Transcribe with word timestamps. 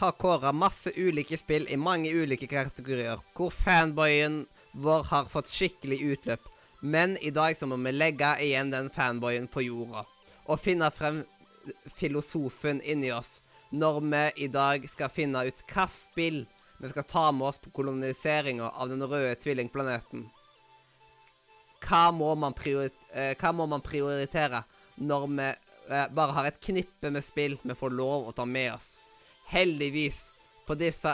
Har 0.00 0.12
kåra 0.12 0.52
masse 0.52 0.90
ulike 0.96 1.36
spill 1.38 1.68
i 1.70 1.76
mange 1.76 2.10
ulike 2.10 2.46
kategorier, 2.50 3.20
hvor 3.34 3.50
fanboyen 3.50 4.46
vår 4.72 5.04
har 5.10 5.28
fått 5.30 5.52
skikkelig 5.52 6.00
utløp. 6.02 6.48
Men 6.80 7.16
i 7.22 7.30
dag 7.30 7.56
så 7.58 7.66
må 7.66 7.76
vi 7.76 7.92
legge 7.92 8.32
igjen 8.42 8.72
den 8.72 8.90
fanboyen 8.90 9.46
på 9.48 9.62
jorda, 9.64 10.02
og 10.44 10.60
finne 10.60 10.90
frem 10.90 11.22
filosofen 11.96 12.82
inni 12.82 13.12
oss, 13.12 13.38
når 13.70 14.00
vi 14.00 14.24
i 14.44 14.48
dag 14.48 14.88
skal 14.90 15.12
finne 15.12 15.46
ut 15.46 15.62
hva 15.70 15.86
spill 15.88 16.42
vi 16.78 16.90
skal 16.90 17.06
ta 17.08 17.32
med 17.32 17.48
oss 17.48 17.58
på 17.58 17.70
koloniseringa 17.70 18.70
av 18.70 18.88
den 18.88 19.02
røde 19.02 19.34
tvillingplaneten. 19.40 20.26
Hva 21.84 22.10
må 22.12 22.32
eh, 22.34 23.32
hva 23.40 23.52
må 23.52 23.66
man 23.66 23.84
prioritere 23.84 24.64
når 24.96 25.26
vi 25.28 25.48
eh, 25.48 26.08
bare 26.10 26.36
har 26.36 26.50
et 26.50 26.60
knippe 26.60 27.10
med 27.10 27.24
spill 27.24 27.56
vi 27.62 27.76
får 27.78 27.96
lov 27.96 28.28
å 28.28 28.36
ta 28.36 28.44
med 28.44 28.74
oss? 28.74 29.03
Heldigvis, 29.52 30.32
på 30.66 30.76
disse 30.78 31.12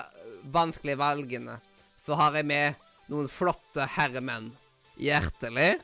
vanskelige 0.55 0.99
valgene, 1.01 1.59
så 2.05 2.17
har 2.21 2.39
jeg 2.39 2.47
med 2.49 2.75
noen 3.11 3.29
flotte 3.31 3.87
herremenn. 3.97 4.53
Hjertelig 5.01 5.81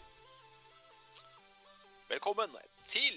Velkommen 2.07 2.53
til 2.87 3.17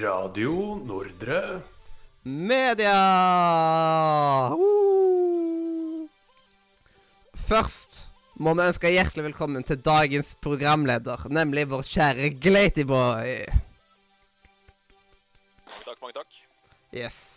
Radio 0.00 0.78
Nordre. 0.86 1.62
media! 2.24 2.96
Først 7.46 8.06
må 8.40 8.54
vi 8.56 8.64
ønske 8.66 8.90
hjertelig 8.90 9.28
velkommen 9.28 9.62
til 9.64 9.78
dagens 9.82 10.34
programleder, 10.42 11.28
nemlig 11.28 11.68
vår 11.70 11.84
kjære 11.86 12.32
Glatyboy. 12.40 13.36
Mange 15.66 15.84
takk, 15.84 16.00
mange 16.00 16.16
takk. 16.16 16.42
Yes. 16.96 17.35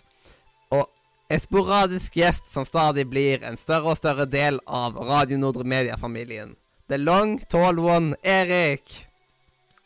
En 1.30 1.39
sporadisk 1.39 2.16
gjest 2.17 2.47
som 2.49 2.66
stadig 2.66 3.03
blir 3.05 3.44
en 3.45 3.58
større 3.58 3.91
og 3.91 3.99
større 3.99 4.25
del 4.25 4.55
av 4.66 4.95
Radio 4.97 5.38
Nordre 5.38 5.61
Media-familien. 5.61 6.55
The 6.89 6.97
long 6.97 7.35
tall 7.53 7.77
one, 7.77 8.16
Erik. 8.25 8.89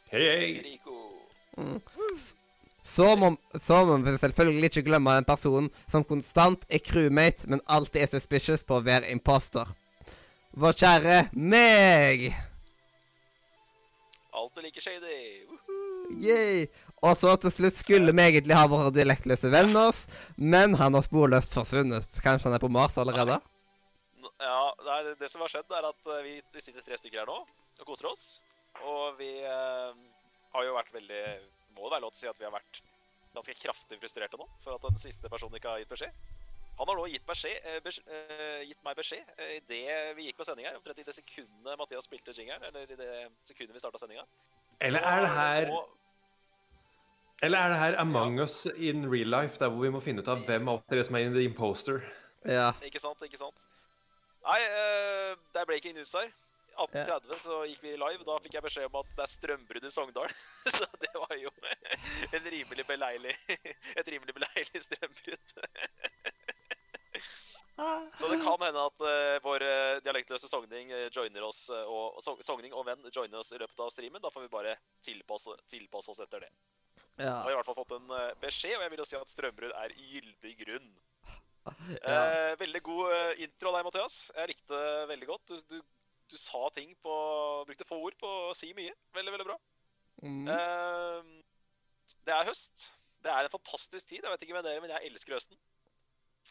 Hei, 0.08 0.23
hei. 0.23 0.80
Mm. 1.58 1.81
Så 2.83 3.09
må, 3.19 3.33
så 3.66 3.81
må 3.86 3.97
vi 4.05 4.16
selvfølgelig 4.21 4.69
ikke 4.71 4.86
glemme 4.88 5.17
en 5.19 5.27
person 5.27 5.67
som 5.91 6.08
konstant 6.08 6.64
er 6.71 6.80
crewmate, 6.80 7.49
men 7.52 7.64
alltid 7.67 8.05
er 8.05 8.14
suspicious 8.14 8.64
på 8.64 8.80
å 8.80 8.86
være 8.86 9.11
imposter. 9.11 9.67
Vår 10.55 10.80
kjære 10.80 11.17
meg. 11.36 12.30
Alltid 14.31 14.64
like 14.69 14.80
shady. 14.80 15.44
Woohoo. 15.49 16.19
Yay. 16.23 16.67
Og 17.04 17.18
så 17.20 17.34
til 17.44 17.52
slutt 17.52 17.80
skulle 17.82 18.14
vi 18.16 18.23
egentlig 18.23 18.56
ha 18.56 18.68
våre 18.72 18.92
dialektløse 18.96 19.52
venn 19.52 19.76
oss, 19.76 20.06
men 20.40 20.78
han 20.80 20.96
har 20.96 21.04
sporløst 21.04 21.56
forsvunnet. 21.58 22.08
Kanskje 22.23 22.48
han 22.48 22.56
er 22.56 22.64
på 22.64 22.72
Mars 22.72 22.95
allerede? 23.02 23.42
Ja, 24.40 24.62
det, 24.80 24.94
er, 24.95 25.10
det 25.20 25.30
som 25.32 25.44
har 25.44 25.52
skjedd, 25.52 25.72
er 25.76 25.90
at 25.90 26.10
eh, 26.16 26.23
vi, 26.23 26.38
vi 26.56 26.64
sitter 26.64 26.84
tre 26.84 26.98
stykker 27.00 27.23
her 27.23 27.30
nå 27.30 27.42
og 27.44 27.86
koser 27.88 28.08
oss. 28.10 28.23
Og 28.88 29.20
vi 29.20 29.30
eh, 29.44 29.92
har 30.56 30.66
jo 30.66 30.73
vært 30.76 30.95
veldig 30.95 31.22
Må 31.76 31.86
det 31.86 31.95
være 31.95 32.04
lov 32.06 32.14
til 32.14 32.18
å 32.18 32.22
si 32.23 32.32
at 32.32 32.40
vi 32.42 32.48
har 32.48 32.56
vært 32.56 32.80
ganske 33.34 33.56
kraftig 33.58 33.98
frustrerte 34.00 34.38
nå 34.38 34.48
for 34.64 34.76
at 34.76 34.84
den 34.86 35.00
siste 35.02 35.30
personen 35.32 35.58
ikke 35.58 35.72
har 35.72 35.82
gitt 35.82 35.94
beskjed. 35.94 36.23
Han 36.80 36.90
har 36.90 36.98
nå 36.98 37.06
gitt, 37.10 37.26
beskjed, 37.28 37.58
eh, 37.70 37.80
bes, 37.86 38.00
eh, 38.08 38.62
gitt 38.70 38.80
meg 38.86 38.98
beskjed 38.98 39.27
uh, 39.38 39.50
idet 39.60 39.98
vi 40.17 40.27
gikk 40.27 40.39
på 40.39 40.45
sending 40.48 40.66
her. 40.70 40.77
Omtrent 40.80 41.02
i 41.02 41.06
det 41.06 41.16
sekundet 41.17 41.77
Mathias 41.80 42.08
spilte 42.08 42.33
jingeren, 42.33 42.64
eller 42.70 42.88
i 42.88 42.98
det 42.98 43.10
sekundet 43.45 43.76
vi 43.76 43.83
starta 43.83 44.02
sendinga. 44.02 44.26
Eller 44.82 45.06
er 45.06 45.26
det 45.26 45.33
her 45.36 45.73
Eller 47.42 47.58
er 47.58 47.73
det 47.73 47.80
her 47.80 47.99
Among 47.99 48.39
us 48.39 48.66
in 48.76 49.11
real 49.11 49.27
life, 49.27 49.58
der 49.60 49.70
hvor 49.70 49.83
vi 49.83 49.92
må 49.92 49.99
finne 50.04 50.21
ut 50.21 50.30
av 50.32 50.45
hvem 50.48 50.70
av 50.71 50.83
dere 50.92 51.04
som 51.04 51.17
er 51.17 51.27
in 51.27 51.36
the 51.36 51.44
imposter? 51.44 52.04
Ja. 52.45 52.71
Ikke 52.83 52.99
sant, 52.99 53.20
ikke 53.23 53.39
sant. 53.39 53.67
Nei, 54.44 54.60
uh, 54.60 55.36
det 55.55 55.61
er 55.61 55.67
breaking 55.67 55.95
news 55.98 56.11
her. 56.16 56.32
18.30 56.73 57.38
så 57.38 57.60
gikk 57.70 57.83
vi 57.86 57.94
live. 57.95 58.23
Da 58.27 58.38
fikk 58.44 58.58
jeg 58.58 58.66
beskjed 58.66 58.89
om 58.89 59.02
at 59.04 59.11
det 59.17 59.26
er 59.26 59.32
strømbrudd 59.32 59.86
i 59.86 59.92
Sogndal. 59.94 60.32
så 60.77 60.88
det 61.02 61.11
var 61.16 61.36
jo 61.38 61.52
en 62.33 62.49
rimelig 62.55 62.88
beleilig, 62.88 63.36
et 64.00 64.10
rimelig 64.10 64.36
beleilig 64.36 64.83
strømbrudd. 64.88 65.54
så 68.20 68.30
det 68.30 68.39
kan 68.44 68.65
hende 68.65 68.86
at 68.86 69.02
uh, 69.02 69.38
vår 69.44 69.65
eh, 69.65 70.00
dialektløse 70.05 70.50
sogning 70.50 70.92
eh, 70.94 71.08
joiner 71.14 71.45
oss, 71.48 71.65
eh, 71.73 71.89
og, 71.89 72.20
sogning 72.45 72.73
og 72.73 72.86
venn 72.88 73.02
joiner 73.10 73.42
oss 73.42 73.54
i 73.54 73.61
løpet 73.61 73.80
av 73.80 73.92
streamen. 73.94 74.21
Da 74.21 74.32
får 74.33 74.45
vi 74.45 74.54
bare 74.54 74.76
tilpasse, 75.04 75.55
tilpasse 75.71 76.14
oss 76.14 76.21
etter 76.23 76.45
det. 76.45 76.52
Nå 77.20 77.30
har 77.30 77.52
i 77.52 77.58
hvert 77.58 77.68
fall 77.68 77.78
fått 77.78 77.96
en 77.98 78.14
eh, 78.18 78.32
beskjed, 78.42 78.78
og 78.78 78.86
jeg 78.86 78.94
vil 78.94 79.02
jo 79.04 79.08
si 79.10 79.18
at 79.20 79.32
strømbrudd 79.32 79.76
er 79.78 79.94
gyldig 79.98 80.54
grunn. 80.64 80.88
ja. 82.08 82.16
Eh, 82.16 82.54
veldig 82.60 82.82
god 82.86 83.14
eh, 83.16 83.44
intro 83.46 83.72
av 83.72 83.78
deg, 83.78 83.88
Mathias. 83.88 84.18
Jeg 84.36 84.52
likte 84.54 84.80
det 84.80 85.06
veldig 85.12 85.30
godt. 85.30 85.54
Du, 85.54 85.76
du, 85.76 85.78
du 86.34 86.38
sa 86.40 86.66
ting 86.76 86.96
på 87.06 87.14
Brukte 87.70 87.88
få 87.88 88.02
ord 88.02 88.18
på 88.20 88.32
å 88.50 88.58
si 88.58 88.74
mye. 88.78 88.96
Veldig, 89.16 89.36
veldig 89.36 89.48
bra. 89.52 89.60
Mm. 90.24 90.50
Eh, 90.56 91.30
det 92.28 92.36
er 92.36 92.50
høst. 92.50 92.90
Det 93.24 93.32
er 93.32 93.45
en 93.45 93.54
fantastisk 93.54 94.10
tid. 94.10 94.24
Jeg 94.24 94.34
vet 94.34 94.48
ikke 94.48 94.58
med 94.58 94.68
dere, 94.68 94.82
men 94.84 94.92
jeg 94.92 95.12
elsker 95.12 95.38
høsten. 95.38 95.60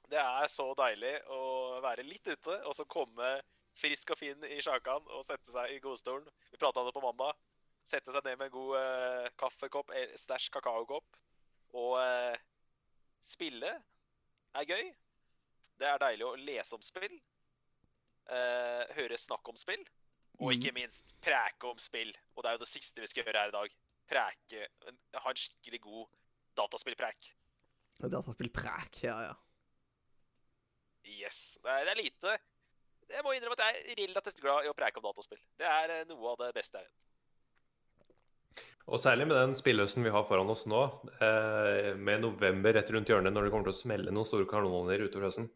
Det 0.09 0.21
er 0.21 0.49
så 0.49 0.71
deilig 0.79 1.19
å 1.33 1.43
være 1.85 2.07
litt 2.07 2.25
ute, 2.25 2.55
og 2.65 2.73
så 2.77 2.87
komme 2.89 3.35
frisk 3.77 4.13
og 4.15 4.21
fin 4.21 4.47
i 4.49 4.61
sjakan 4.65 5.05
og 5.17 5.25
sette 5.27 5.53
seg 5.53 5.75
i 5.75 5.81
godstolen. 5.85 6.29
Vi 6.53 6.61
prata 6.61 6.81
om 6.81 6.89
det 6.89 6.95
på 6.97 7.05
mandag. 7.05 7.37
Sette 7.83 8.15
seg 8.15 8.27
ned 8.27 8.39
med 8.39 8.49
en 8.49 8.55
god 8.55 8.77
uh, 8.79 9.29
kaffekopp, 9.41 9.91
eh, 9.99 10.15
stæsj 10.19 10.53
kakaokopp, 10.55 11.19
og 11.75 11.97
uh, 11.99 12.37
spille 13.23 13.73
er 14.55 14.69
gøy. 14.69 14.93
Det 15.81 15.89
er 15.89 16.03
deilig 16.03 16.27
å 16.29 16.37
lese 16.39 16.77
om 16.79 16.85
spill, 16.85 17.17
uh, 18.31 18.85
høre 18.95 19.19
snakk 19.19 19.51
om 19.51 19.59
spill, 19.59 19.83
og 20.39 20.55
ikke 20.55 20.75
minst 20.77 21.15
preke 21.23 21.71
om 21.71 21.81
spill. 21.83 22.13
Og 22.37 22.45
det 22.45 22.51
er 22.51 22.59
jo 22.59 22.63
det 22.63 22.71
siste 22.71 23.03
vi 23.03 23.11
skal 23.11 23.27
gjøre 23.27 23.45
her 23.45 23.53
i 23.53 23.57
dag. 23.57 23.75
Preke, 24.13 24.67
ha 25.19 25.33
en 25.33 25.41
skikkelig 25.43 25.83
god 25.83 26.15
dataspillprek. 26.59 27.33
Dataspillprek, 28.03 29.03
ja, 29.07 29.19
ja. 29.27 29.35
Yes. 31.03 31.59
Det 31.63 31.71
er, 31.71 31.87
det 31.89 31.97
lite 31.99 32.37
Jeg 33.11 33.25
må 33.27 33.33
innrømme 33.35 33.57
at 33.59 33.65
jeg 33.67 33.83
er 33.91 33.99
relativt 34.05 34.39
glad 34.41 34.65
i 34.65 34.71
å 34.71 34.77
preke 34.77 35.03
om 35.03 35.07
dataspill. 35.09 35.41
Det 35.59 35.67
er 35.67 36.07
noe 36.11 36.31
av 36.33 36.45
det 36.45 36.53
beste 36.57 36.79
jeg 36.79 36.87
vet. 36.87 37.12
Og 38.91 38.99
særlig 39.01 39.29
med 39.31 39.37
den 39.39 39.55
spillhøsten 39.59 40.05
vi 40.05 40.13
har 40.15 40.25
foran 40.27 40.51
oss 40.53 40.65
nå, 40.71 40.83
eh, 41.23 41.93
med 41.97 42.25
november 42.25 42.75
rett 42.75 42.91
rundt 42.91 43.09
hjørnet 43.13 43.35
når 43.35 43.47
det 43.47 43.53
kommer 43.55 43.69
til 43.71 43.77
å 43.77 43.83
smelle 43.83 44.15
noen 44.15 44.29
store 44.29 44.49
kanoner 44.51 45.05
utover 45.07 45.29
høsten. 45.31 45.51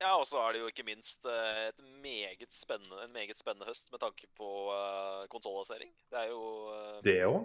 Ja, 0.00 0.12
og 0.20 0.26
så 0.28 0.40
er 0.42 0.52
det 0.52 0.60
jo 0.60 0.68
ikke 0.68 0.84
minst 0.84 1.24
eh, 1.28 1.60
et 1.70 1.78
meget 2.04 2.52
spennende, 2.52 2.98
en 3.06 3.14
meget 3.14 3.38
spennende 3.40 3.68
høst 3.68 3.88
med 3.92 4.02
tanke 4.02 4.28
på 4.36 4.48
uh, 4.68 5.24
konsollansering. 5.32 5.92
Det 6.12 6.20
er 6.20 6.32
jo 6.34 6.42
Det 7.04 7.16
òg? 7.24 7.38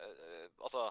eh, 0.00 0.46
Altså, 0.64 0.86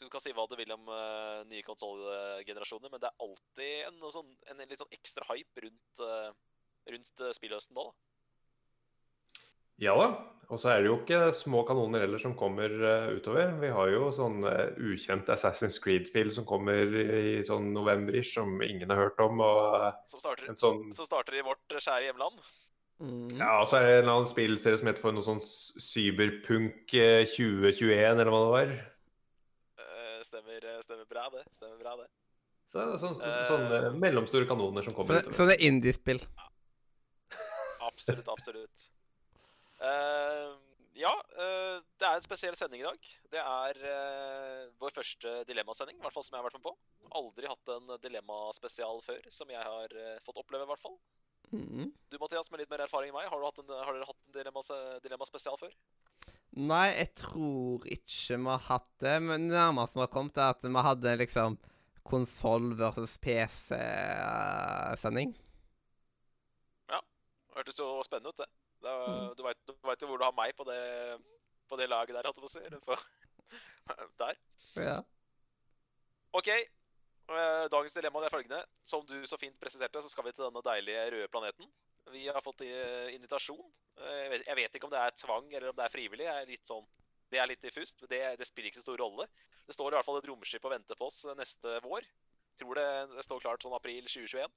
du 0.00 0.08
kan 0.08 0.20
si 0.24 0.32
hva 0.32 0.46
du 0.48 0.56
vil 0.56 0.72
om 0.72 0.88
uh, 0.88 1.44
nye 1.50 1.64
konsollgenerasjoner, 1.66 2.88
men 2.92 3.02
det 3.02 3.10
er 3.10 3.26
alltid 3.26 3.74
en, 3.90 4.00
sånn, 4.16 4.32
en 4.48 4.64
litt 4.64 4.80
sånn 4.80 4.96
ekstra 4.96 5.28
hype 5.28 5.66
rundt, 5.66 6.00
uh, 6.00 6.32
rundt 6.92 7.24
spillhøsten 7.36 7.76
nå. 7.76 7.84
da. 7.90 8.13
Ja 9.82 9.96
da. 9.98 10.08
Og 10.52 10.60
så 10.60 10.70
er 10.70 10.82
det 10.82 10.90
jo 10.90 10.98
ikke 11.00 11.30
små 11.34 11.62
kanoner 11.66 12.04
heller 12.04 12.20
som 12.20 12.34
kommer 12.38 12.68
eh, 12.68 13.14
utover. 13.16 13.54
Vi 13.62 13.70
har 13.72 13.88
jo 13.90 14.10
sånn 14.14 14.44
uh, 14.44 14.74
ukjent 14.76 15.30
Assassin's 15.32 15.78
Creed-spill 15.82 16.30
som 16.34 16.46
kommer 16.48 16.92
i 16.94 17.38
sånn 17.46 17.70
november-ish, 17.74 18.34
som 18.36 18.60
ingen 18.62 18.92
har 18.92 19.00
hørt 19.06 19.22
om. 19.24 19.40
Og 19.42 19.78
eh, 19.80 19.96
Som 20.12 20.22
starter, 20.22 20.50
en 20.52 20.60
sånn 20.60 20.84
som 20.94 21.08
starter 21.08 21.40
i 21.40 21.44
vårt 21.46 21.62
skjære 21.72 21.86
kjære 21.88 22.08
hjemland. 22.10 22.44
Mm. 23.02 23.30
Ja, 23.40 23.54
og 23.58 23.68
så 23.68 23.80
er 23.80 23.86
det 23.86 23.94
en 23.94 24.02
eller 24.04 24.12
annen 24.12 24.30
spillserie 24.30 24.78
som 24.78 24.88
heter 24.88 25.02
for 25.02 25.16
noe 25.16 25.26
sånn 25.26 25.40
Cyberpunk 25.42 26.94
eh, 26.94 27.24
2021, 27.32 28.20
eller 28.20 28.30
hva 28.30 28.42
det 28.44 28.52
var. 28.54 28.74
Eh, 29.82 30.18
stemmer, 30.28 30.60
eh, 30.60 30.80
stemmer 30.84 31.08
bra, 31.10 31.26
det. 31.34 31.46
Stemmer 31.56 31.80
bra, 31.80 31.96
det. 32.04 32.10
Så, 32.70 32.84
sånn, 33.00 33.16
sånne 33.18 33.94
mellomstore 34.02 34.46
kanoner 34.50 34.84
som 34.86 34.94
Så, 34.94 34.98
kommer 35.00 35.18
så 35.20 35.30
utover. 35.30 35.50
det 35.50 35.56
er 35.58 35.66
indiespill. 35.68 36.22
Absolutt, 37.84 38.28
absolutt. 38.32 38.86
Eh, 39.84 40.52
ja, 40.94 41.10
uh, 41.10 41.82
det 41.98 42.06
er 42.06 42.16
en 42.16 42.24
spesiell 42.24 42.54
sending 42.58 42.84
i 42.84 42.86
dag. 42.86 43.08
Det 43.32 43.42
er 43.42 43.80
uh, 43.82 44.62
vår 44.80 44.94
første 44.94 45.32
dilemmasending, 45.48 45.98
i 45.98 46.04
hvert 46.04 46.14
fall 46.14 46.26
som 46.26 46.36
jeg 46.36 46.42
har 46.42 46.46
vært 46.46 46.60
med 46.60 46.66
på. 46.68 46.74
Aldri 47.18 47.50
hatt 47.50 47.72
en 47.74 47.96
dilemmaspesial 48.04 49.02
før, 49.04 49.22
som 49.34 49.50
jeg 49.50 49.60
har 49.60 49.94
fått 50.24 50.40
oppleve, 50.40 50.66
i 50.66 50.70
hvert 50.70 50.84
fall. 50.84 50.96
Mm. 51.54 51.90
Du, 52.10 52.16
Mathias, 52.18 52.50
med 52.50 52.62
litt 52.62 52.72
mer 52.72 52.86
erfaring 52.86 53.12
enn 53.12 53.18
meg, 53.18 53.28
har, 53.30 53.44
en, 53.44 53.74
har 53.74 53.94
dere 53.94 54.08
hatt 54.08 54.22
en 54.22 54.36
dilemma, 54.38 54.62
dilemmaspesial 55.04 55.60
før? 55.60 55.74
Nei, 56.54 56.88
jeg 56.94 57.10
tror 57.18 57.86
ikke 57.90 58.38
vi 58.38 58.50
har 58.50 58.66
hatt 58.68 58.90
det. 59.02 59.16
Men 59.26 59.48
det 59.50 59.58
nærmeste 59.58 59.98
vi 59.98 60.06
har 60.06 60.14
kommet, 60.14 60.38
er 60.38 60.54
at 60.54 60.66
vi 60.66 60.86
hadde 60.88 61.18
liksom 61.20 61.58
konsoll 62.06 62.74
versus 62.78 63.18
PC-sending. 63.24 65.34
Det 67.54 67.60
hørtes 67.60 67.76
jo 67.78 67.88
spennende 68.02 68.32
ut, 68.34 68.40
det. 68.42 68.48
Er- 68.90 69.08
Mm. 69.14 69.34
Du 69.36 69.42
veit 69.44 70.00
jo 70.02 70.06
hvor 70.08 70.18
du 70.18 70.24
har 70.24 70.32
meg 70.36 70.54
på 70.56 70.64
det, 70.68 70.80
på 71.68 71.76
det 71.80 71.88
laget 71.88 72.14
der, 72.16 72.22
holdt 72.28 72.36
jeg 72.36 72.44
på 72.44 72.50
å 72.50 72.54
si. 72.54 72.64
eller 72.64 72.80
På, 72.80 72.96
der. 74.22 74.36
Ja. 74.76 74.98
OK. 76.34 76.48
Eh, 76.50 77.64
Dagens 77.72 77.94
dilemma 77.96 78.24
er 78.26 78.32
følgende. 78.34 78.60
Som 78.84 79.04
du 79.08 79.14
så 79.26 79.38
fint 79.40 79.56
presiserte, 79.60 80.02
så 80.02 80.10
skal 80.12 80.24
vi 80.26 80.32
til 80.32 80.44
denne 80.44 80.62
deilige 80.66 81.06
røde 81.14 81.28
planeten. 81.32 81.70
Vi 82.12 82.26
har 82.28 82.42
fått 82.44 82.60
eh, 82.66 83.14
invitasjon. 83.14 83.62
Eh, 83.96 84.18
Jeg 84.24 84.30
vet, 84.34 84.50
vet 84.58 84.74
ikke 84.76 84.88
om 84.90 84.92
det 84.92 85.00
er 85.00 85.16
tvang 85.16 85.48
eller 85.54 85.70
om 85.70 85.76
det 85.78 85.86
er 85.86 85.94
frivillig. 85.94 86.26
Jeg 86.26 86.42
er 86.42 86.50
litt 86.50 86.66
sånn, 86.68 86.84
det 87.32 87.40
er 87.40 87.48
litt 87.48 87.62
diffust. 87.64 88.04
Det, 88.10 88.20
det 88.38 88.46
spiller 88.46 88.68
ikke 88.70 88.82
så 88.82 88.88
stor 88.90 89.00
rolle. 89.00 89.28
Det 89.64 89.72
står 89.76 89.94
i 89.94 89.96
hvert 89.96 90.04
fall 90.04 90.18
et 90.20 90.28
romskip 90.28 90.64
og 90.68 90.74
venter 90.74 90.98
på 91.00 91.06
oss 91.08 91.22
neste 91.38 91.78
vår. 91.86 92.04
Tror 92.60 92.76
det, 92.78 92.88
det 93.16 93.24
står 93.24 93.40
klart 93.40 93.64
sånn 93.64 93.74
april 93.74 94.04
2021. 94.04 94.52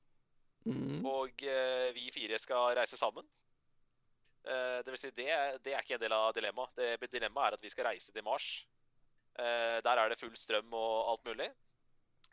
Mm. 0.67 1.05
Og 1.07 1.43
eh, 1.47 1.93
vi 1.95 2.09
fire 2.11 2.35
skal 2.41 2.73
reise 2.75 2.97
sammen. 2.99 3.23
Eh, 4.47 4.79
det 4.85 4.93
vil 4.93 5.01
si, 5.01 5.11
det, 5.17 5.27
det 5.65 5.73
er 5.75 5.83
ikke 5.83 5.97
en 5.97 6.03
del 6.05 6.15
av 6.15 6.31
dilemmaet. 6.37 6.81
Dilemmaet 7.11 7.51
er 7.51 7.57
at 7.57 7.63
vi 7.65 7.71
skal 7.73 7.89
reise 7.89 8.13
til 8.15 8.23
Mars. 8.25 8.47
Eh, 9.37 9.77
der 9.85 9.99
er 10.01 10.09
det 10.09 10.19
full 10.21 10.35
strøm 10.39 10.73
og 10.73 11.11
alt 11.13 11.25
mulig. 11.27 11.49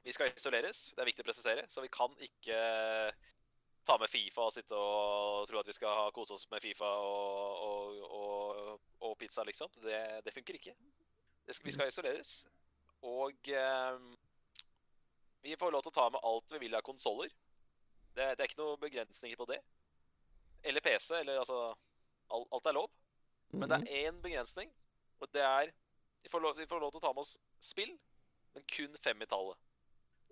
Vi 0.05 0.13
skal 0.13 0.31
isoleres, 0.31 0.91
det 0.93 1.01
er 1.01 1.09
viktig 1.09 1.25
å 1.25 1.27
presisere, 1.31 1.65
så 1.73 1.81
vi 1.81 1.89
kan 1.93 2.13
ikke 2.23 2.57
eh, 2.57 3.31
ta 3.89 3.97
med 4.01 4.11
Fifa 4.13 4.45
og 4.47 4.53
sitte 4.53 4.77
og 4.77 5.47
tro 5.49 5.61
at 5.61 5.69
vi 5.69 5.77
skal 5.77 6.11
kose 6.17 6.37
oss 6.37 6.45
med 6.53 6.61
Fifa 6.65 6.91
og, 7.05 7.63
og, 7.65 8.03
og, 8.19 8.85
og 9.09 9.17
pizza, 9.21 9.45
liksom. 9.49 9.73
Det, 9.85 10.03
det 10.27 10.35
funker 10.37 10.61
ikke. 10.61 10.75
Det 11.45 11.57
skal, 11.57 11.69
vi 11.69 11.75
skal 11.77 11.89
isoleres. 11.93 12.35
Og 13.05 13.49
eh, 13.53 13.99
vi 15.45 15.57
får 15.61 15.73
lov 15.75 15.85
til 15.85 15.93
å 15.93 15.99
ta 15.99 16.07
med 16.13 16.25
alt 16.25 16.55
vi 16.57 16.63
vil 16.67 16.77
av 16.77 16.85
konsoller. 16.87 17.33
Det, 18.15 18.31
det 18.37 18.45
er 18.45 18.49
ikke 18.49 18.61
noen 18.63 18.81
begrensninger 18.85 19.41
på 19.41 19.49
det. 19.51 19.59
Eller 20.65 20.85
PC, 20.85 21.11
eller 21.19 21.41
altså 21.43 21.59
al- 21.73 21.77
Alt 22.31 22.67
er 22.67 22.73
lov. 22.73 22.91
Men 23.53 23.69
det 23.69 23.81
Mhm. 23.81 23.87
er 23.89 24.11
én 24.11 24.21
begrensning, 24.23 24.71
og 25.21 25.29
det 25.33 25.43
er 25.43 25.73
vi 26.23 26.29
får, 26.31 26.41
lov, 26.41 26.57
vi 26.57 26.67
får 26.67 26.81
lov 26.81 26.91
til 26.91 26.99
å 26.99 27.03
ta 27.03 27.13
med 27.13 27.21
oss 27.21 27.39
spill, 27.61 27.99
men 28.55 28.63
kun 28.65 28.97
fem 28.97 29.21
i 29.23 29.27
tallet. 29.27 29.57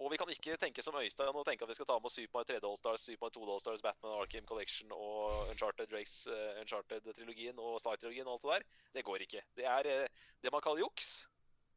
Og 0.00 0.10
vi 0.10 0.16
kan 0.16 0.26
ikke 0.26 0.56
tenke 0.56 0.82
som 0.82 0.94
Øystein 0.94 1.28
og 1.36 1.44
tenke 1.46 1.62
at 1.62 1.68
vi 1.68 1.74
skal 1.74 1.86
ta 1.86 1.98
med 1.98 2.06
oss 2.06 2.14
Super 2.14 2.38
Mario 2.38 2.58
3D 2.58 2.64
Allstars, 2.64 3.00
Super 3.00 3.26
Mario 3.26 3.44
2D 3.46 3.52
Allstars, 3.52 3.82
Batman 3.82 4.12
Arkham 4.20 4.46
Collection 4.46 4.88
og 4.90 5.50
Uncharted 5.50 5.86
Drakes, 5.90 6.26
uh, 6.26 6.60
Uncharted-trilogien 6.62 7.58
og 7.58 7.78
Star-trilogien 7.78 8.26
og 8.26 8.32
alt 8.32 8.42
det 8.42 8.50
der. 8.50 8.64
Det 8.94 9.04
går 9.04 9.18
ikke. 9.26 9.42
Det 9.54 9.64
er 9.64 10.02
uh, 10.02 10.08
det 10.42 10.52
man 10.52 10.60
kaller 10.62 10.80
juks. 10.80 11.28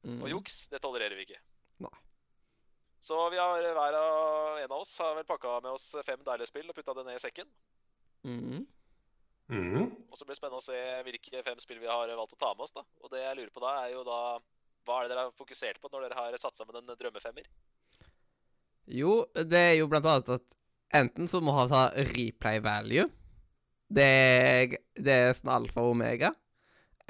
Mm. 0.04 0.22
Og 0.24 0.30
juks, 0.30 0.68
det 0.70 0.82
tolererer 0.82 1.16
vi 1.16 1.26
ikke. 1.28 1.40
Nei. 1.80 1.92
Så 3.02 3.30
vi 3.30 3.38
har 3.38 3.62
hver 3.62 3.94
av 4.00 4.58
en 4.64 4.72
av 4.72 4.80
oss 4.80 4.98
har 4.98 5.14
vel 5.16 5.28
pakka 5.28 5.60
med 5.62 5.72
oss 5.76 5.92
fem 6.06 6.24
deilige 6.24 6.48
spill 6.48 6.70
og 6.70 6.76
putta 6.76 6.96
det 6.96 7.06
ned 7.06 7.20
i 7.20 7.20
sekken. 7.28 7.52
Mhm. 8.24 8.66
Mhm. 9.50 9.85
Og 10.16 10.20
så 10.22 10.24
blir 10.24 10.32
det 10.32 10.40
spennende 10.40 10.62
å 10.62 10.64
se 10.64 10.82
hvilke 11.04 11.42
fem 11.44 11.58
spill 11.60 11.82
vi 11.82 11.90
har 11.92 12.08
valgt 12.16 12.38
å 12.38 12.40
ta 12.40 12.54
med 12.56 12.64
oss. 12.64 12.72
da. 12.72 12.86
Og 13.04 13.12
det 13.12 13.20
jeg 13.20 13.36
lurer 13.36 13.50
på 13.52 13.64
da, 13.66 13.74
er 13.84 13.98
jo 13.98 14.06
da 14.08 14.20
Hva 14.86 15.00
er 15.02 15.08
det 15.08 15.12
dere 15.12 15.26
har 15.26 15.34
fokusert 15.36 15.82
på 15.82 15.90
når 15.92 16.06
dere 16.06 16.16
har 16.22 16.38
satt 16.40 16.56
sammen 16.56 16.78
en 16.78 16.94
drømmefemmer? 16.96 17.48
Jo, 18.96 19.26
det 19.34 19.60
er 19.60 19.74
jo 19.80 19.90
blant 19.92 20.08
annet 20.08 20.30
at 20.38 20.56
enten 20.96 21.28
så 21.28 21.42
må 21.44 21.56
ha 21.58 21.66
ta 21.68 21.88
replay 22.14 22.62
value. 22.64 23.10
Det 23.92 24.06
er, 24.06 24.78
det 24.94 25.16
er 25.18 25.36
sånn 25.36 25.52
alfa 25.52 25.84
og 25.84 25.98
omega. 25.98 26.32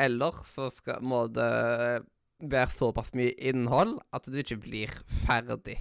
Eller 0.02 0.40
så 0.50 0.72
skal, 0.74 1.04
må 1.04 1.26
det 1.30 1.52
være 2.42 2.72
såpass 2.74 3.14
mye 3.14 3.36
innhold 3.52 4.00
at 4.16 4.26
du 4.32 4.40
ikke 4.40 4.64
blir 4.64 4.96
ferdig 5.28 5.78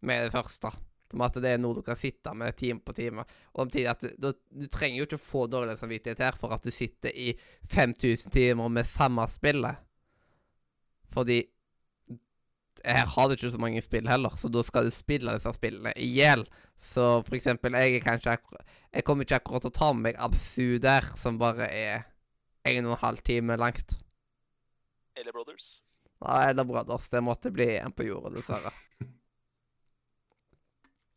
med 0.00 0.24
det 0.28 0.32
første. 0.38 0.72
Som 1.10 1.22
at 1.22 1.36
det 1.38 1.52
er 1.54 1.60
noe 1.62 1.76
du 1.76 1.82
kan 1.86 1.98
sitte 1.98 2.32
med 2.34 2.56
time 2.58 2.82
på 2.82 2.94
time. 2.96 3.24
Og 3.54 3.66
samtidig 3.66 3.90
at 3.92 4.06
du, 4.18 4.30
du 4.34 4.66
trenger 4.72 5.00
jo 5.00 5.08
ikke 5.08 5.22
få 5.22 5.46
dårlig 5.50 5.76
samvittighet 5.78 6.24
her 6.24 6.38
for 6.38 6.54
at 6.56 6.66
du 6.66 6.72
sitter 6.74 7.14
i 7.14 7.32
5000 7.70 8.32
timer 8.34 8.72
med 8.72 8.88
samme 8.90 9.26
spillet. 9.30 9.82
Fordi 11.14 11.44
her 12.84 13.06
har 13.06 13.28
du 13.28 13.34
ikke 13.34 13.50
så 13.50 13.60
mange 13.60 13.82
spill 13.82 14.08
heller, 14.08 14.34
så 14.38 14.50
da 14.52 14.62
skal 14.66 14.86
du 14.86 14.94
spille 14.94 15.34
disse 15.36 15.52
spillene 15.56 15.92
i 15.96 16.08
hjel. 16.18 16.44
Så 16.76 17.22
for 17.26 17.36
eksempel, 17.38 17.72
jeg 17.72 17.96
er 17.96 18.04
kanskje 18.04 18.36
Jeg 18.92 19.04
kommer 19.04 19.24
ikke 19.24 19.38
akkurat 19.40 19.64
til 19.64 19.72
å 19.72 19.78
ta 19.78 19.92
med 19.92 20.02
meg 20.06 20.20
Absu 20.20 20.78
der, 20.82 21.04
som 21.20 21.38
bare 21.40 21.68
er 21.72 22.06
en 22.66 22.86
og 22.86 22.96
en 22.96 23.02
halv 23.02 23.22
time 23.24 23.56
langt. 23.60 23.96
Eller 25.16 25.32
Brothers? 25.32 25.82
Ja, 26.20 26.48
eller 26.50 26.64
Brothers. 26.64 27.08
Det 27.08 27.20
måtte 27.24 27.52
bli 27.52 27.76
en 27.76 27.92
på 27.92 28.06
jorda, 28.08 28.32
dessverre. 28.36 28.72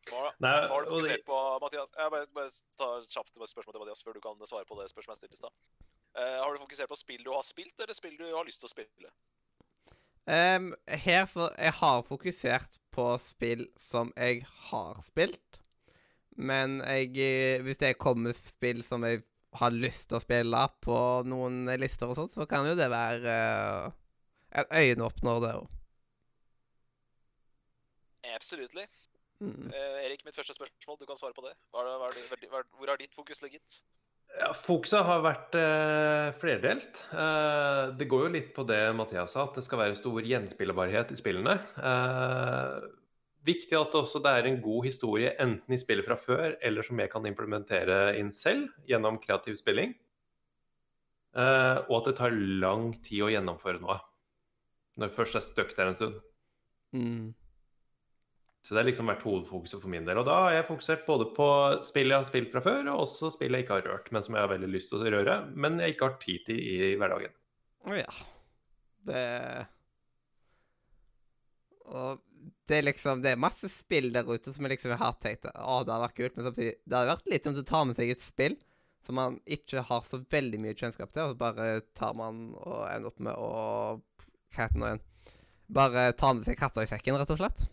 Hva, 0.09 0.29
Nei, 0.41 0.53
hva 0.65 0.73
har 0.73 0.85
du 0.85 0.91
fokusert 0.93 1.25
på, 1.27 1.39
Mathias? 1.63 1.93
Jeg 1.97 2.13
bare, 2.13 2.27
bare 2.35 2.51
tar 2.79 3.07
kjapt 3.15 3.33
et 3.35 3.51
spørsmål 3.53 3.75
til 3.75 3.83
Mathias 3.83 4.05
før 4.05 4.17
du 4.17 4.21
kan 4.23 4.49
svare 4.49 4.67
på 4.69 4.77
det 4.79 4.89
spørsmålet 4.91 5.17
jeg 5.17 5.29
stilte 5.29 5.37
i 5.37 5.41
stad. 5.43 5.57
Uh, 6.17 6.37
har 6.41 6.53
du 6.53 6.61
fokusert 6.63 6.91
på 6.91 6.97
spill 6.99 7.25
du 7.25 7.31
har 7.35 7.45
spilt, 7.45 7.75
eller 7.77 7.97
spill 7.97 8.15
du 8.17 8.25
har 8.33 8.47
lyst 8.47 8.63
til 8.63 8.69
å 8.69 8.73
spille? 8.73 9.13
Um, 10.29 10.73
her 10.87 11.25
for, 11.25 11.53
Jeg 11.57 11.73
har 11.79 12.03
fokusert 12.05 12.77
på 12.93 13.05
spill 13.21 13.65
som 13.81 14.13
jeg 14.17 14.43
har 14.69 15.01
spilt. 15.05 15.61
Men 16.39 16.79
jeg, 16.85 17.17
eh, 17.19 17.61
hvis 17.65 17.81
det 17.81 17.97
kommer 17.99 18.37
spill 18.47 18.83
som 18.87 19.03
jeg 19.03 19.23
har 19.59 19.73
lyst 19.73 20.07
til 20.09 20.19
å 20.19 20.23
spille 20.23 20.61
på 20.85 20.99
noen 21.27 21.65
lister 21.81 22.11
og 22.11 22.15
sånt, 22.15 22.35
så 22.37 22.45
kan 22.47 22.67
jo 22.69 22.77
det 22.79 22.87
være 22.93 23.33
uh, 23.33 23.97
en 24.61 24.69
øyenåpner, 24.71 25.41
det 25.43 25.53
òg. 25.57 25.75
Absolutely. 28.29 28.85
Mm. 29.39 29.69
Eh, 29.71 29.97
Erik, 30.05 30.25
mitt 30.27 30.35
første 30.35 30.53
spørsmål. 30.57 30.99
Du 30.99 31.05
kan 31.07 31.17
svare 31.19 31.33
på 31.37 31.45
det. 31.45 31.53
Hva 31.71 31.85
er, 31.85 31.97
hva 32.01 32.09
er, 32.09 32.15
det- 32.17 32.49
hva 32.51 32.59
er, 32.59 32.65
hvor 32.77 32.87
har 32.91 32.97
ditt 32.99 33.13
fokus 33.15 33.41
ligget? 33.41 33.81
Ja, 34.39 34.51
Fokuset 34.53 35.03
har 35.07 35.23
vært 35.25 35.55
eh, 35.57 36.31
flerdelt. 36.37 36.99
Eh, 37.11 37.91
det 37.97 38.07
går 38.11 38.27
jo 38.27 38.33
litt 38.35 38.51
på 38.53 38.65
det 38.67 38.81
Mathias 38.95 39.33
sa, 39.33 39.47
at 39.47 39.55
det 39.57 39.63
skal 39.65 39.79
være 39.79 39.95
stor 39.97 40.21
gjenspillbarhet 40.21 41.11
i 41.15 41.17
spillene. 41.17 41.55
Eh, 41.81 42.75
viktig 43.47 43.73
at 43.79 43.95
også 43.97 44.21
det 44.21 44.35
er 44.37 44.49
en 44.51 44.61
god 44.61 44.85
historie 44.85 45.31
enten 45.41 45.73
i 45.73 45.79
spillet 45.81 46.05
fra 46.05 46.19
før, 46.19 46.57
eller 46.61 46.85
som 46.85 46.99
jeg 47.01 47.09
kan 47.09 47.25
implementere 47.25 48.17
inn 48.19 48.29
selv 48.31 48.69
gjennom 48.85 49.17
kreativ 49.23 49.57
spilling. 49.57 49.95
Eh, 51.33 51.77
og 51.89 51.95
at 52.01 52.11
det 52.11 52.17
tar 52.19 52.31
lang 52.35 52.91
tid 53.01 53.25
å 53.25 53.31
gjennomføre 53.33 53.81
noe. 53.81 53.97
Når 54.99 55.07
det 55.09 55.15
først 55.15 55.35
er 55.39 55.45
stuck 55.45 55.73
der 55.77 55.87
en 55.89 55.97
stund. 55.97 56.21
Mm. 56.93 57.33
Så 58.59 58.75
det 58.75 58.81
har 58.81 58.89
liksom 58.89 59.07
vært 59.07 59.23
hovedfokuset 59.23 59.79
for 59.79 59.91
min 59.91 60.07
del. 60.07 60.19
Og 60.19 60.27
da 60.27 60.35
har 60.43 60.53
jeg 60.57 60.67
fokusert 60.67 61.05
både 61.07 61.29
på 61.35 61.47
spill 61.87 62.11
jeg 62.11 62.19
har 62.19 62.27
spilt 62.27 62.51
fra 62.51 62.63
før, 62.63 62.89
og 62.91 63.05
også 63.05 63.31
spill 63.33 63.55
jeg 63.55 63.65
ikke 63.65 63.77
har 63.77 63.87
rørt, 63.87 64.09
men 64.11 64.25
som 64.25 64.35
jeg 64.35 64.43
har 64.43 64.51
veldig 64.51 64.71
lyst 64.73 64.91
til 64.91 64.99
å 64.99 65.13
røre, 65.15 65.37
men 65.55 65.79
jeg 65.79 65.95
ikke 65.95 66.09
har 66.09 66.17
tid 66.21 66.47
til 66.49 66.59
i 66.59 66.95
hverdagen. 66.99 67.35
Ja. 67.95 68.17
Det 69.07 69.21
Og 71.87 72.19
det 72.67 72.75
er 72.77 72.83
liksom 72.85 73.21
Det 73.23 73.31
er 73.31 73.39
masse 73.39 73.69
spill 73.71 74.11
der 74.13 74.27
ute 74.27 74.51
som 74.53 74.65
jeg 74.65 74.75
liksom 74.75 74.91
har 74.99 75.15
tenkt 75.23 75.47
Å, 75.47 75.77
det 75.87 75.93
har 75.93 76.03
vært 76.03 76.17
kult, 76.17 76.35
men 76.35 76.49
samtidig 76.49 76.73
Det 76.83 76.97
hadde 76.97 77.13
vært 77.13 77.29
litt 77.31 77.47
om 77.47 77.55
du 77.55 77.61
tar 77.63 77.87
med 77.87 77.97
seg 77.97 78.11
et 78.13 78.25
spill 78.25 78.57
som 79.07 79.15
man 79.15 79.39
ikke 79.47 79.81
har 79.87 80.03
så 80.05 80.19
veldig 80.29 80.59
mye 80.61 80.75
kjennskap 80.77 81.13
til, 81.15 81.23
og 81.23 81.31
så 81.31 81.39
bare 81.39 81.79
tar 81.97 82.11
man 82.19 82.49
og 82.59 82.83
ender 82.91 83.09
opp 83.09 83.23
med 83.23 83.39
å 83.39 83.53
Hva 84.53 84.65
heter 84.67 84.75
det 84.75 84.81
nå 84.83 84.89
igjen? 84.89 85.03
Bare 85.79 86.03
tar 86.19 86.35
med 86.35 86.45
seg 86.45 86.59
katta 86.59 86.83
i 86.83 86.89
sekken, 86.91 87.17
rett 87.17 87.31
og 87.33 87.39
slett. 87.39 87.63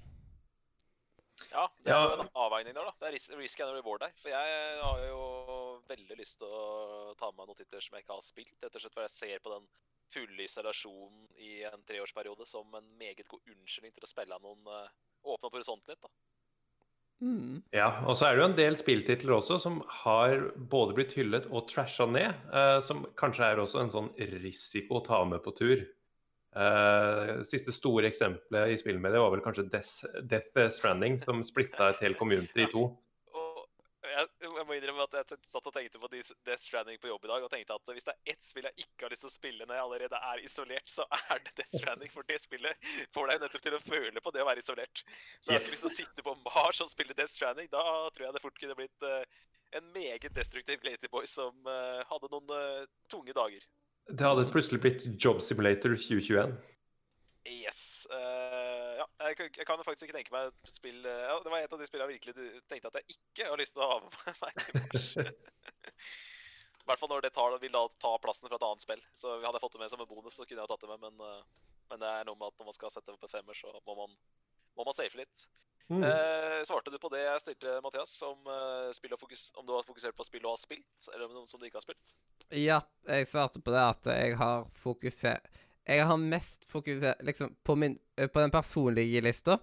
Ja, 1.56 1.64
det 1.80 1.92
er 1.94 2.02
jo 2.04 2.22
en 2.26 2.32
avveining 2.44 2.76
der, 2.76 2.84
da. 2.84 2.94
Det 3.00 3.08
er 3.08 3.14
ris 3.16 3.30
risk 3.38 3.62
and 3.64 3.72
reward 3.72 4.02
der. 4.04 4.14
For 4.20 4.32
jeg 4.32 4.78
har 4.82 5.02
jo 5.06 5.20
veldig 5.88 6.18
lyst 6.20 6.42
til 6.42 6.52
å 6.52 7.14
ta 7.16 7.30
med 7.30 7.40
meg 7.40 7.50
noen 7.50 7.60
titler 7.62 7.84
som 7.84 7.96
jeg 7.96 8.04
ikke 8.04 8.18
har 8.18 8.24
spilt. 8.26 8.56
Rett 8.60 8.76
og 8.76 8.84
slett 8.84 8.96
fordi 8.96 9.08
jeg 9.08 9.16
ser 9.16 9.44
på 9.44 9.54
den 9.54 9.68
fulle 10.12 10.46
isolasjonen 10.46 11.26
i 11.42 11.52
en 11.66 11.82
treårsperiode 11.88 12.46
som 12.46 12.76
en 12.78 12.88
meget 13.00 13.26
god 13.30 13.54
unnskyldning 13.54 13.96
til 13.96 14.06
å 14.06 14.10
spille 14.10 14.38
noen 14.42 14.70
uh, 14.70 14.86
Åpne 15.26 15.48
opp 15.48 15.56
horisonten 15.56 15.90
litt, 15.90 16.04
da. 16.04 16.12
Mm. 17.24 17.62
Ja, 17.72 17.88
og 18.04 18.18
så 18.18 18.28
er 18.28 18.36
det 18.36 18.42
jo 18.42 18.48
en 18.50 18.58
del 18.58 18.76
spilltitler 18.76 19.38
også 19.38 19.56
som 19.58 19.78
har 20.04 20.50
både 20.70 20.94
blitt 20.98 21.14
hyllet 21.16 21.48
og 21.48 21.64
trasha 21.70 22.04
ned, 22.06 22.36
eh, 22.52 22.76
som 22.84 23.06
kanskje 23.18 23.48
er 23.48 23.62
også 23.62 23.80
en 23.80 23.92
sånn 23.94 24.10
risiko 24.44 25.00
å 25.00 25.04
ta 25.06 25.22
med 25.26 25.40
på 25.42 25.54
tur. 25.56 25.86
Eh, 26.56 27.42
siste 27.44 27.72
store 27.74 28.08
eksempelet 28.08 28.72
i 28.72 28.78
spillmediet 28.80 29.20
var 29.20 29.32
vel 29.34 29.42
kanskje 29.44 29.66
Death, 29.72 30.06
Death 30.24 30.70
Stranding, 30.72 31.18
som 31.20 31.42
splitta 31.44 31.90
et 31.90 32.06
helt 32.06 32.18
community 32.20 32.64
i 32.64 32.70
to. 32.72 32.86
Jeg, 34.16 34.28
jeg 34.40 34.64
må 34.64 34.76
innrømme 34.76 35.04
at 35.04 35.16
jeg 35.18 35.36
satt 35.50 35.66
og 35.68 35.74
tenkte 35.74 36.00
på 36.00 36.08
Death 36.08 36.62
Stranding 36.62 37.00
på 37.02 37.10
jobb 37.10 37.26
i 37.26 37.30
dag, 37.32 37.44
og 37.44 37.50
tenkte 37.52 37.76
at 37.76 37.92
hvis 37.92 38.06
det 38.06 38.14
er 38.14 38.32
ett 38.32 38.46
spill 38.46 38.68
jeg 38.68 38.86
ikke 38.86 39.04
har 39.04 39.12
lyst 39.12 39.26
til 39.26 39.32
å 39.32 39.34
spille 39.34 39.66
når 39.66 39.76
jeg 39.76 39.84
allerede 39.84 40.20
er 40.30 40.44
isolert, 40.46 40.88
så 40.88 41.04
er 41.18 41.42
det 41.44 41.52
Death 41.58 41.74
Stranding. 41.74 42.12
For 42.14 42.28
det 42.30 42.38
spillet 42.40 42.88
får 43.12 43.28
deg 43.28 43.36
jo 43.36 43.44
nettopp 43.44 43.66
til 43.66 43.76
å 43.76 43.82
føle 43.82 44.22
på 44.24 44.32
det 44.32 44.44
å 44.44 44.48
være 44.48 44.64
isolert. 44.64 45.02
Så 45.40 45.52
jeg 45.52 45.58
har 45.58 45.66
ikke 45.66 45.74
lyst 45.74 45.84
til 45.84 45.92
å 45.92 45.98
sitte 45.98 46.26
på 46.30 46.36
Mars 46.46 46.80
og 46.80 46.92
spille 46.92 47.18
Death 47.18 47.34
Stranding. 47.34 47.68
Da 47.74 47.84
tror 48.14 48.28
jeg 48.28 48.38
det 48.38 48.44
fort 48.46 48.62
kunne 48.62 48.78
blitt 48.78 49.08
eh, 49.10 49.42
en 49.76 49.92
meget 49.92 50.32
destruktiv 50.38 50.86
Ladyboy 50.86 51.28
som 51.28 51.68
eh, 51.68 52.06
hadde 52.08 52.32
noen 52.32 52.88
tunge 53.12 53.36
dager. 53.36 53.68
Det 54.06 54.22
hadde 54.26 54.46
plutselig 54.52 54.80
blitt 54.82 55.04
Job 55.18 55.42
Simulator 55.42 55.96
2021. 55.98 56.54
Yes. 57.46 58.06
Uh, 58.10 58.98
ja, 59.00 59.06
jeg, 59.28 59.50
jeg 59.58 59.66
kan 59.66 59.82
faktisk 59.86 60.06
ikke 60.06 60.18
tenke 60.18 60.34
meg 60.34 60.48
et 60.50 60.70
spill 60.70 60.98
uh, 61.06 61.34
Det 61.42 61.50
var 61.50 61.62
et 61.62 61.74
av 61.74 61.78
de 61.78 61.86
spillene 61.86 62.14
jeg 62.14 62.18
virkelig 62.20 62.62
tenkte 62.70 62.90
at 62.90 62.98
jeg 63.00 63.16
ikke 63.16 63.48
har 63.50 63.60
lyst 63.60 63.76
til 63.76 63.84
å 63.84 63.90
ha 63.90 63.98
med 64.02 64.40
meg 64.44 64.62
til. 64.62 65.30
I 66.86 66.86
hvert 66.86 67.02
fall 67.02 67.10
når 67.10 67.24
det 67.26 67.32
tar, 67.34 67.54
vil 67.58 67.74
da 67.74 67.82
ta 68.02 68.12
plassen 68.22 68.46
fra 68.46 68.58
et 68.58 68.66
annet 68.66 68.84
spill. 68.84 69.00
Så 69.18 69.32
Hadde 69.42 69.56
jeg 69.58 69.64
fått 69.64 69.74
det 69.74 69.82
med 69.82 69.90
som 69.90 70.02
en 70.02 70.10
bonus, 70.10 70.36
så 70.38 70.46
kunne 70.46 70.62
jeg 70.62 70.70
tatt 70.70 70.84
det 70.84 70.90
med. 70.92 71.02
Men, 71.02 71.14
uh, 71.18 71.72
men 71.90 72.02
det 72.02 72.10
er 72.12 72.28
noe 72.28 72.38
med 72.38 72.52
at 72.52 72.62
når 72.62 72.70
man 72.70 72.76
skal 72.78 72.94
sette 72.94 73.14
opp 73.14 73.26
en 73.26 73.32
femmer, 73.32 73.58
så 73.58 73.74
må 73.74 73.98
man 74.04 74.14
må 74.76 74.86
man 74.86 74.96
safe 74.96 75.18
litt. 75.18 75.46
Mm. 75.86 76.02
Eh, 76.02 76.64
svarte 76.66 76.90
du 76.90 76.98
på 76.98 77.10
det 77.12 77.22
jeg 77.22 77.42
stilte, 77.44 77.76
Mathias, 77.84 78.16
om, 78.26 78.38
eh, 78.50 79.18
fokus, 79.18 79.52
om 79.54 79.66
du 79.66 79.72
har 79.72 79.84
fokusert 79.86 80.16
på 80.18 80.24
spill 80.26 80.46
og 80.46 80.56
har 80.56 80.62
spilt, 80.62 81.08
eller 81.14 81.30
om 81.30 81.46
som 81.46 81.60
du 81.60 81.66
ikke 81.66 81.78
har 81.78 81.86
spilt? 81.86 82.16
Ja, 82.50 82.80
jeg 83.06 83.28
svarte 83.30 83.62
på 83.62 83.70
det 83.74 83.84
at 83.84 84.06
jeg 84.06 84.36
har 84.36 84.66
fokusert 84.82 85.46
Jeg 85.86 86.06
har 86.06 86.16
mest 86.16 86.66
fokusert 86.66 87.22
Liksom, 87.22 87.56
på, 87.62 87.74
min, 87.74 87.98
eh, 88.16 88.26
på 88.26 88.40
den 88.40 88.50
personlige 88.50 89.20
lista 89.22 89.60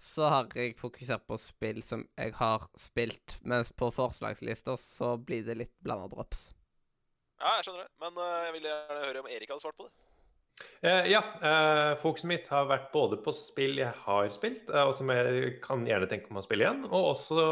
så 0.00 0.28
har 0.30 0.46
jeg 0.54 0.76
fokusert 0.78 1.26
på 1.26 1.36
spill 1.42 1.82
som 1.82 2.04
jeg 2.16 2.34
har 2.38 2.68
spilt, 2.78 3.38
mens 3.42 3.72
på 3.72 3.90
forslagslista 3.90 4.76
så 4.78 5.16
blir 5.18 5.42
det 5.42 5.58
litt 5.58 5.74
blanda 5.82 6.06
drops. 6.12 6.52
Ja, 7.38 7.56
jeg 7.58 7.66
skjønner 7.66 7.86
det. 7.86 7.90
Men 8.02 8.18
uh, 8.18 8.44
jeg 8.46 8.54
ville 8.56 8.70
gjerne 8.70 9.06
høre 9.06 9.24
om 9.24 9.30
Erik 9.30 9.50
hadde 9.50 9.64
svart 9.64 9.78
på 9.78 9.88
det. 9.88 10.07
Eh, 10.80 11.10
ja, 11.10 11.22
eh, 11.42 11.96
fokuset 11.98 12.28
mitt 12.30 12.46
har 12.52 12.68
vært 12.70 12.92
både 12.92 13.18
på 13.22 13.34
spill 13.34 13.80
jeg 13.80 13.90
har 14.04 14.30
spilt, 14.34 14.70
eh, 14.70 14.86
og 14.86 14.94
som 14.94 15.10
jeg 15.10 15.56
kan 15.64 15.82
gjerne 15.86 16.06
tenke 16.10 16.30
meg 16.30 16.44
å 16.44 16.46
spille 16.46 16.66
igjen, 16.66 16.84
og 16.86 17.08
også 17.16 17.46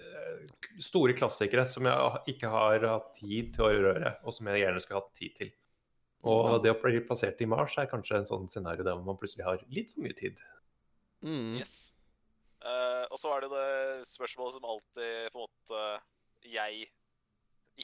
eh, 0.00 0.46
store 0.84 1.16
klassikere 1.18 1.66
som 1.68 1.88
jeg 1.88 2.34
ikke 2.34 2.52
har 2.52 2.86
hatt 2.88 3.12
tid 3.18 3.52
til 3.56 3.66
å 3.66 3.72
røre, 3.88 4.14
og 4.24 4.36
som 4.36 4.48
jeg 4.48 4.64
gjerne 4.64 4.82
skulle 4.84 5.02
hatt 5.02 5.16
tid 5.20 5.36
til. 5.40 5.52
Og 6.26 6.56
det 6.64 6.72
å 6.72 6.78
bli 6.80 7.02
plassert 7.06 7.42
i 7.44 7.46
Mars 7.46 7.76
er 7.78 7.90
kanskje 7.90 8.22
en 8.22 8.28
sånn 8.28 8.48
scenario 8.50 8.86
der 8.86 8.98
man 9.04 9.18
plutselig 9.20 9.44
har 9.46 9.60
litt 9.70 9.92
for 9.92 10.02
mye 10.02 10.16
tid. 10.16 10.40
Mm. 11.22 11.60
Yes. 11.60 11.92
Uh, 12.64 13.04
og 13.12 13.20
så 13.20 13.30
er 13.30 13.44
det 13.44 13.50
det 13.52 14.08
spørsmålet 14.08 14.56
som 14.56 14.66
alltid 14.66 15.28
på 15.30 15.38
en 15.38 15.44
måte 15.44 15.84
jeg 16.50 16.88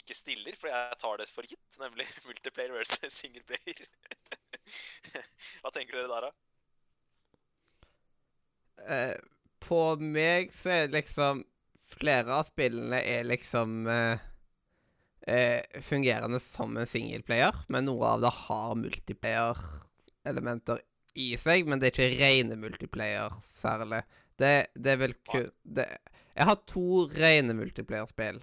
ikke 0.00 0.16
stiller, 0.16 0.56
for 0.58 0.72
jeg 0.72 0.98
tar 0.98 1.20
det 1.20 1.28
for 1.30 1.46
gitt, 1.46 1.78
nemlig 1.78 2.08
multiplayer 2.28 2.74
versus 2.80 3.20
singleplayer. 3.20 3.84
Hva 5.62 5.70
tenker 5.74 5.98
dere 5.98 6.10
der, 6.10 6.22
da? 6.28 6.32
Eh, 8.88 9.16
på 9.62 9.80
meg 10.00 10.52
så 10.56 10.70
er 10.74 10.82
det 10.88 10.96
liksom 11.02 11.44
Flere 11.92 12.38
av 12.40 12.46
spillene 12.48 13.02
er 13.04 13.26
liksom 13.28 13.84
eh, 13.90 14.18
eh, 15.28 15.60
fungerende 15.84 16.38
som 16.40 16.72
en 16.80 16.88
singleplayer, 16.88 17.52
men 17.68 17.84
noe 17.84 18.14
av 18.14 18.22
det 18.24 18.30
har 18.32 18.72
multiplayer-elementer 18.80 20.80
i 21.20 21.36
seg, 21.36 21.68
men 21.68 21.82
det 21.82 21.90
er 21.90 21.92
ikke 21.92 22.16
rene 22.22 22.56
multiplayer 22.56 23.36
særlig. 23.44 24.00
Det, 24.40 24.54
det 24.72 24.94
er 24.94 25.02
vel 25.02 25.12
kun 25.28 25.50
det, 25.62 25.84
Jeg 26.32 26.48
har 26.48 26.56
to 26.72 26.86
rene 27.12 27.52
multiplayer-spill. 27.60 28.40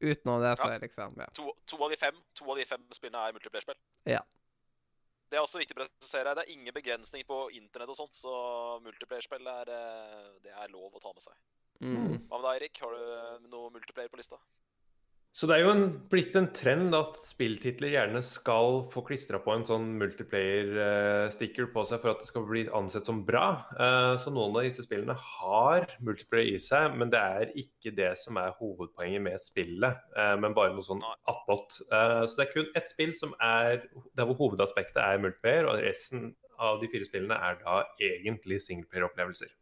Utenom 0.00 0.40
det, 0.40 0.54
så 0.62 0.70
er 0.70 0.78
liksom 0.86 1.18
Ja. 1.18 1.26
To, 1.36 1.50
to 1.66 1.76
av 1.82 1.90
de 1.90 1.98
fem 1.98 2.16
to 2.38 2.46
av 2.46 2.56
de 2.62 2.68
fem 2.70 2.86
spillene 2.94 3.26
er 3.26 3.34
multiplayer-spill. 3.34 3.80
Ja. 4.08 4.22
Det 5.30 5.38
er 5.38 5.44
også 5.44 5.60
viktig 5.60 5.76
å 5.76 5.78
presisere. 5.78 6.34
Det 6.34 6.42
er 6.42 6.52
ingen 6.56 6.74
begrensning 6.74 7.22
på 7.26 7.44
internett 7.54 7.92
og 7.92 7.98
sånt, 8.00 8.16
så 8.18 8.32
multiplayer-spill 8.82 9.46
er, 9.46 9.70
eh, 9.70 10.30
det 10.42 10.50
er 10.50 10.72
lov 10.74 10.96
å 10.96 11.02
ta 11.02 11.12
med 11.14 11.22
seg. 11.22 11.36
Mm. 11.80 12.26
Hva 12.26 12.40
med 12.40 12.48
deg, 12.48 12.56
Erik? 12.58 12.80
Har 12.82 12.96
du 12.96 13.46
noe 13.52 13.70
multiplayer 13.70 14.10
på 14.10 14.18
lista? 14.18 14.40
Så 15.30 15.46
det 15.46 15.54
er 15.54 15.60
jo 15.62 15.70
en, 15.70 15.82
blitt 16.10 16.34
en 16.34 16.48
trend 16.50 16.94
at 16.98 17.14
spilltitler 17.22 17.92
gjerne 17.92 18.18
skal 18.26 18.80
få 18.90 19.04
klistra 19.06 19.38
på 19.38 19.52
en 19.54 19.62
sånn 19.66 19.84
multiplayer-sticker 20.00 21.68
på 21.70 21.84
seg 21.86 22.00
for 22.02 22.10
at 22.10 22.24
det 22.24 22.26
skal 22.32 22.48
bli 22.48 22.64
ansett 22.74 23.06
som 23.06 23.20
bra. 23.28 23.44
Eh, 23.78 24.14
Så 24.18 24.32
noen 24.34 24.58
av 24.58 24.66
disse 24.66 24.82
spillene 24.82 25.14
har 25.14 25.86
multiplayer 26.02 26.56
i 26.56 26.62
seg, 26.64 26.98
men 26.98 27.14
det 27.14 27.22
er 27.22 27.54
ikke 27.62 27.94
det 27.94 28.10
som 28.18 28.42
er 28.42 28.56
hovedpoenget 28.58 29.22
med 29.22 29.38
spillet, 29.38 30.02
eh, 30.18 30.34
men 30.42 30.56
bare 30.56 30.74
noe 30.74 30.88
sånn 30.88 31.06
attåt. 31.30 31.78
Eh, 31.86 32.26
Så 32.26 32.34
det 32.34 32.48
er 32.48 32.52
kun 32.56 32.74
ett 32.74 32.90
spill 32.90 33.14
som 33.14 33.34
er 33.38 33.86
der 34.18 34.26
hvor 34.26 34.34
hovedaspektet 34.34 34.98
er 34.98 35.22
multiplayer, 35.22 35.70
og 35.70 35.78
resten 35.86 36.34
av 36.58 36.82
de 36.82 36.90
fire 36.90 37.06
spillene 37.06 37.38
er 37.38 37.62
da 37.62 37.84
egentlig 38.02 38.58
singleplayer-opplevelser. 38.66 39.54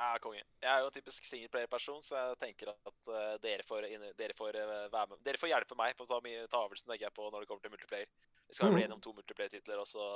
Ja, 0.00 0.14
konge. 0.22 0.40
Jeg 0.62 0.70
er 0.70 0.80
jo 0.80 0.88
en 0.88 0.94
typisk 0.94 1.26
singleplayer-person, 1.28 2.00
så 2.04 2.16
jeg 2.16 2.38
tenker 2.40 2.70
at 2.72 3.10
uh, 3.10 3.34
dere, 3.42 3.64
får, 3.66 3.86
dere, 4.16 4.36
får, 4.38 4.56
uh, 4.56 5.18
dere 5.26 5.40
får 5.40 5.52
hjelpe 5.52 5.76
meg 5.78 5.96
på 5.98 6.06
å 6.06 6.08
ta, 6.08 6.20
ta 6.52 6.62
avelsen 6.64 6.94
jeg 6.96 7.12
på 7.16 7.26
når 7.28 7.44
det 7.44 7.50
kommer 7.50 7.64
til 7.66 7.74
multiplayer. 7.74 8.08
Vi 8.48 8.56
skal 8.56 8.70
mm. 8.70 8.76
bli 8.76 8.84
gjennom 8.86 9.02
to 9.04 9.12
multiplayer-titler, 9.18 9.82
og 9.82 9.88
så 9.90 10.06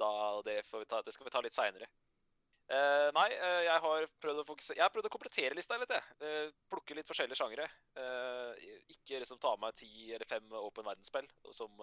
da, 0.00 0.10
det, 0.46 0.62
får 0.70 0.84
vi 0.84 0.90
ta, 0.90 1.02
det 1.04 1.14
skal 1.14 1.28
vi 1.28 1.34
ta 1.34 1.42
litt 1.44 1.56
seinere. 1.56 1.90
nei, 3.14 3.26
eh, 3.34 3.60
jeg 3.66 3.80
har 3.84 4.06
prøvd 4.24 4.40
å 4.40 4.44
fokusere 4.48 4.78
Jeg 4.78 4.82
har 4.86 4.92
prøvd 4.94 5.06
å 5.10 5.12
komplettere 5.12 5.58
lista 5.58 5.76
litt, 5.78 5.92
jeg. 5.92 6.54
Plukke 6.72 6.96
litt 6.96 7.10
forskjellige 7.10 7.36
sjangere. 7.38 7.68
Ikke 8.96 9.20
liksom 9.20 9.38
ta 9.42 9.52
med 9.60 9.76
ti 9.76 9.92
eller 10.16 10.26
fem 10.26 10.48
åpen 10.64 10.86
verdensspill 10.88 11.28
som 11.52 11.76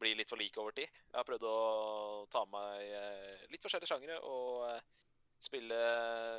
blir 0.00 0.16
litt 0.18 0.32
for 0.32 0.40
like 0.40 0.58
over 0.58 0.74
tid. 0.74 0.88
Jeg 0.88 1.18
har 1.20 1.28
prøvd 1.28 1.46
å 1.46 1.56
ta 2.32 2.46
med 2.48 2.56
meg 2.56 3.52
litt 3.52 3.62
forskjellige 3.62 3.92
sjangere 3.92 4.18
og 4.24 4.64
spille 5.44 5.78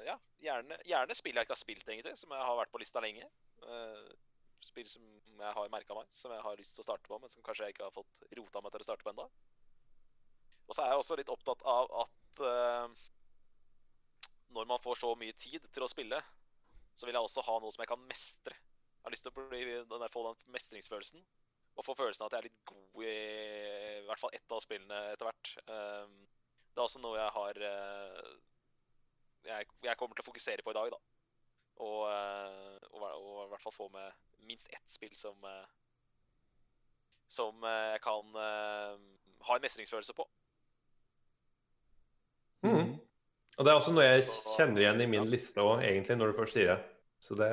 Ja, 0.07 0.15
gjerne, 0.43 0.77
gjerne 0.87 1.17
spill 1.17 1.37
jeg 1.37 1.47
ikke 1.47 1.55
har 1.55 1.61
spilt, 1.61 1.89
egentlig, 1.89 2.15
som 2.19 2.33
jeg 2.33 2.47
har 2.47 2.57
vært 2.59 2.71
på 2.73 2.81
lista 2.81 3.03
lenge. 3.03 3.27
Eh, 3.65 4.13
spill 4.65 4.87
som 4.89 5.05
jeg 5.05 5.55
har 5.57 5.73
merka 5.73 5.97
meg, 5.97 6.09
som 6.15 6.33
jeg 6.33 6.43
har 6.45 6.57
lyst 6.59 6.75
til 6.77 6.83
å 6.83 6.87
starte 6.87 7.09
på, 7.09 7.19
men 7.21 7.31
som 7.31 7.43
kanskje 7.45 7.67
jeg 7.67 7.75
ikke 7.75 7.87
har 7.87 7.95
fått 7.95 8.23
rota 8.39 8.63
meg 8.63 8.73
til 8.73 8.85
å 8.85 8.87
starte 8.87 9.05
på 9.05 9.13
ennå. 9.13 9.27
Og 10.65 10.73
så 10.73 10.81
er 10.81 10.93
jeg 10.93 11.01
også 11.03 11.17
litt 11.19 11.29
opptatt 11.29 11.61
av 11.69 11.91
at 12.01 12.41
uh, 12.41 13.03
når 14.55 14.69
man 14.71 14.81
får 14.81 15.03
så 15.03 15.11
mye 15.19 15.35
tid 15.37 15.67
til 15.75 15.85
å 15.85 15.89
spille, 15.91 16.21
så 16.95 17.05
vil 17.05 17.17
jeg 17.17 17.27
også 17.27 17.43
ha 17.45 17.59
noe 17.61 17.75
som 17.75 17.83
jeg 17.83 17.91
kan 17.91 18.07
mestre. 18.09 18.57
Jeg 18.57 19.05
har 19.05 19.13
lyst 19.13 19.27
til 19.27 19.35
å 19.35 19.45
bli, 19.51 19.61
den 19.75 20.01
der, 20.01 20.09
få 20.09 20.23
den 20.25 20.55
mestringsfølelsen. 20.55 21.21
Og 21.75 21.85
få 21.85 21.93
følelsen 21.99 22.23
av 22.23 22.31
at 22.31 22.37
jeg 22.37 22.41
er 22.41 22.47
litt 22.49 22.65
god 22.71 23.03
i 23.03 23.15
i 24.05 24.07
hvert 24.07 24.21
fall 24.21 24.33
ett 24.37 24.53
av 24.53 24.61
spillene 24.63 24.97
etter 25.11 25.27
hvert. 25.27 25.51
Um, 25.67 26.17
det 26.75 26.81
er 26.81 26.85
også 26.85 27.01
noe 27.01 27.17
jeg 27.17 27.31
har 27.31 27.59
eh, 27.63 28.31
jeg, 29.45 29.67
jeg 29.85 29.97
kommer 29.99 30.17
til 30.17 30.25
å 30.25 30.29
fokusere 30.29 30.65
på 30.65 30.73
i 30.73 30.77
dag, 30.77 30.91
da. 30.93 30.99
Og, 31.83 32.01
eh, 32.07 32.91
og, 32.93 33.01
og 33.03 33.41
i 33.45 33.49
hvert 33.51 33.65
fall 33.65 33.75
få 33.75 33.89
med 33.91 34.13
minst 34.47 34.69
ett 34.71 34.91
spill 34.91 35.11
som 35.19 35.35
eh, 35.43 35.65
Som 37.27 37.63
eh, 37.65 37.95
jeg 37.95 38.01
kan 38.05 38.37
ha 39.45 39.55
en 39.55 39.63
mestringsfølelse 39.63 40.13
på. 40.13 40.27
Mm. 42.65 42.95
Og 43.57 43.65
det 43.65 43.71
er 43.71 43.77
også 43.77 43.93
noe 43.93 44.05
jeg 44.05 44.23
kjenner 44.55 44.81
igjen 44.81 45.01
i 45.01 45.09
min 45.09 45.23
ja. 45.23 45.31
liste 45.35 45.61
òg, 45.61 45.83
egentlig, 45.85 46.17
når 46.17 46.31
du 46.31 46.37
først 46.37 46.57
sier 46.57 46.71
det. 46.71 46.77
Så 47.21 47.37
det, 47.37 47.49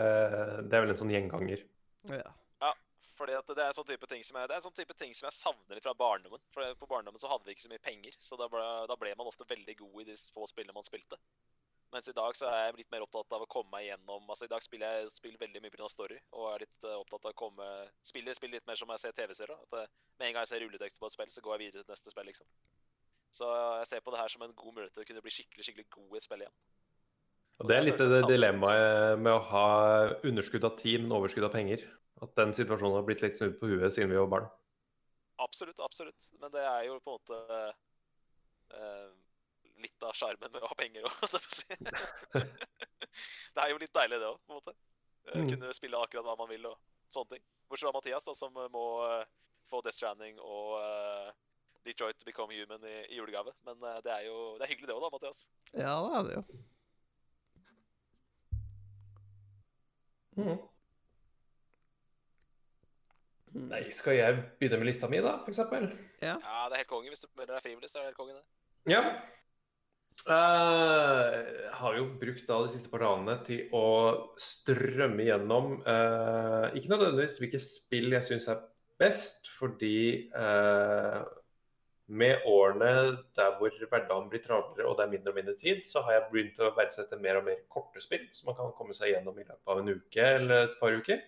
det 0.69 0.77
er 0.77 0.85
vel 0.85 0.93
en 0.93 1.01
sånn 1.01 1.13
gjenganger. 1.13 1.65
Ja. 2.09 2.31
Fordi 3.23 3.37
at 3.39 3.51
det 3.55 3.63
er 3.63 3.75
sånn 3.77 3.87
type 3.87 4.09
ting 4.11 4.25
som 4.27 4.39
jeg, 4.41 4.49
det 4.51 4.57
er 4.57 4.63
sånn 4.65 4.75
type 4.75 4.95
ting 4.99 5.13
som 5.15 5.29
jeg 5.29 5.37
savner 5.37 5.79
litt 5.79 5.85
fra 5.85 5.95
barndommen. 5.95 6.41
For 6.55 6.79
på 6.81 6.89
barndommen 6.91 7.21
så 7.23 7.29
hadde 7.31 7.47
vi 7.47 7.55
ikke 7.55 7.67
så 7.69 7.71
mye 7.71 7.85
penger, 7.85 8.17
så 8.19 8.39
da 8.41 8.49
ble, 8.51 8.63
da 8.91 8.97
ble 8.99 9.13
man 9.19 9.29
ofte 9.31 9.47
veldig 9.47 9.77
god 9.79 10.01
i 10.03 10.07
de 10.09 10.17
få 10.35 10.49
spillene 10.51 10.75
man 10.75 10.87
spilte. 10.87 11.19
Mens 11.93 12.09
i 12.09 12.15
dag 12.17 12.37
så 12.39 12.49
er 12.49 12.63
jeg 12.67 12.79
litt 12.79 12.93
mer 12.95 13.05
opptatt 13.05 13.35
av 13.37 13.43
å 13.45 13.49
komme 13.53 13.69
meg 13.75 13.85
gjennom 13.91 14.31
altså 14.33 14.47
I 14.47 14.51
dag 14.53 14.65
spiller 14.65 14.95
jeg 14.97 15.11
spiller 15.13 15.43
veldig 15.43 15.61
mye 15.61 15.73
pga. 15.75 15.89
story, 15.93 16.17
og 16.33 16.47
er 16.55 16.65
litt 16.65 16.87
eh, 16.89 16.97
opptatt 16.97 17.27
av 17.27 17.35
å 17.35 17.37
komme 17.37 17.67
Spiller, 18.07 18.37
spiller 18.39 18.61
litt 18.61 18.71
mer 18.71 18.81
som 18.81 18.93
jeg 18.95 19.03
ser 19.03 19.17
TV-serier. 19.19 19.59
At 19.67 19.77
eh, 19.83 19.91
med 20.21 20.31
en 20.31 20.37
gang 20.37 20.47
jeg 20.47 20.53
ser 20.55 20.65
rulletekster 20.65 21.03
på 21.03 21.11
et 21.11 21.17
spill, 21.17 21.33
så 21.35 21.45
går 21.45 21.55
jeg 21.55 21.65
videre 21.67 21.85
til 21.85 21.93
neste 21.93 22.15
spill, 22.15 22.31
liksom. 22.31 22.49
Så 23.33 23.49
jeg 23.81 23.89
ser 23.91 24.05
på 24.05 24.13
det 24.13 24.21
her 24.21 24.33
som 24.33 24.45
en 24.45 24.57
god 24.57 24.77
mulighet 24.77 24.95
til 24.97 25.05
å 25.05 25.09
kunne 25.09 25.25
bli 25.25 25.33
skikkelig 25.33 25.67
skikkelig 25.69 25.87
god 25.93 26.03
i 26.05 26.09
spillet 26.09 26.25
spill 26.25 26.47
igjen. 26.47 26.57
Og 27.63 27.69
det 27.69 27.77
er 27.77 27.85
litt 27.87 28.01
det 28.01 28.23
dilemmaet 28.27 29.21
med 29.23 29.33
å 29.37 29.45
ha 29.53 29.69
underskudd 30.27 30.65
av 30.67 30.75
tid, 30.81 31.05
men 31.05 31.15
overskudd 31.17 31.47
av 31.47 31.53
penger. 31.55 31.85
At 32.25 32.33
den 32.39 32.55
situasjonen 32.57 32.97
har 32.99 33.07
blitt 33.07 33.23
litt 33.25 33.37
snudd 33.37 33.59
på 33.61 33.69
huet 33.71 33.95
siden 33.95 34.11
vi 34.13 34.19
var 34.19 34.31
barn. 34.33 34.49
Absolutt, 35.43 35.79
absolutt. 35.83 36.29
Men 36.41 36.53
det 36.55 36.65
er 36.65 36.87
jo 36.89 36.99
på 37.03 37.15
en 37.15 37.21
måte 37.21 37.61
eh, 38.79 39.09
litt 39.83 40.07
av 40.07 40.17
sjarmen 40.17 40.53
med 40.53 40.63
å 40.63 40.71
ha 40.71 40.79
penger 40.79 41.07
òg, 41.09 41.37
det 43.55 43.65
er 43.65 43.71
jo 43.73 43.81
litt 43.83 43.95
deilig, 43.95 44.19
det 44.23 44.31
òg, 44.33 44.41
på 44.47 44.55
en 44.55 44.61
måte. 44.63 44.75
Eh, 44.77 44.81
Mm. 45.33 45.47
Kunne 45.53 45.69
spille 45.77 45.99
akkurat 46.03 46.27
hva 46.27 46.35
man 46.39 46.49
vil 46.51 46.65
og 46.67 46.79
sånne 47.15 47.37
ting. 47.37 47.45
Bortsett 47.71 47.87
fra 47.87 47.95
Mathias, 47.95 48.25
da, 48.27 48.35
som 48.35 48.57
eh, 48.59 48.71
må 48.75 48.87
eh, 49.07 49.23
få 49.71 49.81
Death 49.85 49.97
Stranding 49.97 50.41
og 50.43 50.75
uh, 50.83 51.31
Detroit 51.87 52.25
Become 52.27 52.53
Human 52.59 52.83
i, 52.85 52.97
i 53.09 53.17
julegave. 53.21 53.55
Men 53.65 53.79
uh, 53.81 54.01
det 54.05 54.13
er 54.13 54.27
jo 54.27 54.57
det 54.59 54.67
er 54.67 54.73
hyggelig, 54.73 54.89
det 54.91 54.97
òg, 54.97 55.05
da, 55.07 55.11
Mathias. 55.15 55.47
ja, 55.73 55.95
det 56.03 56.19
er 56.19 56.29
det 56.29 56.35
jo. 56.37 56.43
Mm. 60.43 60.61
Nei, 63.53 63.83
skal 63.93 64.17
jeg 64.17 64.37
begynne 64.59 64.79
med 64.81 64.89
lista 64.89 65.09
mi, 65.13 65.21
da, 65.21 65.37
eksempel? 65.49 65.91
Ja. 66.23 66.39
Ja, 66.41 66.69
det 66.69 66.77
er 66.77 66.83
helt 66.83 66.93
konge. 66.93 67.13
Hvis 67.13 67.25
du 67.25 67.29
melder 67.37 67.59
deg 67.59 67.65
frivillig, 67.67 67.91
så 67.93 68.01
er 68.01 68.07
det 68.07 68.13
helt 68.13 68.21
konge, 68.21 68.39
det. 68.39 68.93
Ja. 68.93 69.03
Jeg 70.23 71.71
har 71.75 71.97
jo 71.99 72.05
brukt 72.21 72.45
da 72.47 72.61
de 72.63 72.71
siste 72.71 72.91
par 72.93 73.03
dagene 73.03 73.35
til 73.47 73.73
å 73.75 73.87
strømme 74.39 75.25
gjennom 75.27 75.81
uh, 75.83 76.71
Ikke 76.79 76.93
nødvendigvis 76.93 77.41
hvilke 77.43 77.61
spill 77.63 78.15
jeg 78.15 78.29
syns 78.29 78.47
er 78.53 78.61
best, 79.03 79.51
fordi 79.59 80.31
uh, 80.37 81.25
med 82.13 82.47
årene 82.47 82.93
der 83.35 83.57
hvor 83.59 83.75
hverdagen 83.75 84.29
blir 84.31 84.45
travlere 84.45 84.87
og 84.87 84.95
det 84.99 85.07
er 85.07 85.13
mindre 85.17 85.33
og 85.33 85.39
mindre 85.41 85.57
tid, 85.59 85.83
så 85.89 86.05
har 86.07 86.19
jeg 86.19 86.29
begynt 86.31 86.63
å 86.63 86.71
verdsette 86.77 87.19
mer 87.19 87.41
og 87.41 87.47
mer 87.49 87.59
korte 87.73 88.03
spill, 88.05 88.29
som 88.37 88.53
man 88.53 88.59
kan 88.61 88.75
komme 88.79 88.95
seg 88.95 89.15
gjennom 89.15 89.39
i 89.39 89.47
løpet 89.47 89.75
av 89.75 89.83
en 89.83 89.91
uke 89.91 90.29
eller 90.37 90.69
et 90.69 90.79
par 90.79 90.95
uker. 90.95 91.23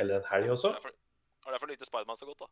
Eller 0.00 0.20
en 0.20 0.28
helg 0.30 0.54
også. 0.54 0.70
Og 0.70 1.52
derfor 1.52 1.68
likte 1.68 1.88
Spiderman 1.88 2.16
så 2.16 2.30
godt, 2.30 2.46
da. 2.46 2.48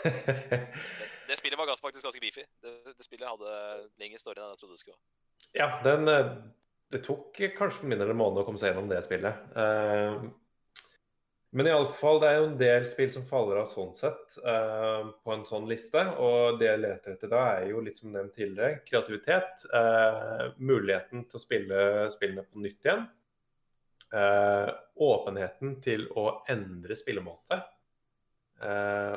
Det 1.30 1.36
spillet 1.38 1.58
var 1.58 1.70
faktisk 1.70 2.02
ganske 2.02 2.20
beefy. 2.20 2.42
Det, 2.62 2.70
det 2.98 3.04
spillet 3.06 3.28
hadde 3.28 3.50
lengre 4.02 4.18
story 4.18 4.40
enn 4.40 4.50
jeg 4.50 4.58
trodde 4.58 4.74
det 4.74 4.82
skulle 4.82 4.96
ha. 4.96 5.02
Ja, 5.54 5.68
den 5.84 6.10
eh, 6.10 6.30
Det 6.90 7.04
tok 7.06 7.38
kanskje 7.54 7.86
mindre 7.86 7.90
min 7.90 8.00
del 8.02 8.14
en 8.16 8.18
måned 8.18 8.42
å 8.42 8.46
komme 8.48 8.58
seg 8.58 8.72
gjennom 8.72 8.88
det 8.90 8.98
spillet. 9.04 9.44
Uh, 9.54 10.24
men 11.54 11.68
iallfall, 11.70 12.18
det 12.22 12.30
er 12.30 12.40
jo 12.40 12.48
en 12.48 12.56
del 12.58 12.88
spill 12.90 13.12
som 13.14 13.28
faller 13.30 13.60
av 13.60 13.68
sånn 13.70 13.92
sett 13.94 14.34
uh, 14.42 15.12
på 15.22 15.34
en 15.34 15.44
sånn 15.46 15.68
liste. 15.70 16.02
Og 16.18 16.58
det 16.58 16.66
jeg 16.66 16.82
leter 16.82 17.14
etter 17.14 17.30
da, 17.30 17.44
er 17.60 17.70
jo 17.70 17.84
litt 17.86 18.00
som 18.02 18.10
nevnt 18.10 18.34
tidligere, 18.34 18.80
kreativitet. 18.90 19.62
Uh, 19.70 20.50
muligheten 20.58 21.28
til 21.30 21.38
å 21.38 21.44
spille 21.44 21.86
spillene 22.10 22.46
på 22.48 22.66
nytt 22.66 22.90
igjen. 22.90 23.06
åpenheten 24.98 25.76
til 25.84 26.08
å 26.18 26.42
endre 26.50 26.96
spillemåte. 26.98 27.60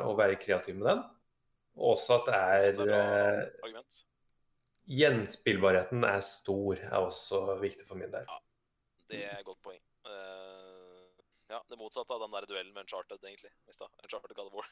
og 0.06 0.18
være 0.20 0.38
kreativ 0.38 0.78
med 0.78 0.86
den. 0.92 1.02
Og 1.80 1.96
også 1.96 2.20
at 2.22 2.32
det 2.78 2.88
er, 2.94 3.52
uh, 3.66 4.02
Gjenspillbarheten 4.84 6.04
er 6.04 6.20
stor, 6.28 6.80
er 6.80 6.98
også 7.00 7.56
viktig 7.62 7.88
for 7.88 8.00
min 8.00 8.12
del. 8.12 8.28
Ja, 8.28 8.40
det 9.14 9.22
er 9.30 9.38
et 9.40 9.48
godt 9.48 9.62
poeng. 9.64 9.80
Uh, 10.06 11.24
ja, 11.50 11.62
Det 11.70 11.80
motsatte 11.80 12.14
av 12.14 12.26
den 12.26 12.36
der 12.36 12.50
duellen 12.50 12.74
med 12.74 12.84
Uncharted, 12.84 13.22
egentlig. 13.24 13.54
I 13.70 13.76
stad. 13.76 13.94
Uncharted 14.04 14.36
God 14.36 14.52
of. 14.52 14.68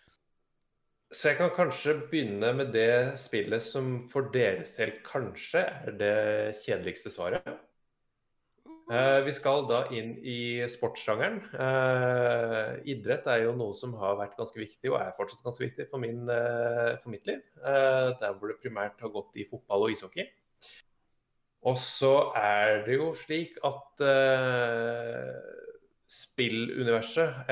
Så 1.12 1.32
jeg 1.32 1.42
kan 1.42 1.52
kanskje 1.56 1.98
begynne 2.12 2.54
med 2.56 2.72
det 2.72 3.20
spillet 3.20 3.64
som 3.64 3.98
for 4.12 4.30
deres 4.32 4.78
del 4.78 4.94
kanskje 5.04 5.66
er 5.68 5.98
det 6.00 6.16
kjedeligste 6.64 7.12
svaret. 7.12 7.50
Uh, 8.92 9.22
vi 9.24 9.32
skal 9.32 9.64
da 9.70 9.86
inn 9.96 10.18
i 10.28 10.60
sportssjangeren. 10.68 11.38
Uh, 11.56 12.82
idrett 12.92 13.28
er 13.32 13.46
jo 13.46 13.54
noe 13.56 13.72
som 13.78 13.94
har 13.96 14.18
vært 14.20 14.36
ganske 14.36 14.60
viktig, 14.60 14.90
og 14.92 14.98
er 15.00 15.14
fortsatt 15.16 15.46
ganske 15.46 15.64
viktig 15.64 15.86
for, 15.88 16.02
min, 16.04 16.26
uh, 16.28 16.98
for 17.00 17.14
mitt 17.14 17.30
liv. 17.30 17.40
der 17.64 18.36
hvor 18.36 18.52
det 18.52 18.60
primært 18.60 19.00
har 19.00 19.14
gått 19.14 19.38
i 19.40 19.48
fotball 19.48 19.86
og 19.88 19.96
ishockey. 19.96 20.28
Og 21.72 21.78
så 21.80 22.34
er 22.36 22.82
det 22.84 22.98
jo 22.98 23.12
slik 23.16 23.56
at 23.64 24.02
spilluniverset 26.12 27.52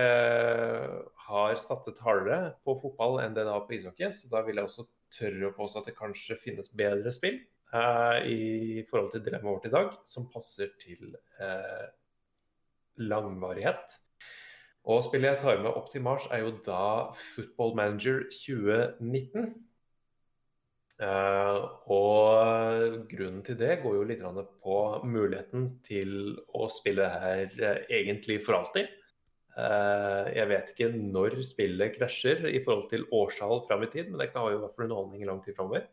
har 1.29 1.61
satset 1.61 2.01
hardere 2.03 2.55
på 2.65 2.73
fotball 2.81 3.19
enn 3.23 3.37
det 3.37 3.45
det 3.45 3.53
har 3.53 3.63
på 3.69 3.77
ishockey, 3.77 4.09
så 4.11 4.27
da 4.33 4.41
vil 4.47 4.59
jeg 4.59 4.65
også 4.65 4.87
tørre 5.13 5.51
å 5.51 5.55
påstå 5.55 5.83
at 5.83 5.91
det 5.91 5.99
kanskje 6.01 6.39
finnes 6.41 6.73
bedre 6.73 7.13
spill 7.15 7.37
i 7.69 8.83
forhold 8.89 9.11
til 9.13 9.23
dilemmaet 9.25 9.53
vårt 9.53 9.65
i 9.69 9.73
dag, 9.73 9.89
som 10.05 10.29
passer 10.33 10.71
til 10.81 11.13
uh, 11.37 11.87
langvarighet. 12.97 13.97
Og 14.89 15.03
spillet 15.05 15.35
jeg 15.35 15.41
tar 15.43 15.61
med 15.61 15.69
opp 15.71 15.89
til 15.91 16.01
Mars, 16.01 16.25
er 16.31 16.45
jo 16.45 16.55
da 16.65 17.11
Football 17.35 17.75
Manager 17.77 18.23
2019. 18.33 19.51
Uh, 20.99 21.05
eh, 21.05 21.59
og 21.95 22.95
grunnen 23.11 23.43
til 23.45 23.59
det 23.59 23.77
går 23.83 23.99
jo 23.99 24.07
litt 24.07 24.23
på 24.63 24.79
muligheten 25.05 25.69
til 25.85 26.39
å 26.57 26.67
spille 26.73 27.05
her 27.21 27.53
egentlig 27.87 28.41
for 28.45 28.59
alltid. 28.59 28.89
Jeg 29.59 30.47
vet 30.47 30.69
ikke 30.71 30.87
når 30.95 31.33
spillet 31.43 31.95
krasjer 31.97 32.45
i 32.47 32.61
forhold 32.63 32.85
til 32.93 33.01
årstall 33.11 33.65
fram 33.67 33.81
i 33.83 33.89
tid, 33.91 34.07
men 34.07 34.21
det 34.21 34.29
har 34.31 34.53
jo 34.53 34.61
hvert 34.61 34.77
fall 34.77 34.85
underholdning 34.85 35.25
i 35.25 35.27
lang 35.27 35.41
tid 35.43 35.57
framover. 35.57 35.87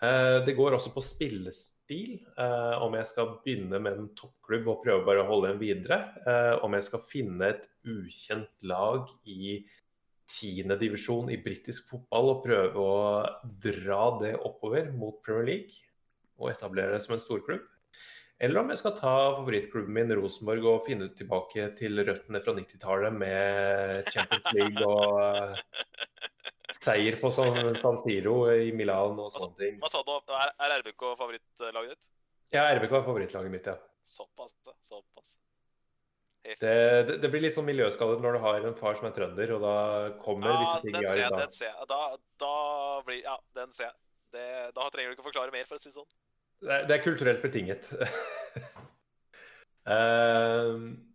Eh, 0.00 0.38
det 0.46 0.54
går 0.56 0.72
også 0.72 0.94
på 0.94 1.02
spillestil, 1.04 2.14
eh, 2.40 2.76
om 2.80 2.94
jeg 2.96 3.08
skal 3.10 3.34
begynne 3.44 3.80
med 3.84 3.98
en 3.98 4.06
toppklubb 4.16 4.70
og 4.72 4.78
prøve 4.86 5.04
bare 5.04 5.24
å 5.24 5.28
holde 5.28 5.50
en 5.52 5.60
videre. 5.60 5.98
Eh, 6.24 6.54
om 6.64 6.72
jeg 6.72 6.86
skal 6.86 7.04
finne 7.04 7.50
et 7.52 7.66
ukjent 7.84 8.64
lag 8.64 9.10
i 9.28 9.58
tiendedivisjon 10.30 11.28
i 11.34 11.40
britisk 11.42 11.90
fotball 11.90 12.32
og 12.32 12.44
prøve 12.46 12.80
å 12.80 13.26
dra 13.60 14.02
det 14.22 14.32
oppover 14.38 14.88
mot 14.94 15.20
Premier 15.26 15.46
League 15.50 15.84
og 16.40 16.48
etablere 16.54 16.94
det 16.94 17.02
som 17.04 17.18
en 17.18 17.20
storklubb. 17.20 17.66
Eller 18.40 18.62
om 18.62 18.70
jeg 18.72 18.80
skal 18.80 18.96
ta 18.96 19.14
favorittklubben 19.36 19.92
min 19.92 20.14
Rosenborg 20.16 20.64
og 20.64 20.86
finne 20.86 21.10
tilbake 21.12 21.66
til 21.76 22.00
røttene 22.00 22.40
fra 22.40 22.54
90-tallet 22.56 23.18
med 23.20 24.08
Champions 24.14 24.48
League 24.56 24.86
og 24.86 25.58
seier 26.76 27.18
på 27.20 27.30
San, 27.34 27.54
San 27.82 27.98
Siro 28.00 28.38
i 28.52 28.70
Milan 28.76 29.18
og 29.18 29.30
sånne 29.34 29.54
ting. 29.58 29.78
Hva 29.82 29.90
sa 29.92 30.02
du? 30.06 30.16
Er, 30.36 30.54
er 30.66 30.74
RBK 30.80 31.06
favorittlaget 31.18 31.94
ditt? 31.94 32.10
Ja, 32.54 32.66
RBK 32.74 32.98
er 32.98 33.06
favorittlaget 33.06 33.54
mitt, 33.54 33.70
ja. 33.70 33.76
Såpass, 34.06 34.56
såpass. 34.82 35.36
Det, 36.42 36.56
det, 36.60 37.18
det, 37.20 37.28
blir 37.28 37.42
litt 37.44 37.52
sånn 37.52 37.68
miljøskadet 37.68 38.22
når 38.24 38.38
du 38.38 38.40
har 38.46 38.64
en 38.64 38.76
far 38.78 38.96
som 38.96 39.10
er 39.10 39.12
trønder, 39.16 39.52
og 39.56 39.60
da 39.64 39.74
kommer 40.22 40.54
ja, 40.54 40.62
disse 40.62 40.78
tingene 40.86 41.12
i 41.12 41.26
dag. 41.26 41.36
Den 41.42 41.52
ser 41.52 41.68
jeg. 41.68 41.88
Da, 41.90 42.00
da 42.40 42.54
blir 43.06 43.20
Ja, 43.26 43.36
den 43.58 43.76
ser 43.76 43.90
jeg. 43.90 43.96
Det, 44.30 44.46
da 44.76 44.86
trenger 44.88 45.10
du 45.10 45.18
ikke 45.18 45.26
forklare 45.26 45.52
mer, 45.52 45.66
for 45.68 45.76
å 45.76 45.82
si 45.82 45.90
det 45.90 45.98
sånn. 45.98 46.08
Det, 46.60 46.80
det 46.88 46.96
er 46.96 47.04
kulturelt 47.04 47.44
betinget. 47.44 47.92
uh, 49.84 50.80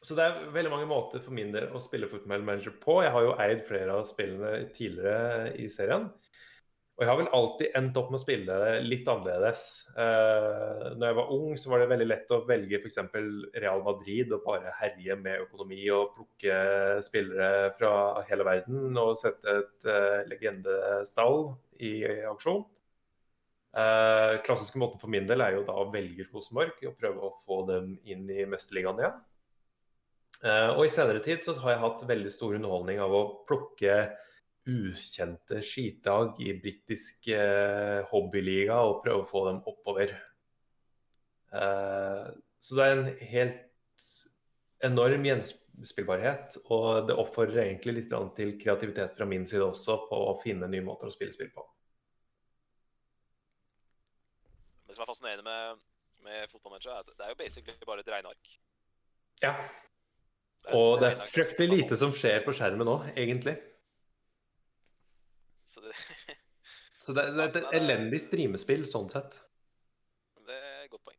Så 0.00 0.16
det 0.16 0.24
er 0.24 0.52
veldig 0.54 0.72
mange 0.72 0.88
måter 0.88 1.20
for 1.20 1.36
min 1.36 1.52
del 1.52 1.68
å 1.76 1.80
spille 1.82 2.08
Football 2.08 2.44
Manager 2.46 2.72
på. 2.80 3.02
Jeg 3.04 3.12
har 3.12 3.26
jo 3.26 3.36
eid 3.44 3.66
flere 3.68 3.98
av 3.98 4.06
spillene 4.08 4.70
tidligere 4.72 5.50
i 5.60 5.68
serien. 5.72 6.08
Og 7.00 7.04
jeg 7.06 7.08
har 7.08 7.16
vel 7.16 7.28
alltid 7.32 7.76
endt 7.78 7.96
opp 7.96 8.08
med 8.12 8.18
å 8.18 8.20
spille 8.20 8.56
litt 8.84 9.06
annerledes. 9.08 9.60
Uh, 9.94 10.90
når 11.00 11.04
jeg 11.06 11.16
var 11.16 11.30
ung, 11.32 11.54
så 11.56 11.70
var 11.72 11.80
det 11.80 11.86
veldig 11.94 12.08
lett 12.10 12.34
å 12.36 12.42
velge 12.44 12.76
f.eks. 12.76 12.98
Real 13.56 13.80
Madrid 13.86 14.34
og 14.36 14.42
bare 14.44 14.74
herje 14.82 15.16
med 15.16 15.46
økonomi 15.46 15.78
og 15.96 16.10
plukke 16.18 16.58
spillere 17.06 17.70
fra 17.78 17.94
hele 18.28 18.44
verden 18.44 19.00
og 19.00 19.14
sette 19.16 19.56
et 19.62 19.88
uh, 19.88 20.20
legendestall 20.28 21.54
i 21.80 21.94
aksjon. 22.28 22.66
Uh, 23.72 24.36
klassiske 24.44 24.80
måten 24.82 25.00
for 25.00 25.08
min 25.08 25.28
del 25.28 25.40
er 25.40 25.56
jo 25.56 25.64
da 25.64 25.80
å 25.80 25.88
velge 25.94 26.28
Rosenborg 26.28 26.84
og 26.84 27.00
prøve 27.00 27.24
å 27.24 27.36
få 27.46 27.62
dem 27.72 27.94
inn 28.04 28.28
i 28.28 28.44
mesterligaen 28.44 29.00
igjen. 29.00 29.20
Uh, 30.40 30.72
og 30.72 30.86
i 30.86 30.92
senere 30.92 31.20
tid 31.20 31.42
så 31.44 31.52
har 31.60 31.74
jeg 31.74 31.82
hatt 31.82 32.04
veldig 32.08 32.30
stor 32.32 32.54
underholdning 32.56 33.00
av 33.04 33.12
å 33.12 33.24
plukke 33.48 33.96
ukjente 34.70 35.60
skitag 35.64 36.38
i 36.40 36.54
britisk 36.56 37.28
uh, 37.34 38.00
hobbyliga 38.08 38.78
og 38.88 39.02
prøve 39.04 39.24
å 39.24 39.28
få 39.28 39.42
dem 39.50 39.58
oppover. 39.68 40.14
Uh, 41.52 42.30
så 42.60 42.78
det 42.78 42.86
er 42.86 42.94
en 42.94 43.10
helt 43.32 44.06
enorm 44.84 45.26
gjenspillbarhet, 45.28 46.56
og 46.72 47.10
det 47.10 47.18
oppfordrer 47.20 47.66
egentlig 47.66 47.98
litt 47.98 48.16
til 48.38 48.54
kreativitet 48.62 49.12
fra 49.18 49.28
min 49.28 49.44
side 49.48 49.66
også 49.66 49.98
på 50.08 50.22
å 50.30 50.38
finne 50.40 50.70
nye 50.72 50.84
måter 50.86 51.10
å 51.10 51.14
spille 51.14 51.36
spill 51.36 51.52
på. 51.52 51.66
Det 54.88 54.96
som 54.96 55.04
er 55.04 55.12
fascinerende 55.12 55.44
med, 55.44 55.84
med 56.24 56.48
fotballmanager, 56.50 56.96
er 56.96 57.04
at 57.04 57.12
det 57.12 57.28
er 57.28 57.34
jo 57.34 57.40
basically 57.44 57.92
bare 57.92 58.02
et 58.02 58.12
regneark. 58.16 58.56
Ja, 59.44 59.52
og 60.76 61.00
det 61.00 61.08
er 61.10 61.22
fryktelig 61.32 61.68
lite 61.70 61.98
som 61.98 62.12
skjer 62.14 62.42
på 62.44 62.54
skjermen 62.56 62.86
nå, 62.86 62.96
egentlig. 63.16 63.56
Så 65.66 65.82
det, 65.84 65.94
Så 67.04 67.14
det, 67.16 67.30
det 67.34 67.42
er 67.42 67.48
et 67.48 67.78
elendig 67.80 68.20
streamespill 68.22 68.84
sånn 68.86 69.08
sett. 69.10 69.34
Det 70.46 70.54
er 70.54 70.84
et 70.84 70.92
godt 70.92 71.08
poeng. 71.08 71.18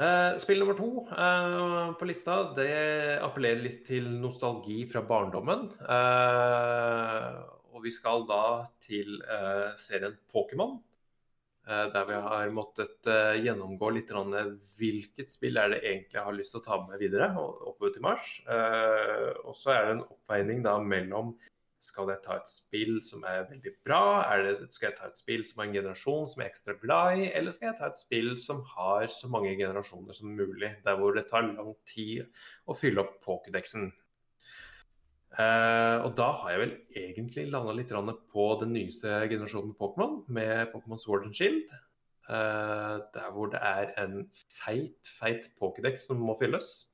Uh, 0.00 0.38
spill 0.40 0.62
nummer 0.62 0.78
to 0.78 0.88
uh, 1.12 1.92
på 2.00 2.08
lista 2.08 2.40
det 2.56 2.72
appellerer 3.20 3.60
litt 3.66 3.82
til 3.90 4.08
nostalgi 4.22 4.80
fra 4.90 5.04
barndommen. 5.06 5.68
Og 7.70 7.84
vi 7.84 7.92
skal 7.94 8.24
da 8.28 8.44
til 8.82 9.20
serien 9.78 10.16
Pokémon. 10.32 10.78
Eh, 11.68 11.86
der 11.92 12.06
vi 12.08 12.16
har 12.24 12.50
måttet 12.56 13.06
eh, 13.06 13.36
gjennomgå 13.44 13.90
litt 13.92 14.10
hvilket 14.80 15.28
spill 15.28 15.60
er 15.60 15.74
det 15.74 15.82
egentlig 15.84 16.16
jeg 16.16 16.26
har 16.26 16.36
lyst 16.36 16.54
til 16.54 16.62
å 16.62 16.64
ta 16.64 16.78
med 16.86 16.98
videre 16.98 17.28
oppover 17.36 17.92
til 17.94 18.04
mars. 18.06 18.40
Eh, 18.48 19.30
og 19.44 19.54
så 19.56 19.74
er 19.74 19.84
det 19.84 19.96
en 19.98 20.06
oppveining 20.06 20.64
da 20.64 20.78
mellom 20.80 21.34
skal 21.80 22.10
jeg 22.12 22.20
ta 22.24 22.36
et 22.36 22.48
spill 22.48 22.98
som 23.04 23.22
er 23.24 23.46
veldig 23.48 23.72
bra, 23.86 24.00
det, 24.44 24.66
skal 24.72 24.90
jeg 24.90 24.98
ta 24.98 25.06
et 25.08 25.16
spill 25.16 25.46
som 25.48 25.62
har 25.62 25.70
en 25.70 25.78
generasjon 25.78 26.26
som 26.28 26.42
er 26.42 26.50
ekstra 26.50 26.74
glad 26.80 27.22
i, 27.22 27.30
eller 27.38 27.56
skal 27.56 27.70
jeg 27.70 27.78
ta 27.78 27.88
et 27.88 28.02
spill 28.02 28.34
som 28.40 28.60
har 28.74 29.06
så 29.14 29.30
mange 29.32 29.54
generasjoner 29.56 30.16
som 30.16 30.34
mulig, 30.36 30.74
der 30.84 31.00
hvor 31.00 31.16
det 31.16 31.24
tar 31.30 31.46
lang 31.46 31.72
tid 31.88 32.28
å 32.68 32.76
fylle 32.76 33.00
opp 33.04 33.16
Pokédexen. 33.24 33.88
Uh, 35.38 36.02
og 36.02 36.16
da 36.18 36.26
har 36.40 36.50
jeg 36.52 36.60
vel 36.60 36.72
egentlig 36.98 37.44
landa 37.52 37.74
litt 37.76 37.92
på 38.32 38.46
den 38.58 38.72
nyeste 38.74 39.12
generasjonen 39.30 39.76
Pokémon, 39.78 40.24
med 40.26 40.72
Pokémon 40.72 40.98
Sword 40.98 41.28
and 41.28 41.36
Shield. 41.38 41.70
Uh, 42.30 42.98
der 43.14 43.30
hvor 43.34 43.50
det 43.50 43.60
er 43.62 43.92
en 44.02 44.24
feit, 44.30 44.98
feit 45.18 45.50
Pokédex 45.60 46.08
som 46.08 46.18
må 46.22 46.34
fylles. 46.38 46.88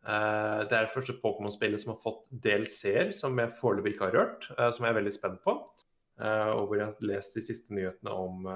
Uh, 0.00 0.64
det 0.64 0.72
er 0.72 0.86
det 0.86 0.94
første 0.94 1.18
Pokémon-spillet 1.20 1.82
som 1.82 1.92
har 1.92 2.00
fått 2.00 2.32
DLC-er 2.32 3.12
som 3.12 3.36
jeg 3.36 3.56
foreløpig 3.60 3.94
ikke 3.94 4.08
har 4.08 4.16
rørt, 4.16 4.48
som 4.48 4.86
jeg 4.86 4.94
er 4.94 5.00
veldig 5.02 5.16
spent 5.16 5.42
på. 5.44 5.58
og 6.20 6.66
hvor 6.68 6.76
jeg 6.76 6.86
har 6.86 7.06
lest 7.08 7.36
de 7.36 7.42
siste 7.44 7.72
nyhetene 7.72 8.12
om 8.12 8.48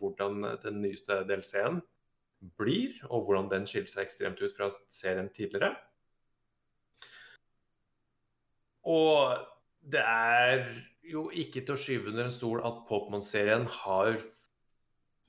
hvordan 0.00 0.44
den 0.62 0.80
nyeste 0.80 1.22
DLC-en 1.28 1.82
blir, 2.60 2.94
og 3.08 3.26
hvordan 3.26 3.50
den 3.52 3.66
skiller 3.68 3.90
seg 3.90 4.06
ekstremt 4.06 4.40
ut 4.40 4.54
fra 4.56 4.70
serien 4.92 5.28
tidligere. 5.34 5.74
Og 8.86 9.38
det 9.80 10.02
er 10.04 10.66
jo 11.08 11.28
ikke 11.32 11.62
til 11.64 11.74
å 11.74 11.80
skyve 11.80 12.10
under 12.12 12.28
en 12.28 12.34
stol 12.34 12.60
at 12.66 12.82
Pokémon-serien 12.88 13.64
har 13.82 14.18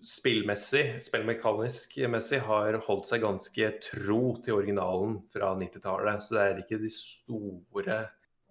spillmessig, 0.05 1.01
spillmekanisk 1.03 1.97
messig, 2.12 2.39
har 2.47 2.77
holdt 2.85 3.09
seg 3.09 3.23
ganske 3.23 3.71
tro 3.83 4.21
til 4.43 4.59
originalen 4.62 5.17
fra 5.33 5.51
90-tallet. 5.59 6.23
Så 6.23 6.35
det 6.35 6.45
er 6.45 6.62
ikke 6.63 6.81
de 6.81 6.91
store 6.93 7.99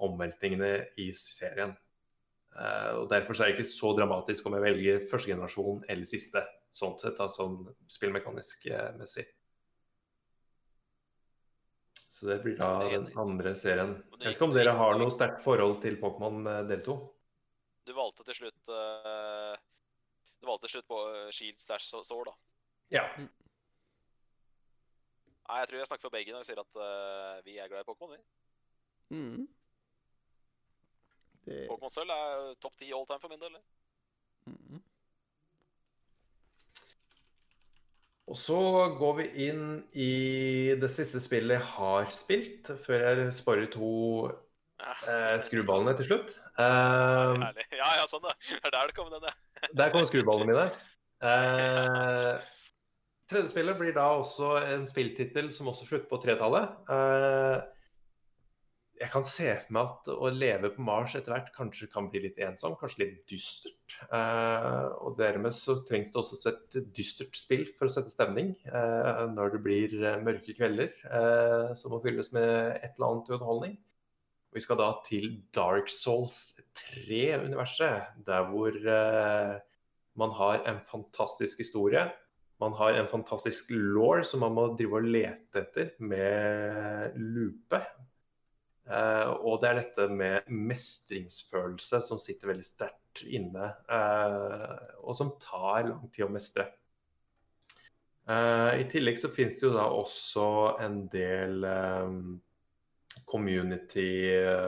omveltningene 0.05 0.73
i 1.01 1.11
serien. 1.17 1.73
Uh, 2.59 3.03
og 3.03 3.09
Derfor 3.13 3.39
er 3.39 3.51
det 3.53 3.59
ikke 3.59 3.71
så 3.71 3.95
dramatisk 3.97 4.47
om 4.49 4.57
jeg 4.57 4.65
velger 4.65 5.05
første 5.11 5.31
generasjon 5.31 5.85
eller 5.89 6.09
siste, 6.11 6.43
sånn 6.75 6.97
sett, 7.01 7.17
da, 7.19 7.29
sånn 7.33 7.61
spillmekanisk 7.91 8.69
messig. 8.99 9.29
Så 12.19 12.27
det 12.27 12.41
blir 12.43 12.57
da 12.59 12.83
den 12.83 13.05
andre 13.15 13.53
serien. 13.55 13.93
Jeg 14.17 14.25
vet 14.25 14.35
ikke 14.35 14.47
om 14.49 14.55
dere 14.57 14.73
har 14.75 14.97
noe 14.99 15.13
sterkt 15.15 15.45
forhold 15.45 15.77
til 15.85 16.01
Pokémon 16.01 16.41
eh, 16.51 16.65
del 16.67 16.81
2? 16.83 16.97
Du 17.87 17.93
valgte 17.95 18.27
til 18.27 18.41
slutt 18.41 18.71
uh, 18.75 19.55
Du 20.43 20.49
valgte 20.49 20.67
til 20.67 20.73
slutt 20.73 20.89
på 20.91 20.99
Shield 21.37 21.63
Stash 21.63 21.95
Sword, 21.95 22.33
da. 22.33 22.35
Ja. 22.97 23.05
Mm. 23.15 23.29
Nei, 25.47 25.61
jeg 25.63 25.71
tror 25.71 25.79
jeg 25.79 25.91
snakker 25.93 26.09
for 26.09 26.17
begge 26.19 26.35
når 26.35 26.43
jeg 26.43 26.51
sier 26.51 26.61
at 26.61 26.81
vi 27.47 27.55
er 27.57 27.71
glad 27.71 27.87
i 27.87 27.89
Pokémon, 27.89 28.17
vi. 28.19 28.21
Mm. 29.15 29.47
Det... 31.47 31.63
Pokémon 31.71 31.95
Sølv 31.95 32.13
er 32.13 32.51
topp 32.61 32.77
ti 32.83 32.91
all 32.93 33.07
time 33.07 33.23
for 33.23 33.33
min 33.33 33.41
del. 33.47 33.55
Mm. 33.55 33.78
Og 38.29 38.37
så 38.37 38.59
går 38.99 39.15
vi 39.23 39.27
inn 39.49 39.63
i 39.97 40.75
det 40.81 40.91
siste 40.93 41.21
spillet 41.25 41.57
jeg 41.57 41.69
har 41.71 42.11
spilt, 42.13 42.69
før 42.85 43.07
jeg 43.07 43.33
sparer 43.39 43.71
to 43.73 43.93
eh, 44.29 45.39
skruballene 45.47 45.95
til 45.97 46.11
slutt. 46.11 46.35
Uh, 46.59 47.39
ja, 47.73 47.89
ja, 48.01 48.05
sånn 48.11 48.27
da. 48.27 48.35
Det 48.43 48.61
er 48.69 48.75
der 48.75 48.91
det 48.91 48.97
kommer 48.99 49.17
den, 49.17 49.31
ja. 49.31 49.71
der 49.81 49.93
kom 49.95 50.07
skruballene 50.09 50.53
mine. 50.53 50.69
Eh, 51.19 52.37
tredje 53.27 53.51
spillet 53.51 53.75
blir 53.75 53.91
da 53.97 54.05
også 54.21 54.53
en 54.61 54.85
spilltittel 54.87 55.49
som 55.51 55.67
også 55.67 55.89
slutter 55.89 56.07
på 56.07 56.21
tretallet. 56.23 56.77
Uh, 56.87 57.59
jeg 58.99 59.11
kan 59.13 59.25
se 59.27 59.49
for 59.63 59.75
meg 59.75 59.91
at 59.91 60.09
å 60.11 60.31
leve 60.35 60.71
på 60.75 60.83
Mars 60.85 61.15
etter 61.17 61.35
hvert 61.35 61.51
kanskje 61.55 61.89
kan 61.93 62.09
bli 62.11 62.23
litt 62.25 62.39
ensom, 62.43 62.77
kanskje 62.79 63.05
litt 63.05 63.19
dystert. 63.31 63.97
Eh, 64.11 64.87
og 65.05 65.19
dermed 65.21 65.55
så 65.55 65.79
trengs 65.87 66.11
det 66.15 66.19
også 66.21 66.39
et 66.51 66.79
dystert 66.97 67.39
spill 67.39 67.67
for 67.79 67.89
å 67.89 67.95
sette 67.95 68.13
stemning 68.13 68.55
Eh, 68.69 69.25
når 69.33 69.55
det 69.55 69.61
blir 69.65 69.95
uh, 70.03 70.17
mørke 70.23 70.55
kvelder 70.57 70.91
som 71.79 71.93
må 71.93 72.01
fylles 72.03 72.31
med 72.35 72.49
et 72.77 72.97
eller 72.97 73.09
annet 73.09 73.31
underholdning. 73.37 73.77
Vi 74.55 74.63
skal 74.65 74.79
da 74.81 74.89
til 75.07 75.27
Dark 75.55 75.91
Souls 75.93 76.59
3-universet, 76.81 78.15
der 78.27 78.47
hvor 78.49 78.75
man 80.19 80.33
har 80.39 80.63
en 80.67 80.81
fantastisk 80.89 81.61
historie. 81.61 82.07
Man 82.59 82.75
har 82.81 82.97
en 82.97 83.11
fantastisk 83.11 83.71
law 83.71 84.23
som 84.27 84.43
man 84.43 84.57
må 84.57 84.67
drive 84.79 84.99
og 84.99 85.11
lete 85.13 85.63
etter 85.63 85.93
med 86.01 87.19
lupe 87.19 87.83
Uh, 88.89 89.35
og 89.45 89.61
det 89.61 89.69
er 89.69 89.79
dette 89.83 90.05
med 90.09 90.47
mestringsfølelse 90.49 92.01
som 92.07 92.21
sitter 92.23 92.49
veldig 92.49 92.65
sterkt 92.65 93.21
inne, 93.29 93.73
uh, 93.93 94.79
og 95.05 95.17
som 95.19 95.35
tar 95.43 95.91
lang 95.91 96.07
tid 96.09 96.25
å 96.25 96.33
mestre. 96.33 96.71
Uh, 98.29 98.73
I 98.81 98.87
tillegg 98.89 99.21
så 99.21 99.29
finnes 99.33 99.61
det 99.61 99.67
jo 99.67 99.75
da 99.77 99.85
også 99.93 100.47
en 100.85 101.03
del 101.13 101.69
um, 101.69 102.39
community 103.29 104.09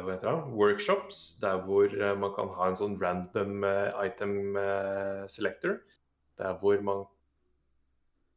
hva 0.05 0.13
heter 0.13 0.29
det, 0.29 0.53
workshops, 0.59 1.23
der 1.41 1.63
hvor 1.65 1.93
man 2.21 2.33
kan 2.37 2.53
ha 2.59 2.69
en 2.69 2.77
sånn 2.77 2.99
random 3.01 3.65
item 4.03 4.59
selector. 5.33 5.79
Der 6.41 6.57
hvor 6.61 6.81
man 6.85 7.05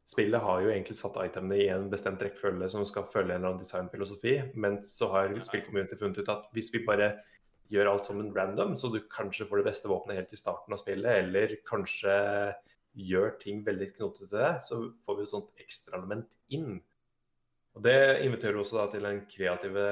Spillet 0.09 0.43
har 0.43 0.59
jo 0.59 0.71
egentlig 0.71 0.97
satt 0.99 1.15
itemene 1.23 1.57
i 1.63 1.69
en 1.71 1.85
bestemt 1.91 2.21
rekkefølge 2.23 2.67
som 2.73 2.83
skal 2.87 3.05
følge 3.07 3.31
en 3.31 3.39
eller 3.39 3.53
annen 3.53 3.63
designfilosofi, 3.63 4.33
men 4.59 4.81
så 4.83 5.07
har 5.13 5.37
spillcommunity 5.47 5.95
funnet 5.99 6.19
ut 6.19 6.31
at 6.33 6.49
hvis 6.55 6.73
vi 6.73 6.83
bare 6.83 7.13
gjør 7.71 7.89
alt 7.93 8.09
som 8.09 8.19
en 8.19 8.33
random, 8.35 8.75
så 8.77 8.91
du 8.91 8.99
kanskje 9.11 9.47
får 9.47 9.61
det 9.61 9.69
beste 9.69 9.89
våpenet 9.89 10.19
helt 10.19 10.35
i 10.35 10.39
starten 10.39 10.75
av 10.75 10.81
spillet, 10.81 11.23
eller 11.23 11.55
kanskje 11.69 12.17
gjør 12.93 13.37
ting 13.41 13.63
veldig 13.65 13.93
knotete, 13.95 14.49
så 14.67 14.81
får 15.05 15.17
vi 15.17 15.25
et 15.25 15.31
sånt 15.31 15.63
ekstraelement 15.63 16.35
inn. 16.53 16.75
Og 17.73 17.81
Det 17.87 17.97
inviterer 18.25 18.59
også 18.59 18.77
da 18.77 18.89
til 18.91 19.07
den 19.07 19.23
kreative 19.31 19.87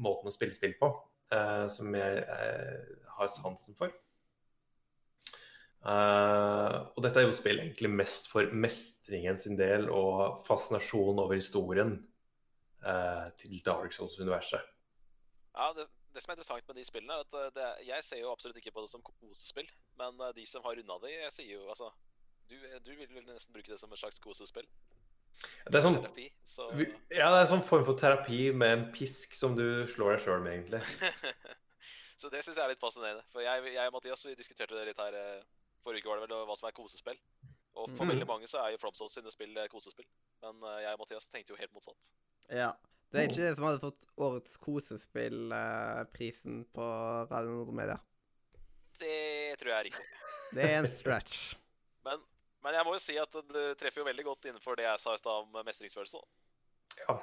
måten 0.00 0.30
å 0.30 0.32
spille 0.32 0.56
spill 0.56 0.78
på, 0.80 0.94
eh, 1.34 1.66
som 1.68 1.92
jeg 1.98 2.22
eh, 2.22 2.94
har 3.18 3.34
sansen 3.34 3.76
for. 3.76 3.92
Uh, 5.80 6.92
og 6.92 7.00
dette 7.06 7.22
er 7.22 7.24
jo 7.24 7.32
spill 7.32 7.62
egentlig 7.62 7.88
mest 7.88 8.26
for 8.28 8.50
mestringen 8.52 9.38
sin 9.40 9.56
del 9.56 9.86
og 9.88 10.42
fascinasjon 10.44 11.22
over 11.22 11.38
historien 11.38 11.94
uh, 12.84 13.30
til 13.40 13.54
Dark 13.64 13.94
Souls-universet. 13.96 14.60
Ja, 15.56 15.70
det, 15.76 15.86
det, 16.12 16.20
som 16.20 16.34
er 16.34 16.36
interessant 16.36 16.68
med 16.68 16.76
de 16.76 16.84
spillene, 16.84 17.16
er 17.16 17.24
at 17.24 17.38
eh, 17.38 17.48
det, 17.56 17.68
jeg 17.88 18.04
ser 18.06 18.20
jo 18.20 18.30
absolutt 18.30 18.60
ikke 18.60 18.74
på 18.76 18.84
det 18.84 18.90
som 18.92 19.02
kosespill. 19.02 19.66
Men 19.98 20.20
de 20.36 20.44
som 20.46 20.62
har 20.64 20.76
runda 20.78 20.98
det, 21.02 21.14
jeg 21.16 21.32
sier 21.34 21.56
jo 21.56 21.64
altså 21.72 21.88
du, 22.50 22.54
du, 22.84 22.92
vil 22.94 23.08
vel 23.14 23.26
nesten 23.26 23.54
bruke 23.54 23.72
det 23.72 23.78
som 23.80 23.92
et 23.92 24.00
slags 24.00 24.20
kosespill? 24.22 24.68
Det 25.66 25.78
er 25.78 25.84
sånn, 25.84 25.96
terapi, 25.96 26.26
så... 26.44 26.66
Ja, 26.76 27.30
det 27.30 27.36
er 27.38 27.42
en 27.44 27.52
sånn 27.54 27.64
form 27.66 27.86
for 27.88 27.98
terapi 27.98 28.50
med 28.52 28.74
en 28.74 28.86
pisk 28.94 29.34
som 29.38 29.56
du 29.56 29.86
slår 29.88 30.16
deg 30.16 30.24
sjøl 30.26 30.42
med, 30.44 30.58
egentlig. 30.58 30.80
så 32.20 32.30
det 32.32 32.42
syns 32.44 32.58
jeg 32.58 32.64
er 32.64 32.72
litt 32.74 32.82
fascinerende. 32.82 33.24
For 33.32 33.44
jeg, 33.44 33.64
jeg 33.72 33.92
og 33.92 33.96
Mathias 33.96 34.26
vi 34.26 34.36
diskuterte 34.36 34.76
det 34.76 34.90
litt 34.90 35.00
her 35.00 35.16
Forrige 35.84 36.04
uke 36.04 36.12
var 36.12 36.20
det 36.20 36.28
vel 36.28 36.46
hva 36.48 36.56
som 36.58 36.68
er 36.68 36.76
kosespill. 36.76 37.18
Og 37.78 37.86
for 37.94 38.04
mm. 38.04 38.10
veldig 38.12 38.26
mange 38.28 38.46
så 38.50 38.58
er 38.64 38.68
jo 38.74 38.80
FromSource 38.82 39.14
sine 39.18 39.30
spill 39.32 39.56
eh, 39.56 39.68
kosespill. 39.70 40.08
Men 40.44 40.54
uh, 40.64 40.78
jeg 40.82 40.92
og 40.94 41.00
Mathias 41.04 41.26
tenkte 41.30 41.52
jo 41.54 41.58
helt 41.60 41.74
motsatt. 41.76 42.02
Ja. 42.48 42.70
Det 43.10 43.18
er 43.18 43.24
ikke 43.26 43.42
det 43.42 43.54
som 43.56 43.66
hadde 43.66 43.82
fått 43.82 44.04
årets 44.22 44.52
kosespillprisen 44.62 46.56
uh, 46.62 46.66
på 46.76 46.84
Radio 47.30 47.50
Nordmedia. 47.56 47.98
Det 49.00 49.56
tror 49.58 49.70
jeg 49.72 49.78
er 49.78 49.86
riktig. 49.88 50.06
Det 50.54 50.62
er 50.66 50.76
en 50.80 50.90
stretch. 50.90 51.34
men, 52.06 52.16
men, 52.64 52.72
jeg 52.74 52.84
må 52.86 52.90
jo 52.96 53.02
si 53.02 53.14
at 53.22 53.32
det 53.54 53.66
treffer 53.78 54.00
jo 54.02 54.08
veldig 54.08 54.24
godt 54.26 54.44
innenfor 54.50 54.72
det 54.78 54.86
jeg 54.88 54.98
sa 55.02 55.10
i 55.14 55.20
stad 55.22 55.36
om 55.44 55.50
mestringsfølelse. 55.66 56.18
Ja, 57.04 57.14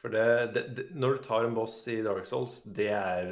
for 0.00 0.08
det, 0.12 0.26
det, 0.52 0.62
det, 0.76 0.84
når 0.92 1.10
du 1.16 1.20
tar 1.24 1.42
en 1.48 1.56
boss 1.56 1.76
i 1.88 2.04
Dark 2.04 2.26
Souls, 2.28 2.54
det 2.76 2.92
er, 2.92 3.24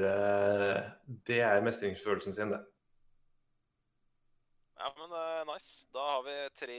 det 1.29 1.41
er 1.45 1.65
mestringsfølelsen 1.65 2.33
sin, 2.33 2.53
det. 2.55 2.63
Ja, 4.83 4.91
men 4.99 5.13
uh, 5.15 5.53
nice. 5.55 5.87
Da 5.95 6.03
har 6.17 6.25
vi 6.27 6.33
tre 6.59 6.79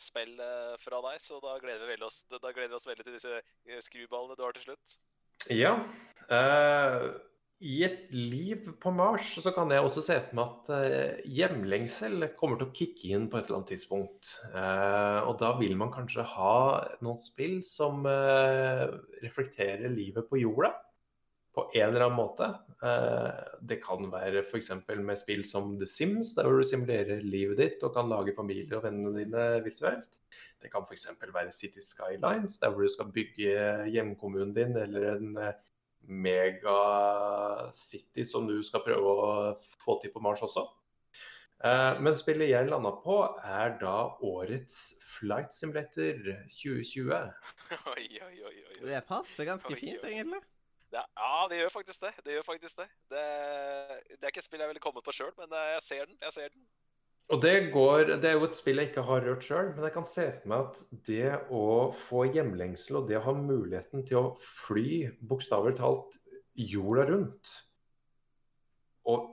spill 0.00 0.38
uh, 0.40 0.72
fra 0.80 1.02
deg, 1.04 1.18
så 1.20 1.40
da 1.44 1.58
gleder, 1.60 1.84
vi 1.90 1.98
oss, 2.06 2.22
da 2.32 2.48
gleder 2.48 2.70
vi 2.72 2.78
oss 2.78 2.88
veldig 2.88 3.04
til 3.04 3.18
disse 3.18 3.34
eh, 3.36 3.82
skruballene 3.84 4.38
du 4.38 4.46
har 4.46 4.56
til 4.56 4.70
slutt. 4.70 4.94
Ja. 5.52 5.74
Uh, 6.30 7.10
I 7.60 7.74
et 7.84 8.14
liv 8.14 8.70
på 8.80 8.92
Mars 8.96 9.34
så 9.44 9.52
kan 9.52 9.70
jeg 9.74 9.84
også 9.84 10.04
se 10.06 10.16
for 10.24 10.38
meg 10.38 10.54
at 10.54 11.26
hjemlengsel 11.28 12.30
kommer 12.40 12.56
til 12.58 12.70
å 12.70 12.76
kicke 12.78 13.12
inn 13.12 13.28
på 13.28 13.36
et 13.38 13.50
eller 13.50 13.60
annet 13.60 13.74
tidspunkt. 13.74 14.32
og 14.48 15.36
da 15.38 15.52
vil 15.60 15.76
man 15.78 15.92
kanskje 15.94 16.24
ha 16.32 16.56
noen 17.04 17.20
spill 17.22 17.60
som 17.62 18.02
reflekterer 19.22 19.94
livet 19.94 20.26
på 20.26 20.40
jorda 20.42 20.72
på 21.54 21.68
en 21.76 21.86
eller 21.86 22.08
annen 22.08 22.18
måte. 22.18 22.48
Eh, 22.82 23.30
det 23.62 23.76
kan 23.84 24.08
være 24.10 24.40
f.eks. 24.42 24.72
med 24.98 25.18
spill 25.20 25.44
som 25.46 25.76
The 25.78 25.86
Sims, 25.86 26.34
der 26.34 26.42
hvor 26.48 26.58
du 26.58 26.64
simulerer 26.66 27.20
livet 27.22 27.58
ditt 27.60 27.84
og 27.86 27.94
kan 27.94 28.08
lage 28.10 28.34
familie 28.34 28.74
og 28.78 28.84
vennene 28.88 29.18
dine 29.20 29.62
virtuelt. 29.62 30.18
Det 30.62 30.70
kan 30.72 30.82
f.eks. 30.88 31.06
være 31.22 31.52
City 31.54 31.78
Skylines, 31.78 32.58
der 32.58 32.70
hvor 32.70 32.82
du 32.82 32.88
skal 32.90 33.12
bygge 33.14 33.86
hjemkommunen 33.92 34.54
din, 34.56 34.76
eller 34.76 35.14
en 35.14 35.38
eh, 35.38 35.52
megacity 36.02 38.24
som 38.26 38.46
du 38.50 38.62
skal 38.66 38.82
prøve 38.82 39.06
å 39.06 39.54
få 39.84 40.00
til 40.02 40.10
på 40.14 40.20
Mars 40.24 40.42
også. 40.42 40.66
Eh, 41.62 42.00
men 42.02 42.14
spillet 42.18 42.50
jeg 42.50 42.66
landa 42.66 42.90
på, 43.04 43.22
er 43.46 43.78
da 43.78 44.10
årets 44.26 44.98
Flight 45.06 45.54
Simulator 45.54 46.18
2020. 46.50 47.30
Oi, 47.94 48.06
oi, 48.26 48.36
oi, 48.42 48.58
oi. 48.66 48.74
Det 48.88 49.06
passer 49.06 49.46
ganske 49.46 49.70
fint, 49.78 50.02
egentlig. 50.02 50.42
Det, 51.50 51.58
gjør 51.62 51.74
faktisk 51.74 52.04
det. 52.04 52.12
Det 52.24 52.36
gjør 52.36 52.46
faktisk 52.46 52.82
det. 52.82 52.88
Det, 53.10 53.24
det 54.12 54.22
er 54.22 54.32
ikke 54.32 54.42
et 54.44 54.48
spill 54.48 54.62
jeg 54.64 54.70
ville 54.70 54.84
kommet 54.84 55.04
på 55.06 55.14
sjøl, 55.16 55.34
men 55.40 55.52
jeg 55.52 55.82
ser 55.86 56.06
den. 56.06 56.16
Jeg 56.22 56.36
ser 56.36 56.54
den. 56.54 56.64
Og 57.32 57.42
det, 57.42 57.52
går, 57.72 58.16
det 58.20 58.28
er 58.28 58.34
jo 58.36 58.46
et 58.48 58.56
spill 58.58 58.80
jeg 58.82 58.90
ikke 58.90 59.04
har 59.08 59.22
rørt 59.24 59.44
sjøl, 59.46 59.70
men 59.72 59.86
jeg 59.86 59.94
kan 59.94 60.08
se 60.08 60.24
for 60.36 60.52
meg 60.52 60.64
at 60.66 60.80
det 61.08 61.28
å 61.54 61.66
få 61.96 62.26
hjemlengsel 62.28 62.98
og 63.00 63.06
det 63.08 63.20
å 63.20 63.26
ha 63.28 63.36
muligheten 63.36 64.04
til 64.08 64.18
å 64.18 64.24
fly 64.42 65.06
bokstavelig 65.30 65.78
talt 65.78 66.18
jorda 66.58 67.06
rundt 67.08 67.52
og 69.08 69.30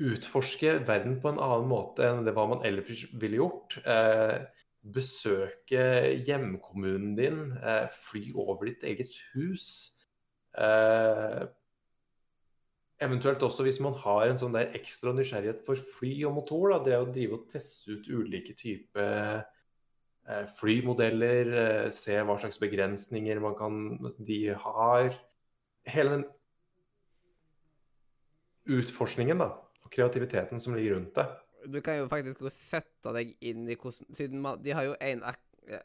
utforske 0.00 0.74
verden 0.88 1.16
på 1.22 1.32
en 1.32 1.40
annen 1.40 1.68
måte 1.70 2.04
enn 2.06 2.26
det 2.26 2.34
hva 2.36 2.46
man 2.50 2.64
ellers 2.66 3.06
ville 3.20 3.40
gjort. 3.40 3.78
Eh, 3.84 4.36
besøke 4.80 5.82
hjemkommunen 6.26 7.16
din, 7.16 7.40
eh, 7.58 7.88
fly 7.92 8.30
over 8.34 8.68
ditt 8.68 8.84
eget 8.84 9.16
hus. 9.32 9.96
Eh, 10.58 11.48
Eventuelt 13.00 13.40
også 13.40 13.64
hvis 13.64 13.78
man 13.80 13.94
har 13.96 14.26
en 14.28 14.36
sånn 14.36 14.52
der 14.52 14.74
ekstra 14.76 15.14
nysgjerrighet 15.16 15.62
for 15.64 15.80
fly 15.80 16.12
og 16.28 16.34
motor. 16.36 16.74
da, 16.74 16.78
Det 16.84 16.98
å 16.98 17.08
drive 17.08 17.38
og 17.38 17.46
teste 17.48 17.96
ut 17.96 18.10
ulike 18.12 18.52
typer 18.58 19.40
eh, 20.28 20.44
flymodeller, 20.60 21.52
eh, 21.62 21.88
se 21.96 22.18
hva 22.20 22.36
slags 22.36 22.60
begrensninger 22.60 23.40
man 23.40 23.56
kan, 23.56 23.80
de 24.18 24.52
har. 24.52 25.16
Hele 25.88 26.18
den 26.18 26.26
utforskningen 28.68 29.40
da, 29.40 29.48
og 29.80 29.94
kreativiteten 29.96 30.60
som 30.60 30.76
ligger 30.76 30.98
rundt 30.98 31.16
det. 31.16 31.28
Du 31.72 31.80
kan 31.84 32.02
jo 32.02 32.08
faktisk 32.12 32.44
sette 32.68 33.16
deg 33.16 33.32
inn 33.40 33.64
i 33.68 33.76
hvordan 33.80 34.16
Siden 34.16 34.44
man, 34.44 34.60
de 34.60 34.76
har 34.76 34.90
jo 34.90 34.98
en 35.00 35.24
ar 35.24 35.40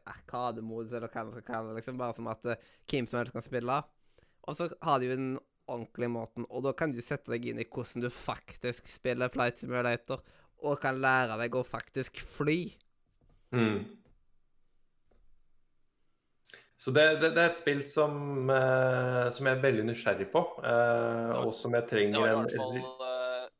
arkademodus, 0.09 0.91
eller 0.95 1.11
hva 1.11 1.23
man 1.23 1.35
skal 1.35 1.47
kalle 1.47 1.69
det, 1.69 1.79
liksom, 1.79 1.97
bare 1.99 2.15
som 2.17 2.27
at 2.31 2.47
hvem 2.89 3.07
som 3.07 3.19
helst 3.19 3.35
kan 3.35 3.43
spille. 3.45 3.83
Og 4.45 4.57
så 4.57 4.69
har 4.85 5.01
de 5.01 5.09
jo 5.09 5.17
den 5.17 5.35
ordentlige 5.65 6.11
måten, 6.13 6.45
og 6.49 6.65
da 6.67 6.75
kan 6.77 6.93
du 6.93 7.01
sette 7.01 7.31
deg 7.33 7.47
inn 7.49 7.59
i 7.61 7.65
hvordan 7.65 8.05
du 8.05 8.11
faktisk 8.13 8.85
spiller 8.89 9.31
Flight 9.33 9.61
Simulator, 9.61 10.21
og 10.65 10.79
kan 10.81 10.99
lære 11.01 11.37
deg 11.41 11.57
å 11.57 11.63
faktisk 11.65 12.21
fly. 12.21 12.59
Mm. 13.55 13.79
Så 16.77 16.91
det, 16.91 17.05
det, 17.21 17.31
det, 17.35 17.41
er 17.41 17.49
et 17.49 17.57
spill 17.57 17.81
som, 17.87 18.15
uh, 18.51 19.31
som 19.33 19.47
jeg 19.47 19.57
er 19.57 19.61
veldig 19.63 19.85
nysgjerrig 19.87 20.27
på, 20.33 20.41
uh, 20.59 21.31
og 21.39 21.53
som 21.55 21.73
jeg 21.77 21.87
trenger 21.89 22.17
Det 22.17 22.23
var 22.23 22.27
i 22.27 22.33
en 22.35 22.41
hvert 22.43 22.57
fall 22.59 22.79
eh, 22.81 23.14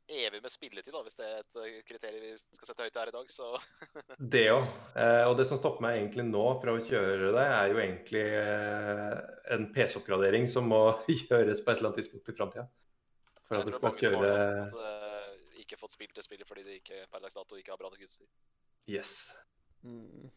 evig 0.08 0.42
med 0.42 0.52
spilletid, 0.52 0.92
da, 0.94 1.02
hvis 1.02 1.18
det 1.18 1.26
er 1.26 1.40
et 1.40 1.58
eh, 1.62 1.78
kriterium 1.86 2.24
vi 2.26 2.58
skal 2.58 2.70
sette 2.70 2.86
høyt 2.86 2.98
her 3.00 3.10
i 3.10 3.14
dag. 3.16 3.30
Så 3.32 3.48
Det 4.36 4.44
òg. 4.52 4.66
Eh, 4.94 5.22
og 5.26 5.34
det 5.38 5.46
som 5.50 5.60
stopper 5.60 5.84
meg 5.84 5.98
egentlig 6.00 6.26
nå 6.28 6.44
fra 6.62 6.76
å 6.76 6.82
kjøre 6.82 7.32
det, 7.34 7.46
er 7.58 7.72
jo 7.72 7.82
egentlig 7.82 8.24
eh, 8.38 9.16
en 9.56 9.68
PC-oppgradering 9.74 10.48
som 10.52 10.70
må 10.70 10.82
gjøres 11.10 11.62
på 11.62 11.72
et 11.72 11.80
eller 11.80 11.90
annet 11.90 12.02
tidspunkt 12.02 12.30
i 12.30 12.36
framtida. 12.38 12.66
For 13.46 13.60
at 13.60 13.68
det 13.68 13.76
skal 13.76 14.00
kjøre 14.00 14.30
at, 14.66 14.80
ikke 15.62 15.78
fått 15.78 15.94
spilt 15.94 16.16
det 16.16 16.24
spillet 16.26 16.48
fordi 16.48 16.64
de 16.66 16.80
ikke 16.80 17.04
per 17.10 17.22
dags 17.22 17.36
dato 17.38 17.58
ikke 17.58 17.74
har 17.74 17.78
bra 17.78 17.90
nok 17.92 18.02
utstyr. 18.06 18.26
Yes. 18.90 19.30
Mm. 19.86 20.30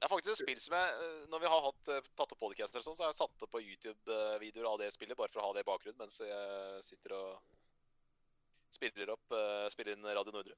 Det 0.00 0.08
er 0.08 0.12
faktisk 0.12 0.32
et 0.32 0.40
spill 0.40 0.60
som 0.60 0.76
jeg, 0.76 1.08
når 1.32 1.40
vi 1.42 1.48
har 1.52 1.64
hatt, 1.64 1.88
tatt 2.16 2.32
opp 2.32 2.40
podcaster 2.40 2.80
og 2.80 2.86
sånn, 2.86 2.96
så 2.96 3.04
har 3.04 3.10
jeg 3.12 3.18
satt 3.18 3.44
opp 3.44 3.52
på 3.52 3.60
YouTube-videoer 3.60 4.68
av 4.68 4.78
det 4.80 4.88
spillet, 4.92 5.16
bare 5.16 5.32
for 5.32 5.42
å 5.42 5.48
ha 5.48 5.56
det 5.56 5.64
i 5.64 5.68
bakgrunnen 5.68 6.00
mens 6.00 6.20
jeg 6.24 6.84
sitter 6.84 7.16
og 7.18 7.59
spiller 8.74 9.12
opp, 9.14 9.26
uh, 9.34 9.66
spiller 9.72 9.96
inn 9.96 10.08
Radio 10.08 10.34
Nordre. 10.34 10.56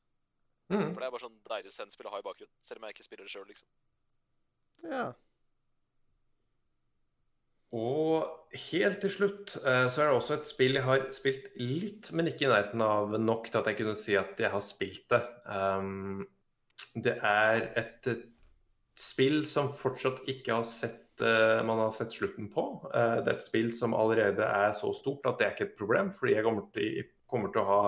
Mm. 0.72 0.92
For 0.92 1.00
det 1.00 1.08
er 1.08 1.14
bare 1.14 1.24
sånn 1.24 1.42
deilig 1.50 1.74
sendspill 1.74 2.08
å 2.08 2.14
ha 2.14 2.22
i 2.22 2.26
bakgrunnen, 2.26 2.54
selv 2.64 2.80
om 2.80 2.88
jeg 2.88 2.96
ikke 2.96 3.06
spiller 3.08 3.28
det 3.28 3.34
sjøl, 3.34 3.46
liksom. 3.50 3.68
Ja. 4.88 5.04
Og 7.72 8.58
helt 8.68 9.00
til 9.00 9.12
slutt 9.14 9.56
uh, 9.64 9.86
så 9.88 10.02
er 10.02 10.10
det 10.10 10.18
også 10.18 10.36
et 10.36 10.48
spill 10.48 10.76
jeg 10.76 10.86
har 10.86 11.06
spilt 11.16 11.48
litt, 11.60 12.12
men 12.12 12.28
ikke 12.28 12.46
i 12.46 12.52
nærheten 12.52 12.84
av 12.84 13.16
nok 13.20 13.48
til 13.48 13.62
at 13.62 13.70
jeg 13.70 13.80
kunne 13.80 13.96
si 13.98 14.16
at 14.20 14.40
jeg 14.40 14.52
har 14.52 14.64
spilt 14.64 15.06
det. 15.12 15.22
Um, 15.48 16.26
det 16.92 17.16
er 17.24 17.70
et 17.80 18.10
et 18.10 18.28
spill 18.98 19.42
som 19.48 19.72
fortsatt 19.76 20.26
ikke 20.30 20.58
har 20.58 20.66
sett 20.68 21.22
eh, 21.24 21.60
man 21.64 21.80
har 21.80 21.92
sett 21.96 22.12
slutten 22.14 22.50
på. 22.52 22.66
Eh, 22.92 23.18
det 23.22 23.30
er 23.30 23.38
et 23.38 23.44
spill 23.44 23.72
som 23.76 23.96
allerede 23.96 24.44
er 24.44 24.74
så 24.76 24.92
stort 24.96 25.26
at 25.28 25.40
det 25.40 25.46
er 25.46 25.54
ikke 25.56 25.68
et 25.70 25.78
problem, 25.78 26.12
fordi 26.16 26.36
jeg 26.36 26.46
kommer 26.46 26.68
til, 26.74 27.08
kommer 27.32 27.52
til 27.52 27.64
å 27.64 27.70
ha 27.70 27.84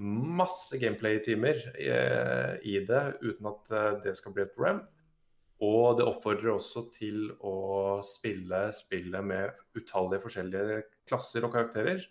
masse 0.00 0.78
gameplay-timer 0.80 1.60
eh, 1.76 2.54
i 2.64 2.78
det 2.88 3.02
uten 3.20 3.50
at 3.50 3.74
eh, 3.76 3.92
det 4.06 4.16
skal 4.18 4.34
bli 4.36 4.46
et 4.46 4.54
problem. 4.54 4.80
Og 5.60 5.98
det 5.98 6.06
oppfordrer 6.08 6.54
også 6.54 6.86
til 6.94 7.28
å 7.44 8.00
spille 8.06 8.70
spillet 8.72 9.26
med 9.26 9.52
utallige 9.76 10.24
forskjellige 10.24 10.78
klasser 11.08 11.44
og 11.44 11.52
karakterer. 11.52 12.06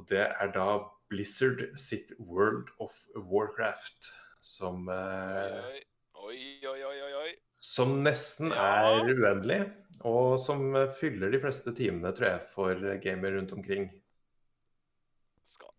Og 0.00 0.08
det 0.08 0.24
er 0.24 0.52
da 0.54 0.68
Blizzard 1.12 1.66
sitt 1.78 2.14
World 2.16 2.72
of 2.80 2.96
Warcraft, 3.14 4.08
som, 4.40 4.88
eh, 4.88 5.82
Oi, 6.24 6.64
oi, 6.64 6.80
oi, 7.20 7.32
som 7.60 7.98
nesten 8.02 8.52
er 8.56 9.04
uendelig. 9.12 9.60
Og 10.08 10.38
som 10.40 10.72
fyller 10.98 11.30
de 11.32 11.40
fleste 11.40 11.72
timene, 11.76 12.10
tror 12.16 12.30
jeg, 12.30 12.40
for 12.52 12.96
gamer 13.04 13.36
rundt 13.36 13.52
omkring. 13.56 13.86
Skal 15.44 15.72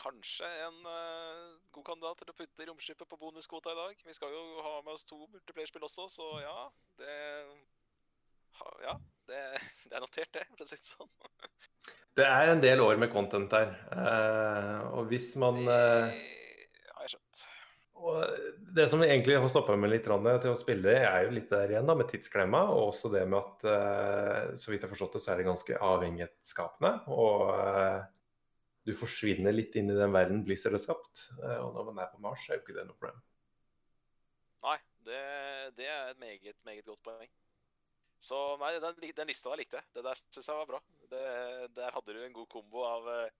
kanskje 0.00 0.48
en 0.66 0.78
uh, 0.86 1.58
god 1.74 1.86
kandidat 1.86 2.22
til 2.22 2.32
å 2.32 2.36
putte 2.36 2.64
i 2.64 2.68
romskipet 2.68 3.08
på 3.08 3.18
bonuskvota 3.20 3.74
i 3.74 3.78
dag. 3.78 4.02
Vi 4.08 4.16
skal 4.16 4.34
jo 4.34 4.42
ha 4.64 4.74
med 4.82 4.94
oss 4.94 5.06
to 5.08 5.20
multiplayerspill 5.24 5.86
også, 5.86 6.08
så 6.10 6.28
ja, 6.42 6.58
det 7.00 7.16
ha, 8.58 8.74
Ja, 8.84 8.96
det, 9.30 9.40
det 9.88 9.96
er 9.96 10.04
notert, 10.04 10.32
det, 10.34 10.46
for 10.50 10.64
å 10.64 10.68
si 10.68 10.78
det 10.80 10.94
sånn. 10.94 11.12
Det 12.12 12.26
er 12.28 12.50
en 12.52 12.60
del 12.60 12.82
år 12.84 12.98
med 13.00 13.08
content 13.08 13.48
der. 13.48 13.70
Uh, 13.88 14.98
og 14.98 15.06
hvis 15.08 15.30
man 15.40 15.62
eh, 15.64 16.10
Det 16.12 16.90
har 16.92 17.06
jeg 17.06 17.14
skjønt. 17.14 17.44
Det 18.76 18.84
som 18.92 19.00
egentlig 19.04 19.38
har 19.38 19.48
stoppa 19.48 19.78
meg 19.80 19.94
litt 19.94 20.04
til 20.04 20.50
å 20.50 20.58
spille, 20.58 20.92
er 20.92 21.24
jo 21.24 21.32
litt 21.32 21.48
der 21.48 21.72
igjen 21.72 21.88
da, 21.88 21.96
med 21.96 22.10
tidsklemma. 22.10 22.66
Og 22.74 22.90
også 22.90 23.08
det 23.14 23.22
med 23.30 23.38
at 23.40 23.64
eh, 23.72 24.52
så 24.60 24.72
vidt 24.72 24.82
jeg 24.82 24.90
har 24.90 24.92
forstått 24.92 25.16
det, 25.16 25.22
så 25.24 25.32
er 25.32 25.40
det 25.40 25.48
ganske 25.48 25.80
avhengighetsskapende. 25.88 26.92
Og 27.16 27.48
eh, 27.54 27.96
du 28.86 28.94
forsvinner 28.98 29.54
litt 29.54 29.76
inn 29.78 29.90
i 29.92 29.98
den 29.98 30.14
verden 30.14 30.42
Blizzard 30.46 30.74
har 30.76 30.82
skapt. 30.82 31.28
Eh, 31.38 31.58
og 31.62 31.76
når 31.76 31.90
man 31.90 32.02
er 32.02 32.10
på 32.10 32.22
Mars, 32.24 32.48
er 32.48 32.58
jo 32.58 32.64
ikke 32.64 32.76
det 32.78 32.86
noe 32.88 32.98
problem. 32.98 33.20
Nei, 34.66 34.78
det, 35.06 35.22
det 35.78 35.86
er 35.90 36.10
et 36.10 36.22
meget, 36.22 36.58
meget 36.66 36.88
godt 36.88 37.02
poeng. 37.06 37.30
Så 38.22 38.38
nei, 38.60 38.74
den, 38.78 38.98
den 39.02 39.30
lista 39.30 39.50
der 39.50 39.62
likte 39.62 39.80
jeg. 39.80 39.88
Det 39.96 40.04
der 40.06 40.18
syns 40.18 40.50
jeg 40.50 40.58
var 40.58 40.68
bra. 40.70 40.82
Det, 41.10 41.22
der 41.78 41.94
hadde 41.94 42.14
du 42.14 42.20
en 42.22 42.36
god 42.36 42.48
kombo 42.50 42.84
av, 42.86 43.08
eh, 43.10 43.32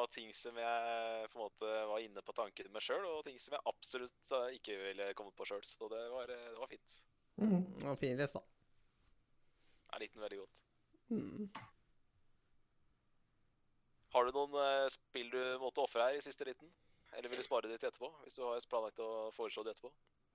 av 0.00 0.08
ting 0.12 0.32
som 0.36 0.56
jeg 0.60 1.26
på 1.32 1.40
en 1.40 1.44
måte 1.44 1.72
var 1.90 2.04
inne 2.04 2.24
på 2.24 2.36
tanken 2.36 2.72
med 2.72 2.84
sjøl, 2.84 3.04
og 3.08 3.24
ting 3.28 3.40
som 3.40 3.56
jeg 3.56 3.68
absolutt 3.72 4.32
eh, 4.38 4.56
ikke 4.60 4.78
ville 4.86 5.12
kommet 5.18 5.36
på 5.36 5.48
sjøl. 5.48 5.64
Så 5.68 5.88
det 5.92 6.04
var, 6.12 6.32
det 6.32 6.56
var 6.60 6.72
fint. 6.72 7.02
Det 7.36 7.88
var 7.88 8.00
fin 8.00 8.20
liste. 8.20 8.44
Jeg 9.92 10.04
likte 10.04 10.16
den 10.16 10.24
veldig 10.24 10.42
godt. 10.44 10.64
Mm. 11.12 11.71
Har 14.12 14.26
du 14.28 14.36
noen 14.36 14.56
eh, 14.60 14.88
spill 14.92 15.30
du 15.32 15.42
måtte 15.62 15.84
ofre 15.84 16.08
her 16.08 16.18
i 16.18 16.24
siste 16.24 16.44
liten? 16.48 16.68
Eller 17.16 17.28
vil 17.28 17.40
du 17.40 17.44
spare 17.44 17.68
det 17.68 17.78
til 17.80 17.88
etterpå? 17.88 18.10
Hvis 18.24 18.36
du 18.38 18.44
har 18.44 18.60
planlagt 18.68 19.00
å 19.04 19.30
foreslå 19.36 19.64
det 19.64 19.74
etterpå? 19.74 19.92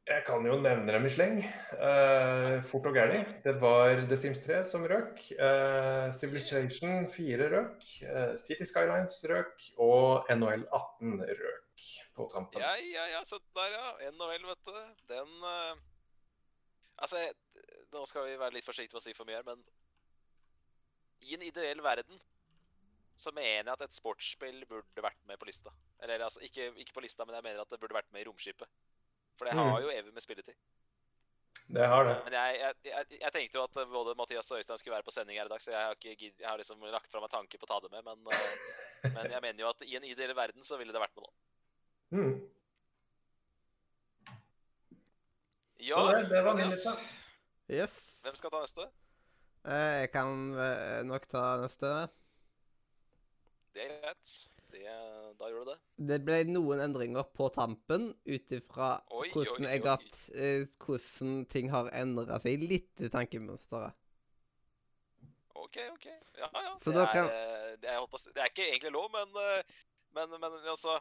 Jeg 0.07 0.23
kan 0.23 0.45
jo 0.47 0.55
nevne 0.61 0.93
dem 0.93 1.05
i 1.05 1.09
sleng. 1.11 1.39
Uh, 1.73 2.61
fort 2.69 2.85
og 2.87 2.95
gærlig. 2.95 3.19
Det 3.43 3.57
var 3.59 4.05
The 4.07 4.17
Sims 4.19 4.39
3 4.45 4.61
som 4.69 4.85
røk. 4.87 5.19
Uh, 5.35 6.13
Civilization 6.15 7.09
4 7.11 7.49
røk. 7.51 7.81
Uh, 8.05 8.37
City 8.39 8.63
Skylines 8.69 9.17
røk. 9.27 9.65
Og 9.83 10.29
NHL 10.31 10.63
18 10.69 11.17
røk 11.41 11.89
på 12.15 12.29
tampen. 12.31 12.63
Ja, 12.63 12.77
ja, 12.79 13.09
ja, 13.17 13.25
se 13.27 13.41
der, 13.57 13.75
ja. 13.75 14.13
NHL, 14.13 14.47
vet 14.47 14.71
du. 14.71 14.79
Den 15.11 15.35
Altså, 16.97 17.19
nå 17.93 18.05
skal 18.09 18.25
vi 18.25 18.39
være 18.41 18.55
litt 18.55 18.65
forsiktige 18.65 18.95
med 18.95 19.03
å 19.03 19.05
si 19.05 19.13
for 19.13 19.29
mye 19.29 19.37
her, 19.37 19.43
men 19.45 19.59
i 21.27 21.35
en 21.35 21.43
ideell 21.45 21.83
verden 21.85 22.17
så 23.17 23.31
mener 23.33 23.65
jeg 23.65 23.73
at 23.73 23.81
et 23.87 23.95
sportsspill 23.97 24.59
burde 24.69 25.01
vært 25.03 25.19
med 25.27 25.39
på 25.41 25.47
lista. 25.49 25.71
Eller 26.05 26.21
altså, 26.21 26.39
ikke, 26.45 26.69
ikke 26.83 26.93
på 26.93 27.01
lista, 27.01 27.25
men 27.25 27.35
jeg 27.39 27.43
mener 27.47 27.63
at 27.63 27.71
det 27.73 27.79
burde 27.81 27.97
vært 27.97 28.11
med 28.13 28.21
i 28.21 28.27
romskipet. 28.29 28.69
For 29.37 29.45
det 29.49 29.55
har 29.57 29.71
Mm. 29.73 29.81
jo 29.83 29.89
evig 29.93 30.13
med 30.13 30.21
spilletid. 30.23 30.53
Det 31.67 31.87
har 31.91 32.05
det. 32.07 32.13
Men 32.23 32.33
jeg, 32.37 32.59
jeg, 32.61 32.75
jeg, 32.85 33.17
jeg 33.21 33.31
tenkte 33.33 33.57
jo 33.59 33.63
at 33.65 33.79
både 33.91 34.13
Mathias 34.15 34.51
og 34.53 34.57
Øystein 34.61 34.77
skulle 34.79 34.93
være 34.95 35.03
på 35.03 35.11
sending 35.11 35.37
her 35.39 35.49
i 35.49 35.51
dag, 35.51 35.61
så 35.61 35.71
jeg 35.73 35.81
har, 35.81 35.97
ikke, 35.97 36.13
gidd- 36.21 36.39
jeg 36.39 36.47
har 36.49 36.57
liksom 36.61 36.85
lagt 36.93 37.11
fra 37.11 37.19
en 37.25 37.33
tanke 37.33 37.57
på 37.59 37.67
å 37.67 37.71
ta 37.73 37.79
det 37.83 37.91
med, 37.91 38.05
men, 38.05 38.27
eh, 38.31 39.09
men 39.17 39.31
jeg 39.33 39.41
mener 39.43 39.65
jo 39.65 39.69
at 39.73 39.81
i 39.83 39.97
en 39.99 40.05
ideell 40.07 40.35
verden 40.37 40.63
så 40.63 40.77
ville 40.79 40.93
det 40.95 41.01
vært 41.01 41.17
med 41.17 41.25
nå. 41.25 41.33
Mm. 42.21 42.37
Ja, 45.77 45.95
Så 45.95 46.05
det, 46.15 46.29
det 46.29 46.41
var 46.45 46.55
min 46.55 46.65
Mathias. 46.69 46.85
liste. 46.85 47.09
Yes. 47.69 47.97
Hvem 48.23 48.35
skal 48.39 48.53
ta 48.53 48.61
neste? 48.63 48.87
Eh, 49.67 49.95
jeg 50.05 50.11
kan 50.13 50.31
eh, 50.55 51.01
nok 51.05 51.27
ta 51.29 51.43
neste. 51.61 51.91
Det 53.77 53.83
er 53.85 53.97
greit. 54.01 54.29
Det, 54.71 54.83
da 55.39 55.47
gjør 55.51 55.63
du 55.63 55.69
det. 55.69 55.77
Det 56.09 56.17
ble 56.27 56.37
noen 56.49 56.81
endringer 56.83 57.27
på 57.37 57.47
tampen 57.55 58.09
ut 58.25 58.55
ifra 58.57 58.89
hvordan 59.13 59.67
eh, 59.69 60.65
Hvordan 60.81 61.37
ting 61.53 61.69
har 61.71 61.91
endra 61.95 62.39
seg 62.43 62.65
litt 62.65 63.05
i 63.05 63.09
tankemønsteret. 63.13 63.95
OK, 65.55 65.77
OK. 65.93 66.09
Ja, 66.41 66.49
ja. 66.53 66.73
Så 66.81 66.91
det, 66.91 67.05
er, 67.05 67.13
kan- 67.13 67.31
eh, 67.31 67.71
det, 67.81 67.93
er, 67.93 68.03
på 68.09 68.19
det 68.25 68.43
er 68.43 68.51
ikke 68.51 68.67
egentlig 68.67 68.93
lov, 68.97 69.07
men, 69.13 69.39
eh, 69.45 69.79
men, 70.17 70.35
men 70.41 70.59
altså 70.65 70.97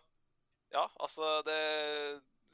Ja, 0.74 0.86
altså 1.00 1.42
det 1.46 1.58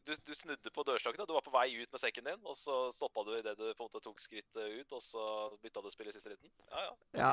du, 0.07 0.13
du 0.27 0.35
snudde 0.35 0.71
på 0.75 0.83
dørstokken. 0.87 1.27
Du 1.29 1.35
var 1.37 1.45
på 1.47 1.53
vei 1.55 1.69
ut 1.79 1.93
med 1.95 2.01
sekken 2.03 2.27
din, 2.27 2.41
og 2.49 2.57
så 2.59 2.89
stoppa 2.95 3.23
du 3.27 3.37
idet 3.37 3.55
du 3.59 3.69
på 3.69 3.85
en 3.85 3.89
måte 3.89 4.03
tok 4.03 4.21
skrittet 4.23 4.81
ut, 4.81 4.97
og 4.99 5.03
så 5.05 5.25
bytta 5.63 5.83
du 5.85 5.91
spill 5.95 6.11
i 6.11 6.15
siste 6.17 6.33
liten. 6.33 6.51
Ja, 6.73 6.89
ja. 6.89 6.93
Ja. 7.21 7.33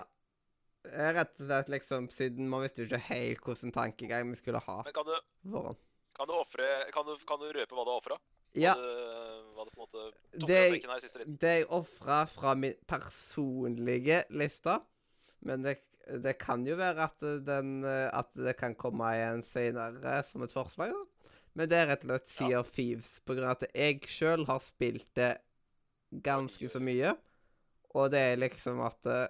Rett 0.87 1.33
og 1.41 1.45
slett 1.49 1.69
liksom 1.73 2.07
siden 2.15 2.47
man 2.49 2.61
visste 2.63 2.85
jo 2.85 2.87
ikke 2.87 3.01
helt 3.09 3.41
hvordan 3.43 3.73
tankegang 3.75 4.29
vi 4.31 4.37
skulle 4.39 4.61
ha 4.63 4.77
Men 4.85 4.93
kan 4.95 5.05
du, 5.09 5.15
foran. 5.51 5.75
kan 6.15 6.27
du, 6.29 6.33
offre- 6.39 6.91
kan 6.95 7.05
du, 7.09 7.15
kan 7.27 7.39
du 7.41 7.49
røpe 7.51 7.75
hva 7.75 7.83
du 7.83 7.91
har 7.91 7.99
ofra? 7.99 8.17
Ja, 8.57 8.71
Du, 8.73 8.85
hva 9.53 9.65
du 9.67 9.73
på 9.75 9.77
en 9.77 9.83
måte 9.83 10.05
tok 10.39 10.47
Det- 10.47 10.61
av 10.63 10.71
sekken 10.77 10.89
her 10.89 10.97
i 10.97 11.03
siste 11.03 11.19
liten? 11.19 11.35
det 11.43 11.51
jeg 11.59 11.67
ofra 11.69 12.21
fra 12.31 12.55
min 12.55 12.73
personlige 12.87 14.23
liste 14.29 14.79
Men 15.41 15.61
det 15.67 15.77
det 16.09 16.39
kan 16.41 16.63
jo 16.65 16.73
være 16.75 17.03
at, 17.05 17.19
den, 17.45 17.83
at 17.85 18.31
det 18.33 18.55
kan 18.57 18.73
komme 18.73 19.11
igjen 19.13 19.43
senere 19.45 20.23
som 20.25 20.41
et 20.41 20.51
forslag, 20.55 20.89
da. 20.89 21.29
Men 21.53 21.69
det 21.69 21.77
er 21.77 21.85
rett 21.91 22.01
og 22.03 22.09
slett 22.09 22.31
Sea 22.33 22.59
of 22.63 22.71
Thieves, 22.73 23.19
på 23.21 23.35
grunn 23.37 23.45
av 23.51 23.59
at 23.59 23.67
jeg 23.77 23.99
sjøl 24.09 24.47
har 24.47 24.57
spilt 24.65 25.05
det 25.13 25.35
ganske 26.25 26.65
så 26.73 26.81
mye. 26.81 27.11
Og 27.93 28.09
det 28.09 28.23
er 28.31 28.41
liksom 28.41 28.81
at 28.81 29.05
eh, 29.05 29.27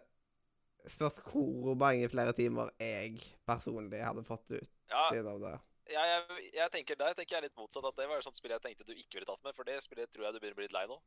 Spørs 0.87 1.17
hvor 1.27 1.75
mange 1.75 2.07
flere 2.09 2.33
timer 2.37 2.71
jeg 2.79 3.19
personlig 3.47 3.99
hadde 4.03 4.23
fått 4.23 4.53
ut 4.53 4.69
Ja, 4.91 5.09
av 5.11 5.41
det. 5.43 5.55
Ja, 5.89 6.03
jeg, 6.05 6.51
jeg 6.53 6.71
tenker 6.71 6.99
Der 6.99 7.15
tenker 7.17 7.37
jeg 7.37 7.49
litt 7.49 7.57
motsatt. 7.59 7.85
At 7.89 7.97
det 7.97 8.07
var 8.09 8.21
et 8.21 8.27
sånt 8.27 8.37
spill 8.37 8.53
jeg 8.53 8.63
tenkte 8.63 8.87
du 8.87 8.93
ikke 8.93 9.19
ville 9.19 9.29
tatt 9.29 9.43
med. 9.43 9.55
For 9.57 9.67
det 9.67 9.79
spillet 9.83 10.11
tror 10.13 10.27
jeg 10.27 10.35
du 10.35 10.39
begynner 10.39 10.57
å 10.57 10.61
bli 10.61 10.69
litt 10.69 10.77
lei 10.77 10.85
nå. 10.89 10.99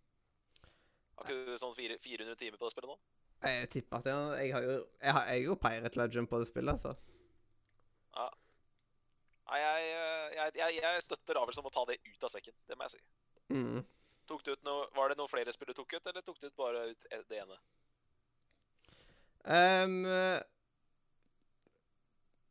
Har 1.17 1.29
ikke 1.29 1.55
du 1.55 1.59
sånn 1.61 1.75
400 1.77 2.37
timer 2.41 2.59
på 2.61 2.67
det 2.67 2.75
spillet 2.75 2.93
nå? 2.93 2.99
Jeg 3.43 3.71
tipper 3.73 3.99
at 3.99 4.07
jeg, 4.07 4.45
jeg 4.45 4.55
har 4.55 4.67
jo 4.69 4.77
Jeg 5.03 5.17
har 5.17 5.25
jeg 5.27 5.41
er 5.41 5.49
jo 5.49 5.59
Pirate 5.59 5.99
Legend 5.99 6.31
på 6.31 6.39
det 6.43 6.51
spillet, 6.51 6.77
altså. 6.77 6.95
Ja. 8.17 8.29
Nei, 9.51 9.59
jeg, 9.59 10.55
jeg, 10.57 10.77
jeg, 10.79 11.03
støtter 11.05 11.41
Avelsen 11.41 11.65
om 11.65 11.69
å 11.69 11.75
ta 11.75 11.83
det 11.89 11.99
ut 12.07 12.25
av 12.29 12.33
sekken. 12.33 12.55
Det 12.69 12.79
må 12.79 12.87
jeg 12.87 12.97
si. 12.97 13.03
Mm. 13.53 13.83
Tok 14.31 14.45
du 14.47 14.53
ut 14.55 14.67
noe, 14.67 14.87
var 14.97 15.11
det 15.11 15.19
noen 15.19 15.31
flere 15.31 15.53
spill 15.55 15.73
du 15.73 15.77
tok 15.77 15.97
ut, 15.97 16.07
eller 16.07 16.25
tok 16.25 16.39
du 16.41 16.47
ut 16.47 16.61
bare 16.61 16.87
ut 16.93 17.09
det 17.11 17.41
ene? 17.43 17.59
Ehm, 19.45 20.03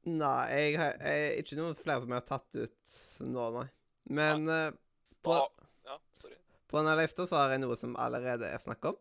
nei, 0.03 0.45
jeg 0.51 0.79
har 0.81 0.97
jeg, 0.99 1.43
ikke 1.43 1.59
noen 1.59 1.77
flere 1.79 2.01
som 2.03 2.11
jeg 2.11 2.19
har 2.19 2.27
tatt 2.29 2.51
ut 2.57 2.95
nå, 3.27 3.45
nei. 3.59 3.67
Men 4.11 4.49
eh, 4.51 4.71
på, 5.23 5.37
Da, 5.37 5.45
ja, 5.91 5.97
på 6.67 6.81
denne 6.81 6.97
lista 6.99 7.27
så 7.29 7.35
har 7.43 7.53
jeg 7.55 7.61
noe 7.63 7.77
som 7.79 7.95
allerede 8.01 8.49
er 8.49 8.61
snakk 8.63 8.83
om. 8.91 8.97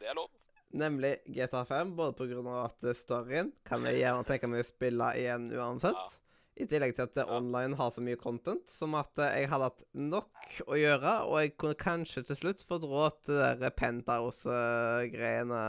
Det 0.00 0.08
er 0.10 0.16
lov. 0.18 0.30
Nemlig 0.76 1.12
GTA 1.30 1.62
5, 1.64 1.92
både 1.96 2.12
pga. 2.18 2.64
at 2.66 2.96
storyen 2.98 3.52
kan 3.64 3.84
jeg 3.86 4.00
gjerne 4.02 4.24
tenke 4.28 4.48
meg 4.50 4.64
å 4.64 4.68
spille 4.68 5.12
igjen 5.20 5.46
uansett. 5.54 6.16
I 6.56 6.64
tillegg 6.64 6.94
til 6.96 7.04
at 7.04 7.16
Ja. 7.20 7.26
online 7.36 7.76
har 7.76 7.90
så 7.92 8.00
mye 8.00 8.16
content 8.16 8.66
som 8.72 8.94
at 8.96 9.12
eh, 9.20 9.42
jeg 9.42 9.48
hadde 9.52 9.68
hatt 9.68 9.82
nok 9.92 10.32
å 10.66 10.74
gjøre, 10.80 11.12
og 11.28 11.36
jeg 11.42 11.56
kunne 11.60 11.76
kanskje 11.76 12.22
til 12.26 12.36
slutt 12.40 12.64
fått 12.64 12.82
råd 12.88 13.12
til 13.28 13.42
de 13.60 13.70
penthouse-greiene 13.76 15.62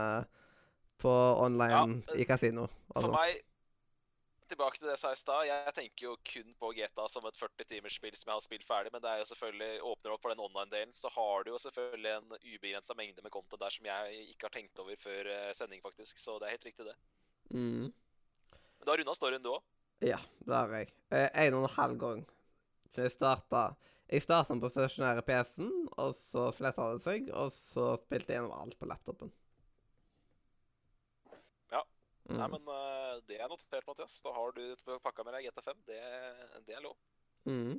på 1.02 1.12
online 1.44 1.74
Ja, 1.74 2.14
eh, 2.14 2.22
i 2.22 2.26
kasino. 2.28 2.66
For 2.94 3.12
meg, 3.14 3.42
tilbake 4.48 4.78
til 4.78 4.88
det 4.88 4.94
jeg 4.96 5.02
sa 5.02 5.12
i 5.12 5.18
stad, 5.18 5.46
jeg 5.48 5.74
tenker 5.76 6.06
jo 6.06 6.14
kun 6.26 6.52
på 6.60 6.70
GTA 6.76 7.06
som 7.12 7.26
et 7.28 7.38
40 7.38 7.68
timers 7.68 7.96
spill 7.98 8.16
som 8.16 8.30
jeg 8.30 8.38
har 8.38 8.44
spilt 8.44 8.66
ferdig, 8.68 8.92
men 8.94 9.02
det 9.04 9.10
er 9.10 9.22
jo 9.22 9.28
selvfølgelig, 9.30 9.82
åpner 9.90 10.14
opp 10.14 10.24
for 10.24 10.32
den 10.32 10.44
online-delen, 10.44 10.94
så 10.96 11.10
har 11.14 11.44
du 11.44 11.52
jo 11.52 11.60
selvfølgelig 11.62 12.14
en 12.14 12.36
ubegrensa 12.36 12.96
mengde 12.98 13.24
med 13.24 13.34
konto 13.34 13.60
der 13.60 13.74
som 13.74 13.88
jeg 13.88 14.22
ikke 14.32 14.48
har 14.48 14.54
tenkt 14.56 14.82
over 14.82 15.00
før 15.00 15.32
eh, 15.34 15.50
sending, 15.56 15.82
faktisk. 15.84 16.20
Så 16.22 16.38
det 16.38 16.48
er 16.48 16.56
helt 16.56 16.68
riktig, 16.70 16.88
det. 16.88 16.96
Mm. 17.52 17.90
Men 17.90 18.86
du 18.86 18.92
har 18.92 19.02
runda 19.02 19.16
storyen, 19.18 19.44
du 19.44 19.52
òg? 19.56 19.66
Ja, 20.06 20.20
det 20.46 20.54
har 20.54 20.74
jeg. 20.78 20.92
Eh, 21.10 21.28
En 21.46 21.58
og 21.58 21.66
en 21.66 21.76
halv 21.76 22.00
gang. 22.00 22.24
Så 22.94 23.04
jeg 23.06 23.14
starta 23.14 23.68
Jeg 24.08 24.22
starta 24.24 24.54
den 24.54 24.62
på 24.62 24.70
stasjonære 24.72 25.22
PC-en, 25.26 25.72
og 26.00 26.14
så 26.16 26.46
sletta 26.56 26.86
det 26.94 27.02
seg, 27.04 27.26
og 27.36 27.50
så 27.52 27.90
spilte 28.00 28.32
jeg 28.32 28.38
gjennom 28.40 28.54
alt 28.56 28.78
på 28.80 28.88
laptopen. 28.88 29.28
Mm. 32.28 32.36
Nei, 32.36 32.48
men 32.52 32.66
uh, 32.68 33.14
det 33.28 33.38
er 33.40 33.48
notert, 33.48 33.86
Mathias. 33.88 34.18
Da 34.24 34.32
har 34.36 34.52
du 34.56 34.64
pakka 35.04 35.24
med 35.24 35.38
deg 35.38 35.48
GT5. 35.48 35.78
Det, 35.88 36.02
det 36.66 36.76
er 36.76 36.84
lov. 36.84 36.98
Mm. 37.48 37.78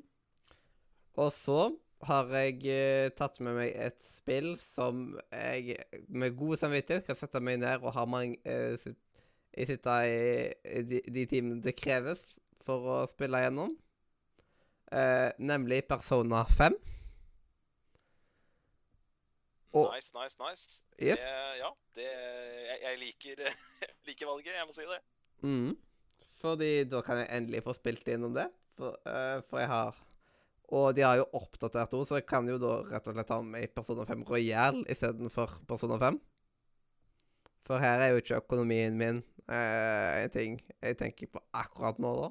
Og 1.20 1.32
så 1.36 1.60
har 2.08 2.32
jeg 2.32 2.62
eh, 2.72 3.10
tatt 3.12 3.42
med 3.44 3.58
meg 3.58 3.74
et 3.76 4.00
spill 4.00 4.54
som 4.72 5.18
jeg 5.34 5.76
med 6.08 6.38
god 6.40 6.62
samvittighet 6.62 7.10
kan 7.10 7.18
sette 7.20 7.42
meg 7.44 7.60
ned 7.60 7.84
og 7.84 7.92
ha 7.98 8.06
mange 8.08 8.40
uh, 8.48 8.78
sit, 8.80 8.96
jeg 9.52 9.68
sitter 9.68 10.06
i, 10.08 10.22
i 10.80 10.84
de, 10.88 11.02
de 11.12 11.26
timene 11.28 11.60
det 11.66 11.76
kreves 11.76 12.22
for 12.64 12.86
å 12.88 12.98
spille 13.12 13.42
gjennom. 13.44 13.76
Uh, 14.90 15.30
nemlig 15.38 15.84
Persona 15.90 16.46
5. 16.58 16.78
Og- 19.80 19.94
Nice, 19.96 20.12
nice, 20.15 20.38
nice. 20.42 20.84
Yes. 21.00 21.20
Det, 21.20 21.60
ja, 21.62 21.70
det, 21.98 22.08
jeg, 22.70 22.80
jeg 22.86 23.00
liker, 23.04 23.42
liker 24.10 24.30
valget, 24.32 24.54
jeg 24.60 24.68
må 24.70 24.76
si 24.76 24.86
det. 24.89 25.00
Mm. 25.46 25.72
Fordi 26.39 26.70
da 26.88 27.02
kan 27.04 27.20
jeg 27.22 27.32
endelig 27.36 27.63
få 27.65 27.74
spilt 27.76 28.08
innom 28.12 28.36
det. 28.38 28.48
For, 28.80 28.96
uh, 29.08 29.42
for 29.50 29.60
jeg 29.60 29.68
har 29.72 29.98
Og 30.70 30.94
de 30.96 31.02
har 31.02 31.15
jo 31.18 31.26
oppdatert 31.34 31.92
henne, 31.96 32.06
så 32.06 32.20
jeg 32.20 32.28
kan 32.30 32.46
jo 32.48 32.60
da 32.62 32.76
rett 32.92 33.08
og 33.10 33.15
slett 33.15 33.28
ta 33.28 33.39
med 33.42 33.63
i 33.65 33.70
Persona 33.74 34.04
5 34.06 34.22
Royal 34.30 34.84
istedenfor 34.94 35.56
Persona 35.68 35.98
5. 35.98 36.20
For 37.65 37.82
her 37.82 38.04
er 38.06 38.12
jo 38.13 38.22
ikke 38.22 38.38
økonomien 38.38 38.94
min 38.98 39.24
eh, 39.50 40.20
en 40.24 40.30
ting 40.34 40.60
jeg 40.78 40.98
tenker 41.02 41.32
på 41.34 41.42
akkurat 41.58 41.98
nå, 42.02 42.12
da. 42.22 42.30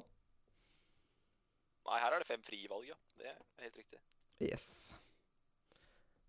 Nei, 1.89 1.99
her 1.99 2.15
er 2.15 2.23
det 2.23 2.29
fem 2.31 2.43
frivalg, 2.47 2.87
ja. 2.87 2.95
Det 3.19 3.27
er 3.27 3.37
helt 3.65 3.77
riktig. 3.83 3.99
Yes. 4.39 4.65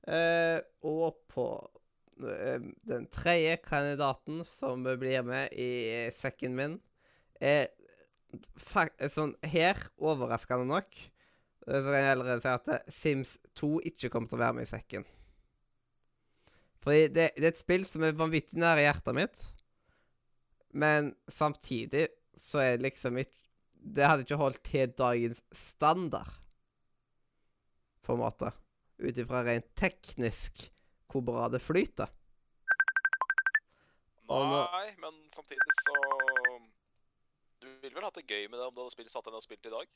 Eh, 0.09 0.59
og 0.89 1.19
på 1.29 1.47
eh, 2.25 2.63
den 2.89 3.07
tredje 3.13 3.59
kandidaten 3.65 4.43
som 4.49 4.85
blir 4.85 5.27
med 5.27 5.53
i 5.53 6.09
sekken 6.17 6.57
min, 6.57 6.79
er 7.41 7.69
sånn 9.13 9.35
Her, 9.45 9.79
overraskende 10.01 10.69
nok, 10.71 10.97
eh, 11.67 11.77
så 11.77 11.87
kan 11.87 11.99
jeg 11.99 12.13
allerede 12.15 12.45
si 12.45 12.53
at 12.55 12.93
Sims 13.01 13.35
2 13.61 13.73
ikke 13.93 14.13
kommer 14.13 14.31
til 14.31 14.41
å 14.41 14.45
være 14.45 14.59
med 14.61 14.69
i 14.69 14.73
sekken. 14.73 15.09
Fordi 16.81 17.11
det, 17.13 17.33
det 17.37 17.45
er 17.45 17.53
et 17.53 17.61
spill 17.61 17.85
som 17.85 18.07
er 18.07 18.17
vanvittig 18.17 18.57
nære 18.61 18.87
hjertet 18.87 19.17
mitt, 19.17 19.43
men 20.73 21.13
samtidig 21.29 22.07
så 22.41 22.63
er 22.63 22.77
det 22.77 22.87
liksom 22.87 23.19
ikke 23.19 23.37
Det 23.81 24.05
hadde 24.05 24.27
ikke 24.27 24.37
holdt 24.37 24.59
til 24.69 24.91
dagens 24.93 25.39
standard 25.57 26.35
på 28.05 28.13
en 28.13 28.21
måte. 28.21 28.51
Ut 29.01 29.17
ifra 29.17 29.43
rent 29.47 29.69
teknisk 29.79 30.67
hvor 31.11 31.25
bra 31.27 31.49
det 31.51 31.63
flyter. 31.65 32.11
Nei, 34.31 34.93
men 35.03 35.17
samtidig 35.35 35.73
så 35.83 35.95
Du 37.61 37.67
ville 37.83 37.97
vel 37.97 38.05
hatt 38.07 38.21
det 38.21 38.29
gøy 38.31 38.47
med 38.47 38.61
det 38.61 38.69
om 38.69 38.77
du 38.77 38.85
hadde 38.85 38.95
spilt, 38.95 39.11
satt 39.11 39.27
deg 39.27 39.35
ned 39.35 39.41
og 39.41 39.47
spilt 39.47 39.67
i 39.67 39.73
dag? 39.73 39.89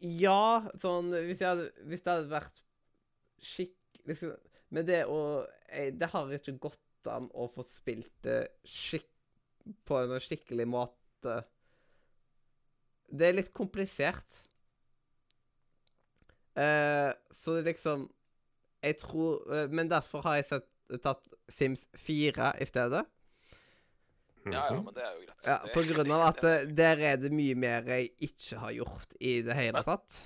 Ja, 0.00 0.68
sånn 0.80 1.10
Hvis, 1.12 1.40
jeg 1.42 1.48
hadde, 1.48 1.66
hvis 1.90 2.04
det 2.04 2.14
hadde 2.14 2.30
vært 2.30 2.62
skikk... 3.42 3.76
Liksom, 4.08 4.36
men 4.72 4.86
det 4.88 5.02
å 5.10 5.18
jeg, 5.66 5.96
Det 5.98 6.08
har 6.12 6.30
ikke 6.36 6.56
gått 6.68 7.10
an 7.10 7.26
å 7.34 7.48
få 7.52 7.64
spilt 7.66 8.12
det 8.24 8.44
skikk, 8.68 9.08
på 9.88 9.98
en 10.00 10.14
skikkelig 10.20 10.66
måte. 10.68 11.34
Det 13.10 13.28
er 13.28 13.36
litt 13.36 13.50
komplisert. 13.56 14.40
Eh, 16.60 17.12
så 17.32 17.54
det 17.56 17.70
liksom 17.70 18.08
Jeg 18.82 18.98
tror 19.00 19.44
uh, 19.48 19.68
Men 19.70 19.88
derfor 19.88 20.24
har 20.26 20.40
jeg 20.40 20.48
sett, 20.48 20.66
tatt 21.00 21.32
Sims 21.48 21.86
4 21.96 22.52
i 22.60 22.66
stedet. 22.68 23.04
Ja, 24.48 24.64
ja, 24.72 24.80
men 24.80 24.94
det 24.96 25.04
er 25.04 25.14
jo 25.14 25.24
greit. 25.26 25.46
Ja, 25.46 25.56
på 25.74 25.82
grunn 25.84 26.12
av 26.16 26.22
at 26.30 26.44
eh, 26.48 26.62
der 26.72 27.02
er 27.10 27.18
det 27.20 27.28
mye 27.34 27.56
mer 27.60 27.84
jeg 27.92 28.08
ikke 28.24 28.60
har 28.62 28.72
gjort 28.72 29.12
i 29.20 29.34
det 29.44 29.56
hele 29.58 29.82
tatt. 29.84 30.20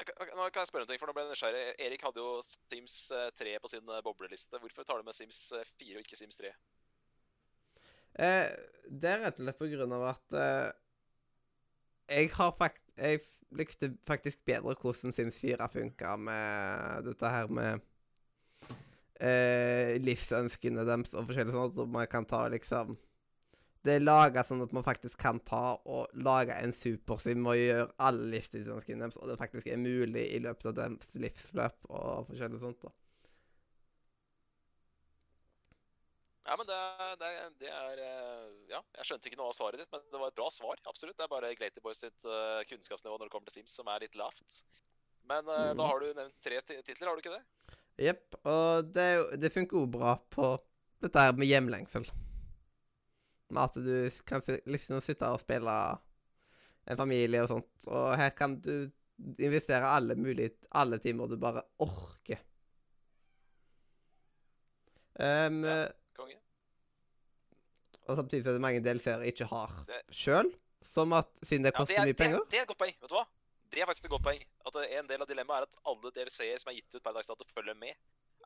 Nå 0.00 0.46
kan 0.52 0.60
jeg 0.60 0.68
spørre 0.68 0.84
en 0.84 0.90
ting, 0.90 1.00
for 1.00 1.08
nå 1.08 1.14
ble 1.16 1.24
jeg 1.24 1.32
nysgjerrig. 1.34 1.64
Erik 1.86 2.04
hadde 2.04 2.20
jo 2.20 2.34
Sims 2.44 2.98
eh, 3.16 3.30
3 3.40 3.56
på 3.64 3.72
sin 3.72 3.94
bobleliste. 4.04 4.60
Hvorfor 4.60 4.84
tar 4.84 5.00
du 5.00 5.08
med 5.08 5.16
Sims 5.16 5.40
eh, 5.56 5.64
4 5.80 5.96
og 5.96 6.04
ikke 6.04 6.20
Sims 6.20 6.40
3? 6.40 6.52
Eh, 8.20 8.46
det 8.90 9.10
er 9.10 9.24
rett 9.24 9.40
og 9.40 9.46
slett 9.46 9.60
på 9.60 9.70
grunn 9.72 9.96
av 9.96 10.06
at 10.12 10.36
eh, 10.36 10.68
jeg 12.10 12.30
har 12.34 12.56
fakt 12.58 12.82
Jeg 13.00 13.22
likte 13.56 13.94
faktisk 14.06 14.44
bedre 14.46 14.74
hvordan 14.78 15.14
Sims 15.14 15.38
4 15.40 15.68
funka 15.72 16.16
med 16.20 17.06
dette 17.06 17.30
her 17.32 17.48
med 17.50 17.80
eh, 19.20 19.96
livsønskene 20.02 20.84
deres 20.86 21.14
og 21.14 21.30
forskjellig 21.30 21.54
sånt. 21.54 21.78
så 21.78 21.86
man 21.86 22.06
kan 22.10 22.26
ta 22.28 22.46
liksom 22.52 22.96
Det 23.84 23.94
er 23.96 24.04
laga 24.04 24.44
sånn 24.44 24.60
at 24.60 24.74
man 24.76 24.84
faktisk 24.84 25.16
kan 25.18 25.40
ta 25.40 25.78
og 25.88 26.12
lage 26.12 26.52
en 26.60 26.74
supersim 26.76 27.46
og 27.48 27.56
gjøre 27.56 27.86
alle 27.96 28.26
livsønskene 28.34 29.06
deres, 29.06 29.16
og 29.16 29.30
det 29.30 29.38
faktisk 29.40 29.70
er 29.72 29.80
mulig 29.80 30.26
i 30.34 30.42
løpet 30.44 30.68
av 30.68 30.74
deres 30.76 31.14
livsløp 31.16 31.88
og 31.88 32.28
forskjellig 32.28 32.60
sånt. 32.60 32.82
da. 32.84 32.92
Ja, 36.50 36.56
men 36.58 36.66
det, 36.66 36.76
det, 37.20 37.28
det 37.62 37.68
er 37.70 38.00
eh, 38.02 38.46
Ja, 38.72 38.80
jeg 38.98 39.06
skjønte 39.06 39.30
ikke 39.30 39.38
noe 39.38 39.52
av 39.52 39.54
svaret 39.54 39.78
ditt, 39.78 39.90
men 39.94 40.02
det 40.10 40.18
var 40.18 40.32
et 40.32 40.38
bra 40.40 40.48
svar. 40.50 40.80
Absolutt. 40.90 41.14
Det 41.14 41.22
er 41.22 41.30
bare 41.30 41.52
Glaty 41.54 41.82
Boys 41.84 42.00
sitt 42.02 42.26
uh, 42.26 42.58
kunnskapsnivå 42.66 43.14
når 43.14 43.28
det 43.28 43.34
kommer 43.36 43.52
til 43.52 43.60
Sims 43.60 43.76
som 43.78 43.90
er 43.92 44.02
litt 44.02 44.18
lavt. 44.18 44.42
Men 45.30 45.46
uh, 45.46 45.68
mm. 45.68 45.78
da 45.78 45.86
har 45.86 46.02
du 46.02 46.08
nevnt 46.08 46.34
tre 46.42 46.58
titler, 46.66 47.06
har 47.06 47.14
du 47.14 47.22
ikke 47.22 47.36
det? 47.36 47.76
Jepp. 48.02 48.34
Og 48.42 48.90
det, 48.96 49.06
det 49.38 49.52
funker 49.54 49.78
jo 49.78 49.92
bra 49.94 50.16
på 50.34 50.48
dette 51.04 51.22
her 51.22 51.38
med 51.38 51.52
hjemlengsel. 51.52 52.10
Med 53.54 53.62
at 53.62 53.78
du 53.78 53.94
kan 54.26 54.42
liksom 54.66 54.98
sitte 55.06 55.30
og 55.30 55.44
spille 55.44 55.76
en 56.90 56.98
familie 56.98 57.44
og 57.46 57.52
sånt. 57.54 57.70
Og 57.86 58.10
her 58.18 58.34
kan 58.34 58.58
du 58.58 58.90
investere 59.38 59.86
alle 59.86 60.18
mulige 60.18 60.56
alle 60.74 60.98
timer 60.98 61.30
du 61.30 61.38
bare 61.38 61.62
orker. 61.86 62.42
Um, 65.14 65.62
Ja. 65.62 65.80
Og 68.10 68.18
samtidig 68.18 68.42
er 68.50 68.56
det 68.58 68.62
mange 68.64 68.82
DLC-er 68.84 69.22
ikke 69.30 69.46
har 69.52 69.72
Det- 69.86 70.02
sjøl. 70.10 70.50
Som 70.90 71.12
at 71.14 71.28
siden 71.44 71.62
det 71.66 71.72
Ja, 71.74 71.78
koster 71.78 71.94
det, 71.94 71.98
er, 72.00 72.06
mye 72.08 72.12
det, 72.12 72.20
er, 72.20 72.24
penger 72.24 72.40
det 72.50 72.58
er 72.58 72.62
et 72.64 72.68
godt 72.72 72.78
poeng. 72.82 72.94
vet 73.00 73.08
du 73.12 73.14
hva? 73.14 73.26
Det 73.70 73.78
er 73.82 73.86
faktisk 73.86 74.04
et 74.08 74.10
godt 74.10 74.24
poeng. 74.24 74.40
At 74.66 74.72
det 74.74 74.86
En 74.98 75.06
del 75.06 75.20
av 75.22 75.28
dilemmaet 75.28 75.60
er 75.60 75.62
at 75.68 75.76
alle 75.86 76.10
DLC-er 76.16 76.58
som 76.58 76.70
er 76.72 76.80
gitt 76.80 76.94
ut 76.96 77.02
per 77.04 77.12
dags 77.14 77.28
dato, 77.30 77.44
følger 77.54 77.76
med. 77.78 77.94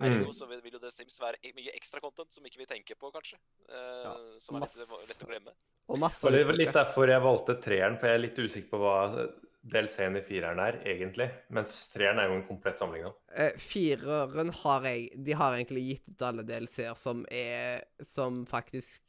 Ergo 0.02 0.32
så 0.34 0.48
vil 0.50 0.60
vil 0.60 0.72
jo 0.74 0.78
det 0.82 0.90
Sims 0.92 1.16
være 1.22 1.38
mye 1.54 1.70
ekstra 1.78 2.00
content 2.02 2.32
som 2.34 2.44
ikke 2.44 2.58
vi 2.58 2.66
tenker 2.66 2.96
på, 2.98 3.12
kanskje. 3.14 3.38
Eh, 3.70 4.02
Ja, 4.04 4.14
som 4.40 4.56
er 4.56 4.66
litt, 4.66 4.76
lett 5.08 5.22
å 5.22 5.26
glemme. 5.30 5.52
Og 5.88 5.98
masse 5.98 6.24
Og 6.26 6.32
det 6.32 6.44
var 6.46 6.52
litt 6.58 6.72
derfor 6.74 7.06
jeg 7.08 7.22
valgte 7.22 7.54
treeren, 7.62 7.96
for 8.00 8.06
jeg 8.08 8.14
er 8.14 8.24
litt 8.26 8.34
usikker 8.36 8.70
på 8.70 8.78
hva 8.82 9.30
DLC-en 9.64 10.16
i 10.16 10.20
fireren 10.20 10.58
er, 10.60 10.80
egentlig. 10.84 11.30
Mens 11.48 11.88
treeren 11.94 12.18
er 12.18 12.26
jo 12.28 12.34
en 12.34 12.46
komplett 12.48 12.76
samling. 12.82 13.06
Eh, 13.32 13.52
Fireren 13.56 14.50
har 14.50 14.82
jeg 14.82 15.24
De 15.24 15.32
har 15.32 15.54
egentlig 15.56 15.86
gitt 15.88 16.08
ut 16.10 16.22
alle 16.22 16.42
DLC-er 16.42 16.94
som 16.96 17.24
er 17.30 17.84
Som 18.04 18.44
faktisk 18.46 19.00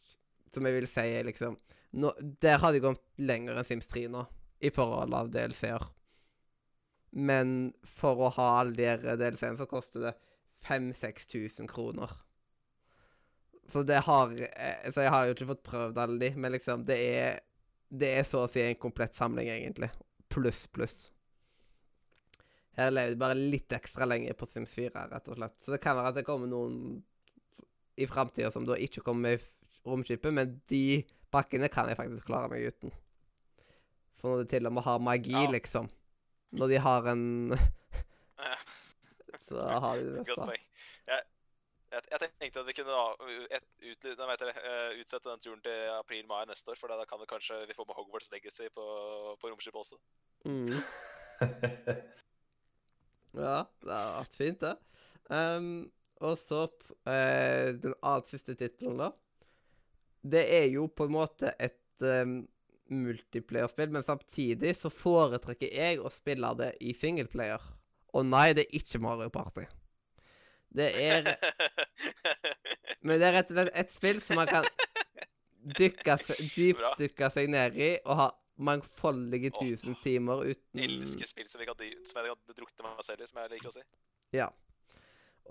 Som 0.56 0.68
jeg 0.68 0.80
vil 0.80 0.88
si 0.90 1.06
liksom 1.28 1.58
nå, 1.96 2.12
Der 2.42 2.60
har 2.64 2.74
de 2.74 2.84
gått 2.84 3.04
lenger 3.20 3.60
enn 3.60 3.68
Sims 3.68 3.88
3 3.92 4.08
nå, 4.12 4.26
i 4.64 4.72
forhold 4.74 5.16
av 5.16 5.32
DLC-er. 5.32 5.90
Men 7.16 7.74
for 7.88 8.26
å 8.26 8.34
ha 8.36 8.48
alle 8.60 8.76
de 8.76 9.16
DLC-ene, 9.16 9.60
så 9.60 9.68
koster 9.70 10.10
det 10.10 10.14
5000-6000 10.68 11.70
kroner. 11.72 12.12
Så 13.72 13.84
det 13.88 14.02
har 14.06 14.34
eh, 14.36 14.92
Så 14.94 15.06
jeg 15.06 15.14
har 15.14 15.26
jo 15.26 15.34
ikke 15.34 15.50
fått 15.54 15.64
prøvd 15.66 15.98
alle 15.98 16.20
de, 16.22 16.28
men 16.38 16.54
liksom 16.54 16.84
Det 16.86 16.98
er 17.18 17.40
Det 17.90 18.12
er 18.20 18.28
så 18.28 18.44
å 18.44 18.52
si 18.52 18.62
en 18.62 18.78
komplett 18.82 19.16
samling, 19.16 19.48
egentlig. 19.50 19.90
Pluss, 20.30 20.66
pluss. 20.68 21.12
Her 22.76 22.92
lever 22.92 23.14
de 23.14 23.20
bare 23.22 23.38
litt 23.40 23.72
ekstra 23.72 24.08
lenger 24.10 24.36
på 24.36 24.50
Sims 24.52 24.74
4, 24.76 25.06
rett 25.14 25.30
og 25.32 25.38
slett. 25.38 25.56
Så 25.64 25.72
det 25.72 25.80
kan 25.84 25.96
være 25.96 26.12
at 26.12 26.18
det 26.18 26.26
kommer 26.28 26.50
noen 26.52 27.04
i 27.96 28.08
framtida 28.10 28.52
som 28.52 28.66
da 28.68 28.76
ikke 28.76 29.06
kommer 29.06 29.30
med 29.30 29.46
romskipet, 29.86 30.34
men 30.34 30.62
de 30.72 31.04
pakkene 31.34 31.70
kan 31.72 31.90
jeg 31.90 32.00
faktisk 32.00 32.28
klare 32.30 32.50
meg 32.52 32.68
uten. 32.72 32.94
For 34.20 34.32
når 34.32 34.44
de 34.44 34.50
til 34.56 34.68
og 34.70 34.74
med 34.74 34.86
har 34.88 35.00
magi, 35.04 35.36
Ja. 35.36 35.52
liksom 35.52 35.90
Når 36.56 36.68
de 36.72 36.78
har 36.80 37.08
en 37.12 37.52
Så 39.48 39.62
har 39.62 39.98
de 39.98 40.04
det 40.16 40.24
meste. 40.24 40.58
Jeg, 41.08 41.22
jeg, 41.92 42.02
jeg 42.12 42.20
tenkte 42.40 42.60
at 42.60 42.68
vi 42.68 42.74
kunne 42.74 42.96
da, 42.96 43.04
et, 43.58 43.66
ut, 43.92 44.08
dere, 44.18 44.54
eh, 44.56 45.00
utsette 45.02 45.30
den 45.30 45.44
turen 45.44 45.62
til 45.62 45.92
april-mai 46.00 46.46
neste 46.50 46.72
år, 46.72 46.80
for 46.80 46.88
da 46.88 47.06
kan 47.06 47.20
vi 47.22 47.28
kanskje 47.30 47.68
vi 47.68 47.76
får 47.78 47.86
med 47.90 47.96
Hogwarts 48.00 48.32
Legacy 48.32 48.70
på, 48.74 48.86
på 49.42 49.52
romskipet 49.52 49.82
også. 49.84 50.00
Mm. 50.46 50.80
Ja, 53.36 53.66
det 53.84 53.92
har 53.92 54.14
vært 54.22 54.36
fint, 54.38 54.62
det. 54.64 54.76
Um, 55.28 55.92
og 56.24 56.38
så 56.40 56.62
eh, 57.12 57.74
den 57.84 57.96
siste 58.30 58.56
tittelen, 58.56 59.02
da. 59.02 59.10
Det 60.26 60.44
er 60.58 60.68
jo 60.74 60.88
på 60.90 61.06
en 61.06 61.16
måte 61.16 61.52
et 61.62 62.06
um, 62.06 62.40
multiplayerspill, 62.90 63.92
men 63.94 64.06
samtidig 64.06 64.76
så 64.80 64.90
foretrekker 64.94 65.74
jeg 65.74 66.02
å 66.02 66.12
spille 66.14 66.52
det 66.60 66.72
i 66.82 66.94
singleplayer. 66.98 67.62
Og 68.16 68.26
nei, 68.26 68.54
det 68.58 68.66
er 68.66 68.80
ikke 68.80 69.02
Mario 69.04 69.30
Party. 69.34 69.66
Det 70.76 70.90
er 71.00 71.30
Men 73.06 73.20
det 73.22 73.28
er 73.28 73.36
rett 73.38 73.52
og 73.52 73.60
slett 73.60 73.78
et 73.80 73.94
spill 73.94 74.18
som 74.26 74.40
man 74.42 74.50
kan 74.50 74.66
dykke 75.80 76.18
dypdykke 76.56 77.30
seg 77.34 77.50
ned 77.54 77.78
i 77.80 77.92
og 78.04 78.20
ha 78.20 78.28
mangfoldige 78.56 79.52
tusen 79.56 79.96
tusen 79.96 79.98
timer 80.04 80.44
uten 80.46 80.80
Elsker 80.80 81.28
spill 81.28 81.48
som, 81.50 81.62
jeg 81.62 81.70
kan 81.70 82.56
drukne 82.56 82.86
meg 82.86 83.04
selv 83.04 83.24
i, 83.24 83.28
som 83.30 83.42
jeg 83.42 83.52
liker 83.56 83.72
å 83.72 83.76
si. 83.76 83.84
Ja. 84.36 84.50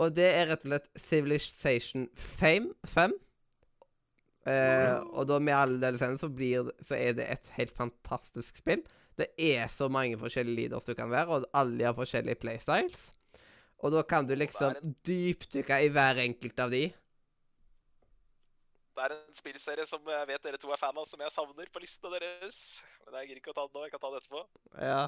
Og 0.01 0.15
det 0.17 0.27
er 0.27 0.49
rett 0.51 0.65
og 0.65 0.73
slett 0.73 0.89
Civilization 1.07 2.09
5. 2.41 2.73
5. 2.95 3.15
Eh, 4.45 4.99
og 5.17 5.25
da 5.31 5.39
med 5.41 5.57
alle 5.57 5.81
delene 5.81 6.21
så, 6.21 6.29
blir, 6.29 6.69
så 6.85 6.99
er 6.99 7.17
det 7.17 7.29
et 7.33 7.51
helt 7.57 7.75
fantastisk 7.77 8.61
spill. 8.61 8.85
Det 9.17 9.31
er 9.41 9.71
så 9.71 9.89
mange 9.93 10.19
forskjellige 10.19 10.59
leaders 10.59 10.89
du 10.89 10.95
kan 10.99 11.13
være, 11.13 11.39
og 11.39 11.47
alle 11.57 11.87
har 11.87 11.97
forskjellige 11.97 12.41
playstyles. 12.43 13.07
Og 13.85 13.93
da 13.95 14.03
kan 14.09 14.27
du 14.27 14.35
liksom 14.37 14.77
dypdykke 15.07 15.81
i 15.85 15.91
hver 15.93 16.21
enkelt 16.25 16.61
av 16.65 16.73
de. 16.73 16.87
Det 18.95 19.03
er 19.03 19.15
en 19.17 19.35
spillserie 19.37 19.85
som 19.89 20.05
jeg 20.07 20.29
vet 20.31 20.45
dere 20.47 20.61
to 20.61 20.71
er 20.71 20.79
fan 20.79 20.97
av, 20.97 21.07
som 21.09 21.21
jeg 21.21 21.35
savner 21.35 21.71
på 21.73 21.83
listene 21.83 22.21
deres. 22.23 22.59
Men 23.05 23.19
jeg 23.21 23.31
gidder 23.31 23.43
ikke 23.43 23.55
å 23.55 23.57
ta 23.57 23.67
den 23.67 23.75
nå. 23.75 23.83
Jeg 23.87 23.95
kan 23.95 24.03
ta 24.05 24.13
det 24.13 24.21
etterpå. 24.23 24.45
Ja. 24.79 25.01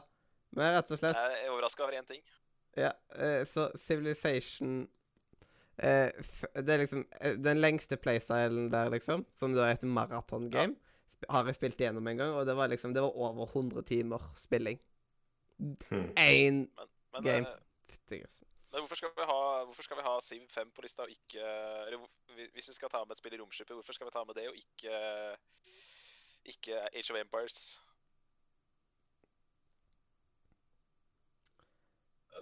Men 0.56 0.74
rett 0.76 0.90
og 0.94 1.00
slett 1.00 1.18
Jeg 1.18 1.38
er 1.44 1.52
overraska 1.52 1.84
over 1.86 1.98
én 1.98 2.08
ting. 2.08 2.22
Ja, 2.76 2.92
eh, 3.16 3.42
så 3.48 3.70
Civilization 3.80 4.84
Det 5.76 6.72
er 6.72 6.78
liksom 6.80 7.04
eh, 7.20 7.36
den 7.36 7.60
lengste 7.60 7.98
playstylen 8.00 8.70
der, 8.72 8.90
liksom, 8.90 9.26
som 9.38 9.52
da 9.54 9.66
er 9.68 9.76
et 9.76 9.82
maratongame, 9.84 10.76
ja. 10.76 11.28
har 11.34 11.46
jeg 11.50 11.58
spilt 11.58 11.80
igjennom 11.80 12.06
en 12.08 12.16
gang, 12.22 12.32
og 12.32 12.46
det 12.48 12.56
var 12.56 12.70
liksom 12.72 12.94
Det 12.94 13.02
var 13.02 13.16
over 13.16 13.46
100 13.46 13.82
timer 13.82 14.24
spilling. 14.36 14.80
Hmm. 15.58 16.12
Én 16.16 16.66
Men, 16.68 16.88
men, 17.12 17.22
Game. 17.24 17.46
eh, 17.46 18.18
men 18.72 18.82
hvorfor, 18.82 18.96
skal 18.96 19.08
vi 19.16 19.24
ha, 19.24 19.64
hvorfor 19.64 19.82
skal 19.82 19.96
vi 19.96 20.02
ha 20.04 20.18
Siv 20.20 20.42
5 20.52 20.70
på 20.76 20.82
lista 20.84 21.02
og 21.02 21.08
ikke 21.08 21.40
Eller 21.86 21.98
hvis- 22.52 22.68
vi 22.68 22.74
skal 22.74 22.90
ta 22.90 23.04
med 23.04 23.12
et 23.12 23.18
spill 23.18 23.34
i 23.34 23.38
romskipet, 23.40 23.72
hvorfor 23.72 23.92
skal 23.92 24.06
vi 24.06 24.10
ta 24.12 24.24
med 24.24 24.34
det 24.34 24.48
og 24.48 24.56
ikke 24.56 25.36
ikke 26.44 26.76
Age 26.94 27.10
of 27.10 27.16
Empires? 27.20 27.80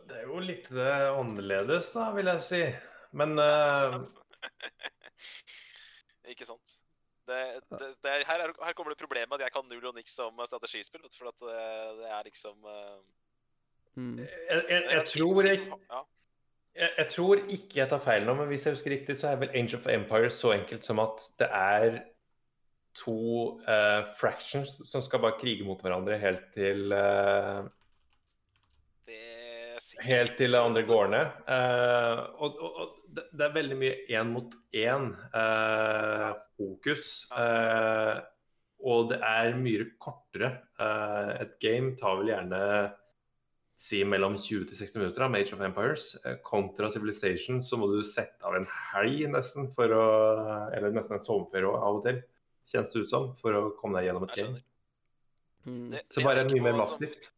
Det 0.09 0.17
er 0.17 0.27
jo 0.29 0.39
litt 0.43 0.67
eh, 0.71 1.07
annerledes, 1.21 1.93
da, 1.95 2.11
vil 2.13 2.27
jeg 2.27 2.43
si. 2.43 2.63
Men 3.15 3.39
uh... 3.39 4.01
Ikke 6.33 6.47
sant? 6.49 6.79
Det, 7.29 7.37
det, 7.71 7.91
det 8.05 8.11
er, 8.11 8.25
her, 8.29 8.41
er, 8.45 8.53
her 8.67 8.73
kommer 8.77 8.93
det 8.93 9.01
problemet 9.01 9.39
at 9.39 9.47
jeg 9.47 9.53
kan 9.55 9.69
null 9.71 9.87
og 9.89 9.95
niks 9.97 10.19
om 10.21 10.41
strategispill. 10.45 11.05
For 11.19 11.31
at 11.31 11.39
det, 11.41 11.61
det 12.01 12.11
er 12.11 12.27
liksom 12.27 12.67
eh, 12.69 12.99
mm. 13.95 14.19
jeg, 14.19 14.65
jeg, 14.71 14.83
jeg, 14.91 15.05
tror 15.13 15.49
jeg, 15.49 15.63
jeg, 16.99 17.07
tror 17.15 17.45
ikke 17.57 17.81
jeg 17.81 17.89
tar 17.93 18.03
feil 18.05 18.27
nå, 18.27 18.35
men 18.41 18.51
hvis 18.51 18.67
jeg 18.67 18.77
husker 18.77 18.93
riktig, 18.93 19.17
så 19.21 19.31
er 19.31 19.41
vel 19.41 19.55
Age 19.57 19.79
of 19.79 19.89
Empires 19.89 20.41
så 20.43 20.53
enkelt 20.57 20.85
som 20.85 21.01
at 21.05 21.25
det 21.41 21.49
er 21.49 22.03
to 22.95 23.17
uh, 23.65 24.05
fractions 24.21 24.77
som 24.87 25.03
skal 25.03 25.23
bare 25.25 25.41
krige 25.41 25.65
mot 25.67 25.81
hverandre 25.83 26.19
helt 26.21 26.45
til 26.55 26.93
sikkert 26.93 27.73
Helt 30.05 30.37
til 30.39 30.57
andre 30.59 30.83
gårdene. 30.87 31.23
Eh, 31.51 32.21
og, 32.43 32.59
og, 32.59 32.77
og 32.85 33.17
det, 33.17 33.45
er 33.47 33.55
veldig 33.55 33.77
mye 33.81 33.95
én 34.19 34.31
mot 34.33 34.55
én 34.75 35.11
eh, 35.35 36.29
fokus. 36.57 37.27
Eh, 37.35 38.21
og 38.85 39.09
det 39.13 39.21
er 39.25 39.55
mye 39.57 39.87
kortere. 40.03 40.51
Eh, 40.81 41.33
et 41.45 41.57
game 41.63 41.95
tar 42.01 42.21
vel 42.21 42.33
gjerne 42.33 42.61
si 43.85 44.05
mellom 44.07 44.37
20 44.39 44.69
til 44.71 44.79
60 44.79 45.01
minutter 45.03 45.25
av 45.27 45.33
med 45.35 45.53
of 45.53 45.65
Empires. 45.67 46.07
Eh, 46.25 46.39
kontra 46.47 46.91
Civilization 46.93 47.63
så 47.63 47.79
må 47.81 47.89
du 47.91 48.01
sette 48.07 48.45
av 48.47 48.57
en 48.59 48.69
helg 48.93 49.27
nesten 49.33 49.71
for 49.75 49.91
å 49.91 50.07
Eller 50.77 50.95
nesten 50.95 51.19
en 51.19 51.25
sommerferie 51.25 51.69
også, 51.69 51.83
av 51.83 51.99
og 51.99 52.07
til, 52.07 52.23
kjennes 52.71 52.95
det 52.95 53.05
ut 53.05 53.11
som, 53.11 53.31
for 53.37 53.59
å 53.59 53.65
komme 53.81 53.99
deg 54.01 54.09
gjennom 54.11 54.29
et 54.29 54.37
game. 54.39 54.63
Mm. 55.65 55.91
Det- 55.91 56.05
Så 56.11 56.21
det 56.21 56.25
jeg 56.25 56.31
bare 56.31 56.49
mye 56.51 56.63
mer 56.63 56.79
massivt. 56.81 57.31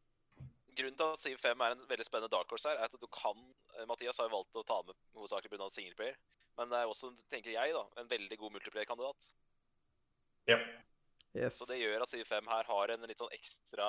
Grunnen 0.77 0.97
til 0.99 1.13
at 1.15 1.23
Civ 1.23 1.37
5 1.41 1.63
er 1.65 1.75
en 1.75 1.85
veldig 1.89 2.07
spennende 2.07 2.33
dark 2.33 2.51
horse 2.53 2.69
her, 2.69 2.81
er 2.81 2.91
at 2.91 2.97
du 3.01 3.09
kan 3.09 3.39
eh, 3.77 3.87
Mathias 3.89 4.19
har 4.21 4.29
jo 4.29 4.37
valgt 4.37 4.59
å 4.61 4.65
ta 4.67 4.83
med 4.85 4.97
hovedsakelig 5.17 5.53
pga. 5.55 5.69
singleplayer, 5.73 6.19
men 6.61 6.73
det 6.73 6.81
er 6.81 6.91
også, 6.91 7.13
tenker 7.33 7.55
jeg, 7.55 7.77
da, 7.77 7.85
en 8.01 8.11
veldig 8.11 8.39
god 8.43 8.57
multiplayer-kandidat. 8.59 9.31
Ja. 10.51 10.59
Yes. 11.37 11.59
Så 11.59 11.69
det 11.69 11.79
gjør 11.81 12.05
at 12.05 12.13
Civ 12.13 12.25
5 12.29 12.49
her 12.49 12.69
har 12.69 12.93
en 12.95 13.09
litt 13.09 13.21
sånn 13.21 13.33
ekstra 13.37 13.87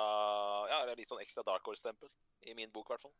Ja, 0.68 0.82
litt 0.92 1.08
sånn 1.08 1.22
ekstra 1.22 1.44
dark 1.46 1.64
horse-stempel. 1.64 2.10
I 2.44 2.56
min 2.56 2.72
bok, 2.74 2.90
i 2.90 2.94
hvert 2.94 3.04
fall. 3.06 3.14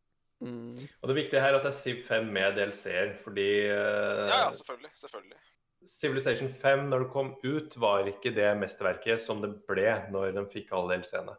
Mm. 0.44 0.82
Og 1.02 1.10
det 1.10 1.16
viktige 1.16 1.40
her 1.42 1.54
er 1.54 1.58
at 1.58 1.64
det 1.64 1.72
er 1.72 1.78
Civ 1.78 2.02
5 2.06 2.28
med 2.34 2.58
DLC-er, 2.58 3.14
fordi 3.24 3.48
uh... 3.70 4.26
Ja, 4.28 4.42
ja, 4.46 4.50
selvfølgelig. 4.58 4.92
Selvfølgelig. 5.00 5.40
Civilization 5.88 6.52
5, 6.60 6.84
når 6.90 7.04
det 7.04 7.10
kom 7.14 7.32
ut, 7.44 7.78
var 7.80 8.10
ikke 8.10 8.34
det 8.36 8.50
mesterverket 8.60 9.22
som 9.22 9.40
det 9.44 9.52
ble 9.68 9.88
når 10.12 10.34
de 10.36 10.44
fikk 10.52 10.74
alle 10.76 10.98
DLC-ene. 10.98 11.36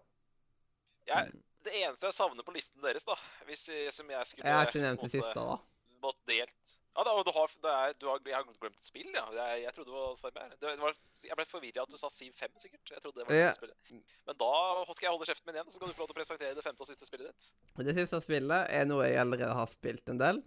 Jeg, 1.10 1.32
det 1.66 1.74
eneste 1.82 2.08
jeg 2.10 2.16
savner 2.16 2.46
på 2.48 2.54
listen 2.56 2.82
deres, 2.84 3.06
da 3.08 3.16
hvis 3.48 3.68
jeg, 3.72 3.92
som 3.94 4.10
jeg 4.10 4.28
skulle 4.30 4.48
Jeg 4.48 4.56
har 4.60 4.70
ikke 4.72 4.84
nevnt 4.84 5.02
det 5.06 5.12
siste, 5.12 5.34
da. 5.36 5.58
måtte 6.04 6.24
delt 6.32 6.76
Ja, 6.96 7.04
da, 7.06 7.14
du 7.24 7.32
har, 7.36 7.52
det 7.64 7.74
er, 7.74 7.94
du 8.00 8.08
har, 8.10 8.20
jeg 8.28 8.36
har 8.36 8.48
glemt 8.60 8.76
et 8.80 8.88
spill, 8.88 9.10
ja. 9.16 9.24
Jeg, 9.36 9.62
jeg 9.64 9.74
trodde 9.76 9.88
det 9.92 9.96
var 9.96 10.16
for 10.20 10.34
mer. 10.36 10.50
Det, 10.56 10.72
det 10.74 10.82
var, 10.84 10.96
jeg 11.24 11.38
ble 11.40 11.46
forvirra 11.48 11.84
at 11.86 11.94
du 11.94 11.98
sa 12.02 12.10
Siv 12.12 12.34
5, 12.36 12.56
sikkert. 12.60 12.92
Jeg 12.92 13.04
trodde 13.04 13.22
det 13.22 13.28
var 13.30 13.38
Ja. 13.38 13.52
spillet. 13.56 13.92
Men 14.28 14.40
da 14.42 14.50
skal 14.90 15.06
jeg 15.06 15.14
holde 15.14 15.28
kjeften 15.30 15.48
min 15.48 15.60
igjen, 15.60 15.70
så 15.72 15.80
kan 15.80 15.88
du 15.92 15.96
få 15.96 16.04
lov 16.04 16.10
til 16.10 16.18
å 16.18 16.20
presentere 16.20 16.58
det 16.58 16.66
femte 16.66 16.84
og 16.84 16.90
siste 16.90 17.08
spillet 17.08 17.30
ditt. 17.30 17.48
Det 17.88 17.96
siste 18.02 18.20
spillet 18.26 18.74
er 18.82 18.90
noe 18.90 19.06
jeg 19.08 19.22
allerede 19.22 19.54
har 19.62 19.72
spilt 19.72 20.12
en 20.12 20.20
del. 20.20 20.42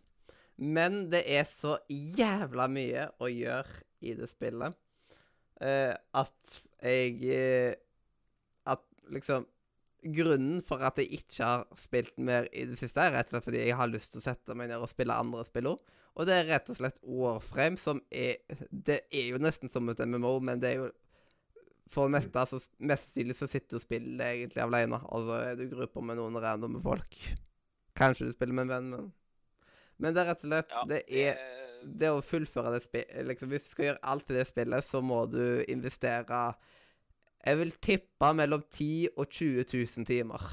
Men 0.60 0.98
det 1.14 1.22
er 1.38 1.48
så 1.48 1.78
jævla 1.88 2.68
mye 2.68 3.06
å 3.22 3.30
gjøre 3.32 3.80
i 4.04 4.12
det 4.18 4.28
spillet 4.34 4.76
uh, 5.62 5.94
at 6.20 6.58
jeg 6.82 7.16
uh, 7.32 7.72
At 8.74 8.84
liksom 9.14 9.46
Grunnen 10.02 10.62
for 10.66 10.82
at 10.82 10.98
jeg 10.98 11.20
ikke 11.20 11.46
har 11.46 11.66
spilt 11.78 12.16
mer 12.18 12.48
i 12.50 12.64
det 12.66 12.78
siste, 12.80 12.98
er 13.00 13.14
rett 13.14 13.28
og 13.30 13.36
slett 13.36 13.46
fordi 13.46 13.60
jeg 13.62 13.76
har 13.78 13.90
lyst 13.90 14.10
til 14.12 14.22
å 14.22 14.24
sette 14.24 14.56
meg 14.58 14.72
ned 14.72 14.82
og 14.82 14.90
spille 14.90 15.14
andre 15.14 15.44
spill 15.46 15.70
òg. 15.70 15.84
Og 16.12 16.28
det 16.28 16.34
er 16.36 16.48
rett 16.50 16.68
og 16.68 16.76
slett 16.76 16.98
Warframe, 17.08 17.78
som 17.80 18.02
er 18.10 18.42
Det 18.68 18.98
er 19.08 19.30
jo 19.30 19.40
nesten 19.40 19.70
som 19.72 19.88
et 19.88 20.02
MMO, 20.04 20.40
men 20.44 20.60
det 20.60 20.72
er 20.72 20.82
jo 20.82 20.90
for 21.92 22.08
det 22.08 22.16
meste, 22.16 22.40
altså, 22.40 22.60
mest 22.80 23.10
sannsynlig 23.10 23.34
så 23.36 23.46
sitter 23.52 23.74
du 23.74 23.78
og 23.78 23.84
spiller 23.84 24.30
egentlig 24.32 24.62
alene. 24.64 25.00
Så 25.02 25.34
er 25.36 25.58
du 25.58 25.66
i 25.66 25.72
grupper 25.72 26.04
med 26.08 26.16
noen 26.16 26.38
randomme 26.40 26.80
folk. 26.84 27.18
Kanskje 27.98 28.30
du 28.30 28.32
spiller 28.32 28.56
med 28.56 28.70
en 28.70 28.72
venn, 28.72 28.94
men 28.94 29.10
Men 29.98 30.14
det 30.14 30.22
er 30.22 30.30
rett 30.32 30.44
og 30.44 30.48
slett 30.48 30.70
Ja, 30.72 30.84
Det 30.88 31.02
er 31.10 31.36
det 31.82 32.08
å 32.10 32.22
fullføre 32.24 32.72
det 32.74 32.84
spillet 32.86 33.26
liksom, 33.26 33.50
Hvis 33.52 33.66
du 33.66 33.70
skal 33.74 33.84
gjøre 33.84 34.04
alt 34.14 34.30
i 34.30 34.38
det 34.38 34.46
spillet, 34.48 34.86
så 34.88 35.02
må 35.04 35.26
du 35.30 35.62
investere 35.68 36.40
Jeg 37.42 37.58
vil 37.58 37.72
tippe 37.82 38.34
mellom 38.38 38.62
10 38.70 39.08
og 39.16 39.26
20 39.28 39.64
000 39.72 40.06
timer. 40.06 40.44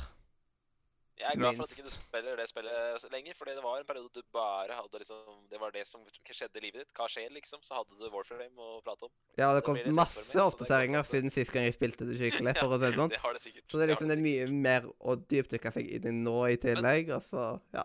Jeg 1.19 1.33
er 1.33 1.39
glad 1.41 1.57
for 1.57 1.67
at 1.67 1.73
ikke 1.73 1.83
du 1.83 1.89
ikke 1.89 1.99
spiller 1.99 2.37
det 2.39 2.45
spillet 2.47 3.05
lenger, 3.11 3.33
for 3.35 3.49
det 3.49 3.63
var 3.63 3.81
en 3.81 3.87
periode 3.89 4.09
du 4.15 4.21
bare 4.33 4.75
hadde 4.77 5.01
liksom 5.01 5.41
Det 5.51 5.59
var 5.59 5.73
det 5.75 5.83
som 5.87 6.05
skjedde 6.23 6.61
i 6.61 6.63
livet 6.63 6.85
ditt. 6.85 6.93
Hva 6.95 7.09
skjer, 7.11 7.27
liksom? 7.35 7.59
Så 7.65 7.75
hadde 7.75 7.97
du 7.99 8.07
Warframe 8.13 8.55
å 8.55 8.79
prate 8.85 9.09
om. 9.09 9.11
Ja, 9.35 9.49
det 9.51 9.59
har 9.59 9.65
kom 9.67 9.79
masse 9.97 10.23
er 10.31 10.45
oppdateringer 10.45 11.03
siden 11.09 11.35
sist 11.35 11.51
gang 11.51 11.67
jeg 11.67 11.75
spilte 11.75 12.07
det 12.07 12.15
skikkelig. 12.21 12.55
for 12.61 12.71
å 12.71 12.79
si 12.79 12.85
det 12.85 12.93
sånn. 12.95 13.11
Det 13.11 13.21
har 13.25 13.35
det 13.35 13.43
sikkert. 13.43 13.65
Så 13.67 13.81
det 13.81 13.85
er 13.85 13.93
liksom 13.93 14.13
det 14.13 14.15
er 14.15 14.25
mye 14.29 14.47
mer 14.69 14.87
å 14.95 15.17
dypdykke 15.33 15.73
seg 15.75 15.91
inn 15.99 16.07
i 16.07 16.15
nå 16.21 16.37
i 16.47 16.59
tillegg. 16.63 17.11
Og 17.17 17.27
så, 17.27 17.49
ja. 17.75 17.83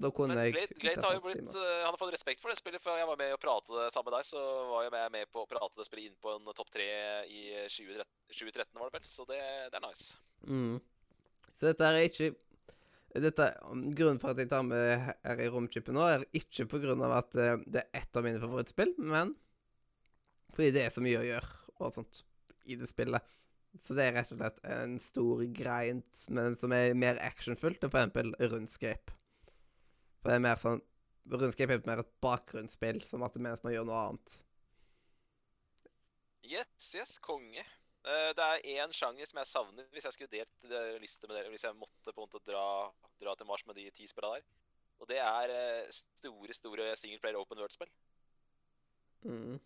Da 0.00 0.08
kunne 0.16 0.34
Men 0.34 0.52
Glade, 0.54 0.76
Glade 0.80 1.04
har 1.04 1.16
jo 1.18 1.22
blitt, 1.26 1.54
eh, 1.54 1.72
han 1.84 1.92
har 1.92 1.98
fått 2.00 2.14
respekt 2.14 2.40
for 2.40 2.48
det 2.48 2.56
spillet, 2.56 2.80
for 2.80 2.96
jeg 2.96 3.08
var 3.08 3.18
med 3.20 3.34
å 3.36 3.40
prate 3.40 3.74
det 3.76 3.88
sammen 3.92 4.08
med 4.08 4.16
deg. 4.16 4.28
Så 4.30 4.44
var 4.70 4.86
jeg 4.86 5.12
med, 5.16 5.28
på 5.32 5.42
å 5.44 5.48
prate 5.50 5.76
det 5.76 5.88
spillet 5.88 6.08
inn 6.08 6.20
på 6.24 6.32
en 6.38 6.52
topp 6.56 6.70
tre 6.72 6.86
i 7.28 7.42
2013, 7.68 8.06
2013, 8.32 8.78
var 8.80 8.88
det 8.88 8.96
vel. 8.96 9.10
Så 9.12 9.26
det, 9.28 9.40
det 9.74 9.76
er 9.76 9.84
nice. 9.84 10.16
Mm. 10.48 10.78
Så 11.50 11.68
dette 11.68 11.90
er 11.90 12.00
ikke 12.06 12.30
dette, 13.10 13.46
Grunnen 13.98 14.20
for 14.22 14.32
at 14.32 14.38
jeg 14.38 14.48
tar 14.52 14.62
med 14.64 15.02
her 15.02 15.42
i 15.42 15.50
romchipen 15.50 15.96
nå, 15.98 16.06
er 16.06 16.24
ikke 16.36 16.68
av 16.94 17.16
at 17.18 17.36
eh, 17.36 17.56
det 17.66 17.82
er 17.82 18.00
ett 18.00 18.16
av 18.16 18.24
mine 18.24 18.40
favorittspill, 18.40 18.94
men 19.02 19.34
fordi 20.54 20.70
det 20.74 20.86
er 20.86 20.94
så 20.94 21.02
mye 21.04 21.20
å 21.20 21.26
gjøre 21.26 21.50
og 21.80 21.94
sånt 21.96 22.22
i 22.70 22.76
det 22.78 22.88
spillet. 22.90 23.36
Så 23.84 23.94
det 23.94 24.08
er 24.08 24.16
rett 24.18 24.32
og 24.34 24.40
slett 24.40 24.58
en 24.66 24.96
stor 25.02 25.42
grind, 25.54 26.06
men 26.32 26.56
som 26.58 26.72
er 26.74 26.96
mer 26.98 27.20
actionfullt 27.22 27.84
enn 27.86 27.92
f.eks. 27.92 28.34
Rundscape. 28.50 29.19
For 30.20 30.30
det 30.30 30.38
er 30.38 30.46
mer 30.46 30.60
sånn 30.60 30.80
Rundscape 31.30 31.76
er 31.76 31.82
mer 31.86 32.00
et 32.02 32.14
bakgrunnsspill, 32.24 33.02
som 33.06 33.22
at 33.22 33.34
det 33.36 33.42
mens 33.44 33.60
man 33.62 33.74
gjør 33.74 33.84
noe 33.86 33.98
annet. 34.06 34.32
Yes, 36.48 36.88
yes, 36.96 37.18
konge. 37.22 37.62
Eh, 38.00 38.30
det 38.34 38.46
er 38.46 38.64
én 38.80 38.94
sjanger 38.96 39.28
som 39.28 39.38
jeg 39.42 39.50
savner 39.50 39.86
hvis 39.92 40.06
jeg 40.08 40.16
skulle 40.16 40.32
delt 40.32 40.72
eh, 40.72 40.96
liste 41.02 41.28
med 41.28 41.36
dere. 41.36 41.52
Hvis 41.52 41.66
jeg 41.68 41.76
måtte 41.78 42.14
på 42.14 42.24
en 42.24 42.26
måte 42.26 42.40
dra, 42.48 42.64
dra 43.22 43.36
til 43.36 43.48
Mars 43.50 43.66
med 43.68 43.78
de 43.78 43.86
ti 43.94 44.08
spillene 44.10 44.40
der. 44.40 44.46
Og 45.00 45.08
det 45.08 45.20
er 45.22 45.54
eh, 45.54 45.90
store, 45.92 46.56
store 46.56 46.88
singleplayer 46.98 47.38
open 47.38 47.60
world-spill. 47.60 47.92
Mm. 49.28 49.60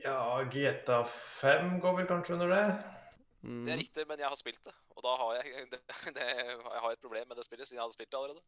Ja, 0.00 0.20
GTA 0.48 1.02
5 1.42 1.80
går 1.82 1.98
vel 1.98 2.08
kanskje 2.08 2.38
under 2.38 2.54
det? 2.54 2.64
Mm. 3.42 3.64
Det 3.66 3.72
er 3.74 3.78
riktig, 3.82 4.04
men 4.08 4.18
jeg 4.22 4.28
har 4.32 4.38
spilt 4.40 4.62
det. 4.64 4.72
Og 4.96 5.02
da 5.04 5.16
har 5.20 5.34
jeg, 5.40 5.66
det, 5.72 5.80
det, 6.16 6.28
jeg 6.36 6.80
har 6.84 6.92
et 6.96 7.02
problem 7.04 7.28
med 7.28 7.36
det 7.40 7.44
spillet, 7.46 7.68
siden 7.68 7.78
jeg 7.80 7.84
hadde 7.84 7.96
spilt 7.98 8.10
det 8.14 8.18
allerede. 8.20 8.42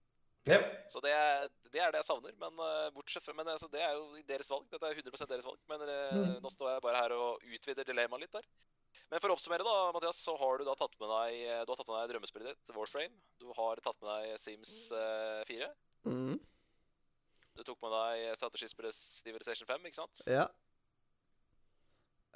Ja. 0.49 0.59
Så 0.89 1.03
det, 1.05 1.11
er- 1.13 1.49
det 1.75 1.81
er 1.83 1.93
det 1.93 2.01
jeg 2.01 2.09
savner. 2.09 2.33
Men 2.41 2.57
eh, 2.65 2.89
bortsett 2.95 3.25
fra 3.27 3.35
Men 3.37 3.51
altså, 3.53 3.69
det 3.73 3.83
er 3.85 3.93
jo 3.99 4.07
deres 4.29 4.49
valg. 4.55 4.65
Dette 4.73 4.89
er 4.89 4.97
100% 5.03 5.29
deres 5.35 5.47
valg. 5.49 5.61
Men 5.69 5.83
eh, 5.85 6.17
Mm. 6.17 6.39
nå 6.43 6.51
står 6.55 6.71
jeg 6.73 6.83
bare 6.87 7.03
her 7.03 7.13
og 7.19 7.43
utvider 7.45 7.85
dilemmaet 7.85 8.23
litt 8.25 8.33
der. 8.39 8.47
Men 9.13 9.21
for 9.21 9.29
å 9.31 9.35
oppsummere, 9.37 9.65
da, 9.67 9.75
Mathias, 9.93 10.19
så 10.25 10.33
har 10.41 10.59
du 10.59 10.65
da 10.65 10.75
tatt 10.77 10.95
med 11.01 11.11
deg 11.13 11.67
Du 11.69 11.73
har 11.73 11.77
tatt 11.79 11.89
med 11.91 11.99
deg 12.01 12.11
drømmespillet 12.15 12.49
ditt, 12.55 12.73
Warframe. 12.77 13.13
Du 13.41 13.51
har 13.57 13.83
tatt 13.85 14.01
med 14.01 14.09
deg 14.09 14.41
Sims 14.41 14.73
eh, 14.97 15.43
4. 15.49 15.69
Mm. 16.09 16.39
Du 17.59 17.63
tok 17.67 17.81
med 17.85 17.93
deg 17.93 18.33
strategispillet 18.41 18.95
Civilization 18.97 19.69
5, 19.69 19.87
ikke 19.91 20.01
sant? 20.01 20.23
Ja. 20.31 20.47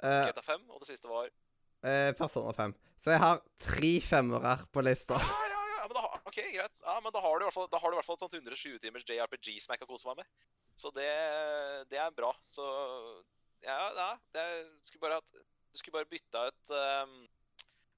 Uh, 0.03 0.25
GTA 0.27 0.43
5, 0.43 0.65
og 0.69 0.81
det 0.83 0.89
siste 0.91 1.07
var 1.07 1.29
eh, 1.83 2.11
Persona 2.17 2.53
5. 2.57 2.75
Så 3.03 3.11
jeg 3.11 3.21
har 3.23 3.41
tre 3.59 3.93
femmere 4.03 4.57
på 4.71 4.83
lista. 4.85 5.19
Ja, 5.19 5.39
ja, 5.51 5.63
ja, 5.91 6.05
ok, 6.23 6.39
greit. 6.55 6.81
Ja, 6.81 6.97
men 7.03 7.13
da 7.13 7.21
har 7.23 7.39
du 7.39 7.43
i 7.43 7.49
hvert 7.49 7.55
fall, 7.55 7.99
et 7.99 8.23
sånt 8.23 8.37
120 8.39 8.79
timers 8.81 9.05
JRPG 9.07 9.59
som 9.61 9.75
jeg 9.75 9.83
kan 9.83 9.89
kose 9.89 10.07
meg 10.09 10.21
med. 10.23 10.29
Så 10.79 10.91
det, 10.95 11.09
det 11.91 11.99
er 11.99 12.15
bra. 12.15 12.31
Så 12.41 12.65
ja, 13.63 13.77
ja 13.95 14.09
det 14.35 14.45
skulle 14.87 15.03
bare 15.03 15.19
hatt 15.21 15.91
bare 15.93 16.09
bytta 16.09 16.47
ut 16.49 16.73
um, 16.73 17.13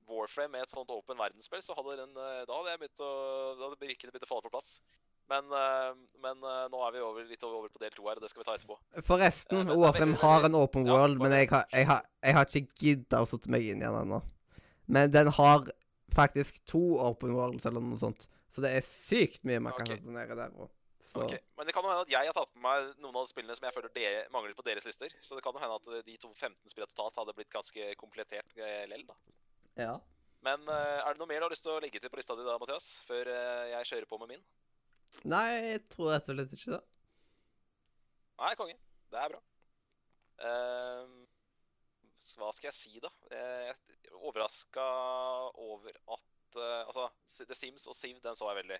Warframe 0.09 0.53
med 0.53 0.65
et 0.65 0.73
sånt 0.73 0.91
åpen 0.93 1.17
verdensspill, 1.17 1.63
så 1.65 1.75
hadde 1.77 1.97
den 1.97 2.13
eh, 2.13 2.43
Da 2.45 2.53
hadde 2.53 2.75
jeg 2.75 2.81
begynt 2.83 3.01
å 3.01 3.13
Da 3.57 3.63
hadde 3.65 3.79
brikkene 3.81 4.13
begynt 4.13 4.27
å 4.27 4.29
falle 4.29 4.45
på 4.45 4.53
plass. 4.53 4.75
Men, 5.31 5.47
eh, 5.57 5.95
men 6.21 6.43
eh, 6.45 6.65
nå 6.69 6.81
er 6.85 6.91
vi 6.93 7.01
over, 7.01 7.25
litt 7.25 7.43
over 7.47 7.69
på 7.73 7.81
del 7.81 7.93
to 7.95 8.03
her, 8.05 8.19
og 8.19 8.21
det 8.21 8.29
skal 8.29 8.43
vi 8.43 8.47
ta 8.49 8.55
etterpå. 8.59 8.77
Forresten, 9.07 9.63
uh, 9.71 9.73
Warframe 9.79 10.13
veldig- 10.13 10.21
har 10.21 10.45
en 10.45 10.55
open 10.59 10.85
ja, 10.85 10.93
world, 10.93 11.17
men 11.23 11.33
jeg 11.33 11.49
har, 11.49 11.65
jeg 11.73 11.87
har, 11.89 12.05
jeg 12.21 12.37
har 12.37 12.45
ikke 12.45 12.79
gidda 12.83 13.23
å 13.23 13.29
sette 13.31 13.49
meg 13.49 13.65
inn 13.65 13.81
i 13.81 13.87
den 13.87 13.97
ennå. 14.03 14.21
Men 14.85 15.09
den 15.11 15.31
har 15.33 15.65
faktisk 16.13 16.61
to 16.69 16.83
open 17.01 17.33
worlds 17.35 17.65
eller 17.65 17.81
noe 17.81 17.97
sånt. 17.97 18.27
Så 18.53 18.61
det 18.63 18.71
er 18.77 18.85
sykt 18.85 19.43
mye 19.43 19.59
man 19.59 19.73
kan 19.75 19.87
Ok. 19.89 19.97
sette 19.97 20.13
ned 20.13 20.29
der 20.37 20.51
Også. 20.53 20.71
Så 21.05 21.21
Ok, 21.25 21.33
Men 21.57 21.65
det 21.67 21.73
kan 21.73 21.83
jo 21.83 21.89
hende 21.89 22.01
at 22.05 22.09
jeg 22.09 22.25
har 22.27 22.33
tatt 22.33 22.53
med 22.55 22.63
meg 22.65 22.95
noen 23.03 23.15
av 23.15 23.27
spillene 23.29 23.55
som 23.55 23.65
jeg 23.67 23.73
føler 23.75 23.91
dere 23.93 24.25
mangler 24.33 24.53
på 24.57 24.63
deres 24.65 24.85
lister. 24.85 25.09
Så 25.21 25.35
det 25.35 25.43
kan 25.43 25.53
jo 25.53 25.59
hende 25.59 25.75
at 25.75 26.05
de 26.05 26.17
to 26.17 26.31
15 26.33 26.69
spillene 26.69 26.91
totalt 26.93 27.15
hadde 27.19 27.35
blitt 27.37 27.49
ganske 27.53 27.95
komplettert 27.95 28.57
eh, 28.57 28.85
lell, 28.87 29.05
da. 29.09 29.15
ja. 29.77 29.95
Men 30.45 30.61
eh, 30.69 31.01
er 31.01 31.13
det 31.13 31.19
noe 31.19 31.27
mer 31.27 31.41
du 31.41 31.45
har 31.47 31.53
lyst 31.53 31.63
til 31.65 31.73
å 31.73 31.81
legge 31.81 31.99
til 31.99 32.09
på 32.13 32.19
lista 32.19 32.35
di 32.37 32.43
da, 32.45 32.57
Mathias? 32.61 33.01
Før 33.07 33.25
eh, 33.33 33.71
jeg 33.73 33.89
kjører 33.91 34.09
på 34.09 34.19
med 34.21 34.35
min? 34.35 34.43
Nei, 35.23 35.49
jeg 35.71 35.85
tror 35.93 36.11
rett 36.13 36.27
og 36.29 36.37
slett 36.37 36.55
ikke 36.57 36.75
det. 36.75 36.81
Nei, 38.41 38.55
konge. 38.59 38.75
Det 39.11 39.21
er 39.21 39.31
bra. 39.31 39.41
Uh, 40.35 41.23
hva 42.39 42.49
skal 42.55 42.71
jeg 42.71 42.75
si, 42.75 42.97
da? 43.03 43.11
Eh, 43.29 43.67
Jeg 43.69 44.09
er 44.09 44.17
overraska 44.17 44.85
over 45.61 45.93
at 45.93 46.57
uh, 46.57 46.81
Altså, 46.87 47.05
The 47.45 47.55
Sims 47.55 47.85
og 47.87 47.95
Siv, 47.95 48.17
den 48.23 48.35
så 48.35 48.49
jeg 48.49 48.63
veldig. 48.63 48.79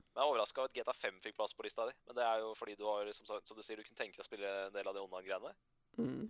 Men 0.00 0.22
jeg 0.22 0.24
er 0.24 0.30
overraska 0.30 0.62
over 0.62 0.72
at 0.72 0.78
GTA 0.78 0.94
5 0.96 1.20
fikk 1.26 1.36
plass 1.36 1.54
på 1.54 1.66
lista 1.66 1.86
di. 1.86 1.94
Men 2.08 2.18
det 2.18 2.24
er 2.24 2.40
jo 2.42 2.54
fordi 2.56 2.74
du 2.80 2.86
har, 2.88 3.12
som, 3.12 3.28
som 3.28 3.58
du 3.58 3.62
sier, 3.62 3.78
du 3.78 3.86
kunne 3.86 4.00
tenke 4.00 4.16
deg 4.16 4.24
å 4.24 4.28
spille 4.30 4.52
en 4.64 4.74
del 4.74 4.88
av 4.88 4.96
de 4.96 5.04
online-greiene. 5.04 5.52
Mm. 6.00 6.26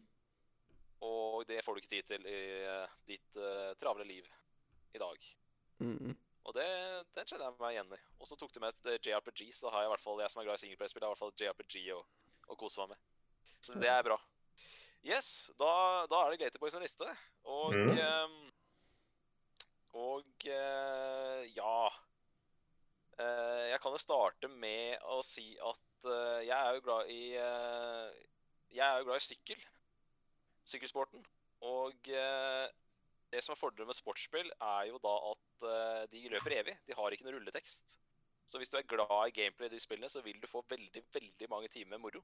Og 1.06 1.46
det 1.48 1.62
får 1.62 1.76
du 1.76 1.82
ikke 1.82 1.94
tid 1.94 2.10
til 2.10 2.28
i 2.28 2.38
uh, 2.66 2.98
ditt 3.08 3.40
travle 3.80 4.08
liv 4.08 4.28
i 4.96 5.00
dag. 5.00 5.28
Mm. 5.80 6.16
Og 6.46 6.54
det, 6.54 6.66
den 7.16 7.26
kjenner 7.26 7.48
jeg 7.48 7.58
meg 7.58 7.74
igjen 7.74 7.94
i. 7.96 8.00
Og 8.22 8.28
så 8.30 8.36
tok 8.38 8.52
du 8.54 8.60
med 8.62 8.70
et 8.74 8.90
eh, 8.92 9.00
JRPG, 9.02 9.48
så 9.56 9.70
har 9.72 9.82
jeg 9.82 9.90
i 9.90 9.92
hvert 9.94 10.04
fall, 10.04 10.20
jeg 10.22 10.30
som 10.30 10.40
er 10.42 10.46
glad 10.46 10.60
i 10.60 10.62
singleplayerspill, 10.62 11.02
har 11.02 11.10
i 11.10 11.14
hvert 11.16 11.22
fall 11.24 11.34
et 11.34 11.42
JRPG 11.42 11.76
å, 11.96 12.00
å 12.54 12.58
kose 12.60 12.82
meg 12.84 12.94
med. 12.94 13.00
Så 13.66 13.80
det 13.82 13.90
er 13.90 14.04
bra. 14.06 14.18
Yes, 15.06 15.50
da, 15.58 15.70
da 16.10 16.20
er 16.24 16.34
det 16.34 16.40
Gatorboys 16.44 16.74
sin 16.76 16.84
liste. 16.86 17.08
Og 17.46 17.74
Mm. 17.74 17.98
um, 17.98 18.36
Og 19.96 20.48
uh, 20.50 21.42
ja 21.56 21.78
Uh, 23.16 23.64
Jeg 23.72 23.78
kan 23.80 23.94
jo 23.94 23.98
starte 24.02 24.48
med 24.60 25.00
å 25.08 25.22
si 25.24 25.54
at 25.56 26.04
uh, 26.04 26.42
jeg 26.44 26.52
er 26.52 26.74
jo 26.76 26.82
glad 26.84 27.08
i 27.08 27.20
Jeg 27.32 28.82
er 28.84 28.98
jo 28.98 29.06
glad 29.08 29.22
i 29.22 29.24
sykkel. 29.24 29.62
Sykkelsporten. 30.68 31.24
Og 31.64 32.10
det 33.32 33.42
som 33.44 33.52
er 33.54 33.60
fordelen 33.60 33.88
med 33.90 33.96
sportsspill, 33.98 34.50
er 34.62 34.88
jo 34.90 34.98
da 35.02 35.14
at 35.32 35.66
eh, 35.70 36.02
de 36.12 36.28
løper 36.32 36.54
evig. 36.60 36.76
De 36.86 36.94
har 36.94 37.10
ikke 37.14 37.26
noe 37.26 37.34
rulletekst. 37.38 37.96
Så 38.46 38.60
hvis 38.62 38.70
du 38.70 38.76
er 38.78 38.86
glad 38.86 39.10
i 39.26 39.34
gameplay 39.34 39.66
i 39.66 39.74
de 39.74 39.80
spillene, 39.82 40.08
så 40.08 40.22
vil 40.22 40.38
du 40.40 40.46
få 40.46 40.62
veldig, 40.70 41.02
veldig 41.12 41.48
mange 41.50 41.68
timer 41.72 41.98
moro. 41.98 42.22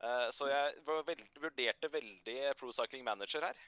Eh, 0.00 0.28
så 0.32 0.46
jeg 0.48 0.78
vurderte 0.86 1.90
veldig 1.92 2.38
Pro 2.60 2.70
Cycling 2.72 3.04
Manager 3.04 3.48
her. 3.50 3.58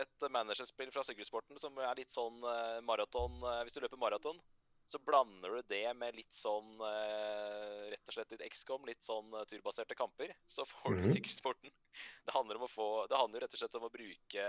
Et 0.00 0.26
managerspill 0.30 0.90
fra 0.94 1.02
sykkelsporten 1.04 1.58
som 1.58 1.76
er 1.82 1.98
litt 1.98 2.12
sånn 2.14 2.36
eh, 2.46 2.76
maraton 2.86 3.40
Hvis 3.66 3.74
du 3.74 3.80
løper 3.82 3.98
maraton, 3.98 4.38
så 4.86 5.00
blander 5.02 5.56
du 5.58 5.62
det 5.70 5.96
med 5.98 6.14
litt 6.14 6.34
sånn 6.34 6.78
Rett 6.80 8.06
og 8.10 8.14
slett 8.14 8.30
litt 8.34 8.44
XCOM, 8.54 8.86
litt 8.86 9.02
sånn 9.02 9.34
turbaserte 9.50 9.94
kamper. 9.98 10.32
Så 10.50 10.64
får 10.66 10.94
du 10.96 11.02
Mhm. 11.02 11.12
sykkelsporten. 11.14 11.70
Det 12.26 12.34
handler 12.34 12.56
om 12.58 12.66
å 12.66 12.70
få 12.70 13.08
Det 13.10 13.18
handler 13.18 13.40
rett 13.44 13.54
og 13.54 13.60
slett 13.60 13.74
om 13.78 13.86
å 13.86 13.92
bruke 13.92 14.46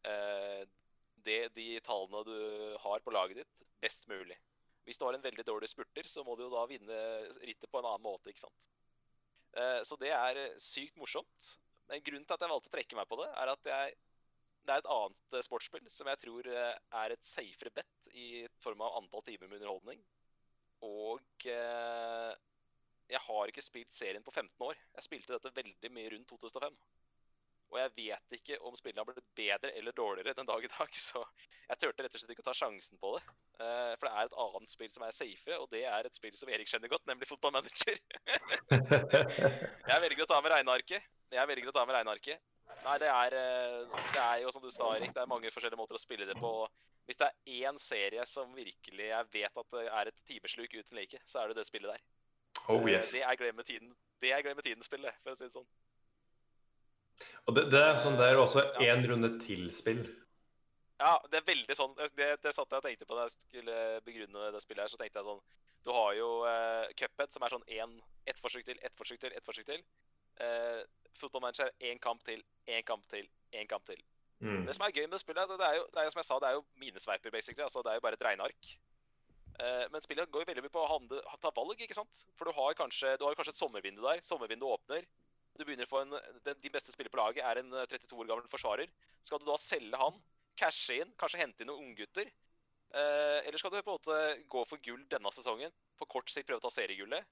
det, 0.00 1.38
de 1.52 1.66
tallene 1.84 2.22
du 2.24 2.76
har 2.80 3.02
på 3.04 3.12
laget 3.12 3.42
ditt, 3.42 3.62
best 3.82 4.06
mulig. 4.08 4.38
Hvis 4.88 4.98
du 4.98 5.04
har 5.04 5.14
en 5.14 5.24
veldig 5.24 5.44
dårlig 5.46 5.68
spurter, 5.68 6.08
så 6.08 6.24
må 6.24 6.36
du 6.36 6.46
jo 6.46 6.52
da 6.54 6.64
vinne 6.70 7.00
rittet 7.44 7.68
på 7.70 7.80
en 7.80 7.88
annen 7.90 8.06
måte, 8.06 8.32
ikke 8.32 8.46
sant. 8.46 8.70
Eh, 9.58 9.80
så 9.86 9.98
det 10.00 10.12
er 10.14 10.38
eh, 10.40 10.56
sykt 10.60 10.96
morsomt. 11.00 11.50
Men 11.90 12.04
grunnen 12.06 12.24
til 12.26 12.36
at 12.36 12.44
jeg 12.44 12.52
valgte 12.52 12.70
å 12.70 12.74
trekke 12.74 12.98
meg 12.98 13.10
på 13.10 13.18
det, 13.20 13.28
er 13.42 13.52
at 13.52 13.70
jeg 13.70 13.98
det 14.68 14.74
er 14.74 14.82
et 14.82 14.90
annet 14.92 15.34
eh, 15.34 15.44
sportsspill 15.46 15.86
som 15.90 16.08
jeg 16.10 16.20
tror 16.22 16.48
eh, 16.52 16.74
er 17.02 17.14
et 17.14 17.26
safere 17.26 17.72
bet 17.74 18.10
i 18.12 18.44
form 18.62 18.84
av 18.84 18.98
antall 19.00 19.24
timer 19.26 19.48
med 19.48 19.58
underholdning. 19.60 20.02
Og 20.86 21.46
eh, 21.48 22.32
jeg 23.10 23.22
har 23.26 23.50
ikke 23.50 23.64
spilt 23.64 23.96
serien 23.96 24.24
på 24.24 24.34
15 24.34 24.54
år. 24.68 24.78
Jeg 24.98 25.06
spilte 25.08 25.34
dette 25.34 25.54
veldig 25.56 25.92
mye 25.96 26.12
rundt 26.14 26.30
2005. 26.30 26.76
Og 27.70 27.78
jeg 27.78 27.90
vet 27.94 28.36
ikke 28.40 28.56
om 28.66 28.74
spillene 28.74 29.04
har 29.04 29.06
blitt 29.06 29.26
bedre 29.38 29.70
eller 29.78 29.94
dårligere 29.94 30.34
den 30.34 30.48
dag 30.48 30.64
i 30.66 30.70
dag, 30.72 30.94
så 31.08 31.22
jeg 31.70 31.78
turte 31.78 32.04
rett 32.04 32.16
og 32.16 32.22
slett 32.22 32.34
ikke 32.34 32.44
å 32.44 32.48
ta 32.50 32.56
sjansen 32.58 32.98
på 33.02 33.14
det. 33.16 33.22
Uh, 33.60 33.92
for 33.94 34.08
det 34.08 34.12
er 34.12 34.30
et 34.30 34.38
annet 34.44 34.72
spill 34.72 34.90
som 34.90 35.06
er 35.06 35.14
safe, 35.14 35.58
og 35.58 35.68
det 35.74 35.84
er 35.86 36.06
et 36.08 36.18
spill 36.18 36.34
som 36.38 36.50
Erik 36.50 36.70
kjenner 36.70 36.90
godt, 36.90 37.06
nemlig 37.10 37.30
fotballmanager. 37.30 38.00
Jeg 39.90 40.04
velger 40.06 40.26
å 40.26 40.30
ta 40.32 40.40
med 40.42 40.54
regnearket. 40.56 41.10
Jeg 41.30 41.46
velger 41.46 41.70
å 41.70 41.76
ta 41.76 41.86
med 41.86 41.94
regnearket. 41.94 42.42
Nei, 42.80 42.94
det 43.02 43.10
er, 43.10 43.34
eh, 43.36 43.98
det 44.14 44.22
er 44.22 44.38
jo 44.42 44.50
som 44.54 44.62
du 44.64 44.70
sa, 44.72 44.88
Erik, 44.96 45.12
det 45.14 45.22
er 45.22 45.30
mange 45.30 45.50
forskjellige 45.52 45.78
måter 45.78 45.98
å 45.98 46.00
spille 46.00 46.26
det 46.26 46.36
på. 46.40 46.50
Hvis 47.06 47.18
det 47.20 47.28
er 47.28 47.68
én 47.68 47.78
serie 47.82 48.24
som 48.26 48.50
virkelig 48.54 49.08
jeg 49.10 49.28
vet 49.34 49.60
at 49.62 49.76
det 49.76 49.84
er 49.86 50.10
et 50.10 50.20
timesluk 50.30 50.74
uten 50.74 50.98
like, 50.98 51.20
så 51.28 51.42
er 51.42 51.50
det 51.50 51.60
det 51.60 51.66
spillet 51.68 51.92
der. 51.92 52.04
Oh 52.70 52.86
yes. 52.90 53.12
Det 53.14 53.22
er 53.26 53.38
glem 53.38 53.58
med 53.58 53.66
tiden. 53.66 53.94
Tiden-spillet, 54.20 55.16
for 55.22 55.32
å 55.32 55.38
si 55.38 55.46
det 55.46 55.54
sånn. 55.54 55.66
Og 57.46 57.56
det, 57.56 57.66
det 57.72 57.80
er 57.80 58.00
sånn 58.02 58.18
det 58.20 58.28
er 58.28 58.40
også 58.40 58.64
én 58.84 59.02
runde 59.10 59.32
til-spill. 59.42 60.04
Ja, 61.00 61.14
det 61.32 61.40
er 61.40 61.46
veldig 61.46 61.74
sånn 61.76 61.94
Det, 61.96 62.26
det 62.44 62.50
satt 62.52 62.68
jeg 62.68 62.76
og 62.76 62.84
tenkte 62.84 63.06
på 63.08 63.16
da 63.16 63.22
jeg 63.24 63.32
skulle 63.32 63.76
begrunne 64.04 64.50
det 64.52 64.60
spillet 64.60 64.84
her. 64.84 64.92
Så 64.92 65.00
tenkte 65.00 65.22
jeg 65.22 65.28
sånn 65.30 65.42
Du 65.86 65.92
har 65.96 66.12
jo 66.18 66.28
uh, 66.44 66.84
Cuphead, 66.92 67.32
som 67.32 67.46
er 67.46 67.54
sånn 67.54 67.64
én 67.72 67.94
Ett 68.28 68.40
forsøk 68.42 68.66
til, 68.68 68.76
ett 68.84 68.96
forsøk 68.98 69.22
til, 69.22 69.32
ett 69.32 69.46
forsøk 69.46 69.68
til. 69.70 69.80
Uh, 70.40 70.84
Football 71.16 71.46
Manager 71.46 71.72
én 71.80 71.98
kamp 72.00 72.20
til, 72.28 72.44
én 72.68 72.84
kamp 72.86 73.06
til, 73.10 73.26
én 73.56 73.68
kamp 73.68 73.88
til. 73.88 73.98
Mm. 74.40 74.62
Det 74.68 74.76
som 74.76 74.86
er 74.86 74.94
gøy 74.94 75.04
med 75.04 75.16
det 75.16 75.20
spillet, 75.20 75.50
det 75.58 75.66
er 75.66 75.74
jo, 75.76 75.88
det 75.92 76.00
er 76.00 76.06
jo 76.06 76.12
som 76.14 76.20
jeg 76.20 76.28
sa, 76.28 76.38
det 76.40 76.48
er 76.48 76.56
jo 76.56 76.62
minesveiper, 76.80 77.32
basically. 77.34 77.64
Altså, 77.64 77.82
det 77.84 77.92
er 77.92 77.98
jo 77.98 78.04
bare 78.04 78.16
et 78.16 78.24
regneark. 78.24 78.70
Eh, 79.60 79.86
men 79.92 80.00
spillet 80.00 80.30
går 80.32 80.44
jo 80.44 80.48
veldig 80.48 80.64
mye 80.64 80.72
på 80.72 80.84
å 80.84 80.88
handle, 80.94 81.20
ta 81.42 81.52
valg, 81.56 81.82
ikke 81.84 81.96
sant? 81.96 82.22
For 82.38 82.48
du 82.48 82.56
har 82.56 82.78
kanskje, 82.78 83.16
du 83.20 83.26
har 83.26 83.36
kanskje 83.36 83.52
et 83.52 83.60
sommervindu 83.60 84.00
der. 84.04 84.22
Sommervinduet 84.24 84.78
åpner. 84.78 85.08
Du 85.60 85.66
begynner 85.68 85.84
å 85.84 85.92
få 85.92 86.04
en, 86.06 86.14
den, 86.46 86.60
Din 86.64 86.72
beste 86.72 86.94
spiller 86.94 87.12
på 87.12 87.20
laget 87.20 87.44
er 87.44 87.60
en 87.60 87.74
eh, 87.76 87.88
32 87.90 88.16
år 88.16 88.30
gammel 88.30 88.46
forsvarer. 88.48 88.92
Skal 89.20 89.42
du 89.42 89.44
da 89.50 89.58
selge 89.60 90.00
han, 90.00 90.16
cashe 90.60 91.02
inn, 91.02 91.12
kanskje 91.20 91.42
hente 91.42 91.64
inn 91.64 91.68
noen 91.68 91.90
unggutter? 91.90 92.30
Eh, 92.90 93.38
eller 93.44 93.60
skal 93.60 93.74
du 93.74 93.82
på 93.82 93.92
en 93.92 93.98
måte 93.98 94.46
gå 94.50 94.64
for 94.66 94.80
gull 94.86 95.04
denne 95.12 95.32
sesongen? 95.36 95.74
På 96.00 96.08
kort 96.08 96.32
sikt 96.32 96.48
prøve 96.48 96.62
å 96.62 96.64
ta 96.64 96.72
seriegullet? 96.72 97.28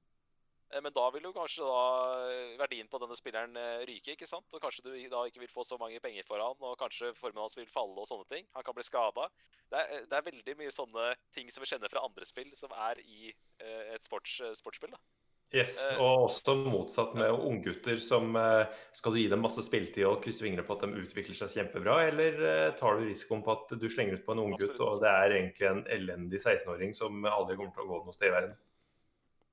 Eh, 0.71 0.83
Men 0.85 0.93
da 0.93 1.07
vil 1.15 1.25
jo 1.25 1.33
kanskje 1.33 1.65
da 1.65 1.85
eh, 2.29 2.57
verdien 2.61 2.91
på 2.93 3.01
denne 3.01 3.17
spilleren 3.19 3.57
eh, 3.57 3.85
ryke, 3.89 4.15
ikke 4.15 4.29
sant? 4.29 4.49
Og 4.53 4.63
kanskje 4.63 4.85
du 4.85 4.93
da 5.13 5.25
ikke 5.27 5.43
vil 5.43 5.53
få 5.53 5.65
så 5.65 5.81
mange 5.81 6.01
penger 6.05 6.27
for 6.29 6.45
han, 6.45 6.61
og 6.61 6.77
kanskje 6.81 7.15
formen 7.17 7.41
hans 7.43 7.57
vil 7.59 7.71
falle 7.73 7.97
og 7.97 8.11
sånne 8.11 8.29
ting. 8.29 8.49
Han 8.59 8.67
kan 8.67 8.77
bli 8.77 8.85
skada. 8.87 9.31
Det, 9.73 9.87
det 10.11 10.19
er 10.19 10.29
veldig 10.29 10.59
mye 10.61 10.75
sånne 10.75 11.15
ting 11.37 11.49
som 11.53 11.65
vi 11.65 11.73
kjenner 11.73 11.93
fra 11.93 12.05
andre 12.05 12.29
spill, 12.29 12.53
som 12.61 12.77
er 12.77 13.01
i 13.07 13.33
eh, 13.33 13.97
et 13.97 14.05
sports, 14.05 14.39
eh, 14.45 14.55
sportsspill. 14.61 14.93
da. 14.93 15.18
Yes, 15.55 15.79
Eh, 15.81 15.97
og 15.97 16.27
også 16.27 16.55
motsatt 16.61 17.15
med 17.17 17.33
unggutter 17.33 17.97
som 18.05 18.37
eh, 18.37 18.69
Skal 18.93 19.15
du 19.15 19.19
gi 19.23 19.31
dem 19.33 19.41
masse 19.41 19.63
spilletid 19.65 20.05
og 20.05 20.19
krysse 20.21 20.45
fingrene 20.45 20.67
på 20.67 20.75
at 20.77 20.83
de 20.85 21.01
utvikler 21.01 21.39
seg 21.39 21.55
kjempebra, 21.55 21.95
eller 22.11 22.43
eh, 22.45 22.75
tar 22.77 22.99
du 22.99 23.07
risikoen 23.09 23.41
på 23.47 23.55
at 23.55 23.73
du 23.81 23.87
slenger 23.89 24.19
ut 24.19 24.27
på 24.27 24.37
en 24.37 24.43
unggutt, 24.45 24.77
og 24.77 25.01
det 25.01 25.09
er 25.09 25.37
egentlig 25.39 25.71
en 25.71 25.81
elendig 25.95 26.43
16-åring 26.43 26.93
som 26.99 27.25
aldri 27.25 27.57
kommer 27.57 27.73
til 27.73 27.87
å 27.87 27.89
gå 27.95 28.03
noe 28.05 28.17
sted 28.17 28.29
i 28.29 28.35
verden? 28.35 28.53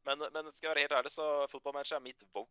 Men, 0.05 0.27
men 0.35 0.51
skal 0.51 0.67
jeg 0.67 0.73
være 0.73 0.85
helt 0.85 0.99
ærlig, 0.99 1.15
så 1.15 1.29
fotballmanager 1.53 1.97
er 1.97 2.05
mitt 2.05 2.27
wow. 2.35 2.45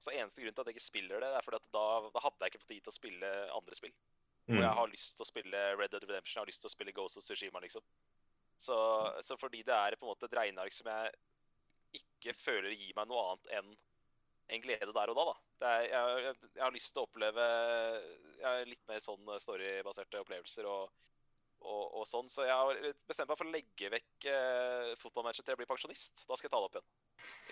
Så 0.00 0.12
Eneste 0.16 0.44
grunn 0.44 0.54
til 0.56 0.62
at 0.62 0.68
jeg 0.70 0.76
ikke 0.76 0.90
spiller 0.90 1.24
det, 1.24 1.32
er 1.36 1.44
fordi 1.44 1.58
at 1.60 1.72
da, 1.76 1.86
da 2.12 2.20
hadde 2.24 2.44
jeg 2.44 2.52
ikke 2.52 2.62
fått 2.62 2.70
tid 2.72 2.84
til 2.84 2.92
å 2.92 2.98
spille 3.00 3.32
andre 3.56 3.76
spill. 3.76 3.96
Og 4.50 4.56
Mm. 4.56 4.62
jeg 4.64 4.76
har 4.76 4.88
lyst 4.90 5.16
til 5.16 5.22
å 5.22 5.28
spille 5.28 5.58
Red 5.78 5.92
Dead 5.92 6.04
Redemption, 6.04 6.38
jeg 6.38 6.42
har 6.42 6.48
lyst 6.48 6.62
til 6.64 6.70
å 6.70 6.72
spille 6.72 6.92
Ghost 6.92 7.18
of 7.20 7.24
Tsushima, 7.24 7.60
liksom. 7.62 7.84
Så, 8.58 8.76
så 9.22 9.36
fordi 9.40 9.60
det 9.62 9.72
er 9.76 9.96
på 9.96 10.06
en 10.06 10.10
måte 10.10 10.26
et 10.26 10.36
regneark 10.36 10.74
som 10.74 10.88
jeg 10.90 11.12
ikke 11.96 12.36
føler 12.36 12.74
gir 12.76 12.96
meg 12.96 13.08
noe 13.10 13.24
annet 13.30 13.54
enn 13.60 13.70
en 14.50 14.62
glede 14.64 14.94
der 14.94 15.12
og 15.12 15.18
da, 15.18 15.26
da. 15.28 15.36
Det 15.60 15.68
er, 15.70 15.84
jeg, 15.92 16.22
jeg, 16.24 16.50
jeg 16.56 16.64
har 16.64 16.74
lyst 16.74 16.90
til 16.94 17.02
å 17.02 17.06
oppleve 17.06 17.44
litt 18.66 18.82
mer 18.90 19.02
sånn 19.04 19.30
storybaserte 19.44 20.22
opplevelser 20.24 20.66
og, 20.66 20.88
og, 21.60 21.82
og 22.00 22.06
sånn. 22.08 22.30
Så 22.32 22.46
jeg 22.48 22.56
har 22.56 22.96
bestemt 23.08 23.30
meg 23.30 23.38
for 23.38 23.46
å 23.48 23.54
legge 23.54 23.90
vekk 23.92 24.26
eh, 24.32 24.88
fotballmatchen 25.00 25.44
til 25.44 25.54
jeg 25.54 25.60
blir 25.60 25.70
pensjonist. 25.70 26.24
Da 26.26 26.38
skal 26.38 26.48
jeg 26.48 26.54
ta 26.54 26.62
det 26.62 26.70
opp 26.70 26.78
igjen. 26.80 26.88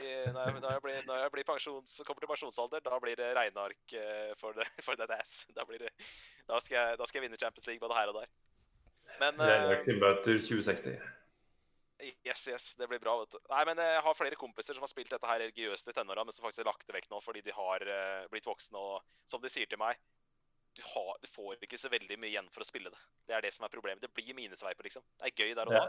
I, 0.01 0.11
når, 0.33 0.41
jeg, 0.41 0.57
når, 0.65 0.71
jeg 0.73 0.85
blir, 0.87 0.99
når 1.11 1.23
jeg 1.23 1.35
blir 1.37 1.49
pensjons, 1.53 1.95
kommer 2.09 2.25
til 2.25 2.33
pensjonsalder, 2.33 2.85
da 2.89 3.01
blir 3.05 3.21
det 3.21 3.31
regneark 3.39 3.97
eh, 4.01 4.33
for, 4.41 4.59
det, 4.59 4.67
for 4.87 4.99
that 5.01 5.15
ass. 5.21 5.45
Da, 5.59 5.67
blir 5.69 5.85
det, 5.85 5.93
da, 6.49 6.59
skal 6.63 6.81
jeg, 6.81 6.99
da 6.99 7.07
skal 7.09 7.21
jeg 7.21 7.29
vinne 7.29 7.41
Champions 7.41 7.71
League 7.71 7.85
både 7.85 8.01
her 8.01 8.13
og 8.13 8.21
der. 8.23 8.35
Men 9.19 9.39
eh, 9.39 9.55
Regneark 9.55 9.87
til 9.87 10.03
Bøter 10.03 10.43
2060. 10.49 11.18
Yes, 11.99 12.45
yes, 12.49 12.75
det 12.79 12.87
blir 12.87 13.01
bra, 13.03 13.17
vet 13.19 13.35
du. 13.35 13.39
Nei, 13.51 13.65
men 13.67 13.81
jeg 13.83 14.03
har 14.07 14.15
flere 14.15 14.39
kompiser 14.39 14.77
som 14.77 14.85
har 14.85 14.91
spilt 14.91 15.11
dette 15.11 15.27
her 15.27 15.41
religiøst 15.43 15.91
i 15.91 15.95
tenåra, 15.97 16.23
men 16.25 16.35
som 16.35 16.45
faktisk 16.45 16.63
har 16.63 16.71
lagt 16.71 16.87
det 16.87 16.95
vekk 16.95 17.09
nå 17.11 17.19
fordi 17.25 17.43
de 17.43 17.55
har 17.57 17.83
eh, 17.83 18.29
blitt 18.31 18.47
voksne. 18.47 18.79
Og 18.79 19.27
som 19.27 19.43
de 19.43 19.51
sier 19.51 19.67
til 19.71 19.81
meg, 19.83 19.99
du, 20.79 20.83
har, 20.93 21.17
du 21.19 21.27
får 21.31 21.65
ikke 21.67 21.81
så 21.81 21.91
veldig 21.91 22.21
mye 22.23 22.31
igjen 22.31 22.51
for 22.55 22.63
å 22.63 22.69
spille 22.69 22.93
det. 22.95 23.01
Det 23.27 23.35
er 23.35 23.43
det 23.43 23.51
som 23.57 23.67
er 23.67 23.73
problemet. 23.73 24.05
Det 24.05 24.13
blir 24.15 24.37
minesveiper, 24.39 24.87
liksom. 24.87 25.03
Det 25.19 25.31
er 25.31 25.43
gøy 25.43 25.57
der 25.59 25.73
og 25.73 25.75
da. 25.75 25.83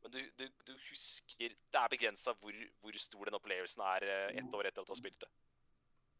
Men 0.00 0.14
du, 0.14 0.20
du, 0.38 0.46
du 0.64 0.72
husker 0.86 1.52
Det 1.52 1.76
er 1.76 1.90
begrensa 1.92 2.32
hvor, 2.40 2.56
hvor 2.80 2.96
stor 3.02 3.28
den 3.28 3.36
opplevelsen 3.36 3.82
er 3.84 4.06
eh, 4.06 4.38
ett 4.40 4.54
år 4.54 4.70
etter 4.70 4.84
at 4.84 4.86
du 4.86 4.94
har 4.94 5.02
spilt 5.02 5.18
det. 5.24 5.30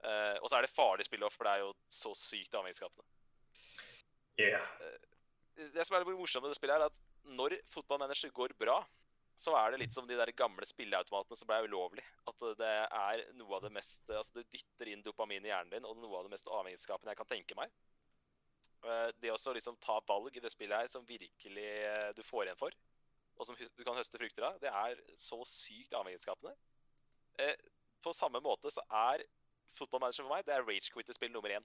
Uh, 0.01 0.37
og 0.41 0.49
så 0.49 0.57
er 0.57 0.65
det 0.65 0.73
farlig 0.73 1.05
spill 1.05 1.27
for 1.29 1.45
det 1.45 1.53
er 1.53 1.63
jo 1.67 1.73
så 1.93 2.15
sykt 2.17 2.55
avhengighetsskapende. 2.57 3.05
Yeah. 4.41 4.65
Det 5.75 5.85
som 5.85 5.97
er 5.97 6.07
litt 6.07 6.17
morsomt 6.17 6.47
med 6.47 6.55
det 6.55 6.57
spillet, 6.57 6.81
er 6.81 6.89
at 6.89 7.01
når 7.37 7.59
fotballmanager 7.69 8.33
går 8.33 8.55
bra, 8.57 8.79
så 9.41 9.55
er 9.57 9.73
det 9.73 9.79
litt 9.81 9.95
som 9.97 10.05
de 10.09 10.17
der 10.19 10.31
gamle 10.37 10.67
spilleautomatene 10.69 11.39
som 11.39 11.49
ble 11.49 11.63
ulovlig. 11.65 12.05
At 12.29 12.43
det 12.61 12.73
er 12.93 13.23
noe 13.39 13.57
av 13.57 13.63
det 13.65 13.73
mest 13.73 14.11
Altså, 14.13 14.35
det 14.41 14.51
dytter 14.53 14.91
inn 14.93 15.05
dopamin 15.07 15.47
i 15.47 15.53
hjernen 15.53 15.73
din, 15.73 15.87
og 15.89 15.97
noe 15.97 16.19
av 16.19 16.27
det 16.29 16.35
mest 16.35 16.51
avhengighetsskapende 16.53 17.15
jeg 17.15 17.21
kan 17.23 17.31
tenke 17.31 17.57
meg. 17.57 17.73
Eh, 18.85 19.09
Det 19.21 19.33
å 19.33 19.55
liksom 19.57 19.79
ta 19.81 19.99
valg 20.09 20.37
i 20.37 20.43
det 20.45 20.53
spillet 20.53 20.83
her 20.85 20.93
som 20.93 21.07
virkelig 21.09 21.69
eh, 21.89 22.13
du 22.17 22.23
får 22.27 22.47
igjen 22.51 22.61
for, 22.61 22.77
og 23.41 23.47
som 23.49 23.57
du 23.57 23.85
kan 23.87 23.97
høste 23.97 24.21
frukter 24.21 24.45
av, 24.51 24.59
det 24.61 24.69
er 24.69 25.01
så 25.17 25.41
sykt 25.49 25.97
avhengighetsskapende. 25.97 26.53
Eh, 27.41 27.57
På 28.05 28.13
samme 28.17 28.41
måte 28.45 28.69
så 28.73 28.85
er 28.93 29.25
fotballmanager 29.77 30.25
for 30.27 30.35
meg 30.35 30.45
det 30.45 30.55
er 30.57 30.65
rage-quitter-spill 30.67 31.33
nummer 31.33 31.53
én. 31.57 31.65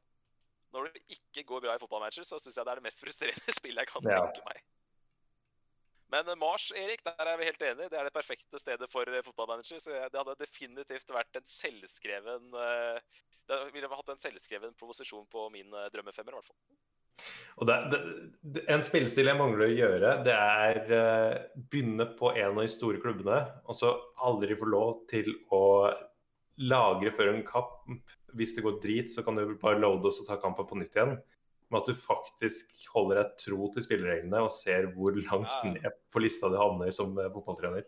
Når 0.75 0.91
det 0.93 1.03
ikke 1.15 1.43
går 1.47 1.61
bra 1.63 1.75
i 1.75 1.79
fotballmanager, 1.79 2.23
så 2.27 2.39
syns 2.39 2.55
jeg 2.55 2.65
det 2.67 2.71
er 2.71 2.79
det 2.79 2.87
mest 2.87 3.03
frustrerende 3.03 3.55
spillet 3.59 3.83
jeg 3.83 3.91
kan 3.91 4.07
Ja. 4.11 4.19
tenke 4.23 4.43
meg. 4.47 4.63
Men 6.13 6.27
eh, 6.29 6.39
Mars, 6.39 6.71
Erik, 6.75 7.03
der 7.05 7.29
er 7.31 7.37
vi 7.39 7.49
helt 7.49 7.61
enige. 7.61 7.89
Det 7.91 7.99
er 7.99 8.07
det 8.07 8.15
perfekte 8.15 8.61
stedet 8.61 8.89
for 8.91 9.09
eh, 9.09 9.23
fotballmanager. 9.25 9.81
Så 9.81 9.93
det 9.93 10.19
hadde 10.19 10.37
definitivt 10.41 11.13
vært 11.13 11.39
en 11.39 11.47
selvskreven 11.49 12.59
eh, 12.61 13.21
Det 13.49 13.61
ville 13.73 13.89
hatt 13.91 14.11
en 14.13 14.21
selvskreven 14.21 14.75
proposisjon 14.79 15.25
på 15.31 15.49
min 15.53 15.73
drømmefemmer, 15.93 16.33
i 16.33 16.39
hvert 16.39 16.49
fall. 16.49 16.59
Og 17.61 17.69
det, 17.69 17.75
det, 18.41 18.63
en 18.73 18.81
spillestil 18.83 19.29
jeg 19.29 19.39
mangler 19.39 19.67
å 19.67 19.75
gjøre, 19.75 20.09
det 20.25 20.33
er 20.33 20.79
uh, 20.89 21.35
begynne 21.71 22.09
på 22.17 22.33
en 22.33 22.49
av 22.49 22.59
de 22.59 22.73
store 22.73 22.99
klubbene, 22.99 23.37
og 23.63 23.77
så 23.77 23.93
aldri 24.27 24.57
få 24.59 24.67
lov 24.67 24.97
til 25.07 25.29
å 25.55 25.61
lagre 26.65 27.13
før 27.15 27.31
en 27.31 27.45
kamp. 27.47 27.85
Hvis 28.35 28.57
det 28.57 28.65
går 28.65 28.81
drit, 28.83 29.13
så 29.13 29.23
kan 29.23 29.39
du 29.39 29.55
bare 29.61 29.79
loade 29.79 30.09
og 30.09 30.17
så 30.17 30.25
ta 30.27 30.35
kampen 30.41 30.67
på 30.67 30.81
nytt 30.81 30.97
igjen. 30.97 31.15
Men 31.75 31.81
at 31.81 31.89
du 31.91 31.97
faktisk 31.99 32.69
holder 32.93 33.17
deg 33.19 33.31
tro 33.41 33.65
til 33.73 33.83
spillereglene 33.83 34.39
og 34.45 34.53
ser 34.55 34.85
hvor 34.95 35.11
langt 35.11 35.65
ned 35.67 35.97
på 36.07 36.21
lista 36.23 36.47
du 36.47 36.55
havner 36.55 36.93
som 36.95 37.11
eh, 37.19 37.27
fotballtrener. 37.33 37.83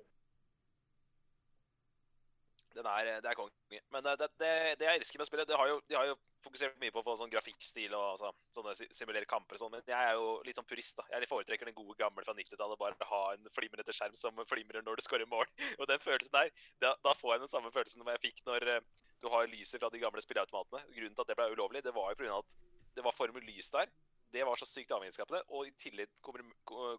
Er, 2.77 3.07
det 3.23 3.29
er 3.31 3.37
konge. 3.39 3.79
Men 3.95 4.03
eh, 4.03 4.17
det, 4.19 4.27
det, 4.41 4.49
det 4.81 4.89
jeg 4.89 4.99
elsker 4.99 5.21
med 5.23 5.29
spillet, 5.29 5.47
det 5.47 5.55
har 5.55 5.71
jo, 5.71 5.79
de 5.87 5.95
har 5.95 6.09
jo 6.09 6.17
fokusert 6.43 6.75
mye 6.83 6.91
på 6.91 6.99
å 6.99 7.05
få 7.07 7.15
sånn 7.21 7.31
grafikkstil 7.31 7.95
og 7.95 8.03
altså, 8.11 8.33
sånne 8.59 8.75
simulere 8.99 9.29
kamper 9.31 9.55
og 9.55 9.63
sånn, 9.63 9.73
men 9.77 9.87
jeg 9.87 10.11
er 10.11 10.19
jo 10.19 10.35
litt 10.43 10.59
sånn 10.59 10.67
purist, 10.67 10.99
da. 10.99 11.07
Jeg 11.15 11.31
foretrekker 11.31 11.71
den 11.71 11.79
gode 11.79 11.95
gamle 12.03 12.27
fra 12.27 12.35
90-tallet, 12.35 12.83
bare 12.83 13.09
ha 13.15 13.23
en 13.37 13.49
flimrende 13.55 13.95
skjerm 13.95 14.19
som 14.19 14.43
flimrer 14.51 14.83
når 14.83 14.99
du 14.99 15.07
skårer 15.07 15.31
mål. 15.31 15.47
Og 15.79 15.87
den 15.87 16.03
følelsen 16.03 16.35
der, 16.35 16.51
da, 16.83 16.97
da 17.07 17.15
får 17.15 17.37
jeg 17.37 17.47
den 17.47 17.55
samme 17.55 17.71
følelsen 17.71 18.03
som 18.03 18.11
jeg 18.11 18.25
fikk 18.27 18.43
når 18.51 18.67
eh, 18.75 18.87
du 19.23 19.31
har 19.31 19.47
lyset 19.47 19.79
fra 19.79 19.95
de 19.95 20.03
gamle 20.03 20.27
spilleautomatene. 20.27 20.83
Grunnen 20.91 21.15
til 21.15 21.23
at 21.23 21.31
det 21.31 21.39
ble 21.39 21.53
ulovlig, 21.55 21.87
det 21.87 21.95
var 21.95 22.11
jo 22.11 22.19
pga. 22.19 22.41
at 22.43 22.59
det 22.97 23.05
var 23.05 23.15
formel 23.15 23.45
lys 23.45 23.69
der. 23.73 23.89
Det 24.33 24.43
var 24.43 24.59
så 24.59 24.67
sykt 24.67 24.91
avhengighetsskapende, 24.91 25.43
og 25.55 25.69
i 25.69 25.73
tillegg 25.79 26.11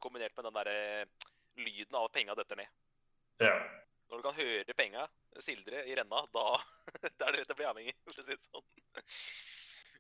kombinert 0.01 0.37
med 0.39 0.47
den 0.47 0.57
derre 0.57 0.79
lyden 1.59 1.99
av 1.99 2.07
at 2.07 2.15
penga 2.15 2.37
detter 2.39 2.61
ned. 2.61 2.71
Ja. 3.43 3.55
Når 4.09 4.21
du 4.21 4.25
kan 4.25 4.39
høre 4.39 4.77
penga 4.79 5.05
sildre 5.45 5.83
i 5.91 5.97
renna, 5.99 6.23
da 6.33 6.45
det 7.05 7.27
er 7.27 7.37
det 7.37 7.53
å 7.53 7.59
bli 7.59 7.69
avhengig, 7.69 7.97
for 8.07 8.23
å 8.23 8.25
si 8.25 8.37
det 8.37 8.47
sånn. 8.47 8.69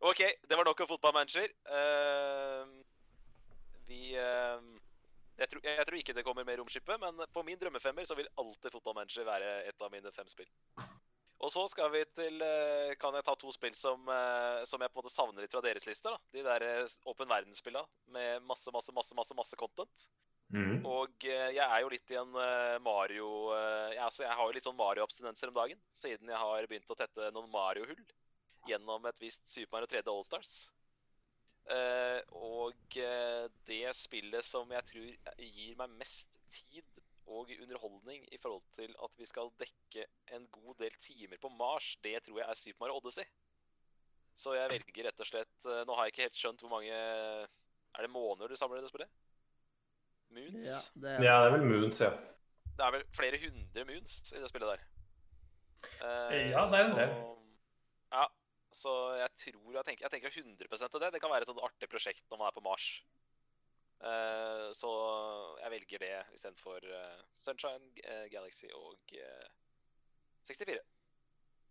OK, 0.08 0.22
det 0.46 0.56
var 0.56 0.64
nok 0.64 0.84
om 0.84 0.90
fotballmanager. 0.94 1.52
Uh, 1.66 2.78
vi 3.90 4.14
uh, 4.14 4.62
jeg, 5.38 5.50
tror, 5.50 5.62
jeg 5.66 5.86
tror 5.90 5.98
ikke 5.98 6.14
det 6.16 6.24
kommer 6.26 6.46
med 6.46 6.62
romskipet, 6.62 7.02
men 7.02 7.20
på 7.34 7.44
min 7.46 7.58
drømmefemmer 7.60 8.06
så 8.08 8.16
vil 8.18 8.30
alltid 8.40 8.72
fotballmanager 8.74 9.26
være 9.28 9.52
et 9.68 9.84
av 9.84 9.92
mine 9.92 10.14
fem 10.14 10.30
spill. 10.30 10.48
Og 11.38 11.52
så 11.54 11.62
skal 11.70 11.92
vi 11.92 12.00
til 12.18 12.40
eh, 12.42 12.94
Kan 12.98 13.14
jeg 13.14 13.22
ta 13.26 13.36
to 13.38 13.52
spill 13.54 13.74
som, 13.78 14.08
eh, 14.10 14.64
som 14.66 14.82
jeg 14.82 14.90
på 14.90 14.98
en 14.98 15.04
måte 15.04 15.14
savner 15.14 15.44
litt 15.44 15.54
fra 15.54 15.62
deres 15.62 15.86
lister? 15.86 16.16
da? 16.16 16.32
De 16.34 16.42
der 16.46 16.64
eh, 16.66 16.96
åpen 17.06 17.30
verdensspilla 17.30 17.84
med 18.14 18.42
masse, 18.48 18.72
masse, 18.74 18.94
masse, 18.96 19.14
masse, 19.14 19.36
masse 19.38 19.60
content. 19.60 20.08
Mm. 20.50 20.80
Og 20.88 21.28
eh, 21.28 21.50
jeg 21.54 21.64
er 21.64 21.82
jo 21.84 21.92
litt 21.92 22.10
i 22.10 22.18
en 22.18 22.38
eh, 22.40 22.78
Mario 22.80 23.28
eh, 23.52 23.92
jeg, 23.92 24.02
altså, 24.06 24.24
jeg 24.24 24.38
har 24.38 24.48
jo 24.48 24.56
litt 24.56 24.66
sånn 24.66 24.78
Mario-abstinenser 24.78 25.52
om 25.52 25.58
dagen, 25.60 25.82
siden 25.92 26.32
jeg 26.32 26.40
har 26.40 26.68
begynt 26.70 26.94
å 26.94 26.96
tette 26.98 27.30
noen 27.36 27.52
Mario-hull 27.52 28.00
gjennom 28.68 29.04
et 29.08 29.20
visst 29.22 29.46
Super 29.48 29.78
Mario 29.78 29.90
3D 29.92 30.12
Allstars. 30.12 30.56
Uh, 31.68 32.20
og 32.32 32.96
eh, 32.96 33.44
det 33.68 33.90
spillet 33.92 34.44
som 34.44 34.70
jeg 34.72 34.86
tror 34.88 35.08
gir 35.36 35.74
meg 35.76 35.98
mest 36.00 36.30
tid 36.48 36.87
og 37.28 37.50
underholdning 37.60 38.24
i 38.32 38.38
forhold 38.40 38.64
til 38.72 38.94
at 39.04 39.16
vi 39.20 39.26
skal 39.28 39.50
dekke 39.60 40.06
en 40.36 40.46
god 40.54 40.78
del 40.80 40.94
timer 41.02 41.40
på 41.42 41.50
Mars, 41.52 41.92
det 42.04 42.16
tror 42.26 42.40
jeg 42.40 42.48
er 42.48 42.58
Super 42.58 42.86
Mario 42.86 42.98
Odyssey. 43.02 43.24
Så 44.38 44.54
jeg 44.54 44.70
velger 44.70 45.08
rett 45.08 45.20
og 45.20 45.26
slett 45.26 45.66
eh, 45.66 45.80
Nå 45.88 45.94
har 45.98 46.06
jeg 46.06 46.12
ikke 46.12 46.26
helt 46.28 46.36
skjønt 46.38 46.60
hvor 46.62 46.70
mange 46.70 46.92
Er 46.94 48.04
det 48.04 48.10
måneder 48.12 48.52
du 48.52 48.54
samler 48.60 48.78
i 48.78 48.84
det 48.84 48.90
spillet? 48.92 49.10
Moons? 50.36 50.68
Ja, 50.68 50.78
det 51.02 51.14
Ja, 51.26 51.38
det 51.42 51.48
er 51.48 51.54
vel 51.56 51.64
Moons, 51.66 51.98
ja. 52.04 52.10
Det 52.78 52.84
er 52.86 52.92
vel 52.94 53.04
flere 53.18 53.40
hundre 53.42 53.84
moons 53.88 54.14
i 54.36 54.38
det 54.44 54.50
spillet 54.52 54.70
der. 54.76 54.84
Eh, 56.06 56.50
Ja, 56.52 56.66
det 56.70 56.78
er 56.78 56.84
en 56.84 56.94
det. 56.94 57.08
del. 57.08 57.16
Ja, 58.14 58.24
så 58.78 58.92
jeg 59.18 59.30
tror 59.42 59.72
jeg 59.80 59.84
tenker, 59.88 60.04
jeg 60.06 60.12
tenker 60.14 60.30
100% 60.30 60.92
til 60.94 61.02
det. 61.02 61.10
Det 61.16 61.20
kan 61.24 61.32
være 61.34 61.42
et 61.48 61.50
sånt 61.50 61.64
artig 61.66 61.88
prosjekt 61.90 62.22
når 62.30 62.38
man 62.44 62.52
er 62.52 62.54
på 62.60 62.62
Mars. 62.68 62.86
Eh, 63.98 64.68
så 64.78 64.90
jeg 65.58 65.72
velger 65.72 66.02
det 66.04 66.12
istedenfor 66.36 66.84
uh, 66.86 67.22
Sunshine, 67.34 67.90
uh, 68.06 68.26
Galaxy 68.30 68.68
og 68.78 69.14
eh, 69.18 69.48
64. 70.46 70.78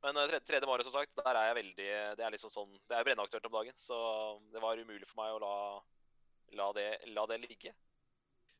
Men 0.03 0.19
uh, 0.19 0.35
tredje 0.43 0.67
Mario, 0.67 0.83
som 0.83 0.97
sagt, 0.97 1.15
der 1.15 1.39
er 1.39 1.47
jeg 1.47 1.57
veldig 1.57 1.89
Det 2.19 2.25
er 2.25 2.33
liksom 2.33 2.51
sånn 2.53 2.73
Det 2.83 2.97
er 2.97 3.05
brennaktuelt 3.07 3.47
om 3.47 3.55
dagen, 3.55 3.77
så 3.79 3.97
det 4.51 4.61
var 4.61 4.79
umulig 4.79 5.07
for 5.07 5.21
meg 5.21 5.37
å 5.37 5.41
la, 5.41 5.55
la, 6.59 6.71
det, 6.75 6.89
la 7.15 7.25
det 7.31 7.39
ligge. 7.45 7.73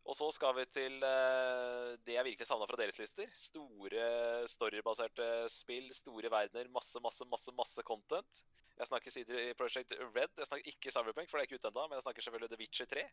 Og 0.08 0.16
så 0.16 0.30
skal 0.32 0.54
vi 0.56 0.64
til 0.72 1.02
eh, 1.04 1.90
det 2.08 2.14
jeg 2.16 2.26
virkelig 2.30 2.48
savna 2.48 2.68
fra 2.70 2.80
deres 2.80 2.96
lister. 3.02 3.28
Store 3.36 4.06
storybaserte 4.48 5.26
spill, 5.52 5.90
store 5.96 6.32
verdener, 6.32 6.70
masse, 6.72 7.02
masse, 7.04 7.28
masse 7.28 7.52
masse 7.58 7.84
content. 7.84 8.42
Jeg 8.78 8.88
snakker 8.88 9.12
CD 9.12 9.34
Project 9.60 9.92
Red. 10.16 10.32
Jeg 10.40 10.48
snakker 10.48 10.72
ikke 10.72 10.94
Cyberpunk, 10.96 11.28
for 11.28 11.38
det 11.38 11.44
er 11.44 11.50
ikke 11.50 11.60
ute 11.60 11.72
ennå, 11.74 11.84
men 11.90 12.00
jeg 12.00 12.06
snakker 12.08 12.24
selvfølgelig 12.24 12.54
The 12.54 12.62
Witcher 12.62 12.90
3. 12.96 13.04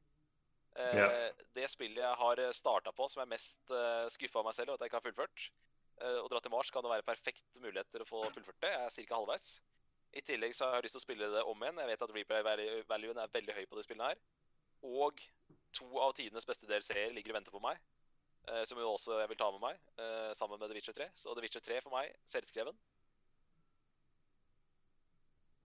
Eh, 0.76 0.96
Ja. 0.96 1.08
Det 1.54 1.68
spillet 1.70 2.02
jeg 2.02 2.16
har 2.18 2.40
starta 2.52 2.90
på 2.92 3.06
som 3.08 3.20
jeg 3.20 3.26
er 3.28 3.34
mest 3.34 3.70
uh, 3.70 4.08
skuffa 4.10 4.40
av 4.40 4.44
meg 4.48 4.54
selv 4.56 4.70
og 4.70 4.74
at 4.74 4.80
jeg 4.80 4.90
ikke 4.90 4.98
har 4.98 5.06
fullført. 5.06 5.44
Eh, 6.02 6.18
å 6.18 6.28
dra 6.28 6.40
til 6.42 6.50
Mars 6.50 6.70
kan 6.74 6.82
det 6.82 6.90
være 6.90 7.06
perfekt 7.06 7.60
mulighet 7.62 7.86
til 7.94 8.02
å 8.02 8.08
få 8.08 8.24
fullført 8.34 8.58
det. 8.64 8.72
Jeg 8.72 9.06
er 9.06 9.06
ca. 9.08 9.14
halvveis. 9.20 9.60
I 10.14 10.20
tillegg 10.22 10.54
så 10.54 10.66
har 10.66 10.74
jeg 10.80 10.88
lyst 10.88 10.96
til 10.98 11.02
å 11.02 11.06
spille 11.06 11.28
det 11.30 11.42
om 11.46 11.62
igjen. 11.62 11.78
Jeg 11.78 11.90
vet 11.92 12.02
at 12.02 12.14
replay 12.14 12.42
value- 12.42 12.82
valuen 12.90 13.18
er 13.18 13.30
veldig 13.34 13.54
høy 13.54 13.66
på 13.66 13.76
de 13.78 13.82
spillene 13.86 14.08
her. 14.10 14.18
Og 14.82 15.22
to 15.72 15.86
av 15.98 16.12
tidenes 16.14 16.46
beste 16.46 16.66
DLC-er 16.66 17.14
ligger 17.14 17.32
og 17.34 17.38
venter 17.40 17.54
på 17.54 17.62
meg. 17.62 17.78
eh, 18.46 18.64
som 18.68 18.76
jo 18.76 18.90
også 18.92 19.20
jeg 19.22 19.28
vil 19.30 19.38
ta 19.40 19.50
med 19.50 19.60
meg, 19.62 19.78
eh, 19.96 20.32
sammen 20.34 20.58
med 20.60 20.68
The 20.68 20.74
Witcher 20.74 20.92
3. 20.92 21.06
Så 21.14 21.32
The 21.34 21.40
Witcher 21.40 21.60
3 21.64 21.80
for 21.80 21.90
meg, 21.96 22.14
selvskreven. 22.26 22.76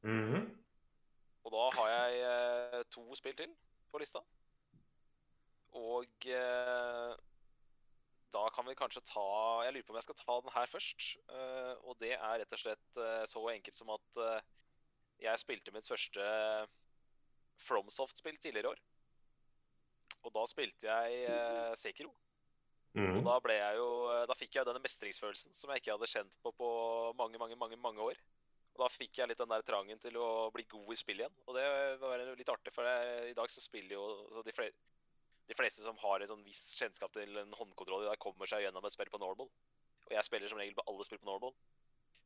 Mhm. 0.02 0.46
Og 1.44 1.52
da 1.52 1.70
har 1.76 1.90
jeg 1.90 2.22
eh, 2.24 2.84
to 2.90 3.04
spill 3.16 3.36
til 3.36 3.52
på 3.92 4.00
lista. 4.00 4.22
Og 5.78 6.26
eh, 6.26 7.12
da 8.34 8.44
kan 8.54 8.66
vi 8.66 8.76
kanskje 8.78 9.02
ta 9.10 9.26
Jeg 9.66 9.74
lurer 9.74 9.86
på 9.86 9.94
om 9.94 9.98
jeg 10.00 10.08
skal 10.08 10.18
ta 10.22 10.38
den 10.42 10.54
her 10.56 10.70
først. 10.70 11.10
Eh, 11.30 11.74
og 11.84 11.98
det 12.02 12.16
er 12.18 12.40
rett 12.42 12.56
og 12.56 12.62
slett 12.62 13.02
eh, 13.02 13.26
så 13.30 13.44
enkelt 13.54 13.78
som 13.78 13.92
at 13.94 14.22
eh, 14.26 14.42
jeg 15.26 15.42
spilte 15.42 15.74
mitt 15.76 15.90
første 15.90 16.26
FromSoft-spill 17.68 18.38
tidligere 18.40 18.70
i 18.70 18.74
år. 18.74 18.82
Og 20.26 20.34
da 20.36 20.44
spilte 20.50 20.90
jeg 20.90 21.24
eh, 21.30 21.76
Sekiro. 21.80 22.12
Og 22.98 23.20
Mhm. 23.20 23.22
da 23.22 23.36
ble 23.40 23.54
jeg 23.54 23.76
jo 23.78 23.90
Da 24.26 24.34
fikk 24.34 24.56
jeg 24.56 24.64
jo 24.64 24.70
denne 24.72 24.82
mestringsfølelsen 24.82 25.54
som 25.54 25.70
jeg 25.70 25.84
ikke 25.84 25.94
hadde 25.94 26.08
kjent 26.10 26.38
på 26.42 26.50
på 26.58 26.70
mange, 27.20 27.38
mange, 27.38 27.56
mange, 27.56 27.78
mange 27.78 28.02
år. 28.02 28.18
Og 28.74 28.82
da 28.82 28.88
fikk 28.90 29.20
jeg 29.20 29.30
litt 29.30 29.38
den 29.38 29.52
der 29.52 29.62
trangen 29.62 30.00
til 30.02 30.18
å 30.18 30.50
bli 30.52 30.64
god 30.64 30.90
i 30.94 30.98
spill 30.98 31.20
igjen. 31.22 31.36
Og 31.46 31.56
det 31.56 31.66
var 32.02 32.24
litt 32.36 32.50
artig, 32.50 32.74
for 32.74 32.88
jeg, 32.88 33.30
i 33.30 33.36
dag 33.38 33.52
så 33.52 33.62
spiller 33.62 33.94
jo 33.94 34.04
altså 34.26 34.44
de, 34.44 34.56
fle 34.58 34.72
de 35.50 35.58
fleste 35.58 35.82
som 35.82 35.98
har 35.98 36.22
en 36.22 36.30
sånn 36.30 36.46
viss 36.46 36.62
kjennskap 36.78 37.14
til 37.16 37.38
en 37.42 37.56
håndkontroll 37.58 38.06
der 38.06 38.20
kommer 38.22 38.50
seg 38.50 38.62
gjennom 38.64 38.86
et 38.86 38.94
spill 38.94 39.10
på 39.10 39.22
normal. 39.22 39.50
Og 40.06 40.14
jeg 40.14 40.28
spiller 40.28 40.52
som 40.52 40.60
regel 40.62 40.78
på 40.78 40.86
alle 40.90 41.06
spill 41.08 41.22
på 41.22 41.30
normal. 41.30 41.56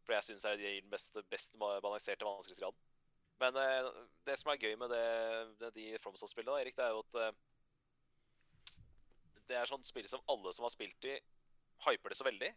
For 0.03 0.15
jeg 0.17 0.27
syns 0.27 0.43
det 0.43 0.57
gir 0.59 0.81
den 0.81 0.91
beste, 0.91 1.23
best 1.31 1.55
balanserte 1.59 2.27
vanskelighetsgraden. 2.27 2.79
Men 3.41 3.57
eh, 3.59 3.87
det 4.27 4.35
som 4.39 4.51
er 4.51 4.59
gøy 4.59 4.75
med 4.79 4.91
det, 4.91 5.07
det, 5.61 5.71
de 5.77 5.87
FromSoft-spillene, 6.03 6.59
Erik, 6.61 6.75
det 6.77 6.85
er 6.85 6.93
jo 6.93 7.01
at 7.05 7.19
eh, 7.21 7.31
det 9.49 9.57
er 9.59 9.71
sånn 9.71 9.87
spill 9.87 10.07
som 10.11 10.23
alle 10.31 10.53
som 10.55 10.67
har 10.67 10.73
spilt 10.75 10.99
de, 11.03 11.17
hyper 11.87 12.13
det 12.13 12.19
så 12.19 12.27
veldig. 12.27 12.51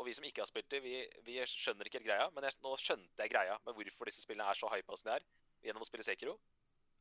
Og 0.00 0.08
vi 0.08 0.14
som 0.16 0.24
ikke 0.28 0.44
har 0.44 0.48
spilt 0.48 0.70
de, 0.72 0.80
vi, 0.84 0.94
vi 1.26 1.40
skjønner 1.48 1.88
ikke 1.88 2.00
helt 2.00 2.08
greia. 2.08 2.28
Men 2.36 2.48
jeg, 2.48 2.56
nå 2.64 2.76
skjønte 2.80 3.24
jeg 3.24 3.32
greia 3.32 3.58
med 3.66 3.76
hvorfor 3.76 4.08
disse 4.08 4.24
spillene 4.24 4.48
er 4.48 4.60
så 4.60 4.70
hypa 4.72 4.96
som 4.96 5.10
de 5.10 5.16
er, 5.18 5.26
gjennom 5.64 5.84
å 5.84 5.88
spille 5.88 6.06
Sekiro. 6.06 6.36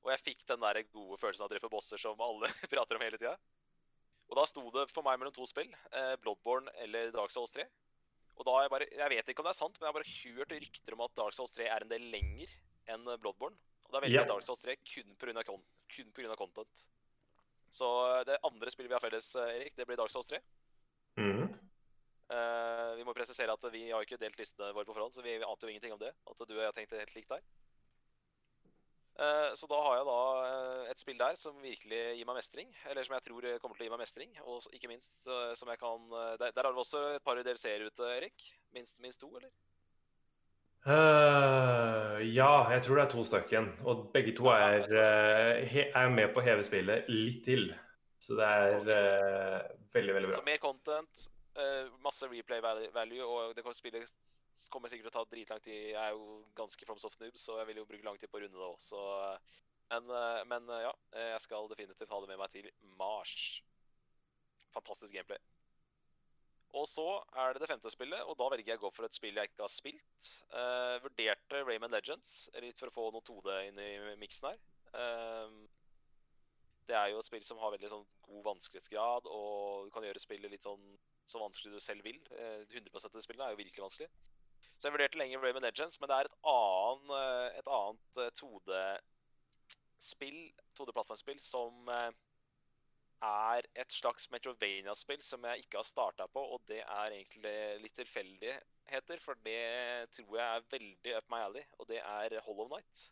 Og 0.02 0.12
jeg 0.14 0.24
fikk 0.24 0.46
den 0.50 0.64
der 0.64 0.82
gode 0.90 1.20
følelsen 1.22 1.46
av 1.46 1.50
å 1.50 1.54
treffe 1.54 1.72
bosser 1.72 2.02
som 2.02 2.22
alle 2.26 2.50
prater 2.74 2.98
om 2.98 3.06
hele 3.06 3.20
tida. 3.22 3.36
Og 4.32 4.38
da 4.40 4.46
sto 4.48 4.64
det 4.74 4.88
for 4.94 5.06
meg 5.06 5.20
mellom 5.20 5.34
to 5.36 5.46
spill, 5.50 5.70
eh, 5.92 6.14
Bloodborne 6.24 6.72
eller 6.86 7.12
Dark 7.14 7.34
Souls 7.34 7.52
3. 7.54 7.66
Og 8.40 8.48
da 8.48 8.54
har 8.56 8.64
jeg 8.64 8.72
bare 8.74 8.88
Jeg 8.88 9.12
vet 9.12 9.28
ikke 9.30 9.44
om 9.44 9.50
det 9.50 9.52
er 9.52 9.60
sant, 9.60 9.76
men 9.78 9.86
jeg 9.86 9.92
har 9.92 9.98
bare 10.00 10.14
hørt 10.22 10.56
rykter 10.56 10.96
om 10.96 11.04
at 11.06 11.18
Dark 11.20 11.36
Souls 11.36 11.54
3 11.58 11.68
er 11.68 11.84
en 11.84 11.92
del 11.92 12.08
lenger 12.14 12.56
enn 12.90 13.12
Bloodborne. 13.22 13.60
Og 13.86 13.94
da 13.94 14.00
velger 14.00 14.22
jeg 14.22 14.24
jeg 14.24 14.32
Dark 14.32 14.48
Souls 14.48 14.64
3 14.64 14.78
kun 14.88 15.18
pga. 15.20 15.44
Av 16.32 16.38
content. 16.40 16.86
Så 17.72 17.88
det 18.28 18.38
andre 18.48 18.72
spillet 18.72 18.88
vi 18.88 18.96
har 18.96 19.04
felles, 19.04 19.28
eh, 19.36 19.58
Erik, 19.58 19.76
det 19.76 19.86
blir 19.88 20.00
Dark 20.00 20.12
Souls 20.14 20.32
3. 20.32 20.40
Mm. 21.20 21.52
Uh, 22.32 22.96
vi 22.96 23.04
må 23.04 23.12
presisere 23.12 23.52
at 23.52 23.66
vi 23.74 23.90
har 23.90 24.06
ikke 24.06 24.20
delt 24.20 24.38
listene 24.40 24.72
våre 24.72 24.88
på 24.88 24.96
forhånd, 24.96 25.12
så 25.12 25.24
vi 25.26 25.36
ante 25.44 25.68
jo 25.68 25.72
ingenting 25.74 25.92
om 25.92 26.00
det. 26.00 26.14
At 26.32 26.40
du 26.40 26.54
og 26.54 26.62
jeg 26.62 26.70
har 26.70 26.78
tenkt 26.78 26.96
helt 26.96 27.16
likt 27.18 27.34
der. 27.34 27.44
Eh, 29.22 29.54
så 29.54 29.68
da 29.70 29.78
har 29.86 30.00
jeg 30.00 30.06
da 30.08 30.22
eh, 30.48 30.86
et 30.90 31.02
spill 31.02 31.20
der 31.20 31.36
som 31.38 31.58
virkelig 31.62 32.00
gir 32.18 32.28
meg 32.28 32.40
mestring. 32.40 32.72
Eller 32.90 33.06
som 33.06 33.18
jeg 33.18 33.26
tror 33.28 33.48
eh, 33.48 33.60
kommer 33.62 33.78
til 33.78 33.86
å 33.86 33.90
gi 33.90 33.94
meg 33.94 34.02
mestring. 34.02 34.32
Og 34.48 34.66
ikke 34.74 34.90
minst 34.90 35.28
som 35.60 35.70
jeg 35.70 35.82
kan 35.82 36.08
Der, 36.40 36.50
der 36.56 36.64
har 36.66 36.74
du 36.74 36.80
også 36.82 37.04
et 37.18 37.26
par 37.26 37.38
DLC-er 37.38 37.86
ute, 37.86 38.08
Erik. 38.18 38.48
Minst, 38.74 39.02
minst 39.04 39.22
to, 39.22 39.30
eller? 39.38 39.52
Uh, 40.82 42.18
ja, 42.26 42.66
jeg 42.74 42.82
tror 42.82 42.98
det 42.98 43.04
er 43.04 43.12
to 43.12 43.26
stykker. 43.28 43.68
Og 43.86 44.08
begge 44.16 44.34
to 44.38 44.50
er, 44.56 44.88
er 44.90 46.10
med 46.10 46.34
på 46.34 46.42
å 46.42 46.46
heve 46.48 46.66
spillet 46.66 47.12
litt 47.12 47.44
til. 47.46 47.70
Så 48.22 48.38
det 48.38 48.48
er 48.48 48.90
uh, 48.90 49.70
veldig, 49.94 50.16
veldig 50.18 50.34
Så 50.40 50.46
mer 50.48 50.58
content, 50.62 51.28
masse 52.04 52.28
replay 52.30 52.62
value, 52.62 53.26
og 53.26 53.56
det 53.56 53.64
spillet 53.78 54.14
kommer 54.74 54.92
sikkert 54.92 55.10
til 55.10 55.12
å 55.12 55.18
ta 55.18 55.26
dritlang 55.32 55.62
tid. 55.64 55.92
Jeg 55.94 56.00
er 56.02 56.16
jo 56.16 56.42
ganske 56.58 56.88
FromSoft 56.88 57.20
noob, 57.22 57.38
så 57.40 57.60
jeg 57.60 57.70
vil 57.72 57.82
jo 57.82 57.88
bruke 57.90 58.08
lang 58.08 58.20
tid 58.22 58.32
på 58.32 58.40
å 58.40 58.44
runde 58.46 58.58
det 58.58 58.68
òg, 58.68 58.82
eh, 59.02 59.60
Men, 59.92 60.10
eh, 60.10 60.44
men 60.48 60.70
eh, 60.70 60.86
ja, 60.86 60.92
eh, 61.14 61.32
jeg 61.34 61.42
skal 61.48 61.68
definitivt 61.68 62.10
ha 62.10 62.22
det 62.22 62.30
med 62.30 62.40
meg 62.40 62.54
til 62.54 62.70
Mars. 62.98 63.62
Fantastisk 64.72 65.14
gameplay. 65.14 65.42
Og 66.80 66.88
så 66.88 67.04
er 67.36 67.52
det 67.52 67.62
det 67.62 67.68
femte 67.68 67.92
spillet, 67.92 68.24
og 68.24 68.38
da 68.40 68.48
velger 68.54 68.72
jeg 68.72 68.80
å 68.80 68.86
gå 68.86 68.92
for 68.96 69.08
et 69.08 69.16
spill 69.16 69.36
jeg 69.36 69.50
ikke 69.50 69.66
har 69.66 69.72
spilt. 69.74 70.30
Uh, 70.54 70.96
vurderte 71.04 71.64
Rayman 71.68 71.92
Legends, 71.92 72.48
litt 72.64 72.80
for 72.80 72.88
å 72.88 72.96
få 72.96 73.08
noe 73.12 73.26
2D 73.28 73.58
inn 73.68 73.82
i 73.84 74.16
miksen 74.22 74.48
her. 74.54 74.62
Uh, 74.96 75.52
det 76.88 76.96
er 76.96 77.12
jo 77.12 77.20
et 77.20 77.28
spill 77.28 77.44
som 77.44 77.60
har 77.62 77.74
veldig 77.76 77.92
sånn 77.92 78.08
god 78.28 78.46
vanskelighetsgrad, 78.50 79.28
og 79.28 79.90
du 79.90 79.92
kan 79.96 80.08
gjøre 80.08 80.24
spillet 80.24 80.52
litt 80.54 80.68
sånn 80.68 80.82
så 81.30 81.40
vanskelig 81.42 81.74
du 81.74 81.80
selv 81.80 82.04
vil. 82.04 82.20
Eh, 82.32 82.62
100 82.70 83.06
av 83.06 83.12
det 83.14 83.24
spillet 83.24 83.46
er 83.46 83.52
jo 83.54 83.62
virkelig 83.62 83.86
vanskelig. 83.86 84.10
Så 84.78 84.88
jeg 84.88 84.94
vurderte 84.96 85.18
lenge 85.22 85.38
Rayman 85.42 85.66
Legends, 85.66 86.00
men 86.02 86.10
det 86.10 86.16
er 86.18 86.26
et, 86.30 86.38
annen, 86.50 87.10
eh, 87.18 87.50
et 87.60 87.68
annet 87.70 88.12
eh, 88.18 88.32
2D-spill, 90.02 90.40
2D-plattformspill, 90.80 91.40
som 91.42 91.90
eh, 91.94 92.12
er 93.22 93.62
et 93.78 93.92
slags 93.94 94.30
Metrovania-spill 94.34 95.22
som 95.22 95.46
jeg 95.46 95.60
ikke 95.66 95.78
har 95.78 95.86
starta 95.86 96.26
på, 96.34 96.42
og 96.56 96.60
det 96.70 96.82
er 96.82 97.14
egentlig 97.14 97.82
litt 97.84 97.96
tilfeldigheter, 98.00 99.22
for 99.22 99.38
det 99.46 100.10
tror 100.18 100.38
jeg 100.40 100.48
er 100.48 100.70
veldig 100.74 101.18
up 101.20 101.28
my 101.30 101.42
alley, 101.46 101.66
og 101.78 101.88
det 101.92 102.02
er 102.02 102.40
Hollow 102.48 102.68
Night. 102.74 103.12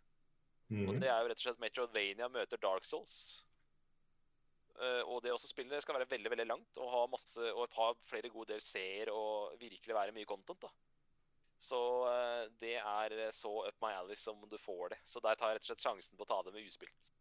Og 0.69 0.93
Mhm. 0.93 0.99
det 1.01 1.09
er 1.09 1.21
jo 1.21 1.27
rett 1.29 1.39
og 1.39 1.45
slett 1.45 1.59
Metrovania 1.59 2.27
møter 2.29 2.57
Dark 2.61 2.83
Souls. 2.85 3.45
Eh, 4.79 5.01
og 5.11 5.23
det 5.23 5.33
også 5.33 5.49
spillet 5.51 5.83
skal 5.83 5.97
være 5.97 6.07
veldig 6.13 6.31
veldig 6.31 6.45
langt 6.47 6.77
og 6.79 6.91
ha 6.93 7.01
masse, 7.11 7.43
og 7.51 7.73
ha 7.75 7.89
flere 8.07 8.31
gode 8.31 8.53
DLC-er 8.53 9.11
og 9.11 9.57
virkelig 9.59 9.95
være 9.95 10.15
mye 10.15 10.29
content. 10.29 10.61
da. 10.61 10.71
Så 11.59 11.79
eh, 12.07 12.45
det 12.61 12.77
er 12.79 13.15
eh, 13.17 13.31
så 13.35 13.51
up 13.67 13.81
my 13.83 13.91
alley 13.97 14.15
som 14.15 14.39
du 14.47 14.57
får 14.57 14.95
det. 14.95 15.01
Så 15.03 15.19
der 15.25 15.35
tar 15.35 15.51
jeg 15.51 15.59
rett 15.59 15.67
og 15.67 15.73
slett 15.73 15.87
sjansen 15.87 16.19
på 16.19 16.23
å 16.23 16.29
ta 16.29 16.39
det 16.45 16.55
med 16.55 16.69
uspilt. 16.69 17.11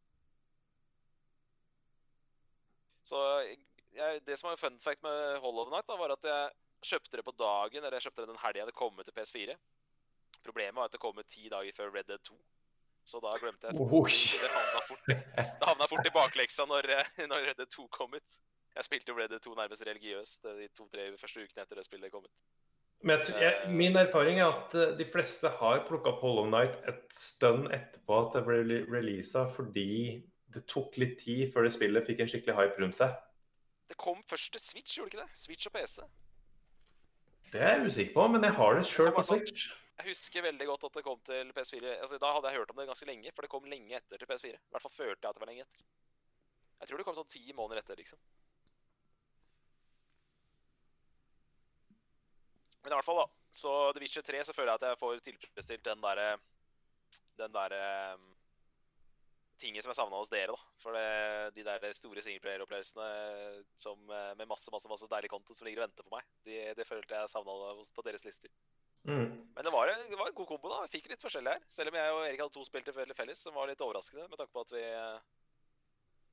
Så 3.09 3.19
jeg, 3.97 4.23
det 4.23 4.37
som 4.37 4.51
var 4.51 4.61
fun 4.61 4.79
fact 4.79 5.03
med 5.03 5.41
Hollow 5.43 5.73
Night, 5.73 5.89
da, 5.89 5.97
var 5.99 6.15
at 6.15 6.29
jeg 6.29 6.55
kjøpte 6.93 7.19
det 7.19 7.27
på 7.27 7.35
dagen, 7.41 7.83
eller 7.83 7.99
jeg 7.99 8.07
kjøpte 8.07 8.23
det 8.23 8.31
den 8.31 8.43
helga 8.45 8.69
det 8.69 8.77
kom 8.79 9.01
ut 9.01 9.09
til 9.09 9.17
PS4. 9.17 9.59
Problemet 10.45 10.79
var 10.79 10.87
at 10.87 10.95
det 10.95 11.03
kom 11.03 11.19
ut 11.19 11.27
ti 11.27 11.49
dager 11.51 11.75
før 11.75 11.91
Red 11.97 12.07
Dead 12.13 12.23
2. 12.31 12.37
Så 13.09 13.21
da 13.25 13.31
glemte 13.41 13.71
jeg 13.71 13.81
Oi. 13.81 14.17
Det 14.43 14.51
havna 14.53 14.81
fort, 14.85 15.07
det 15.09 15.65
havna 15.65 15.87
fort 15.89 16.09
i 16.09 16.13
bakleksa 16.13 16.67
når, 16.69 16.91
eh, 16.93 17.11
når 17.31 17.47
Red 17.49 17.57
Dead 17.63 17.71
2 17.73 17.87
kom 17.95 18.13
ut. 18.19 18.41
Jeg 18.77 18.85
spilte 18.85 19.11
jo 19.15 19.17
Red 19.17 19.33
Dead 19.33 19.41
2 19.47 19.55
nærmest 19.57 19.85
religiøst 19.89 20.45
eh, 20.51 20.59
de 20.61 20.69
to-tre 20.77 21.07
første 21.17 21.41
ukene 21.47 21.65
etter 21.65 21.81
det 21.81 21.87
spillet 21.89 22.13
kom 22.13 22.27
ut. 22.27 22.35
Men 23.07 23.23
jeg, 23.23 23.39
jeg, 23.41 23.71
min 23.79 23.97
erfaring 23.97 24.41
er 24.43 24.51
at 24.53 24.75
eh, 24.77 24.93
de 24.99 25.07
fleste 25.09 25.49
har 25.61 25.81
plukka 25.89 26.13
opp 26.13 26.21
Hollow 26.27 26.49
Night 26.53 26.77
et 26.91 27.07
stund 27.15 27.71
etterpå 27.73 28.21
at 28.27 28.37
det 28.37 28.45
ble 28.49 28.61
rele- 28.61 28.85
releasa, 28.93 29.47
fordi 29.57 29.89
det 30.53 30.67
tok 30.69 30.97
litt 31.01 31.17
tid 31.25 31.49
før 31.55 31.65
det 31.69 31.73
spillet 31.79 32.07
fikk 32.09 32.21
en 32.25 32.31
skikkelig 32.35 32.57
hype 32.61 32.83
rundt 32.85 32.99
seg. 32.99 33.17
Det 33.89 33.97
kom 33.97 34.21
først 34.29 34.53
til 34.53 34.61
Switch, 34.61 34.99
gjorde 34.99 35.15
det 35.15 35.23
ikke 35.23 35.29
det? 35.31 35.41
Switch 35.47 35.69
og 35.71 35.77
PC. 35.79 36.03
Det 37.53 37.61
er 37.65 37.79
jeg 37.79 37.87
usikker 37.89 38.17
på, 38.19 38.29
men 38.35 38.45
jeg 38.45 38.53
har 38.61 38.77
det 38.77 38.85
sjøl 38.91 39.15
på 39.17 39.25
sånn- 39.25 39.41
Switch. 39.47 39.71
Jeg 39.99 40.13
husker 40.13 40.45
veldig 40.47 40.67
godt 40.69 40.85
at 40.87 40.97
det 40.97 41.03
kom 41.03 41.23
til 41.27 41.49
PS4. 41.57 41.95
Altså, 41.99 42.19
Da 42.23 42.31
hadde 42.33 42.51
jeg 42.51 42.61
hørt 42.61 42.71
om 42.71 42.77
det 42.79 42.87
ganske 42.87 43.07
lenge, 43.09 43.33
for 43.35 43.43
det 43.43 43.51
kom 43.51 43.65
lenge 43.67 43.97
etter 43.99 44.21
til 44.21 44.31
PS4. 44.31 44.55
I 44.55 44.75
hvert 44.75 44.85
fall 44.85 44.95
følte 44.95 45.27
jeg 45.27 45.31
at 45.31 45.39
det 45.39 45.43
var 45.43 45.51
lenge 45.51 45.65
etter. 45.67 45.89
Jeg 46.79 46.89
tror 46.89 47.01
det 47.01 47.07
kom 47.09 47.17
sånn 47.17 47.33
ti 47.33 47.43
måneder 47.59 47.83
etter, 47.83 47.99
liksom. 47.99 48.21
Men 52.85 52.93
i 52.93 52.95
hvert 52.95 53.09
fall, 53.09 53.25
da. 53.25 53.27
Så 53.51 53.75
The 53.93 54.05
Witcher 54.05 54.23
3 54.23 54.45
så 54.47 54.55
føler 54.55 54.71
jeg 54.71 54.81
at 54.81 54.87
jeg 54.87 55.01
får 55.01 55.23
tilfredsstilt 55.27 55.85
den 55.89 56.03
derre 56.05 56.29
Den 57.39 57.55
derre 57.55 57.83
um, 58.15 58.29
tingen 59.59 59.83
som 59.83 59.91
jeg 59.91 59.99
savna 59.99 60.19
hos 60.21 60.31
dere, 60.31 60.55
da. 60.55 60.73
For 60.79 60.95
det, 60.95 61.55
de 61.59 61.65
der 61.67 61.93
store 61.97 62.23
singleplayer-opplevelsene 62.23 63.09
eh, 63.11 64.35
med 64.39 64.47
masse 64.47 64.71
masse, 64.71 64.91
masse 64.91 65.11
deilig 65.11 65.31
content 65.33 65.59
som 65.59 65.67
ligger 65.67 65.83
og 65.83 65.89
venter 65.89 66.07
på 66.07 66.15
meg, 66.15 66.27
de, 66.47 66.59
det 66.79 66.87
følte 66.87 67.19
jeg 67.19 67.33
savna 67.35 67.75
på 67.97 68.07
deres 68.07 68.27
lister. 68.29 68.53
Mm. 69.09 69.48
Men 69.59 69.67
det 69.67 69.75
var, 69.75 69.91
det 69.91 70.19
var 70.21 70.31
en 70.31 70.37
god 70.39 70.47
kombo, 70.47 70.71
da. 70.71 70.85
Vi 70.87 70.93
fikk 70.93 71.09
litt 71.11 71.25
forskjellig 71.25 71.51
her. 71.51 71.63
Selv 71.67 71.91
om 71.91 71.99
jeg 71.99 72.15
og 72.15 72.21
Erik 72.23 72.45
hadde 72.45 72.55
to 72.55 72.63
spill 72.67 72.85
til 72.87 72.95
felles, 73.19 73.41
som 73.43 73.57
var 73.59 73.67
litt 73.67 73.83
overraskende 73.83 74.29
med 74.31 74.39
tanke 74.39 74.55
på 74.55 74.63
at 74.63 74.75
vi 74.77 74.85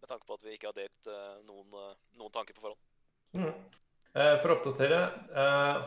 med 0.05 0.11
tanke 0.11 0.28
på 0.28 0.38
at 0.38 0.45
vi 0.45 0.53
ikke 0.53 0.69
har 0.69 0.78
delt 0.78 1.09
uh, 1.09 1.41
noen, 1.47 1.73
uh, 1.73 1.97
noen, 2.19 2.32
tanker 2.34 2.53
på 2.53 2.61
forhånd. 2.67 2.82
Mm. 3.34 3.49
Uh, 4.13 4.36
for 4.43 4.51
å 4.51 4.57
oppdatere, 4.59 4.99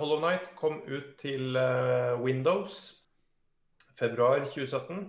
Hollow 0.01 0.19
Night 0.25 0.51
kom 0.59 0.81
ut 0.91 1.15
til 1.21 1.55
Windows 2.25 2.81
februar 3.99 4.43
2017. 4.51 5.07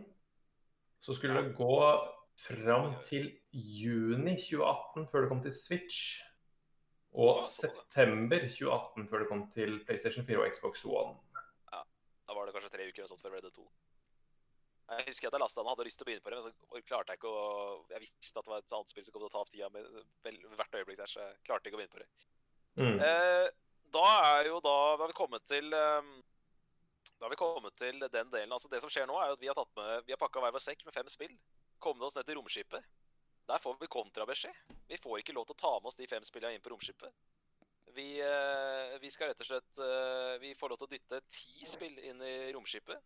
Så 1.02 1.16
skulle 1.18 1.42
det 1.42 1.58
gå 1.58 1.76
fram 2.40 2.94
til 3.10 3.32
juni 3.52 4.38
2018 4.38 5.10
før 5.10 5.26
det 5.26 5.32
kom 5.34 5.42
til 5.44 5.56
Switch. 5.58 6.20
Og 7.18 7.42
september 7.50 8.46
2018 8.46 9.10
før 9.10 9.24
det 9.24 9.30
kom 9.32 9.44
til 9.56 9.80
PlayStation 9.88 10.28
4 10.28 10.44
og 10.44 10.54
Xbox 10.54 10.86
One. 10.86 11.18
Da 12.30 12.36
var 12.38 12.46
det 12.46 12.54
kanskje 12.54 12.70
tre 12.76 12.86
uker 12.86 13.02
eller 13.02 13.10
sånt 13.10 13.24
før 13.24 13.32
det 13.34 13.40
ble 13.40 13.50
det 13.50 13.56
to. 13.56 13.64
Jeg 14.90 15.06
husker 15.08 15.30
at 15.30 15.36
jeg 15.38 15.42
lasta 15.42 15.62
den 15.62 15.70
og 15.70 15.74
hadde 15.74 15.86
lyst 15.86 16.00
til 16.02 16.06
å 16.06 16.10
begynne 16.10 16.26
på 16.26 16.32
det, 16.32 16.38
men 16.38 16.46
så 16.46 16.82
klarte 16.90 17.14
jeg 17.14 17.20
ikke 17.20 17.30
å 17.30 17.48
Jeg 17.90 18.04
visste 18.04 18.42
at 18.42 18.46
det 18.46 18.52
var 18.54 18.62
et 18.62 18.76
annet 18.78 18.94
spill 18.94 19.06
som 19.06 19.16
kom 19.16 19.24
til 19.24 19.30
å 19.30 19.34
ta 19.34 19.42
opp 19.42 19.52
tida 19.54 19.70
med 19.74 20.56
hvert 20.60 20.78
øyeblikk 20.78 21.00
der, 21.02 21.10
så 21.10 21.24
jeg 21.26 21.40
klarte 21.50 21.70
ikke 21.70 21.78
å 21.78 21.82
begynne 21.82 21.96
på 21.96 22.02
det. 22.04 22.10
Mm. 22.80 23.02
Eh, 23.10 23.48
da 23.94 24.06
er 24.38 24.52
jo 24.52 24.60
da 24.62 24.76
Da 24.94 25.04
har 25.04 25.12
vi 25.12 25.18
kommet 25.18 25.46
til 25.50 25.74
um, 25.74 26.12
Da 27.18 27.26
har 27.26 27.34
vi 27.34 27.40
kommet 27.42 27.76
til 27.82 27.98
den 28.00 28.30
delen. 28.30 28.54
Altså 28.54 28.70
Det 28.70 28.82
som 28.84 28.94
skjer 28.94 29.10
nå, 29.10 29.18
er 29.18 29.32
jo 29.32 29.38
at 29.40 29.44
vi 29.44 29.50
har 29.50 29.58
tatt 29.58 29.74
med 29.78 30.06
Vi 30.06 30.14
har 30.14 30.22
pakka 30.22 30.46
hver 30.46 30.54
vår 30.54 30.64
sekk 30.64 30.86
med 30.86 30.96
fem 30.96 31.10
spill. 31.10 31.34
Kommet 31.82 32.06
oss 32.06 32.18
ned 32.18 32.30
til 32.30 32.38
romskipet. 32.38 32.86
Der 33.50 33.62
får 33.62 33.78
vi 33.82 33.90
kontrabeskjed. 33.90 34.78
Vi 34.90 34.98
får 35.02 35.22
ikke 35.22 35.34
lov 35.34 35.50
til 35.50 35.58
å 35.58 35.62
ta 35.66 35.74
med 35.80 35.90
oss 35.90 35.98
de 35.98 36.08
fem 36.10 36.26
spillene 36.26 36.54
inn 36.54 36.66
på 36.66 36.70
romskipet. 36.74 37.10
Vi, 37.96 38.22
uh, 38.22 39.00
vi 39.02 39.12
skal 39.12 39.32
rett 39.32 39.42
og 39.44 39.48
slett 39.50 39.80
uh, 39.82 40.36
Vi 40.42 40.54
får 40.58 40.72
lov 40.72 40.82
til 40.82 40.90
å 40.90 40.92
dytte 40.94 41.22
ti 41.32 41.66
spill 41.68 41.98
inn 42.06 42.22
i 42.26 42.36
romskipet. 42.56 43.02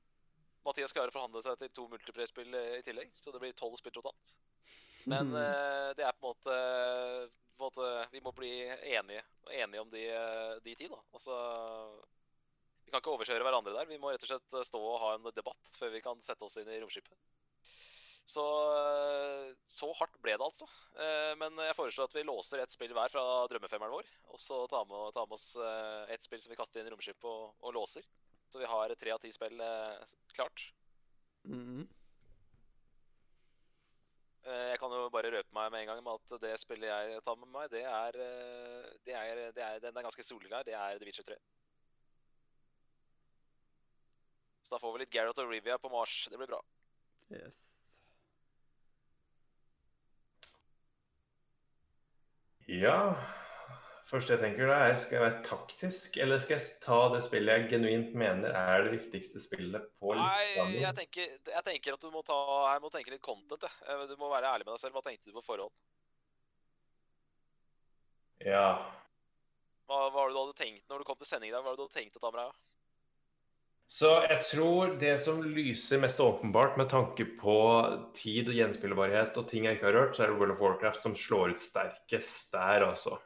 Mathias 0.63 0.95
klarer 0.95 1.11
å 1.11 1.15
forhandle 1.15 1.41
seg 1.43 1.59
til 1.59 1.71
to 1.75 1.86
multiplayer-spill 1.91 2.55
i 2.55 2.81
tillegg, 2.86 3.11
så 3.19 3.34
det 3.34 3.41
blir 3.43 3.55
tolv 3.57 3.75
spill 3.79 3.95
totalt. 3.95 4.36
Men 5.11 5.34
uh, 5.36 5.91
det 5.97 6.07
er 6.07 6.15
på 6.15 6.31
en, 6.31 6.31
måte, 6.31 6.57
på 7.57 7.63
en 7.63 7.67
måte, 7.67 7.91
Vi 8.13 8.23
må 8.23 8.36
bli 8.36 8.53
enige, 8.95 9.23
enige 9.51 9.84
om 9.84 9.91
de, 9.91 10.07
de 10.63 10.75
ti, 10.79 10.89
da. 10.91 10.99
Altså 11.15 11.38
Vi 12.86 12.91
kan 12.91 13.03
ikke 13.03 13.15
overkjøre 13.17 13.43
hverandre 13.43 13.75
der. 13.75 13.89
Vi 13.91 13.99
må 13.99 14.13
rett 14.13 14.23
og 14.23 14.34
slett 14.34 14.59
stå 14.69 14.84
og 14.84 14.99
ha 15.03 15.15
en 15.17 15.31
debatt 15.36 15.79
før 15.79 15.95
vi 15.95 16.03
kan 16.03 16.23
sette 16.23 16.47
oss 16.47 16.59
inn 16.61 16.71
i 16.71 16.79
romskipet. 16.84 17.15
Så, 18.24 18.43
så 19.67 19.89
hardt 19.99 20.13
ble 20.24 20.38
det, 20.38 20.45
altså. 20.45 20.67
Men 21.41 21.57
jeg 21.59 21.76
foreslår 21.76 22.07
at 22.07 22.15
vi 22.15 22.24
låser 22.24 22.61
ett 22.63 22.71
spill 22.71 22.93
hver 22.95 23.11
fra 23.11 23.24
drømmefemmeren 23.51 23.91
vår. 23.91 24.11
Og 24.32 24.39
så 24.39 24.61
tar 24.71 24.86
vi 24.88 25.01
tar 25.11 25.28
med, 25.28 25.36
oss 25.36 25.57
ett 26.07 26.24
spill 26.24 26.39
som 26.39 26.53
vi 26.53 26.57
kaster 26.57 26.80
inn 26.80 26.88
i 26.88 26.93
romskipet 26.93 27.28
og, 27.28 27.51
og 27.59 27.76
låser. 27.76 28.07
Så 28.53 28.59
vi 28.59 28.65
har 28.69 28.95
tre 28.95 29.11
av 29.11 29.17
ti 29.17 29.32
spill 29.34 29.61
eh, 29.65 30.13
klart. 30.38 30.74
Mm. 31.43 31.63
-hmm. 31.65 31.88
jeg 34.43 34.80
kan 34.80 34.91
jo 34.91 35.09
bare 35.09 35.32
røpe 35.32 35.53
meg 35.53 35.71
med 35.71 35.82
en 35.82 35.88
gang 35.88 36.03
med 36.03 36.13
at 36.13 36.41
det 36.41 36.59
spillet 36.59 36.88
jeg 36.88 37.24
tar 37.24 37.36
med 37.36 37.47
meg, 37.47 37.71
det 37.71 37.84
er, 37.84 38.11
det 39.05 39.13
er, 39.13 39.51
det 39.51 39.63
er 39.63 39.80
Den 39.80 39.97
er 39.97 40.01
ganske 40.01 40.24
soleklar. 40.24 40.63
Det 40.63 40.74
er 40.74 40.97
The 40.97 41.05
Witcher 41.05 41.24
3. 41.24 41.36
Så 44.63 44.76
da 44.76 44.80
får 44.80 44.93
vi 44.93 44.99
litt 44.99 45.11
Gareth 45.11 45.41
og 45.41 45.49
Rivia 45.49 45.78
på 45.78 45.89
Mars. 45.89 46.28
Det 46.30 46.38
blir 46.38 46.47
bra. 46.47 46.61
Yes. 47.32 47.72
Ja 52.82 52.97
første 54.13 54.36
jeg 54.36 54.41
tenker 54.43 54.69
da 54.69 54.80
er, 54.88 54.97
Skal 55.01 55.17
jeg 55.17 55.26
være 55.26 55.43
taktisk, 55.47 56.17
eller 56.21 56.41
skal 56.41 56.59
jeg 56.59 56.82
ta 56.84 56.99
det 57.13 57.24
spillet 57.26 57.61
jeg 57.61 57.69
genuint 57.74 58.17
mener 58.17 58.57
er 58.57 58.86
det 58.86 58.97
viktigste 58.97 59.41
spillet 59.43 59.88
på 60.01 60.15
lista 60.17 60.65
Nei, 60.67 60.82
jeg 60.82 60.97
tenker, 60.99 61.38
jeg 61.53 61.65
tenker 61.69 61.97
at 61.97 62.03
du 62.03 62.11
må, 62.13 62.24
ta, 62.26 62.38
jeg 62.74 62.84
må 62.84 62.91
tenke 62.93 63.13
litt 63.13 63.24
content. 63.24 63.63
Jeg. 63.63 64.09
Du 64.11 64.15
må 64.19 64.30
være 64.32 64.51
ærlig 64.51 64.67
med 64.67 64.76
deg 64.76 64.84
selv. 64.84 64.97
Hva 64.97 65.03
tenkte 65.05 65.32
du 65.32 65.38
på 65.38 65.45
forhånd? 65.45 65.74
Ja. 68.43 68.67
Hva, 69.88 70.05
hva 70.09 70.11
var 70.13 70.30
det 70.30 70.36
du 70.36 70.41
hadde 70.41 70.59
tenkt 70.59 70.91
når 70.91 71.01
du 71.01 71.07
kom 71.07 71.19
til 71.19 71.30
sending 71.30 71.51
i 71.51 71.55
dag? 71.55 71.63
Hva 71.63 71.71
var 71.71 71.78
det 71.78 71.84
du 71.84 71.88
hadde 71.88 71.99
tenkt 71.99 72.19
å 72.19 72.24
ta 72.24 72.32
med 72.34 72.43
deg? 72.43 72.61
Så 73.88 74.09
jeg 74.25 74.39
tror 74.47 74.95
det 75.01 75.17
som 75.21 75.41
lyser 75.43 75.99
mest 76.01 76.21
åpenbart 76.23 76.79
med 76.79 76.89
tanke 76.89 77.27
på 77.39 77.57
tid 78.17 78.47
og 78.49 78.57
gjenspillbarhet 78.57 79.38
og 79.38 79.45
ting 79.49 79.67
jeg 79.67 79.77
ikke 79.77 79.89
har 79.91 79.97
rørt, 79.99 80.15
så 80.17 80.25
er 80.25 80.31
det 80.31 80.39
World 80.39 80.55
of 80.55 80.63
Warcraft 80.63 81.03
som 81.03 81.17
slår 81.17 81.53
ut 81.53 81.61
sterkest 81.61 82.55
der, 82.55 82.88
altså 82.88 83.19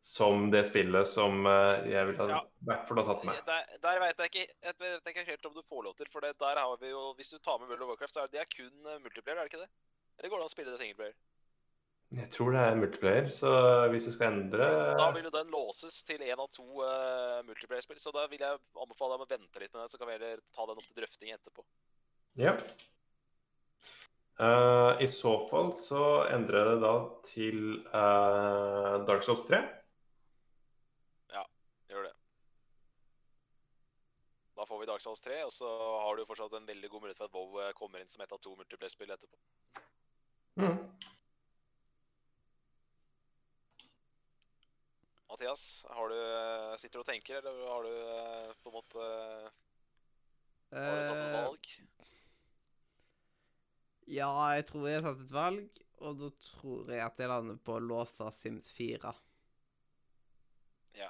som 0.00 0.50
det 0.50 0.62
spillet 0.64 1.08
som 1.08 1.44
eh, 1.46 1.90
jeg 1.92 2.06
ville 2.08 2.24
ha 2.24 2.38
ja. 2.40 2.76
ha 2.80 3.02
tatt 3.04 3.26
med. 3.28 3.42
Der, 3.46 3.66
der 3.82 3.98
vet 4.00 4.22
jeg, 4.22 4.30
ikke, 4.32 4.46
jeg 4.64 4.76
vet 4.80 5.10
ikke 5.12 5.26
helt 5.26 5.48
om 5.50 5.58
du 5.58 5.60
får 5.68 5.82
lov 5.86 5.96
til, 5.98 6.08
for 6.12 6.24
det, 6.24 6.32
der 6.40 6.56
har 6.56 6.78
vi 6.80 6.88
jo 6.88 7.10
Hvis 7.18 7.34
du 7.34 7.38
tar 7.38 7.60
med 7.60 7.68
World 7.68 7.84
of 7.84 7.92
Warcraft, 7.92 8.14
så 8.14 8.22
er 8.22 8.30
det, 8.30 8.38
det 8.38 8.40
er 8.46 8.48
kun 8.54 9.02
multiplayer, 9.04 9.42
er 9.42 9.44
det 9.44 9.52
ikke 9.52 9.66
det? 9.66 9.70
Eller 10.18 10.32
går 10.32 10.40
det 10.40 10.46
an 10.46 10.52
å 10.52 10.54
spille 10.54 10.72
det 10.72 10.80
singleplayer? 10.80 11.18
Jeg 12.10 12.26
tror 12.34 12.50
det 12.50 12.62
er 12.66 12.78
multiplayer, 12.78 13.26
så 13.30 13.50
hvis 13.92 14.08
du 14.08 14.10
skal 14.10 14.32
endre 14.32 14.66
Da 14.98 15.12
vil 15.14 15.28
jo 15.28 15.30
den 15.30 15.52
låses 15.54 16.00
til 16.02 16.22
én 16.26 16.40
av 16.42 16.48
to 16.50 16.64
uh, 16.82 17.38
multiplayer-spill, 17.46 18.00
så 18.02 18.10
da 18.14 18.24
vil 18.32 18.42
jeg 18.42 18.58
anbefale 18.82 19.14
deg 19.14 19.22
å 19.22 19.30
vente 19.30 19.62
litt 19.62 19.70
med 19.70 19.84
den, 19.84 19.92
så 19.92 20.00
kan 20.00 20.10
vi 20.10 20.16
heller 20.16 20.40
ta 20.50 20.66
den 20.66 20.80
opp 20.80 20.88
til 20.88 20.96
drøfting 20.98 21.30
etterpå. 21.36 21.62
Ja. 22.40 22.56
Uh, 24.40 24.98
I 24.98 25.06
så 25.12 25.36
fall 25.52 25.70
så 25.78 26.02
endrer 26.32 26.58
jeg 26.58 26.72
det 26.72 26.82
da 26.82 26.94
til 27.28 27.62
uh, 27.92 28.96
Dark 29.06 29.22
Souls 29.28 29.46
3. 29.46 29.62
Ja, 31.36 31.46
gjør 31.94 32.08
det. 32.08 32.12
Da 34.58 34.66
får 34.66 34.82
vi 34.82 34.90
Dark 34.90 35.06
Souls 35.06 35.22
3, 35.28 35.44
og 35.46 35.54
så 35.54 35.70
har 35.78 36.18
du 36.18 36.26
fortsatt 36.26 36.58
en 36.58 36.66
veldig 36.74 36.90
god 36.90 37.06
mulighet 37.06 37.22
for 37.22 37.30
at 37.30 37.38
WoW 37.38 37.78
kommer 37.78 38.02
inn 38.02 38.10
som 38.10 38.26
ett 38.26 38.34
av 38.34 38.42
to 38.42 38.58
multiplayer-spill 38.58 39.14
etterpå. 39.14 39.38
Mm. 40.58 40.74
Mathias, 45.40 45.86
har 45.88 46.08
du, 46.08 46.16
eh, 46.36 46.76
sitter 46.76 46.98
du 46.98 47.00
og 47.00 47.06
tenker, 47.06 47.38
eller 47.38 47.68
har 47.72 47.82
du 47.82 47.92
eh, 47.96 48.50
på 48.60 48.68
en 48.68 48.74
måte 48.74 49.04
Har 50.74 50.98
du 50.98 51.06
tatt 51.08 51.20
et 51.22 51.36
valg? 51.36 51.68
Ja, 54.10 54.28
jeg 54.52 54.66
tror 54.68 54.84
jeg 54.88 55.00
har 55.00 55.06
tatt 55.06 55.22
et 55.24 55.32
valg, 55.32 55.80
og 56.04 56.20
da 56.20 56.28
tror 56.44 56.92
jeg 56.92 57.00
at 57.06 57.22
jeg 57.24 57.32
lander 57.32 57.56
på 57.56 57.78
å 57.78 57.80
låse 57.80 58.28
Sims 58.36 58.68
4. 58.76 59.14
Ja. 61.00 61.08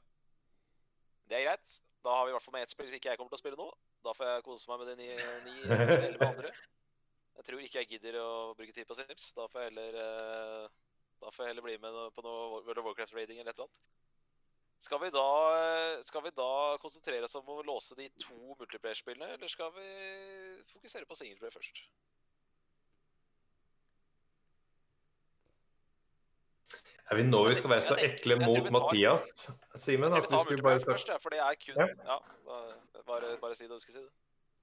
Det 1.27 1.41
er 1.41 1.47
greit. 1.49 1.77
Da 2.07 2.15
har 2.15 2.29
vi 2.29 2.31
i 2.31 2.37
hvert 2.37 2.47
fall 2.47 2.55
med 2.61 2.69
ett 2.69 2.77
spill 2.77 2.95
ikke 2.95 3.11
jeg 3.11 3.19
kommer 3.19 3.35
til 3.35 3.41
å 3.41 3.43
spille 3.43 3.59
nå. 3.59 3.71
Da 4.07 4.15
får 4.15 4.31
jeg 4.31 4.47
kose 4.47 4.71
meg 4.71 4.85
med 4.85 4.93
de 4.93 4.99
ni, 5.01 5.11
ni 5.49 5.57
eller 5.75 6.21
med 6.21 6.29
andre. 6.29 6.55
Jeg 7.41 7.49
tror 7.49 7.67
ikke 7.67 7.83
jeg 7.83 7.97
gidder 7.97 8.23
å 8.23 8.31
bruke 8.55 8.79
tid 8.79 8.87
på 8.87 8.95
Sims. 9.01 9.33
Da 9.35 9.51
får 9.51 9.67
jeg 9.67 9.73
heller, 9.73 10.71
da 11.19 11.35
får 11.35 11.49
jeg 11.49 11.57
heller 11.57 11.67
bli 11.67 11.81
med 11.83 12.05
på 12.15 12.23
noe 12.29 12.61
World 12.61 12.79
of 12.79 12.93
Warcraft-rating 12.93 13.43
eller 13.43 13.51
et 13.51 13.59
eller 13.59 13.67
annet. 13.67 14.00
Skal 14.81 15.01
vi, 15.03 15.11
da, 15.13 15.25
skal 16.01 16.23
vi 16.25 16.31
da 16.33 16.53
konsentrere 16.81 17.27
oss 17.27 17.37
om 17.37 17.51
å 17.53 17.59
låse 17.69 17.97
de 17.99 18.07
to 18.23 18.55
multiplayer-spillene, 18.55 19.35
eller 19.37 19.51
skal 19.53 19.75
vi 19.75 19.89
fokusere 20.73 21.05
på 21.09 21.19
singleplayer 21.19 21.53
først? 21.53 21.83
Er 27.11 27.19
vi 27.19 27.27
nå 27.27 27.43
vi 27.49 27.59
skal 27.59 27.75
være 27.75 27.85
så 27.91 27.99
ekle 27.99 28.39
mot 28.41 28.71
Mathias, 28.73 29.29
Simen? 29.75 30.15
Jeg 30.17 30.31
tror 30.31 30.49
vi 30.49 30.57
tar 30.57 30.65
bare... 30.65 30.83
først, 30.87 31.13
for 31.21 31.35
det 31.35 31.45
er 31.45 31.61
kun 31.61 31.81
Ja, 31.85 32.19
bare, 33.05 33.37
bare 33.43 33.55
si 33.59 33.67
det 33.67 33.75
du 33.75 33.85
skulle 33.85 33.99
si. 33.99 34.05
det. 34.07 34.13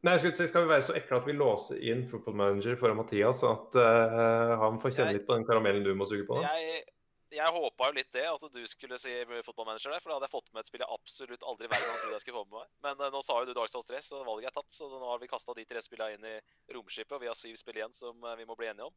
Nei, 0.05 0.13
jeg 0.15 0.24
skulle 0.24 0.38
si, 0.39 0.47
Skal 0.49 0.63
vi 0.65 0.72
være 0.72 0.86
så 0.88 0.95
ekle 0.97 1.22
at 1.22 1.28
vi 1.28 1.36
låser 1.38 1.82
inn 1.91 2.05
football 2.09 2.38
manager 2.41 2.78
foran 2.80 2.97
Mathias, 3.03 3.43
så 3.43 3.53
at 3.53 3.78
uh, 3.82 4.53
han 4.63 4.82
får 4.82 4.95
kjenne 4.95 5.11
jeg, 5.11 5.20
litt 5.20 5.30
på 5.30 5.38
den 5.38 5.45
karamellen 5.49 5.86
du 5.86 5.93
må 5.97 6.09
suge 6.09 6.26
på? 6.26 6.39
Da? 6.39 6.55
Jeg, 6.55 6.86
jeg 7.34 7.53
håpa 7.53 7.89
jo 7.89 7.95
litt 7.97 8.11
det, 8.15 8.23
at 8.30 8.43
du 8.53 8.61
skulle 8.69 8.97
si 9.01 9.11
fotballmanager 9.45 9.91
der. 9.91 10.03
For 10.03 10.11
da 10.11 10.17
hadde 10.17 10.30
jeg 10.30 10.36
fått 10.36 10.51
med 10.53 10.61
et 10.63 10.69
spill 10.69 10.84
jeg 10.84 10.95
absolutt 10.95 11.43
aldri 11.43 11.67
i 11.67 11.71
verden 11.73 11.99
trodde 11.99 12.15
jeg 12.15 12.23
skulle 12.23 12.39
få 12.39 12.47
med 12.47 12.59
meg. 12.61 12.71
Men 12.86 13.03
uh, 13.03 13.11
nå 13.13 13.21
sa 13.25 13.39
jo 13.41 13.49
du 13.49 13.53
Dark 13.57 13.71
Stress, 13.71 13.89
3, 13.89 14.01
så 14.05 14.21
valget 14.28 14.51
er 14.51 14.55
tatt. 14.55 14.71
Så 14.73 14.88
nå 14.91 15.03
har 15.03 15.19
vi 15.21 15.30
kasta 15.32 15.55
de 15.57 15.65
tre 15.67 15.84
spillene 15.84 16.15
inn 16.15 16.30
i 16.32 16.75
romskipet, 16.75 17.15
og 17.17 17.23
vi 17.23 17.30
har 17.32 17.38
syv 17.38 17.59
spill 17.59 17.82
igjen 17.82 17.95
som 17.95 18.23
uh, 18.23 18.36
vi 18.39 18.47
må 18.47 18.55
bli 18.59 18.69
enige 18.71 18.88
om. 18.88 18.95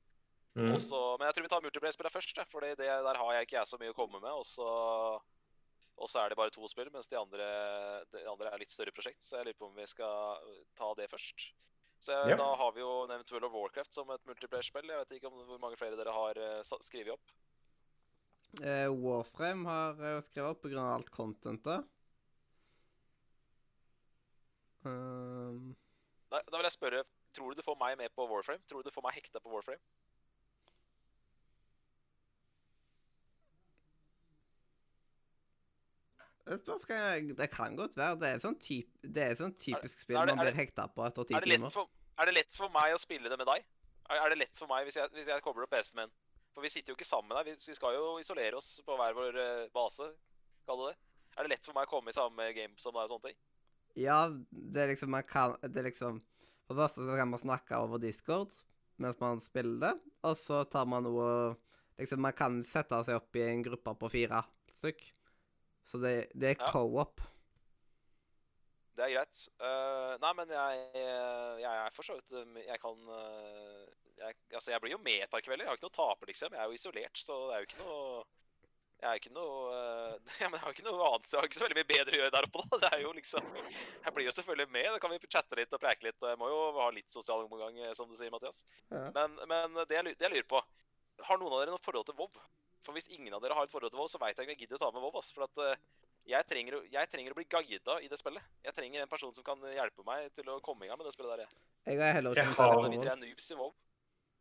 Mm. 0.58 0.72
Også, 0.74 1.00
men 1.18 1.28
jeg 1.28 1.36
tror 1.36 1.46
vi 1.46 1.50
tar 1.52 1.66
multiplayer-spillene 1.66 2.14
først, 2.14 2.40
for 2.50 2.66
der 2.66 3.20
har 3.22 3.34
jeg 3.36 3.46
ikke 3.46 3.58
jeg 3.60 3.70
så 3.70 3.78
mye 3.82 3.92
å 3.94 3.98
komme 3.98 4.22
med. 4.22 4.32
Og 4.34 4.46
så, 4.46 4.70
Og 6.00 6.08
så 6.08 6.22
er 6.22 6.32
det 6.32 6.38
bare 6.38 6.52
to 6.54 6.64
spill, 6.70 6.88
mens 6.94 7.10
de 7.12 7.18
andre, 7.18 7.46
de 8.14 8.22
andre 8.30 8.50
er 8.50 8.62
litt 8.62 8.72
større 8.72 8.94
prosjekt. 8.94 9.20
Så 9.22 9.36
jeg 9.36 9.50
lurer 9.50 9.58
på 9.58 9.68
om 9.68 9.76
vi 9.76 9.86
skal 9.90 10.40
ta 10.78 10.94
det 10.96 11.10
først. 11.12 11.50
Så 12.00 12.14
jeg, 12.16 12.30
Ja. 12.32 12.36
da 12.40 12.54
har 12.56 12.72
vi 12.72 12.80
jo 12.80 13.06
nevnt 13.06 13.30
World 13.30 13.44
of 13.44 13.52
Warcraft 13.52 13.92
som 13.92 14.10
et 14.10 14.24
multiplayer-spill. 14.24 14.88
Jeg 14.88 15.02
vet 15.02 15.18
ikke 15.18 15.28
om 15.28 15.36
hvor 15.44 15.60
mange 15.60 15.76
flere 15.76 15.98
dere 15.98 16.14
har 16.14 16.38
eh, 16.40 16.62
skrevet 16.80 17.12
opp. 17.12 17.34
Eh, 18.58 18.90
Warframe 18.90 19.68
har 19.68 20.00
jeg 20.02 20.26
skrevet 20.26 20.50
opp 20.50 20.62
pga. 20.64 20.82
alt 20.96 21.10
contentet. 21.14 21.86
Um, 24.82 25.76
Da, 26.30 26.40
da 26.46 26.56
vil 26.58 26.66
jeg 26.66 26.72
spørre, 26.72 27.04
tror 27.36 27.50
du 27.50 27.60
du 27.60 27.62
får 27.62 27.76
meg 27.78 27.96
med 27.98 28.10
på 28.16 28.26
Warframe? 28.26 28.62
Tror 28.68 28.82
du 28.82 28.88
du 28.88 28.94
får 28.94 29.06
meg 29.06 29.18
hekta 29.18 29.42
på 29.42 29.52
Warframe? 29.52 29.82
hva 36.58 36.96
jeg, 37.14 37.36
det 37.38 37.50
kan 37.52 37.76
godt 37.78 37.96
være. 37.96 38.16
Det 38.18 38.28
er 38.28 38.40
sånn, 38.42 38.56
typ, 38.58 38.88
det 39.02 39.22
er 39.22 39.36
sånn 39.38 39.54
typisk 39.54 40.00
spill 40.02 40.18
man 40.18 40.40
blir 40.40 40.56
hekta 40.56 40.88
på 40.90 41.04
etter 41.06 41.28
ti 41.28 41.36
Er 41.38 41.46
timer. 41.46 41.70
for, 41.70 41.90
er 42.18 42.26
det 42.26 42.34
lett 42.34 42.56
for 42.56 42.72
meg 42.74 42.94
å 42.94 42.98
spille 42.98 43.30
det 43.30 43.38
med 43.38 43.46
deg? 43.46 43.66
Er, 44.10 44.16
er 44.24 44.32
det 44.32 44.40
lett 44.40 44.56
for 44.58 44.70
meg 44.70 44.88
hvis 44.88 44.98
jeg, 44.98 45.12
hvis 45.14 45.30
jeg 45.30 45.44
kobler 45.44 45.68
opp 45.68 45.70
PC-en 45.76 46.02
min? 46.02 46.14
For 46.60 46.68
vi 46.68 46.74
sitter 46.74 46.92
jo 46.92 46.98
ikke 46.98 47.08
sammen 47.08 47.32
her. 47.32 47.46
Vi, 47.48 47.72
skal 47.72 47.94
jo 47.96 48.18
isolere 48.20 48.58
oss 48.58 48.82
på 48.84 48.92
hver 49.00 49.14
vår 49.16 49.36
eh, 49.40 49.68
base. 49.72 50.10
Kall 50.68 50.82
det 50.82 50.90
det. 50.90 50.96
Er 51.38 51.46
det 51.46 51.52
lett 51.54 51.64
for 51.64 51.72
meg 51.72 51.86
å 51.86 51.88
komme 51.88 52.12
i 52.12 52.16
samme 52.16 52.48
game 52.52 52.76
som 52.82 52.92
deg 52.92 53.06
og 53.06 53.14
sånne 53.14 53.30
ting? 53.30 53.38
Ja, 53.96 54.18
det 54.50 54.82
er 54.82 54.90
liksom 54.92 55.10
man 55.10 55.24
kan 55.26 55.56
Det 55.64 55.80
er 55.80 55.86
liksom 55.88 56.20
For 56.68 56.76
det 56.76 56.84
første 56.84 57.06
så 57.08 57.16
kan 57.18 57.30
man 57.32 57.40
snakke 57.42 57.80
over 57.80 58.02
Discord 58.02 58.52
mens 59.00 59.16
man 59.22 59.40
spiller 59.40 59.78
det, 59.80 60.10
og 60.28 60.34
så 60.36 60.60
tar 60.68 60.84
man 60.84 61.06
noe 61.08 61.30
Liksom, 61.96 62.20
man 62.20 62.36
kan 62.36 62.60
sette 62.68 62.98
seg 63.06 63.16
opp 63.16 63.38
i 63.40 63.46
en 63.46 63.62
gruppe 63.64 63.94
på 63.96 64.10
fire 64.12 64.42
stykk. 64.76 65.00
Så 65.88 66.00
det, 66.00 66.12
det 66.36 66.50
er 66.50 66.60
Ja. 66.60 66.68
co-op. 66.72 67.24
Det 68.96 69.06
er 69.06 69.14
greit. 69.14 69.40
Uh, 69.60 70.20
nei, 70.20 70.32
men 70.36 70.52
jeg, 70.52 70.84
jeg 71.64 71.72
er 71.72 71.96
for 71.96 72.04
så 72.04 72.16
vidt 72.18 72.36
Jeg 72.66 72.80
kan 72.80 73.12
eh, 73.16 73.84
jeg, 74.20 74.36
Altså, 74.52 74.70
jeg 74.74 74.80
blir 74.84 74.92
jo 74.96 74.98
med 75.04 75.22
et 75.24 75.30
par 75.32 75.40
kvelder. 75.44 75.64
Jeg 75.64 75.70
har 75.72 75.78
ikke 75.80 75.88
noe 75.88 75.94
å 75.96 75.98
tape, 76.02 76.28
liksom. 76.30 76.52
Jeg 76.54 76.60
er 76.62 76.68
jo 76.70 76.76
isolert, 76.78 77.16
så 77.24 77.38
det 77.48 77.56
er 77.56 77.64
jo 77.64 77.68
ikke 77.70 77.82
noe 77.84 78.24
Jeg 79.00 79.08
er 79.08 79.16
ikke 79.22 79.32
noe 79.32 79.72
eh, 79.72 80.16
ja, 80.42 80.48
men 80.52 80.58
jeg 80.58 80.64
har 80.66 80.74
ikke 80.76 80.84
noe 80.90 81.06
annet, 81.08 81.26
så 81.30 81.36
jeg 81.36 81.40
har 81.40 81.48
ikke 81.48 81.58
så 81.60 81.64
veldig 81.64 81.78
mye 81.80 81.88
bedre 81.90 82.12
å 82.16 82.20
gjøre 82.20 82.34
der 82.36 82.48
oppe, 82.50 82.64
da. 82.68 82.78
Det 82.84 82.90
er 82.92 83.00
jo 83.06 83.12
liksom 83.16 83.46
Jeg 83.56 84.12
blir 84.16 84.26
jo 84.28 84.34
selvfølgelig 84.36 84.68
med. 84.76 84.88
Da 84.92 84.98
kan 85.00 85.14
vi 85.14 85.20
chatte 85.24 85.56
litt 85.60 85.72
og 85.72 85.80
preike 85.80 86.04
litt. 86.10 86.20
og 86.22 86.28
Jeg 86.34 86.40
må 86.42 86.50
jo 86.52 86.58
ha 86.78 86.88
litt 86.92 87.10
sosial 87.14 87.46
omgang, 87.48 87.78
eh, 87.80 87.94
som 87.96 88.10
du 88.10 88.16
sier, 88.18 88.30
Mathias. 88.34 88.60
Ja. 88.92 89.06
Men, 89.16 89.38
men 89.48 89.80
det, 89.86 89.96
jeg, 89.96 90.16
det 90.20 90.28
jeg 90.28 90.34
lurer 90.36 90.50
på 90.52 90.60
Har 91.28 91.40
noen 91.40 91.52
av 91.56 91.64
dere 91.64 91.72
noe 91.76 91.80
forhold 91.84 92.06
til 92.10 92.16
WoW? 92.20 92.44
For 92.84 92.96
hvis 92.96 93.10
ingen 93.12 93.34
av 93.36 93.42
dere 93.44 93.52
har 93.56 93.66
et 93.66 93.72
forhold 93.72 93.92
til 93.92 94.00
WoW, 94.00 94.08
så 94.08 94.20
veit 94.20 94.36
jeg 94.36 94.44
ikke 94.44 94.52
om 94.52 94.54
jeg 94.56 94.60
gidder 94.66 94.78
å 94.78 94.84
ta 94.84 94.92
med 94.94 95.02
WoW. 95.04 95.18
ass. 95.20 95.32
For 95.36 95.44
at 95.48 95.58
eh, 95.64 95.80
jeg 96.28 96.44
trenger, 96.48 96.76
jeg 96.92 97.08
trenger 97.12 97.32
å 97.32 97.36
bli 97.40 97.44
guida 97.48 97.96
i 98.04 98.08
det 98.08 98.16
spillet. 98.20 98.44
Jeg 98.64 98.76
trenger 98.76 99.02
en 99.04 99.08
person 99.10 99.32
som 99.36 99.44
kan 99.44 99.60
hjelpe 99.72 100.04
meg 100.06 100.28
til 100.36 100.48
å 100.52 100.60
komme 100.64 100.84
i 100.84 100.88
gang 100.92 101.00
med 101.00 101.08
det 101.08 101.12
spillet 101.16 101.32
der. 101.40 101.42
jeg. 101.46 101.60
Jeg 101.94 102.00
har 102.04 102.16
heller 102.20 102.36
Jeg 102.40 102.48
ikke 102.52 102.56
har- 102.60 102.76
på 102.76 102.84
tre 102.84 102.96
WoW. 103.00 103.08
er 103.12 103.20
noobs 103.24 103.48
i 103.50 103.56
WoW. 103.56 103.72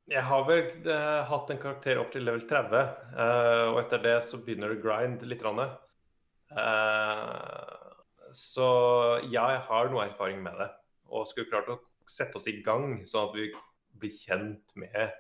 Jeg 0.10 0.26
har 0.26 0.46
vel 0.48 0.66
eh, 0.90 1.20
hatt 1.30 1.52
en 1.54 1.62
karakter 1.62 2.00
opp 2.02 2.10
til 2.14 2.26
level 2.26 2.42
30, 2.50 2.80
eh, 3.14 3.66
og 3.70 3.78
etter 3.84 4.02
det 4.02 4.16
så 4.26 4.40
begynner 4.42 4.74
det 4.74 4.82
grind 4.82 5.22
litt. 5.30 5.44
Eh, 6.50 7.76
så 8.34 8.70
ja, 9.30 9.46
jeg 9.54 9.62
har 9.70 9.92
noe 9.94 10.08
erfaring 10.08 10.42
med 10.46 10.58
det. 10.58 10.70
Og 11.14 11.28
skulle 11.30 11.50
klart 11.50 11.70
å 11.70 11.78
sette 12.10 12.40
oss 12.40 12.50
i 12.50 12.58
gang, 12.66 13.04
sånn 13.10 13.30
at 13.30 13.38
vi 13.38 13.52
blir 14.00 14.14
kjent 14.16 14.76
med 14.80 15.14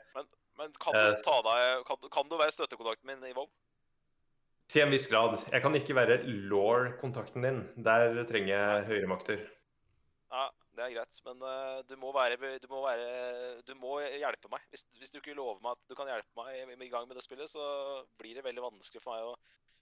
Men 0.59 0.73
kan 0.81 0.95
Eh, 0.97 1.13
du, 1.13 1.21
ta 1.23 1.37
deg, 1.45 1.85
kan, 1.87 2.09
kan 2.11 2.29
du 2.31 2.37
være 2.39 2.55
støttekontakten 2.55 3.07
min 3.11 3.29
i 3.29 3.35
WoW? 3.37 3.47
Til 4.69 4.85
en 4.85 4.93
viss 4.93 5.07
grad. 5.09 5.37
Jeg 5.49 5.63
kan 5.63 5.77
ikke 5.77 5.95
være 5.97 6.19
law-kontakten 6.49 7.45
din. 7.45 7.61
Der 7.77 8.23
trenger 8.29 8.51
jeg 8.53 8.89
høyere 8.89 9.09
makter. 9.09 9.45
Det 10.79 10.85
er 10.85 10.93
greit. 10.95 11.17
Men 11.25 11.41
uh, 11.43 11.79
du, 11.83 11.95
må 11.99 12.13
være, 12.15 12.37
du, 12.63 12.67
må 12.71 12.83
være, 12.85 13.07
du 13.67 13.73
må 13.79 13.97
hjelpe 13.99 14.51
meg. 14.51 14.63
Hvis, 14.71 14.85
hvis 14.99 15.11
du 15.11 15.19
ikke 15.19 15.35
lover 15.35 15.59
meg 15.65 15.75
at 15.75 15.91
du 15.91 15.97
kan 15.97 16.07
hjelpe 16.07 16.39
meg 16.39 16.55
i, 16.55 16.77
i 16.87 16.91
gang 16.91 17.09
med 17.09 17.19
det 17.19 17.25
spillet, 17.25 17.51
så 17.51 17.65
blir 18.21 18.37
det 18.37 18.45
veldig 18.47 18.63
vanskelig 18.63 19.03
for 19.03 19.15
meg 19.17 19.27
å, 19.27 19.35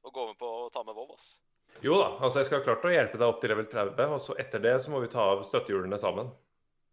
å 0.09 0.15
gå 0.15 0.25
med 0.31 0.41
på 0.41 0.49
å 0.63 0.71
ta 0.73 0.81
med 0.87 0.97
Vov. 0.97 1.13
ass. 1.13 1.35
Jo 1.83 1.99
da, 1.99 2.09
altså 2.23 2.41
jeg 2.41 2.49
skal 2.49 2.61
ha 2.61 2.65
klart 2.65 2.85
å 2.87 2.91
hjelpe 2.93 3.19
deg 3.19 3.29
opp 3.29 3.41
til 3.43 3.51
level 3.53 3.67
30, 3.69 4.13
og 4.15 4.21
så 4.23 4.35
etter 4.41 4.63
det 4.63 4.77
så 4.81 4.89
må 4.93 5.01
vi 5.03 5.11
ta 5.13 5.25
av 5.35 5.43
støttehjulene 5.45 5.99
sammen. 6.01 6.31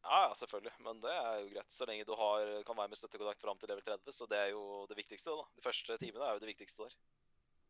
Ja, 0.05 0.18
ja, 0.26 0.32
selvfølgelig. 0.36 0.74
Men 0.84 1.00
det 1.00 1.12
er 1.14 1.38
jo 1.40 1.50
greit, 1.55 1.72
så 1.72 1.86
lenge 1.88 2.05
du 2.05 2.12
har, 2.20 2.50
kan 2.68 2.76
være 2.76 2.92
med 2.92 3.00
støttekontakt 3.00 3.40
fram 3.40 3.61
til 3.61 3.72
level 3.72 3.86
30. 3.86 4.12
Så 4.12 4.28
det 4.28 4.36
er 4.36 4.50
jo 4.52 4.84
det 4.90 4.98
viktigste. 4.98 5.32
da. 5.32 5.46
De 5.57 5.64
første 5.64 5.96
timene 6.02 6.26
er 6.28 6.36
jo 6.36 6.42
det 6.42 6.50
viktigste 6.50 6.84
der. 6.84 6.98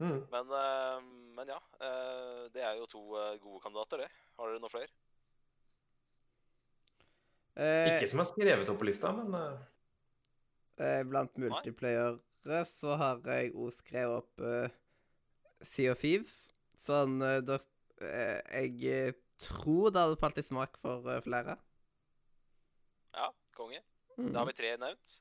Mm. 0.02 0.18
Men, 0.32 0.50
eh, 0.58 1.04
men 1.38 1.52
ja, 1.54 1.60
eh, 1.86 2.40
det 2.56 2.64
er 2.66 2.80
jo 2.80 2.90
to 2.90 3.04
gode 3.14 3.60
kandidater, 3.62 4.02
det. 4.02 4.10
Har 4.34 4.50
dere 4.50 4.64
noen 4.64 4.72
flere? 4.72 4.90
Eh, 7.54 7.88
Ikke 7.94 8.10
som 8.10 8.22
er 8.22 8.30
skrevet 8.30 8.70
opp 8.70 8.80
på 8.80 8.86
lista, 8.88 9.12
men 9.14 9.34
eh, 9.38 9.58
eh, 10.82 11.02
blant 11.06 11.36
multiplayere 11.38 12.64
så 12.68 12.96
har 13.00 13.20
jeg 13.30 13.52
òg 13.54 13.70
skrevet 13.76 14.18
opp 14.20 14.42
eh, 14.44 14.74
Sea 15.64 15.94
of 15.94 16.02
Thieves. 16.02 16.34
Sånn 16.84 17.20
eh, 17.24 17.38
da, 17.46 17.60
Jeg 18.02 19.14
tror 19.40 19.92
det 19.94 20.02
hadde 20.02 20.18
falt 20.20 20.40
i 20.42 20.46
smak 20.46 20.76
for 20.82 21.06
flere. 21.24 21.56
Ja, 23.14 23.30
konge. 23.56 23.80
Mm. 24.18 24.32
Da 24.32 24.42
har 24.42 24.50
vi 24.50 24.56
tre 24.58 24.74
nevnt. 24.80 25.20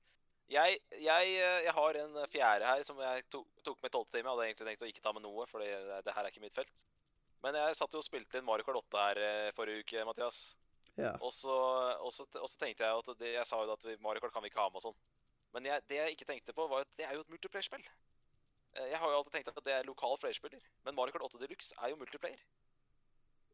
Jeg, 0.52 0.82
jeg, 1.00 1.30
jeg 1.38 1.74
har 1.74 1.98
en 2.02 2.18
fjerde 2.30 2.68
her 2.68 2.84
som 2.86 3.00
jeg 3.02 3.24
tok, 3.32 3.46
tok 3.66 3.80
med 3.82 3.94
tolvte 3.94 4.18
time. 4.18 4.28
Jeg 4.28 4.34
hadde 4.34 4.50
egentlig 4.50 4.68
tenkt 4.68 4.84
å 4.84 4.90
ikke 4.90 5.06
ta 5.06 5.14
med 5.16 5.24
noe, 5.26 5.46
for 5.50 5.64
det, 5.64 6.02
det 6.06 6.14
her 6.14 6.26
er 6.26 6.34
ikke 6.34 6.44
mitt 6.44 6.58
felt. 6.58 6.84
Men 7.46 7.58
jeg 7.60 7.78
satt 7.80 7.96
jo 7.96 8.02
og 8.02 8.06
spilte 8.06 8.40
inn 8.40 8.46
Mario 8.48 8.66
Kart 8.68 8.82
8 8.84 9.06
her 9.08 9.56
forrige 9.56 9.86
uke, 9.86 10.04
Mathias. 10.08 10.44
Ja. 11.00 11.16
Og 11.26 11.34
så, 11.34 11.54
og 12.06 12.12
så, 12.14 12.26
og 12.38 12.50
så 12.50 12.58
tenkte 12.62 12.86
jeg 12.86 12.98
at 13.02 13.20
det, 13.20 13.32
Jeg 13.34 13.46
sa 13.50 13.58
jo 13.66 13.74
at 13.74 13.86
Mario 14.02 14.22
Kart 14.22 14.34
kan 14.36 14.44
vi 14.44 14.52
ikke 14.52 14.62
ha 14.62 14.70
med 14.70 14.78
og 14.82 14.88
sånn. 14.92 14.98
Men 15.54 15.66
jeg, 15.70 15.86
det 15.90 15.98
jeg 15.98 16.16
ikke 16.16 16.28
tenkte 16.30 16.54
på, 16.54 16.68
var 16.70 16.86
at 16.86 16.92
det 16.98 17.08
er 17.08 17.16
jo 17.18 17.24
et 17.26 17.32
multiplayer-spill. 17.34 17.86
Eh, 18.78 18.90
Jeg 18.92 19.00
har 19.02 19.10
jo 19.10 19.18
alltid 19.18 19.34
tenkt 19.38 19.50
at 19.50 19.64
det 19.66 19.74
er 19.74 19.88
lokal 19.88 20.18
flerspiller, 20.22 20.62
men 20.86 20.98
Mario 20.98 21.16
Kart 21.16 21.26
8 21.30 21.42
Deluxe 21.42 21.74
er 21.82 21.94
jo 21.94 21.98
multiplayer. 22.02 22.42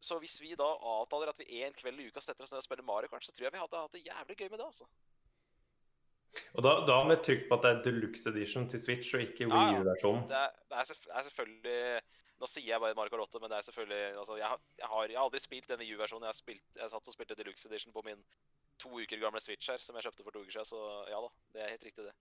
Så 0.00 0.16
hvis 0.20 0.38
vi 0.40 0.54
da 0.56 0.68
avtaler 0.94 1.28
at 1.28 1.40
vi 1.40 1.60
en 1.60 1.76
kveld 1.76 2.00
i 2.00 2.06
uka 2.08 2.22
setter 2.24 2.46
oss 2.46 2.52
ned 2.54 2.62
og 2.62 2.64
spiller 2.64 2.86
Mario 2.88 3.08
Kart, 3.12 3.24
så 3.24 3.32
tror 3.36 3.48
jeg 3.48 3.56
vi 3.56 3.60
hadde 3.60 3.82
hatt 3.84 3.96
det 3.96 4.04
jævlig 4.06 4.36
gøy 4.36 4.48
med 4.48 4.58
det, 4.62 4.68
altså. 4.70 4.86
Og 6.54 6.62
da, 6.64 6.72
da 6.86 6.96
med 7.04 7.20
trykk 7.26 7.48
på 7.50 7.56
at 7.58 7.64
det 7.66 7.70
er 7.70 7.82
deluxe 7.88 8.30
edition 8.30 8.68
til 8.70 8.80
Switch 8.80 9.16
og 9.18 9.24
ikke 9.24 9.48
Ja, 9.48 9.50
Wii. 9.50 9.80
U-versjonen. 9.82 10.28
Det 10.30 10.38
er, 10.38 10.52
det 10.70 10.78
er, 10.78 10.92
det 11.04 11.16
er 11.18 11.26
selvfølgelig 11.28 11.80
Nå 12.40 12.48
sier 12.48 12.70
jeg 12.72 12.80
bare 12.80 12.96
Mario 12.96 13.12
Kart 13.12 13.26
8, 13.28 13.40
men 13.42 13.50
det 13.52 13.58
er 13.58 13.66
selvfølgelig 13.68 14.16
altså, 14.22 14.36
jeg, 14.40 14.48
har, 14.48 14.60
jeg, 14.80 14.88
har, 14.88 15.04
jeg 15.12 15.18
har 15.18 15.26
aldri 15.26 15.40
spilt 15.44 15.68
denne 15.68 15.84
U-versjonen. 15.92 16.24
Jeg, 16.30 16.38
spilt- 16.40 16.78
jeg 16.80 16.92
satt 16.94 17.10
og 17.10 17.16
spilte 17.16 17.36
Deluxe 17.36 17.68
Edition 17.68 17.92
på 17.92 18.02
min 18.06 18.22
to 18.80 18.88
uker 18.96 19.20
gamle 19.20 19.42
Switch 19.44 19.68
her, 19.68 19.82
som 19.84 19.96
jeg 19.98 20.06
kjøpte 20.08 20.24
for 20.24 20.32
to 20.32 20.40
uker 20.46 20.54
siden, 20.56 20.70
så 20.70 20.80
ja 21.12 21.20
da. 21.20 21.28
Det 21.52 21.60
er 21.66 21.74
helt 21.74 21.84
riktig, 21.90 22.06
det. 22.08 22.14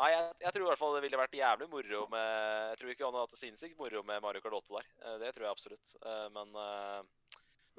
Nei, 0.00 0.10
jeg, 0.12 0.26
jeg 0.44 0.52
tror 0.54 0.64
i 0.64 0.68
hvert 0.70 0.80
fall 0.80 0.94
det 0.96 1.00
ville 1.04 1.18
vært 1.20 1.34
jævlig 1.36 1.66
moro 1.72 2.02
med 2.12 2.28
Jeg 2.70 2.76
tror 2.80 2.92
ikke 2.92 3.04
han 3.08 3.16
hadde 3.16 3.24
hatt 3.26 3.34
det 3.34 3.40
sinnssykt 3.40 3.80
moro 3.80 4.02
med 4.06 4.22
Mario 4.24 4.44
Kart 4.44 4.54
8 4.60 4.76
der. 4.76 4.86
Eh, 5.08 5.16
Det 5.24 5.32
tror 5.36 5.46
jeg 5.48 5.56
absolutt. 5.56 5.94
Eh, 6.04 6.28
Men, 6.36 6.54
eh, 6.56 7.00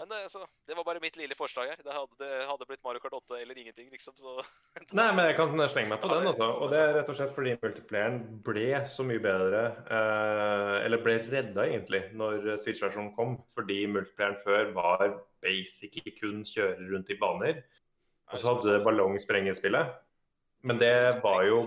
men 0.02 0.10
det, 0.10 0.46
det 0.66 0.76
var 0.78 0.86
bare 0.88 1.02
mitt 1.04 1.18
lille 1.20 1.36
forslag 1.38 1.70
her. 1.70 1.82
Det 1.86 1.94
hadde, 1.94 2.16
det 2.18 2.46
hadde 2.50 2.66
blitt 2.70 2.82
Mario 2.86 3.02
Kart 3.04 3.14
8 3.20 3.38
eller 3.38 3.58
ingenting, 3.62 3.92
liksom. 3.94 4.16
Så 4.18 4.34
Nei, 4.98 5.10
men 5.14 5.28
jeg 5.30 5.36
kan 5.38 5.54
slenge 5.70 5.92
meg 5.92 6.02
på 6.02 6.10
den. 6.10 6.30
Også. 6.32 6.48
Og 6.64 6.72
det 6.74 6.80
er 6.82 6.96
rett 6.98 7.12
og 7.14 7.20
slett 7.20 7.36
fordi 7.36 7.54
multiplayeren 7.62 8.18
ble 8.48 8.66
så 8.90 9.06
mye 9.06 9.22
bedre, 9.22 9.62
eh, 9.94 10.78
eller 10.88 11.04
ble 11.06 11.20
redda 11.28 11.68
egentlig, 11.68 12.02
når 12.18 12.56
Switch-versjonen 12.64 13.14
kom. 13.18 13.38
Fordi 13.58 13.84
multiplayeren 13.94 14.42
før 14.42 14.74
var 14.80 15.06
basically 15.46 16.16
kun 16.18 16.42
kjøre 16.50 16.90
rundt 16.90 17.14
i 17.14 17.20
baner. 17.22 17.62
Og 18.32 18.42
så 18.42 18.56
hadde 18.56 18.74
det 18.74 18.84
ballongsprengerspillet. 18.88 19.96
Men 20.66 20.82
det 20.82 21.22
var 21.24 21.46
jo 21.46 21.64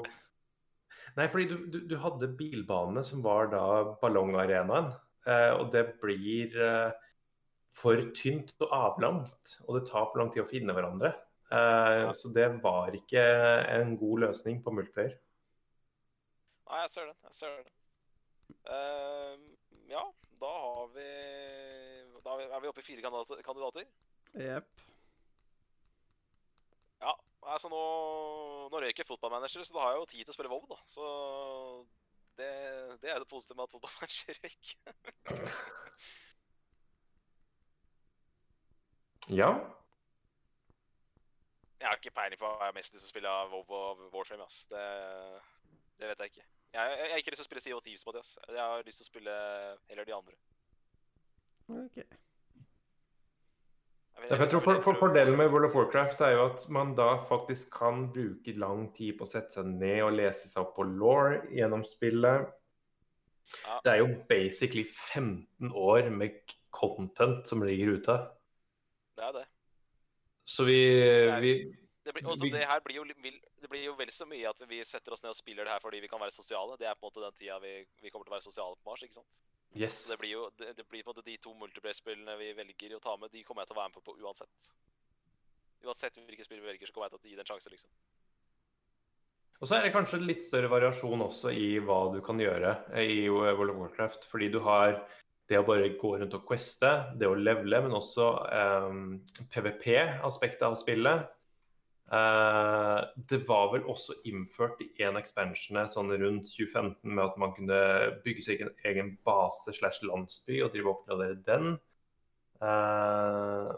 Nei, 1.14 1.28
fordi 1.30 1.45
du, 1.47 1.59
du, 1.70 1.76
du 1.87 1.93
hadde 2.03 2.26
bilbanene 2.35 3.05
som 3.07 3.20
var 3.22 3.47
da 3.53 3.62
ballongarenaen. 4.01 4.89
Eh, 5.30 5.53
og 5.55 5.68
det 5.70 5.85
blir 6.03 6.57
eh, 6.59 7.04
for 7.75 7.99
tynt 8.14 8.53
og 8.62 8.70
avlangt, 8.72 9.57
og 9.66 9.79
det 9.81 9.89
tar 9.91 10.07
for 10.11 10.20
lang 10.22 10.31
tid 10.33 10.45
å 10.45 10.49
finne 10.51 10.75
hverandre. 10.77 11.11
Eh, 11.55 12.09
så 12.16 12.31
det 12.35 12.47
var 12.62 12.95
ikke 12.97 13.22
en 13.75 13.97
god 14.01 14.22
løsning 14.29 14.61
på 14.64 14.72
multiplayer. 14.75 15.16
Nei, 16.70 16.81
jeg 16.85 16.91
ser 16.95 17.11
den. 17.11 17.18
Jeg 17.29 17.35
ser 17.37 17.57
den. 17.59 17.72
Uh, 18.64 19.37
ja, 19.89 20.01
da 20.41 20.49
har 20.53 20.89
vi 20.95 21.05
Da 22.25 22.35
er 22.41 22.61
vi- 22.61 22.68
oppe 22.68 22.81
i 22.81 22.87
fire 22.87 23.03
kandidater. 23.05 23.43
kandidater. 23.45 23.85
Jepp. 24.41 24.81
Ja, 27.03 27.12
altså 27.43 27.68
nå 27.68 27.83
Nå 28.70 28.81
røyker 28.81 29.03
jeg 29.05 29.07
fotballmanager, 29.07 29.62
så 29.64 29.75
da 29.77 29.81
har 29.85 29.93
jeg 29.93 30.01
jo 30.01 30.07
tid 30.14 30.25
til 30.25 30.33
å 30.33 30.37
spille 30.39 30.51
WoW, 30.51 30.64
da. 30.70 30.77
Så 30.89 31.05
det, 32.39 32.49
det 33.03 33.11
er 33.12 33.18
det 33.20 33.29
positive 33.29 33.57
med 33.57 33.68
at 33.68 33.75
fotballmanager 33.77 34.41
røyker. 34.41 34.81
Ja. 39.29 39.53
Jeg 41.81 41.89
har 41.89 42.01
ikke 42.01 42.14
peiling 42.16 42.41
på 42.41 42.49
hva 42.49 42.64
jeg 42.64 42.70
har 42.70 42.77
mest 42.77 42.95
lyst 42.95 43.05
til 43.05 43.11
å 43.11 43.12
spille 43.12 43.31
av 43.31 43.53
WoW 43.53 43.77
og 43.77 44.05
Warframe. 44.12 44.45
ass. 44.45 44.64
Det, 44.70 44.85
Det 46.01 46.09
vet 46.11 46.18
jeg 46.18 46.33
ikke. 46.33 46.45
Jeg, 46.75 46.91
jeg, 46.91 46.99
jeg 46.99 47.12
har 47.12 47.22
ikke 47.22 47.33
lyst 47.35 47.43
til 47.43 47.47
å 47.47 47.51
spille 47.51 47.64
CO 47.64 47.81
Thieves 47.81 48.05
på 48.05 48.14
Thieves, 48.14 48.37
ass. 48.39 48.51
Jeg 48.51 48.62
har 48.62 48.87
lyst 48.87 49.01
til 49.01 49.07
å 49.07 49.12
spille 49.12 49.35
heller 49.91 50.09
de 50.09 50.14
andre. 50.16 50.39
Ok. 51.68 51.97
Jeg 54.14 54.29
for 54.29 54.45
jeg 54.45 54.51
tror 54.51 54.62
for, 54.62 54.81
for 54.81 54.99
Fordelen 54.99 55.37
med 55.37 55.51
World 55.53 55.68
of 55.68 55.75
Warcraft 55.77 56.20
er 56.25 56.37
jo 56.37 56.45
at 56.47 56.66
man 56.72 56.95
da 56.97 57.09
faktisk 57.29 57.72
kan 57.75 58.07
bruke 58.14 58.55
lang 58.57 58.87
tid 58.97 59.18
på 59.18 59.27
å 59.27 59.31
sette 59.31 59.59
seg 59.59 59.68
ned 59.68 60.05
og 60.07 60.14
lese 60.16 60.49
seg 60.49 60.62
opp 60.62 60.77
på 60.79 60.87
law 60.87 61.35
gjennom 61.53 61.83
spillet. 61.87 62.53
Ja. 63.64 63.81
Det 63.85 63.93
er 63.93 64.01
jo 64.01 64.09
basically 64.31 64.85
15 64.87 65.72
år 65.75 66.09
med 66.14 66.55
content 66.75 67.47
som 67.49 67.62
ligger 67.66 67.99
ute. 67.99 68.16
Det 69.19 69.25
er 69.29 69.33
det. 69.39 69.47
Så 70.45 70.67
vi, 70.69 70.79
er- 71.01 71.41
vi 71.41 71.55
Det 72.05 72.12
blir, 72.12 72.27
også, 72.29 72.51
det 72.53 72.67
her 72.69 72.81
blir 72.85 72.97
jo, 72.99 73.05
det 73.09 73.69
blir 73.73 73.85
jo 73.87 73.95
vel 73.97 74.11
så 74.12 74.27
mye 74.29 74.49
at 74.51 74.59
vi 74.69 74.83
setter 74.85 75.15
oss 75.17 75.23
ned 75.25 75.31
og 75.33 75.39
spiller 75.39 75.65
det 75.65 75.73
her 75.73 75.81
fordi 75.81 76.03
vi 76.05 76.09
kan 76.12 76.21
være 76.21 76.35
sosiale. 76.35 76.77
Det 76.77 76.87
er 76.91 76.95
på 76.99 77.07
en 77.07 77.12
måte 77.12 77.23
den 77.25 77.39
tida 77.39 77.57
vi, 77.62 77.71
vi 78.03 78.11
kommer 78.12 78.27
til 78.29 78.35
å 78.35 78.37
være 78.37 78.45
sosiale 78.51 78.77
på 78.77 78.91
Mars. 78.91 79.05
ikke 79.07 79.17
sant? 79.17 79.39
Yes. 79.75 80.03
Det 80.11 80.19
blir 80.21 80.35
jo 80.35 80.43
det, 80.59 80.75
det 80.77 80.85
blir 80.87 81.03
på 81.03 81.11
en 81.11 81.17
måte 81.17 81.25
de 81.27 81.39
to 81.43 81.55
multiplayer-spillene 81.59 82.37
vi 82.39 82.51
velger 82.59 82.99
å 82.99 83.01
ta 83.03 83.17
med, 83.17 83.33
de 83.33 83.43
kommer 83.43 83.65
jeg 83.65 83.73
til 83.73 83.79
å 83.79 83.81
være 83.81 83.91
med 83.91 83.97
på, 83.97 84.05
på 84.11 84.19
uansett. 84.21 84.69
Uansett 85.85 86.21
hvilke 86.21 86.45
spill 86.47 86.61
vi 86.61 86.69
velger, 86.69 86.87
så 86.87 86.93
kommer 86.95 87.09
jeg 87.09 87.17
til 87.17 87.25
å 87.25 87.31
gi 87.33 87.39
det 87.41 87.43
en 87.47 87.51
sjanse, 87.55 87.73
liksom. 87.73 87.91
Og 89.62 89.69
så 89.71 89.77
er 89.79 89.87
det 89.87 89.95
kanskje 89.95 90.21
litt 90.21 90.45
større 90.45 90.69
variasjon 90.69 91.25
også 91.25 91.51
i 91.57 91.79
hva 91.81 91.99
du 92.12 92.21
kan 92.25 92.37
gjøre 92.43 92.75
i 93.01 93.25
World 93.33 93.71
of 93.73 93.79
Warcraft. 93.81 94.27
Fordi 94.29 94.49
du 94.53 94.59
har 94.61 94.99
det 95.51 95.61
å 95.61 95.67
bare 95.67 95.93
gå 96.01 96.15
rundt 96.19 96.35
og 96.37 96.47
queste, 96.49 96.91
det 97.21 97.29
å 97.29 97.37
levele, 97.37 97.83
men 97.85 97.97
også 97.97 98.31
PVP-aspektet 99.53 100.65
av 100.65 100.79
spillet. 100.81 101.27
Uh, 102.13 103.01
det 103.17 103.41
var 103.49 103.71
vel 103.73 103.87
også 103.89 104.19
innført 104.29 104.83
i 104.85 105.07
en 105.07 105.17
expansion 105.17 105.81
sånn 105.89 106.13
rundt 106.21 106.51
2015 106.53 107.01
med 107.09 107.23
at 107.25 107.39
man 107.41 107.55
kunne 107.57 107.79
bygge 108.27 108.45
seg 108.45 108.61
en 108.61 108.75
egen 108.91 109.15
base 109.25 109.73
slash 109.73 110.05
landsby 110.05 110.61
og 110.61 110.75
drive 110.75 110.91
og 110.91 110.99
oppgradere 110.99 111.41
den. 111.47 111.79
Uh, 112.61 113.73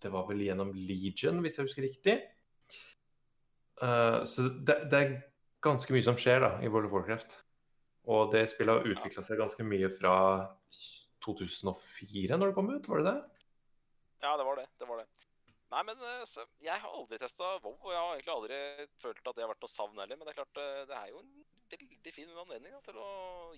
det 0.00 0.12
var 0.14 0.28
vel 0.28 0.44
gjennom 0.46 0.70
Legion, 0.76 1.42
hvis 1.42 1.58
jeg 1.58 1.66
husker 1.66 1.86
riktig. 1.88 2.16
Uh, 3.82 4.22
så 4.22 4.46
det, 4.54 4.84
det 4.92 5.00
er 5.00 5.16
ganske 5.64 5.96
mye 5.96 6.06
som 6.06 6.18
skjer 6.20 6.44
da, 6.46 6.54
i 6.62 6.70
World 6.70 6.92
of 6.92 6.94
Warcraft. 6.94 7.40
Og 8.14 8.30
det 8.32 8.46
spillet 8.52 8.78
har 8.78 8.86
utvikla 8.94 9.24
seg 9.24 9.40
ganske 9.40 9.66
mye 9.66 9.90
fra 9.98 10.14
2004, 11.24 12.38
når 12.38 12.50
det 12.50 12.56
kom 12.56 12.70
ut, 12.70 12.88
var 12.90 13.02
det 13.02 13.12
det? 13.12 13.46
Ja, 14.24 14.36
det 14.40 14.46
var 14.46 14.60
det. 14.60 14.66
Det 14.80 14.88
var 14.88 15.02
det. 15.02 15.08
Nei, 15.74 15.82
men 15.88 16.02
eh, 16.06 16.22
så, 16.28 16.44
jeg 16.62 16.80
har 16.80 16.92
aldri 16.94 17.18
testa 17.18 17.56
WoW, 17.64 17.74
og 17.80 17.90
jeg 17.90 17.98
har 17.98 18.12
egentlig 18.14 18.34
aldri 18.34 18.58
følt 19.02 19.26
at 19.26 19.36
det 19.36 19.42
har 19.42 19.50
vært 19.50 19.64
noe 19.64 19.72
savn 19.72 20.00
heller. 20.00 20.18
Men 20.20 20.28
det 20.28 20.34
er 20.34 20.40
klart, 20.40 20.60
eh, 20.62 20.82
det 20.90 20.98
er 20.98 21.10
jo 21.10 21.22
en 21.22 21.32
veldig 21.74 22.14
fin 22.14 22.36
anledning 22.44 22.76
da, 22.76 22.82
til 22.86 23.00
å 23.02 23.08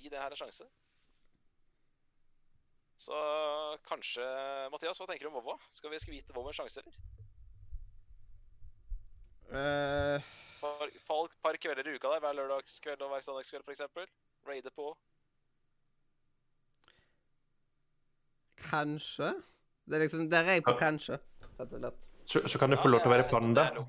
gi 0.00 0.12
det 0.12 0.22
her 0.22 0.32
en 0.32 0.40
sjanse. 0.40 0.68
Så 2.96 3.16
kanskje 3.84 4.24
Mathias, 4.72 4.96
hva 5.02 5.08
tenker 5.10 5.28
du 5.28 5.34
om 5.34 5.42
WoW? 5.42 5.60
Skal 5.74 5.92
vi 5.92 6.00
gitt 6.16 6.32
WoW 6.32 6.48
en 6.48 6.56
sjanse, 6.56 6.80
eller? 6.80 6.96
Uh... 9.52 10.32
Par, 10.56 10.88
par, 11.06 11.34
par 11.44 11.58
kvelder 11.60 11.86
i 11.86 11.98
uka 11.98 12.08
der, 12.14 12.22
hver 12.24 12.34
lørdagskveld 12.38 13.02
og 13.04 13.12
hver 13.12 13.26
søndagskveld 13.26 13.68
f.eks. 13.68 14.08
Raide 14.48 14.72
på. 14.72 14.88
Kanskje? 18.60 19.34
Det 19.86 19.98
er 19.98 20.04
liksom 20.06 20.26
Der 20.30 20.48
er 20.48 20.58
jeg 20.58 20.66
på 20.66 20.74
kanskje, 20.80 21.20
rett 21.60 21.72
og 21.72 21.78
slett. 21.78 22.02
Så, 22.26 22.42
så 22.50 22.58
kan 22.58 22.72
du 22.72 22.76
få 22.80 22.90
lov 22.90 23.04
til 23.04 23.12
å 23.12 23.14
være 23.14 23.28
panda. 23.30 23.68
Det 23.70 23.82
er. 23.82 23.86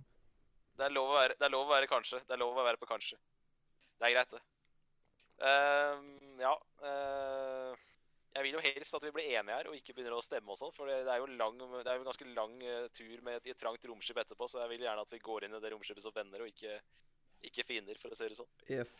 Det, 0.77 0.85
er 0.85 0.93
lov 0.93 1.09
å 1.09 1.17
være, 1.17 1.37
det 1.39 1.47
er 1.47 1.53
lov 1.55 1.65
å 1.65 1.73
være 1.73 1.89
kanskje. 1.89 2.21
Det 2.27 2.35
er 2.35 2.41
lov 2.43 2.53
å 2.53 2.65
være 2.67 2.77
på 2.77 2.89
kanskje. 2.89 3.17
Det 3.97 4.05
er 4.05 4.13
greit, 4.13 4.35
det. 4.35 4.43
Uh, 5.37 6.01
ja 6.41 6.53
Uh, 6.77 7.73
Jeg 8.37 8.45
vil 8.45 8.53
jo 8.53 8.61
helst 8.61 8.93
at 8.93 9.05
vi 9.05 9.11
blir 9.15 9.31
enige 9.31 9.55
her, 9.55 9.67
og 9.69 9.77
ikke 9.77 9.95
begynner 9.97 10.13
å 10.13 10.21
stemme 10.21 10.53
og 10.53 10.59
sånn. 10.59 10.73
For 10.75 10.85
det, 10.85 10.99
er 11.09 11.17
jo 11.17 11.25
lang, 11.39 11.57
det 11.57 11.89
er 11.89 11.97
jo 11.97 12.03
en 12.03 12.09
ganske 12.11 12.27
lang 12.37 12.51
eh, 12.61 12.83
tur 12.93 13.23
med 13.25 13.39
et, 13.39 13.47
i 13.49 13.53
et 13.55 13.57
trangt 13.57 13.87
romskip 13.89 14.19
etterpå, 14.21 14.45
så 14.45 14.59
jeg 14.61 14.75
vil 14.75 14.83
gjerne 14.85 15.05
at 15.07 15.13
vi 15.15 15.21
går 15.25 15.47
inn 15.47 15.57
i 15.57 15.61
det 15.63 15.71
romskipet 15.73 16.05
som 16.05 16.13
venner, 16.13 16.43
og 16.45 16.51
ikke, 16.51 16.75
ikke 17.49 17.65
fiender, 17.65 17.97
for 17.97 18.13
å 18.13 18.19
si 18.19 18.29
det 18.29 18.37
sånn. 18.37 18.51
Yes. 18.69 18.93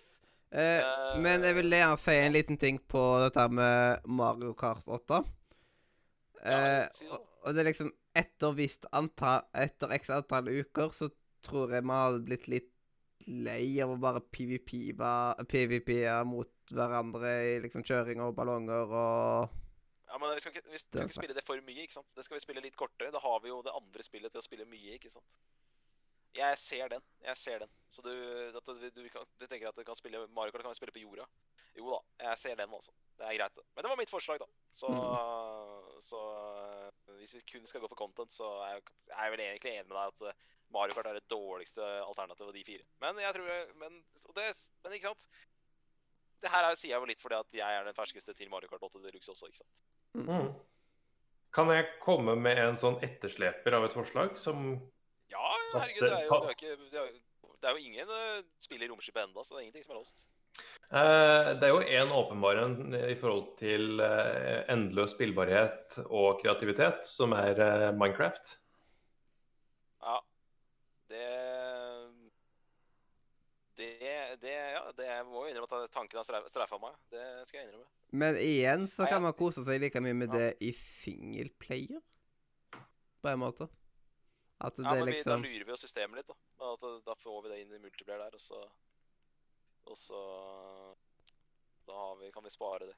Eh, 0.49 0.81
men 1.21 1.45
jeg 1.45 1.59
vil 1.59 1.69
gjerne 1.69 2.01
si 2.01 2.17
en 2.17 2.33
liten 2.33 2.57
ting 2.57 2.81
på 2.81 3.03
dette 3.27 3.45
her 3.45 3.53
med 3.53 4.09
Mario 4.09 4.55
Kart 4.57 4.89
8. 4.89 5.21
Eh, 6.45 6.85
og, 7.11 7.21
og 7.43 7.55
det 7.55 7.63
er 7.63 7.69
liksom 7.71 7.91
Etter 8.17 8.53
visst 8.57 8.85
antall 8.95 9.47
Etter 9.57 9.93
x 9.97 10.11
antall 10.13 10.51
uker 10.53 10.91
så 10.93 11.09
tror 11.45 11.73
jeg 11.73 11.85
vi 11.85 11.95
hadde 11.97 12.25
blitt 12.27 12.45
litt 12.51 12.73
lei 13.27 13.79
av 13.83 13.91
å 13.91 13.99
bare 13.99 14.21
PVP 14.21 14.93
PVP 15.51 15.91
mot 16.29 16.71
hverandre 16.71 17.31
i 17.49 17.55
liksom 17.63 17.83
kjøring 17.87 18.21
og 18.23 18.35
ballonger 18.37 18.93
og 18.93 19.55
Ja, 20.07 20.19
men 20.21 20.31
vi 20.35 20.43
skal 20.43 20.53
ikke, 20.53 20.69
vi 20.71 20.79
skal 20.79 21.03
ikke 21.03 21.17
spille 21.17 21.35
det 21.35 21.43
for 21.47 21.63
mye, 21.67 21.83
ikke 21.83 21.97
sant? 21.97 22.13
Det 22.15 22.23
skal 22.23 22.37
vi 22.37 22.45
spille 22.45 22.63
litt 22.63 22.77
kortere. 22.79 23.11
Da 23.11 23.19
har 23.19 23.41
vi 23.43 23.51
jo 23.51 23.57
det 23.65 23.73
andre 23.75 24.05
spillet 24.05 24.31
til 24.31 24.39
å 24.39 24.45
spille 24.45 24.67
mye, 24.69 24.95
ikke 24.95 25.11
sant? 25.11 25.35
Jeg 26.37 26.57
ser 26.61 26.87
den. 26.93 27.03
Jeg 27.25 27.37
ser 27.37 27.59
den. 27.65 27.71
Så 27.89 28.03
du, 28.05 28.13
du, 28.53 28.87
du, 28.95 29.03
kan, 29.11 29.27
du 29.39 29.45
tenker 29.47 29.67
at 29.67 29.77
du 29.77 29.83
kan 29.83 29.97
spille 29.97 30.23
Mario 30.35 30.53
Kart 30.53 30.63
kan 30.63 30.71
vi 30.71 30.79
spille 30.79 30.93
på 30.95 31.03
jorda? 31.03 31.25
Jo 31.77 31.91
da, 31.91 31.99
jeg 32.29 32.41
ser 32.43 32.55
den, 32.59 32.73
altså. 32.73 32.93
Det 33.17 33.25
er 33.27 33.37
greit. 33.39 33.55
det. 33.57 33.65
Men 33.75 33.83
det 33.83 33.91
var 33.91 33.99
mitt 33.99 34.13
forslag, 34.13 34.39
da. 34.41 34.47
Så, 34.71 34.91
så 36.03 36.19
øh, 37.07 37.15
hvis 37.19 37.33
vi 37.35 37.41
kun 37.51 37.65
skal 37.67 37.81
gå 37.83 37.87
for 37.91 37.95
content, 37.99 38.31
så 38.33 38.47
er 38.65 38.71
jeg, 38.77 38.81
er 39.13 39.23
jeg 39.23 39.31
vel 39.35 39.43
egentlig 39.45 39.71
enig 39.73 39.87
med 39.87 39.97
deg 39.97 40.07
at 40.13 40.21
øh, 40.31 40.33
Mario 40.75 40.93
Kart 40.97 41.07
er 41.07 41.13
det 41.19 41.29
dårligste 41.31 41.81
alternativet 42.03 42.49
av 42.49 42.55
de 42.57 42.63
fire. 42.67 42.83
Men 43.03 43.19
jeg 43.23 43.33
tror 43.37 43.73
Men, 43.83 44.01
og 44.29 44.35
det, 44.35 44.47
men 44.83 44.93
ikke 44.97 45.07
sant? 45.11 45.27
Det 46.41 46.49
her 46.53 46.65
er- 46.67 46.75
sier 46.77 46.91
jeg 46.93 46.99
jo 47.01 47.05
litt 47.09 47.21
fordi 47.23 47.35
at 47.39 47.55
jeg 47.61 47.77
er 47.79 47.83
den 47.87 47.95
ferskeste 47.97 48.33
til 48.37 48.49
Mario 48.49 48.67
Kart 48.69 48.83
8 48.83 48.99
Deluxe 49.05 49.31
også, 49.31 49.47
ikke 49.47 49.57
sant? 49.63 49.83
Mm. 50.13 50.51
Kan 51.53 51.71
jeg 51.71 51.87
komme 52.03 52.35
med 52.35 52.59
en 52.61 52.77
sånn 52.77 52.99
ettersleper 53.03 53.73
av 53.73 53.85
et 53.87 53.95
forslag 53.95 54.35
som 54.37 54.67
Ja, 55.31 55.47
herregud, 55.73 56.03
det 56.03 56.11
er 56.13 56.25
jo, 56.27 56.41
det 56.43 56.51
er 56.51 56.75
det 56.91 56.99
er, 57.01 57.07
jo- 57.07 57.55
det 57.61 57.67
er 57.69 57.73
jo 57.73 57.85
ingen 57.89 58.09
uh, 58.13 58.43
spill 58.61 58.83
i 58.83 58.87
romskipet 58.91 59.23
ennå, 59.23 59.43
så 59.43 59.55
det 59.55 59.61
er 59.61 59.65
ingenting 59.65 59.83
som 59.87 59.95
er 59.95 59.99
låst. 60.03 60.27
Eh, 60.87 61.49
Det 61.59 61.67
er 61.67 61.73
jo 61.73 61.81
en 61.81 62.13
åpenbar 62.15 62.61
en 62.61 62.95
i 62.95 63.15
forhold 63.19 63.57
til 63.59 63.99
eh, 63.99 64.63
endeløs 64.71 65.15
spillbarhet 65.17 65.99
og 66.05 66.39
kreativitet, 66.41 67.03
som 67.07 67.35
er 67.35 67.59
eh, 67.59 67.89
Minecraft. 67.91 68.55
Ja. 70.01 70.21
Det 71.11 71.25
det, 73.77 74.37
det, 74.41 74.53
ja, 74.53 74.81
det 74.97 75.05
jeg 75.05 75.25
må 75.27 75.43
jo 75.43 75.51
innrømme 75.51 75.81
at 75.83 75.91
tanken 75.93 76.17
har 76.17 76.25
streifa 76.49 76.79
meg. 76.81 76.95
Det 77.13 77.25
skal 77.45 77.59
jeg 77.59 77.67
innrømme. 77.67 77.85
Men 78.17 78.39
igjen 78.41 78.87
så 78.89 79.05
kan 79.05 79.21
man 79.21 79.35
kose 79.37 79.61
seg 79.67 79.83
like 79.83 80.01
mye 80.01 80.15
med 80.17 80.33
det 80.33 80.47
i 80.65 80.71
singleplayer, 80.73 82.01
på 83.21 83.29
en 83.29 83.43
måte. 83.43 83.67
At 84.57 84.79
det 84.79 84.87
Ja, 84.87 84.95
men 84.95 85.05
vi, 85.05 85.11
Da 85.11 85.11
liksom 85.11 85.45
lurer 85.45 85.65
vi 85.67 85.75
jo 85.75 85.77
systemet 85.77 86.23
litt, 86.23 86.31
da. 86.31 86.37
At, 86.71 86.85
da 87.05 87.15
får 87.21 87.43
vi 87.43 87.51
det 87.51 87.59
inn 87.61 87.75
i 87.77 87.81
multiplayer 87.83 88.23
der, 88.23 88.33
og 88.33 88.41
så 88.41 88.63
Og 89.91 89.97
så 89.99 90.21
Da 91.87 91.95
har 91.95 92.15
vi, 92.19 92.31
kan 92.35 92.43
vi 92.43 92.51
spare 92.51 92.89
det. 92.89 92.95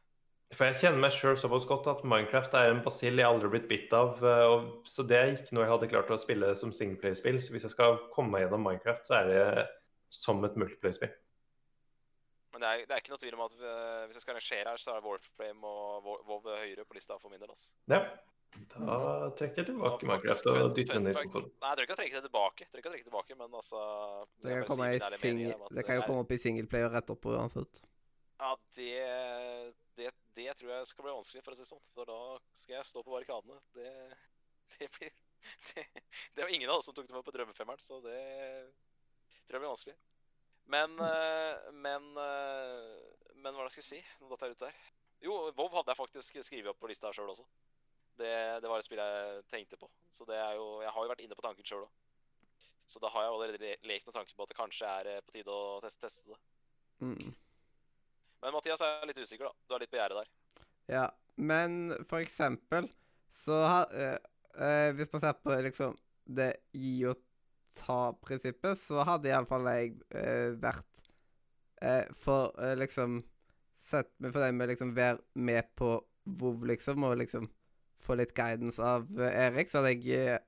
For 0.57 0.66
jeg 0.66 0.80
kjenner 0.82 1.03
meg 1.03 1.14
sjøl 1.14 1.36
såpass 1.38 1.68
godt 1.70 1.88
at 1.91 1.99
Minecraft 2.10 2.56
er 2.57 2.72
en 2.72 2.80
basill 2.82 3.22
jeg 3.22 3.28
aldri 3.28 3.45
har 3.45 3.53
blitt 3.53 3.68
bitt 3.70 3.91
av. 3.94 4.18
eh, 4.26 4.45
Og, 4.49 4.88
så 4.90 5.06
det 5.06 5.18
er 5.18 5.34
ikke 5.36 5.53
noe 5.53 5.68
jeg 5.68 5.74
hadde 5.76 5.90
klart 5.91 6.10
å 6.10 6.18
spille 6.18 6.56
som 6.57 6.74
singleplayerspill. 6.74 7.38
Så 7.38 7.53
hvis 7.53 7.68
jeg 7.68 7.76
skal 7.76 7.99
komme 8.16 8.34
meg 8.34 8.48
gjennom 8.48 8.66
Minecraft, 8.66 9.06
så 9.06 9.20
er 9.20 9.30
det 9.30 9.68
som 10.10 10.41
et 10.44 10.57
multiplayerspill. 10.57 11.14
Men 12.49 12.64
det 12.64 12.70
er, 12.70 12.82
det 12.90 12.95
er 12.95 13.03
ikke 13.03 13.14
noe 13.14 13.22
tvil 13.22 13.38
om 13.38 13.45
at 13.45 13.53
eh, 13.61 14.06
hvis 14.10 14.18
jeg 14.18 14.26
skal 14.26 14.40
rangere 14.40 14.74
her, 14.74 14.82
så 14.82 14.95
er 14.95 15.06
Warframe 15.06 15.70
og 15.70 16.10
WoW 16.26 16.49
høyere 16.49 16.88
på 16.90 16.98
lista 16.98 17.20
for 17.22 17.30
min 17.30 17.44
del. 17.44 17.53
altså. 17.53 17.70
Ja. 17.94 18.02
Da 18.70 19.30
trekker 19.38 19.62
jeg 19.62 19.68
tilbake 19.70 20.06
Ja, 20.06 20.10
Minecraft 20.10 20.48
og 20.52 20.74
dytter 20.78 21.00
den 21.00 21.10
i 21.12 21.14
skuffen. 21.18 21.48
Nei, 21.62 21.70
jeg 21.70 21.78
trenger 21.78 21.86
ikke 21.86 21.94
å 21.94 22.00
trekke 22.00 22.16
det 22.16 22.26
tilbake, 22.26 22.66
jeg 22.66 22.72
trenger 22.72 22.80
ikke 22.80 22.90
å 22.90 22.94
trekke 22.94 23.04
det 23.04 23.12
tilbake, 23.12 23.38
men 23.40 23.58
altså 23.60 23.84
Det 24.42 24.56
kan, 24.56 24.68
komme 24.70 24.90
si 24.90 24.90
i 24.90 25.00
min 25.00 25.06
ærlige 25.08 25.22
sing 25.22 25.78
det 25.78 25.86
kan 25.88 26.00
jo 26.00 26.06
komme 26.08 26.26
opp 26.26 26.34
i 26.34 26.40
singleplayer 26.44 26.94
rett 26.96 27.14
opp 27.14 27.30
uansett. 27.30 27.82
Ja, 28.40 28.52
det, 28.76 28.92
det, 30.00 30.12
det 30.38 30.52
tror 30.60 30.72
jeg 30.72 30.90
skal 30.90 31.08
bli 31.08 31.16
vanskelig, 31.18 31.44
for 31.46 31.56
å 31.56 31.60
si 31.60 31.66
det 31.66 31.72
sånn. 31.72 31.88
For 31.94 32.10
da 32.10 32.20
skal 32.56 32.78
jeg 32.78 32.88
stå 32.88 33.04
på 33.04 33.16
barrikadene. 33.16 33.58
Det, 33.76 33.90
det 34.78 34.92
blir 34.96 35.12
det, 35.74 35.86
det 36.36 36.44
var 36.44 36.54
ingen 36.56 36.70
av 36.70 36.80
oss 36.80 36.88
som 36.90 36.96
tok 36.96 37.08
det 37.08 37.16
med 37.16 37.26
på 37.28 37.34
drømmefemmeren, 37.36 37.84
så 37.84 38.00
det 38.04 38.20
tror 39.48 39.58
jeg 39.58 39.64
blir 39.64 39.72
vanskelig. 39.72 39.98
Men 40.70 41.00
eh, 41.02 41.70
Men 41.74 42.10
eh, 42.22 42.98
Men 43.40 43.56
hva 43.56 43.64
er 43.64 43.70
det 43.70 43.72
jeg 43.72 43.78
skulle 43.80 43.92
si? 43.96 44.02
Nå 44.22 44.30
datt 44.32 44.46
jeg 44.46 44.58
ut 44.58 44.66
der. 44.68 44.80
Jo, 45.24 45.36
WoW 45.56 45.74
hadde 45.80 45.92
jeg 45.92 46.00
faktisk 46.00 46.40
skrevet 46.44 46.72
opp 46.72 46.80
på 46.80 46.90
lista 46.92 47.12
sjøl 47.16 47.32
også. 47.34 47.46
Det, 48.20 48.36
det 48.64 48.70
var 48.70 48.82
et 48.82 48.88
spill 48.88 49.02
jeg 49.02 49.44
tenkte 49.52 49.80
på. 49.80 49.90
Så 50.12 50.28
det 50.28 50.38
er 50.38 50.58
jo 50.60 50.82
Jeg 50.84 50.94
har 50.96 51.06
jo 51.06 51.12
vært 51.12 51.26
inne 51.26 51.38
på 51.38 51.46
tanken 51.46 51.68
sjøl 51.68 51.86
òg. 51.86 51.91
Så 52.90 53.02
da 53.04 53.12
har 53.14 53.26
jeg 53.26 53.34
allerede 53.36 53.76
lekt 53.86 54.08
med 54.08 54.16
tanken 54.16 54.34
på 54.36 54.46
at 54.46 54.52
det 54.52 54.58
kanskje 54.58 54.90
er 54.90 55.12
eh, 55.12 55.22
på 55.22 55.36
tide 55.36 55.54
å 55.54 55.78
teste, 55.84 56.08
teste 56.08 56.34
det. 56.34 56.40
Mm. 57.06 57.36
Men 58.41 58.56
Mathias 58.56 58.82
er 58.84 59.06
litt 59.08 59.20
usikker, 59.22 59.46
da. 59.46 59.54
Du 59.68 59.76
er 59.76 59.84
litt 59.84 59.91
på 59.94 60.00
gjerdet 60.00 60.24
der. 60.24 60.32
Ja, 60.90 61.06
men 61.38 61.94
for 62.10 62.24
eksempel 62.24 62.90
så 63.38 63.60
har 63.70 63.94
øh, 63.94 64.18
øh, 64.58 64.96
Hvis 64.98 65.12
man 65.14 65.22
ser 65.22 65.36
på 65.44 65.58
liksom 65.64 65.98
det 66.26 66.52
gi 66.74 67.06
og 67.10 67.22
ta-prinsippet, 67.80 68.78
så 68.82 69.06
hadde 69.08 69.32
iallfall 69.32 69.70
jeg 69.70 69.96
øh, 70.18 70.58
vært 70.62 71.04
eh, 71.82 72.10
for 72.18 72.54
eh, 72.62 72.76
liksom 72.80 73.22
Sett 73.90 74.12
meg 74.22 74.34
for 74.36 74.44
deg 74.44 74.54
med 74.54 74.70
liksom 74.70 74.91
være 74.94 75.22
med 75.40 75.70
på 75.80 75.94
WoW, 76.28 76.66
liksom, 76.68 77.06
og 77.08 77.16
liksom 77.18 77.48
få 78.10 78.18
litt 78.19 78.34
guidance 78.38 78.81
av 78.84 79.06
eh, 79.19 79.36
Erik, 79.48 79.69
så 79.72 79.81
hadde 79.81 79.94
jeg 79.95 80.18
eh, 80.18 80.40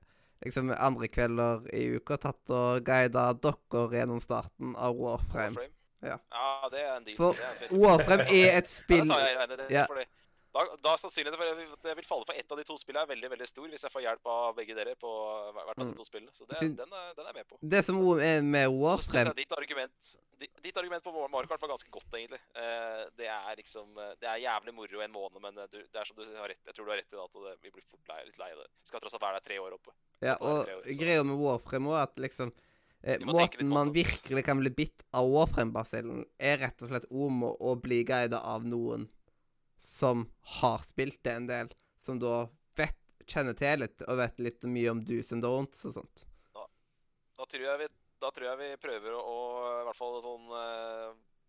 liksom 0.46 0.72
andre 0.74 1.08
kvelder 1.12 1.68
i 1.78 1.84
uka 1.98 2.18
tatt 2.22 2.54
og 2.54 2.82
guida 2.86 3.28
dere 3.38 3.86
gjennom 3.94 4.22
starten 4.24 4.74
av 4.76 4.98
Warframe. 4.98 5.54
Warframe. 5.54 5.78
Ja. 6.02 6.16
ja, 6.34 6.68
det 6.72 6.80
er 6.82 6.96
en 6.96 7.04
deal. 7.06 7.16
For 7.20 7.38
det. 7.38 7.68
Warframe 7.78 8.26
er 8.26 8.56
et 8.58 8.70
spill 8.70 9.06
Ja, 9.06 9.14
det 9.14 9.14
tar 9.14 9.28
jeg 9.28 9.38
regner, 9.38 9.60
det, 9.62 9.68
Ja. 9.70 9.86
fordi 9.90 10.08
da, 10.52 10.62
da 10.84 10.90
er 10.92 11.00
sannsynligheten 11.00 11.38
for 11.40 11.76
at 11.78 11.86
jeg 11.88 11.96
vil 11.96 12.06
falle 12.08 12.26
for 12.28 12.36
ett 12.36 12.50
av 12.52 12.58
de 12.60 12.64
to 12.68 12.74
spillene 12.76 13.02
er 13.06 13.10
veldig 13.14 13.28
veldig 13.32 13.46
stor 13.48 13.68
hvis 13.72 13.84
jeg 13.86 13.92
får 13.94 14.02
hjelp 14.04 14.26
av 14.28 14.50
begge 14.58 14.74
dere 14.76 14.92
på 15.00 15.12
hvert 15.56 15.70
av 15.72 15.80
Mm. 15.82 15.92
de 15.92 15.96
to 15.96 16.04
spillene. 16.04 16.32
Så 16.36 16.44
det, 16.50 16.58
den, 16.76 16.92
er, 16.92 17.14
den 17.16 17.24
er 17.24 17.30
jeg 17.32 17.38
med 17.40 17.48
på. 17.48 17.58
Det 17.74 17.80
som 17.86 17.96
er 18.20 18.42
med 18.44 18.66
Så 18.68 18.74
Warframe 18.82 19.32
ditt 19.38 19.54
argument, 19.56 20.10
di- 20.42 20.50
ditt 20.66 20.76
argument 20.82 21.04
på 21.06 21.14
Mario 21.32 21.48
Kart 21.48 21.62
var 21.64 21.72
ganske 21.72 21.90
godt, 21.94 22.10
egentlig. 22.18 22.40
Eh, 22.54 23.04
det 23.16 23.30
er 23.32 23.56
liksom 23.62 23.96
eh, 23.96 24.12
Det 24.20 24.28
er 24.28 24.42
jævlig 24.44 24.74
moro 24.76 25.00
en 25.06 25.14
måned, 25.16 25.40
men 25.46 25.58
eh, 25.64 25.70
du, 25.72 25.78
det 25.80 26.02
er 26.02 26.04
som 26.10 26.16
du 26.20 26.22
har 26.36 26.48
rett 26.52 26.68
Jeg 26.68 26.74
tror 26.76 26.84
du 26.84 26.92
har 26.92 27.00
rett 27.00 27.08
i 27.08 27.16
det, 27.16 27.24
at 27.24 27.40
det, 27.46 27.54
vi 27.64 27.72
blir 27.78 27.86
fort 27.88 28.12
lei, 28.12 28.20
litt 28.28 28.38
lei 28.42 28.50
av 28.52 28.60
det. 28.60 28.68
Skal 28.84 29.00
tross 29.00 29.16
alt 29.16 29.24
være 29.24 29.40
der 29.40 29.46
tre 29.48 29.58
år 29.64 29.78
oppe. 29.78 29.96
Ja, 30.22 30.36
er 30.36 30.44
og 30.44 30.68
år, 30.68 30.92
greia 31.00 31.24
med 31.24 31.40
Warframe 31.40 31.88
òg, 31.94 31.98
at 32.02 32.20
liksom 32.26 32.52
eh, 33.02 33.24
Måten 33.24 33.72
man 33.72 33.90
virkelig 33.96 34.44
kan 34.46 34.60
bli 34.60 34.70
bitt 34.70 35.02
av 35.16 35.26
Warframe-basillen, 35.32 36.26
er 36.38 36.60
rett 36.62 36.84
og 36.84 36.92
slett 36.92 37.08
om 37.10 37.42
å, 37.48 37.54
å 37.56 37.74
bli 37.80 38.02
guida 38.04 38.44
av 38.52 38.68
noen 38.68 39.08
som 39.82 40.26
har 40.58 40.84
spilt 40.86 41.18
det 41.26 41.32
en 41.38 41.48
del, 41.50 41.72
som 42.06 42.18
da 42.22 42.44
vet, 42.78 42.96
kjenner 43.26 43.56
til 43.58 43.82
litt 43.84 44.02
og 44.06 44.18
vet 44.20 44.38
litt 44.42 44.64
mye 44.70 44.90
om 44.94 45.02
do's 45.06 45.32
and 45.34 45.44
don'ts 45.44 45.84
og 45.88 45.96
sånt. 46.00 46.24
Da 47.42 47.46
tror 47.50 47.64
jeg 47.66 47.78
vi, 47.80 47.86
da 48.22 48.28
tror 48.30 48.46
jeg 48.52 48.58
vi 48.60 48.70
prøver 48.78 49.14
å, 49.18 49.20
å 49.26 49.70
i 49.80 49.84
hvert 49.88 49.98
fall 49.98 50.18
sånn 50.22 50.44
eh, 50.54 51.08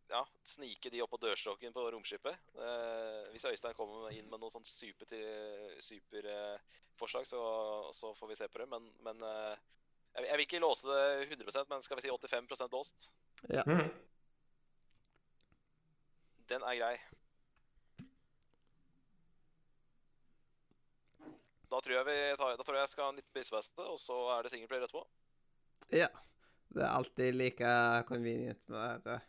ja, 0.10 0.22
snike 0.48 0.90
de 0.90 1.02
opp 1.04 1.12
på 1.14 1.20
dørstokken 1.22 1.74
på 1.76 1.84
romskipet. 1.94 2.40
Eh, 2.58 3.20
hvis 3.34 3.46
Øystein 3.52 3.76
kommer 3.78 4.10
inn 4.16 4.26
med 4.32 4.42
noen 4.42 4.54
sånn 4.56 4.66
super, 4.66 5.06
til- 5.10 5.76
super 5.86 6.26
eh, 6.30 6.80
forslag, 6.98 7.28
så, 7.30 7.44
så 7.94 8.14
får 8.18 8.32
vi 8.32 8.40
se 8.42 8.50
på 8.50 8.64
det. 8.64 8.68
Men, 8.74 8.90
men 9.06 9.22
eh, 9.30 9.54
jeg, 10.18 10.26
jeg 10.32 10.40
vil 10.40 10.48
ikke 10.48 10.64
låse 10.66 10.90
det 10.90 11.30
100% 11.38 11.70
men 11.74 11.86
skal 11.86 12.00
vi 12.02 12.08
si 12.08 12.14
85% 12.14 12.74
låst? 12.74 13.08
Mhm. 13.70 13.94
Den 16.50 16.66
er 16.68 16.76
grei. 16.82 16.96
Da 21.74 21.82
tror 21.82 21.96
jeg 21.96 22.06
vi 22.06 22.18
tar, 22.38 22.54
da 22.54 22.64
tror 22.64 22.78
jeg 22.78 22.86
jeg 22.86 22.94
skal 22.94 23.08
ha 23.08 23.12
en 23.14 23.18
litt 23.18 23.34
bissfeste, 23.34 23.82
og 23.82 23.98
så 23.98 24.18
er 24.36 24.46
det 24.46 24.54
singleplayer 24.54 24.86
etterpå. 24.86 25.02
Ja. 25.90 26.10
Det 26.74 26.82
er 26.82 26.90
alltid 26.90 27.36
like 27.38 27.72
convenient 28.10 28.70
med 28.70 29.02
det. 29.06 29.20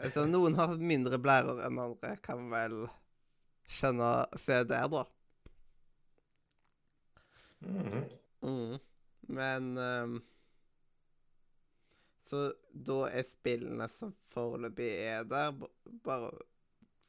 Altså, 0.00 0.24
noen 0.28 0.56
har 0.56 0.72
mindre 0.80 1.18
blærer 1.20 1.60
enn 1.66 1.80
andre, 1.80 2.14
kan 2.24 2.46
vel 2.52 2.86
skjønne 3.68 4.10
se 4.40 4.62
der, 4.68 4.88
da. 4.92 5.04
Mhm. 7.66 8.04
Mm. 8.46 8.76
Men 9.26 9.78
um, 9.80 10.18
Så 12.28 12.52
da 12.70 12.98
er 13.08 13.24
spillene 13.26 13.88
som 13.90 14.12
foreløpig 14.34 14.90
er 15.08 15.24
der, 15.26 15.56
bare 16.04 16.30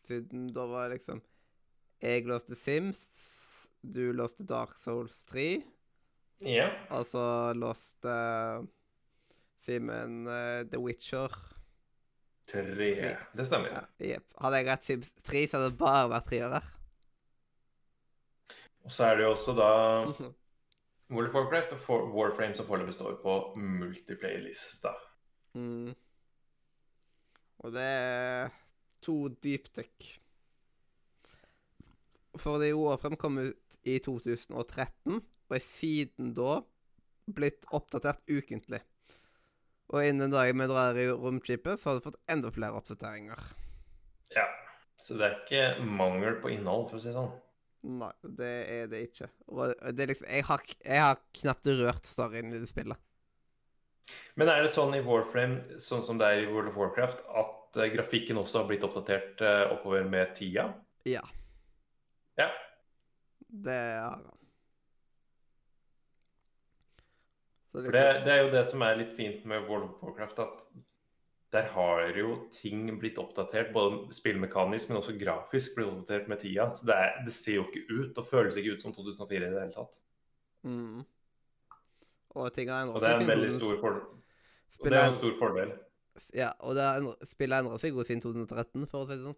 siden 0.08 0.48
da 0.56 0.64
var 0.66 0.90
liksom 0.94 1.22
Jeg 2.02 2.26
låste 2.30 2.56
Sims, 2.56 3.04
du 3.82 4.14
låste 4.14 4.44
Dark 4.44 4.76
Souls 4.80 5.24
3, 5.30 5.62
Ja. 6.46 6.70
og 6.94 7.06
så 7.10 7.54
låste 7.58 8.16
Simen 9.66 10.28
uh, 10.28 10.64
The 10.70 10.80
Witcher. 10.80 11.34
Tre. 12.48 13.18
Det 13.36 13.46
stemmer. 13.50 13.88
Ja. 14.00 14.20
Hadde 14.40 14.60
jeg 14.62 14.68
rett 14.70 14.84
Sims 14.88 15.10
3, 15.28 15.42
så 15.48 15.58
hadde 15.60 15.72
det 15.74 15.80
bare 15.82 16.10
vært 16.14 16.30
treere. 16.30 16.62
Og 18.88 18.92
så 18.96 19.04
er 19.10 19.18
det 19.20 19.26
jo 19.26 19.34
også 19.34 19.56
da 19.58 19.72
World 21.12 21.30
of 21.30 21.36
Warcraft 21.36 21.74
og 21.76 21.80
For- 21.84 22.08
Warframe 22.16 22.56
som 22.56 22.68
foreløpig 22.70 22.96
står 22.96 23.18
på 23.24 23.34
multiplayer-lista. 23.60 24.94
Mm. 25.60 25.92
Og 27.66 27.74
det 27.76 27.84
er 27.84 28.50
to 29.04 29.18
dypdykk. 29.44 30.08
Fordi 32.42 32.74
Warframe 32.76 33.20
kom 33.20 33.40
ut 33.42 33.80
i 33.88 33.98
2013, 34.04 35.22
og 35.48 35.56
er 35.56 35.64
siden 35.64 36.34
da 36.38 36.62
blitt 37.28 37.68
oppdatert 37.76 38.24
ukentlig. 38.30 38.82
Og 39.88 40.04
innen 40.04 40.34
dagen 40.34 40.60
vi 40.60 40.68
drar 40.68 41.00
i 41.00 41.08
romskipet, 41.12 41.80
så 41.80 41.90
har 41.90 42.00
det 42.00 42.08
fått 42.10 42.20
enda 42.32 42.52
flere 42.52 42.80
oppdateringer. 42.80 43.44
Ja. 44.36 44.48
Så 45.04 45.16
det 45.16 45.28
er 45.28 45.36
ikke 45.38 45.86
mangel 45.86 46.40
på 46.44 46.52
innhold, 46.52 46.90
for 46.90 47.00
å 47.00 47.04
si 47.04 47.08
det 47.12 47.16
sånn. 47.16 47.36
Nei, 47.88 48.12
det 48.40 48.54
er 48.74 48.90
det 48.92 49.04
ikke. 49.06 49.30
Det 49.94 50.04
er 50.04 50.10
liksom 50.10 50.28
Jeg 50.28 50.44
har, 50.48 50.64
jeg 50.82 51.04
har 51.06 51.22
knapt 51.40 51.70
rørt 51.78 52.10
storyen 52.10 52.52
i 52.52 52.60
det 52.60 52.68
spillet. 52.68 53.00
Men 54.40 54.52
er 54.52 54.64
det 54.64 54.74
sånn 54.74 54.96
i 54.96 55.04
Warframe, 55.04 55.80
sånn 55.84 56.04
som 56.08 56.20
det 56.20 56.28
er 56.28 56.44
i 56.44 56.52
World 56.52 56.72
of 56.72 56.80
Warcraft, 56.80 57.24
at 57.40 57.80
eh, 57.80 57.92
grafikken 57.94 58.40
også 58.40 58.62
har 58.62 58.70
blitt 58.70 58.84
oppdatert 58.88 59.44
eh, 59.44 59.64
oppover 59.72 60.08
med 60.08 60.32
tida? 60.36 60.70
Ja, 61.08 61.24
Ja. 62.38 62.50
det 63.48 63.78
har 63.78 64.12
han. 64.12 64.26
Liksom... 67.74 67.92
Det, 67.92 68.04
det 68.26 68.34
er 68.34 68.44
jo 68.44 68.52
det 68.54 68.64
som 68.66 68.84
er 68.86 68.98
litt 68.98 69.14
fint 69.18 69.44
med 69.46 69.68
World 69.70 69.92
of 69.92 70.04
Warcraft, 70.04 70.40
at 70.40 70.86
der 71.54 71.70
har 71.72 72.10
jo 72.18 72.34
ting 72.52 72.88
blitt 73.00 73.20
oppdatert, 73.22 73.70
både 73.74 74.16
spillmekanisk, 74.16 74.90
men 74.90 75.00
også 75.00 75.16
grafisk 75.20 75.78
blitt 75.78 75.92
oppdatert 75.92 76.28
med 76.32 76.42
tida. 76.42 76.72
Så 76.76 76.90
det, 76.90 76.98
er, 76.98 77.22
det 77.26 77.34
ser 77.36 77.60
jo 77.62 77.68
ikke 77.68 77.86
ut, 77.94 78.18
og 78.18 78.28
føles 78.28 78.58
ikke 78.60 78.76
ut 78.76 78.84
som 78.84 78.96
2004 78.96 79.38
i 79.38 79.46
det 79.46 79.62
hele 79.62 79.76
tatt. 79.76 80.02
Mm. 80.68 81.06
Og 82.38 82.54
ting 82.54 82.70
har 82.70 82.90
Og 82.92 83.02
det 83.02 83.10
er 83.10 83.22
en 83.22 83.30
veldig 83.30 83.52
2000 83.56 83.62
stor, 83.62 83.80
fordel 83.82 84.18
og 84.80 84.90
det 84.90 84.94
er 84.94 85.04
er- 85.04 85.10
en 85.12 85.18
stor 85.18 85.34
fordel. 85.40 85.72
Ja, 86.34 86.50
og 86.60 86.76
det 86.76 86.84
er 86.84 86.98
en... 86.98 87.14
spillet 87.30 87.56
har 87.56 87.64
endra 87.64 87.78
seg 87.82 87.94
jo 87.94 88.04
siden 88.04 88.22
2013, 88.22 88.88
for 88.90 89.06
å 89.06 89.08
si 89.08 89.18
det 89.18 89.26
sånn. 89.26 89.38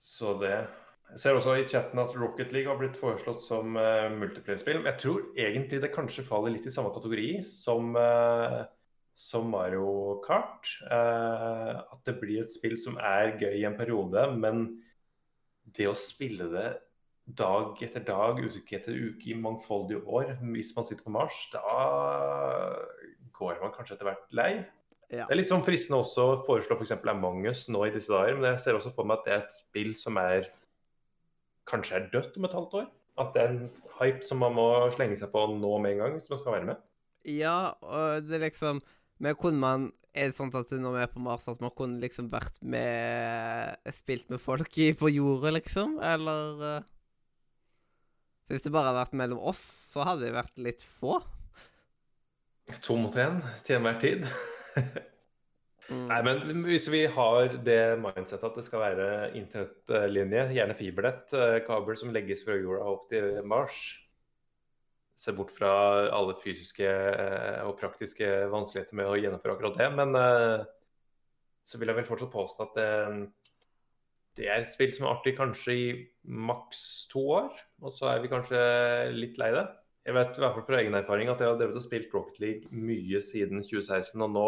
Så 0.00 0.34
det 0.40 0.54
Jeg 1.10 1.18
ser 1.18 1.36
også 1.36 1.56
i 1.58 1.66
chatten 1.66 1.98
at 1.98 2.12
Rocket 2.14 2.52
League 2.54 2.70
har 2.70 2.78
blitt 2.78 2.98
foreslått 2.98 3.42
som 3.42 3.74
uh, 3.74 4.06
multiplayer-spill. 4.14 4.78
Men 4.78 4.92
jeg 4.92 5.00
tror 5.02 5.24
egentlig 5.34 5.80
det 5.82 5.90
kanskje 5.90 6.22
faller 6.22 6.54
litt 6.54 6.68
i 6.70 6.70
samme 6.70 6.92
kategori 6.94 7.40
som, 7.42 7.96
uh, 7.98 8.60
som 9.18 9.50
Mario 9.50 10.20
Kart. 10.22 10.70
Uh, 10.86 11.82
at 11.82 12.06
det 12.06 12.14
blir 12.20 12.44
et 12.44 12.54
spill 12.54 12.78
som 12.78 13.00
er 13.02 13.34
gøy 13.42 13.58
i 13.58 13.66
en 13.66 13.74
periode, 13.74 14.22
men 14.38 14.68
det 15.66 15.90
å 15.90 15.98
spille 15.98 16.46
det 16.54 16.68
dag 17.26 17.82
etter 17.82 18.06
dag, 18.06 18.38
uke 18.38 18.78
etter 18.78 18.94
uke 18.94 19.32
i 19.32 19.38
mangfoldige 19.38 20.06
år, 20.06 20.36
hvis 20.54 20.70
man 20.78 20.86
sitter 20.86 21.06
på 21.06 21.14
Mars, 21.18 21.42
da 21.50 21.74
går 23.34 23.58
man 23.64 23.74
kanskje 23.74 23.98
etter 23.98 24.12
hvert 24.12 24.30
lei. 24.36 24.52
Ja. 25.10 25.24
Det 25.26 25.34
er 25.34 25.40
litt 25.40 25.50
sånn 25.50 25.64
fristende 25.66 25.98
også 26.04 26.22
å 26.22 26.38
foreslå 26.46 26.76
f.eks. 26.78 26.94
For 27.00 27.10
Among 27.10 27.42
us 27.50 27.64
nå 27.72 27.82
i 27.86 27.92
disse 27.94 28.12
dager, 28.14 28.36
men 28.38 28.52
jeg 28.52 28.62
ser 28.62 28.78
også 28.78 28.92
for 28.94 29.08
meg 29.08 29.18
at 29.18 29.26
det 29.26 29.32
er 29.34 29.40
et 29.42 29.56
spill 29.56 29.94
som 29.98 30.18
er 30.22 30.46
kanskje 31.70 31.96
er 31.98 32.10
dødt 32.12 32.36
om 32.38 32.46
et 32.46 32.54
halvt 32.54 32.76
år. 32.82 32.86
At 33.20 33.32
det 33.34 33.42
er 33.42 33.54
en 33.54 33.64
hype 33.98 34.22
som 34.26 34.40
man 34.42 34.54
må 34.56 34.68
slenge 34.94 35.18
seg 35.18 35.32
på 35.32 35.42
nå 35.50 35.72
med 35.82 35.96
en 35.96 36.04
gang 36.04 36.14
hvis 36.16 36.30
man 36.30 36.40
skal 36.40 36.56
være 36.56 36.68
med. 36.70 36.84
Ja, 37.28 37.72
og 37.84 38.28
det 38.28 38.38
er 38.38 38.46
liksom 38.46 38.78
Men 39.20 39.34
kunne 39.36 39.60
man 39.60 39.82
Er 40.16 40.30
det 40.30 40.38
sånn 40.38 40.48
at 40.56 40.70
når 40.72 40.94
vi 40.94 41.02
er 41.02 41.10
på 41.12 41.20
Mars, 41.20 41.44
at 41.50 41.60
man 41.60 41.74
kunne 41.76 42.00
liksom 42.00 42.30
vært 42.32 42.56
med 42.64 43.76
Spilt 43.92 44.30
med 44.32 44.40
folk 44.40 44.78
i, 44.80 44.94
på 44.96 45.10
jorda, 45.12 45.52
liksom? 45.58 45.98
Eller 46.00 46.64
uh, 46.64 46.88
Hvis 48.48 48.64
det 48.64 48.72
bare 48.72 48.88
hadde 48.88 49.02
vært 49.02 49.18
mellom 49.20 49.42
oss, 49.52 49.60
så 49.92 50.06
hadde 50.06 50.24
det 50.24 50.32
vært 50.38 50.56
litt 50.64 50.82
få. 50.82 51.20
To 52.86 52.96
mot 52.98 53.14
én 53.20 53.42
til 53.66 53.76
enhver 53.76 54.00
tid. 54.00 54.24
Mm. 55.90 56.04
Nei, 56.06 56.18
men 56.22 56.60
hvis 56.68 56.84
vi 56.92 57.00
har 57.10 57.56
det 57.66 57.96
mindsettet 57.98 58.44
at 58.46 58.58
det 58.60 58.62
skal 58.62 58.82
være 58.84 59.06
internettlinje, 59.34 60.44
gjerne 60.54 60.76
fibernett, 60.78 61.32
eh, 61.34 61.56
kabel 61.66 61.96
som 61.98 62.12
legges 62.14 62.44
fra 62.46 62.54
jorda 62.60 62.84
opp 62.92 63.08
til 63.10 63.40
Mars 63.42 63.80
Se 65.20 65.34
bort 65.36 65.50
fra 65.52 65.70
alle 66.16 66.32
fysiske 66.40 66.86
eh, 66.86 67.58
og 67.66 67.74
praktiske 67.80 68.28
vanskeligheter 68.52 68.96
med 68.96 69.10
å 69.10 69.18
gjennomføre 69.18 69.56
akkurat 69.56 69.76
det, 69.76 69.88
men 69.98 70.16
eh, 70.16 70.62
så 71.66 71.80
vil 71.80 71.92
jeg 71.92 71.98
vel 71.98 72.06
fortsatt 72.08 72.32
påstå 72.32 72.64
at 72.64 72.78
det, 72.78 72.86
det 74.40 74.46
er 74.48 74.62
et 74.62 74.70
spill 74.70 74.94
som 74.94 75.04
er 75.04 75.12
artig 75.12 75.34
kanskje 75.36 75.74
i 75.76 75.84
maks 76.24 76.80
to 77.12 77.26
år, 77.36 77.52
og 77.84 77.92
så 77.92 78.14
er 78.14 78.22
vi 78.22 78.32
kanskje 78.32 78.62
litt 79.12 79.36
lei 79.42 79.50
det. 79.58 79.66
Jeg 80.06 80.16
vet 80.16 80.38
i 80.38 80.42
hvert 80.42 80.56
fall 80.56 80.64
fra 80.66 80.78
egen 80.80 80.96
erfaring 80.96 81.28
at 81.28 81.42
jeg 81.42 81.50
har 81.50 81.58
drevet 81.60 81.76
og 81.76 81.84
spilt 81.84 82.14
Rocket 82.14 82.38
League 82.40 82.70
mye 82.72 83.20
siden 83.24 83.60
2016, 83.60 84.16
og 84.24 84.30
nå 84.32 84.46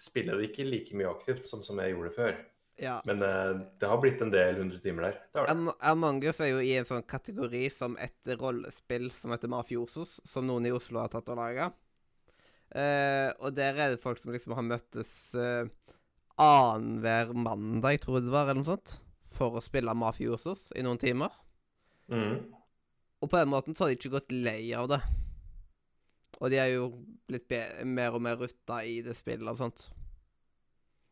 spiller 0.00 0.36
det 0.36 0.50
ikke 0.50 0.66
like 0.68 0.98
mye 0.98 1.08
aktivt 1.08 1.48
som, 1.48 1.62
som 1.64 1.78
jeg 1.80 1.94
gjorde 1.94 2.12
før. 2.16 2.34
Ja. 2.82 2.98
Men 3.06 3.22
eh, 3.22 3.52
det 3.78 3.86
har 3.86 4.00
blitt 4.02 4.22
en 4.22 4.32
del 4.34 4.58
hundre 4.58 4.80
timer 4.82 5.08
der. 5.08 5.18
Det 5.30 5.44
det. 5.44 5.52
Am 5.52 5.70
Among 5.78 6.24
us 6.26 6.40
er 6.42 6.50
jo 6.50 6.62
i 6.64 6.74
en 6.78 6.88
sånn 6.88 7.06
kategori 7.06 7.68
som 7.70 7.94
et 8.02 8.34
rollespill 8.40 9.08
som 9.14 9.34
heter 9.34 9.52
Mafiosos, 9.52 10.18
som 10.26 10.48
noen 10.48 10.66
i 10.66 10.74
Oslo 10.74 11.00
har 11.02 11.12
tatt 11.12 11.30
og 11.30 11.38
laga. 11.38 11.70
Eh, 12.74 13.30
og 13.38 13.54
der 13.54 13.78
er 13.78 13.94
det 13.94 14.02
folk 14.02 14.18
som 14.18 14.34
liksom 14.34 14.56
har 14.58 14.66
møttes 14.66 15.14
eh, 15.38 15.70
annenhver 16.42 17.30
mandag, 17.38 18.00
tror 18.02 18.18
jeg 18.18 18.26
det 18.26 18.34
var, 18.34 18.50
eller 18.50 18.64
noe 18.64 18.72
sånt, 18.72 18.96
for 19.34 19.54
å 19.54 19.62
spille 19.62 19.94
Mafiosos 19.94 20.72
i 20.74 20.82
noen 20.82 20.98
timer. 20.98 21.30
Mm. 22.10 22.42
Og 23.24 23.30
på 23.32 23.40
den 23.40 23.48
måten 23.48 23.74
så 23.74 23.84
har 23.86 23.92
de 23.92 23.96
ikke 23.96 24.12
gått 24.18 24.34
lei 24.34 24.68
av 24.76 24.90
det. 24.92 25.00
Og 26.42 26.50
de 26.52 26.58
er 26.60 26.74
jo 26.74 26.90
blitt 27.30 27.48
mer 27.88 28.16
og 28.16 28.22
mer 28.26 28.36
rutta 28.36 28.82
i 28.84 28.98
det 29.06 29.14
spillet 29.16 29.48
og 29.48 29.60
sånt. 29.62 29.86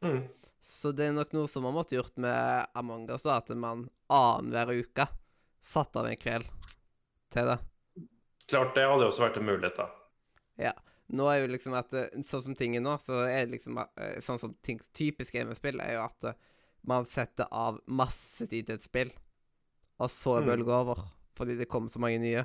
Mm. 0.04 0.26
Så 0.62 0.92
det 0.94 1.08
er 1.08 1.16
nok 1.16 1.32
noe 1.34 1.48
som 1.50 1.64
man 1.64 1.74
måtte 1.74 1.96
gjort 1.96 2.18
med 2.20 2.68
Among 2.78 3.08
us, 3.10 3.24
da, 3.24 3.38
at 3.40 3.48
man 3.56 3.86
annenhver 4.12 4.82
uke 4.82 5.08
satte 5.66 6.02
av 6.02 6.10
en 6.10 6.20
kveld 6.20 6.46
til 7.32 7.48
det. 7.48 7.58
Klart 8.50 8.74
det 8.76 8.84
hadde 8.86 9.08
også 9.08 9.24
vært 9.24 9.40
en 9.40 9.48
mulighet, 9.48 9.78
da. 9.78 9.88
Nå 11.12 11.26
er 11.28 11.42
jo 11.42 11.50
liksom 11.52 11.74
at 11.76 11.92
eh, 11.96 12.22
Sånn 12.24 12.44
som 12.46 12.56
ting 12.56 12.76
er 12.76 12.84
nå, 12.84 12.94
så 13.04 13.24
er 13.26 13.44
det 13.46 13.58
liksom 13.58 13.80
eh, 13.82 14.18
Sånn 14.24 14.40
som 14.40 14.54
ting 14.64 14.80
typisk 14.96 15.34
gamespill, 15.36 15.80
er 15.84 15.98
jo 15.98 16.04
at 16.06 16.28
eh, 16.30 16.38
man 16.88 17.06
setter 17.06 17.46
av 17.54 17.78
masse 17.86 18.46
tid 18.50 18.66
til 18.66 18.78
et 18.78 18.86
spill, 18.86 19.10
og 20.02 20.08
så 20.10 20.40
Mm. 20.40 20.48
bølger 20.48 20.72
over. 20.80 21.02
Fordi 21.38 21.56
det 21.58 21.68
kommer 21.70 21.92
så 21.92 22.02
mange 22.02 22.20
nye. 22.22 22.44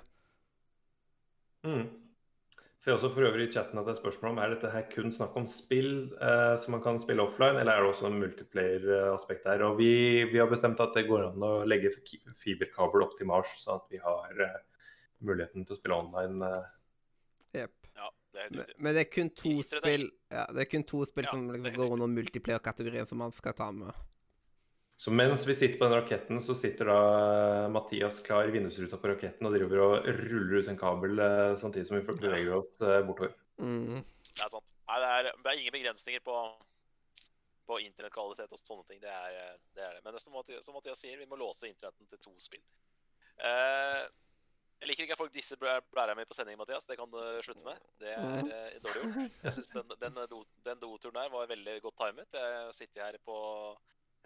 Mm. 1.67 1.87
Ser 2.77 2.93
også 2.93 3.09
for 3.09 3.25
øvrig 3.25 3.47
i 3.47 3.51
chatten 3.51 3.79
at 3.79 3.87
det 3.87 3.95
er 3.95 3.99
spørsmål 3.99 4.35
om 4.35 4.39
er 4.39 4.51
dette 4.53 4.69
her 4.69 4.83
kun 4.91 5.09
snakk 5.11 5.33
om 5.39 5.47
spill 5.49 5.91
eh, 6.21 6.53
som 6.61 6.75
man 6.75 6.83
kan 6.85 6.99
spille 7.01 7.23
offline, 7.23 7.57
eller 7.57 7.73
er 7.73 7.81
det 7.81 7.89
også 7.89 8.11
en 8.11 8.19
multiplayer-aspekt 8.21 9.47
her. 9.49 9.63
Og 9.65 9.79
vi, 9.79 9.89
vi 10.29 10.37
har 10.37 10.49
bestemt 10.51 10.81
at 10.83 10.93
det 10.95 11.07
går 11.09 11.25
an 11.31 11.45
å 11.47 11.51
legge 11.65 11.89
fiberkabel 12.37 13.07
opp 13.07 13.17
til 13.17 13.29
Mars, 13.31 13.49
sånn 13.63 13.81
at 13.81 13.89
vi 13.91 14.01
har 14.03 14.43
eh, 14.45 14.59
muligheten 15.25 15.65
til 15.65 15.73
å 15.73 15.79
spille 15.79 15.97
online. 15.97 16.51
Eh. 16.51 17.63
Yep. 17.63 17.73
Ja, 17.97 18.11
det 18.35 18.45
er 18.45 18.55
Men, 18.59 18.71
men 18.77 18.95
det 18.95 19.03
er 19.07 19.09
kun 19.09 19.33
to 19.41 19.55
spill 19.65 20.05
Ja, 20.29 20.45
det 20.53 20.61
er 20.61 20.69
kun 20.69 20.85
to 20.85 21.01
spill 21.09 21.25
Ja, 21.25 21.33
som 21.33 21.47
liksom 21.49 21.79
går 21.79 21.95
under 21.97 22.13
multiplayer-kategorien 22.13 23.09
som 23.09 23.23
man 23.25 23.33
skal 23.33 23.57
ta 23.57 23.71
med. 23.73 24.05
Så 24.97 25.11
mens 25.13 25.43
vi 25.45 25.53
sitter 25.53 25.77
på 25.77 25.85
den 25.85 25.93
raketten, 25.93 26.39
så 26.41 26.55
sitter 26.57 26.89
da 26.89 27.01
eh, 27.15 27.67
Mathias 27.69 28.17
klar 28.25 28.47
i 28.49 28.53
vindusruta 28.55 28.97
på 28.97 29.11
raketten 29.11 29.45
og 29.45 29.53
driver 29.53 29.81
og 29.83 30.07
ruller 30.23 30.63
ut 30.63 30.69
en 30.71 30.79
kabel 30.79 31.21
eh, 31.21 31.53
samtidig 31.61 31.85
som 31.85 31.99
vi 31.99 32.05
beveger 32.07 32.55
oss 32.55 32.79
eh, 32.81 33.03
bortover. 33.05 33.35
Mm. 33.61 33.99
Det 34.01 34.41
er 34.41 34.53
sant. 34.55 34.73
Nei, 34.89 34.97
det 35.03 35.11
er, 35.11 35.29
det 35.37 35.51
er 35.51 35.61
ingen 35.61 35.75
begrensninger 35.75 36.23
på, 36.25 36.37
på 37.69 37.77
internettkvalitet 37.83 38.57
og 38.57 38.61
sånne 38.63 38.87
ting. 38.89 39.03
Det 39.03 39.11
er 39.13 39.35
det. 39.35 39.83
Er 39.85 39.99
det. 39.99 40.01
Men 40.01 40.15
det 40.15 40.17
er 40.17 40.23
som, 40.23 40.33
Mathias, 40.33 40.65
som 40.65 40.77
Mathias 40.79 41.03
sier, 41.05 41.19
vi 41.21 41.29
må 41.29 41.37
låse 41.37 41.69
internetten 41.69 42.09
til 42.09 42.23
to 42.23 42.33
spill. 42.41 42.63
Uh, 43.37 44.07
jeg 44.81 44.89
liker 44.89 45.05
ikke 45.05 45.13
at 45.13 45.21
folk 45.21 45.33
disser 45.33 45.59
blærer 45.61 45.85
blæra 45.93 46.15
mi 46.17 46.25
på 46.25 46.37
sending, 46.37 46.57
Mathias. 46.57 46.85
Det 46.89 46.97
kan 46.97 47.09
du 47.13 47.19
slutte 47.45 47.65
med. 47.65 47.77
Det 48.01 48.11
er 48.13 48.41
eh, 48.45 48.79
dårlig 48.81 49.03
gjort. 49.03 49.37
Jeg 49.45 49.53
syns 49.55 49.71
den, 49.73 49.93
den, 50.01 50.19
do, 50.29 50.41
den 50.65 50.81
doturen 50.81 51.17
der 51.17 51.31
var 51.33 51.49
veldig 51.49 51.77
godt 51.85 51.97
timet. 52.01 52.37
Jeg 52.37 52.75
sitter 52.77 53.07
her 53.07 53.17
på 53.25 53.37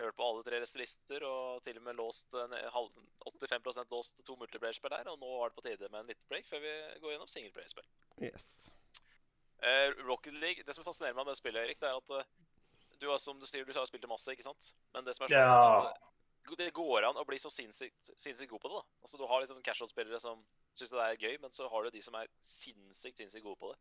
Hørt 0.01 0.17
på 0.17 0.25
alle 0.25 0.43
tre 0.45 0.59
lister 0.81 1.23
og 1.27 1.63
til 1.65 1.77
og 1.77 1.83
med 1.85 1.97
låst 1.99 2.33
en 2.33 2.53
halv, 2.73 2.95
85% 3.27 3.91
låst 3.93 4.21
to 4.25 4.35
multiplayer-spill 4.39 4.93
der. 4.93 5.09
Og 5.11 5.19
nå 5.21 5.31
var 5.37 5.51
det 5.51 5.57
på 5.59 5.65
tide 5.67 5.89
med 5.89 6.01
en 6.01 6.11
liten 6.11 6.29
break 6.31 6.47
før 6.49 6.63
vi 6.63 6.71
går 7.03 7.13
gjennom 7.13 7.29
singleplayer-spill. 7.29 7.89
Yes. 8.21 8.71
Eh, 9.61 9.91
Rocket 10.07 10.33
League, 10.33 10.63
Det 10.65 10.73
som 10.73 10.85
fascinerer 10.87 11.13
meg 11.13 11.25
med 11.27 11.35
det 11.35 11.41
spillet, 11.41 11.67
Erik, 11.67 11.81
det 11.81 11.89
er 11.89 11.99
at 11.99 12.15
uh, 12.17 12.23
du 13.01 13.09
har 13.09 13.19
som 13.21 13.37
du 13.39 13.45
sier, 13.45 13.65
du 13.65 13.73
har 13.77 13.85
spilt 13.85 14.01
det 14.01 14.09
masse, 14.09 14.33
ikke 14.33 14.45
sant? 14.45 14.71
Men 14.95 15.05
det 15.05 15.13
som 15.17 15.25
er 15.25 15.35
sånn, 15.35 15.45
Ja. 15.45 15.91
at 15.91 16.57
det- 16.57 16.73
går 16.73 17.05
an 17.05 17.15
å 17.21 17.25
bli 17.25 17.37
så 17.37 17.49
sinnssykt, 17.53 18.09
sinnssykt 18.17 18.49
god 18.49 18.61
på 18.61 18.69
det. 18.69 18.81
da. 18.81 18.83
Altså, 19.03 19.17
Du 19.17 19.27
har 19.27 19.41
liksom 19.41 19.61
casual-spillere 19.61 20.19
som 20.19 20.43
syns 20.73 20.89
det 20.89 20.99
er 20.99 21.17
gøy, 21.17 21.41
men 21.41 21.51
så 21.51 21.69
har 21.69 21.83
du 21.83 21.91
de 21.91 22.01
som 22.01 22.15
er 22.15 22.27
sinnssykt 22.41 23.17
sinnssykt 23.17 23.43
gode 23.43 23.59
på 23.59 23.71
det. 23.71 23.79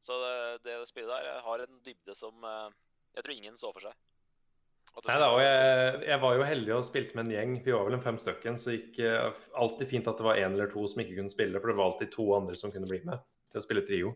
Så 0.00 0.18
det, 0.18 0.62
det 0.64 0.88
spillet 0.88 1.08
der 1.08 1.40
har 1.40 1.58
en 1.60 1.80
dybde 1.80 2.14
som 2.16 2.42
eh, 2.42 2.70
jeg 3.14 3.24
tror 3.24 3.36
ingen 3.36 3.56
så 3.56 3.72
for 3.72 3.80
seg. 3.80 3.94
Nei 5.02 5.14
da, 5.18 5.28
og 5.32 5.40
jeg, 5.40 6.02
jeg 6.06 6.20
var 6.22 6.34
jo 6.36 6.44
heldig 6.46 6.74
og 6.76 6.84
spilte 6.86 7.16
med 7.16 7.24
en 7.26 7.32
gjeng. 7.32 7.54
Vi 7.64 7.72
var 7.74 7.86
vel 7.88 7.96
en 7.96 8.04
fem 8.04 8.18
stykken, 8.20 8.58
så 8.60 8.74
gikk 8.74 9.00
uh, 9.02 9.32
alltid 9.58 9.88
fint 9.90 10.10
at 10.10 10.20
det 10.20 10.26
var 10.26 10.38
én 10.38 10.52
eller 10.52 10.68
to 10.70 10.84
som 10.90 11.00
ikke 11.02 11.16
kunne 11.16 11.32
spille, 11.32 11.58
for 11.58 11.72
det 11.72 11.78
var 11.78 11.88
alltid 11.88 12.12
to 12.12 12.26
andre 12.36 12.54
som 12.58 12.70
kunne 12.74 12.90
bli 12.90 13.00
med 13.08 13.24
til 13.50 13.62
å 13.62 13.64
spille 13.64 13.82
trio. 13.88 14.12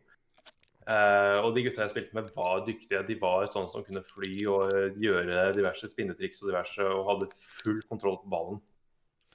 Uh, 0.87 1.43
og 1.43 1.57
de 1.57 1.65
gutta 1.67 1.83
jeg 1.83 1.95
spilte 1.95 2.15
med, 2.15 2.29
var 2.37 2.63
dyktige. 2.69 3.03
De 3.09 3.17
var 3.19 3.49
sånne 3.51 3.73
som 3.73 3.87
kunne 3.89 4.05
fly 4.07 4.35
og 4.53 4.77
eh, 4.77 5.01
gjøre 5.03 5.49
diverse 5.57 5.91
spinnetriks 5.91 6.45
og 6.45 6.53
diverse, 6.53 6.87
og 6.87 7.11
hadde 7.11 7.33
full 7.41 7.81
kontroll 7.89 8.21
på 8.21 8.31
ballen. 8.37 8.63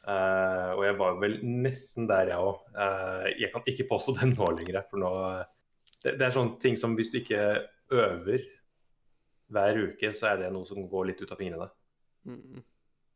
Uh, 0.06 0.78
og 0.78 0.86
jeg 0.88 0.96
var 1.02 1.20
vel 1.26 1.38
nesten 1.44 2.08
der, 2.10 2.32
jeg 2.32 2.48
òg. 2.48 2.64
jeg 3.42 3.52
kan 3.52 3.68
ikke 3.74 3.90
påstå 3.92 4.16
det 4.22 4.32
nå 4.32 4.54
lenger, 4.62 4.80
for 4.88 5.04
nå 5.04 5.12
det, 6.02 6.16
det 6.16 6.30
er 6.30 6.34
sånne 6.34 6.58
ting 6.62 6.80
som 6.80 6.96
hvis 6.98 7.12
du 7.12 7.20
ikke 7.20 7.44
øver 7.92 8.48
hver 9.52 9.80
uke, 9.88 10.12
så 10.16 10.32
er 10.32 10.44
det 10.44 10.52
noe 10.54 10.68
som 10.68 10.88
går 10.90 11.12
litt 11.12 11.24
ut 11.24 11.32
av 11.34 11.40
fingrene. 11.40 11.68
Mm. 12.28 12.62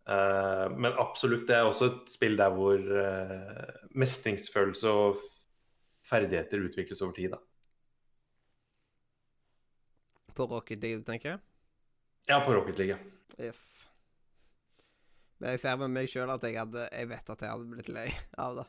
Uh, 0.05 0.67
men 0.77 0.93
absolutt, 1.01 1.47
det 1.49 1.55
er 1.57 1.65
også 1.65 1.89
et 1.89 2.11
spill 2.13 2.37
der 2.37 2.53
hvor 2.53 2.77
uh, 2.77 3.87
mestringsfølelse 3.97 4.91
og 4.93 5.23
ferdigheter 6.05 6.61
utvikles 6.67 7.01
over 7.01 7.15
tid. 7.17 7.33
Da. 7.33 7.41
På 10.35 10.45
Rocket 10.51 10.83
League, 10.83 11.03
tenker 11.07 11.35
jeg. 11.35 11.39
Ja, 12.27 12.41
på 12.45 12.53
Rocket 12.53 12.77
League. 12.77 12.99
Yes. 13.39 13.61
Men 15.39 15.55
jeg 15.55 15.65
ser 15.65 15.79
med 15.81 15.91
meg 15.91 16.07
sjøl 16.09 16.31
at 16.31 16.45
jeg 16.47 16.55
hadde 16.55 16.85
Jeg 16.95 17.09
vet 17.11 17.29
at 17.33 17.41
jeg 17.43 17.51
hadde 17.51 17.67
blitt 17.69 17.89
lei 17.91 18.07
av 18.39 18.61
det. 18.61 18.65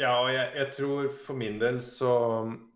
Ja, 0.00 0.12
og 0.22 0.30
jeg, 0.32 0.52
jeg 0.56 0.68
tror 0.72 1.08
for 1.26 1.36
min 1.36 1.58
del 1.60 1.82
så 1.84 2.12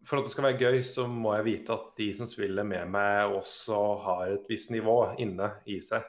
For 0.06 0.20
at 0.20 0.26
det 0.26 0.32
skal 0.32 0.46
være 0.46 0.60
gøy, 0.60 0.82
så 0.86 1.06
må 1.10 1.32
jeg 1.34 1.46
vite 1.48 1.74
at 1.74 1.86
de 1.98 2.06
som 2.14 2.28
spiller 2.30 2.66
med 2.66 2.92
meg, 2.94 3.32
også 3.34 3.78
har 4.04 4.36
et 4.36 4.46
visst 4.50 4.70
nivå 4.70 5.00
inne 5.22 5.50
i 5.66 5.80
seg. 5.82 6.04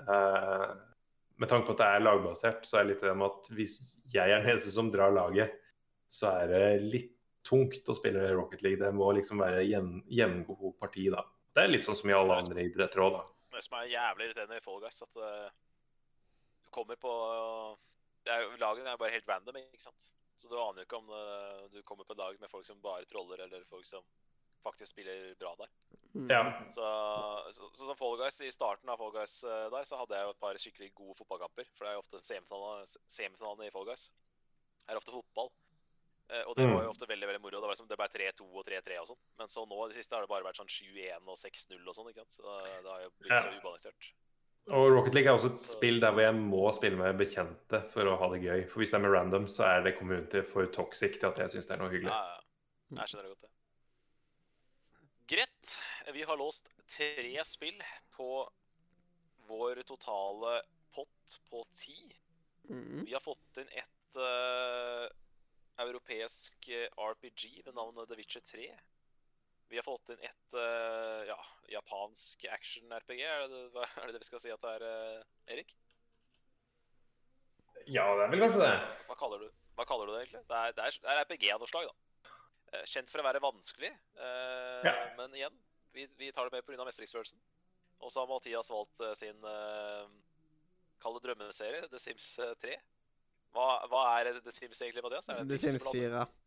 Uh, 0.00 0.72
med 1.36 1.50
tanke 1.50 1.68
på 1.68 1.74
at 1.76 1.82
det 1.82 1.90
er 1.92 2.06
lagbasert, 2.06 2.64
så 2.64 2.78
er 2.78 2.86
det 2.86 2.94
litt 2.94 3.04
det 3.04 3.12
med 3.20 3.28
at 3.28 3.50
hvis 3.52 3.76
jeg 4.14 4.32
er 4.32 4.40
den 4.40 4.54
eneste 4.54 4.72
som 4.72 4.88
drar 4.92 5.12
laget, 5.12 5.52
så 6.08 6.32
er 6.40 6.52
det 6.52 6.64
litt 6.86 7.12
tungt 7.46 7.88
å 7.92 7.96
spille 7.98 8.24
Rocket 8.32 8.64
League. 8.64 8.80
Det 8.80 8.92
må 8.96 9.10
liksom 9.18 9.44
være 9.44 9.66
jevn- 9.68 10.02
jevngod 10.10 10.78
parti, 10.80 11.10
da. 11.12 11.20
Det 11.52 11.64
er 11.64 11.72
litt 11.72 11.84
sånn 11.86 11.98
som 11.98 12.10
i 12.10 12.16
alle 12.16 12.40
andre 12.40 12.64
idretter 12.64 13.04
òg, 13.04 13.18
da. 13.18 13.24
Det 13.56 13.64
som 13.64 13.76
er 13.78 13.92
jævlig 13.92 14.30
irriterende 14.30 14.58
i 14.58 14.64
Fall 14.64 14.80
Guys, 14.82 15.04
at 15.04 15.20
uh, 15.20 15.52
du 16.64 16.72
kommer 16.74 16.96
på 17.00 17.12
det 18.26 18.34
er, 18.34 18.48
Lagene 18.58 18.90
er 18.90 18.98
bare 19.00 19.14
helt 19.14 19.28
random, 19.30 19.60
ikke 19.60 19.84
sant? 19.84 20.10
Så 20.36 20.48
du 20.48 20.56
aner 20.60 20.82
jo 20.82 20.86
ikke 20.86 20.98
om 21.00 21.08
uh, 21.10 21.66
du 21.72 21.78
kommer 21.82 22.04
på 22.04 22.12
en 22.12 22.20
lag 22.20 22.40
med 22.40 22.50
folk 22.52 22.66
som 22.68 22.80
bare 22.84 23.04
troller, 23.08 23.40
eller 23.46 23.64
folk 23.70 23.86
som 23.88 24.04
faktisk 24.66 24.90
spiller 24.92 25.34
bra 25.40 25.54
der. 25.60 25.70
Mm. 26.16 26.26
Ja. 26.32 26.40
Så, 26.74 26.84
så, 27.56 27.68
så 27.76 27.86
som 27.86 27.96
Fall 27.96 28.16
Guys, 28.20 28.40
I 28.42 28.50
starten 28.52 28.88
av 28.92 28.98
Fall 29.00 29.12
Guys 29.14 29.38
uh, 29.46 29.68
der, 29.72 29.84
så 29.88 29.96
hadde 30.00 30.16
jeg 30.18 30.26
jo 30.26 30.34
et 30.34 30.40
par 30.42 30.58
skikkelig 30.60 30.90
gode 30.98 31.14
fotballkamper. 31.20 31.68
For 31.76 31.84
det 31.86 31.92
er 31.92 31.96
jo 31.98 32.02
ofte 32.04 32.20
semifinalene 32.24 32.88
semifinalene 33.06 33.68
i 33.68 33.72
Fall 33.74 33.86
Guys. 33.88 34.08
er 34.90 34.98
ofte 35.00 35.14
fotball. 35.14 35.48
Uh, 36.26 36.42
og 36.50 36.56
det 36.58 36.64
Mm. 36.66 36.72
var 36.74 36.82
jo 36.84 36.90
ofte 36.90 37.06
veldig 37.06 37.26
veldig 37.30 37.40
moro. 37.44 37.60
Det 37.62 37.68
var 37.68 37.74
liksom, 37.76 37.88
det 37.88 37.96
ble 38.00 38.08
3-2 38.10 38.46
og 38.50 38.64
3-3 38.66 38.96
og 39.00 39.06
sånn. 39.12 39.20
Men 39.38 39.48
så 39.48 39.62
nå 39.70 39.76
i 39.84 39.88
det 39.92 39.96
siste 40.00 40.16
har 40.18 40.24
det 40.26 40.30
bare 40.32 40.42
vært 40.48 40.58
sånn 40.58 40.72
7-1 40.74 41.28
og 41.30 41.38
6-0 41.38 41.86
og 41.86 41.94
sånn. 41.94 42.08
ikke 42.10 42.24
sant? 42.24 42.34
Så 42.40 42.42
det, 42.66 42.72
det 42.82 42.90
har 42.92 43.02
jo 43.06 43.10
blitt 43.20 43.32
Ja. 43.36 43.42
så 43.44 43.52
ubalansert. 43.54 44.08
Og 44.74 44.88
Rocket 44.96 45.14
League 45.14 45.30
er 45.30 45.36
også 45.36 45.52
et 45.52 45.60
Så- 45.60 45.76
spill 45.76 46.00
der 46.02 46.10
hvor 46.10 46.24
jeg 46.24 46.34
må 46.34 46.62
spille 46.74 46.98
med 46.98 47.18
bekjente 47.18 47.82
for 47.92 48.08
å 48.10 48.16
ha 48.18 48.28
det 48.32 48.42
gøy. 48.42 48.64
For 48.68 48.80
hvis 48.80 48.90
det 48.90 48.98
er 48.98 49.04
med 49.04 49.12
random, 49.14 49.46
så 49.46 49.62
er 49.64 49.82
det 49.84 49.98
community 49.98 50.42
for 50.42 50.66
toxic 50.66 51.20
til 51.20 51.26
at 51.28 51.38
jeg 51.38 51.50
syns 51.50 51.66
det 51.66 51.74
er 51.76 51.82
noe 51.84 51.90
hyggelig. 51.92 52.10
Ja, 52.10 52.34
ja. 52.34 52.96
Jeg 52.98 53.08
skjønner 53.12 53.22
det 53.22 53.34
godt, 53.36 53.42
det. 53.42 53.52
Greit. 55.36 56.14
Vi 56.14 56.22
har 56.22 56.36
låst 56.36 56.70
tre 56.86 57.44
spill 57.44 57.78
på 58.16 58.48
vår 59.48 59.82
totale 59.86 60.60
pott 60.94 61.38
på 61.50 61.62
ti. 61.74 61.96
Mm. 62.68 63.04
Vi 63.06 63.12
har 63.12 63.20
fått 63.22 63.58
inn 63.62 63.70
et 63.70 64.18
uh, 64.18 65.06
europeisk 65.78 66.68
eh, 66.68 66.88
RPG 66.96 67.62
ved 67.66 67.74
navnet 67.74 68.08
The 68.08 68.16
Witcher 68.16 68.40
3. 68.40 68.70
Vi 69.70 69.78
har 69.80 69.82
fått 69.86 70.12
inn 70.14 70.20
et 70.22 70.54
uh, 70.54 71.24
ja, 71.26 71.36
japansk 71.74 72.44
action-RPG. 72.54 73.20
Er, 73.26 73.46
det- 73.50 73.86
er 74.02 74.06
det 74.06 74.14
det 74.16 74.22
vi 74.22 74.28
skal 74.28 74.42
si 74.44 74.52
at 74.54 74.62
det 74.62 74.74
er, 74.78 74.84
uh, 74.86 75.52
Erik? 75.56 75.74
Ja, 77.86 78.04
det 78.18 78.24
er 78.26 78.32
vel 78.32 78.42
kanskje 78.46 78.62
det. 78.62 78.70
Hva 79.08 79.16
kaller 79.18 79.42
du, 79.44 79.50
hva 79.78 79.86
kaller 79.86 80.08
du 80.10 80.14
det 80.16 80.22
egentlig? 80.24 80.42
Det 80.50 80.58
er, 80.60 80.72
det 80.76 80.86
er, 80.86 80.96
det 81.02 81.12
er 81.12 81.20
RPG 81.26 81.44
av 81.54 81.62
noe 81.62 81.70
slag, 81.70 81.90
da. 81.90 82.32
Eh, 82.74 82.86
Kjent 82.90 83.10
for 83.12 83.22
å 83.22 83.26
være 83.28 83.42
vanskelig, 83.44 83.92
uh, 84.18 84.86
Ja. 84.86 84.94
men 85.18 85.36
igjen, 85.38 85.58
vi, 85.94 86.06
vi 86.18 86.32
tar 86.34 86.48
det 86.48 86.56
med 86.58 86.66
pga. 86.66 86.86
mestringsfølelsen. 86.88 87.38
Og 88.04 88.10
så 88.12 88.22
har 88.24 88.28
Mathias 88.30 88.68
valgt 88.74 89.00
sin 89.16 89.38
uh, 89.46 90.02
kalde 91.00 91.22
drømmeserie, 91.24 91.86
The 91.92 92.00
Sims 92.02 92.26
eh, 92.42 92.50
3. 92.62 92.74
Hva, 93.56 93.68
hva 93.88 94.02
er 94.20 94.34
The 94.44 94.52
Sims 94.52 94.82
egentlig, 94.84 95.04
Mathias? 95.06 95.30
Er 95.32 95.44
det 95.46 95.56
The 95.60 95.70
Sims 95.70 95.78
livssimulator? 95.86 96.26
4. 96.26 96.45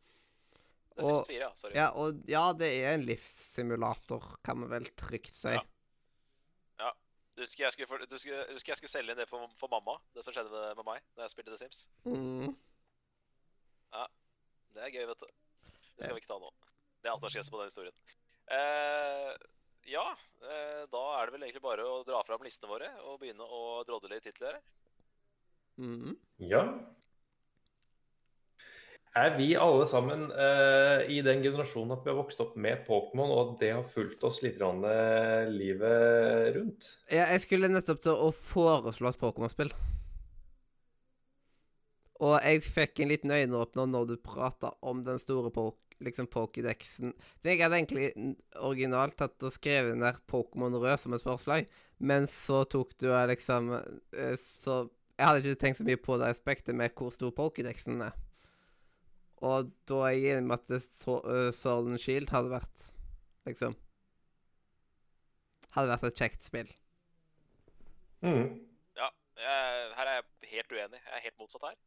The 0.99 1.07
Sims 1.07 1.23
Og- 1.23 1.31
4, 1.31 1.41
ja. 1.41 1.49
Sorry. 1.57 1.75
Ja, 1.79 1.89
og 1.95 2.23
ja, 2.29 2.45
det 2.59 2.71
er 2.77 2.93
en 2.99 3.05
livssimulator, 3.07 4.31
kan 4.45 4.61
vi 4.63 4.71
vel 4.77 4.89
trygt 4.99 5.35
si. 5.39 5.57
Ja. 5.57 5.65
Du 7.39 7.45
husker 7.45 7.63
jeg 7.63 7.71
skulle, 7.71 8.03
du 8.03 8.13
husker, 8.17 8.41
du 8.49 8.57
husker 8.57 8.73
jeg 8.73 8.79
skulle 8.81 8.91
selge 8.91 9.13
inn 9.13 9.19
det 9.21 9.25
for, 9.29 9.45
for 9.55 9.71
mamma, 9.71 9.93
det 10.11 10.25
som 10.25 10.33
skjedde 10.35 10.51
med, 10.51 10.73
med 10.75 10.85
meg 10.89 11.05
da 11.15 11.23
jeg 11.23 11.31
spilte 11.31 11.53
The 11.53 11.59
Sims. 11.61 11.85
Mm. 12.03 12.51
Det 14.75 14.85
er 14.85 14.93
gøy, 14.93 15.05
vet 15.09 15.23
du. 15.23 15.29
Det 15.97 16.05
skal 16.05 16.15
vi 16.15 16.21
ikke 16.21 16.31
ta 16.31 16.39
nå. 16.41 16.49
Det 16.99 17.09
er 17.09 17.15
alt 17.15 17.23
som 17.23 17.41
har 17.41 17.53
på 17.53 17.61
den 17.61 17.71
historien. 17.71 17.95
Uh, 18.49 19.31
ja, 19.89 20.05
uh, 20.43 20.83
da 20.91 21.01
er 21.17 21.27
det 21.27 21.35
vel 21.35 21.45
egentlig 21.47 21.63
bare 21.63 21.85
å 21.85 22.01
dra 22.07 22.21
fram 22.27 22.45
listene 22.45 22.71
våre 22.71 22.89
og 23.03 23.19
begynne 23.21 23.45
å 23.45 23.81
drodle 23.87 24.11
litt 24.13 24.25
titler. 24.27 24.59
Mm. 25.79 26.15
Ja. 26.43 26.63
Er 29.17 29.33
vi 29.39 29.55
alle 29.57 29.87
sammen 29.89 30.27
uh, 30.29 31.01
i 31.09 31.21
den 31.25 31.41
generasjonen 31.41 31.95
at 31.95 32.03
vi 32.05 32.11
har 32.11 32.19
vokst 32.19 32.41
opp 32.43 32.53
med 32.61 32.83
Pokémon, 32.85 33.31
og 33.33 33.39
at 33.41 33.63
det 33.63 33.71
har 33.73 33.87
fulgt 33.89 34.23
oss 34.27 34.43
litt 34.45 34.59
rann, 34.61 34.83
uh, 34.85 35.49
livet 35.49 36.53
rundt? 36.59 36.91
Ja, 37.09 37.25
jeg 37.33 37.41
skulle 37.47 37.71
nettopp 37.73 38.03
til 38.05 38.13
å 38.13 38.29
foreslå 38.29 39.09
et 39.09 39.21
Pokémon-spill. 39.21 39.73
Og 42.19 42.35
jeg 42.43 42.63
fikk 42.67 43.01
en 43.01 43.11
liten 43.13 43.31
øyenåpner 43.31 43.87
når 43.89 44.09
du 44.11 44.15
prata 44.21 44.73
om 44.85 45.01
den 45.07 45.21
store 45.23 45.51
liksom 46.03 46.27
Pokédexen. 46.31 47.13
Jeg 47.43 47.59
hadde 47.63 47.79
egentlig 47.79 48.35
originalt 48.59 49.17
tatt 49.19 49.43
og 49.43 49.55
skrevet 49.55 49.97
ned 49.99 50.19
Pokémon 50.31 50.77
Rød 50.79 50.99
som 51.01 51.15
et 51.15 51.25
forslag, 51.25 51.69
men 51.99 52.27
så 52.31 52.63
tok 52.71 52.95
du 52.99 53.09
eh, 53.11 53.27
liksom 53.27 53.73
eh, 53.75 54.35
Så 54.39 54.85
jeg 55.17 55.27
hadde 55.27 55.43
ikke 55.43 55.59
tenkt 55.59 55.81
så 55.81 55.87
mye 55.87 55.99
på 55.99 56.15
det 56.19 56.31
aspektet 56.31 56.75
med 56.75 56.95
hvor 56.95 57.11
stor 57.11 57.33
Pokédexen 57.35 57.99
er. 58.05 58.15
Og 59.45 59.69
da 59.87 59.99
er 60.07 60.15
jeg 60.17 60.37
enig 60.37 60.47
med 60.49 60.59
at 60.59 60.67
det 60.67 60.81
så- 60.99 61.21
eh, 61.23 61.51
Sword 61.55 61.97
Shield 61.97 62.29
hadde 62.29 62.51
vært 62.51 62.91
liksom 63.47 63.75
Hadde 65.75 65.91
vært 65.93 66.03
et 66.09 66.17
kjekt 66.17 66.43
spill. 66.43 66.69
Mm. 68.25 68.47
Ja, 68.97 69.09
jeg, 69.37 69.91
her 69.95 70.07
er 70.09 70.15
jeg 70.17 70.49
helt 70.49 70.71
uenig. 70.73 70.99
Jeg 71.05 71.13
er 71.13 71.25
helt 71.27 71.37
motsatt 71.37 71.67
her. 71.67 71.77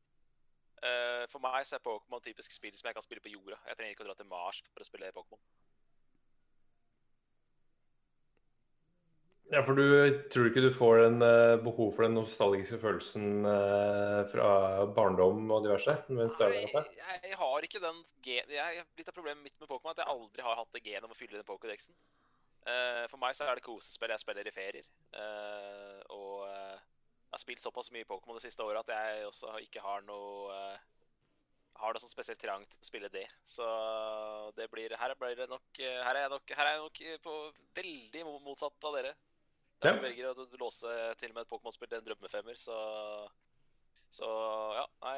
Uh, 0.82 1.26
for 1.30 1.42
meg 1.42 1.66
så 1.66 1.76
er 1.76 1.82
Pokémon 1.82 2.22
typisk 2.22 2.54
spill 2.54 2.74
som 2.78 2.88
jeg 2.88 2.94
kan 2.94 3.02
spille 3.02 3.22
på 3.22 3.30
jorda. 3.34 3.58
Jeg 3.66 3.76
trenger 3.76 3.94
ikke 3.94 4.04
å 4.06 4.08
dra 4.08 4.14
til 4.18 4.30
Mars 4.30 4.62
for 4.70 4.82
å 4.82 4.86
spille 4.86 5.10
Pokémon. 5.14 5.42
Ja, 9.52 9.60
for 9.60 9.76
du 9.76 9.84
tror 10.32 10.46
ikke 10.48 10.62
du 10.64 10.70
får 10.72 11.02
en 11.02 11.18
uh, 11.20 11.60
behov 11.60 11.90
for 11.92 12.06
den 12.06 12.14
nostalgiske 12.16 12.78
følelsen 12.80 13.44
uh, 13.44 14.22
fra 14.32 14.52
barndom 14.96 15.42
og 15.52 15.66
diverse? 15.66 15.92
mens 16.08 16.38
du 16.38 16.46
jeg, 16.46 16.70
jeg 16.96 17.36
har 17.36 17.66
ikke 17.66 17.82
den 17.82 17.98
gen... 18.24 18.48
Jeg, 18.48 18.84
litt 18.96 19.10
av 19.10 19.16
problemet 19.18 19.44
mitt 19.44 19.58
med 19.60 19.68
Pokémon 19.68 19.92
er 19.92 19.98
at 19.98 20.06
jeg 20.06 20.14
aldri 20.14 20.46
har 20.46 20.56
hatt 20.56 20.70
det 20.72 20.80
genet 20.86 21.04
om 21.04 21.12
å 21.12 21.18
fylle 21.18 21.36
den 21.36 21.44
Pokédexen. 21.44 21.92
Uh, 22.64 23.04
for 23.10 23.20
meg 23.20 23.36
så 23.36 23.44
er 23.44 23.60
det 23.60 23.64
kosespill 23.66 24.14
jeg 24.14 24.22
spiller 24.22 24.48
i 24.48 24.54
ferier. 24.54 24.86
Og 26.16 26.46
jeg 26.48 27.34
har 27.34 27.42
spilt 27.42 27.60
såpass 27.60 27.92
mye 27.92 28.08
Pokémon 28.08 28.38
det 28.38 28.46
siste 28.46 28.64
året 28.64 28.86
at 28.86 28.94
jeg 28.94 29.26
også 29.26 29.52
ikke 29.66 29.82
har 29.84 30.06
noe 30.06 30.62
har 31.82 31.92
det 31.92 32.00
sånn 32.00 32.12
spesielt 32.12 32.40
trangt 32.40 32.78
å 32.78 32.86
spille 32.86 33.10
det. 33.12 33.26
Så 33.44 33.66
det 34.56 34.70
blir 34.72 34.96
Her 34.96 35.12
blir 35.18 35.36
det 35.36 35.48
nok 35.50 35.82
Her 35.82 36.14
er 36.14 36.22
jeg 36.24 36.32
nok, 36.32 36.56
her 36.56 36.70
er 36.70 36.78
jeg 36.78 36.82
nok 36.86 37.02
på 37.26 37.36
veldig 37.82 38.24
motsatt 38.48 38.88
av 38.88 38.96
dere. 38.96 39.12
Ja. 39.82 39.96
Jeg 39.96 40.02
velger 40.04 40.30
å 40.30 40.46
låse 40.60 40.90
til 41.18 41.32
og 41.32 41.36
med 41.36 41.42
et 41.42 41.50
Pokémon-spill 41.50 41.90
til 41.90 41.98
en 41.98 42.06
drømmefemmer, 42.06 42.58
så 42.58 42.76
Så 44.12 44.28
ja. 44.76 44.84
Nei, 45.02 45.14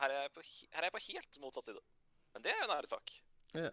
her, 0.00 0.10
er 0.10 0.22
jeg 0.24 0.32
på, 0.34 0.42
her 0.72 0.80
er 0.80 0.88
jeg 0.88 0.94
på 0.96 1.04
helt 1.06 1.38
motsatt 1.42 1.68
side. 1.68 1.82
Men 2.32 2.44
det 2.44 2.54
er 2.54 2.64
en 2.64 2.74
ærlig 2.74 2.90
sak. 2.90 3.12
Ja. 3.54 3.70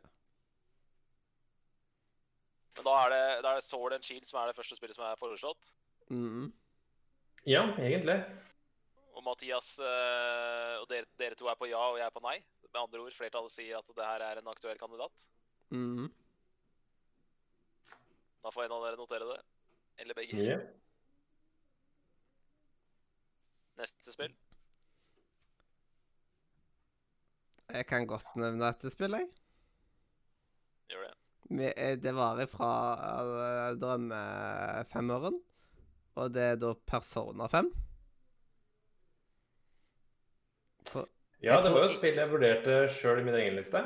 Men 2.75 2.87
da 2.87 2.95
er 3.05 3.13
det, 3.13 3.23
da 3.45 3.53
er 3.53 3.61
det 3.61 3.63
Sword 3.63 3.95
and 3.95 4.03
Shield 4.03 4.27
som 4.27 4.41
er 4.41 4.51
det 4.51 4.57
første 4.57 4.75
spillet 4.75 4.97
som 4.97 5.05
er 5.07 5.19
foreslått. 5.19 5.71
Mm. 6.11 6.51
Ja, 7.47 7.63
egentlig. 7.79 8.19
Og 9.15 9.23
Mathias 9.23 9.77
øh, 9.79 10.75
og 10.81 10.89
dere, 10.91 11.07
dere 11.19 11.39
to 11.39 11.47
er 11.47 11.55
på 11.55 11.69
ja, 11.71 11.79
og 11.79 11.97
jeg 12.01 12.05
er 12.05 12.13
på 12.13 12.23
nei. 12.25 12.35
Med 12.67 12.81
andre 12.81 13.05
ord, 13.05 13.15
flertallet 13.15 13.53
sier 13.53 13.79
at 13.79 13.95
det 13.95 14.05
her 14.05 14.27
er 14.27 14.41
en 14.41 14.51
aktuell 14.51 14.77
kandidat. 14.77 15.27
Mm. 15.71 16.09
Da 18.43 18.51
får 18.51 18.67
en 18.67 18.75
av 18.75 18.83
dere 18.83 18.99
notere 18.99 19.29
det. 19.31 19.39
Eller 19.97 20.13
begge. 20.17 20.37
Yeah. 20.37 20.61
Neste 23.79 24.13
spill. 24.13 24.33
Jeg 27.73 27.85
kan 27.89 28.05
godt 28.07 28.35
nevne 28.39 28.69
et 28.69 28.85
spill, 28.93 29.15
jeg. 29.17 29.27
Gjør 30.91 31.07
det. 31.07 31.73
Eh, 31.75 31.95
Det 32.03 32.13
var 32.15 32.39
fra 32.51 32.71
uh, 33.25 33.79
drømmefemmeren, 33.81 35.39
og 36.15 36.33
det 36.33 36.43
er 36.51 36.55
da 36.61 36.73
Persona 36.87 37.47
5. 37.47 37.71
For, 40.85 41.09
ja, 41.41 41.57
det 41.61 41.71
var 41.73 41.81
jo 41.81 41.89
et 41.89 41.95
spill 41.97 42.19
jeg 42.21 42.29
vurderte 42.31 42.75
sjøl 42.93 43.21
i 43.23 43.25
min 43.27 43.37
egen 43.41 43.55
liste. 43.57 43.81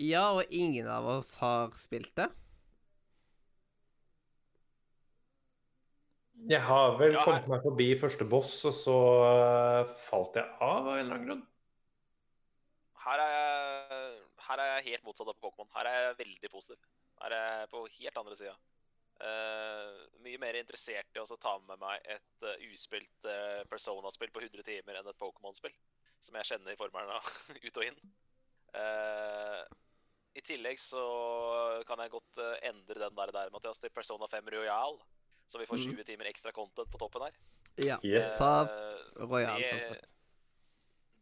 ja, 0.00 0.30
og 0.32 0.44
ingen 0.50 0.86
av 0.88 1.04
oss 1.18 1.34
har 1.42 1.74
spilt 1.76 2.14
det. 2.16 2.30
Jeg 6.48 6.62
har 6.64 6.96
vel 6.96 7.14
Ja, 7.14 7.24
kommet 7.26 7.48
meg 7.50 7.62
forbi 7.64 7.88
første 8.00 8.24
boss, 8.24 8.54
og 8.68 8.74
så 8.76 8.96
eh, 9.26 9.92
falt 10.08 10.38
jeg 10.40 10.46
av 10.64 10.88
av 10.88 10.94
en 10.94 11.02
eller 11.02 11.16
annen 11.16 11.28
grunn. 11.28 11.44
Her 13.00 13.22
er 13.24 13.34
jeg, 13.34 14.16
her 14.46 14.62
er 14.62 14.72
jeg 14.72 14.86
helt 14.90 15.06
motsatt 15.08 15.28
av 15.28 15.36
på 15.36 15.48
Pokémon. 15.50 15.70
Her 15.76 15.88
er 15.88 16.00
jeg 16.06 16.18
veldig 16.20 16.50
positiv. 16.52 16.80
Her 17.20 17.36
er 17.36 17.46
jeg 17.60 17.70
på 17.72 17.84
helt 17.98 18.20
andre 18.24 18.36
sida. 18.42 18.56
mye 20.24 20.38
mer 20.40 20.56
interessert 20.56 21.16
i 21.16 21.20
å 21.20 21.36
ta 21.36 21.58
med 21.68 21.76
meg 21.80 22.06
et 22.08 22.44
uh, 22.46 22.54
uspilt 22.72 23.26
uh, 23.28 23.60
Persona-spill 23.68 24.30
på 24.32 24.40
100 24.40 24.64
timer 24.64 24.96
enn 24.96 25.10
et 25.12 25.20
Pokémon-spill. 25.20 25.74
Som 26.24 26.36
jeg 26.40 26.48
kjenner 26.52 26.72
i 26.72 26.80
formelen 26.80 27.12
av 27.16 27.28
ut 27.66 27.76
og 27.76 27.84
inn. 27.84 28.00
Eh, 28.74 29.62
I 30.38 30.42
tillegg 30.46 30.78
så 30.78 31.02
kan 31.88 32.02
jeg 32.02 32.12
godt 32.12 32.38
eh, 32.42 32.68
endre 32.70 33.02
den 33.02 33.16
der, 33.16 33.32
der 33.34 33.54
Mathias, 33.54 33.80
til 33.82 33.92
Persona 33.94 34.28
5 34.30 34.50
Royal. 34.54 35.00
Så 35.50 35.58
vi 35.58 35.66
får 35.66 35.76
Mhm. 35.80 35.96
20 35.96 36.04
timer 36.04 36.30
ekstra 36.30 36.52
content 36.52 36.90
på 36.90 36.98
toppen 36.98 37.22
her. 37.26 37.32
Ja. 37.76 37.98
Yes. 38.04 38.40
Uh, 38.40 38.46
Eh, 38.46 39.26
Royal, 39.26 39.60
det- 39.60 40.04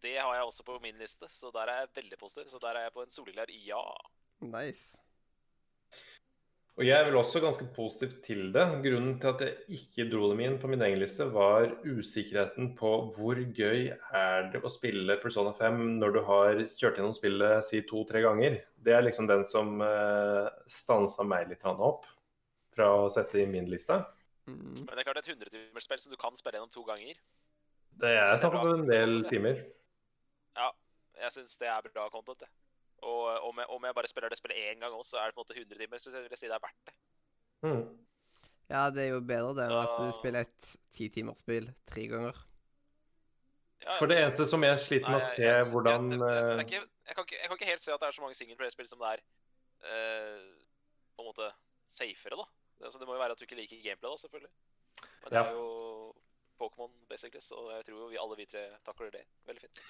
det 0.02 0.16
har 0.20 0.34
jeg 0.34 0.44
også 0.44 0.62
på 0.64 0.78
min 0.82 0.98
liste, 0.98 1.26
så 1.28 1.50
der 1.52 1.66
er 1.66 1.80
jeg 1.80 1.88
veldig 1.94 2.18
positiv. 2.18 2.48
Så 2.50 2.60
der 2.60 2.76
er 2.76 2.82
jeg 2.82 2.92
på 2.92 3.02
en 3.02 3.10
soleklar 3.10 3.46
ja. 3.48 3.82
Nice. 4.40 4.98
Og 6.78 6.84
jeg 6.86 6.94
er 6.94 7.08
vel 7.08 7.16
også 7.18 7.40
ganske 7.40 7.66
positiv 7.74 8.22
til 8.22 8.52
det. 8.52 8.62
Grunnen 8.84 9.18
til 9.20 9.28
at 9.28 9.40
jeg 9.40 9.56
ikke 9.68 10.10
dro 10.12 10.28
dem 10.30 10.40
inn 10.40 10.58
på 10.60 10.68
min 10.68 10.80
egen 10.82 11.00
liste, 11.00 11.24
var 11.32 11.66
usikkerheten 11.82 12.76
på 12.78 13.12
hvor 13.16 13.34
gøy 13.34 13.88
er 14.14 14.52
det 14.52 14.62
å 14.62 14.70
spille 14.70 15.16
Persona 15.20 15.50
5 15.52 15.98
når 15.98 16.12
du 16.12 16.20
har 16.22 16.54
kjørt 16.54 17.00
gjennom 17.00 17.16
spillet 17.16 17.64
si 17.64 17.80
to-tre 17.82 18.22
ganger. 18.22 18.62
Det 18.80 18.92
er 18.92 19.02
liksom 19.02 19.26
den 19.26 19.44
som 19.44 19.80
uh, 19.80 20.48
stansa 20.68 21.24
meg 21.26 21.48
litt 21.48 21.64
opp 21.64 22.06
fra 22.76 22.84
å 22.94 23.10
sette 23.10 23.42
i 23.42 23.46
min 23.46 23.66
liste. 23.66 24.04
Mhm. 24.48 24.74
Men 24.86 24.86
det 24.94 24.98
er 25.02 25.06
klart 25.08 25.18
et 25.20 25.28
100-timersspill 25.28 26.00
som 26.00 26.12
du 26.12 26.16
kan 26.20 26.36
spille 26.38 26.56
gjennom 26.58 26.72
to 26.72 26.84
ganger. 26.88 27.18
Det 28.00 28.10
er 28.16 28.36
snakk 28.40 28.54
om 28.54 28.70
en 28.74 28.86
del 28.88 29.24
timer. 29.28 29.60
Ja, 30.56 30.70
jeg 31.20 31.32
syns 31.34 31.58
det 31.60 31.68
er 31.68 31.82
bra 31.92 32.08
content, 32.08 32.40
det. 32.40 32.48
Og 33.02 33.28
om 33.48 33.58
jeg, 33.60 33.66
om 33.68 33.84
jeg 33.84 33.94
bare 33.94 34.06
spiller 34.10 34.28
det 34.32 34.38
spillet 34.38 34.58
én 34.72 34.80
gang 34.82 34.92
også, 34.94 35.18
er 35.20 35.26
det 35.30 35.34
på 35.36 35.42
en 35.42 35.46
måte 35.46 35.58
100 35.58 35.78
timer, 35.78 35.98
så 36.02 36.10
vil 36.10 36.30
jeg 36.30 36.38
si 36.38 36.46
det 36.46 36.54
er 36.56 36.64
verdt 36.64 36.84
det. 36.86 36.94
Mm. 37.62 37.98
Ja, 38.70 38.90
det 38.90 39.02
er 39.06 39.10
jo 39.14 39.20
bedre 39.24 39.54
det 39.56 39.64
enn 39.68 39.78
at 39.78 39.94
du 39.98 40.12
spiller 40.18 40.40
et 40.46 40.76
titimersspill 40.92 41.70
tre 41.88 42.06
ganger. 42.10 42.36
Ja, 43.82 43.94
For 43.98 44.06
det 44.10 44.18
eneste 44.18 44.46
som 44.50 44.62
jeg 44.66 44.78
sliter 44.82 45.08
med 45.08 45.20
å 45.20 45.24
se 45.24 45.42
jeg- 45.42 45.54
jeg- 45.56 45.70
hvordan 45.72 46.12
eh, 46.12 46.64
ikke, 46.64 46.80
kan 47.14 47.24
ikke, 47.24 47.38
jeg 47.40 47.48
kan 47.48 47.56
ikke 47.56 47.70
helt 47.70 47.80
se 47.80 47.92
at 47.92 48.00
det 48.00 48.08
er 48.08 48.12
så 48.12 48.20
mange 48.20 48.34
singleplayer-spill 48.34 48.88
som 48.88 48.98
det 48.98 49.08
er 49.14 49.20
uh, 49.86 50.54
på 51.16 51.22
en 51.22 51.28
måte 51.30 51.52
safere, 51.86 52.36
da. 52.36 52.44
Altså, 52.82 52.98
det 52.98 53.06
må 53.08 53.14
jo 53.14 53.20
være 53.22 53.32
at 53.32 53.38
du 53.38 53.44
ikke 53.44 53.56
liker 53.58 53.82
gameplay, 53.82 54.10
da, 54.10 54.16
selvfølgelig. 54.16 54.50
Men 55.22 55.30
det 55.30 55.38
Ja. 55.38 55.44
er 55.44 55.52
jo 55.52 56.14
Pokémon, 56.58 56.90
basically, 57.08 57.40
så 57.40 57.54
jeg 57.76 57.84
tror 57.86 57.98
jo 58.02 58.06
vi 58.08 58.16
alle 58.18 58.36
vi 58.36 58.46
tre 58.46 58.64
takler 58.84 59.10
det 59.10 59.24
veldig 59.46 59.60
fint. 59.60 59.80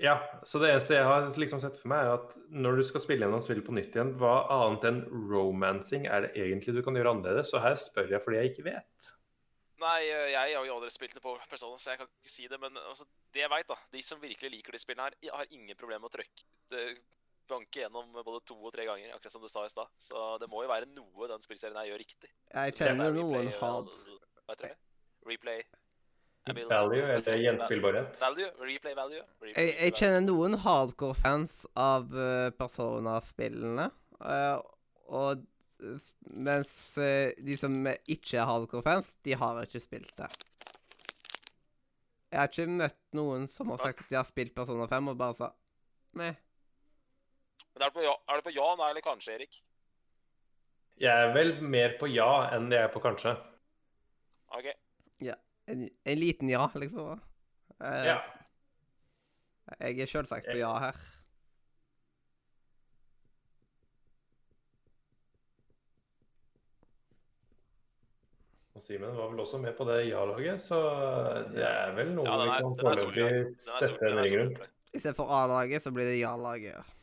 Ja, 0.00 0.14
så 0.44 0.60
det 0.60 0.70
eneste 0.70 0.94
jeg 0.94 1.04
har 1.04 1.26
liksom 1.34 1.60
sett 1.60 1.78
for 1.80 1.88
meg, 1.88 2.04
er 2.06 2.12
at 2.14 2.36
når 2.50 2.76
du 2.76 2.82
skal 2.86 3.00
spille 3.00 3.24
gjennom 3.26 3.42
spillet 3.42 3.64
på 3.66 3.72
nytt 3.74 3.96
igjen, 3.96 4.12
hva 4.20 4.46
annet 4.48 4.84
enn 4.84 5.00
romancing 5.30 6.06
er 6.06 6.20
det 6.26 6.34
egentlig 6.36 6.74
du 6.76 6.82
kan 6.82 6.94
gjøre 6.94 7.10
annerledes? 7.16 7.50
Så 7.50 7.58
her 7.60 7.74
spør 7.74 8.08
jeg 8.12 8.22
fordi 8.22 8.36
jeg 8.38 8.52
ikke 8.52 8.64
vet. 8.68 9.08
Nei, 9.78 10.02
eh, 10.10 10.30
jeg 10.34 10.56
har 10.56 10.64
jo 10.66 10.74
aldri 10.74 10.90
spilt 10.90 11.14
det 11.14 11.22
på 11.22 11.36
Persona, 11.48 11.76
så 11.78 11.90
jeg 11.92 11.98
kan 11.98 12.08
ikke 12.08 12.30
si 12.30 12.46
det. 12.50 12.60
Men 12.60 12.74
altså, 12.76 13.04
det 13.32 13.40
jeg 13.44 13.50
veit, 13.50 13.66
da 13.68 13.76
De 13.92 14.02
som 14.02 14.20
virkelig 14.20 14.50
liker 14.50 14.72
de 14.72 14.78
spillene 14.78 15.06
her, 15.06 15.30
har 15.32 15.46
ingen 15.50 15.76
problemer 15.76 16.00
med 16.02 16.10
å 16.10 16.16
trykke 16.18 16.44
det- 16.70 16.98
banke 17.50 17.82
gjennom 17.82 18.12
både 18.16 18.40
to 18.48 18.56
og 18.58 18.72
tre 18.74 18.86
ganger, 18.88 19.10
akkurat 19.16 19.34
som 19.34 19.44
du 19.44 19.50
sa 19.50 19.64
i 19.66 19.72
stad. 19.72 19.90
Så 20.02 20.22
det 20.42 20.48
må 20.52 20.62
jo 20.64 20.70
være 20.70 20.88
noe 20.92 21.28
den 21.32 21.44
spillserien 21.44 21.78
her 21.80 21.90
gjør 21.90 22.02
riktig. 22.04 22.30
Jeg 22.52 22.74
er 22.74 22.78
kjenner 22.78 23.14
noen 23.16 23.50
hat. 23.50 23.60
hard 23.62 23.92
Hva 23.92 24.54
heter 24.54 24.70
det? 24.70 24.74
Replay 25.28 25.62
Value 26.48 27.02
eller 27.02 27.36
gjenspillbarhet. 27.36 28.20
Value? 28.20 28.48
Replay 28.64 28.94
value? 28.96 29.22
Replay 29.42 29.66
jeg, 29.66 29.74
jeg 29.82 29.94
kjenner 29.98 30.22
noen 30.24 30.56
hardcore 30.62 31.16
fans 31.18 31.60
av 31.76 32.14
eh, 32.16 32.48
Persona-spillene. 32.56 33.90
eh, 34.24 34.62
og 35.12 35.44
mens 36.48 36.72
eh, 36.98 37.36
de 37.44 37.56
som 37.60 37.74
ikke 37.86 38.38
er 38.40 38.48
hardcore 38.48 38.84
fans, 38.86 39.12
de 39.24 39.36
har 39.38 39.60
ikke 39.64 39.82
spilt 39.84 40.14
det. 40.18 40.30
Jeg 42.28 42.40
har 42.40 42.50
ikke 42.50 42.68
møtt 42.80 43.00
noen 43.16 43.46
som 43.48 43.70
har 43.72 43.80
sagt 43.84 44.04
at 44.04 44.10
de 44.10 44.18
har 44.18 44.28
spilt 44.28 44.56
Persona 44.56 44.88
5 44.90 45.12
og 45.12 45.20
bare 45.20 45.36
sa 45.38 45.52
Meh. 46.18 46.36
Men 47.74 47.82
er 47.84 47.90
det 47.90 47.94
på 47.94 48.04
ja, 48.04 48.14
er 48.28 48.40
det 48.40 48.46
på 48.48 48.54
ja 48.56 48.68
nei 48.80 48.90
eller 48.90 49.04
kanskje, 49.04 49.34
Erik? 49.38 49.60
Jeg 50.98 51.28
er 51.28 51.32
vel 51.34 51.52
mer 51.62 51.94
på 52.00 52.08
ja 52.10 52.30
enn 52.56 52.70
jeg 52.74 52.88
er 52.88 52.92
på 52.94 53.02
kanskje. 53.04 53.36
OK. 54.56 54.72
En, 55.68 55.82
en 56.08 56.16
liten 56.18 56.48
ja, 56.48 56.64
liksom. 56.80 57.20
Eh, 57.84 58.04
Ja. 58.08 58.18
Jeg 59.84 60.00
er 60.00 60.08
selvsagt 60.08 60.46
på 60.48 60.56
ja 60.56 60.70
her. 60.80 60.96
Og 68.78 68.82
Simen 68.84 69.16
var 69.16 69.28
vel 69.32 69.40
også 69.42 69.58
med 69.60 69.74
på 69.76 69.84
det 69.88 69.98
ja-laget, 70.06 70.60
så 70.62 70.78
det 71.52 71.64
er 71.66 71.92
vel 71.96 72.12
noe 72.14 72.28
Ja, 72.28 72.36
er, 72.38 72.44
vi 72.46 72.58
kan 72.62 72.76
foreløpig 72.78 73.62
sette 73.64 74.06
en 74.06 74.20
ring 74.22 74.36
rundt. 74.40 74.68
Istedenfor 74.94 75.32
A-laget, 75.34 75.82
så 75.84 75.90
blir 75.92 76.06
det 76.08 76.20
ja-laget. 76.20 76.94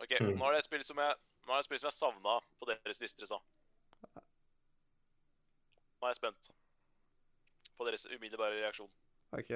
OK, 0.00 0.12
Mm. 0.20 0.36
nå 0.38 0.46
er 0.46 0.52
det 0.52 0.58
et 0.58 0.64
spill 0.68 0.84
som 0.84 0.98
jeg 1.02 1.14
nå 1.46 1.52
er 1.52 1.56
det 1.56 1.64
et 1.64 1.64
spill 1.68 1.80
som 1.80 1.88
jeg 1.88 1.96
savna 1.96 2.34
på 2.60 2.66
deres 2.68 3.00
lister 3.00 3.24
i 3.24 3.26
stad. 3.26 3.40
Nå 5.98 6.06
er 6.06 6.12
jeg 6.12 6.20
spent 6.20 6.50
på 7.78 7.86
deres 7.88 8.06
umiddelbare 8.06 8.60
reaksjon. 8.62 8.90
OK? 9.32 9.52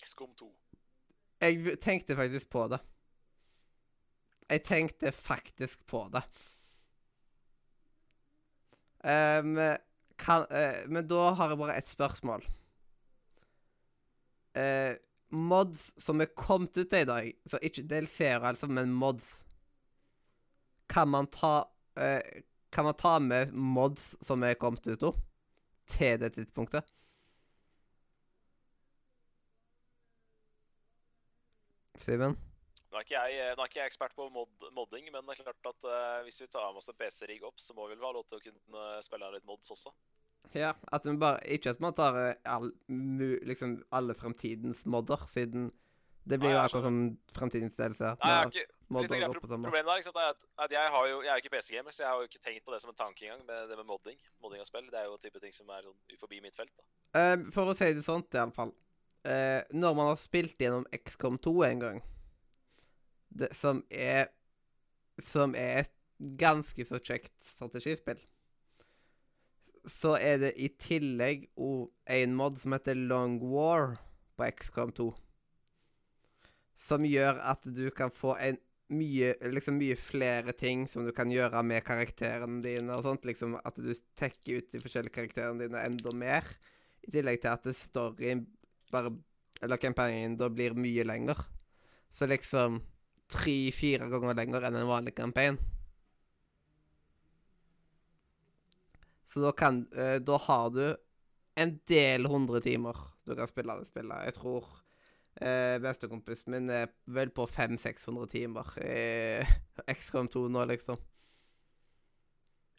XCOM 0.00 0.34
2. 0.36 0.48
Jeg 1.40 1.78
tenkte 1.80 2.16
faktisk 2.16 2.50
på 2.52 2.66
det. 2.68 2.80
Jeg 4.50 4.64
tenkte 4.64 5.12
faktisk 5.12 5.86
på 5.86 6.02
det. 6.12 6.22
Um, 9.00 9.56
kan, 10.20 10.44
uh, 10.50 10.82
men 10.92 11.06
da 11.08 11.30
har 11.38 11.48
jeg 11.54 11.58
bare 11.58 11.76
ett 11.78 11.88
spørsmål. 11.88 12.44
Eh, 14.54 14.96
mods 15.30 15.90
som 16.02 16.20
er 16.20 16.32
kommet 16.36 16.76
ut 16.76 16.92
i 16.92 17.04
dag, 17.08 17.32
så 17.50 17.60
ikke 17.62 17.86
DLC-er 17.90 18.44
altså, 18.52 18.68
men 18.70 18.92
mods 18.94 19.28
Kan 20.90 21.10
man 21.12 21.28
ta 21.30 21.68
eh, 21.98 22.42
Kan 22.72 22.86
man 22.88 22.98
ta 22.98 23.18
med 23.18 23.54
mods 23.54 24.14
som 24.26 24.42
er 24.46 24.58
kommet 24.58 24.86
ut 24.86 25.02
nå, 25.02 25.14
til 25.90 26.20
det 26.22 26.34
tidspunktet? 26.36 26.86
Simen? 32.00 32.36
Nå 32.90 32.98
er 32.98 33.06
jeg, 33.06 33.50
nå 33.54 33.62
er 33.62 33.68
ikke 33.70 33.78
jeg 33.82 33.90
ekspert 33.92 34.14
på 34.18 34.26
mod, 34.34 34.48
modding, 34.74 35.10
men 35.14 35.26
det 35.26 35.36
er 35.36 35.44
klart 35.44 35.68
at 35.70 35.84
eh, 35.86 36.22
hvis 36.26 36.40
vi 36.42 36.48
tar 36.50 36.72
med 36.72 36.80
oss 36.80 36.90
en 36.90 36.96
PC-rigg 36.98 37.44
opp, 37.46 37.60
så 37.62 37.74
må 37.76 37.86
vi 37.86 37.94
vel 37.94 38.08
ha 38.08 38.14
lov 38.16 38.26
til 38.26 38.40
å 38.40 38.42
kunne 38.42 38.86
spille 39.06 39.28
litt 39.34 39.46
mods 39.46 39.70
også. 39.74 39.92
Ja, 40.54 40.72
at 40.92 41.06
vi 41.06 41.14
bare, 41.20 41.38
ikke 41.46 41.70
at 41.70 41.80
man 41.82 41.94
tar 41.94 42.16
eh, 42.18 42.34
all, 42.44 42.72
liksom 43.46 43.76
alle 43.94 44.16
fremtidens 44.18 44.82
modder, 44.86 45.22
siden 45.30 45.70
det 46.30 46.38
blir 46.40 46.52
jo 46.52 46.60
akkurat 46.60 46.84
som 46.84 46.98
fremtidens 47.34 47.76
delelse. 47.78 48.12
Nei, 48.20 48.30
jeg 48.30 48.38
har 48.38 48.50
ikke, 48.50 48.64
litt 48.96 49.12
greit, 49.14 49.38
pro. 49.38 49.48
Problemet 49.54 49.88
der 49.88 50.00
liksom, 50.00 50.18
er 50.20 50.34
at, 50.34 50.42
at 50.66 50.74
jeg, 50.74 50.92
har 50.94 51.06
jo, 51.08 51.22
jeg 51.24 51.32
er 51.32 51.38
jo 51.38 51.44
ikke 51.44 51.52
PC-gamer, 51.54 51.94
så 51.96 52.04
jeg 52.04 52.10
har 52.10 52.20
jo 52.20 52.28
ikke 52.28 52.42
tenkt 52.44 52.66
på 52.66 52.74
det 52.74 52.80
som 52.82 52.92
en 52.92 52.98
tanke 52.98 53.26
engang, 53.26 53.44
med 53.48 53.70
det 53.70 53.78
med 53.80 53.88
modding. 53.88 54.18
Modding 54.44 54.62
av 54.62 54.68
spill. 54.68 54.88
Det 54.92 55.00
er 55.00 55.08
jo 55.08 55.16
type 55.22 55.42
ting 55.42 55.54
som 55.56 55.72
er 55.74 55.86
sånn 55.86 56.16
uforbi 56.16 56.42
mitt 56.44 56.58
felt. 56.58 56.74
da. 56.76 56.86
Eh, 57.20 57.36
for 57.54 57.72
å 57.72 57.76
si 57.78 57.90
det 57.96 58.04
sånt, 58.06 58.28
i 58.36 58.42
alle 58.42 58.56
fall. 58.56 58.74
Eh, 59.30 59.60
når 59.76 59.96
man 59.96 60.12
har 60.12 60.20
spilt 60.20 60.60
gjennom 60.60 60.86
XCOM 60.96 61.40
2 61.46 61.54
en 61.70 61.84
gang, 61.86 62.02
det, 63.30 63.52
som 63.54 63.84
er 63.90 64.32
Som 65.20 65.52
er 65.54 65.82
et 65.82 65.90
ganske 66.40 66.84
så 66.88 66.96
kjekt 67.04 67.34
strategispill, 67.44 68.18
så 69.88 70.16
er 70.20 70.40
det 70.42 70.54
i 70.60 70.68
tillegg 70.80 71.46
en 71.56 72.34
mod 72.36 72.58
som 72.60 72.74
heter 72.76 72.98
Long 72.98 73.38
War 73.40 73.96
på 74.36 74.48
XCOM 74.58 74.92
2. 74.96 75.06
Som 76.80 77.06
gjør 77.08 77.40
at 77.52 77.64
du 77.64 77.86
kan 77.94 78.12
få 78.12 78.34
en 78.40 78.58
mye, 78.90 79.34
liksom 79.54 79.78
mye 79.78 79.96
flere 79.98 80.52
ting 80.56 80.86
som 80.90 81.06
du 81.06 81.12
kan 81.14 81.30
gjøre 81.30 81.62
med 81.66 81.84
karakterene 81.86 82.62
dine. 82.64 82.92
og 82.96 83.04
sånt, 83.06 83.24
liksom 83.24 83.56
At 83.64 83.76
du 83.76 83.94
tekker 84.18 84.58
ut 84.58 84.72
de 84.72 84.82
forskjellige 84.82 85.14
karakterene 85.14 85.64
dine 85.64 85.84
enda 85.86 86.12
mer. 86.12 86.44
I 87.06 87.12
tillegg 87.14 87.40
til 87.40 87.54
at 87.54 87.68
storyen 87.76 88.46
bare 88.90 89.14
Eller 89.62 89.76
kampanjen 89.76 90.38
da 90.40 90.48
blir 90.48 90.72
mye 90.72 91.04
lenger. 91.04 91.36
Så 92.12 92.26
liksom 92.26 92.80
tre-fire 93.28 94.08
ganger 94.08 94.34
lenger 94.34 94.64
enn 94.64 94.78
en 94.80 94.88
vanlig 94.88 95.12
campaign. 95.14 95.58
Så 99.30 99.42
da 99.44 99.52
kan 99.54 99.84
eh, 99.94 100.18
Da 100.26 100.36
har 100.48 100.70
du 100.74 100.84
en 101.60 101.76
del 101.90 102.26
hundre 102.30 102.60
timer 102.64 102.96
du 103.28 103.34
kan 103.38 103.46
spille 103.50 103.74
det 103.78 103.86
spillet. 103.86 104.24
Jeg 104.26 104.34
tror 104.40 104.64
eh, 105.38 105.76
bestekompisen 105.82 106.50
min 106.54 106.70
er 106.74 106.88
vel 107.14 107.30
på 107.30 107.44
500-600 107.46 108.26
timer 108.32 108.70
i 108.82 109.44
XCOM 110.00 110.26
2 110.32 110.46
nå, 110.50 110.64
liksom. 110.72 110.98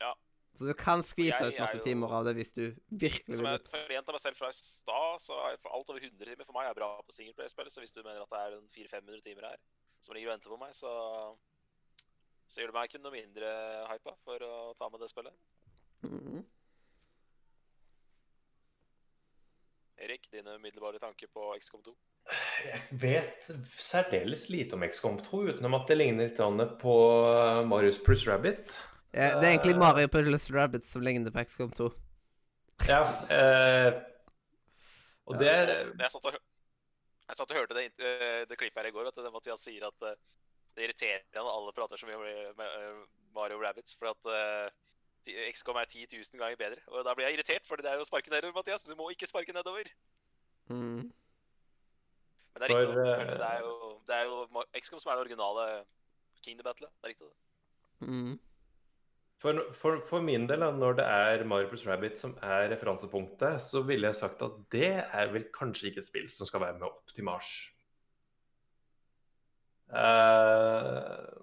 Ja. 0.01 0.11
Så 0.57 0.67
du 0.67 0.73
kan 0.77 1.03
skvise 1.07 1.39
ut 1.45 1.59
masse 1.61 1.77
jo- 1.79 1.85
timer 1.85 2.15
av 2.17 2.25
det 2.27 2.33
hvis 2.39 2.51
du 2.57 2.63
virkelig 2.89 3.37
Som 3.39 3.47
vil. 3.47 3.53
jeg 3.55 3.71
forente 3.71 4.15
meg 4.17 4.23
selv 4.25 4.39
fra 4.41 4.49
i 4.51 4.57
stad, 4.57 5.21
så 5.23 5.37
er 5.47 5.61
for 5.63 5.77
alt 5.77 5.93
over 5.93 6.03
100 6.03 6.25
timer 6.33 6.49
for 6.49 6.57
meg 6.57 6.67
er 6.71 6.77
bra 6.81 6.91
på 7.05 7.15
singleplay-spill. 7.15 7.71
Så 7.71 7.83
hvis 7.85 7.95
du 7.95 8.01
mener 8.03 8.25
at 8.25 8.33
det 8.33 8.41
er 8.43 8.57
en 8.57 8.67
400-500 8.75 9.23
timer 9.29 9.47
her 9.53 9.61
som 10.01 10.17
ligger 10.17 10.31
og 10.31 10.35
venter 10.35 10.51
på 10.55 10.59
meg, 10.65 10.75
så 10.75 10.91
så 12.51 12.59
gjør 12.59 12.73
det 12.73 12.75
meg 12.75 12.89
ikke 12.89 12.99
noe 12.99 13.15
mindre 13.15 13.49
hypa 13.87 14.11
for 14.25 14.43
å 14.43 14.55
ta 14.75 14.89
med 14.91 14.99
det 14.99 15.07
spillet. 15.07 15.31
Mhm. 16.01 16.45
Erik, 20.01 20.31
dine 20.31 20.55
umiddelbare 20.57 20.99
tanker 20.99 21.27
på 21.29 21.51
XCOM 21.61 21.83
2? 21.85 21.91
Jeg 22.65 22.81
vet 23.01 23.49
særdeles 23.69 24.47
lite 24.49 24.73
om 24.77 24.85
XCOM 24.87 25.19
2, 25.21 25.41
utenom 25.51 25.75
at 25.77 25.89
det 25.89 25.97
ligner 25.99 26.29
litt 26.29 26.77
på 26.81 26.95
Marius 27.69 27.99
pluss 28.01 28.25
Rabbit. 28.27 28.79
Ja, 29.11 29.35
det 29.37 29.45
er 29.45 29.51
egentlig 29.51 29.75
Eh. 29.75 29.79
Mario 29.79 30.07
pluss 30.07 30.49
Rabbit 30.49 30.85
som 30.85 31.01
ligner 31.05 31.31
på 31.31 31.43
XCOM 31.45 31.71
2. 31.77 31.91
Ja, 32.87 33.01
eh, 33.29 33.93
og 35.27 35.37
det 35.37 35.53
Jeg 35.53 36.11
satt 36.11 36.25
og, 36.25 36.33
jeg 36.33 37.37
satt 37.37 37.51
og 37.51 37.57
hørte 37.57 37.77
det, 37.77 37.91
eh, 37.99 38.45
det 38.49 38.57
klippet 38.57 38.81
her 38.81 38.89
i 38.89 38.91
går, 38.95 39.07
at 39.07 39.15
det 39.15 39.33
Mathias 39.33 39.61
sier 39.61 39.85
at 39.85 40.01
eh, 40.01 40.15
det 40.75 40.87
irriterer 40.87 41.21
han 41.35 41.45
at 41.45 41.53
alle 41.53 41.73
prater 41.75 41.97
så 41.99 42.07
mye 42.07 42.17
om 42.17 42.25
eh, 42.25 42.53
med, 42.57 42.67
eh, 42.79 43.05
Mario 43.35 43.59
Rabbits, 43.61 43.95
for 43.99 44.07
at 44.15 44.25
eh, 44.25 44.71
XCOM 45.27 45.77
er 45.81 45.85
10 45.85 46.07
000 46.11 46.39
ganger 46.41 46.59
bedre. 46.59 46.81
Og 46.87 47.05
da 47.05 47.13
blir 47.13 47.27
jeg 47.27 47.37
irritert, 47.37 47.67
for 47.67 47.81
det 47.81 47.89
er 47.91 47.99
jo 47.99 48.05
å 48.05 48.09
sparke 48.09 48.33
nedover, 48.33 48.55
Mathias. 48.57 48.87
Du 48.89 48.95
må 48.99 49.09
ikke 49.13 49.29
sparke 49.29 49.53
nedover. 49.55 49.89
Mm. 50.71 51.09
Men 52.51 52.63
det 52.63 52.67
er 52.67 52.73
riktig, 52.73 52.87
For, 52.87 53.01
da. 53.01 53.25
Det 53.31 53.47
eh, 53.47 53.49
er 53.49 53.65
jo, 53.65 53.73
det 54.07 54.15
er 54.15 54.29
jo 54.29 54.63
XCOM 54.81 55.03
som 55.03 55.11
er 55.11 55.19
det 55.19 55.25
originale 55.27 55.67
Kingdom 56.41 56.67
Battle. 56.69 56.89
Det 56.97 57.09
er 57.09 57.13
riktig. 57.13 57.27
det. 57.27 58.07
Mm. 58.07 58.39
For, 59.41 59.61
for, 59.73 60.01
for 60.05 60.21
min 60.21 60.43
del, 60.49 60.61
når 60.77 60.99
det 60.99 61.05
er 61.09 61.43
Mario 61.49 61.69
pluss 61.71 61.87
Rabbit 61.87 62.19
som 62.21 62.35
er 62.45 62.67
referansepunktet, 62.69 63.61
så 63.65 63.81
ville 63.81 64.11
jeg 64.11 64.19
sagt 64.19 64.43
at 64.45 64.57
det 64.73 64.91
er 65.01 65.31
vel 65.33 65.47
kanskje 65.55 65.89
ikke 65.89 66.03
et 66.03 66.09
spill 66.09 66.27
som 66.29 66.49
skal 66.49 66.61
være 66.61 66.77
med 66.77 66.85
opp 66.91 67.15
til 67.15 67.25
Mars. 67.25 67.49
Eh, 69.89 71.40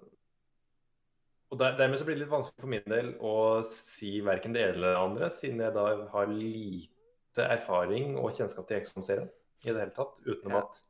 og 1.49 1.57
der, 1.59 1.77
dermed 1.79 1.97
så 1.97 2.05
blir 2.05 2.15
det 2.17 2.23
litt 2.25 2.31
vanskelig 2.33 2.61
for 2.61 2.69
min 2.71 2.85
del 2.93 3.13
å 3.25 3.33
si 3.65 4.19
verken 4.25 4.53
det 4.53 4.61
ene 4.63 4.75
eller 4.77 4.93
det 4.93 5.01
andre, 5.01 5.29
siden 5.37 5.63
jeg 5.63 5.73
da 5.75 5.85
har 6.13 6.29
lite 6.29 7.45
erfaring 7.57 8.17
og 8.21 8.35
kjennskap 8.37 8.67
til 8.69 8.77
Exxon-serien 8.79 9.29
i 9.65 9.71
det 9.71 9.81
hele 9.81 9.95
tatt, 9.95 10.21
utenom 10.27 10.55
Ja. 10.59 10.61
at 10.63 10.81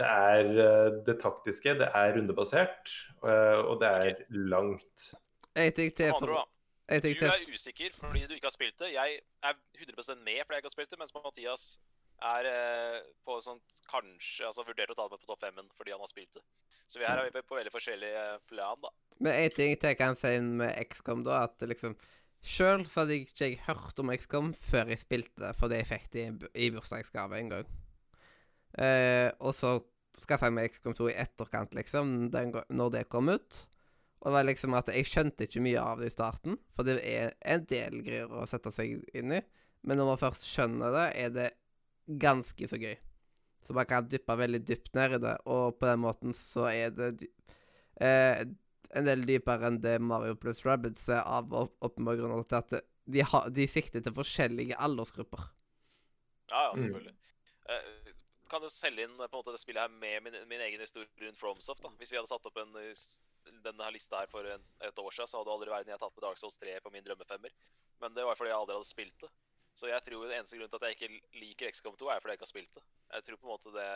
det 0.00 0.06
er 0.08 0.50
eh, 0.64 0.90
det 1.06 1.16
taktiske, 1.20 1.74
det 1.80 1.88
er 1.94 2.14
rundebasert, 2.16 2.92
eh, 3.24 3.58
og 3.60 3.80
det 3.80 3.88
er 3.88 4.22
langt. 4.30 5.10
Jeg 5.56 5.74
tenkte 5.76 6.12
for 6.14 6.26
Du 6.30 7.26
er 7.26 7.42
usikker 7.52 7.92
fordi 7.94 8.26
du 8.26 8.34
ikke 8.34 8.48
har 8.48 8.54
spilt 8.54 8.78
det. 8.80 8.92
Jeg 8.94 9.20
er 9.42 9.54
100% 9.78 10.22
med 10.24 10.40
fordi 10.44 10.56
jeg 10.56 10.62
ikke 10.62 10.70
har 10.70 10.76
spilt 10.76 10.90
det, 10.90 10.98
mens 10.98 11.14
Mathias 11.14 11.64
er 12.20 12.48
eh, 12.50 13.00
på 13.24 13.36
sånt 13.42 13.82
kanskje 13.90 14.48
Altså 14.48 14.64
vurdert 14.66 14.92
å 14.92 14.96
ta 14.98 15.06
det 15.06 15.16
med 15.16 15.22
på 15.22 15.30
topp 15.30 15.44
femmen 15.44 15.68
fordi 15.78 15.94
han 15.94 16.02
har 16.02 16.10
spilt 16.10 16.36
det. 16.36 16.44
Så 16.90 17.00
vi 17.00 17.06
er 17.06 17.20
på 17.40 17.58
veldig 17.58 17.72
forskjellig 17.74 18.10
eh, 18.22 18.38
plan, 18.50 18.80
da. 18.82 18.92
Men 19.20 19.36
en 19.36 19.54
ting 19.54 19.76
til 19.80 19.94
jeg 19.94 20.18
si 20.20 20.32
med 20.62 20.74
XCOM, 20.90 21.24
da, 21.26 21.44
at 21.48 21.68
liksom 21.68 21.96
Sjøl 22.40 22.86
hadde 22.94 23.12
jeg 23.12 23.26
ikke 23.26 23.46
jeg 23.46 23.62
hørt 23.66 23.98
om 24.00 24.10
XCOM 24.14 24.54
før 24.56 24.88
jeg 24.88 25.02
spilte 25.02 25.42
det, 25.42 25.50
for 25.58 25.68
det 25.68 25.82
jeg 25.82 25.90
fikk 25.90 26.06
det 26.14 26.22
i, 26.22 26.30
i 26.66 26.70
bursdagsgave 26.72 27.36
en 27.36 27.50
gang. 27.52 27.74
Eh, 28.80 29.28
og 29.44 29.52
så 29.58 29.74
skaffa 30.22 30.48
jeg 30.48 30.56
meg 30.56 30.70
XCOM 30.72 30.96
2 30.96 31.10
i 31.10 31.18
etterkant, 31.20 31.76
liksom, 31.76 32.30
den, 32.32 32.54
når 32.72 32.94
det 32.96 33.10
kom 33.12 33.28
ut. 33.28 33.60
Og 34.20 34.28
det 34.28 34.34
var 34.36 34.48
liksom 34.48 34.76
at 34.76 34.88
jeg 34.92 35.08
skjønte 35.08 35.46
ikke 35.46 35.62
mye 35.64 35.84
av 35.84 36.00
det 36.00 36.10
i 36.10 36.14
starten, 36.14 36.56
for 36.76 36.88
det 36.88 36.98
er 37.08 37.36
en 37.40 37.64
del 37.68 38.00
greier 38.04 38.32
å 38.32 38.46
sette 38.48 38.72
seg 38.76 39.00
inn 39.16 39.36
i. 39.36 39.40
Men 39.88 40.00
når 40.00 40.10
man 40.10 40.20
først 40.20 40.44
skjønner 40.44 40.92
det, 40.92 41.06
er 41.20 41.30
det 41.32 41.48
ganske 42.18 42.68
så 42.68 42.78
gøy. 42.80 42.96
Så 43.66 43.74
man 43.76 43.86
kan 43.86 44.08
dyppe 44.08 44.36
veldig 44.40 44.64
dypt 44.66 44.94
ned 44.96 45.14
i 45.18 45.22
det, 45.22 45.36
og 45.46 45.78
på 45.78 45.86
den 45.86 46.00
måten 46.00 46.32
så 46.34 46.64
er 46.72 46.90
det 46.90 47.28
eh, 48.00 48.44
en 48.96 49.04
del 49.06 49.22
dypere 49.28 49.68
enn 49.68 49.80
det 49.84 49.98
Mario 50.02 50.34
pluss 50.40 50.64
Rabbids 50.66 51.08
er 51.08 51.22
av 51.22 51.52
åp- 51.54 51.76
åpenbare 51.86 52.16
grunner 52.18 52.42
til 52.48 52.58
at 52.58 52.80
de, 53.10 53.20
ha, 53.22 53.42
de 53.48 53.66
sikter 53.70 54.02
til 54.02 54.14
forskjellige 54.16 54.74
aldersgrupper. 54.78 55.44
Ja, 56.50 56.64
ja, 56.64 56.72
Mm. 56.72 56.82
selvfølgelig. 56.82 57.14
Eh, 57.70 58.12
kan 58.50 58.62
jo 58.62 58.68
selge 58.68 59.04
inn 59.04 59.14
på 59.16 59.22
en 59.28 59.30
måte 59.38 59.52
det 59.54 59.60
spillet 59.62 59.82
her 59.84 59.88
med 59.88 60.22
min, 60.24 60.34
min 60.48 60.60
egen 60.60 60.80
historie 60.80 61.06
rundt 61.22 61.38
Fromsoft. 61.38 61.82
da. 61.84 61.88
Hvis 62.00 62.10
vi 62.10 62.16
hadde 62.18 62.26
satt 62.32 62.46
opp 62.46 62.56
en, 62.58 62.74
eh, 62.82 62.94
denne 63.62 63.84
her 63.84 63.92
lista 63.94 64.18
her 64.18 64.26
for 64.26 64.42
en, 64.42 64.62
et 64.82 64.98
år 64.98 65.10
siden, 65.14 65.28
så 65.30 65.38
hadde 65.38 65.52
aldri 65.54 65.70
verden 65.70 65.92
jeg 65.92 66.00
tatt 66.00 66.16
med 66.16 66.22
Dark 66.24 66.38
Souls 66.38 66.58
3 66.58 66.80
på 66.82 66.90
min 66.90 67.04
drømmefemmer. 67.04 67.50
Men 68.00 68.14
det 68.14 68.24
var 68.26 68.34
fordi 68.34 68.50
jeg 68.50 68.58
aldri 68.58 68.74
hadde 68.74 68.90
spilt 68.90 69.18
det. 69.22 69.30
Så 69.80 69.88
jeg 69.88 70.02
tror 70.04 70.26
det 70.28 70.36
eneste 70.36 70.58
grunnen 70.58 70.72
til 70.72 70.80
at 70.82 70.90
jeg 70.90 70.96
ikke 70.98 71.38
liker 71.40 71.70
XCOM 71.72 71.94
2, 71.96 72.08
er 72.12 72.20
fordi 72.20 72.34
jeg 72.34 72.38
ikke 72.40 72.46
har 72.48 72.50
spilt 72.50 72.74
det. 72.76 72.82
Jeg 73.14 73.24
tror 73.26 73.38
på 73.40 73.46
en 73.48 73.52
måte 73.54 73.70
det 73.72 73.86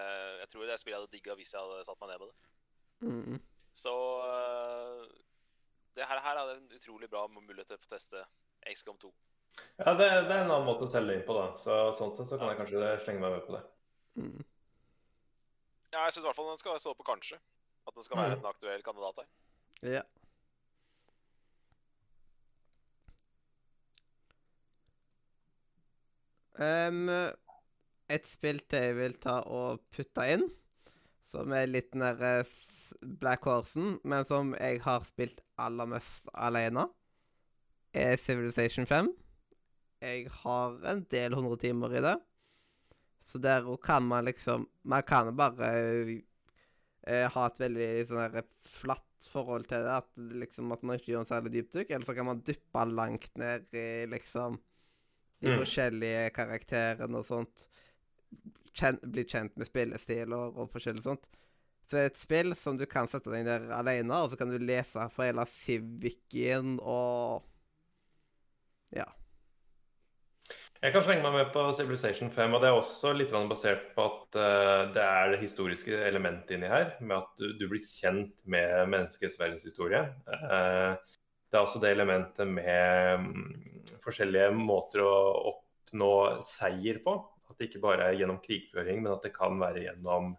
Jeg 0.40 0.48
tror 0.52 0.64
det 0.70 0.78
spillet 0.80 0.94
jeg 0.94 1.02
hadde 1.02 1.12
digga 1.16 1.36
hvis 1.36 1.52
jeg 1.52 1.60
hadde 1.66 1.84
satt 1.90 2.00
meg 2.00 2.12
ned 2.14 2.22
med 2.22 2.30
det. 2.30 2.38
Mm. 3.04 3.42
Så 3.74 3.92
øh, 4.24 5.02
det 5.98 6.08
her, 6.08 6.22
her 6.24 6.40
er 6.40 6.54
en 6.54 6.72
utrolig 6.78 7.10
bra 7.12 7.26
mulighet 7.28 7.68
til 7.68 7.76
å 7.76 7.92
teste 7.92 8.24
XCOM 8.72 8.96
2. 9.02 9.12
Ja, 9.82 9.92
det, 9.92 10.06
det 10.26 10.32
er 10.34 10.40
en 10.40 10.50
annen 10.50 10.66
måte 10.66 10.88
å 10.88 10.90
selge 10.90 11.18
inn 11.18 11.26
på, 11.28 11.36
da. 11.36 11.46
Så 11.62 11.76
sånn 11.98 12.14
sett 12.16 12.32
så 12.32 12.38
kan 12.40 12.50
jeg 12.50 12.58
kanskje 12.62 12.94
slenge 13.04 13.22
meg 13.22 13.36
med 13.36 13.44
på 13.46 13.54
det. 13.58 13.62
Mm. 14.18 14.40
Ja, 15.94 16.06
jeg 16.08 16.14
syns 16.16 16.24
i 16.24 16.28
hvert 16.30 16.38
fall 16.40 16.48
den 16.50 16.58
skal 16.62 16.80
stå 16.82 16.94
på 16.98 17.06
kanskje. 17.06 17.38
At 17.84 17.94
den 17.98 18.06
skal 18.06 18.18
være 18.22 18.38
Mm. 18.38 18.40
en 18.40 18.50
aktuell 18.50 18.82
kandidat 18.82 19.20
her. 19.20 19.28
Ja. 19.98 20.02
Ehm, 26.62 27.08
et 28.08 28.26
spill 28.30 28.60
til 28.70 28.88
jeg 28.88 28.96
vil 28.98 29.16
ta 29.22 29.40
og 29.50 29.82
putte 29.94 30.26
inn, 30.30 30.44
som 31.26 31.52
er 31.56 31.70
litt 31.70 31.94
nær 31.98 32.20
Black 33.02 33.46
Horsen, 33.48 33.98
men 34.04 34.26
som 34.28 34.52
jeg 34.58 34.82
har 34.84 35.06
spilt 35.08 35.40
aller 35.58 35.88
mest 35.90 36.28
alene, 36.34 36.86
er 37.94 38.18
Civilization 38.20 38.86
5. 38.86 39.10
Jeg 40.04 40.28
har 40.42 40.78
en 40.90 41.02
del 41.10 41.34
hundre 41.34 41.56
timer 41.62 41.96
i 41.96 42.04
det. 42.04 42.14
Så 43.24 43.40
der 43.40 43.64
kan 43.80 44.02
man 44.04 44.26
liksom 44.26 44.68
Man 44.82 45.02
kan 45.02 45.30
bare 45.36 45.68
uh, 47.08 47.28
ha 47.32 47.46
et 47.46 47.60
veldig 47.60 47.88
sånn 48.10 48.42
flatt 48.60 49.28
forhold 49.30 49.64
til 49.70 49.86
det. 49.86 49.94
At, 50.02 50.10
liksom, 50.42 50.72
at 50.72 50.82
man 50.82 50.98
ikke 50.98 51.14
gjør 51.14 51.24
en 51.24 51.30
særlig 51.30 51.54
dypdykk. 51.54 51.90
Eller 51.90 52.04
så 52.04 52.14
kan 52.14 52.28
man 52.28 52.42
dyppe 52.44 52.84
langt 52.90 53.30
ned 53.40 53.70
i 53.72 54.04
liksom 54.12 54.58
de 55.40 55.50
Mm. 55.50 55.58
forskjellige 55.60 56.30
karakterene 56.34 57.18
og 57.18 57.26
sånt. 57.26 57.66
Kjen, 58.74 58.98
bli 59.06 59.24
kjent 59.24 59.56
med 59.56 59.66
spillestiler 59.66 60.50
og 60.58 60.70
forskjellig 60.72 61.02
sånt. 61.02 61.28
Så 61.84 61.96
det 61.96 62.00
er 62.02 62.06
et 62.06 62.18
spill 62.18 62.54
som 62.56 62.78
du 62.78 62.86
kan 62.86 63.06
sette 63.08 63.30
deg 63.30 63.44
der 63.44 63.68
alene, 63.76 64.14
og 64.24 64.30
så 64.30 64.38
kan 64.40 64.48
du 64.48 64.58
lese 64.58 65.08
fra 65.12 65.26
hele 65.26 65.44
Civicen 65.46 66.78
og 66.80 67.44
Ja. 68.94 69.04
Jeg 70.84 70.92
kan 70.92 71.02
slenge 71.02 71.22
meg 71.24 71.32
med 71.32 71.52
på 71.54 71.62
Civilization 71.72 72.30
5, 72.30 72.54
og 72.54 72.60
det 72.60 72.68
er 72.68 72.76
også 72.76 73.14
litt 73.16 73.30
basert 73.48 73.94
på 73.96 74.04
at 74.04 74.36
eh, 74.36 74.92
det 74.92 75.02
er 75.02 75.30
det 75.32 75.40
historiske 75.40 75.96
elementet 76.10 76.50
inni 76.58 76.68
her, 76.68 76.92
med 77.00 77.16
at 77.16 77.30
du, 77.40 77.54
du 77.56 77.68
blir 77.70 77.80
kjent 77.80 78.42
med 78.44 78.90
menneskets 78.92 79.38
verdenshistorie. 79.40 80.02
Eh, 80.28 80.96
det 81.54 81.60
er 81.60 81.68
også 81.68 81.80
det 81.82 81.92
elementet 81.94 82.50
med 82.50 83.28
mm, 83.28 83.52
forskjellige 84.02 84.48
måter 84.58 85.04
å 85.06 85.12
oppnå 85.52 86.10
seier 86.42 86.98
på. 87.04 87.14
At 87.46 87.60
det 87.60 87.68
ikke 87.68 87.84
bare 87.84 88.08
er 88.08 88.18
gjennom 88.18 88.40
krigføring, 88.42 89.04
men 89.04 89.14
at 89.14 89.22
det 89.22 89.30
kan 89.36 89.60
være 89.60 89.84
gjennom 89.84 90.32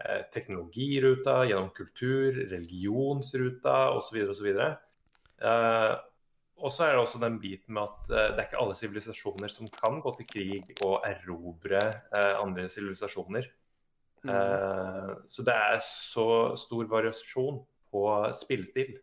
eh, 0.00 0.24
teknologiruta, 0.32 1.42
gjennom 1.50 1.68
kultur, 1.76 2.40
religionsruta 2.54 3.76
osv. 3.98 4.22
osv. 4.32 4.50
Uh, 5.44 6.00
og 6.62 6.72
så 6.72 6.86
er 6.86 6.94
det 6.94 7.02
også 7.02 7.18
den 7.20 7.40
biten 7.42 7.74
med 7.74 7.82
at 7.82 8.10
eh, 8.12 8.30
det 8.32 8.40
er 8.40 8.46
ikke 8.46 8.60
alle 8.62 8.76
sivilisasjoner 8.78 9.50
som 9.50 9.68
kan 9.74 9.98
gå 10.02 10.12
til 10.18 10.28
krig 10.30 10.84
og 10.86 11.02
erobre 11.08 11.82
eh, 11.90 12.34
andre 12.38 12.68
sivilisasjoner. 12.70 13.48
Mm. 14.22 14.30
Eh, 14.30 15.10
så 15.28 15.44
det 15.46 15.54
er 15.54 15.80
så 15.84 16.28
stor 16.56 16.86
variasjon 16.90 17.58
på 17.90 18.04
spillestil. 18.38 18.94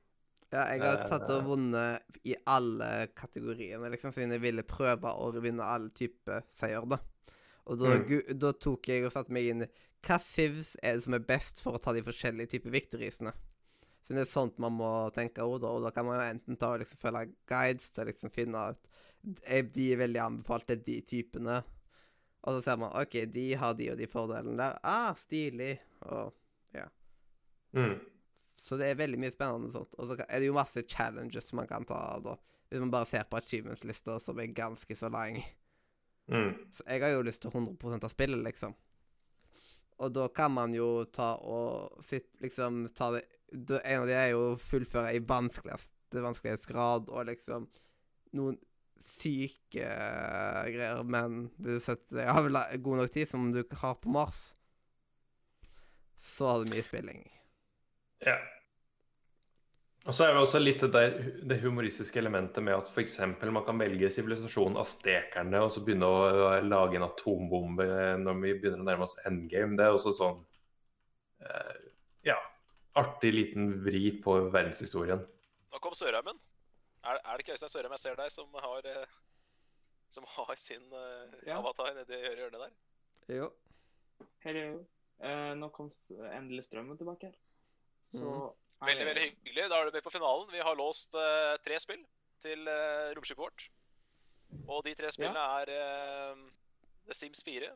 Ja, 0.51 0.65
jeg 0.73 0.81
har 0.83 1.05
tatt 1.07 1.29
og 1.29 1.41
Eh. 1.41 1.45
vunnet 1.47 2.17
i 2.27 2.35
alle 2.45 3.07
kategoriene, 3.15 3.89
liksom, 3.89 4.11
siden 4.13 4.31
jeg 4.35 4.41
ville 4.43 4.63
prøve 4.67 5.07
å 5.15 5.31
vinne 5.41 5.63
alle 5.63 5.89
typer 5.95 6.43
seier, 6.53 6.83
da. 6.89 6.97
Og 7.67 7.77
da, 7.79 7.97
Mm. 7.99 8.37
da 8.39 8.51
tok 8.51 8.87
jeg 8.87 9.05
og 9.05 9.13
satte 9.13 9.29
meg 9.31 9.45
inn 9.49 9.67
Hva 10.03 10.17
sivs 10.19 10.75
er 10.81 10.95
det 10.95 11.03
som 11.03 11.13
er 11.13 11.19
best 11.19 11.61
for 11.61 11.73
å 11.77 11.81
ta 11.81 11.93
de 11.93 12.01
forskjellige 12.01 12.49
typer 12.49 12.71
victoriesene? 12.71 13.31
Så 14.03 14.15
det 14.15 14.23
er 14.23 14.25
sånt 14.25 14.57
man 14.57 14.73
må 14.73 15.13
tenke 15.13 15.37
over, 15.45 15.59
da, 15.59 15.67
og 15.67 15.83
da 15.83 15.91
kan 15.91 16.05
man 16.05 16.17
jo 16.17 16.33
enten 16.39 16.57
ta 16.57 16.73
og 16.73 16.79
liksom 16.81 16.97
følge 16.97 17.35
guides 17.47 17.91
til 17.91 18.03
å 18.03 18.07
liksom 18.07 18.31
finne 18.33 18.69
ut 18.71 18.79
De 19.71 19.93
er 19.93 19.97
veldig 19.97 20.19
anbefalt 20.19 20.65
til 20.65 20.77
de 20.77 21.01
typene. 21.01 21.63
Og 22.43 22.55
så 22.57 22.63
ser 22.63 22.77
man 22.77 22.91
OK, 22.99 23.27
de 23.31 23.53
har 23.53 23.75
de 23.75 23.91
og 23.91 23.97
de 23.99 24.07
fordelene 24.07 24.57
der. 24.57 24.79
Ah, 24.83 25.13
stilig. 25.13 25.77
Og 26.01 26.33
ja. 26.73 26.87
Mm. 27.75 27.99
Så 28.61 28.77
det 28.77 28.91
er 28.91 28.99
veldig 28.99 29.17
mye 29.21 29.33
spennende 29.33 29.73
sånt. 29.73 29.95
Og 29.97 30.09
så 30.11 30.19
er 30.21 30.37
det 30.37 30.45
jo 30.45 30.53
masse 30.53 30.83
challenges 30.85 31.49
man 31.57 31.69
kan 31.69 31.85
ta 31.87 31.97
av, 32.13 32.21
da. 32.27 32.35
Hvis 32.69 32.83
man 32.83 32.93
bare 32.93 33.09
ser 33.09 33.25
på 33.27 33.39
achievements-lista, 33.39 34.19
som 34.21 34.39
er 34.39 34.53
ganske 34.55 34.95
så 34.95 35.09
lang. 35.11 35.41
Mm. 36.29 36.53
Så 36.77 36.85
jeg 36.85 37.01
har 37.03 37.15
jo 37.15 37.25
lyst 37.25 37.41
til 37.41 37.51
100 37.51 38.05
av 38.05 38.13
spillet, 38.13 38.43
liksom. 38.45 38.75
Og 40.01 40.13
da 40.13 40.27
kan 40.33 40.53
man 40.53 40.75
jo 40.77 41.03
ta 41.13 41.33
og 41.41 42.03
sitt, 42.05 42.29
liksom 42.41 42.85
ta 42.97 43.11
det 43.17 43.25
En 43.83 44.03
av 44.03 44.07
de 44.07 44.15
er 44.15 44.29
jo 44.31 44.43
å 44.53 44.59
fullføre 44.61 45.11
i 45.17 45.23
vanskeligste 45.27 46.21
vanskelighetsgrad 46.23 47.09
og 47.11 47.27
liksom 47.27 47.67
noen 48.37 48.55
syke 49.03 49.83
eh, 49.83 50.71
greier, 50.71 51.01
men 51.03 51.49
hvis 51.59 51.83
setter 51.89 52.21
deg 52.21 52.31
av 52.31 52.47
god 52.85 53.01
nok 53.01 53.13
tid 53.13 53.27
som 53.27 53.49
du 53.51 53.61
har 53.81 53.97
på 53.99 54.13
Mars, 54.13 54.51
så 56.21 56.51
har 56.51 56.61
du 56.61 56.71
mye 56.71 56.85
spilling. 56.85 57.25
Ja. 58.25 58.37
Og 60.09 60.15
så 60.17 60.25
er 60.25 60.33
det 60.33 60.41
også 60.41 60.59
litt 60.61 60.81
det, 60.81 60.89
der, 60.95 61.17
det 61.45 61.59
humoristiske 61.61 62.17
elementet 62.17 62.63
med 62.65 62.73
at 62.73 62.87
f.eks. 62.89 63.19
man 63.21 63.65
kan 63.67 63.77
velge 63.77 64.09
sivilisasjonen 64.09 64.79
aztekerne 64.81 65.59
og 65.61 65.69
så 65.73 65.83
begynne 65.85 66.07
å 66.09 66.55
lage 66.65 66.97
en 66.97 67.05
atombombe 67.05 67.85
når 68.23 68.39
vi 68.41 68.53
begynner 68.55 68.81
å 68.81 68.87
nærme 68.87 69.05
oss 69.05 69.19
endgame. 69.29 69.77
Det 69.77 69.85
er 69.85 69.97
også 69.97 70.15
sånn 70.17 70.39
eh, 71.45 71.75
Ja. 72.31 72.39
Artig 72.97 73.29
liten 73.31 73.69
vri 73.85 74.09
på 74.19 74.33
verdenshistorien. 74.51 75.21
Nå 75.71 75.79
kom 75.79 75.93
Sørheimen. 75.95 76.39
Er, 77.05 77.21
er 77.21 77.37
det 77.37 77.45
ikke 77.45 77.53
Øystein 77.55 77.71
Sørheim 77.71 77.93
jeg 77.95 78.03
ser 78.03 78.17
der, 78.19 78.33
som 78.33 78.57
har, 78.65 78.89
eh, 78.89 79.13
som 80.11 80.25
har 80.33 80.57
sin 80.59 80.89
uh, 80.91 81.29
Ja. 81.45 81.61
avatar 81.61 81.93
nedi 81.95 82.19
hjørnet 82.25 82.65
der? 82.65 82.73
Jo. 83.37 83.47
Hello. 84.43 84.65
Uh, 85.21 85.53
nå 85.61 85.69
kom 85.77 85.93
endelig 86.33 86.65
strømmen 86.67 86.99
tilbake 86.99 87.29
her. 87.29 87.39
Så 88.11 88.23
mm. 88.23 88.57
Veldig 88.81 89.05
veldig 89.05 89.23
hyggelig. 89.27 89.67
Da 89.69 89.77
er 89.77 89.85
du 89.89 89.95
med 89.95 90.05
på 90.07 90.13
finalen. 90.13 90.47
Vi 90.49 90.63
har 90.65 90.77
låst 90.79 91.13
uh, 91.13 91.53
tre 91.61 91.77
spill 91.79 92.01
til 92.41 92.65
uh, 92.65 93.11
romskipet 93.13 93.43
vårt. 93.43 93.67
Og 94.65 94.81
de 94.87 94.95
tre 94.97 95.11
spillene 95.13 95.43
er 95.61 95.69
uh, 95.69 96.41
The 97.05 97.17
Sims 97.17 97.43
4. 97.45 97.69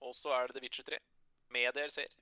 Og 0.00 0.14
så 0.16 0.32
er 0.38 0.48
det 0.48 0.56
The 0.56 0.64
Witcher 0.64 0.88
3 0.88 0.98
med 1.52 1.76
DLC-er. 1.76 2.16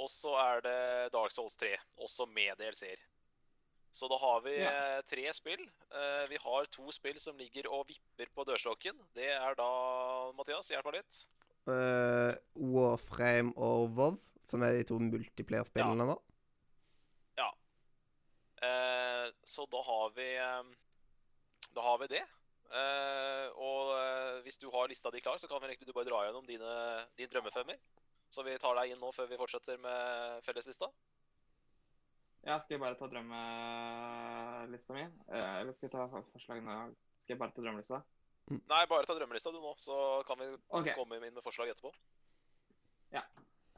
Og 0.00 0.10
så 0.10 0.34
er 0.40 0.62
det 0.64 0.76
Dark 1.14 1.30
Souls 1.30 1.56
3 1.60 1.76
også 2.00 2.26
med 2.26 2.56
DLC-er. 2.58 3.00
Så 3.92 4.08
da 4.08 4.16
har 4.16 4.40
vi 4.40 4.56
Ja. 4.56 4.96
eh, 4.96 5.02
tre 5.02 5.32
spill. 5.32 5.60
Eh, 5.92 6.28
vi 6.28 6.38
har 6.40 6.64
to 6.64 6.90
spill 6.90 7.20
som 7.20 7.36
ligger 7.36 7.68
og 7.70 7.86
vipper 7.88 8.26
på 8.34 8.44
dørstokken. 8.44 8.96
Det 9.14 9.28
er 9.28 9.54
da 9.54 10.32
Mathias, 10.32 10.68
hjelp 10.68 10.84
meg 10.86 10.94
litt. 10.94 11.28
Uh, 11.68 12.34
Warframe 12.56 13.52
og 13.56 13.90
WoW, 13.94 14.18
som 14.52 14.62
er 14.66 14.76
de 14.76 14.84
to 14.88 15.00
multiplayer-spillene 15.00 16.06
nå. 16.12 16.18
Eh, 18.62 19.26
så 19.42 19.66
da 19.66 19.82
har 19.82 20.10
vi 20.14 20.28
eh, 20.38 20.62
Da 21.74 21.82
har 21.82 21.98
vi 21.98 22.06
det. 22.14 22.22
Eh, 22.72 23.48
og 23.58 23.90
eh, 23.96 24.38
hvis 24.44 24.60
du 24.62 24.68
har 24.72 24.88
lista 24.88 25.10
di 25.10 25.20
klar, 25.20 25.38
så 25.38 25.48
kan 25.50 25.60
vel 25.60 25.72
egentlig 25.72 25.90
du 25.90 25.96
bare 25.96 26.08
dra 26.08 26.22
gjennom 26.24 26.46
dine, 26.46 26.76
din 27.18 27.30
drømmefemmer. 27.32 27.80
Så 28.32 28.44
vi 28.46 28.54
tar 28.60 28.78
deg 28.78 28.92
inn 28.92 29.02
nå 29.02 29.10
før 29.12 29.28
vi 29.28 29.40
fortsetter 29.40 29.80
med 29.82 30.46
felleslista. 30.46 30.88
Ja, 32.42 32.56
skal 32.62 32.76
jeg 32.76 32.82
bare 32.82 32.96
ta 32.98 33.06
drømmelista 33.10 34.96
mi? 34.96 35.04
Eh, 35.04 35.52
eller 35.60 35.76
skal 35.76 35.88
jeg 35.88 35.94
ta 35.96 36.06
for- 36.10 36.30
forslagene? 36.32 36.78
Skal 37.24 37.34
jeg 37.34 37.42
bare 37.42 37.54
ta 37.54 37.64
drømmelista? 37.66 38.02
Nei, 38.52 38.82
bare 38.90 39.06
ta 39.06 39.18
drømmelista 39.18 39.52
du 39.52 39.60
nå, 39.62 39.74
så 39.78 39.96
kan 40.26 40.40
vi 40.40 40.48
okay. 40.54 40.96
komme 40.96 41.18
inn 41.18 41.28
med 41.28 41.44
forslag 41.44 41.70
etterpå. 41.74 41.92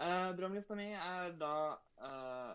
Eh, 0.05 0.31
drømmelista 0.37 0.77
mi 0.77 0.87
er 0.93 1.35
da 1.41 1.51
uh, 2.05 2.53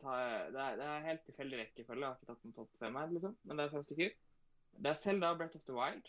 ta, 0.00 0.12
det, 0.54 0.60
er, 0.62 0.76
det 0.80 0.86
er 0.88 1.06
helt 1.08 1.24
tilfeldig 1.26 1.58
rekkefølge. 1.60 2.00
Jeg 2.04 2.08
har 2.08 2.16
ikke 2.20 2.30
tatt 2.30 2.44
den 2.46 2.54
topp 2.56 2.78
fem 2.80 2.96
her, 3.00 3.10
liksom. 3.12 3.34
Men 3.44 3.58
det 3.60 3.66
er 3.66 3.74
fem 3.74 3.84
stykker. 3.84 4.14
Det 4.76 4.90
er 4.92 4.98
Zelda 5.00 5.34
Breath 5.36 5.56
of 5.58 5.64
the 5.68 5.76
Wild. 5.76 6.08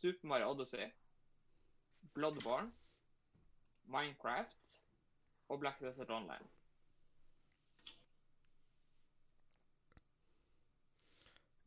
Super 0.00 0.28
Mario 0.32 0.50
Odyssey. 0.52 0.90
Bloodborne. 2.16 2.72
Minecraft. 3.86 4.74
Og 5.48 5.60
Black 5.60 5.80
Desert 5.84 6.10
Online. 6.10 6.48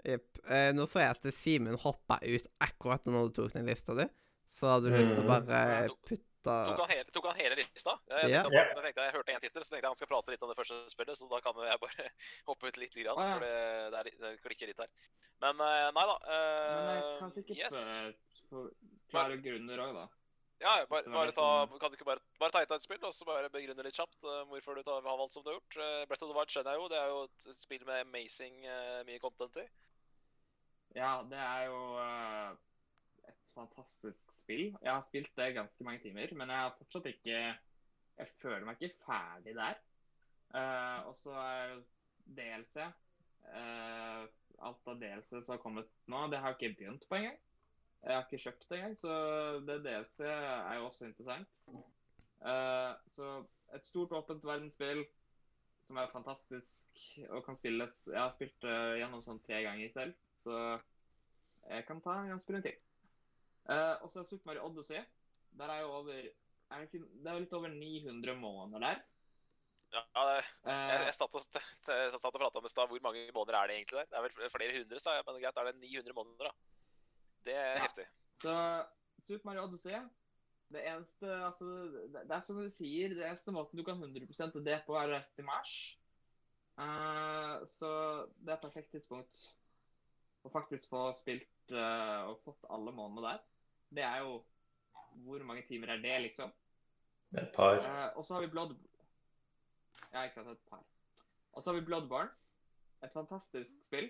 Jepp. 0.08 0.38
Eh, 0.48 0.70
nå 0.76 0.86
så 0.88 1.02
jeg 1.04 1.16
at 1.18 1.28
Simen 1.36 1.76
hoppa 1.82 2.20
ut 2.24 2.46
akkurat 2.64 3.08
når 3.10 3.28
du 3.30 3.34
tok 3.42 3.56
den 3.58 3.68
lista 3.68 3.96
di. 3.98 4.06
Så 4.56 4.70
hadde 4.72 4.90
du 4.92 4.96
lyst 4.96 5.14
til 5.18 5.24
å 5.24 5.28
Mm. 5.28 5.32
bare 5.34 5.88
Tok- 5.90 6.22
putte 6.48 6.72
Tok 6.72 6.82
han 6.84 6.94
hele, 6.94 7.14
tok 7.14 7.28
han 7.30 7.40
hele 7.40 7.58
lista? 7.60 7.96
Jeg, 8.12 8.32
yeah. 8.32 8.50
jeg, 8.54 8.76
tenkte, 8.84 9.06
jeg 9.08 9.16
hørte 9.16 9.34
en 9.34 9.44
tittel, 9.44 9.64
så 9.64 9.74
tenkte 9.74 9.86
jeg 9.86 9.94
han 9.94 10.00
skal 10.00 10.12
prate 10.12 10.34
litt 10.34 10.46
om 10.46 10.52
det 10.52 10.58
første 10.60 10.78
spillet, 10.94 11.20
så 11.20 11.30
da 11.32 11.40
kan 11.46 11.64
jeg 11.68 11.82
bare 11.84 12.08
hoppe 12.50 12.72
ut 12.72 12.80
litt, 12.82 12.96
grann, 12.98 13.22
ah, 13.22 13.32
ja. 13.32 13.34
for 13.34 13.46
det, 13.46 13.56
det, 13.94 14.04
er 14.04 14.28
det 14.28 14.46
klikker 14.46 14.72
litt 14.72 14.84
her. 14.84 15.10
Men 15.44 15.66
eh, 15.68 15.88
nei 15.98 16.06
da. 16.12 16.16
Men 16.28 16.92
jeg 16.92 17.02
eh, 17.02 17.18
kan 17.22 17.34
sikkert 17.36 17.62
yes. 17.66 17.82
uh, 18.52 18.64
forklare 19.10 19.42
grunner 19.44 19.84
òg, 19.88 19.98
da. 19.98 20.08
Ja, 20.58 20.86
bare, 20.90 21.06
bare 21.14 21.34
ta, 21.38 21.48
kan 21.78 21.92
du 21.94 21.98
ikke 22.00 22.08
bare, 22.08 22.24
bare 22.42 22.54
ta 22.54 22.64
et 22.66 22.72
av 22.74 22.80
et 22.80 22.86
spill, 22.86 23.04
og 23.06 23.14
så 23.14 23.28
bare 23.28 23.52
begrunne 23.54 23.84
litt 23.86 23.98
kjapt 24.00 24.24
uh, 24.26 24.42
hvorfor 24.50 24.80
du 24.80 24.86
tar, 24.88 25.04
har 25.06 25.20
valgt 25.20 25.38
som 25.38 25.46
du 25.46 25.52
har 25.52 25.60
gjort? 25.60 25.78
Uh, 25.78 26.06
Breath 26.10 26.26
of 26.26 26.32
the 26.32 26.38
Wild 26.38 26.54
skjønner 26.54 26.74
jeg 26.74 26.82
jo, 26.82 26.88
det 26.94 26.98
er 27.02 27.12
jo 27.12 27.20
et 27.28 27.50
spill 27.60 27.84
med 27.86 28.02
amazing 28.08 28.64
uh, 28.66 29.04
mye 29.06 29.22
content 29.22 29.60
i. 29.62 29.68
Ja, 30.98 31.12
det 31.30 31.38
er 31.38 31.68
jo 31.70 31.82
fantastisk 33.58 34.32
spill. 34.36 34.70
Jeg 34.72 34.92
har 34.94 35.04
spilt 35.06 35.34
det 35.40 35.56
ganske 35.58 35.86
mange 35.88 36.06
timer, 36.06 36.34
men 36.40 36.54
jeg 36.54 36.66
har 36.66 36.78
fortsatt 36.78 37.12
ikke 37.12 37.42
Jeg 38.18 38.30
føler 38.42 38.64
meg 38.66 38.82
ikke 38.82 39.04
ferdig 39.06 39.54
der. 39.58 39.82
Uh, 40.54 41.10
og 41.10 41.18
så 41.20 41.36
er 41.38 41.76
DLC 42.38 42.88
Uh, 43.48 44.28
Alt 44.58 44.88
av 44.90 44.98
DLC 45.00 45.30
som 45.30 45.54
har 45.54 45.60
kommet 45.62 45.90
nå, 46.10 46.24
det 46.32 46.40
har 46.42 46.56
jeg 46.56 46.58
ikke 46.58 46.80
begynt 46.80 47.04
på 47.08 47.20
engang. 47.20 47.38
Jeg 48.02 48.16
har 48.16 48.24
ikke 48.26 48.40
kjøpt 48.42 48.66
det 48.70 48.80
engang, 48.80 48.96
så 48.98 49.12
det 49.68 49.76
DLC 49.86 50.18
er 50.26 50.80
jo 50.80 50.88
også 50.88 51.06
interessant. 51.06 51.62
Uh, 52.42 52.98
så 53.14 53.30
et 53.78 53.86
stort, 53.88 54.16
åpent 54.18 54.46
verdensspill 54.46 55.04
som 55.88 56.00
er 56.02 56.12
fantastisk 56.12 57.00
og 57.30 57.46
kan 57.46 57.56
spilles 57.58 57.96
Jeg 58.12 58.20
har 58.20 58.34
spilt 58.36 58.58
det 58.66 58.76
gjennom 59.00 59.24
sånn 59.26 59.40
tre 59.46 59.62
ganger 59.64 59.94
selv, 59.94 60.18
så 60.42 60.58
jeg 61.68 61.86
kan 61.88 62.02
ta 62.02 62.18
en 62.26 62.42
spilling 62.42 62.66
til. 62.66 62.82
Eh, 63.68 63.96
og 64.02 64.12
så 64.12 64.22
er 64.22 64.30
Super 64.30 64.52
Mario 64.52 64.66
Odyssey. 64.70 65.04
Der 65.58 65.72
er 65.74 65.84
jo 65.84 65.94
over 66.00 66.14
er 66.68 66.82
det, 66.82 66.90
ikke, 66.90 67.06
det 67.24 67.30
er 67.30 67.38
jo 67.38 67.44
litt 67.46 67.56
over 67.56 67.72
900 67.72 68.36
måneder 68.40 68.84
der. 68.84 69.06
Ja, 69.96 70.04
det, 70.28 70.34
jeg, 70.36 70.48
Eh, 70.68 71.06
jeg 71.08 71.16
satt 71.16 71.36
og, 71.40 71.44
satt 71.48 72.28
og 72.28 72.42
prata 72.42 72.62
med 72.64 72.72
stad. 72.74 72.92
Hvor 72.92 73.04
mange 73.06 73.24
måneder 73.36 73.60
er 73.60 73.70
det 73.72 73.78
egentlig 73.78 74.00
der? 74.02 74.10
Det 74.12 74.20
er 74.20 74.26
vel 74.26 74.52
flere 74.52 74.78
hundre, 74.82 75.00
sa 75.00 75.16
jeg. 75.16 75.26
Men 75.28 75.40
greit, 75.44 75.60
er 75.62 75.70
det 75.70 75.76
900 75.80 76.18
måneder, 76.18 76.50
da? 76.50 76.54
Det 77.48 77.56
er 77.56 77.76
Ja. 77.78 77.84
heftig. 77.86 78.08
så 78.44 78.54
Super 79.24 79.46
Mario 79.46 79.64
Odyssey 79.64 79.96
Det 80.72 80.84
eneste 80.84 81.26
altså, 81.26 81.66
det, 81.66 82.28
det 82.28 82.36
er 82.36 82.42
som 82.44 82.60
du 82.60 82.70
sier, 82.70 83.16
det 83.16 83.24
eneste 83.24 83.54
måten 83.56 83.80
du 83.80 83.84
kan 83.88 84.04
100% 84.04 84.64
det 84.66 84.82
på, 84.86 84.98
er 85.00 85.08
å 85.08 85.14
reise 85.16 85.36
til 85.36 85.46
Mars. 85.48 85.98
Uh, 86.78 87.64
så 87.66 87.90
det 88.38 88.52
er 88.52 88.58
et 88.58 88.66
perfekt 88.68 88.92
tidspunkt 88.92 89.40
å 90.44 90.52
faktisk 90.52 90.92
få 90.92 91.08
spilt 91.16 91.72
uh, 91.72 92.28
og 92.28 92.42
fått 92.44 92.68
alle 92.70 92.92
månedene 92.92 93.32
der. 93.32 93.46
Det 93.90 94.04
er 94.04 94.22
jo 94.26 94.44
Hvor 95.26 95.44
mange 95.44 95.64
timer 95.66 95.96
er 95.96 96.02
det, 96.02 96.22
liksom? 96.22 96.52
Et 97.38 97.50
par. 97.56 97.80
Uh, 97.82 98.18
og 98.18 98.26
så 98.26 98.34
har 98.34 98.42
vi 98.42 98.48
Blood... 98.48 98.76
Ja, 100.14 100.24
ikke 100.24 100.36
sant. 100.36 100.52
Et 100.52 100.70
par. 100.70 100.84
Og 101.54 101.64
så 101.64 101.72
har 101.72 101.80
vi 101.80 101.86
Bloodborne. 101.86 102.30
Et 103.04 103.14
fantastisk 103.14 103.84
spill 103.86 104.10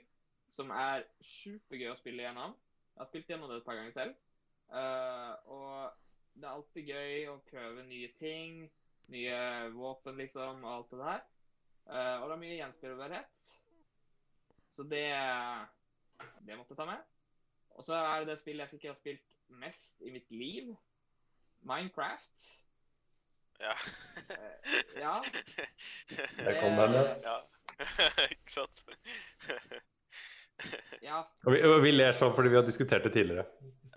som 0.52 0.72
er 0.72 1.06
supergøy 1.24 1.90
å 1.92 2.00
spille 2.00 2.24
gjennom. 2.24 2.56
Jeg 2.94 3.02
har 3.02 3.10
spilt 3.10 3.32
gjennom 3.32 3.52
det 3.52 3.60
et 3.62 3.66
par 3.68 3.78
ganger 3.80 3.96
selv. 3.96 4.20
Uh, 4.68 5.34
og 5.52 6.36
det 6.36 6.48
er 6.48 6.54
alltid 6.54 6.92
gøy 6.92 7.28
å 7.32 7.38
prøve 7.48 7.86
nye 7.88 8.12
ting. 8.20 8.62
Nye 9.12 9.40
våpen, 9.76 10.20
liksom, 10.20 10.64
og 10.66 10.74
alt 10.74 10.94
det 10.94 11.02
der. 11.02 11.26
Uh, 11.88 12.16
og 12.20 12.28
det 12.28 12.36
er 12.36 12.44
mye 12.44 12.60
gjenspillbarhet. 12.60 13.44
Så 14.76 14.84
det 14.84 15.08
Det 16.46 16.56
måtte 16.58 16.76
jeg 16.76 16.80
ta 16.80 16.86
med. 16.86 17.04
Og 17.78 17.86
så 17.86 17.96
er 17.96 18.20
det 18.20 18.34
det 18.34 18.40
spillet 18.42 18.66
jeg 18.66 18.76
sikkert 18.76 18.96
har 18.96 19.00
spilt 19.00 19.37
mest 19.50 20.02
i 20.02 20.12
mitt 20.12 20.32
liv. 20.32 20.76
Minecraft. 21.68 22.48
Ja. 23.60 23.74
Eh, 24.30 25.02
ja. 25.02 25.24
Der 26.46 26.62
kom 26.62 26.78
den, 26.78 26.94
ja. 26.94 27.06
ja. 27.24 27.38
Ikke 28.32 28.52
sant? 28.52 28.86
Ja. 31.02 31.22
Og 31.46 31.54
vi, 31.54 31.60
og 31.62 31.84
vi 31.84 31.92
ler 31.94 32.16
sånn 32.18 32.34
fordi 32.34 32.50
vi 32.50 32.58
har 32.58 32.66
diskutert 32.66 33.06
det 33.06 33.12
tidligere. 33.14 33.46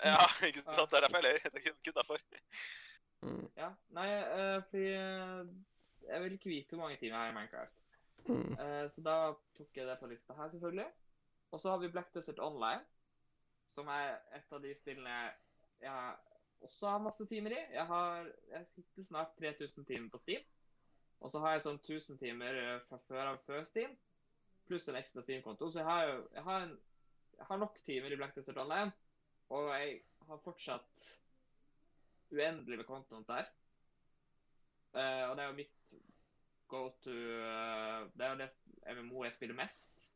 ja, 0.05 0.27
ikke 0.45 0.61
sant? 0.67 0.91
Det 0.93 0.99
er 0.99 1.07
derfor 1.07 1.25
jeg 1.25 1.25
ler. 1.25 1.39
Det 1.47 1.61
er 1.61 1.65
kun, 1.65 1.79
kun 1.87 1.97
derfor. 1.97 2.25
Mm, 3.25 3.47
ja. 3.57 3.69
Nei, 3.97 4.09
uh, 4.29 4.59
fordi 4.69 4.91
eh, 4.97 5.41
jeg 6.09 6.25
vil 6.25 6.37
ikke 6.37 6.51
vite 6.53 6.77
hvor 6.77 6.85
mange 6.85 6.99
timer 7.01 7.17
jeg 7.17 7.23
har 7.23 7.33
i 7.33 7.37
Minecraft. 7.39 7.83
mm. 8.29 8.53
Uh, 8.61 8.85
så 8.93 9.05
da 9.07 9.17
tok 9.57 9.81
jeg 9.81 9.89
det 9.89 9.97
på 10.01 10.11
lista 10.13 10.37
her, 10.37 10.53
selvfølgelig. 10.53 10.87
Og 11.51 11.61
så 11.61 11.73
har 11.73 11.81
vi 11.83 11.93
Black 11.97 12.13
Desert 12.15 12.45
Online, 12.45 12.85
som 13.75 13.89
er 13.93 14.19
et 14.37 14.53
av 14.53 14.63
de 14.63 14.75
spillene 14.77 15.17
jeg, 15.81 16.17
også 16.61 16.93
har 16.93 17.05
masse 17.05 17.25
timer 17.29 17.55
i. 17.57 17.61
Jeg 17.75 17.87
har 17.89 18.29
jeg 18.51 18.67
sitter 18.75 19.07
snart 19.07 19.37
3000 19.39 19.87
timer 19.89 20.11
på 20.13 20.21
Steam. 20.21 20.45
Og 21.21 21.31
så 21.33 21.41
har 21.45 21.55
jeg 21.55 21.65
sånn 21.67 21.81
1000 21.81 22.21
timer 22.21 22.57
eh, 22.57 22.77
fra 22.89 22.99
før 23.09 23.33
av 23.35 23.41
før 23.45 23.65
Steam, 23.69 23.93
pluss 24.69 24.89
en 24.89 24.97
ekstra 25.01 25.25
Steam-konto. 25.25 25.69
Så 25.69 25.83
jeg 25.83 25.89
har 25.89 26.05
jo 26.09 26.19
jeg 26.37 26.45
har, 26.47 26.67
en, 26.67 26.77
jeg 27.37 27.49
har 27.49 27.61
nok 27.61 27.81
timer 27.85 28.13
i 28.13 28.21
Black 28.21 28.37
Desert 28.37 28.61
Online, 28.61 28.93
og 29.53 29.73
jeg 29.75 29.99
har 30.29 30.45
fortsatt 30.45 31.09
uendelig 32.31 32.81
med 32.81 32.89
kontoen 32.89 33.27
der. 33.29 33.51
Uh, 34.95 35.31
og 35.31 35.37
det 35.37 35.43
er 35.43 35.51
jo 35.51 35.59
mitt 35.59 35.93
go 36.71 36.81
to 37.05 37.13
uh, 37.15 38.09
Det 38.11 38.25
er 38.27 38.33
jo 38.33 38.39
det 38.41 38.49
MMO 38.97 39.25
jeg 39.25 39.37
spiller 39.37 39.59
mest. 39.59 40.07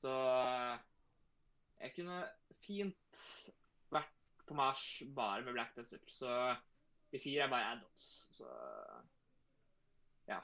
Så 0.00 0.10
eh, 0.10 0.78
jeg 1.80 1.92
kunne 1.96 2.18
fint 2.64 3.20
vært 3.92 4.10
på 4.46 4.54
Mars 4.58 4.86
bare 5.16 5.44
med 5.46 5.56
Black 5.56 5.76
Desert. 5.76 6.04
Så 6.10 6.30
de 7.12 7.20
fire 7.22 7.46
er 7.46 7.52
bare 7.52 7.72
add-ons. 7.74 8.08
Så 8.36 8.48
ja. 10.30 10.40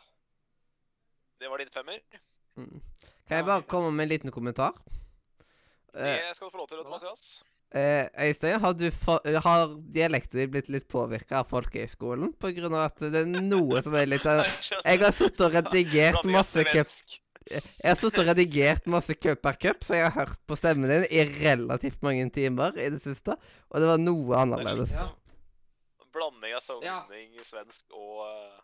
Det 1.41 1.51
var 1.53 1.61
din 1.61 1.73
femmer. 1.75 2.01
Mm. 2.57 2.81
Kan 3.29 3.37
jeg 3.37 3.45
bare 3.45 3.67
komme 3.69 3.91
med 3.93 4.07
en 4.07 4.15
liten 4.15 4.33
kommentar? 4.33 4.73
Eh, 5.95 6.17
Det 6.29 6.37
skal 6.37 6.49
du 6.49 6.55
få 6.55 6.59
lov 6.63 6.69
til, 6.69 6.81
Otto 6.81 6.91
Mathias. 6.91 7.45
eh, 7.75 8.07
Øystein, 8.29 8.61
har, 8.61 8.73
du 8.73 8.91
fa 8.91 9.19
har 9.45 9.77
dialekten 9.95 10.41
din 10.41 10.51
blitt 10.51 10.69
litt 10.73 10.89
påvirka 10.89 11.43
av 11.43 11.51
folkehøyskolen? 11.51 12.33
På 12.41 12.51
grunn 12.57 12.75
av 12.75 12.87
at 12.91 12.99
det 13.13 13.23
er 13.23 13.27
noe 13.29 13.83
som 13.85 13.95
er 13.95 14.07
litt 14.09 14.25
Jeg 14.87 15.03
har 15.05 15.13
sittet 15.13 15.41
og 15.41 15.55
redigert 15.59 16.25
masse. 16.25 16.65
Jeg 17.51 17.62
har 17.86 17.94
sittet 18.01 18.18
og 18.24 18.27
redigert 18.27 18.86
masse 18.90 19.14
cup 19.14 19.39
per 19.44 19.55
cup, 19.62 19.85
så 19.86 19.94
jeg 19.94 20.09
har 20.10 20.14
hørt 20.27 20.40
på 20.51 20.56
stemmen 20.59 20.90
din 20.90 21.05
i 21.14 21.23
relativt 21.44 22.02
mange 22.02 22.24
timer 22.35 22.74
i 22.82 22.89
det 22.90 22.98
siste, 23.05 23.36
og 23.70 23.81
det 23.81 23.86
var 23.93 24.01
noe 24.02 24.35
er 24.35 24.43
annerledes. 24.43 24.90
Ja. 24.97 25.06
Blanding 26.16 26.55
av 26.56 26.62
Ja. 26.82 27.02
sogning, 27.05 27.36
svensk 27.44 27.93
og 27.94 28.23
eh, 28.27 28.62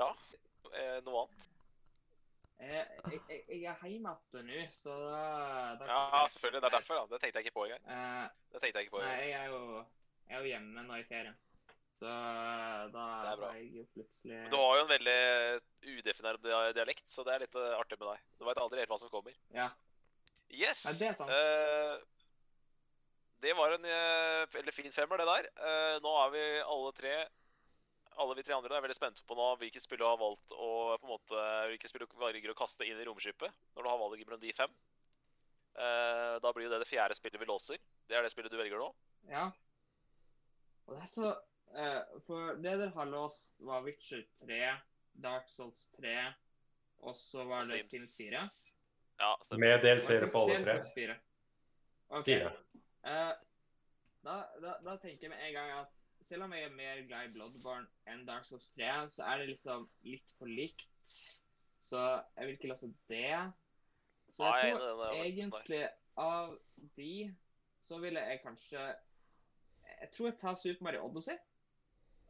Ja, 0.00 0.08
eh, 0.74 1.00
noe 1.06 1.22
annet. 1.26 1.50
Jeg, 2.64 2.86
jeg, 3.12 3.20
jeg- 3.28 3.60
jeg 3.62 3.70
er 3.70 3.88
hjemme 3.90 4.14
igjen 4.32 4.46
nå, 4.48 4.60
så 4.72 4.90
da, 5.10 5.74
da 5.78 5.86
Ja, 5.90 6.26
selvfølgelig. 6.26 6.62
Det 6.62 6.68
er 6.72 6.76
derfor. 6.78 6.94
da. 6.94 7.06
Det 7.14 7.20
tenkte 7.20 7.38
jeg 7.38 7.46
ikke 7.46 7.54
på 7.58 7.64
engang. 7.66 7.84
Uh, 7.86 8.28
Det 8.52 8.60
tenkte 8.62 8.78
jeg 8.78 8.86
ikke 8.86 8.96
på 8.96 9.02
nei, 9.04 9.28
jeg 9.28 9.40
er 9.40 9.46
jo, 9.52 9.84
jeg 10.28 10.34
er 10.36 10.40
jo 10.40 10.48
hjemme 10.50 10.82
nå 10.88 10.94
i 10.98 11.04
ferien. 11.04 11.36
Så 12.00 12.06
eh, 12.10 12.88
da 12.94 13.04
Jo 13.84 13.90
plutselig 13.92 14.38
Men 14.38 14.50
Du 14.52 14.56
har 14.56 14.78
jo 14.78 14.84
en 14.84 14.90
veldig 14.90 15.18
udefinert 15.84 16.48
dialekt, 16.76 17.06
så 17.10 17.24
det 17.26 17.34
er 17.34 17.44
litt 17.44 17.56
eh, 17.60 17.76
artig 17.76 18.00
med 18.00 18.08
deg. 18.08 18.24
Du 18.38 18.48
veit 18.48 18.60
aldri 18.62 18.80
helt 18.80 18.92
hva 18.94 19.00
som 19.02 19.12
kommer. 19.12 19.36
Ja. 19.54 19.68
Yes! 20.48 20.84
Nei, 20.88 20.94
det 21.00 21.08
er 21.10 21.16
sant. 21.18 21.32
eh, 21.34 21.96
det 23.44 23.52
var 23.58 23.74
en 23.76 23.84
eh, 23.84 24.42
veldig 24.54 24.72
fin 24.72 24.92
femmer, 24.94 25.20
det 25.20 25.28
der. 25.28 25.48
Uh, 25.60 25.96
nå 26.04 26.12
er 26.22 26.30
vi 26.32 26.44
alle 26.62 26.92
tre 26.96 27.16
alle 28.14 28.36
vi 28.38 28.44
tre 28.46 28.54
andre 28.54 28.76
er 28.76 28.84
veldig 28.84 28.94
spente 28.94 29.24
på 29.26 29.34
nå 29.34 29.46
hvilke 29.58 29.80
spill 29.82 29.98
du 29.98 30.04
har 30.06 30.18
valgt 30.20 30.52
å 30.54 30.68
på 31.00 31.08
en 31.08 31.12
måte, 31.16 31.46
hvilke 31.72 31.88
spill 31.90 32.04
du 32.04 32.12
velger 32.20 32.52
å 32.52 32.56
kaste 32.58 32.86
inn 32.86 33.00
i 33.02 33.06
romskipet 33.08 33.50
når 33.74 33.82
du 33.82 33.90
har 33.90 33.98
valget 33.98 34.36
de 34.44 34.52
fem. 34.54 34.76
Eh, 35.74 36.36
da 36.38 36.52
blir 36.54 36.68
jo 36.68 36.70
det 36.70 36.84
det 36.84 36.86
fjerde 36.86 37.16
spillet 37.18 37.42
vi 37.42 37.48
låser. 37.50 37.80
Det 38.06 38.14
er 38.14 38.22
det 38.22 38.30
spillet 38.30 38.52
du 38.52 38.58
velger 38.60 38.78
nå. 38.78 38.92
Ja. 39.32 39.48
Og 40.86 40.94
det 40.94 41.02
er 41.02 41.10
så 41.10 41.32
eh, 41.76 42.00
For 42.26 42.54
det 42.62 42.76
dere 42.80 42.92
har 42.94 43.10
låst, 43.10 43.56
var 43.58 43.82
Witcher 43.86 44.24
3, 44.40 44.60
Dark 45.24 45.50
Souls 45.50 45.86
3, 45.96 46.14
og 47.04 47.16
så 47.16 47.44
var 47.44 47.66
det 47.68 47.84
Sims 47.86 48.16
4. 48.18 48.44
Ja, 49.18 49.34
stemmer. 49.42 49.66
Med 49.66 49.84
det 49.84 50.30
på 50.32 50.42
alle 50.42 50.58
3 50.58 50.64
tre. 50.64 50.78
Sims 50.82 50.94
4? 50.94 51.18
Ok. 52.08 52.24
Fire. 52.24 52.52
Uh, 53.04 53.32
da, 54.24 54.38
da, 54.62 54.78
da 54.84 54.96
tenker 54.96 55.28
jeg 55.28 55.34
med 55.34 55.42
en 55.48 55.54
gang 55.54 55.72
at 55.82 56.04
selv 56.24 56.46
om 56.46 56.52
jeg 56.56 56.64
er 56.64 56.76
mer 56.76 57.02
glad 57.08 57.28
i 57.28 57.32
Bloodborne 57.34 57.86
enn 58.08 58.24
Dark 58.28 58.46
Souls 58.48 58.70
3, 58.78 58.92
så 59.12 59.26
er 59.28 59.42
det 59.42 59.50
liksom 59.52 59.88
litt 60.08 60.32
for 60.38 60.48
likt. 60.48 61.12
Så 61.84 62.00
jeg 62.36 62.46
vil 62.46 62.56
ikke 62.56 62.70
låse 62.72 62.88
det. 63.12 63.52
Så 64.32 64.48
jeg 64.48 64.72
det- 64.72 64.80
tror 64.80 64.80
det 64.80 65.10
det 65.10 65.26
egentlig 65.26 65.88
av 66.16 66.58
de 66.96 67.36
så 67.80 67.98
ville 67.98 68.20
jeg 68.20 68.40
kanskje 68.42 68.94
Jeg 70.00 70.10
tror 70.12 70.26
jeg 70.26 70.38
tar 70.38 70.54
Super 70.54 70.84
Mario 70.84 71.04
Odyssey 71.04 71.36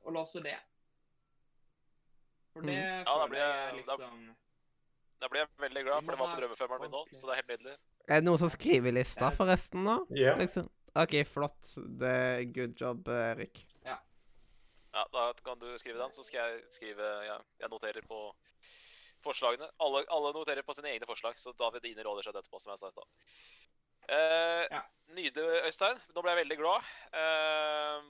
og 0.04 0.12
låse 0.12 0.42
det. 0.44 0.56
For 2.54 2.62
det 2.62 2.74
Mm. 2.74 3.04
Ja, 3.06 3.18
da 3.18 3.26
blir 3.26 3.38
jeg 3.38 3.50
er 3.50 3.70
da- 3.70 3.76
liksom 3.96 4.36
Da 5.20 5.28
blir 5.28 5.40
jeg 5.40 5.48
veldig 5.58 5.82
glad, 5.84 6.04
for 6.04 6.10
det 6.12 6.18
var 6.20 6.34
på 6.34 6.40
drømmefemmeren 6.40 6.80
min 6.82 6.90
nå. 6.90 7.04
Så 7.14 7.26
det 7.26 7.32
er 7.32 7.42
helt 7.42 7.48
nydelig. 7.48 7.76
Er 8.08 8.20
det 8.20 8.24
noen 8.24 8.38
som 8.38 8.50
skriver 8.50 8.88
i 8.88 8.92
lista, 8.92 9.30
forresten, 9.30 9.82
nå? 9.84 10.06
Ja. 10.10 10.34
Liksom. 10.36 10.68
OK, 10.96 11.24
flott. 11.24 11.70
Det 11.98 12.10
er 12.10 12.44
good 12.52 12.74
job, 12.80 13.08
Erik. 13.08 13.64
Ja, 13.84 13.98
Da 15.12 15.32
kan 15.44 15.58
du 15.58 15.66
skrive 15.78 15.98
den, 15.98 16.10
så 16.12 16.22
skal 16.22 16.38
jeg 16.52 16.62
skrive 16.70 17.24
ja, 17.26 17.38
Jeg 17.58 17.68
noterer 17.70 18.02
på 18.06 18.32
forslagene. 19.24 19.68
Alle, 19.80 20.04
alle 20.08 20.32
noterer 20.32 20.62
på 20.62 20.74
sine 20.74 20.92
egne 20.92 21.06
forslag, 21.06 21.34
så 21.36 21.52
da 21.56 21.70
vil 21.70 21.80
dine 21.80 22.04
råder 22.04 22.22
seg 22.22 22.34
etterpå, 22.36 22.60
som 22.60 22.70
jeg 22.70 22.78
sa 22.78 22.86
i 22.86 22.90
stad. 22.90 23.04
Eh, 24.08 24.66
Ja. 24.70 24.82
Nydelig, 25.08 25.64
Øystein. 25.66 25.98
Nå 26.14 26.22
ble 26.22 26.30
jeg 26.36 26.46
veldig 26.46 26.58
glad. 26.58 26.82
Eh, 27.12 28.02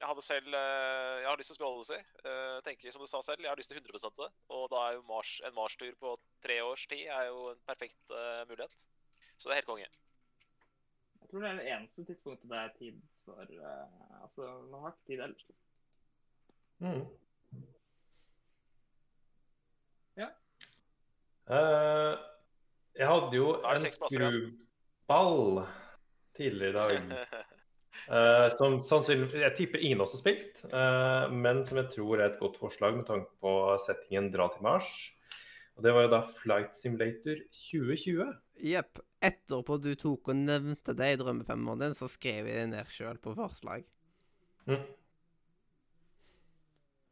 jeg 0.00 0.08
hadde 0.10 0.22
selv 0.24 0.54
eh, 0.54 1.14
Jeg 1.22 1.28
har 1.28 1.38
lyst 1.40 1.50
til 1.50 1.54
å 1.54 1.58
spille 1.58 1.70
Odyssey. 1.72 2.00
Eh, 2.28 2.56
tenker 2.66 2.92
som 2.92 3.04
du 3.04 3.08
sa 3.08 3.22
selv, 3.24 3.44
jeg 3.44 3.48
har 3.48 3.60
lyst 3.60 3.72
til 3.72 3.80
100 3.80 4.10
det. 4.18 4.28
Og 4.52 4.66
da 4.72 4.82
er 4.88 4.98
jo 4.98 5.04
Mars, 5.08 5.38
en 5.46 5.54
Mars-tur 5.56 5.94
på 6.00 6.16
tre 6.44 6.58
års 6.64 6.84
tid 6.90 7.06
er 7.08 7.30
jo 7.30 7.46
en 7.54 7.62
perfekt 7.68 8.12
uh, 8.12 8.44
mulighet. 8.50 8.84
Så 9.36 9.48
det 9.48 9.54
er 9.54 9.60
helt 9.62 9.70
konge. 9.70 9.88
Jeg 11.20 11.30
tror 11.30 11.42
det 11.42 11.48
er 11.48 11.58
det 11.60 11.70
eneste 11.72 12.04
tidspunktet 12.06 12.52
det 12.52 12.60
er 12.60 12.74
tid 12.76 13.00
for 13.24 13.40
uh, 13.40 14.20
Altså, 14.20 14.50
man 14.68 14.84
har 14.84 14.92
ikke 14.92 15.08
tid 15.08 15.24
ellers. 15.26 15.48
liksom. 15.48 15.64
Mm. 16.84 17.04
Ja. 20.20 20.28
Uh, 21.48 22.14
jeg 22.96 23.08
hadde 23.08 23.36
jo 23.36 23.50
en 23.64 23.90
skruball 23.96 25.66
tidligere 26.36 26.68
i 26.68 26.76
dag. 26.76 27.46
eh, 28.08 28.46
som 28.58 28.78
sannsynlig, 28.86 29.30
Jeg 29.42 29.56
tipper 29.58 29.82
ingen 29.82 30.04
også 30.04 30.20
spilt, 30.20 30.64
uh, 30.72 31.26
men 31.32 31.64
som 31.66 31.80
jeg 31.82 31.92
tror 31.96 32.20
er 32.20 32.30
et 32.30 32.40
godt 32.40 32.58
forslag 32.60 32.96
med 32.98 33.06
tanke 33.08 33.30
på 33.42 33.52
settingen 33.84 34.30
'Dra 34.32 34.48
til 34.52 34.66
Mars'. 34.66 34.92
Og 35.76 35.84
Det 35.84 35.92
var 35.92 36.06
jo 36.06 36.12
da 36.14 36.22
Flight 36.24 36.76
Simulator 36.76 37.40
2020. 37.52 38.30
Jepp. 38.64 39.00
Etterpå 39.20 39.76
du 39.82 39.90
tok 39.98 40.30
og 40.32 40.36
nevnte 40.36 40.94
det 40.96 41.10
i 41.12 41.18
drømmefemmeren 41.20 41.82
din, 41.82 41.96
så 41.98 42.08
skrev 42.08 42.48
jeg 42.48 42.62
det 42.62 42.70
ned 42.72 42.88
sjøl 42.92 43.18
på 43.20 43.34
forslag. 43.36 43.84
Mm. 44.66 44.80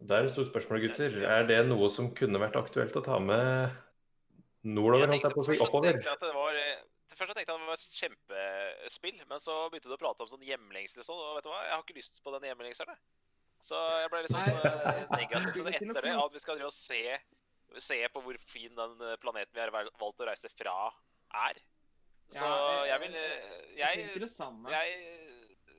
Det 0.05 0.17
er 0.17 0.27
et 0.27 0.33
stort 0.35 0.51
spørsmål, 0.51 0.83
gutter. 0.85 1.17
Er 1.25 1.47
det 1.49 1.61
noe 1.69 1.89
som 1.93 2.11
kunne 2.17 2.41
vært 2.43 2.57
aktuelt 2.61 2.97
å 2.99 3.05
ta 3.05 3.21
med 3.23 3.73
nordover? 4.65 5.13
jeg 5.13 5.23
på 5.23 5.31
oppover 5.31 5.47
si, 5.47 5.55
først 5.55 5.69
oppover? 5.69 5.93
tenkte 5.93 6.11
jeg 6.11 6.19
at 6.19 6.27
det 6.27 6.35
var 6.37 6.59
eh, 6.61 6.83
Først 7.15 7.37
tenkte 7.39 7.55
jeg 7.55 7.61
var 7.75 7.83
et 7.83 7.99
kjempespill, 8.01 9.21
men 9.31 9.43
så 9.43 9.55
begynte 9.71 9.91
du 9.91 9.97
å 9.97 10.01
prate 10.01 10.25
om 10.25 10.31
sånn 10.31 10.45
hjemlengsel 10.47 11.03
og 11.03 11.07
sånn, 11.09 11.21
og 11.23 11.37
vet 11.39 11.47
du 11.47 11.51
hva, 11.53 11.61
jeg 11.67 11.75
har 11.75 11.85
ikke 11.85 11.97
lyst 11.99 12.21
på 12.25 12.35
den 12.37 12.47
hjemlengselen. 12.51 12.99
Så 13.65 13.79
jeg 14.03 14.11
ble 14.13 14.21
litt 14.25 14.35
sånn 14.35 14.45
Nei, 14.45 14.55
eh, 14.69 15.15
negativ 15.15 15.53
til 15.55 15.65
det 15.69 15.75
etter 15.79 16.07
det, 16.07 16.15
at 16.21 16.35
vi 16.37 16.43
skal 16.43 16.59
drive 16.59 16.71
og 16.71 16.77
se, 16.77 17.01
se 17.81 17.99
på 18.13 18.23
hvor 18.25 18.39
fin 18.45 18.75
den 18.77 19.05
eh, 19.09 19.17
planeten 19.23 19.57
vi 19.57 19.63
har 19.63 19.73
valgt 19.75 20.23
å 20.23 20.29
reise 20.29 20.51
fra, 20.53 20.77
er. 21.49 21.61
Så 22.35 22.47
jeg- 22.89 23.01
vil 23.05 23.17
eh, 23.21 23.75
Jeg 23.79 24.05
Jeg, 24.73 25.01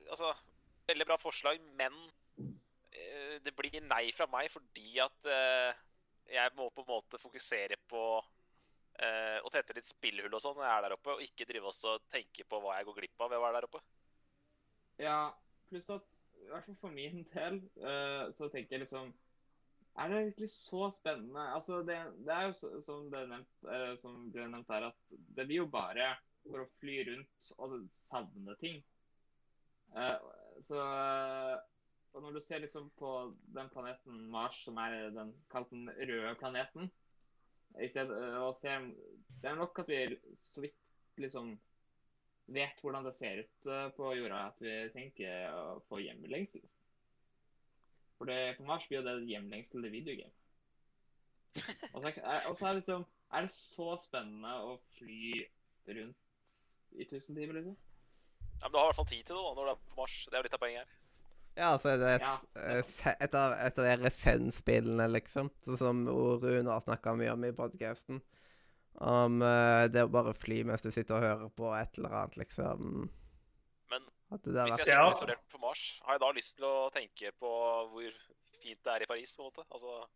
Altså, 0.06 0.30
veldig 0.86 1.06
bra 1.08 1.16
forslag, 1.18 1.58
men 1.74 1.92
det 3.42 3.52
blir 3.58 3.74
nei 3.82 4.12
fra 4.14 4.26
meg 4.30 4.46
fordi 4.50 5.00
at 5.02 5.26
jeg 6.30 6.52
må 6.56 6.68
på 6.70 6.84
en 6.84 6.88
måte 6.88 7.18
fokusere 7.20 7.74
på 7.90 8.02
eh, 9.02 9.38
og 9.42 9.52
tette 9.54 9.76
litt 9.76 9.88
spillhull 9.88 10.34
og 10.34 10.42
sånn 10.42 10.56
når 10.58 10.66
jeg 10.66 10.76
er 10.76 10.84
der 10.86 10.96
oppe, 10.96 11.14
og 11.14 11.24
ikke 11.24 11.48
drive 11.48 11.70
oss 11.70 11.82
og 11.88 12.04
tenke 12.12 12.46
på 12.48 12.60
hva 12.62 12.78
jeg 12.78 12.88
går 12.88 13.00
glipp 13.00 13.24
av 13.24 13.32
ved 13.32 13.40
å 13.40 13.44
være 13.44 13.58
der 13.58 13.68
oppe. 13.68 13.82
Ja, 15.02 15.18
pluss 15.68 15.90
at 15.92 16.06
i 16.36 16.48
hvert 16.50 16.66
fall 16.66 16.78
for 16.80 16.94
min 16.94 17.24
del 17.32 17.60
eh, 17.80 18.26
så 18.36 18.48
tenker 18.52 18.76
jeg 18.76 18.84
liksom 18.84 19.12
Er 19.96 20.10
det 20.12 20.24
virkelig 20.26 20.50
så 20.52 20.90
spennende? 20.92 21.46
Altså, 21.56 21.80
det, 21.88 21.96
det 22.26 22.34
er 22.34 22.48
jo 22.48 22.56
så, 22.58 22.72
som, 22.84 23.06
det 23.12 23.22
nevnt, 23.30 23.54
eh, 23.72 23.94
som 24.00 24.26
ble 24.32 24.48
nevnt 24.52 24.72
her, 24.72 24.90
at 24.90 25.14
det 25.36 25.46
blir 25.48 25.62
jo 25.62 25.70
bare 25.72 26.10
for 26.44 26.62
å 26.62 26.68
fly 26.78 26.98
rundt 27.08 27.48
og 27.56 27.78
savne 27.90 28.54
ting. 28.60 28.82
Eh, 29.96 30.28
så 30.62 30.82
Og 32.12 32.22
når 32.22 32.36
du 32.36 32.40
ser 32.44 32.60
liksom 32.60 32.90
på 33.00 33.14
den 33.56 33.72
planeten 33.72 34.20
Mars, 34.32 34.60
som 34.64 34.78
er 34.80 35.10
den 35.16 35.32
kalt 35.52 35.72
den 35.72 35.88
røde 35.88 36.36
planeten 36.40 36.92
i 37.82 37.88
stedet, 37.90 38.16
å 38.40 38.52
se 38.56 38.72
Det 39.42 39.50
er 39.50 39.58
nok 39.58 39.78
at 39.82 39.90
vi 39.90 40.00
så 40.40 40.64
vidt 40.64 40.76
liksom 41.20 41.54
vet 42.46 42.80
hvordan 42.82 43.06
det 43.06 43.14
ser 43.16 43.42
ut 43.42 43.68
eh, 43.70 43.88
på 43.96 44.12
jorda, 44.14 44.42
at 44.50 44.60
vi 44.62 44.74
tenker 44.94 45.54
å 45.54 45.80
få 45.88 46.00
hjemlengsel. 46.02 46.62
Liksom. 46.62 46.82
For 48.16 48.30
det, 48.30 48.56
på 48.58 48.66
Mars 48.68 48.86
blir 48.88 49.00
jo 49.00 49.06
det 49.06 49.16
hjemlengsel 49.28 49.82
til 49.82 49.92
videogame. 49.92 50.32
Og 51.92 52.04
så, 52.04 52.12
er, 52.12 52.54
det 52.60 52.74
liksom, 52.78 53.06
er 53.32 53.46
det 53.46 53.52
så 53.52 53.88
spennende 54.00 54.52
å 54.62 54.76
fly 54.96 55.42
rundt 55.96 56.60
i 56.96 57.08
tusen 57.08 57.36
timer, 57.36 57.58
liksom? 57.58 57.76
Ja, 58.60 58.68
men 58.68 58.72
du 58.72 58.78
har 58.78 58.86
i 58.86 58.88
hvert 58.90 59.00
fall 59.00 59.10
tid 59.10 59.24
til 59.24 59.36
det 59.36 59.42
da, 59.42 59.52
når 59.56 59.68
du 59.68 59.72
er 59.72 59.82
på 59.82 59.98
Mars. 60.00 60.16
Det 60.24 60.36
er 60.36 60.42
jo 60.42 60.48
litt 60.48 60.56
av 60.56 60.62
poenget 60.62 60.84
her. 60.84 60.95
Ja, 61.56 61.72
så 61.80 61.94
er 61.94 62.00
det 62.02 62.08
et, 62.18 62.24
Ja. 62.24 62.34
eh, 62.60 63.12
et 63.24 63.34
av, 63.34 63.52
et 63.64 63.78
av 63.80 63.84
de 64.02 64.10
Zen-spillene, 64.12 65.06
liksom. 65.08 65.48
Sånn 65.64 65.78
som 65.80 66.02
Rune 66.08 66.68
har 66.68 66.82
snakka 66.84 67.16
mye 67.16 67.32
om 67.32 67.46
i 67.48 67.52
podkasten. 67.56 68.20
Om 68.96 69.42
uh, 69.44 69.86
det 69.92 70.04
å 70.06 70.12
bare 70.12 70.32
fly 70.36 70.62
mens 70.64 70.84
du 70.84 70.90
sitter 70.90 71.16
og 71.18 71.24
hører 71.24 71.50
på 71.52 71.72
et 71.76 71.98
eller 71.98 72.14
annet, 72.16 72.36
liksom. 72.40 73.08
Men 73.92 74.06
At 74.32 74.42
det 74.42 74.54
der 74.54 74.68
Hvis 74.68 74.78
er 74.78 74.84
jeg 74.84 74.86
sitter 74.86 75.02
Ja. 75.02 75.10
isolert 75.12 75.42
på 75.52 75.60
Mars, 75.60 75.82
har 76.04 76.16
jeg 76.16 76.20
da 76.20 76.30
lyst 76.36 76.56
til 76.56 76.64
å 76.68 76.76
tenke 76.94 77.32
på 77.40 77.50
hvor 77.92 78.12
fint 78.62 78.80
det 78.84 78.92
er 78.94 79.02
i 79.04 79.10
Paris, 79.10 79.36
på 79.36 79.44
en 79.44 79.50
måte? 79.50 79.66
Altså, 79.70 80.06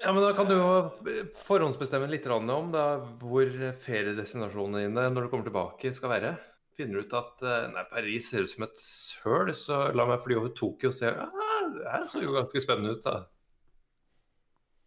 Ja, 0.00 0.12
men 0.12 0.22
Da 0.24 0.32
kan 0.32 0.48
du 0.48 0.54
jo 0.56 1.26
forhåndsbestemme 1.44 2.08
litt 2.08 2.26
om 2.26 2.72
da, 2.72 2.86
hvor 3.20 3.44
feriedestinasjonene 3.84 4.86
dine 4.88 5.10
når 5.12 5.26
du 5.26 5.28
kommer 5.28 5.44
tilbake 5.44 5.92
skal 5.92 6.08
være. 6.16 6.38
Finner 6.80 6.96
du 6.96 7.04
ut 7.04 7.18
at 7.18 7.42
eh, 7.44 7.66
nei, 7.74 7.82
Paris 7.90 8.30
ser 8.30 8.46
ut 8.46 8.50
som 8.50 8.64
et 8.64 8.78
søl, 8.80 9.50
så 9.56 9.80
la 9.92 10.06
meg 10.08 10.22
fly 10.24 10.38
over 10.40 10.52
Tokyo 10.56 10.88
og 10.88 10.96
se 10.96 11.10
ah, 11.12 11.66
Det 11.74 11.90
her 11.92 12.06
så 12.08 12.22
jo 12.24 12.32
ganske 12.32 12.62
spennende 12.64 12.94
ut. 12.96 13.04
da. 13.04 13.18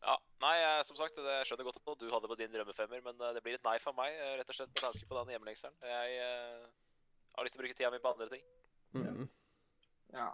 ja, 0.07 0.15
nei, 0.41 0.55
som 0.87 0.97
sagt, 0.97 1.19
det 1.21 1.35
skjønner 1.45 1.67
godt 1.69 1.77
at 1.83 2.01
du 2.01 2.07
hadde 2.09 2.31
på 2.31 2.39
din 2.39 2.55
drømmefemmer, 2.55 3.03
men 3.05 3.21
eh, 3.21 3.35
det 3.37 3.43
blir 3.45 3.59
et 3.59 3.67
nei 3.67 3.75
for 3.83 3.93
meg, 3.99 4.15
eh, 4.17 4.33
rett 4.39 4.49
og 4.49 4.57
slett 4.57 4.71
med 4.73 4.81
tanke 4.87 5.05
på 5.11 5.19
den 5.19 5.35
hjemlengselen. 5.35 5.77
Jeg 5.91 6.17
eh, 6.23 6.65
har 7.37 7.45
lyst 7.45 7.59
til 7.59 7.61
å 7.61 7.65
bruke 7.67 7.77
tida 7.77 7.93
mi 7.93 8.01
på 8.01 8.15
andre 8.15 8.31
ting. 8.33 8.47
mm. 8.97 9.29
Ja. 10.13 10.31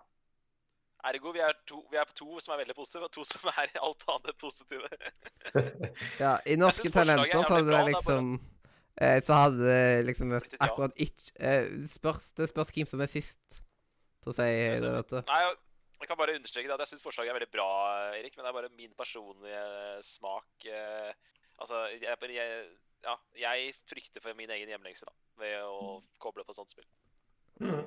Ergo, 1.10 1.31
vi 1.31 1.40
er, 1.40 1.53
to, 1.68 1.77
vi 1.91 1.95
er 1.99 2.07
på 2.07 2.15
to 2.19 2.41
som 2.44 2.53
er 2.53 2.64
veldig 2.64 2.76
positive, 2.76 3.07
og 3.07 3.14
to 3.15 3.23
som 3.27 3.52
er 3.53 3.76
alt 3.80 4.07
annet 4.15 4.40
positive. 4.40 4.88
Ja, 6.19 6.34
i 6.44 6.57
Norske 6.60 6.90
er 6.90 6.95
Talenter 6.98 7.31
så 7.31 7.53
hadde 7.53 7.72
det 7.72 7.84
liksom 7.88 8.15
er 8.15 8.26
liksom 8.27 8.34
eh, 9.01 9.21
Så 9.26 9.38
hadde 9.38 9.63
det 9.63 10.05
liksom 10.09 10.35
akkurat 10.38 10.93
ikke 10.99 11.34
eh, 11.39 11.71
spørs, 11.95 12.31
Det 12.38 12.49
spørs 12.51 12.76
hvem 12.76 12.89
som 12.91 13.01
er 13.01 13.11
sist 13.11 13.59
til 14.19 14.34
å 14.34 14.35
si 14.35 14.45
det, 14.45 14.84
vet 14.84 15.15
du. 15.15 15.19
Nei, 15.31 15.41
jeg- 15.47 16.07
kan 16.07 16.17
bare 16.17 16.35
understreke 16.39 16.67
det 16.67 16.76
at 16.76 16.84
jeg 16.85 16.93
syns 16.93 17.03
forslaget 17.03 17.31
er 17.34 17.39
veldig 17.39 17.51
bra, 17.51 17.69
Erik, 18.15 18.35
men 18.35 18.45
det 18.45 18.49
er 18.49 18.55
bare 18.55 18.71
min 18.76 18.93
personlige 18.97 19.65
smak. 20.03 20.65
eh, 20.65 21.11
Altså, 21.59 21.81
jeg, 21.91 22.15
jeg, 22.31 22.67
ja, 23.03 23.15
jeg 23.35 23.73
frykter 23.89 24.23
for 24.23 24.38
min 24.38 24.51
egen 24.55 24.69
hjemlengsel 24.71 25.09
da, 25.09 25.15
ved 25.41 25.57
å 25.67 25.97
koble 26.23 26.45
på 26.47 26.55
sånt 26.55 26.71
spill. 26.71 26.88
Mm. 27.59 27.84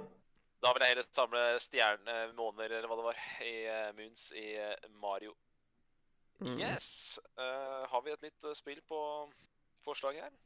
Da 0.62 0.70
vil 0.74 0.84
jeg 0.84 0.93
heller 0.93 1.06
samle 1.09 1.44
stjerne, 1.62 2.18
måner 2.39 2.70
eller 2.70 2.90
hva 2.90 2.98
det 3.01 3.06
var, 3.09 3.22
i 3.43 3.55
uh, 3.66 3.89
Moons 3.97 4.28
i 4.39 4.44
eh, 4.60 4.89
Mario. 5.02 5.32
Mm. 6.43 6.59
Yes! 6.60 7.18
Uh, 7.39 7.82
har 7.90 8.05
vi 8.05 8.12
et 8.14 8.28
nytt 8.28 8.47
spill 8.59 8.82
på 8.90 9.01
forslaget 9.86 10.28
her? 10.28 10.36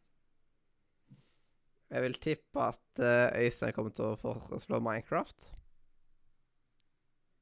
Jeg 1.91 2.03
vil 2.03 2.15
tippe 2.15 2.63
at 2.63 2.99
uh, 2.99 3.39
Øystein 3.39 3.73
kommer 3.73 3.93
til 3.95 4.09
å 4.09 4.17
foreslå 4.19 4.81
Minecraft. 4.83 5.47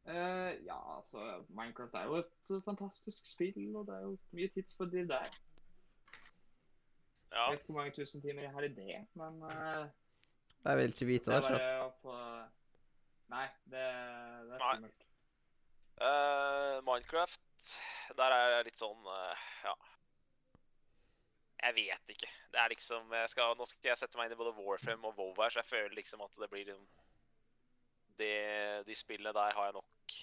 Eh, 0.05 0.65
ja, 0.67 0.97
altså 0.97 1.45
Minecraft 1.49 1.95
er 1.95 2.05
jo 2.11 2.19
et 2.21 2.51
uh, 2.51 2.61
fantastisk 2.65 3.25
spill, 3.25 3.77
og 3.77 3.87
det 3.89 3.95
er 3.95 4.03
jo 4.05 4.19
mye 4.37 4.51
tidsfordriv 4.53 5.09
der. 5.09 5.31
Ja. 7.33 7.47
Jeg 7.47 7.55
vet 7.55 7.63
ikke 7.63 7.73
hvor 7.73 7.79
mange 7.81 7.95
tusen 7.97 8.23
timer 8.23 8.45
jeg 8.45 8.53
har 8.53 8.67
i 8.69 8.75
det, 8.75 8.99
men 9.15 9.41
uh, 9.43 9.87
Jeg 10.65 10.77
vil 10.79 10.93
ikke 10.93 11.09
vite 11.09 11.31
det 11.31 11.41
det 11.41 11.49
sjøl. 11.49 12.13
Nei, 13.33 13.47
det, 13.73 13.87
det 14.45 14.59
er 14.59 14.61
skummelt. 14.61 15.09
Eh, 16.05 16.77
Minecraft, 16.85 17.73
der 18.19 18.37
er 18.37 18.49
jeg 18.59 18.65
litt 18.69 18.81
sånn 18.81 19.09
Ja. 19.65 19.75
Jeg 21.65 21.75
vet 21.79 22.11
ikke. 22.13 22.29
Det 22.53 22.61
er 22.61 22.73
liksom 22.73 23.13
skal, 23.33 23.55
Nå 23.57 23.67
skal 23.69 23.91
jeg 23.91 24.01
sette 24.03 24.19
meg 24.21 24.29
inn 24.29 24.37
i 24.37 24.41
både 24.41 24.53
Warframe 24.59 25.09
og 25.09 25.17
WoW 25.17 25.39
her, 25.41 25.55
så 25.55 25.63
jeg 25.63 25.71
føler 25.71 25.97
liksom 25.97 26.25
at 26.27 26.43
det 26.43 26.51
blir 26.53 26.67
liksom 26.69 26.85
det, 28.21 28.35
De 28.87 28.95
spillene 28.95 29.33
der 29.35 29.57
har 29.57 29.71
jeg 29.71 29.77
nok 29.79 30.19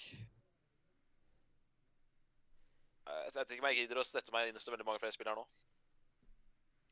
Jeg 3.11 3.34
vet 3.35 3.51
ikke 3.51 3.63
om 3.65 3.69
jeg 3.72 3.81
gidder 3.81 3.99
å 3.99 4.05
sette 4.07 4.31
meg 4.31 4.51
inn 4.51 4.59
i 4.59 4.61
så 4.61 4.72
veldig 4.72 4.85
mange 4.88 5.01
flere 5.01 5.11
spill 5.15 5.27
her 5.31 5.39
nå. 5.39 5.47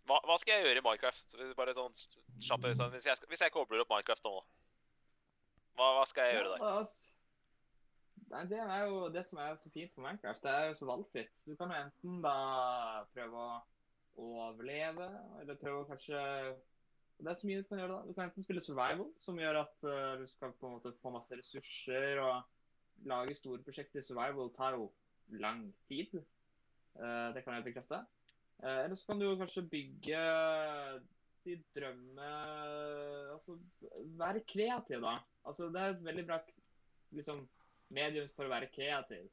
Hva, 0.09 0.17
hva 0.25 0.35
skal 0.41 0.57
jeg 0.57 0.65
gjøre 0.65 0.81
i 0.81 0.83
Minecraft? 0.83 1.35
Bare 1.55 1.75
sånn 1.77 1.93
kjapt, 2.41 2.65
Hvis 2.95 3.05
jeg, 3.07 3.21
hvis 3.29 3.43
jeg 3.45 3.53
kobler 3.53 3.83
opp 3.83 3.93
Minecraft 3.93 4.25
nå, 4.25 4.33
hva, 5.77 5.93
hva 5.95 6.05
skal 6.09 6.27
jeg 6.27 6.39
gjøre 6.39 6.55
der? 6.55 6.65
Altså, 6.81 7.15
Nei, 8.29 8.43
Det 8.49 8.59
er 8.61 8.81
jo 8.85 9.07
det 9.13 9.23
som 9.25 9.39
er 9.41 9.55
så 9.57 9.71
fint 9.73 9.93
på 9.95 10.03
Minecraft. 10.03 10.43
Det 10.43 10.51
er 10.51 10.67
jo 10.69 10.73
så 10.77 10.87
valgfritt. 10.89 11.37
Du 11.47 11.55
kan 11.57 11.71
jo 11.71 11.77
enten 11.79 12.19
da 12.25 12.33
prøve 13.13 13.45
å 13.45 13.53
overleve, 14.19 15.07
eller 15.41 15.59
prøve 15.59 15.83
å 15.83 15.89
kanskje 15.89 16.19
Det 17.19 17.27
er 17.27 17.35
så 17.35 17.47
mye 17.49 17.59
du 17.59 17.67
kan 17.67 17.81
gjøre 17.81 17.95
da. 17.97 17.99
Du 18.07 18.15
kan 18.15 18.29
enten 18.29 18.45
spille 18.45 18.63
survival, 18.63 19.09
som 19.19 19.39
gjør 19.39 19.61
at 19.65 19.81
uh, 19.83 20.13
du 20.21 20.25
skal 20.29 20.53
på 20.55 20.69
en 20.69 20.77
måte 20.77 20.93
få 21.01 21.11
masse 21.11 21.35
ressurser 21.35 22.21
og 22.23 23.07
lage 23.11 23.35
store 23.35 23.63
prosjekter. 23.65 24.05
Survival 24.05 24.53
tar 24.55 24.77
jo 24.77 24.85
lang 25.41 25.65
tid. 25.89 26.15
Uh, 26.95 27.33
det 27.35 27.43
kan 27.43 27.57
jeg 27.57 27.67
bekrefte. 27.67 27.99
Uh, 28.63 28.85
eller 28.85 28.95
så 28.95 29.09
kan 29.09 29.19
du 29.19 29.27
jo 29.27 29.35
kanskje 29.39 29.65
bygge 29.71 30.21
de 31.43 31.57
drømme 31.75 32.29
Altså 33.33 33.57
være 34.19 34.45
kreativ, 34.47 35.03
da. 35.03 35.17
Altså 35.43 35.67
det 35.73 35.81
er 35.81 35.93
et 35.93 36.05
veldig 36.05 36.25
bra 36.27 36.39
liksom, 37.15 37.43
medium 37.89 38.31
for 38.31 38.47
å 38.47 38.53
være 38.53 38.71
kreativ. 38.73 39.27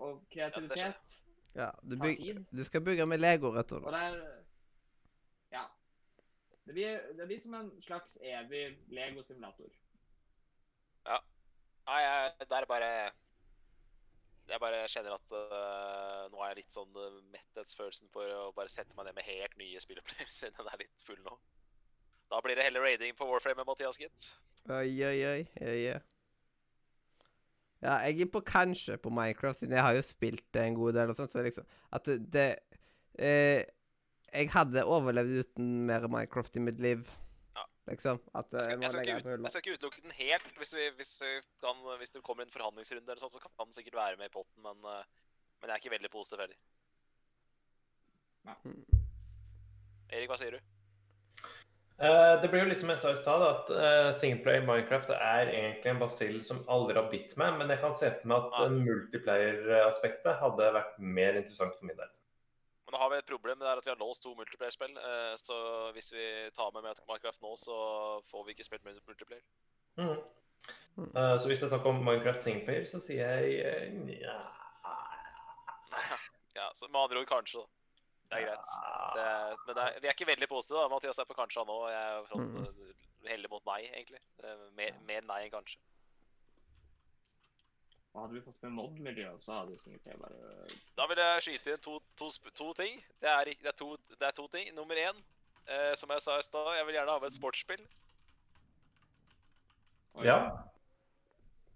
Og 0.00 0.22
kreativitet 0.32 0.80
Ja, 0.80 1.29
du, 1.54 1.96
tar 1.96 2.04
byg, 2.06 2.18
tid. 2.18 2.44
du 2.50 2.64
skal 2.64 2.80
bygge 2.86 3.06
med 3.10 3.20
Lego, 3.20 3.50
rett 3.54 3.72
og 3.72 3.82
Og 3.84 3.90
slett. 3.90 4.12
det 4.14 4.20
er 4.20 5.56
Ja. 5.56 5.64
Det 6.66 6.74
blir, 6.76 7.00
det 7.18 7.26
blir 7.26 7.40
som 7.42 7.54
en 7.58 7.70
slags 7.82 8.18
evig 8.22 8.78
Lego-simulator. 8.94 9.72
Ja. 11.06 11.18
Nei, 11.88 12.00
jeg, 12.04 12.34
det 12.44 12.58
er 12.60 12.66
bare 12.70 12.90
Jeg 14.50 14.60
bare 14.60 14.86
kjenner 14.90 15.14
at 15.14 15.32
uh, 15.32 16.28
nå 16.30 16.40
er 16.42 16.48
jeg 16.52 16.56
litt 16.60 16.74
sånn 16.74 16.94
uh, 16.98 17.20
metthetsfølelsen 17.34 18.10
for 18.10 18.30
å 18.34 18.52
bare 18.54 18.68
sette 18.72 18.96
meg 18.98 19.06
ned 19.06 19.14
med 19.18 19.26
helt 19.28 19.56
nye 19.58 19.80
spillopplevelser. 19.82 20.50
Den 20.58 20.70
er 20.72 20.80
litt 20.82 21.04
full 21.06 21.20
nå. 21.26 21.36
Da 22.30 22.40
blir 22.42 22.58
det 22.58 22.64
heller 22.66 22.82
raiding 22.86 23.14
på 23.18 23.26
Warframe 23.26 23.62
med 23.62 23.66
Mathias, 23.70 23.98
gitt. 23.98 24.30
Oi, 24.70 24.90
oi, 25.06 25.18
oi. 25.26 25.40
oi, 25.62 25.78
oi. 25.94 26.00
Ja, 27.80 27.96
jeg 28.04 28.26
er 28.26 28.28
på 28.28 28.42
kanskje 28.44 28.98
på 29.00 29.12
Minecraft, 29.14 29.62
siden 29.62 29.72
jeg 29.72 29.84
har 29.84 29.96
jo 29.96 30.02
spilt 30.04 30.44
det 30.52 30.66
en 30.66 30.76
god 30.76 30.98
del. 30.98 31.12
og 31.12 31.16
sånn, 31.16 31.30
så 31.32 31.44
liksom 31.44 31.68
At 31.96 32.08
det, 32.08 32.18
det 32.34 32.48
eh, 33.16 33.62
Jeg 34.34 34.50
hadde 34.52 34.84
overlevd 34.84 35.40
uten 35.46 35.70
mer 35.88 36.04
Minecraft 36.12 36.60
i 36.60 36.64
mitt 36.66 36.82
liv. 36.84 37.08
Ja. 37.56 37.64
Liksom. 37.88 38.20
At 38.36 38.52
Jeg 38.52 38.60
eh, 38.60 38.66
skal, 38.68 38.84
jeg 38.84 38.92
skal 38.92 39.08
ut, 39.08 39.30
jeg 39.32 39.54
skal 39.54 39.64
ikke 39.64 39.78
utelukke 39.78 40.04
den 40.04 40.18
helt. 40.18 40.52
Hvis, 40.60 40.74
vi, 40.76 40.90
hvis, 41.00 41.14
vi 41.24 41.32
kan, 41.64 41.80
hvis 42.02 42.14
det 42.16 42.22
kommer 42.26 42.44
en 42.44 42.52
forhandlingsrunde, 42.52 43.08
eller 43.08 43.24
sånt, 43.24 43.34
så 43.34 43.42
kan 43.42 43.56
den 43.64 43.72
sikkert 43.78 43.96
være 44.02 44.20
med 44.20 44.28
i 44.28 44.34
potten. 44.36 44.60
Men, 44.66 44.84
øh, 44.84 45.00
men 45.60 45.72
jeg 45.72 45.76
er 45.76 45.82
ikke 45.82 45.96
veldig 45.96 46.12
positiv 46.12 46.44
heller. 46.44 46.60
Mm. 48.64 48.84
Erik, 50.10 50.28
hva 50.28 50.38
sier 50.40 50.56
du? 50.56 50.69
Eh, 52.00 52.34
det 52.40 52.48
blir 52.48 52.62
jo 52.62 52.68
litt 52.70 52.80
som 52.80 52.88
jeg 52.88 53.00
sa 53.02 53.10
i 53.12 53.18
stad, 53.20 53.42
at 53.44 53.70
uh, 53.76 54.10
singleplayer 54.16 54.62
Minecraft 54.64 55.10
er 55.12 55.50
egentlig 55.52 55.90
en 55.90 55.98
basill 56.00 56.38
som 56.46 56.62
aldri 56.72 56.96
har 56.96 57.10
bitt 57.12 57.34
meg, 57.36 57.58
men 57.60 57.68
jeg 57.68 57.82
kan 57.82 57.92
se 57.92 58.08
for 58.14 58.30
meg 58.30 58.46
at 58.46 58.54
Ja. 58.56 58.68
uh, 58.70 58.78
multiplayer-aspektet 58.86 60.38
hadde 60.40 60.70
vært 60.78 60.96
mer 60.98 61.36
interessant 61.42 61.76
for 61.76 61.84
min 61.90 61.98
del. 61.98 62.08
Men 62.86 62.96
nå 62.96 63.02
har 63.02 63.10
vi 63.12 63.18
et 63.20 63.26
problem, 63.28 63.58
det 63.60 63.68
er 63.68 63.76
at 63.82 63.84
vi 63.84 63.92
har 63.92 64.00
låst 64.00 64.22
to 64.24 64.32
multiplayer-spill. 64.34 64.96
eh, 64.98 65.34
Så 65.38 65.56
hvis 65.92 66.08
vi 66.12 66.24
tar 66.56 66.72
med 66.74 66.82
Minecraft 66.82 67.42
nå, 67.44 67.52
så 67.60 67.76
får 68.30 68.46
vi 68.46 68.50
ikke 68.56 68.64
spilt 68.66 68.82
multi- 68.82 69.04
multiplayer. 69.06 69.44
Mm. 70.00 70.16
Eh, 71.14 71.36
så 71.38 71.46
hvis 71.46 71.60
det 71.60 71.68
er 71.68 71.74
snakk 71.76 71.86
om 71.86 72.00
Minecraft 72.04 72.42
singleplayer, 72.42 72.84
så 72.88 72.98
sier 73.04 73.28
jeg 73.28 73.60
ja. 73.60 73.76
nja 73.92 74.38
Ja, 76.56 76.70
så 76.74 76.88
Med 76.88 77.00
andre 77.00 77.20
ord 77.20 77.28
kanskje, 77.30 77.60
da. 77.60 77.66
Det 78.30 78.38
er 78.38 78.44
greit. 78.46 78.72
Det, 79.16 79.26
men 79.66 79.74
det 79.76 79.84
er, 79.84 80.00
vi 80.00 80.06
er 80.08 80.14
ikke 80.14 80.26
veldig 80.30 80.48
positive. 80.48 80.82
da. 80.84 80.90
Mathias 80.92 81.18
er 81.18 81.26
på 81.26 81.34
kanskje 81.34 81.64
nå. 81.66 81.76
og 81.82 81.88
Jeg 81.90 82.02
er 82.10 82.28
sånn, 82.30 82.84
heller 83.26 83.50
mot 83.50 83.64
nei, 83.66 83.80
egentlig. 83.90 84.20
Mer, 84.78 85.00
mer 85.08 85.24
nei 85.26 85.40
enn 85.48 85.54
kanskje. 85.54 85.80
Hadde 88.14 88.34
vi 88.34 88.40
fått 88.42 88.62
med 88.66 88.72
mod-miljøet, 88.74 89.42
så 89.44 89.60
hadde 89.60 89.76
jo 89.76 89.92
jeg 89.94 90.18
bare 90.18 90.64
Da 90.98 91.04
vil 91.06 91.20
jeg 91.22 91.42
skyte 91.46 91.74
inn 91.76 91.82
to, 91.84 91.98
to, 92.18 92.30
to 92.58 92.70
ting. 92.78 92.96
Det 93.22 93.30
er, 93.30 93.50
det, 93.50 93.68
er 93.70 93.76
to, 93.78 93.92
det 94.18 94.26
er 94.26 94.34
to 94.34 94.46
ting. 94.50 94.70
Nummer 94.74 94.98
én, 94.98 95.20
eh, 95.70 95.92
som 95.98 96.10
jeg 96.10 96.24
sa 96.24 96.38
i 96.38 96.42
stad, 96.46 96.72
jeg 96.78 96.86
vil 96.88 96.98
gjerne 96.98 97.14
ha 97.14 97.22
med 97.22 97.30
et 97.30 97.38
sportsspill. 97.38 97.84
Oi. 100.18 100.26
Ja, 100.26 100.40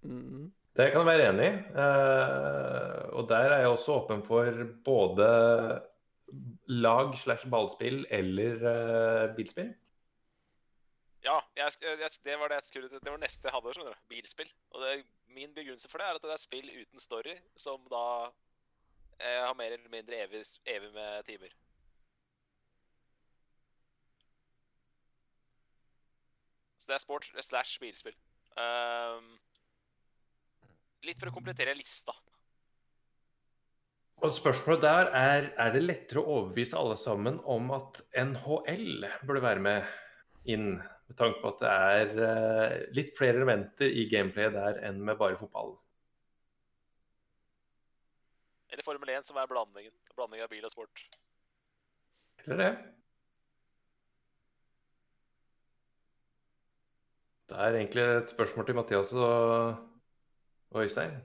Mm. 0.04 0.50
det 0.76 0.90
kan 0.92 1.00
jeg 1.00 1.06
være 1.06 1.28
enig 1.30 1.46
i. 1.46 1.52
Eh, 1.80 3.04
og 3.16 3.28
der 3.30 3.46
er 3.54 3.62
jeg 3.62 3.70
også 3.72 3.94
åpen 4.02 4.20
for 4.26 4.50
både 4.84 5.28
lag 6.66 7.14
slash 7.18 7.48
ballspill 7.50 8.06
eller 8.10 8.62
uh, 8.62 9.34
bilspill. 9.36 9.72
Ja, 11.24 11.38
jeg, 11.56 11.72
jeg, 11.80 12.10
det 12.24 12.38
var 12.38 12.48
det 12.52 12.58
jeg 12.58 12.66
skulle 12.66 12.88
Det 13.00 13.12
var 13.12 13.20
neste 13.22 13.48
jeg 13.48 13.54
hadde, 13.54 13.74
skjønner. 13.74 14.00
Bilspill. 14.12 14.50
Og 14.70 14.82
det, 14.82 15.04
min 15.32 15.54
begrunnelse 15.54 15.88
for 15.90 15.98
det 15.98 16.08
er 16.08 16.18
at 16.18 16.26
det 16.26 16.34
er 16.34 16.42
spill 16.42 16.68
uten 16.80 17.00
story, 17.00 17.36
som 17.56 17.80
da 17.90 18.04
eh, 19.18 19.40
har 19.40 19.54
mer 19.56 19.72
eller 19.72 19.88
mindre 19.90 20.20
evig, 20.26 20.42
evig 20.68 20.92
med 20.92 21.24
timer. 21.24 21.54
Så 26.78 26.90
det 26.90 26.94
er 26.94 26.98
sport 27.06 27.30
slash 27.40 27.80
bilspill. 27.80 28.16
Um, 28.60 29.32
litt 31.08 31.16
for 31.20 31.32
å 31.32 31.34
komplettere 31.34 31.72
lista. 31.78 32.12
Og 34.22 34.32
spørsmålet 34.32 34.82
der 34.82 35.10
er 35.18 35.50
er 35.58 35.72
det 35.74 35.82
lettere 35.82 36.22
å 36.22 36.38
overbevise 36.38 36.78
alle 36.78 36.96
sammen 36.96 37.40
om 37.44 37.70
at 37.76 38.00
NHL 38.16 39.06
burde 39.26 39.42
være 39.42 39.64
med 39.64 39.90
inn, 40.44 40.76
med 41.08 41.18
tanke 41.18 41.42
på 41.42 41.50
at 41.52 41.60
det 41.64 41.72
er 41.72 42.22
eh, 42.28 42.76
litt 42.96 43.12
flere 43.18 43.40
elementer 43.40 43.90
i 43.90 44.06
gameplayet 44.08 44.54
der 44.54 44.80
enn 44.88 45.02
med 45.04 45.18
bare 45.20 45.36
fotballen. 45.40 45.76
Eller 48.72 48.86
Formel 48.86 49.12
1, 49.14 49.26
som 49.28 49.36
er 49.38 49.46
blandingen. 49.50 49.92
Blanding 50.16 50.42
av 50.42 50.50
bil 50.50 50.64
og 50.66 50.72
sport. 50.72 51.04
Eller 52.44 52.58
det? 52.58 52.70
Det 57.52 57.60
er 57.60 57.76
egentlig 57.76 58.02
et 58.02 58.32
spørsmål 58.32 58.66
til 58.66 58.76
Mathias 58.80 59.12
og, 59.12 59.76
og 60.74 60.82
Øystein. 60.82 61.20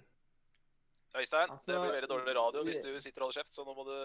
Øystein, 1.19 1.51
Altså, 1.53 1.71
det 1.71 1.81
blir 1.81 1.95
veldig 1.97 2.09
dårlig 2.11 2.35
radio 2.37 2.63
hvis 2.67 2.81
du 2.83 2.89
sitter 2.99 3.21
og 3.21 3.27
holder 3.29 3.39
kjeft, 3.41 3.53
så 3.55 3.65
nå 3.67 3.73
må 3.77 3.85
du 3.87 3.95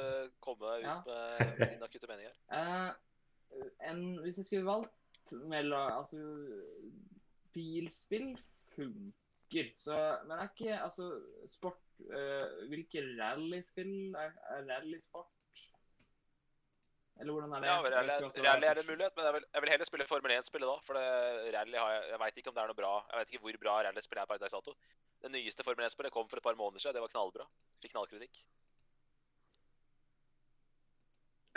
komme 0.45 0.71
deg 0.75 0.85
ut 0.85 0.89
Ja. 0.89 0.97
med, 1.09 1.59
med 1.59 1.75
din 1.75 1.87
akutte 1.87 2.11
mening 2.11 2.29
her. 2.31 2.37
Uh, 2.51 3.61
en, 3.91 4.05
hvis 4.25 4.39
jeg 4.43 4.49
skulle 4.49 4.67
valgt 4.67 5.35
mellom 5.51 5.93
Altså, 5.99 6.19
bilspill 7.55 8.35
funker. 8.75 9.71
Så, 9.79 9.95
men 10.27 10.39
er 10.39 10.49
ikke 10.51 10.81
Altså, 10.83 11.09
sport 11.51 11.81
uh, 12.11 12.67
Hvilke 12.69 13.05
rallyspill 13.21 14.15
er, 14.19 14.35
er 14.57 14.67
rallysport? 14.73 15.31
Eller 17.21 17.31
hvordan 17.37 17.53
er 17.55 17.61
det? 17.63 17.69
Ja, 17.69 17.77
rally, 17.79 18.11
er- 18.11 18.25
er 18.27 18.47
rally 18.49 18.67
er 18.67 18.79
en 18.81 18.89
mulighet, 18.91 19.15
men 19.17 19.25
jeg 19.29 19.35
vil, 19.37 19.45
jeg 19.55 19.63
vil 19.63 19.71
heller 19.71 19.89
spille 19.89 20.07
Formel 20.11 20.33
1-spillet 20.35 20.67
da. 20.67 20.77
For 20.87 20.99
det, 20.99 21.55
rally 21.55 21.79
har 21.79 21.93
jeg 21.95 22.09
Jeg 22.11 22.19
veit 22.25 22.41
ikke 22.41 22.51
om 22.51 22.57
det 22.57 22.63
er 22.65 22.73
noe 22.73 22.81
bra 22.81 22.93
Jeg 23.13 23.21
vet 23.21 23.31
ikke 23.35 23.43
hvor 23.45 23.59
bra 23.63 23.75
rallyspill 23.87 24.19
er 24.23 24.27
per 24.33 24.41
dags 24.43 24.57
dato. 24.57 24.75
Det 25.23 25.31
nyeste 25.31 25.65
Formel 25.65 25.87
1-spillet 25.87 26.13
kom 26.13 26.27
for 26.29 26.43
et 26.43 26.47
par 26.49 26.59
måneder 26.59 26.83
siden. 26.83 26.97
Det 26.99 27.05
var 27.05 27.13
knallbra. 27.15 27.47
Fikk 27.85 27.95
knallkritikk. 27.95 28.43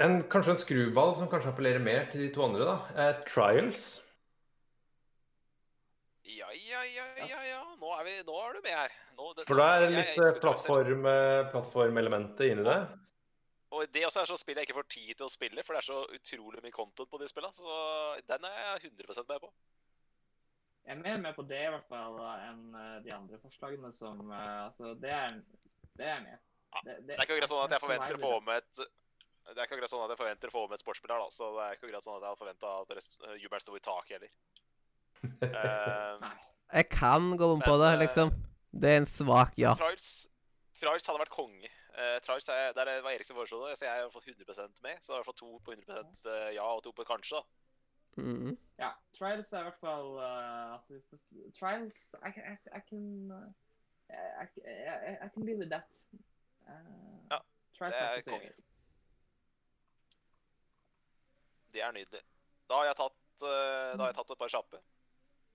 En, 0.05 0.19
kanskje 0.29 0.53
en 0.53 0.61
skruball 0.61 1.15
som 1.17 1.29
kanskje 1.31 1.49
appellerer 1.55 1.81
mer 1.81 2.05
til 2.11 2.21
de 2.21 2.29
to 2.35 2.43
andre, 2.45 2.67
da. 2.69 2.75
Eh, 3.01 3.23
Trials. 3.25 3.87
Ja, 6.27 6.51
ja, 6.53 6.83
ja, 6.85 7.05
ja, 7.25 7.39
ja. 7.49 7.61
Nå 7.81 7.91
er, 7.97 8.03
vi, 8.05 8.13
nå 8.27 8.35
er 8.45 8.53
du 8.53 8.61
med 8.61 8.75
her. 8.77 8.93
Nå, 9.17 9.31
det, 9.33 9.47
For 9.49 9.57
da 9.57 9.67
er 9.73 9.85
det 9.87 9.93
litt 9.95 10.19
eh, 10.21 10.35
plattform, 10.43 11.07
eh, 11.09 11.47
plattformelementet 11.49 12.51
inni 12.51 12.65
det. 12.67 12.77
Og 13.75 13.83
det 13.91 14.05
også 14.07 14.21
er 14.21 14.29
så 14.29 14.37
spill 14.39 14.55
jeg 14.61 14.67
ikke 14.69 14.77
får 14.77 14.87
tid 14.93 15.09
til 15.19 15.25
å 15.27 15.31
spille, 15.31 15.63
for 15.67 15.75
det 15.75 15.81
er 15.81 15.87
så 15.89 15.97
utrolig 16.15 16.61
mye 16.63 16.71
content 16.75 17.09
på 17.11 17.19
de 17.19 17.27
spillene. 17.27 17.53
Så 17.57 17.79
den 18.29 18.45
er 18.47 18.59
jeg 18.79 18.91
100% 18.93 19.27
med 19.33 19.41
på. 19.43 19.49
Jeg 20.87 20.95
er 20.95 21.01
mer 21.03 21.17
med 21.25 21.35
på 21.35 21.43
det 21.43 21.59
i 21.65 21.71
hvert 21.73 21.87
fall 21.91 22.15
enn 22.23 22.61
eh, 22.79 22.93
de 23.03 23.11
andre 23.11 23.39
forslagene 23.43 23.89
som 23.91 24.21
eh, 24.31 24.61
Altså, 24.69 24.93
det 25.01 25.09
er, 25.11 25.33
det 25.99 26.05
er 26.07 26.21
med 26.23 26.37
Ja, 26.37 26.79
det, 26.85 26.93
Det, 26.93 27.07
Det 27.09 27.17
er 27.17 27.25
ikke 27.25 27.35
akkurat 27.35 27.51
sånn 27.51 27.65
at 27.65 27.73
jeg 27.75 27.83
forventer 27.83 28.15
å 28.15 28.21
få 28.23 28.37
med 28.47 28.61
et 28.63 28.87
det 29.47 29.61
er 29.61 29.63
ikke 29.67 29.77
akkurat 29.77 29.91
sånn 29.91 30.01
at 30.03 30.11
jeg 30.11 30.19
forventer 30.19 30.49
å 30.51 30.53
få 30.57 30.61
med 30.67 30.75
et 30.75 30.81
sportsspill 30.81 31.11
her, 31.13 31.21
da. 31.23 31.27
Så 31.31 31.45
det 31.55 31.61
er 31.65 31.75
ikke 31.77 31.85
akkurat 31.87 32.03
sånn 32.03 32.15
at 32.17 32.23
jeg 32.25 32.31
hadde 32.33 32.39
forventa 32.41 32.71
at 32.81 32.89
rest- 32.97 33.13
eh, 33.23 33.35
jubelen 33.39 33.63
sto 33.63 33.75
i 33.77 33.83
taket 33.83 34.15
heller. 34.17 34.31
Eh, 35.57 36.25
Jeg 36.75 36.89
kan 36.91 37.29
gå 37.39 37.47
om 37.53 37.61
på 37.63 37.75
det, 37.79 37.91
liksom. 38.01 38.31
Det 38.75 38.89
er 38.91 38.97
en 39.01 39.07
svak 39.07 39.53
ja. 39.59 39.71
Trials, 39.79 40.09
Trials 40.75 41.07
hadde 41.07 41.21
vært 41.23 41.31
konge. 41.31 41.69
Uh, 41.97 42.19
Trials 42.21 42.47
er, 42.53 42.73
der 42.77 43.01
var 43.01 43.09
Erik 43.11 43.25
som 43.25 43.35
foreslo 43.39 43.63
det, 43.65 43.77
så 43.79 43.85
jeg 43.87 43.93
er 43.95 44.03
i 44.03 44.05
hvert 44.05 44.13
fall 44.13 44.33
100% 44.33 44.81
med. 44.85 44.99
Så 45.01 45.13
det 45.13 45.15
er 45.15 45.15
i 45.15 45.23
hvert 45.23 45.29
fall 45.31 45.39
to 45.39 45.51
på 45.65 45.71
100 45.73 46.33
eh, 46.33 46.49
ja 46.55 46.65
og 46.75 46.83
to 46.85 46.91
på 46.93 47.03
kanskje. 47.09 47.39
da. 47.41 48.21
Mm. 48.21 48.57
Ja, 48.79 48.91
Trials 49.17 49.51
er 49.53 49.59
i 49.59 49.63
hvert 49.69 49.79
fall 49.81 50.11
uh, 50.17 50.73
altså 50.73 50.93
det, 50.93 51.53
Trials 51.57 52.15
I, 52.21 52.31
can- 52.35 52.45
I, 52.53 52.55
I 52.77 52.81
can 52.89 53.03
I, 54.09 54.45
I, 54.45 55.15
I 55.25 55.29
can 55.33 55.45
be 55.45 55.55
with 55.57 55.69
that. 55.73 55.99
Eh, 56.67 57.17
Ja, 57.31 57.39
Trials 57.77 57.95
det 57.95 58.29
er 58.29 58.31
konge. 58.31 58.53
Det 61.73 61.81
er 61.83 61.91
nydelig. 61.91 62.21
Da 62.69 62.77
har 62.79 62.85
jeg 62.91 62.97
tatt, 63.01 63.19
uh, 63.41 63.49
da 63.49 64.01
har 64.05 64.11
jeg 64.11 64.17
tatt 64.19 64.31
et 64.33 64.41
par 64.41 64.53
kjappe. 64.53 64.81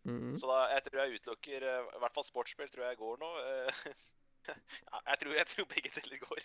Mm. 0.04 0.34
Så 0.38 0.50
da, 0.50 0.58
jeg 0.74 0.82
tror 0.86 0.98
jeg 1.04 1.20
utelukker 1.20 1.62
eh, 1.62 1.84
I 1.94 2.00
hvert 2.02 2.14
fall 2.16 2.24
sportsspill 2.26 2.70
tror 2.70 2.88
jeg 2.88 2.98
går 2.98 3.20
nå. 3.22 3.30
ja, 4.48 4.98
jeg, 5.06 5.18
tror, 5.22 5.34
jeg 5.38 5.46
tror 5.52 5.68
begge 5.74 5.90
deler 5.96 6.18
går. 6.22 6.40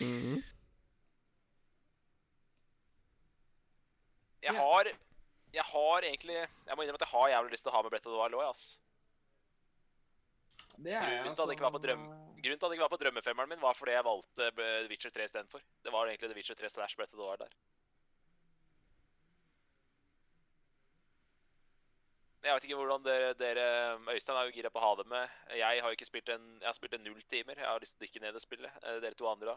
Mm. 0.00 0.38
jeg 4.42 4.54
har 4.56 4.88
Jeg 5.52 5.64
har 5.68 6.06
egentlig 6.08 6.38
Jeg 6.40 6.76
må 6.76 6.82
innrømme 6.82 6.96
at 6.96 7.04
jeg 7.04 7.12
har 7.12 7.28
jævlig 7.34 7.52
lyst 7.52 7.66
til 7.66 7.70
å 7.72 7.74
ha 7.76 7.82
med 7.84 7.92
Brett 7.92 8.06
of 8.08 8.14
the 8.14 8.20
Wild 8.22 8.38
òg, 8.38 8.46
ass. 8.48 8.78
Det 10.82 10.94
er 10.96 11.04
Grunnen 11.20 11.36
til 11.36 11.44
at 11.44 11.50
det 11.50 11.56
ikke 11.58 11.68
var 11.68 11.76
på 11.76 11.82
drøm- 11.84 12.08
Grunnen 12.42 12.58
til 12.58 12.66
at 12.66 12.70
det 12.72 12.76
ikke 12.78 12.86
var 12.88 12.94
på 12.96 13.00
drømmefemmeren 13.02 13.52
min, 13.52 13.60
var 13.62 13.76
fordi 13.78 13.92
jeg 13.94 14.06
valgte 14.08 14.48
The 14.56 14.70
Witcher 14.90 15.12
3 15.14 15.28
istedenfor. 15.28 15.62
Det 15.84 15.92
var 15.94 16.08
egentlig 16.08 16.32
The 16.32 16.38
Witcher 16.40 16.58
3 16.58 16.70
slash 16.72 16.96
Brett 16.96 17.12
of 17.12 17.20
the 17.20 17.28
Wild 17.28 17.44
der. 17.44 17.52
Jeg 22.42 22.56
vet 22.56 22.64
ikke 22.66 22.78
hvordan 22.80 23.04
dere, 23.06 23.34
dere 23.38 23.66
Øystein 24.10 24.38
er 24.38 24.48
jo 24.48 24.54
gira 24.56 24.70
på 24.72 24.80
å 24.80 24.82
ha 24.82 24.94
det 24.98 25.06
med. 25.10 25.36
Jeg 25.54 25.82
har 25.84 25.92
jo 25.92 25.98
ikke 25.98 26.08
spilt 26.08 26.32
en 26.34 26.48
Jeg 26.58 26.66
har 26.66 26.74
spilt 26.74 26.96
en 26.98 27.04
null 27.06 27.22
timer. 27.30 27.54
Jeg 27.60 27.68
har 27.68 27.84
lyst 27.84 27.94
til 27.94 28.02
å 28.02 28.06
dykke 28.08 28.22
ned 28.24 28.32
og 28.32 28.38
det 28.38 28.42
spillet. 28.42 28.80
Eh, 28.82 28.98
Dere 29.04 29.18
to 29.18 29.28
andre, 29.30 29.54
da? 29.54 29.56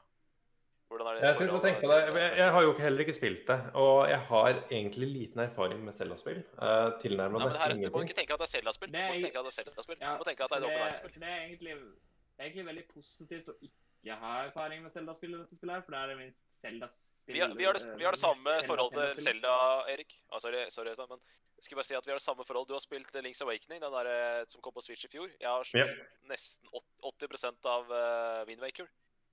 Hvordan 0.86 1.08
er 1.10 1.16
Jeg, 1.18 1.36
sitter 1.40 1.50
og 1.50 1.50
forhold 1.50 1.64
tenker 1.66 1.82
på 1.82 1.94
det. 1.94 2.22
Jeg, 2.22 2.38
jeg 2.38 2.52
har 2.56 2.66
jo 2.68 2.74
heller 2.78 3.04
ikke 3.06 3.16
spilt 3.18 3.48
det, 3.48 3.58
og 3.82 3.96
jeg 4.10 4.20
har 4.30 4.50
egentlig 4.70 5.08
liten 5.10 5.42
erfaring 5.42 5.80
med 5.86 5.98
Zelda-spill. 5.98 6.44
Uh, 6.62 6.94
Tilnærmet 7.02 7.42
Ja, 7.42 7.48
ingenting. 7.48 7.82
her, 7.82 7.90
Du 7.90 7.98
må 7.98 8.04
ikke 8.06 8.20
tenke 8.20 8.38
at 8.38 8.44
det 8.44 8.48
er 8.50 8.54
Zelda-spill. 8.54 8.92
Du 8.94 9.00
må 9.00 9.16
tenke 9.16 9.40
at 9.42 9.48
det 9.48 9.54
er 9.54 9.58
Zelda-spill. 9.58 9.98
Ja, 10.02 10.12
Du 10.14 10.22
må 10.22 10.28
tenke 10.30 10.46
at 10.46 10.54
det 10.54 10.60
er 10.62 10.86
et 10.86 11.02
det, 11.02 11.22
det 11.24 11.32
er 11.32 11.42
egentlig, 11.48 11.74
det 11.74 12.40
er 12.40 12.46
egentlig 12.46 12.68
veldig 12.70 12.86
positivt 12.94 13.50
å 13.50 13.58
ikke 13.66 13.85
ha 14.14 14.44
erfaring 14.46 14.84
med 14.84 14.92
Zelda-spill 14.92 15.34
i 15.34 15.38
dette 15.38 15.56
spillet, 15.56 15.76
her, 15.76 15.82
for 15.82 15.92
det 15.92 16.00
er 16.02 16.08
det 16.08 16.18
minst 16.20 16.60
Zelda-spill 16.62 17.34
Vi 17.36 17.42
har, 17.42 17.54
vi, 17.56 17.66
har 17.66 17.74
det, 17.74 17.98
vi 17.98 18.04
har 18.06 18.12
det 18.12 18.20
samme 18.22 18.50
Zelda- 18.60 18.68
forhold 18.68 18.92
til 18.94 19.24
Zelda-spill. 19.24 19.94
Erik. 19.94 20.16
Ah, 20.32 20.40
sorry, 20.40 20.66
sorry, 20.70 20.90
Øystein, 20.94 21.10
men 21.10 21.22
jeg 21.58 21.64
skal 21.64 21.76
bare 21.80 21.84
si 21.90 21.96
at 21.96 22.06
vi 22.06 22.12
har 22.12 22.20
det 22.20 22.26
samme 22.26 22.46
forhold. 22.46 22.68
Du 22.68 22.74
har 22.74 22.80
spilt 22.84 23.14
Links 23.24 23.42
Awakening, 23.42 23.82
den 23.82 23.92
der, 23.98 24.06
eh, 24.12 24.46
som 24.48 24.62
kom 24.62 24.74
på 24.74 24.82
Switch 24.82 25.06
i 25.06 25.08
fjor. 25.08 25.30
Jeg 25.40 25.50
har 25.50 25.64
spilt 25.64 26.02
nesten 26.30 26.70
åt- 26.74 26.86
80 27.02 27.66
av 27.66 27.90
uh, 27.90 28.46
Windwaker. 28.48 28.88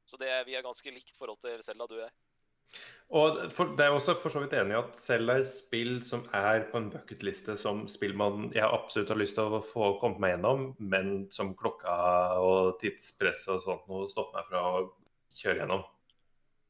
Så 0.07 0.17
det, 0.17 0.31
vi 0.47 0.55
har 0.55 0.63
ganske 0.63 0.91
likt 0.91 1.17
forhold 1.19 1.39
til 1.41 1.63
Zelda, 1.63 1.87
du 1.87 1.95
og 1.95 2.01
jeg. 2.07 2.11
Og 3.13 3.43
for, 3.53 3.75
det 3.77 3.85
er 3.85 3.93
også 3.93 4.15
for 4.23 4.33
så 4.33 4.41
vidt 4.41 4.55
enig 4.57 4.73
i 4.73 4.79
at 4.79 4.97
selv 4.97 5.35
er 5.35 5.43
spill 5.45 5.99
som 6.05 6.23
er 6.33 6.63
på 6.71 6.81
en 6.81 6.89
bucketliste 6.95 7.59
som 7.61 7.83
spill 7.91 8.15
man 8.17 8.47
jeg 8.55 8.65
absolutt 8.65 9.13
har 9.13 9.21
lyst 9.21 9.37
til 9.37 9.53
å 9.53 9.61
få 9.61 9.91
kommet 10.01 10.23
meg 10.23 10.33
gjennom, 10.33 10.71
men 10.81 11.13
som 11.35 11.53
klokka 11.59 11.93
og 12.41 12.79
tidspress 12.81 13.45
og 13.53 13.61
sånt 13.67 13.85
noe 13.93 14.09
stopper 14.09 14.41
meg 14.41 14.49
fra 14.49 14.65
å 14.65 14.83
kjøre 15.37 15.61
gjennom. 15.61 15.85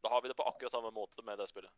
Da 0.02 0.10
har 0.10 0.24
vi 0.24 0.32
det 0.32 0.39
på 0.39 0.48
akkurat 0.51 0.74
samme 0.74 0.90
måte 0.90 1.23
med 1.23 1.39
det 1.39 1.47
spillet. 1.47 1.70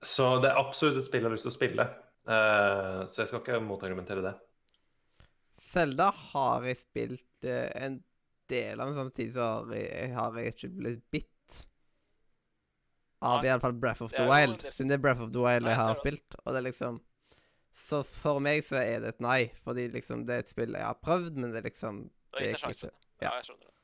Så 0.00 0.38
det 0.40 0.54
er 0.54 0.60
absolutt 0.60 1.02
et 1.02 1.04
spill 1.04 1.24
jeg 1.24 1.28
har 1.28 1.36
lyst 1.36 1.44
til 1.44 1.52
å 1.52 1.58
spille. 1.58 1.88
Uh, 2.28 3.04
så 3.08 3.22
jeg 3.22 3.30
skal 3.30 3.42
ikke 3.42 3.60
motargumentere 3.64 4.24
det. 4.24 4.34
Selda 5.68 6.08
har 6.32 6.64
jeg 6.64 6.80
spilt 6.80 7.48
uh, 7.48 7.68
en 7.76 8.00
del 8.48 8.80
av, 8.80 8.88
men 8.88 9.02
samtidig 9.02 9.34
så 9.36 9.48
har 9.50 9.74
jeg, 9.76 10.14
har 10.16 10.38
jeg 10.40 10.54
ikke 10.54 10.72
blitt 10.78 11.04
bitt. 11.12 11.34
Av 13.20 13.44
iallfall 13.44 13.72
Breath 13.74 14.02
of 14.02 14.12
the 14.14 14.22
ja, 14.22 14.28
Wild. 14.30 14.64
en 14.64 14.72
Siden 14.72 14.88
det 14.92 14.98
er 14.98 15.02
Breath 15.02 15.22
of 15.24 15.32
the 15.34 15.42
Wild 15.42 15.64
Nei, 15.66 15.72
jeg 15.72 15.80
har 15.80 15.94
det. 15.94 16.02
spilt. 16.04 16.36
Og 16.44 16.52
det 16.52 16.60
er 16.60 16.66
liksom 16.68 17.00
Så 17.78 18.02
for 18.06 18.38
meg 18.42 18.64
så 18.66 18.78
er 18.82 19.00
det 19.02 19.14
et 19.14 19.20
nei. 19.20 19.40
Fordi 19.64 19.88
liksom 19.94 20.26
det 20.26 20.34
er 20.36 20.44
et 20.44 20.52
spill 20.52 20.74
jeg 20.74 20.86
har 20.86 20.98
prøvd, 21.02 21.38
men 21.38 21.50
det 21.54 21.62
er 21.62 21.70
liksom 21.70 22.04
Det 22.06 22.44
er 22.44 22.52
ikke 22.54 22.60
en 22.60 22.64
sjanse. 22.68 22.90
Ja, 23.22 23.32
jeg 23.40 23.48
skjønner 23.48 23.66
det. 23.66 23.74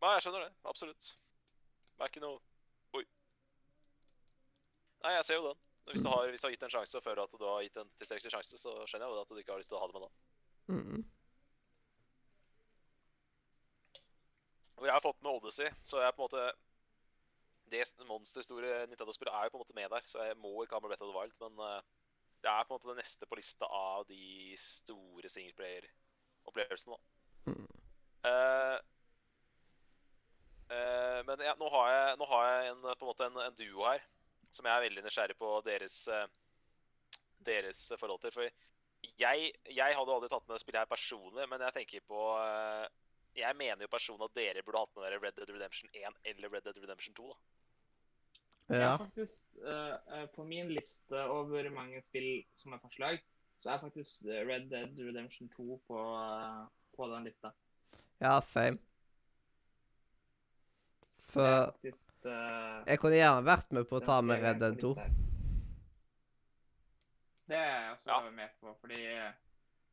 Nei, 0.00 0.12
jeg 0.16 0.24
skjønner 0.24 0.46
det. 0.46 0.52
Absolutt. 0.72 1.10
Det 1.96 2.06
er 2.06 2.12
ikke 2.14 2.24
noe 2.24 2.38
Oi. 2.96 3.04
Nei, 5.04 5.12
jeg 5.18 5.24
ser 5.28 5.40
jo 5.40 5.50
den. 5.50 5.60
Hvis 5.90 6.02
du 6.06 6.08
har, 6.08 6.28
hvis 6.30 6.40
du 6.40 6.46
har 6.46 6.52
gitt 6.54 6.62
en 6.68 6.72
sjanse 6.72 6.98
og 6.98 7.04
føler 7.04 7.22
at 7.24 7.32
du 7.34 7.44
har 7.44 7.62
gitt 7.66 7.78
en 7.82 7.88
tilstrekkelig 7.98 8.32
sjanse, 8.32 8.58
så 8.60 8.74
skjønner 8.86 9.08
jeg 9.08 9.16
jo 9.16 9.22
at 9.24 9.32
du 9.32 9.40
ikke 9.42 9.52
har 9.52 9.60
lyst 9.60 9.72
til 9.72 9.78
å 9.78 9.82
ha 9.82 9.88
det 9.90 9.96
med 9.96 10.04
da. 10.06 10.10
mm. 10.76 11.08
Jeg 14.80 14.94
har 14.96 15.02
fått 15.04 15.18
med 15.20 15.34
Odyssey, 15.34 15.68
så 15.84 15.98
jeg 16.00 16.08
er 16.08 16.14
på 16.16 16.24
en 16.24 16.30
måte 16.30 16.44
Det 17.70 17.84
monsterstore 18.08 18.84
Nintendo-spillet 18.90 19.34
er 19.34 19.46
jo 19.46 19.52
på 19.54 19.60
en 19.60 19.64
måte 19.64 19.76
med 19.76 19.90
der, 19.92 20.06
så 20.08 20.24
jeg 20.26 20.38
må 20.42 20.52
ikke 20.62 20.74
ha 20.74 20.82
med 20.82 20.90
Breath 20.90 21.04
of 21.06 21.10
the 21.10 21.16
Wild, 21.16 21.34
men 21.42 21.60
uh, 21.62 21.82
det 22.42 22.50
er 22.50 22.64
på 22.66 22.74
en 22.74 22.78
måte 22.78 22.90
det 22.90 23.02
neste 23.02 23.28
på 23.30 23.38
lista 23.38 23.68
av 23.70 24.06
de 24.08 24.56
store 24.58 25.30
singleplayer-opplevelsene, 25.30 26.96
da. 26.96 27.52
Mm. 27.52 27.68
Uh, 28.20 28.78
uh, 30.74 31.20
men 31.28 31.44
ja, 31.46 31.54
nå 31.60 31.68
har 31.76 31.92
jeg, 31.94 32.16
nå 32.20 32.30
har 32.32 32.48
jeg 32.48 32.72
en, 32.72 32.82
på 32.88 33.06
en 33.06 33.12
måte 33.12 33.28
en, 33.28 33.38
en 33.46 33.60
duo 33.60 33.86
her 33.86 34.02
som 34.50 34.66
jeg 34.66 34.74
er 34.74 34.86
veldig 34.88 35.04
nysgjerrig 35.06 35.36
på 35.38 35.52
deres, 35.62 35.96
deres 37.46 37.84
forhold 38.00 38.18
til. 38.24 38.32
For 38.34 38.48
jeg, 39.20 39.52
jeg 39.70 39.96
hadde 39.96 40.16
aldri 40.16 40.30
tatt 40.32 40.48
med 40.48 40.56
det 40.56 40.62
spillet 40.64 40.82
her 40.82 40.90
personlig, 40.90 41.46
men 41.52 41.62
jeg 41.68 41.76
tenker 41.76 42.02
på 42.10 42.24
Jeg 43.38 43.54
mener 43.56 43.86
jo 43.86 43.92
personlig 43.92 44.26
at 44.26 44.34
dere 44.40 44.64
burde 44.66 44.82
hatt 44.82 44.96
med 44.96 45.06
dere 45.06 45.20
Red 45.22 45.38
Dead 45.38 45.52
Redemption 45.54 45.90
1 45.94 46.18
eller 46.32 46.50
Red 46.50 46.66
Dead 46.66 46.82
Redemption 46.82 47.14
2. 47.14 47.28
da. 47.30 47.59
Jeg 48.70 48.78
Ja. 48.80 48.92
er 48.94 48.98
faktisk 48.98 49.56
eh, 49.66 50.20
eh, 50.20 50.26
På 50.34 50.44
min 50.46 50.68
liste 50.70 51.24
over 51.26 51.70
mange 51.74 52.02
spill 52.06 52.44
som 52.54 52.72
er 52.72 52.78
forslag, 52.78 53.18
så 53.60 53.70
er 53.74 53.80
faktisk 53.82 54.22
eh, 54.30 54.44
Red 54.46 54.68
Dead 54.70 54.94
Redemption 54.98 55.48
2 55.56 55.80
på, 55.88 55.98
uh, 56.14 56.68
på 56.96 57.08
den 57.14 57.24
lista. 57.26 57.50
ja, 58.20 58.40
same. 58.40 58.78
Så 61.30 61.42
faktisk 61.72 62.12
uh, 62.26 62.82
jeg 62.86 62.98
kunne 62.98 63.18
gjerne 63.18 63.44
vært 63.46 63.72
med 63.72 63.84
på 63.90 63.98
å 64.00 64.04
ta 64.06 64.20
med 64.20 64.42
Red 64.42 64.60
Dead 64.62 64.78
2. 64.80 64.94
Det 67.50 67.56
er 67.58 67.80
jeg 67.82 67.92
også 67.92 68.10
Ja. 68.10 68.30
med 68.30 68.48
på, 68.60 68.74
fordi 68.80 69.02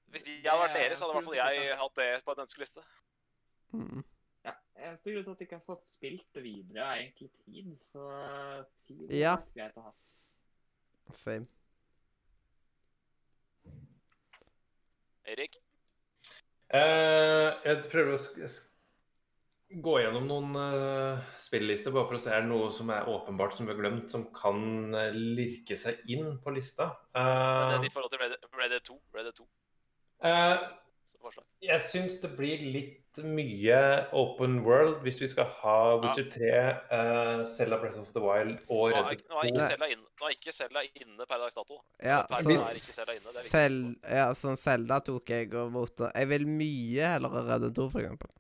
Hvis 0.08 0.28
jeg 0.28 0.42
hadde 0.46 0.62
vært 0.62 0.78
er 0.78 0.82
dere, 0.84 0.96
så 0.96 1.06
hadde 1.06 1.12
i 1.12 1.18
hvert 1.18 1.26
fall 1.26 1.36
jeg 1.36 1.78
hatt 1.78 1.96
det 1.96 2.24
på 2.26 2.32
en 2.32 2.40
ønskeliste. 2.46 2.82
Mm. 3.74 4.04
Ja, 4.78 4.90
Eneste 4.92 5.12
grunn 5.12 5.26
til 5.26 5.32
at 5.34 5.42
jeg 5.42 5.48
ikke 5.48 5.58
har 5.60 5.66
fått 5.66 5.88
spilt 5.90 6.28
det 6.38 6.44
videre, 6.46 6.86
er 6.86 7.04
egentlig 7.04 7.32
tid. 7.46 7.76
Så 7.82 8.08
tid 8.86 9.12
Ja. 9.12 9.34
er 9.34 9.54
greit 9.56 9.78
å 9.78 9.88
ha. 9.88 9.94
Same. 11.18 11.48
Erik? 15.28 15.58
Uh, 16.68 17.56
jeg 17.64 17.84
prøver 17.92 18.16
å 18.16 18.48
gå 19.84 19.94
gjennom 20.00 20.28
noen 20.28 20.56
uh, 20.56 21.24
spillister, 21.40 21.92
bare 21.96 22.08
for 22.08 22.18
å 22.18 22.22
se 22.24 22.32
er 22.32 22.44
det 22.44 22.52
noe 22.52 22.70
som 22.76 22.92
er 22.94 23.08
åpenbart 23.12 23.58
som 23.58 23.68
vi 23.68 23.74
har 23.74 23.80
glemt, 23.80 24.12
som 24.12 24.28
kan 24.36 24.94
uh, 24.96 25.10
lirke 25.12 25.76
seg 25.80 26.00
inn 26.12 26.38
på 26.44 26.54
lista. 26.56 26.94
Men 27.16 27.72
det 27.72 27.74
Eh, 27.74 27.80
er 27.80 27.88
ditt 27.88 27.96
forhold 27.96 28.14
til 28.14 28.24
Red, 28.24 28.38
Red 28.56 28.76
Dead 28.76 28.86
2. 28.88 29.00
Red 29.16 29.28
Dead 29.28 29.40
2 29.42 29.48
eh, 30.28 30.68
jeg 31.66 31.82
syns 31.84 32.22
det 32.22 32.30
blir 32.38 32.62
litt 32.72 33.07
mye 33.24 33.80
open 34.16 34.60
world 34.66 35.02
hvis 35.06 35.22
vi 35.22 35.28
skal 35.32 35.50
ha 35.62 35.78
Witcher 36.04 36.30
3, 36.34 36.50
uh, 36.92 37.46
Zelda 37.50 37.80
Breath 37.82 38.00
of 38.02 38.10
the 38.16 38.24
Wild 38.24 38.58
og 38.68 38.92
Red 38.94 39.12
Dead 39.12 39.24
nå 39.30 39.42
er 39.42 39.52
ikke 39.52 39.62
2. 39.62 39.68
Zelda 39.72 39.92
inne, 39.94 40.08
nå 40.22 40.30
er 40.30 40.36
ikke 40.38 40.56
Zelda 40.56 40.84
inne 40.88 41.30
per 41.30 41.44
dags 41.44 41.60
dato. 41.60 41.80
Ja, 42.04 42.24
Per 42.32 42.50
hvis 42.50 42.64
er 42.64 42.82
ikke 42.82 42.98
Zelda 42.98 43.18
inne, 43.20 43.30
det 43.30 43.44
er 43.44 43.48
viktig. 43.48 43.94
Ja, 44.20 44.28
sånn 44.42 44.60
Zelda 44.62 45.00
tok 45.12 45.34
jeg 45.36 45.54
og 45.54 45.72
vota 45.76 46.12
Jeg 46.14 46.32
vil 46.34 46.50
mye 46.50 47.14
heller 47.16 47.40
Red 47.40 47.66
Dead 47.68 47.80
2, 47.82 47.90
for 47.96 48.06
eksempel. 48.06 48.36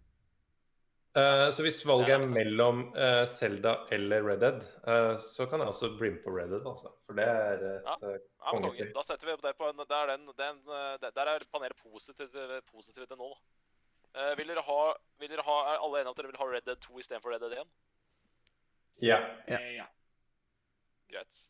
Eh, 1.17 1.49
så 1.55 1.63
hvis 1.65 1.79
valget 1.87 2.13
er 2.13 2.25
mellom 2.29 2.81
eh, 2.93 3.23
Zelda 3.31 3.73
eller 3.95 4.25
Red 4.27 4.43
Dead, 4.43 4.65
uh, 4.85 5.15
så 5.23 5.47
kan 5.49 5.63
jeg 5.63 5.71
også 5.71 5.89
bli 5.97 6.11
med 6.13 6.19
på 6.21 6.33
Red 6.35 6.51
Dead, 6.53 6.67
altså. 6.67 6.91
For 7.07 7.17
det 7.17 7.25
er 7.25 7.53
et 7.57 7.87
Ja. 7.87 7.95
eh, 8.05 8.19
Ja, 8.47 8.53
men 8.53 8.91
Da 8.93 9.01
setter 9.03 9.27
vi 9.27 9.33
opp 9.33 9.41
det 9.41 9.57
på 9.57 9.67
en 9.67 9.77
Der, 9.77 10.11
den, 10.13 10.27
den, 10.37 10.59
eh, 10.69 11.09
der 11.15 11.25
er 11.25 11.39
panelet 11.51 11.75
positivt, 11.81 12.35
positivt 12.71 13.07
til 13.09 13.17
nå, 13.17 13.33
da. 13.33 13.39
Eh, 14.17 14.37
vil, 14.37 14.49
dere 14.49 14.63
ha, 14.65 14.77
vil 15.21 15.29
dere 15.29 15.45
ha 15.45 15.57
Er 15.73 15.83
alle 15.83 15.99
enige 16.01 16.13
at 16.15 16.17
dere 16.17 16.31
vil 16.31 16.39
ha 16.41 16.47
Red 16.49 16.65
Dead 16.65 16.79
2 16.81 17.01
istedenfor 17.03 17.33
Red 17.33 17.43
Dead 17.45 17.59
1? 17.61 17.75
Ja. 19.05 19.19
Ja. 19.47 19.59
Ja. 19.75 19.85
Greit. 21.11 21.43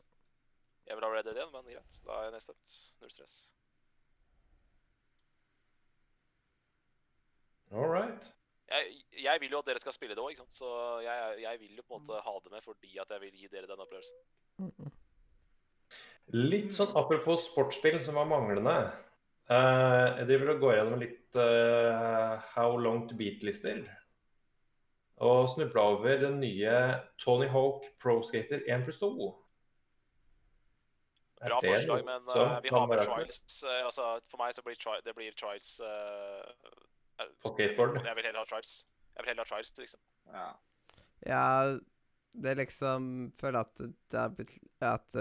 Jeg 0.86 0.96
vil 0.96 1.04
ha 1.04 1.12
Red 1.12 1.24
Dead 1.24 1.38
1, 1.44 1.52
men 1.52 1.70
greit. 1.72 2.02
Da 2.04 2.18
er 2.18 2.28
jeg 2.28 2.34
nedstemt. 2.36 2.74
Null 3.00 3.14
stress. 3.14 3.38
All 7.72 7.88
right. 7.88 8.34
Jeg, 8.68 9.00
jeg 9.22 9.40
vil 9.40 9.50
jo 9.50 9.58
at 9.62 9.68
dere 9.68 9.80
skal 9.80 9.96
spille 9.96 10.16
det 10.16 10.24
òg. 10.24 10.36
Så 10.52 10.68
jeg, 11.04 11.40
jeg 11.42 11.60
vil 11.60 11.80
jo 11.80 11.84
på 11.88 11.96
en 11.96 12.04
måte 12.04 12.20
ha 12.24 12.38
det 12.44 12.52
med 12.52 12.64
fordi 12.64 12.98
at 13.00 13.16
jeg 13.16 13.24
vil 13.24 13.42
gi 13.42 13.52
dere 13.52 13.68
den 13.70 13.84
opplevelsen. 13.84 14.24
Mm. 14.60 14.94
Litt 16.36 16.74
sånn 16.76 16.92
apropos 17.00 17.46
sportsspill 17.48 18.02
som 18.04 18.20
var 18.20 18.28
manglende. 18.28 18.76
Eh, 19.48 20.06
jeg 20.18 20.28
driver 20.28 20.50
og 20.52 20.60
går 20.60 20.74
gjennom 20.76 21.00
litt 21.00 21.36
uh, 21.40 22.36
How 22.52 22.76
Long 22.76 23.06
To 23.08 23.16
Beat-lister. 23.16 23.80
Og 25.24 25.48
snubla 25.54 25.84
over 25.94 26.20
den 26.20 26.36
nye 26.42 26.74
Tony 27.18 27.48
Hawk 27.50 27.88
Pro 28.02 28.20
Skater 28.22 28.60
1 28.68 28.84
pluss 28.84 29.00
2. 29.00 29.08
Er 31.40 31.48
Bra 31.54 31.62
det 31.62 31.72
forslag, 31.72 32.04
men 32.04 32.30
eh, 32.34 32.54
vi 32.62 32.70
har 32.74 32.86
med 32.90 33.00
trials. 33.06 33.64
altså, 33.64 34.06
for 34.30 34.42
meg 34.42 34.54
så 34.54 34.62
blir 34.66 34.78
tri 34.78 34.96
det 35.06 35.12
blir 35.14 35.34
trials 35.38 35.76
eh, 35.86 37.26
På 37.42 37.52
skateboard. 37.54 38.00
Jeg 38.02 38.18
vil 38.18 38.26
heller 38.26 38.42
ha 38.42 38.48
trials. 38.50 38.72
Jeg 39.14 39.22
vil 39.22 39.30
heller 39.30 39.46
ha 39.46 39.50
trials, 39.52 39.70
liksom. 39.78 40.00
ja. 40.34 40.48
Ja, 41.26 41.44
det 42.34 42.50
er 42.50 42.58
liksom 42.58 43.06
Føler 43.40 43.64
at 43.64 43.80
det 43.80 44.18
har 44.18 44.34
blitt 44.34 44.58
At 44.82 45.16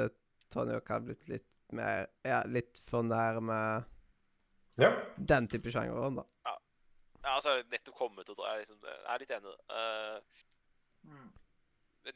Tony 0.54 0.76
Hawk 0.76 0.90
har 0.94 1.06
blitt 1.06 1.30
litt 1.30 1.48
mer 1.74 2.10
Ja, 2.26 2.44
litt 2.46 2.82
for 2.86 3.06
nærme 3.06 3.62
Ja. 4.78 4.92
den 5.18 5.48
type 5.50 5.72
sjangeren, 5.74 6.20
da. 6.20 6.26
Ja, 6.46 6.58
altså, 7.34 7.56
jeg 7.56 7.64
har 7.64 7.72
nettopp 7.72 7.98
kommet 7.98 8.30
ut, 8.30 8.38
og 8.38 8.46
jeg 8.46 8.54
er, 8.54 8.62
liksom, 8.62 8.84
jeg 8.86 9.08
er 9.14 9.24
litt 9.24 9.34
enig 9.36 9.50
i 9.50 9.56
det. 9.56 9.64
Uh, 9.74 10.46
Mm. 11.08 11.30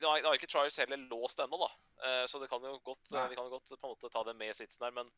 Nå 0.01 0.09
har 0.11 0.35
ikke 0.35 0.47
Trials 0.47 0.77
heller 0.79 0.99
låst 1.11 1.39
ennå, 1.39 1.57
da. 1.59 1.69
uh, 2.03 2.25
så 2.27 2.39
det 2.39 2.49
kan 2.51 2.63
jo 2.63 2.77
godt, 2.83 3.03
Nei. 3.11 3.27
vi 3.31 3.37
kan 3.37 3.47
jo 3.47 3.57
godt 3.57 3.71
på 3.71 3.87
en 3.87 3.93
måte 3.93 4.11
ta 4.11 4.23
det 4.27 4.35
med 4.39 4.53
i 4.53 4.57
sitsen 4.57 4.85
her. 4.87 4.93
Men, 4.95 5.09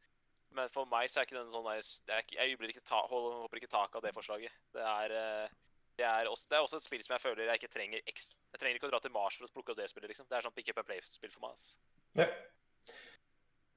men 0.53 0.69
for 0.73 0.89
meg 0.89 1.09
så 1.09 1.21
er 1.21 1.27
ikke 1.27 1.37
den 1.37 1.51
sånn 1.53 1.67
der, 1.67 1.81
det 2.07 2.17
er 2.17 2.33
Jeg 2.37 2.53
jubler 2.53 2.73
ikke 2.73 2.85
ta, 2.89 3.03
holder, 3.09 3.43
håper 3.45 3.61
ikke 3.61 3.73
tak 3.73 3.95
av 3.97 4.05
det 4.05 4.13
forslaget. 4.15 4.57
Det 4.73 4.87
er, 4.93 5.13
uh, 5.13 5.83
det, 5.99 6.07
er 6.09 6.29
også, 6.29 6.49
det 6.49 6.57
er 6.57 6.65
også 6.65 6.81
et 6.81 6.87
spill 6.87 7.05
som 7.05 7.15
jeg 7.17 7.25
føler 7.25 7.45
jeg 7.51 7.61
ikke 7.61 7.73
trenger 7.75 8.01
ekstra 8.09 8.39
Jeg 8.53 8.63
trenger 8.63 8.79
ikke 8.79 8.89
å 8.89 8.93
dra 8.95 9.01
til 9.03 9.13
Mars 9.13 9.37
for 9.37 9.45
å 9.49 9.53
plukke 9.53 9.75
opp 9.75 9.81
det 9.81 9.89
spillet, 9.91 10.09
liksom. 10.13 10.29
Det 10.29 10.39
er 10.39 10.47
sånn 10.47 10.57
pick 10.57 10.73
up 10.73 10.81
and 10.81 10.89
play-spill 10.89 11.33
for 11.33 11.45
meg. 11.45 11.57
Altså. 11.57 11.77
Ja. 12.17 12.29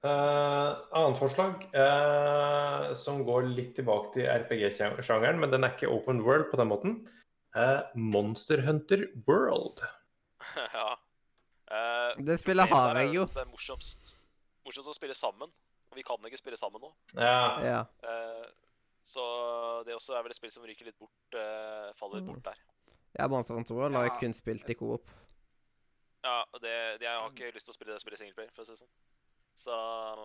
Eh, 0.04 0.76
annet 0.92 1.18
forslag, 1.18 1.62
uh, 1.72 2.92
som 2.98 3.22
går 3.26 3.48
litt 3.48 3.72
tilbake 3.78 4.12
til 4.14 4.28
RPG-sjangeren, 4.28 5.40
men 5.40 5.52
den 5.52 5.64
er 5.64 5.72
ikke 5.74 5.90
open 5.90 6.20
world 6.26 6.50
på 6.50 6.60
den 6.60 6.70
måten. 6.70 6.98
Uh, 7.56 7.80
Monster 7.96 8.60
Hunter 8.66 9.06
World. 9.26 9.80
ja. 10.76 10.90
Uh, 11.66 12.12
Det 12.28 12.38
spillet 12.42 12.68
har 12.70 13.00
jeg 13.00 13.14
jo. 13.16 13.24
Det 13.32 13.42
er 13.42 13.48
morsomst, 13.50 14.14
morsomst 14.68 14.92
å 14.92 14.98
spille 14.98 15.16
sammen. 15.16 15.50
Og 15.90 15.98
vi 15.98 16.04
kan 16.04 16.28
ikke 16.28 16.38
spille 16.38 16.58
sammen 16.60 16.82
nå. 16.82 16.92
Ja. 17.14 17.56
Ja. 17.62 17.82
Eh, 18.02 18.46
så 19.06 19.22
det 19.86 19.94
også 19.94 20.16
er 20.18 20.24
vel 20.26 20.34
et 20.34 20.38
spill 20.38 20.50
som 20.50 20.64
ryker 20.66 20.88
litt 20.88 20.96
bort. 20.98 21.36
faller 21.94 22.18
litt 22.18 22.26
bort 22.26 22.42
der. 22.48 22.58
ja 23.14 23.28
Monster 23.30 23.54
Hunter 23.54 23.78
World 23.78 23.94
har 23.94 24.08
jeg 24.08 24.16
kun 24.18 24.34
spilt 24.34 24.66
i 24.68 24.74
Coop. 24.74 25.12
Ja, 26.26 26.40
og 26.42 26.58
det, 26.60 26.74
jeg 26.98 27.06
har 27.06 27.30
ikke 27.30 27.54
lyst 27.54 27.70
til 27.70 27.76
å 27.76 27.78
spille 27.78 27.94
det 27.94 28.02
spillet 28.02 28.18
singleplayer, 28.18 28.50
for 28.50 28.66
å 28.66 28.66
si 28.66 28.74
det 28.74 28.82
sånn. 28.82 28.90
Så 29.56 29.76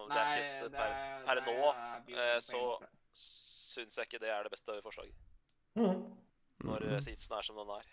det 0.09 0.15
Nei, 0.15 0.23
er 0.27 0.41
ikke 0.41 0.65
et, 0.65 0.71
det 0.71 0.79
per, 0.79 0.93
er- 0.97 1.25
per 1.29 1.39
det 1.39 1.43
nå, 1.47 1.69
er 1.71 2.01
Bjørn 2.07 2.23
eh, 2.27 2.39
så- 2.43 2.89
syns 3.15 3.97
jeg 3.97 4.07
ikke 4.09 4.19
det 4.25 4.29
er 4.33 4.43
det 4.43 4.51
beste 4.51 4.75
forslaget. 4.83 5.15
Mm. 5.79 6.01
Når 6.67 6.83
sitsen 6.83 6.97
mm. 6.97 7.05
seatsen 7.07 7.37
er 7.37 7.47
som 7.47 7.59
den 7.61 7.69
er. 7.77 7.91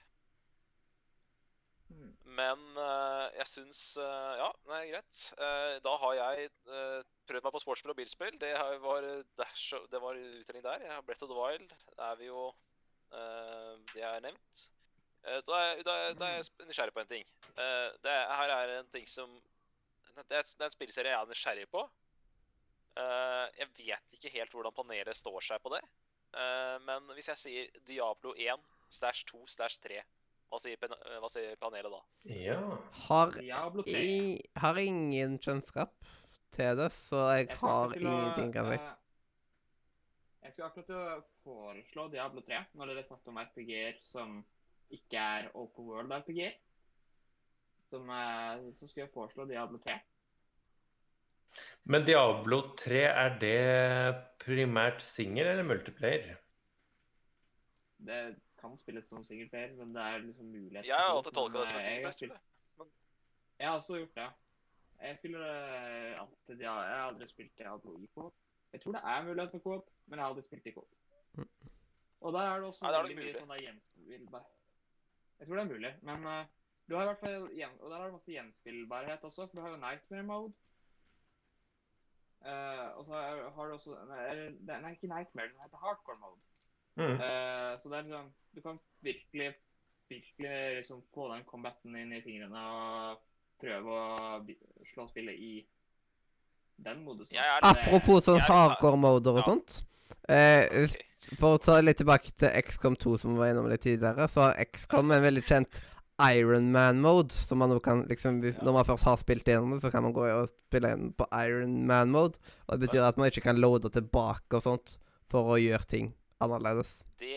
Mm. 1.88 2.08
Men 2.38 2.64
eh, 2.76 3.26
jeg 3.38 3.46
syns 3.48 3.82
Ja, 4.00 4.08
Ja, 4.42 4.48
er 4.76 4.88
greit. 4.92 5.20
Eh, 5.38 5.76
da 5.84 5.94
har 6.02 6.16
jeg 6.18 6.48
eh, 6.68 7.04
prøvd 7.30 7.46
meg 7.46 7.54
på 7.54 7.62
sportsspill 7.62 7.94
og 7.94 7.98
bilspill. 8.00 8.36
Det 8.40 8.50
var, 8.82 9.06
det 9.06 10.02
var 10.02 10.18
uttelling 10.18 10.64
der. 10.66 10.84
Jeg 10.84 10.92
har 10.92 11.06
Brett 11.06 11.22
of 11.22 11.30
the 11.30 11.38
Wild. 11.38 11.70
Det 11.94 12.08
er 12.10 12.18
vi 12.20 12.28
jo 12.28 12.48
eh, 13.14 13.78
Det 13.94 14.02
er 14.04 14.20
nevnt. 14.26 14.64
Eh, 15.24 15.40
da, 15.46 15.62
er, 15.70 15.82
da, 15.86 15.96
er- 16.08 16.18
da 16.18 16.28
er 16.28 16.36
jeg 16.40 16.68
nysgjerrig 16.68 16.94
på 16.98 17.04
en 17.06 17.14
ting. 17.14 17.24
Eh, 17.54 17.88
det 18.04 18.12
er, 18.12 18.34
her 18.42 18.54
er 18.58 18.74
en 18.80 18.90
ting 18.92 19.06
som 19.08 19.38
Det 20.26 20.34
er, 20.34 20.42
det 20.42 20.64
er 20.64 20.68
en 20.70 20.74
spillserie 20.74 21.12
jeg 21.12 21.20
er 21.20 21.30
nysgjerrig 21.30 21.66
på. 21.70 21.84
Eh, 22.98 23.46
jeg 23.60 23.70
vet 23.76 24.16
ikke 24.16 24.32
helt 24.34 24.54
hvordan 24.56 24.74
panelet 24.74 25.16
står 25.16 25.44
seg 25.50 25.62
på 25.62 25.72
det. 25.76 25.82
Eh, 26.34 26.76
men 26.84 27.10
hvis 27.14 27.30
jeg 27.32 27.40
sier 27.42 27.82
Diablo 27.86 28.34
1 28.34 28.64
stæsj 28.92 29.24
2 29.30 29.42
stæsj 29.54 29.78
3, 29.86 30.02
hva 30.48 30.60
sier, 30.62 30.80
eh, 30.80 31.18
hva 31.22 31.30
sier 31.32 31.58
panelet 31.60 31.94
da? 31.94 32.00
ja. 32.32 32.60
Har, 33.06 33.34
Diablo 33.38 33.84
3. 33.86 34.02
i, 34.02 34.20
har 34.58 34.80
ingen 34.82 35.38
kjennskap 35.38 35.94
til 36.56 36.78
det, 36.80 36.92
så 36.96 37.28
jeg 37.36 37.48
Jeg 37.48 37.60
har 37.62 37.94
ingenting 37.96 38.52
kan 38.52 38.72
si. 38.72 38.78
Jeg 40.42 40.52
skulle 40.54 40.68
akkurat 40.70 40.86
til 40.88 40.96
å 40.96 41.18
foreslå 41.44 42.08
Diablo 42.12 42.40
3, 42.40 42.62
når 42.74 42.94
dere 42.94 43.04
snakket 43.04 43.28
om 43.28 43.42
RPG-er 43.42 43.98
som 44.02 44.38
ikke 44.88 45.20
er 45.20 45.50
open 45.52 45.84
world 45.84 46.08
Som, 47.88 48.10
eh, 48.10 48.72
så 48.74 48.86
skulle 48.86 49.06
jeg 49.06 49.14
foreslå 49.14 49.46
Diablo 49.48 49.78
3. 49.78 49.98
Men 51.88 52.04
Diablo 52.04 52.60
3, 52.76 52.98
er 53.08 53.38
det 53.40 53.60
primært 54.42 55.00
singel 55.02 55.46
eller 55.46 55.64
multiplayer? 55.64 56.36
Det 57.98 58.18
kan 58.60 58.76
spilles 58.78 59.08
som 59.08 59.24
singelplayer, 59.24 59.72
men 59.78 59.94
det 59.94 60.02
er 60.02 60.18
liksom 60.26 60.50
mulighet 60.52 60.86
Jeg 60.86 60.96
har 60.96 61.14
alltid 61.14 61.32
tolka 61.34 61.62
det 61.62 61.68
som 61.68 61.78
eh, 61.78 61.86
jeg 61.86 62.04
har 62.04 62.50
Jeg 63.58 63.68
har 63.68 63.76
også 63.76 63.96
gjort 64.02 64.14
det. 64.14 64.28
Jeg 65.00 65.18
spiller 65.18 65.46
eh, 65.46 66.20
alltid 66.20 66.60
ja, 66.60 66.74
Jeg 66.82 66.98
har 66.98 67.08
aldri 67.08 67.26
spilt 67.30 67.58
Diablo 67.58 67.96
i 68.02 68.10
Coop. 68.14 68.34
Jeg 68.72 68.80
tror 68.80 68.92
det 68.92 69.02
er 69.04 69.24
mulighet 69.24 69.50
for 69.50 69.58
Coop, 69.58 69.90
men 70.06 70.18
jeg 70.18 70.24
har 70.24 70.34
aldri 70.34 70.44
spilt 70.44 70.66
i 70.66 70.72
Coop. 70.76 70.94
Og 72.20 72.32
der 72.32 72.40
er 72.40 72.60
det 72.60 72.68
også 72.68 72.84
Nei, 72.84 72.92
det 72.92 72.98
er 72.98 73.08
det 73.08 73.18
mye 73.18 73.34
sånn 73.38 73.52
der 73.52 73.60
gjenspillbar 73.62 74.46
Jeg 75.38 75.46
tror 75.46 75.54
det 75.54 75.62
er 75.62 75.72
mulig, 75.72 75.92
men 76.02 76.30
eh, 76.34 76.46
du 76.88 76.94
har 76.96 77.02
i 77.02 77.06
hvert 77.10 77.20
fall 77.20 77.48
gjen... 77.52 77.74
Og 77.80 77.90
der 77.90 77.96
har 78.00 78.06
du 78.08 78.16
masse 78.16 78.32
gjenspillbarhet 78.32 79.24
også, 79.28 79.46
for 79.46 79.58
du 79.58 79.60
har 79.64 79.70
jo 79.74 79.80
Nightmare 79.82 80.22
Mode. 80.28 80.54
Uh, 82.38 82.98
og 82.98 83.04
så 83.04 83.12
har 83.12 83.40
har 83.50 83.66
du 83.66 83.72
også 83.74 83.96
Nei, 84.06 84.76
nei, 84.78 84.92
ikke 84.94 85.10
Nightmare, 85.10 85.50
den 85.50 85.64
heter 85.64 85.80
Hardcore 85.82 86.20
Mode. 86.22 86.40
Mm. 86.94 87.16
Uh, 87.18 87.72
så 87.80 87.90
det 87.90 87.98
er 87.98 88.02
liksom 88.06 88.28
Du 88.54 88.60
kan 88.62 88.78
virkelig, 89.02 89.48
virkelig 90.08 90.76
liksom 90.76 91.02
få 91.14 91.26
den 91.34 91.44
combaten 91.50 91.96
inn 91.98 92.14
i 92.14 92.22
fingrene 92.22 92.62
og 92.62 93.18
prøve 93.58 93.98
å 93.98 94.40
slå 94.92 95.08
spillet 95.10 95.34
i 95.34 95.52
den 96.86 97.02
modusen. 97.04 97.34
Ja, 97.34 97.58
er- 97.58 97.66
Apropos 97.72 98.24
sånn 98.24 98.40
hardcore-moder 98.40 99.30
og 99.30 99.42
Ja. 99.42 99.46
sånt. 99.50 99.82
Eh, 100.28 100.64
okay. 100.84 101.04
For 101.38 101.56
å 101.56 101.62
ta 101.62 101.80
litt 101.80 101.98
tilbake 101.98 102.30
til 102.38 102.54
XCOM 102.62 102.96
2, 102.96 103.18
som 103.18 103.34
vi 103.34 103.40
var 103.42 103.50
innom 103.50 103.68
litt 103.68 103.82
tidligere, 103.82 104.28
så 104.30 104.46
har 104.46 104.60
XCOM 104.62 105.10
en 105.10 105.22
veldig 105.22 105.42
kjent 105.42 105.80
Iron 106.18 106.72
Man-mode, 106.72 107.32
som 107.32 107.58
man 107.62 107.80
kan 107.80 108.02
liksom 108.08 108.40
hvis, 108.42 108.56
Ja. 108.58 108.64
Når 108.66 108.72
man 108.72 108.84
først 108.84 109.04
har 109.04 109.16
spilt 109.16 109.44
gjennom 109.46 109.76
det, 109.76 109.82
så 109.82 109.90
kan 109.90 110.02
man 110.02 110.12
gå 110.12 110.24
og 110.26 110.48
spille 110.48 110.90
inn 110.92 111.12
på 111.12 111.26
Iron 111.46 111.86
Man-mode. 111.86 112.38
Og 112.66 112.72
det 112.74 112.88
betyr 112.88 113.06
at 113.06 113.16
man 113.16 113.30
ikke 113.30 113.46
kan 113.46 113.60
loade 113.60 113.90
tilbake 113.90 114.58
og 114.58 114.62
sånt 114.62 114.98
for 115.30 115.54
å 115.54 115.60
gjøre 115.60 115.86
ting 115.86 116.14
annerledes. 116.42 117.04
Det 117.20 117.36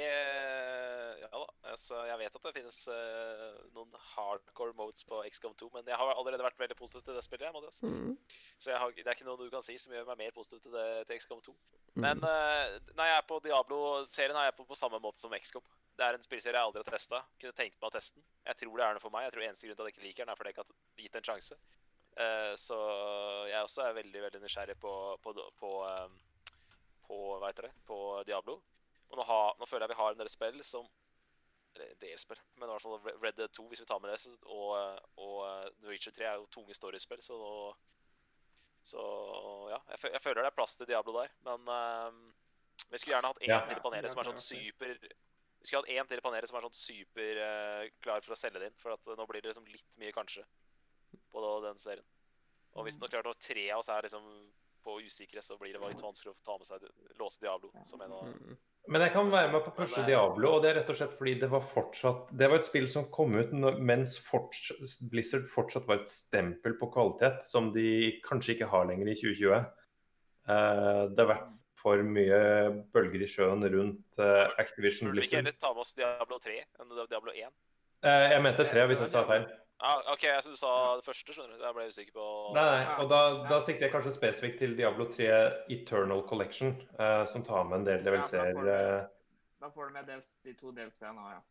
Ja 1.21 1.29
da. 1.29 1.45
Altså, 1.71 1.95
jeg 2.03 2.17
vet 2.19 2.35
at 2.35 2.43
det 2.43 2.53
finnes 2.55 2.77
uh, 2.91 3.59
noen 3.75 3.93
hardcore 4.15 4.73
modes 4.75 5.05
på 5.07 5.21
XCOM 5.29 5.53
2, 5.55 5.69
men 5.75 5.87
jeg 5.87 5.95
har 5.95 6.09
allerede 6.17 6.43
vært 6.43 6.59
veldig 6.59 6.75
positiv 6.75 7.05
til 7.05 7.15
det 7.15 7.23
spillet. 7.23 7.45
jeg 7.47 7.53
må 7.53 7.61
det. 7.61 7.71
Mm. 7.85 8.17
Så 8.59 8.73
har, 8.75 8.91
det 8.91 9.05
er 9.05 9.15
ikke 9.15 9.29
noe 9.29 9.39
du 9.39 9.53
kan 9.53 9.63
si 9.63 9.77
som 9.79 9.93
gjør 9.93 10.09
meg 10.09 10.19
mer 10.25 10.33
positiv 10.35 10.59
til, 10.65 10.73
det, 10.75 11.07
til 11.07 11.21
XCOM 11.21 11.39
2. 11.45 11.55
Mm. 11.93 12.01
Men 12.03 12.25
uh, 12.25 12.75
når 12.97 13.11
jeg 13.11 13.17
er 13.21 13.29
på 13.29 13.39
Diablo-serien, 13.45 14.35
er 14.41 14.49
jeg 14.49 14.57
på, 14.57 14.67
på 14.67 14.79
samme 14.79 14.99
måte 14.99 15.23
som 15.23 15.37
XCOM. 15.37 15.63
Det 16.01 16.07
er 16.07 16.17
en 16.17 16.23
spillserie 16.25 16.57
jeg 16.57 16.65
aldri 16.65 16.81
har 16.81 16.89
testa. 16.89 17.19
Kunne 17.37 17.53
tenkt 17.53 17.75
meg 17.77 17.91
å 17.91 17.93
teste 17.93 18.17
den. 18.17 18.25
Jeg 18.47 18.57
tror 18.57 18.79
det 18.79 18.85
er 18.87 18.95
noe 18.97 19.03
for 19.03 19.13
meg. 19.13 19.27
Jeg 19.27 19.33
tror 19.35 19.43
eneste 19.45 19.67
grunn 19.67 19.77
til 19.77 19.83
at 19.83 19.89
jeg 19.91 19.95
ikke 19.95 20.07
liker 20.07 20.23
den, 20.25 20.31
er 20.33 20.39
fordi 20.39 20.49
jeg 20.49 20.55
ikke 20.55 20.63
har 20.63 21.03
gitt 21.03 21.13
den 21.13 21.21
en 21.21 21.27
sjanse. 21.27 21.57
Uh, 22.11 22.53
så 22.59 22.77
jeg 23.51 23.67
også 23.67 23.85
er 23.85 23.99
veldig 23.99 24.23
veldig 24.25 24.41
nysgjerrig 24.41 24.77
på, 24.81 24.93
på, 25.23 25.35
på, 25.61 25.69
eh, 25.87 26.49
på 27.05 27.19
hva 27.37 27.51
heter 27.51 27.69
det, 27.69 27.71
på 27.85 27.99
Diablo. 28.27 28.57
Og 29.11 29.19
nå, 29.19 29.27
ha, 29.29 29.39
nå 29.59 29.69
føler 29.69 29.85
jeg 29.85 29.93
vi 29.93 29.99
har 30.01 30.15
en 30.15 30.23
del 30.23 30.33
spill 30.33 30.59
som 30.65 30.89
eller 31.75 31.93
en 31.93 32.01
del 32.01 32.19
spill, 32.19 32.39
men 32.59 32.67
i 32.67 32.73
hvert 32.73 32.83
fall 32.83 33.21
Red 33.21 33.37
Dead 33.37 33.53
2, 33.55 33.63
hvis 33.71 33.81
vi 33.83 33.87
tar 33.87 34.01
med 34.03 34.11
det. 34.11 34.17
Så, 34.19 34.33
og 34.51 34.73
og 35.23 35.71
The 35.79 35.87
Witcher 35.87 36.11
3 36.17 36.27
er 36.27 36.39
jo 36.41 36.49
tunge 36.51 36.75
storiespill, 36.75 37.21
så 37.23 37.37
nå 37.39 37.53
Så 38.83 39.01
ja, 39.69 39.77
jeg, 39.93 40.11
jeg 40.15 40.21
føler 40.23 40.41
det 40.41 40.49
er 40.49 40.57
plass 40.57 40.73
til 40.77 40.87
Diablo 40.89 41.13
der. 41.13 41.29
Men 41.45 41.67
ehm, 41.69 42.21
vi 42.89 42.97
skulle 42.97 43.13
gjerne 43.13 43.29
hatt 43.29 43.43
én 43.45 43.51
Ja. 43.53 43.59
til 43.67 43.77
i 43.77 43.83
panelet 43.83 44.11
som 44.11 44.19
er 44.19 44.31
sånn 44.31 44.41
super 44.41 44.95
Vi 45.61 45.69
skulle 45.69 45.83
hatt 45.83 45.93
én 45.93 46.09
til 46.09 46.17
i 46.21 46.25
panelet 46.25 46.49
som 46.49 46.57
er 46.57 46.65
sånn 46.65 46.77
super 46.77 47.43
eh, 47.45 47.91
klar 48.01 48.23
for 48.25 48.33
å 48.33 48.39
selge 48.39 48.61
det 48.61 48.71
inn. 48.71 48.79
For 48.81 48.95
at 48.95 49.05
eh, 49.05 49.17
nå 49.19 49.27
blir 49.29 49.43
det 49.43 49.51
liksom 49.51 49.69
litt 49.69 50.01
mye, 50.01 50.15
kanskje, 50.15 50.43
på 51.31 51.43
da- 51.43 51.59
den 51.67 51.81
serien. 51.81 52.07
Og 52.75 52.87
hvis 52.87 52.97
nå 52.97 53.09
klart 53.11 53.27
når 53.27 53.37
tre 53.43 53.67
av 53.69 53.83
oss 53.83 53.91
er 53.91 54.07
liksom 54.07 54.25
på 54.81 54.97
usikre, 55.05 55.43
så 55.45 55.57
blir 55.61 55.75
det 55.75 55.81
bare 55.81 55.93
litt 55.93 56.01
vanskelig 56.01 56.33
å 56.33 56.39
ta 56.45 56.57
med 56.57 56.65
seg 56.65 56.85
låse 57.19 57.41
Diablo 57.43 57.69
som 57.85 58.01
en 58.01 58.17
av 58.17 58.27
Mm. 58.31 58.57
Men 58.89 59.03
jeg 59.05 59.11
kan 59.13 59.29
være 59.29 59.51
med 59.51 59.61
på 59.61 59.69
å 59.69 59.75
pushe 59.77 60.01
Diablo, 60.07 60.55
og 60.55 60.63
det 60.63 60.71
er 60.71 60.75
rett 60.79 60.89
og 60.89 60.97
slett 60.97 61.13
fordi 61.13 61.35
det 61.43 61.49
var 61.51 61.61
fortsatt 61.61 62.31
Det 62.33 62.47
var 62.49 62.57
et 62.57 62.65
spill 62.65 62.87
som 62.89 63.11
kom 63.13 63.35
ut 63.37 63.51
mens 63.77 64.15
forts, 64.17 64.71
Blizzard 65.11 65.45
fortsatt 65.45 65.85
var 65.85 66.01
et 66.01 66.09
stempel 66.09 66.73
på 66.79 66.89
kvalitet, 66.89 67.43
som 67.45 67.69
de 67.75 68.19
kanskje 68.25 68.55
ikke 68.55 68.71
har 68.71 68.87
lenger 68.89 69.11
i 69.11 69.15
2020. 69.19 69.69
Uh, 70.49 71.03
det 71.13 71.21
har 71.21 71.29
vært 71.29 71.51
for 71.81 72.01
mye 72.05 72.39
bølger 72.93 73.23
i 73.25 73.29
sjøen 73.29 73.63
rundt 73.73 74.19
uh, 74.21 74.47
Activision 74.61 75.09
Burde 75.09 75.23
vi 75.23 75.27
ikke 75.29 75.39
heller 75.41 75.57
ta 75.59 75.71
med 75.73 75.81
oss 75.85 75.95
Diablo 75.97 76.37
3 76.43 76.59
enn 76.83 76.93
Diablo 77.09 77.33
1? 77.33 77.49
Eh, 78.03 78.27
jeg 78.35 78.41
mente 78.45 78.65
3 78.69 78.85
hvis 78.89 79.01
jeg 79.05 79.11
sa 79.11 79.23
feil. 79.29 79.45
Ah, 79.81 79.97
OK, 80.13 80.23
jeg 80.27 80.43
synes 80.45 80.59
du 80.59 80.61
sa 80.61 80.71
det 80.99 81.05
første, 81.07 81.33
skjønner 81.33 81.57
du. 81.57 81.63
Jeg 81.65 81.73
ble 81.73 81.85
usikker 81.89 82.13
på 82.13 82.25
Nei, 82.53 82.65
nei, 82.69 82.95
og 83.01 83.07
da, 83.09 83.19
da 83.49 83.57
sikter 83.65 83.87
jeg 83.87 83.93
kanskje 83.95 84.13
spesifikt 84.13 84.59
til 84.61 84.75
Diablo 84.77 85.07
3 85.09 85.29
Eternal 85.73 86.21
Collection, 86.29 86.75
eh, 87.01 87.23
som 87.31 87.41
tar 87.47 87.65
med 87.65 87.79
en 87.79 87.87
del 87.89 88.05
Ja, 88.05 88.21
da 88.21 88.27
får 88.27 88.61
du- 88.61 88.69
eh, 88.75 89.07
Da 89.61 89.69
får 89.73 89.87
du 89.89 89.93
med 89.93 90.05
dels, 90.09 90.35
de 90.45 90.53
to 90.57 90.71
DLC-ene 90.71 91.17
òg, 91.21 91.31
ja. 91.33 91.41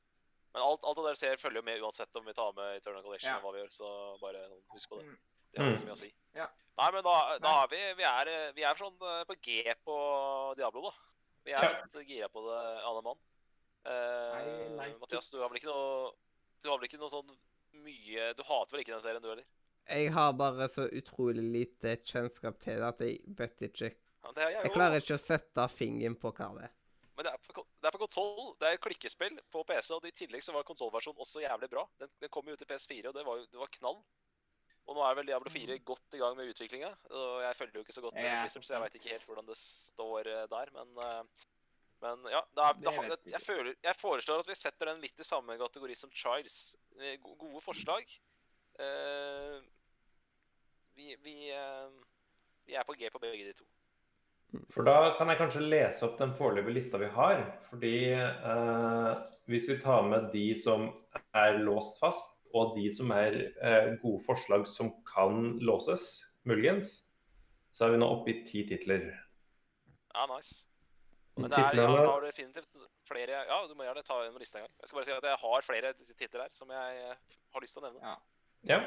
Men 0.54 0.62
alt, 0.66 0.82
alt 0.82 0.98
av 0.98 1.04
dere 1.06 1.18
ser 1.18 1.36
følger 1.38 1.58
jo 1.62 1.66
med 1.66 1.82
uansett 1.82 2.16
om 2.18 2.24
vi 2.26 2.32
tar 2.34 2.52
med 2.56 2.76
Eternal 2.80 3.02
Collection 3.02 3.30
Ja. 3.30 3.36
og 3.38 3.42
hva 3.44 3.52
vi 3.54 3.60
gjør, 3.64 3.70
så 3.74 3.90
bare 4.22 4.40
sånn, 4.48 4.62
husk 4.74 4.90
på 4.90 4.98
det. 4.98 5.06
Mm. 5.06 5.18
Det 5.50 5.58
har 5.60 5.66
ikke 5.70 5.76
Mm. 5.76 5.82
så 5.82 5.86
mye 5.90 5.98
å 5.98 6.02
si. 6.04 6.12
Ja. 6.34 6.46
Nei, 6.80 6.90
men 6.96 7.04
da, 7.04 7.14
da 7.42 7.50
er 7.50 7.58
har 7.58 7.70
vi 7.72 7.80
Vi 7.98 8.06
er, 8.08 8.30
vi 8.56 8.64
er 8.64 8.78
sånn 8.78 8.96
eh, 8.96 9.24
på 9.28 9.36
G 9.44 9.62
på 9.84 9.96
Diablo, 10.58 10.88
da. 10.88 10.94
Vi 11.44 11.56
er 11.56 11.66
litt 11.74 12.08
gira 12.08 12.28
på 12.32 12.42
det, 12.44 12.60
alle 12.88 13.02
mann. 13.04 13.20
Uh, 13.80 14.50
Eh, 14.84 14.98
Mathias, 15.00 15.30
du 15.30 15.38
har 15.40 15.48
vel 15.48 15.60
ikke 15.60 15.70
noe 15.70 16.10
Du 16.60 16.68
har 16.68 16.78
vel 16.78 16.88
ikke 16.88 17.00
noe 17.00 17.12
sånn 17.12 17.30
mye 17.84 18.32
Du 18.36 18.42
hater 18.44 18.74
vel 18.74 18.84
ikke 18.84 18.92
den 18.92 19.04
serien, 19.04 19.22
du 19.24 19.30
heller? 19.30 19.46
Jeg 19.88 20.10
har 20.14 20.34
bare 20.36 20.68
så 20.70 20.84
utrolig 20.92 21.44
lite 21.44 21.96
kjennskap 22.04 22.60
til 22.60 22.82
det 22.82 22.90
at 22.90 23.00
jeg 23.04 23.22
vet 23.38 23.64
ikke 23.70 23.88
Ja, 23.88 24.34
jeg 24.36 24.66
Jeg 24.66 24.74
klarer 24.74 25.00
ikke 25.00 25.16
å 25.16 25.22
sette 25.22 25.66
fingeren 25.72 26.18
på 26.20 26.32
hva 26.36 26.50
det 26.58 26.68
er. 26.68 26.74
Men 27.16 27.26
det 27.26 27.32
er 27.32 27.40
på, 27.56 27.64
det 27.80 27.88
er 27.88 27.94
på 27.94 28.00
konsoll. 28.00 28.52
Det 28.60 28.68
er 28.68 28.76
et 28.76 28.82
klikkespill 28.84 29.40
på 29.52 29.62
PC, 29.68 29.90
og 29.96 30.06
i 30.08 30.12
tillegg 30.16 30.44
så 30.44 30.52
var 30.54 30.66
konsollversjonen 30.68 31.24
også 31.24 31.42
jævlig 31.42 31.68
bra. 31.72 31.86
Den, 32.00 32.12
den 32.20 32.32
kom 32.32 32.48
jo 32.48 32.54
ut 32.56 32.60
til 32.60 32.68
PS4, 32.68 33.10
og 33.10 33.16
det 33.16 33.24
var, 33.26 33.42
det 33.44 33.60
var 33.60 33.72
knall. 33.74 33.98
Og 34.90 34.98
nå 34.98 35.04
er 35.06 35.14
vel 35.14 35.28
Diablo 35.28 35.50
4 35.52 35.78
godt 35.86 36.18
i 36.18 36.20
gang 36.20 36.34
med 36.34 36.50
utviklinga. 36.50 36.90
Og 37.14 37.44
jeg 37.44 37.56
følger 37.56 37.78
jo 37.78 37.84
ikke 37.84 37.94
så 37.94 38.02
godt 38.02 38.16
med 38.18 38.26
yeah. 38.26 38.42
liksom, 38.42 38.64
så 38.66 38.74
jeg 38.74 38.82
veit 38.82 38.98
ikke 38.98 39.12
helt 39.12 39.26
hvordan 39.28 39.46
det 39.46 39.58
står 39.60 40.30
eh, 40.32 40.46
der, 40.50 40.72
men 40.74 41.02
eh, 41.06 41.46
men 42.00 42.22
ja, 42.32 42.40
det 42.56 42.64
er, 42.64 42.76
det, 42.80 42.92
jeg, 42.96 43.18
jeg 43.34 43.42
føler, 43.44 43.74
jeg 43.84 43.96
foreslår 44.00 44.40
at 44.40 44.48
vi 44.48 44.56
setter 44.56 44.88
den 44.88 45.02
litt 45.04 45.20
i 45.20 45.26
samme 45.26 45.56
kategori 45.60 45.96
som 45.98 46.12
Trials. 46.16 46.56
Eh, 46.96 47.18
Gode 47.20 47.60
forslag. 47.60 48.06
Uh, 48.80 49.60
vi, 50.96 51.12
vi, 51.20 51.34
uh, 51.52 51.92
vi 52.64 52.78
er 52.78 52.86
på 52.88 52.96
G 52.96 53.10
på 53.12 53.20
begge 53.20 53.50
de 53.50 53.52
to. 53.58 53.68
For 54.72 54.86
da 54.86 55.12
kan 55.18 55.28
jeg 55.30 55.38
kanskje 55.42 55.66
lese 55.66 56.06
opp 56.08 56.16
den 56.18 56.32
foreløpige 56.38 56.78
lista 56.78 56.98
vi 57.02 57.10
har. 57.12 57.44
Fordi 57.68 57.94
uh, 58.16 59.12
hvis 59.52 59.68
vi 59.68 59.76
tar 59.84 60.08
med 60.08 60.30
de 60.32 60.46
som 60.56 60.88
er 61.36 61.60
låst 61.60 62.00
fast, 62.00 62.39
og 62.56 62.74
de 62.78 62.88
som 62.94 63.12
er 63.14 63.36
eh, 63.62 63.92
gode 64.02 64.22
forslag 64.24 64.66
som 64.68 64.92
kan 65.08 65.58
låses, 65.62 66.08
muligens, 66.48 67.00
så 67.70 67.86
er 67.86 67.94
vi 67.94 68.00
nå 68.02 68.08
oppe 68.10 68.32
i 68.32 68.40
ti 68.46 68.64
titler. 68.68 69.10
Ja, 70.14 70.26
nice. 70.32 70.66
Men 71.38 71.52
det 71.52 71.60
er, 71.62 71.76
jeg 71.78 72.08
har 72.10 72.24
definitivt 72.24 72.80
flere 73.08 73.44
Ja, 73.48 73.60
du 73.68 73.76
må 73.78 73.86
gjerne 73.86 74.02
ta 74.04 74.18
en 74.26 74.34
liste 74.40 74.58
en 74.58 74.66
gang. 74.66 74.72
Jeg 74.82 74.90
skal 74.90 74.98
bare 74.98 75.08
si 75.08 75.14
at 75.14 75.28
jeg 75.30 75.40
har 75.44 75.64
flere 75.64 75.92
titler 76.18 76.42
her 76.42 76.50
som 76.56 76.72
jeg 76.74 77.04
eh, 77.04 77.38
har 77.54 77.64
lyst 77.64 77.78
til 77.78 77.84
å 77.84 77.86
nevne. 77.86 78.02
Ja. 78.10 78.16
Ja. 78.68 78.80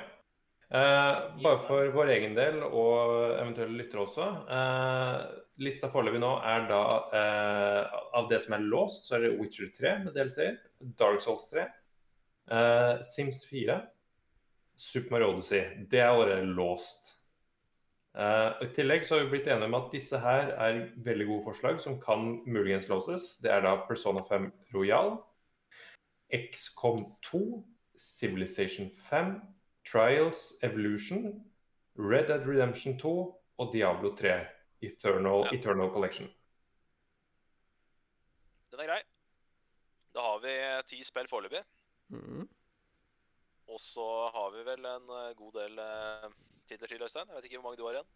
Eh, 0.74 1.18
bare 1.44 1.60
for 1.68 1.90
vår 1.94 2.12
egen 2.16 2.36
del, 2.38 2.60
og 2.66 3.36
eventuelle 3.38 3.78
lyttere 3.78 4.06
også. 4.08 4.28
Eh, 4.58 5.18
lista 5.62 5.90
foreløpig 5.94 6.22
nå 6.24 6.32
er 6.50 6.66
da 6.70 6.84
eh, 7.20 7.98
Av 8.18 8.30
det 8.32 8.40
som 8.46 8.56
er 8.58 8.66
låst, 8.72 9.08
så 9.08 9.18
er 9.18 9.28
det 9.28 9.36
Witcher 9.38 9.70
3 9.78 9.94
med 10.08 10.18
DLC-er, 10.18 10.58
Dark 11.00 11.22
Souls 11.22 11.46
3, 11.52 11.68
eh, 12.52 13.02
Sims 13.04 13.46
4, 13.50 13.82
Super 14.76 15.12
Mario 15.12 15.34
Odyssey. 15.34 15.64
Det 15.92 16.00
er 16.00 16.08
allerede 16.12 16.46
låst. 16.46 17.14
Uh, 18.14 18.54
I 18.62 18.68
tillegg 18.76 19.08
så 19.08 19.16
har 19.16 19.24
vi 19.24 19.32
blitt 19.32 19.48
enige 19.50 19.66
om 19.66 19.74
at 19.74 19.88
disse 19.90 20.18
her 20.22 20.52
er 20.62 20.84
veldig 21.02 21.26
gode 21.32 21.44
forslag 21.48 21.80
som 21.82 21.96
kan 22.02 22.44
muligens 22.46 22.86
låses. 22.90 23.40
Det 23.42 23.50
er 23.50 23.64
da 23.66 23.72
Persona 23.88 24.22
5 24.28 24.52
Royal, 24.76 25.16
XCOM 26.30 27.00
2, 27.26 27.42
Civilization 27.98 28.92
5, 29.10 29.34
Trials 29.92 30.54
Evolution, 30.62 31.42
Red 31.98 32.30
Dead 32.30 32.46
Redemption 32.46 33.00
2 33.00 33.16
og 33.58 33.74
Diablo 33.74 34.14
3 34.16 34.46
Eternal, 34.82 35.48
Ja. 35.48 35.58
Eternal 35.58 35.90
Collection. 35.90 36.30
Den 38.72 38.80
er 38.80 38.86
grei. 38.86 39.02
Da 40.14 40.22
har 40.22 40.40
vi 40.40 40.54
ti 40.86 41.04
spill 41.04 41.28
foreløpig. 41.30 41.62
Mhm. 42.14 42.48
Og 43.74 43.80
så 43.82 44.06
har 44.36 44.52
vi 44.54 44.64
vel 44.68 44.86
en 44.86 45.10
eh, 45.18 45.30
god 45.40 45.54
del 45.58 45.80
uh, 45.82 46.26
titler 46.70 46.92
til, 46.92 47.02
Øystein. 47.06 47.30
Jeg 47.32 47.36
vet 47.40 47.46
ikke 47.48 47.62
hvor 47.62 47.70
mange 47.70 47.80
du 47.80 47.86
har 47.88 47.96
igjen. 47.98 48.10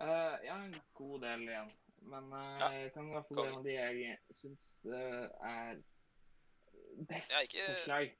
Uh, 0.00 0.34
jeg 0.44 0.52
har 0.52 0.64
en 0.64 0.80
god 0.98 1.20
del 1.24 1.44
igjen. 1.48 1.70
Men 2.10 2.32
uh, 2.32 2.58
Ja, 2.60 2.68
jeg 2.74 2.92
kan 2.92 3.08
i 3.08 3.14
hvert 3.14 3.28
fall 3.28 3.40
gjøre 3.44 3.62
de 3.64 3.74
jeg 3.76 4.18
syns 4.34 4.68
eh, 4.88 5.26
er 5.52 5.80
best 7.08 7.32
er 7.36 7.46
ikke- 7.46 7.66
forslag. 7.74 8.12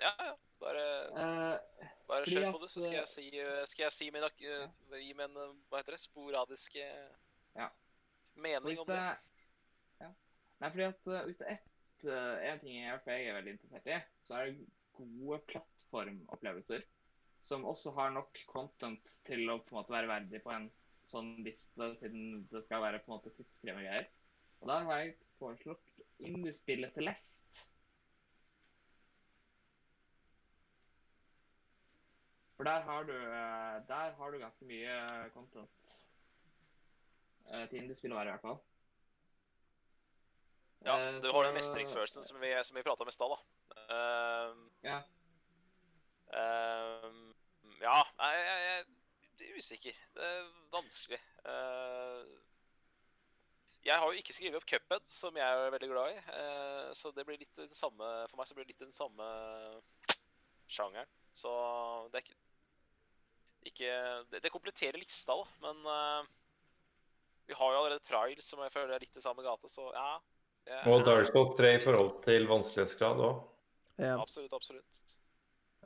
Ja, 0.00 0.12
ja. 0.18 0.32
Bare, 0.62 0.84
uh, 1.10 1.86
bare 2.08 2.26
kjør 2.30 2.52
på 2.54 2.60
det, 2.62 2.70
så 2.70 2.80
skal 2.84 2.92
eh, 2.94 2.98
jeg 3.00 3.08
si, 3.10 3.24
eh, 3.42 3.64
skal 3.66 3.82
jeg 3.88 3.92
si 3.92 4.10
min, 4.14 4.22
uh, 4.22 4.30
eh, 4.46 4.98
gi 5.02 5.12
min 5.18 5.36
eh, 5.42 5.54
hva 5.70 5.80
heter 5.82 5.96
det, 5.96 6.00
sporadiske 6.00 6.84
Ja. 7.58 7.66
mening 8.34 8.68
hvis 8.70 8.80
om 8.80 8.86
det 8.86 8.96
det. 8.96 9.16
ja. 10.00 10.10
Nei, 10.62 10.70
fordi 10.70 10.86
at 10.86 11.06
eh, 11.16 11.24
hvis 11.26 11.40
det 11.42 11.48
er 11.48 11.52
ett, 11.58 11.71
eh, 12.08 12.46
en 12.50 12.60
ting 12.62 12.76
i 12.78 12.84
jeg 12.86 13.28
er 13.28 13.36
veldig 13.38 13.56
interessert 13.56 13.90
i, 13.90 13.98
så 14.26 14.38
er 14.38 14.50
det 14.50 14.66
gode 14.96 15.38
plattformopplevelser 15.50 16.84
som 17.42 17.64
også 17.66 17.90
har 17.96 18.12
nok 18.14 18.38
content 18.46 19.14
til 19.26 19.48
å 19.50 19.58
på 19.64 19.74
en 19.74 19.80
måte 19.80 19.94
være 19.94 20.10
verdig 20.10 20.42
på 20.44 20.52
en 20.54 20.68
sånn 21.10 21.34
liste, 21.42 21.88
siden 21.98 22.44
det 22.52 22.62
skal 22.64 22.84
være 22.84 23.00
på 23.02 23.10
en 23.10 23.16
måte 23.16 23.32
tidskrevende 23.34 23.88
greier. 23.88 24.08
Og 24.62 24.70
da 24.70 24.78
har 24.86 25.00
jeg 25.02 25.16
foreslått 25.40 26.02
indiespillet 26.22 26.94
Celeste. 26.94 27.66
For 32.54 32.68
der 32.68 32.84
har 32.86 33.08
du, 33.08 33.16
eh, 33.16 33.76
der 33.88 34.14
har 34.14 34.30
du 34.30 34.38
ganske 34.38 34.68
mye 34.70 34.98
content 35.34 35.88
eh, 37.50 37.64
til 37.66 37.80
indiespill 37.82 38.14
å 38.14 38.20
være, 38.20 38.30
i 38.30 38.34
hvert 38.36 38.46
fall. 38.46 38.60
Ja, 40.84 40.96
Eh, 40.98 41.20
du 41.22 41.30
har 41.32 41.44
den 41.44 41.52
så- 41.52 41.58
mestringsfølelsen 41.58 42.24
som 42.24 42.40
vi, 42.40 42.64
som 42.64 42.76
vi 42.76 42.82
prata 42.82 43.02
om 43.02 43.08
i 43.08 43.12
stad, 43.12 43.30
da. 43.30 43.38
Ehm, 43.94 44.70
Ja. 44.82 45.02
ehm, 46.32 47.34
ja, 47.80 48.02
nei, 48.18 48.32
jeg, 48.34 48.86
jeg 49.38 49.50
er 49.52 49.56
usikker. 49.58 49.94
Det 50.14 50.24
er 50.24 50.48
vanskelig. 50.72 51.20
Uh, 51.44 52.24
jeg 53.84 53.96
har 53.98 54.06
jo 54.06 54.18
ikke 54.18 54.32
skrevet 54.34 54.56
opp 54.56 54.66
Cuphead, 54.66 55.08
som 55.10 55.36
jeg 55.36 55.42
er 55.42 55.70
veldig 55.70 55.88
glad 55.90 56.12
i. 56.14 56.18
Uh, 56.30 56.92
så 56.94 57.10
det 57.14 57.26
blir 57.26 57.38
litt 57.38 57.56
den 57.56 57.72
samme 57.74 58.28
For 58.28 58.36
meg 58.36 58.46
så 58.46 58.54
blir 58.54 58.64
det 58.64 58.74
litt 58.76 58.86
den 58.86 58.92
samme 58.92 59.82
sjangeren. 60.68 61.10
Så 61.34 61.50
det 62.12 62.20
er 62.20 62.26
ikke, 62.26 62.38
ikke 63.72 63.90
Det, 64.30 64.42
det 64.42 64.52
kompletterer 64.52 64.98
lista, 65.00 65.34
da, 65.34 65.44
men 65.64 65.86
eh, 65.86 66.30
vi 67.48 67.54
har 67.54 67.72
jo 67.72 67.78
allerede 67.78 68.04
Trials, 68.04 68.44
som 68.44 68.60
jeg 68.60 68.72
føler 68.72 68.94
er 68.94 69.00
litt 69.04 69.16
i 69.16 69.24
samme 69.24 69.42
gate, 69.44 69.68
så 69.72 69.90
ja. 69.94 70.20
Jeg- 70.66 70.86
Og 70.92 71.04
Dark 71.04 71.26
Souls 71.32 71.54
3 71.56 71.74
i 71.76 71.80
forhold 71.84 72.22
til 72.24 72.46
vanskelighetsgrad 72.46 73.16
òg. 73.18 73.42
Ja. 73.98 74.16
Absolutt, 74.20 74.52
absolutt. 74.52 74.98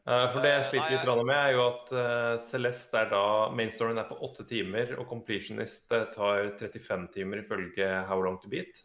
for 0.07 0.41
det 0.41 0.51
jeg 0.53 0.61
Eh, 0.65 0.71
sliter 0.71 0.91
litt 0.91 1.05
jeg- 1.05 1.25
med, 1.27 1.35
er 1.35 1.53
jo 1.53 1.69
at 1.69 1.93
eh, 1.93 2.39
Celeste 2.39 2.95
er 2.95 3.11
da 3.11 3.49
Mainstoryen 3.51 3.99
er 3.99 4.05
på 4.09 4.21
åtte 4.23 4.47
timer, 4.47 4.97
og 5.01 5.09
Completionist 5.09 5.91
eh, 5.91 6.05
tar 6.15 6.51
35 6.57 7.09
timer 7.13 7.43
ifølge 7.43 8.07
How 8.07 8.21
Long 8.23 8.39
To 8.41 8.49
Beat. 8.49 8.85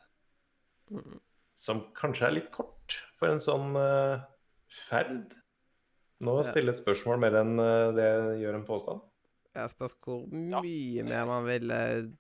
Mhm. 0.90 1.20
Som 1.54 1.92
kanskje 1.94 2.26
er 2.28 2.32
litt 2.32 2.52
kort 2.52 2.98
for 3.20 3.28
en 3.30 3.38
sånn 3.40 3.76
uh, 3.78 4.24
ferd. 4.90 5.36
Nå 6.22 6.44
Ja. 6.44 6.52
stiller 6.52 6.74
et 6.74 6.84
spørsmål 6.84 7.20
mer 7.20 7.32
enn 7.36 7.60
eh, 7.60 7.92
det 7.94 8.42
gjør 8.42 8.56
en 8.56 8.66
påstand. 8.66 9.02
Jeg 9.54 9.70
spørs 9.70 9.94
hvor 10.02 10.26
Ja. 10.32 10.62
mye 10.62 11.04
mer 11.04 11.26
man 11.28 11.46
ville 11.46 12.12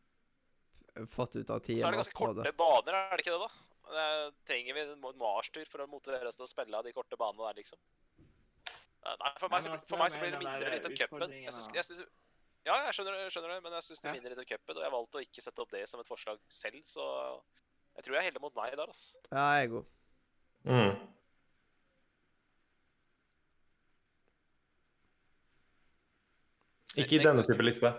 fått 1.08 1.36
ut 1.36 1.50
av 1.50 1.62
Så 1.64 1.74
er 1.74 1.94
det 1.94 2.02
ganske 2.02 2.16
korte 2.16 2.44
det. 2.44 2.56
baner, 2.58 2.94
er 2.98 3.18
det 3.18 3.24
ikke 3.26 3.36
det, 3.36 3.48
da? 3.48 3.52
Eh, 3.92 4.32
trenger 4.48 4.74
vi 4.74 4.82
en 4.82 5.06
marstur 5.20 5.66
for 5.68 5.84
å 5.84 5.88
motiveres 5.92 6.38
til 6.38 6.46
å 6.46 6.50
spille 6.50 6.78
av 6.78 6.84
de 6.88 6.94
korte 6.96 7.18
banene 7.20 7.48
der, 7.48 7.60
liksom? 7.60 7.80
Eh, 9.02 9.16
Nei, 9.20 9.32
for 9.40 9.50
meg, 9.52 9.64
så, 9.64 9.72
for 9.88 9.98
altså, 9.98 10.02
meg 10.02 10.12
så 10.12 10.20
blir 10.22 10.32
det 10.36 10.42
mindre 10.44 10.74
litt 10.76 10.86
om 10.86 10.96
cupen. 11.00 11.36
ja, 12.68 12.76
jeg 12.86 12.94
skjønner, 12.96 13.30
skjønner 13.34 13.56
det, 13.56 13.64
men 13.66 13.74
jeg 13.80 13.88
syns 13.88 14.04
det 14.04 14.14
minner 14.18 14.36
litt 14.36 14.44
om 14.44 14.50
cupen, 14.52 14.78
og 14.78 14.86
jeg 14.86 14.96
valgte 14.98 15.18
å 15.18 15.26
ikke 15.26 15.42
sette 15.48 15.64
opp 15.64 15.72
det 15.74 15.88
som 15.90 16.04
et 16.04 16.08
forslag 16.12 16.44
selv, 16.52 16.84
så 16.86 17.08
jeg 17.98 18.06
tror 18.06 18.16
jeg 18.20 18.30
heller 18.30 18.44
mot 18.44 18.56
nei 18.62 18.70
der, 18.76 18.86
altså. 18.86 19.18
Ja, 19.32 19.48
jeg 19.58 19.66
er 19.66 19.74
god. 19.74 19.90
Mm. 20.62 20.96
Ikke 27.02 27.16
i 27.16 27.24
denne 27.24 27.44
type 27.48 27.64
liste. 27.64 27.90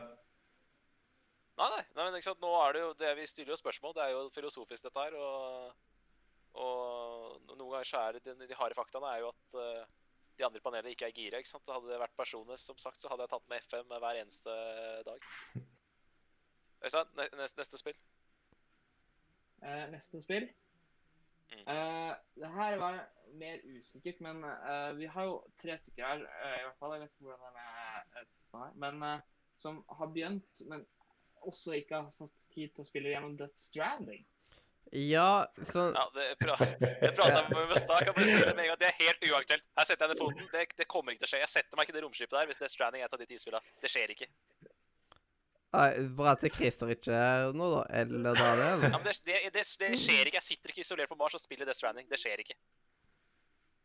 Nei, 1.56 1.68
nei, 1.68 1.82
nei, 1.96 2.04
men 2.04 2.11
ikke 2.11 2.11
sant, 2.24 2.42
nå 2.42 2.50
er 2.60 2.76
det 2.76 2.82
jo 2.82 2.92
det 3.00 3.10
vi 3.18 3.26
stiller 3.30 3.54
jo 3.54 3.60
spørsmål. 3.60 3.96
Det 3.96 4.04
er 4.04 4.14
jo 4.14 4.28
filosofisk, 4.34 4.86
dette 4.86 5.04
her. 5.06 5.16
Og, 5.18 5.74
og 6.62 7.50
noen 7.56 7.68
ganger 7.72 7.88
så 7.88 8.04
er 8.06 8.18
det 8.18 8.24
de, 8.26 8.48
de 8.48 8.58
harde 8.58 8.78
faktaene 8.78 9.10
er 9.10 9.22
jo 9.24 9.30
at 9.32 9.58
uh, 9.58 9.84
de 10.38 10.46
andre 10.46 10.60
i 10.60 10.64
panelet 10.64 10.94
ikke 10.94 11.08
er 11.08 11.16
gira. 11.16 11.42
ikke 11.42 11.52
sant? 11.52 11.70
Hadde 11.72 11.90
det 11.90 12.00
vært 12.02 12.16
personer, 12.18 12.60
som 12.60 12.78
sagt, 12.80 13.00
så 13.00 13.12
hadde 13.12 13.26
jeg 13.26 13.34
tatt 13.34 13.48
med 13.52 13.68
FM 13.68 13.94
hver 13.94 14.20
eneste 14.22 14.56
dag. 15.08 15.30
Øystein, 16.82 17.14
neste, 17.38 17.60
neste 17.62 17.80
spill? 17.80 17.98
Uh, 19.62 19.86
neste 19.94 20.22
spill. 20.22 20.48
Mm. 21.52 21.66
Eh, 21.68 22.14
det 22.40 22.48
her 22.48 22.78
var 22.80 23.02
mer 23.36 23.58
usikkert, 23.76 24.22
men 24.24 24.40
uh, 24.44 24.94
vi 24.96 25.04
har 25.04 25.26
jo 25.28 25.34
tre 25.60 25.76
stykker 25.78 26.06
her, 26.06 26.24
i 26.24 26.64
hvert 26.64 26.78
fall. 26.80 26.94
Jeg 26.96 27.04
vet 27.04 27.12
ikke 27.12 27.28
hvordan 27.28 27.58
det 27.58 27.66
er 27.66 28.08
med 28.14 28.30
siste 28.30 28.62
her, 28.62 28.72
men 28.80 29.04
som 29.60 29.82
har 29.98 30.08
begynt, 30.14 30.62
men 30.70 30.86
også 31.48 31.76
ikke 31.78 31.98
har 31.98 32.12
fått 32.18 32.44
tid 32.54 32.72
til 32.74 32.84
å 32.84 32.88
spille 32.88 33.12
gjennom 33.12 33.34
Death 33.38 33.58
Stranding. 33.60 34.22
Ja, 34.92 35.46
sånn 35.70 35.94
Ja, 35.96 36.02
det, 36.12 36.24
pra 36.42 36.56
det 36.60 37.12
prata 37.16 37.38
jeg 37.38 37.52
med 37.54 37.78
stad. 37.80 38.02
Kan 38.04 38.16
bare 38.16 38.26
si 38.28 38.34
det 38.36 38.52
med 38.52 38.64
en 38.66 38.70
gang. 38.72 38.80
Det 38.82 38.90
er 38.90 38.98
helt 38.98 39.22
uaktuelt. 39.30 39.64
Her 39.78 39.88
setter 39.88 40.04
jeg 40.04 40.12
ned 40.12 40.20
foten. 40.20 40.50
Det, 40.52 40.64
det 40.82 40.86
kommer 40.90 41.14
ikke 41.14 41.22
til 41.22 41.30
å 41.30 41.32
skje. 41.32 41.40
Jeg 41.46 41.52
setter 41.54 41.78
meg 41.78 41.86
ikke 41.86 41.94
i 41.94 41.98
det 41.98 42.04
romskipet 42.04 42.36
der 42.36 42.50
hvis 42.50 42.60
Death 42.60 42.74
Stranding 42.74 43.04
er 43.04 43.08
et 43.08 43.16
av 43.16 43.22
de 43.22 43.28
tidsspillene. 43.30 43.72
Det 43.80 43.92
skjer 43.92 44.12
ikke. 44.12 44.28
Nei, 45.72 45.88
Bra 46.18 46.34
at 46.34 46.44
Christer 46.52 46.92
ikke 46.92 47.16
er 47.16 47.56
nå, 47.56 47.70
da. 47.72 47.82
Eller 48.02 48.36
da 48.36 48.50
det, 48.58 48.68
Ja, 48.90 48.98
men 48.98 49.06
det, 49.08 49.16
det, 49.24 49.38
det, 49.54 49.64
det 49.80 49.92
skjer 50.02 50.28
ikke. 50.28 50.42
Jeg 50.42 50.48
sitter 50.50 50.74
ikke 50.74 50.84
isolert 50.84 51.12
på 51.14 51.16
Mars 51.22 51.38
og 51.38 51.40
spiller 51.40 51.68
Death 51.68 51.80
Stranding. 51.80 52.10
Det 52.12 52.20
skjer 52.20 52.44
ikke. 52.44 52.58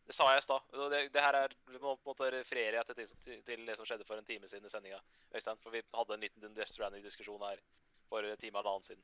Det 0.07 0.15
sa 0.15 0.29
jeg 0.31 0.39
i 0.39 0.45
stad. 0.45 0.69
Det, 0.91 1.01
det 1.11 1.21
her 1.23 1.35
er 1.35 1.53
vi 1.67 1.79
må 1.83 1.95
på 1.95 2.07
en 2.07 2.13
måte 2.13 2.29
referere 2.31 2.83
til, 2.87 3.09
til, 3.25 3.41
til 3.43 3.65
det 3.67 3.75
som 3.75 3.87
skjedde 3.87 4.05
for 4.07 4.15
en 4.19 4.25
time 4.27 4.47
siden 4.47 4.65
i 4.65 4.71
sendinga. 4.71 4.99
For 5.35 5.73
vi 5.73 5.81
hadde 5.93 6.15
en 6.15 6.23
liten 6.23 6.55
Death 6.55 6.71
Stranding-diskusjon 6.71 7.43
her 7.43 7.59
for 8.07 8.23
en 8.23 8.39
time 8.39 8.61
eller 8.61 8.71
annen 8.71 8.87
siden. 8.87 9.03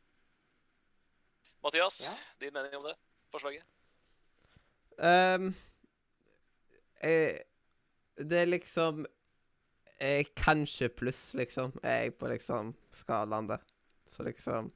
Mathias, 1.63 2.05
Ja. 2.07 2.13
din 2.39 2.53
mening 2.55 2.75
om 2.75 2.83
det 2.87 2.95
forslaget? 3.31 3.63
Um, 4.97 5.55
jeg, 7.01 7.41
det 8.17 8.39
er 8.41 8.45
liksom 8.45 9.05
jeg, 9.99 10.27
Kanskje 10.35 10.89
pluss, 10.89 11.33
liksom, 11.33 11.79
er 11.83 12.01
jeg 12.03 12.15
på 12.15 12.27
liksom 12.27 12.75
skalaen 12.93 13.49
der. 13.49 13.63
Så 14.11 14.23
liksom 14.23 14.71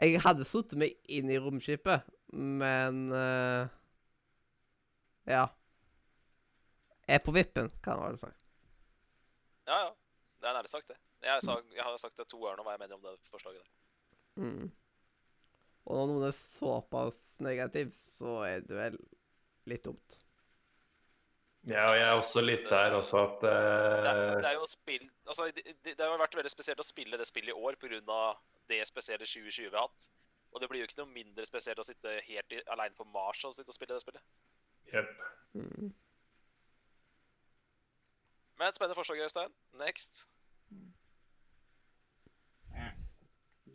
Jeg 0.00 0.20
hadde 0.20 0.44
sittet 0.44 0.76
meg 0.78 0.92
inn 1.08 1.30
i 1.32 1.38
romskipet, 1.40 2.04
men 2.32 3.12
uh, 3.12 3.68
Ja. 5.26 5.46
Er 7.08 7.18
på 7.22 7.32
vippen, 7.34 7.70
kan 7.82 7.98
man 8.00 8.16
vel 8.16 8.18
si. 8.18 8.32
Ja, 9.66 9.78
ja. 9.84 9.92
Det 10.40 10.48
er 10.48 10.54
nærlig 10.58 10.70
sagt, 10.70 10.88
det. 10.90 10.96
Jeg, 11.22 11.42
sa, 11.42 11.56
jeg 11.74 11.82
har 11.86 11.96
sagt 11.98 12.18
det 12.18 12.26
to 12.28 12.38
ganger 12.42 12.58
nå 12.60 12.66
hva 12.66 12.74
jeg 12.76 12.82
mener 12.84 12.98
om 12.98 13.02
det 13.06 13.14
forslaget 13.30 13.62
der. 13.62 13.70
Mm. 14.42 14.66
Og 15.86 15.96
når 15.96 16.10
noen 16.10 16.26
er 16.28 16.36
såpass 16.36 17.16
negativ, 17.42 17.92
så 18.18 18.40
er 18.46 18.60
det 18.66 18.76
vel 18.76 18.98
litt 19.70 19.84
dumt. 19.86 20.18
Ja, 21.66 21.88
og 21.90 21.96
jeg 21.98 22.04
er 22.06 22.14
også 22.14 22.42
litt 22.46 22.66
der 22.70 22.94
også 22.94 23.22
at 23.24 23.40
Det, 23.42 23.50
er- 23.50 24.20
eh, 24.28 24.36
det 24.38 24.50
er 24.52 24.54
jo 24.54 24.66
spill 24.70 25.08
Altså, 25.26 25.48
det, 25.56 25.64
det 25.82 25.96
det 25.98 26.04
har 26.06 26.20
vært 26.20 26.36
veldig 26.38 26.52
spesielt 26.52 26.78
å 26.82 26.86
spille 26.86 27.18
det 27.18 27.26
spillet 27.26 27.50
i 27.50 27.58
år 27.58 27.74
pga. 27.80 28.36
det 28.70 28.82
spesielle 28.86 29.26
2020 29.26 29.70
vi 29.70 29.74
har 29.76 29.88
hatt. 29.88 30.06
Og 30.56 30.62
det 30.62 30.70
blir 30.72 30.80
jo 30.80 30.86
ikke 30.88 31.02
noe 31.02 31.12
mindre 31.12 31.44
spesielt 31.44 31.80
å 31.82 31.84
sitte 31.84 32.14
helt 32.24 32.52
i, 32.56 32.62
alene 32.72 32.96
på 32.96 33.04
Mars 33.12 33.42
og 33.44 33.52
sitte 33.52 33.68
og 33.68 33.76
spille 33.76 33.92
det 33.92 34.00
spillet. 34.00 34.22
Yep. 34.88 35.10
Mm. 35.52 35.90
Men 38.56 38.72
spennende 38.72 38.96
forslag, 38.96 39.20
Øystein. 39.26 39.52
Next. 39.76 40.22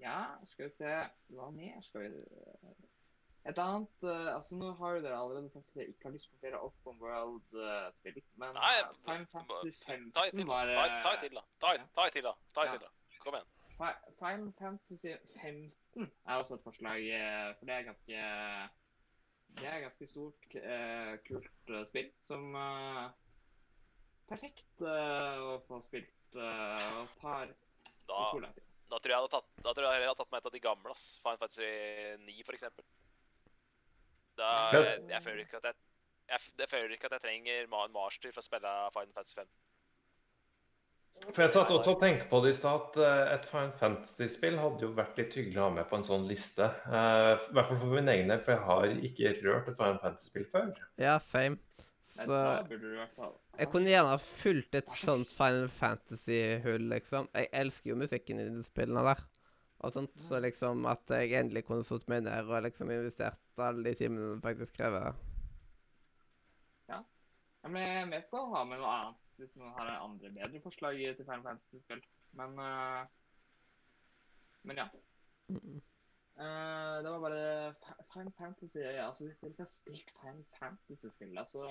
Ja, 0.01 0.23
skal 0.49 0.65
vi 0.65 0.73
se 0.73 0.95
Hva 1.29 1.51
mer 1.53 1.83
skal 1.85 2.07
vi 2.07 2.23
Et 3.45 3.59
annet 3.61 4.07
uh, 4.07 4.31
Altså, 4.33 4.57
nå 4.57 4.71
har 4.79 4.95
jo 4.97 5.03
dere 5.05 5.19
allerede 5.19 5.53
sagt 5.53 5.69
at 5.69 5.77
dere 5.77 5.93
ikke 5.93 6.09
har 6.09 6.15
lyst 6.15 6.31
på 6.33 6.41
flere 6.41 6.65
Open 6.65 6.97
World-spill, 7.03 8.17
men 8.41 8.57
Nei, 8.57 8.73
eh, 8.81 8.91
Final 9.05 9.29
Fantasy 9.29 9.75
Ta 9.85 10.25
et 10.25 10.33
15 10.33 10.41
da. 10.41 10.49
var 10.49 10.73
Ta, 10.73 10.89
en 10.89 10.97
eh, 10.97 11.21
til, 11.21 11.37
da. 11.37 11.45
Ta, 11.61 11.75
en 11.77 12.15
til, 12.17 12.25
da. 12.25 12.33
Ta 12.57 12.65
et 12.65 12.73
til, 12.73 12.87
da. 12.87 13.19
Kom 13.21 13.37
igjen. 13.37 13.60
Fi- 13.81 14.13
Final 14.19 14.51
Fantasy 14.59 15.15
15 15.41 16.05
er 16.05 16.37
også 16.37 16.59
et 16.59 16.63
forslag, 16.67 17.01
eh, 17.17 17.47
for 17.57 17.65
det 17.65 17.75
er 17.79 17.87
ganske 17.87 18.19
Det 19.57 19.67
er 19.67 19.81
ganske 19.83 20.07
stort, 20.07 20.45
eh, 20.55 21.15
kult 21.27 21.71
eh, 21.73 21.83
spill 21.89 22.11
som 22.23 22.53
Perfekt 24.31 24.83
å 24.85 25.57
få 25.67 25.81
spilt 25.83 26.37
og 26.39 27.09
tar 27.19 27.49
Da, 28.07 28.15
utrolig 28.21 28.45
lang 28.45 28.53
tid. 28.55 28.63
da 28.91 28.99
tror 28.99 29.11
jeg 29.11 29.15
jeg 29.17 29.19
hadde 29.23 29.33
tatt, 29.33 29.49
da 29.65 29.73
tror 29.75 29.87
jeg 29.89 29.99
jeg 29.99 30.07
hadde 30.07 30.19
tatt 30.21 30.31
meg 30.31 30.39
et 30.39 30.47
av 30.47 30.53
de 30.55 30.61
gamle. 30.63 30.93
ass. 30.93 31.03
Final 31.23 31.41
Fantasy 31.41 31.67
9, 32.23 32.37
for 32.47 32.55
eksempel. 32.55 32.85
Da, 34.39 34.47
jeg, 34.77 35.01
jeg 35.11 35.23
føler 35.25 35.43
ikke 35.43 35.59
at 35.59 35.67
jeg 35.71 35.75
jeg, 36.31 36.39
jeg 36.61 36.69
føler 36.71 36.93
ikke 36.95 37.09
at 37.09 37.17
jeg 37.17 37.23
trenger 37.25 37.65
en 37.67 37.91
master 37.91 38.31
for 38.31 38.39
å 38.39 38.45
spille 38.45 38.71
Final 38.95 39.13
Fantasy 39.17 39.35
5. 39.41 39.49
For 41.31 41.43
jeg 41.43 41.51
satt 41.53 41.71
også 41.71 41.93
og 41.93 41.99
tenkte 42.01 42.27
på 42.31 42.39
det 42.43 42.53
i 42.53 42.57
stad 42.57 42.79
at 42.81 42.97
eh, 43.03 43.33
et 43.35 43.45
Final 43.47 43.73
Fantasy-spill 43.79 44.57
hadde 44.59 44.85
jo 44.87 44.91
vært 44.97 45.19
litt 45.19 45.35
hyggelig 45.37 45.59
å 45.59 45.67
ha 45.67 45.73
med 45.75 45.87
på 45.89 45.99
en 45.99 46.05
sånn 46.07 46.25
liste. 46.27 46.65
Eh, 46.87 47.33
I 47.35 47.55
hvert 47.55 47.69
fall 47.69 47.79
for 47.83 47.93
min 47.93 48.09
egen 48.11 48.31
del, 48.31 48.41
for 48.45 48.55
jeg 48.55 48.63
har 48.67 48.95
ikke 49.09 49.33
rørt 49.43 49.69
et 49.69 49.77
Final 49.77 49.99
Fantasy-spill 50.01 50.47
før. 50.51 50.71
Ja, 51.01 51.17
same. 51.23 51.61
Så 52.11 52.35
jeg 52.35 53.67
kunne 53.71 53.91
gjerne 53.93 54.11
ha 54.11 54.17
fulgt 54.19 54.75
et 54.75 54.89
sånt 54.99 55.29
Final 55.37 55.69
Fantasy-hull, 55.71 56.89
liksom. 56.91 57.29
Jeg 57.37 57.51
elsker 57.61 57.93
jo 57.93 57.99
musikken 58.01 58.41
i 58.41 58.49
de 58.49 58.65
spillene 58.67 59.05
der. 59.11 59.23
Og 59.81 59.93
sånt, 59.95 60.11
Så 60.21 60.41
liksom 60.43 60.83
at 60.89 61.09
jeg 61.09 61.33
endelig 61.39 61.63
kunne 61.69 61.85
satt 61.87 62.03
meg 62.11 62.25
ned 62.27 62.49
og 62.49 62.65
liksom 62.67 62.91
investert 62.93 63.39
alle 63.61 63.83
de 63.87 63.95
timene 63.97 64.35
det 64.35 64.43
faktisk 64.43 64.75
krever. 64.77 65.15
Ja, 66.91 66.99
men 67.69 67.81
jeg 67.81 68.01
er 68.03 68.11
med 68.11 68.27
på 68.29 68.41
å 68.41 68.51
ha 68.55 68.65
med 68.67 68.81
noe 68.81 68.93
annet 68.97 69.30
hvis 69.41 69.57
noen 69.59 69.73
har 69.77 69.93
andre 69.97 70.33
bedre 70.35 70.61
forslag 70.63 70.99
til 71.01 71.25
Final 71.25 71.45
Fantasy-spill. 71.47 72.03
Men 72.39 72.59
uh, 72.59 73.05
Men 74.67 74.83
ja. 74.83 74.89
Mm. 75.51 75.81
Eh, 76.41 77.03
det 77.03 77.09
var 77.11 77.19
bare 77.19 77.73
Final 78.13 78.33
Fantasy 78.37 78.79
ja. 78.79 79.07
Altså, 79.07 79.25
hvis 79.27 79.41
dere 79.41 79.51
ikke 79.51 79.65
har 79.65 79.71
spilt 79.71 80.13
Final 80.21 80.45
Fantasy-spill, 80.59 81.37
altså 81.37 81.65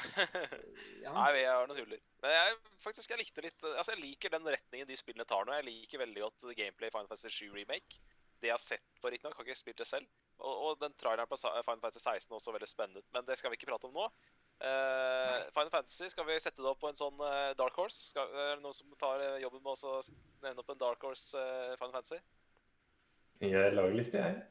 Ja. 1.04 1.12
Nei, 1.12 1.28
vi 1.36 1.42
er 1.44 1.66
noen 1.68 1.76
tuller. 1.76 2.00
Men 2.22 2.32
jeg 2.32 2.56
faktisk, 2.80 3.12
jeg 3.12 3.20
likte 3.20 3.44
litt 3.44 3.66
Altså, 3.74 3.92
jeg 3.92 4.02
liker 4.02 4.32
den 4.32 4.48
retningen 4.48 4.88
de 4.88 4.96
spillene 4.98 5.28
tar 5.28 5.44
nå. 5.44 5.54
Jeg 5.58 5.68
liker 5.68 6.02
veldig 6.02 6.24
godt 6.24 6.48
gameplay 6.56 6.88
i 6.88 6.94
Final 6.94 7.10
Fantasy 7.10 7.34
7 7.44 7.52
Remake. 7.58 8.00
Det 8.40 8.48
jeg 8.48 8.56
har 8.56 8.62
sett 8.62 9.00
på, 9.02 9.10
riktignok, 9.12 9.36
har 9.36 9.46
ikke 9.46 9.60
spilt 9.60 9.82
det 9.82 9.88
selv. 9.90 10.08
Og, 10.40 10.54
og 10.64 10.78
den 10.80 10.94
traileren 10.96 11.28
på 11.28 11.36
Final 11.42 11.82
Fantasy 11.84 12.00
16 12.00 12.38
også 12.38 12.54
veldig 12.56 12.70
spennende 12.70 13.04
ut. 13.04 13.10
Men 13.12 13.26
det 13.28 13.36
skal 13.36 13.52
vi 13.52 13.60
ikke 13.60 13.68
prate 13.68 13.90
om 13.90 13.98
nå. 13.98 14.06
Eh, 14.60 15.36
Final 15.54 15.70
Fantasy, 15.70 16.10
skal 16.12 16.26
vi 16.28 16.40
sette 16.40 16.60
det 16.60 16.68
opp 16.68 16.82
på 16.82 16.90
en 16.90 16.98
sånn 16.98 17.16
uh, 17.16 17.52
Dark 17.56 17.78
Horse? 17.80 18.10
Skal, 18.10 18.28
er 18.28 18.58
det 18.58 18.64
noen 18.64 18.76
som 18.76 18.90
tar 19.00 19.22
uh, 19.24 19.38
jobben 19.40 19.62
med 19.64 19.84
å 19.88 19.92
nevne 20.44 20.60
opp 20.60 20.72
en 20.74 20.82
Dark 20.82 21.06
Horse 21.06 21.44
Final 21.80 21.94
Fantasy? 21.94 22.18
Jeg 23.40 23.72
lager 23.72 23.96
liste, 23.96 24.20
jeg. 24.20 24.42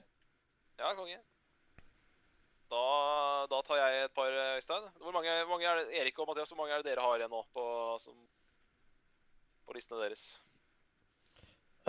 Ja, 0.81 0.95
konge. 0.97 1.19
Da, 2.73 2.81
da 3.53 3.61
tar 3.65 3.81
jeg 3.83 4.01
et 4.07 4.15
par, 4.17 4.33
Øystein. 4.55 4.89
Hvor 4.97 5.13
mange, 5.13 5.35
hvor 5.43 5.53
mange 5.55 5.69
er 5.69 5.81
det, 5.83 6.01
Erik 6.01 6.21
og 6.21 6.31
Mathias, 6.31 6.53
hvor 6.53 6.63
mange 6.63 6.73
er 6.73 6.81
det 6.81 6.89
dere 6.89 7.05
har 7.05 7.21
igjen 7.21 7.33
nå 7.33 7.43
på, 7.53 7.65
som, 8.01 8.17
på 9.69 9.77
listene 9.77 10.01
deres? 10.01 10.25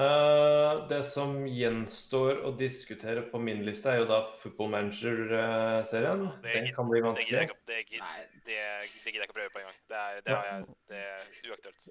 Eh, 0.00 0.86
det 0.88 1.00
som 1.04 1.32
gjenstår 1.44 2.38
å 2.48 2.52
diskutere 2.56 3.24
på 3.28 3.40
min 3.42 3.64
liste, 3.66 3.90
er 3.92 4.00
jo 4.00 4.06
da 4.08 4.20
Football 4.40 4.70
Manager-serien. 4.72 6.22
Ja, 6.24 6.36
Den 6.44 6.68
kan 6.76 6.88
bli 6.88 7.00
Det 7.02 7.02
gidder 7.02 7.08
vanskelig. 7.10 7.34
jeg 7.40 7.48
ikke, 7.50 7.58
det 7.66 7.80
gidder, 7.90 8.06
Nei, 8.06 8.22
det, 8.46 8.54
det 8.54 9.02
jeg 9.20 9.26
ikke 9.26 9.34
å 9.34 9.38
prøve 9.40 9.52
på 9.56 9.60
engang. 9.60 9.80
Det 9.90 9.98
er, 10.04 10.22
det 10.24 10.36
har 10.38 10.64
det 10.92 11.02
er 11.02 11.50
uaktuelt. 11.50 11.90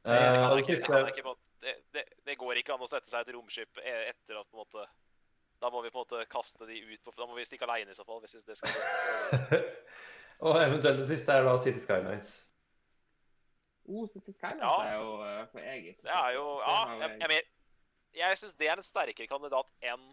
Jeg 0.00 0.58
ikke, 0.64 0.78
ikke, 1.12 1.22
på- 1.28 1.38
det, 1.60 2.04
går 2.40 2.62
ikke 2.62 2.74
an 2.74 2.82
å 2.82 2.88
sette 2.88 3.10
seg 3.10 3.20
i 3.20 3.28
et 3.28 3.34
romskip 3.36 3.82
e- 3.84 3.96
etter 4.08 4.40
at 4.40 4.48
på 4.48 4.56
en 4.56 4.62
måte 4.64 4.86
Da 5.60 5.68
må 5.68 5.82
vi 5.84 5.90
på 5.92 6.00
en 6.00 6.06
måte 6.06 6.24
kaste 6.32 6.64
de 6.64 6.78
ut 6.80 7.02
på 7.04 7.12
Da 7.18 7.26
må 7.28 7.36
vi 7.36 7.44
stikke 7.44 7.68
aleine 7.68 7.92
i 7.92 7.98
så 7.98 8.06
fall. 8.08 8.20
hvis 8.24 8.46
det 8.48 8.56
skal 8.56 8.70
og 10.40 10.56
eventuelt 10.56 11.02
det 11.02 11.08
siste 11.10 11.34
er 11.36 11.44
da 11.44 11.58
City 11.60 11.82
Skylines. 11.84 12.30
Oh, 13.90 14.04
City 14.06 14.30
Skylines 14.32 14.62
Ja. 14.62 14.74
er 14.86 14.96
jo 15.00 15.12
uh, 15.18 15.46
for 15.50 15.58
eget. 15.58 15.96
Det 16.06 16.12
er 16.14 16.32
jo 16.36 16.44
Ja, 16.62 16.76
jeg, 17.00 17.16
jeg- 17.20 17.30
jeg, 17.34 17.42
jeg 18.20 18.38
syns 18.38 18.54
det 18.60 18.68
er 18.70 18.78
en 18.78 18.86
sterkere 18.86 19.26
kandidat 19.30 19.66
enn 19.82 20.04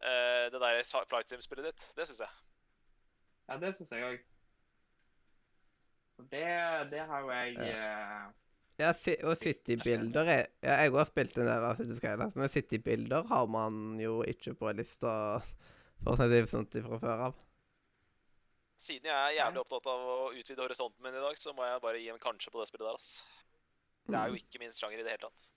uh, 0.00 0.46
det 0.54 0.60
der 0.62 0.80
Flight 1.10 1.28
Sim-spillet 1.28 1.68
ditt. 1.70 1.90
Det 1.96 2.06
syns 2.08 2.22
jeg. 2.24 2.32
Ja, 3.50 3.58
det 3.60 3.74
syns 3.76 3.92
jeg 3.92 4.04
òg. 4.08 4.20
Det, 6.30 6.44
det 6.92 7.00
har 7.08 7.20
jo 7.24 7.30
jeg 7.32 7.56
uh, 7.56 8.30
Ja, 8.80 8.90
og 9.28 9.36
City-bilder 9.40 10.28
er 10.28 10.42
Ja, 10.64 10.74
jeg 10.84 10.92
har 10.96 11.08
spilt 11.08 11.36
en 11.40 11.48
del 11.48 11.64
av 11.68 11.76
City 11.80 11.96
Skylines, 12.00 12.36
men 12.36 12.48
City-bilder 12.52 13.24
har 13.28 13.46
man 13.52 14.00
jo 14.00 14.22
ikke 14.28 14.54
på 14.56 14.72
lista 14.76 15.12
for 16.00 16.14
å 16.14 16.16
si 16.20 16.28
det 16.32 16.42
sånn 16.48 16.68
fra 16.72 16.98
før 17.02 17.24
av. 17.28 17.38
Siden 18.80 19.10
jeg 19.10 19.12
er 19.12 19.34
jævlig 19.36 19.60
opptatt 19.60 19.86
av 19.92 20.02
å 20.08 20.30
utvide 20.32 20.64
horisonten 20.64 21.04
min 21.04 21.16
i 21.18 21.20
dag, 21.20 21.36
så 21.36 21.52
må 21.52 21.66
jeg 21.68 21.82
bare 21.84 21.98
gi 22.00 22.08
en 22.12 22.22
kanskje 22.22 22.52
på 22.52 22.62
det 22.62 22.68
spillet 22.70 22.88
der, 22.88 22.96
ass. 22.96 23.08
Det 24.08 24.16
er 24.16 24.30
jo 24.32 24.38
ikke 24.40 24.60
min 24.62 24.72
sjanger 24.72 25.02
i 25.02 25.04
det 25.04 25.12
hele 25.12 25.26
tatt. 25.26 25.48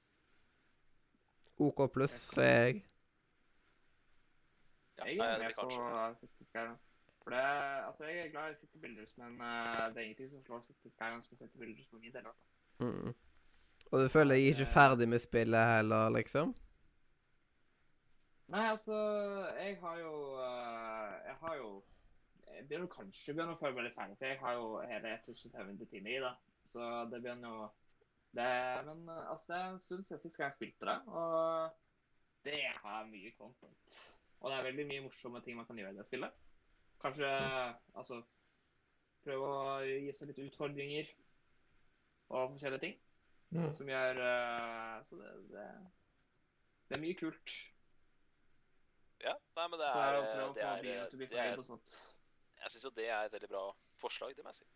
OK 1.63 1.79
pluss, 1.93 2.17
sier 2.33 2.67
jeg. 2.67 2.81
Ja, 4.97 5.07
Jeg 5.07 5.17
er 5.23 5.39
det 5.39 5.47
med 5.47 5.55
på. 5.55 5.69
City 6.19 6.43
For 7.23 7.31
det, 7.31 7.45
altså, 7.87 8.05
jeg 8.05 8.25
er 8.25 8.33
glad 8.33 8.51
i 8.51 8.59
City 8.59 8.77
Builders, 8.83 9.15
men 9.17 9.39
uh, 9.39 9.87
det 9.93 10.01
er 10.01 10.09
ingenting 10.09 10.29
som 10.29 10.43
slår 10.43 10.61
City 10.67 10.91
Skylines 10.91 11.27
på 11.27 11.39
City 11.39 11.57
Builders 11.57 11.87
for 11.89 12.03
min 12.03 12.11
del. 12.11 12.27
Mm. 12.83 13.15
Og 13.91 14.03
du 14.03 14.09
føler 14.09 14.35
jeg 14.35 14.43
er 14.43 14.57
ikke 14.57 14.73
ferdig 14.73 15.09
med 15.09 15.23
spillet 15.23 15.71
heller, 15.77 16.09
liksom? 16.09 16.53
Nei, 18.51 18.67
altså, 18.69 18.99
jeg 19.63 19.79
har 19.79 19.97
jo 20.03 20.13
uh, 20.35 21.11
Jeg 21.23 21.35
har 21.39 21.55
jo 21.55 21.83
Jeg 22.53 22.67
begynner 22.67 22.91
kanskje 22.91 23.33
begynner 23.33 23.55
å 23.55 23.59
føle 23.59 23.77
meg 23.77 23.87
litt 23.87 23.97
ferdig, 23.97 24.17
for 24.19 24.29
jeg 24.29 24.41
har 24.41 24.57
jo 24.59 24.67
hele 24.89 25.13
1500 25.19 25.89
timer 25.91 26.13
i 26.13 26.19
det. 26.23 26.33
Så 26.73 26.89
det 27.11 27.21
begynner 27.23 27.49
jo 27.49 27.69
det, 28.33 28.49
Men 28.87 29.09
eh, 29.09 29.29
altså, 29.29 29.53
det 29.53 29.59
er 29.59 29.71
en 29.71 29.81
stund 29.83 30.05
siden 30.07 30.21
sist 30.21 30.39
gang 30.39 30.49
jeg 30.51 30.57
spilte 30.57 30.89
det, 30.89 30.97
og 31.07 32.45
det 32.47 32.61
har 32.83 33.09
mye 33.09 33.33
content. 33.37 33.99
Og 34.39 34.51
det 34.51 34.57
er 34.57 34.67
veldig 34.69 34.87
mye 34.89 35.03
morsomme 35.05 35.41
ting 35.45 35.57
man 35.59 35.67
kan 35.69 35.77
gjøre 35.79 35.93
i 35.95 35.99
det 35.99 36.07
spillet. 36.07 36.39
Kanskje 37.03 37.29
altså 37.99 38.21
prøve 39.23 39.49
å 39.49 39.77
gi 39.85 40.13
seg 40.15 40.31
litt 40.31 40.41
utfordringer 40.47 41.11
og 42.33 42.55
forskjellige 42.55 42.85
ting 42.87 42.99
Mm. 43.53 43.73
som 43.73 43.89
gjør 43.89 44.17
eh, 44.17 45.03
Så 45.05 45.15
det, 45.19 45.29
det, 45.51 45.67
det 46.89 46.95
er 46.97 47.01
mye 47.03 47.17
kult. 47.19 47.53
Ja, 49.21 49.35
nei, 49.55 49.67
men 49.69 49.79
det 49.79 49.87
er, 49.87 49.99
er 49.99 50.15
det 50.15 50.21
å 50.23 50.53
det 50.55 50.63
er, 50.63 50.81
det 51.13 51.43
er. 51.43 51.61
Jeg 52.63 52.71
syns 52.71 52.87
jo 52.87 52.95
det 52.95 53.09
er 53.09 53.27
et 53.27 53.35
veldig 53.35 53.51
bra 53.51 53.63
forslag, 53.99 54.35
det 54.37 54.45
må 54.45 54.53
jeg 54.53 54.63
si. 54.63 54.69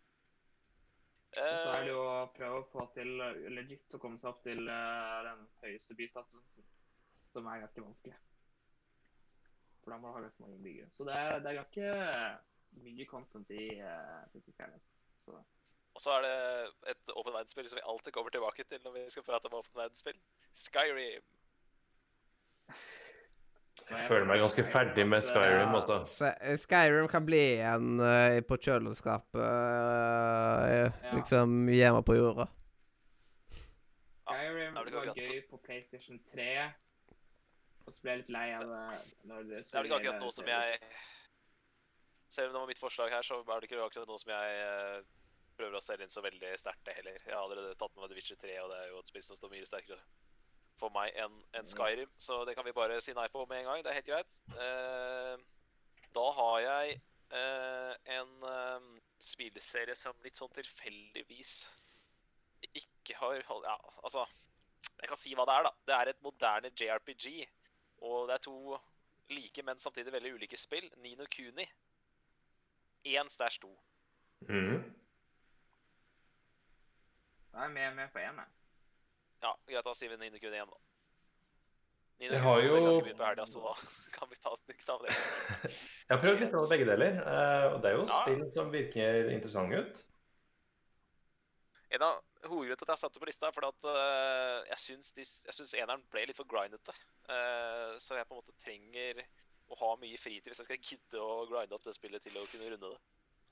Og 1.28 1.58
så 1.62 1.72
er 1.72 1.82
det 1.84 1.90
Eh, 1.90 1.92
jo 1.92 2.00
å 2.08 2.28
prøve 2.36 2.60
å 2.60 2.66
få 2.72 2.86
til 2.94 3.20
eh, 3.20 3.48
legit 3.52 3.94
å 3.94 4.00
komme 4.00 4.20
seg 4.20 4.30
opp 4.30 4.40
til 4.44 4.64
eh, 4.64 5.18
den 5.26 5.44
høyeste 5.62 5.96
bystatusen, 5.98 6.68
som 7.32 7.48
er 7.48 7.62
ganske 7.64 7.84
vanskelig. 7.84 8.16
For 9.82 9.92
da 9.92 9.98
må 10.00 10.08
du 10.08 10.16
ha 10.16 10.24
ganske 10.24 10.44
mange 10.44 10.56
innbyggere. 10.56 10.88
Så 10.92 11.04
det 11.08 11.16
er, 11.16 11.38
det 11.44 11.50
er 11.50 11.60
ganske 11.60 11.92
mye 12.84 13.06
content 13.08 13.50
i 13.56 13.66
uh, 13.80 14.24
City 14.28 14.52
Skylines. 14.52 14.88
Så 15.16 15.36
Og 15.96 16.02
så 16.04 16.12
er 16.16 16.24
det 16.26 16.34
et 16.92 17.12
åpen 17.14 17.32
verdensspill 17.32 17.68
som 17.70 17.80
vi 17.80 17.86
alltid 17.92 18.12
kommer 18.12 18.34
tilbake 18.34 18.64
til 18.68 18.82
når 18.84 18.96
vi 18.98 19.04
skal 19.12 19.24
prate 19.24 19.48
om 19.48 19.58
åpen 19.60 19.80
verdensspill. 19.80 20.18
Skyrim. 20.52 21.24
Jeg 23.88 24.04
føler 24.08 24.26
meg 24.28 24.42
ganske 24.42 24.64
ferdig 24.68 25.04
med 25.08 25.24
Skyrim 25.24 25.72
altså. 25.72 26.02
også. 26.02 26.32
Skyrim 26.64 27.08
kan 27.08 27.24
bli 27.24 27.40
igjen 27.54 28.02
uh, 28.02 28.36
på 28.48 28.58
kjøleskapet, 28.66 29.40
uh, 29.40 30.66
Ja. 30.68 31.14
liksom 31.16 31.70
hjemme 31.72 32.02
på 32.04 32.18
jorda. 32.18 32.48
Skyrim 34.20 34.76
ja, 34.76 34.84
var 34.84 35.12
gøy 35.16 35.40
på 35.48 35.60
PlayStation 35.64 36.20
3. 36.34 36.50
Og 37.88 37.94
så 37.96 38.04
ble 38.04 38.12
jeg 38.12 38.20
litt 38.20 38.32
lei 38.34 38.48
av 38.52 38.66
det 38.68 38.82
når 39.30 39.46
det 39.48 39.62
Det 39.64 39.72
er 39.72 39.78
vel 39.78 39.88
ikke 39.88 40.00
akkurat 40.02 40.24
noe 40.26 40.34
som 40.36 40.50
jeg. 40.52 40.80
Selv 42.28 42.50
om 42.50 42.52
det 42.52 42.60
var 42.60 42.68
mitt 42.68 42.82
forslag 42.82 43.14
her, 43.16 43.24
så 43.24 43.40
er 43.40 43.62
det 43.62 43.70
ikke 43.70 43.80
akkurat 43.80 44.10
noe 44.10 44.20
som 44.20 44.32
jeg 44.34 44.58
eh, 44.66 44.98
prøver 45.56 45.78
å 45.78 45.80
selge 45.80 46.04
inn 46.04 46.12
så 46.12 46.20
veldig 46.20 46.50
sterkt, 46.60 46.82
det 46.84 46.98
heller. 46.98 47.16
Jeg 47.22 47.32
har 47.32 47.40
allerede 47.40 47.72
tatt 47.80 47.94
med 47.94 48.04
meg 48.04 48.12
The 48.12 48.18
Witcher 48.18 48.40
3, 48.42 48.58
og 48.60 48.68
det 48.74 48.82
er 48.82 48.90
jo 48.92 49.00
et 49.00 49.08
spill 49.08 49.24
som 49.24 49.38
står 49.40 49.54
mye 49.54 49.70
sterkere 49.70 50.02
for 50.78 50.94
meg 50.94 51.14
enn 51.18 51.34
en 51.58 51.68
Skyrim, 51.68 52.10
så 52.20 52.42
det 52.46 52.54
kan 52.56 52.66
vi 52.66 52.74
bare 52.76 53.00
si 53.02 53.14
nei 53.16 53.26
på 53.32 53.44
med 53.48 53.62
en 53.62 53.70
gang. 53.70 53.84
Det 53.84 53.92
er 53.92 53.98
helt 54.00 54.10
greit. 54.10 54.38
Uh, 54.54 55.36
da 56.16 56.26
har 56.38 56.58
jeg 56.64 56.98
uh, 57.34 57.94
en 58.16 58.30
eh, 58.48 58.86
spillserie 59.20 59.94
som 59.98 60.16
litt 60.24 60.38
sånn 60.38 60.52
tilfeldigvis 60.56 61.52
ikke 62.72 63.16
har 63.20 63.42
Ja, 63.44 63.76
altså 64.02 64.24
Jeg 64.98 65.10
kan 65.10 65.20
si 65.20 65.34
hva 65.36 65.44
det 65.46 65.56
er, 65.58 65.68
da. 65.68 65.72
Det 65.86 65.94
er 65.94 66.10
et 66.10 66.22
moderne 66.24 66.70
JRPG. 66.74 67.26
Og 68.08 68.28
det 68.28 68.34
er 68.34 68.42
to 68.42 68.78
like, 69.30 69.62
men 69.62 69.78
samtidig 69.78 70.12
veldig 70.12 70.32
ulike 70.34 70.58
spill. 70.58 70.88
Nino 71.02 71.26
Kuni. 71.30 71.66
Én 73.06 73.30
stæsj 73.30 73.60
to. 73.62 73.70
Mm. 74.48 74.82
Da 77.52 77.58
er 77.58 77.68
jeg 77.68 77.74
med, 77.76 77.94
med 77.94 78.10
på 78.14 78.18
én, 78.18 78.42
jeg. 78.42 78.57
Ja, 79.42 79.52
greit, 79.68 79.84
da 79.86 79.94
sier 79.94 80.10
vi 80.10 80.16
Nino 80.18 80.38
Kuni 80.42 80.56
igjen, 80.58 80.70
da. 80.72 80.78
Nino 82.18 82.32
Det 82.34 82.40
Kuni 82.40 82.44
har 82.48 82.62
jo- 82.64 82.80
ganske 82.88 83.04
mye 83.06 83.18
på 83.20 83.26
helga, 83.28 83.46
så 83.46 83.62
da 83.62 83.74
kan 84.18 84.28
vi 84.32 84.36
ta, 84.42 84.54
ta 84.86 84.98
det. 85.04 85.14
Jeg 86.08 86.12
har 86.16 86.22
prøvd 86.24 86.40
litt 86.42 86.54
av 86.58 86.68
begge 86.72 86.86
deler, 86.88 87.18
eh, 87.22 87.66
og 87.74 87.82
det 87.82 87.90
er 87.92 87.98
jo 88.00 88.06
Ja. 88.08 88.22
spill 88.24 88.44
som 88.56 88.72
virker 88.74 89.30
interessante 89.34 89.82
ut. 89.84 90.04
En 91.90 92.02
av 92.04 92.18
hovedgrunnene 92.44 92.76
til 92.76 92.84
at 92.84 92.90
jeg 92.92 93.00
satte 93.00 93.20
på 93.22 93.26
lista, 93.28 93.48
er 93.48 93.54
fordi 93.56 93.68
at 93.72 93.86
øh, 93.88 94.64
jeg 94.68 94.78
syns, 94.82 95.12
de, 95.16 95.22
jeg 95.24 95.54
syns 95.56 95.72
eneren 95.78 96.02
ble 96.12 96.26
litt 96.28 96.36
for 96.36 96.44
grindete. 96.50 96.92
Eh, 97.32 97.94
så 98.02 98.18
jeg 98.18 98.26
på 98.28 98.34
en 98.36 98.42
måte 98.42 98.52
trenger 98.60 99.22
å 99.72 99.78
ha 99.80 99.94
mye 100.00 100.18
fritid 100.20 100.44
hvis 100.50 100.60
jeg 100.60 100.68
skal 100.68 100.82
gidde 100.84 101.22
å 101.22 101.46
grinde 101.48 101.72
opp 101.76 101.84
det 101.86 101.94
spillet 101.96 102.22
til 102.24 102.36
å 102.36 102.44
kunne 102.50 102.68
runde 102.74 102.90
det. 102.92 103.00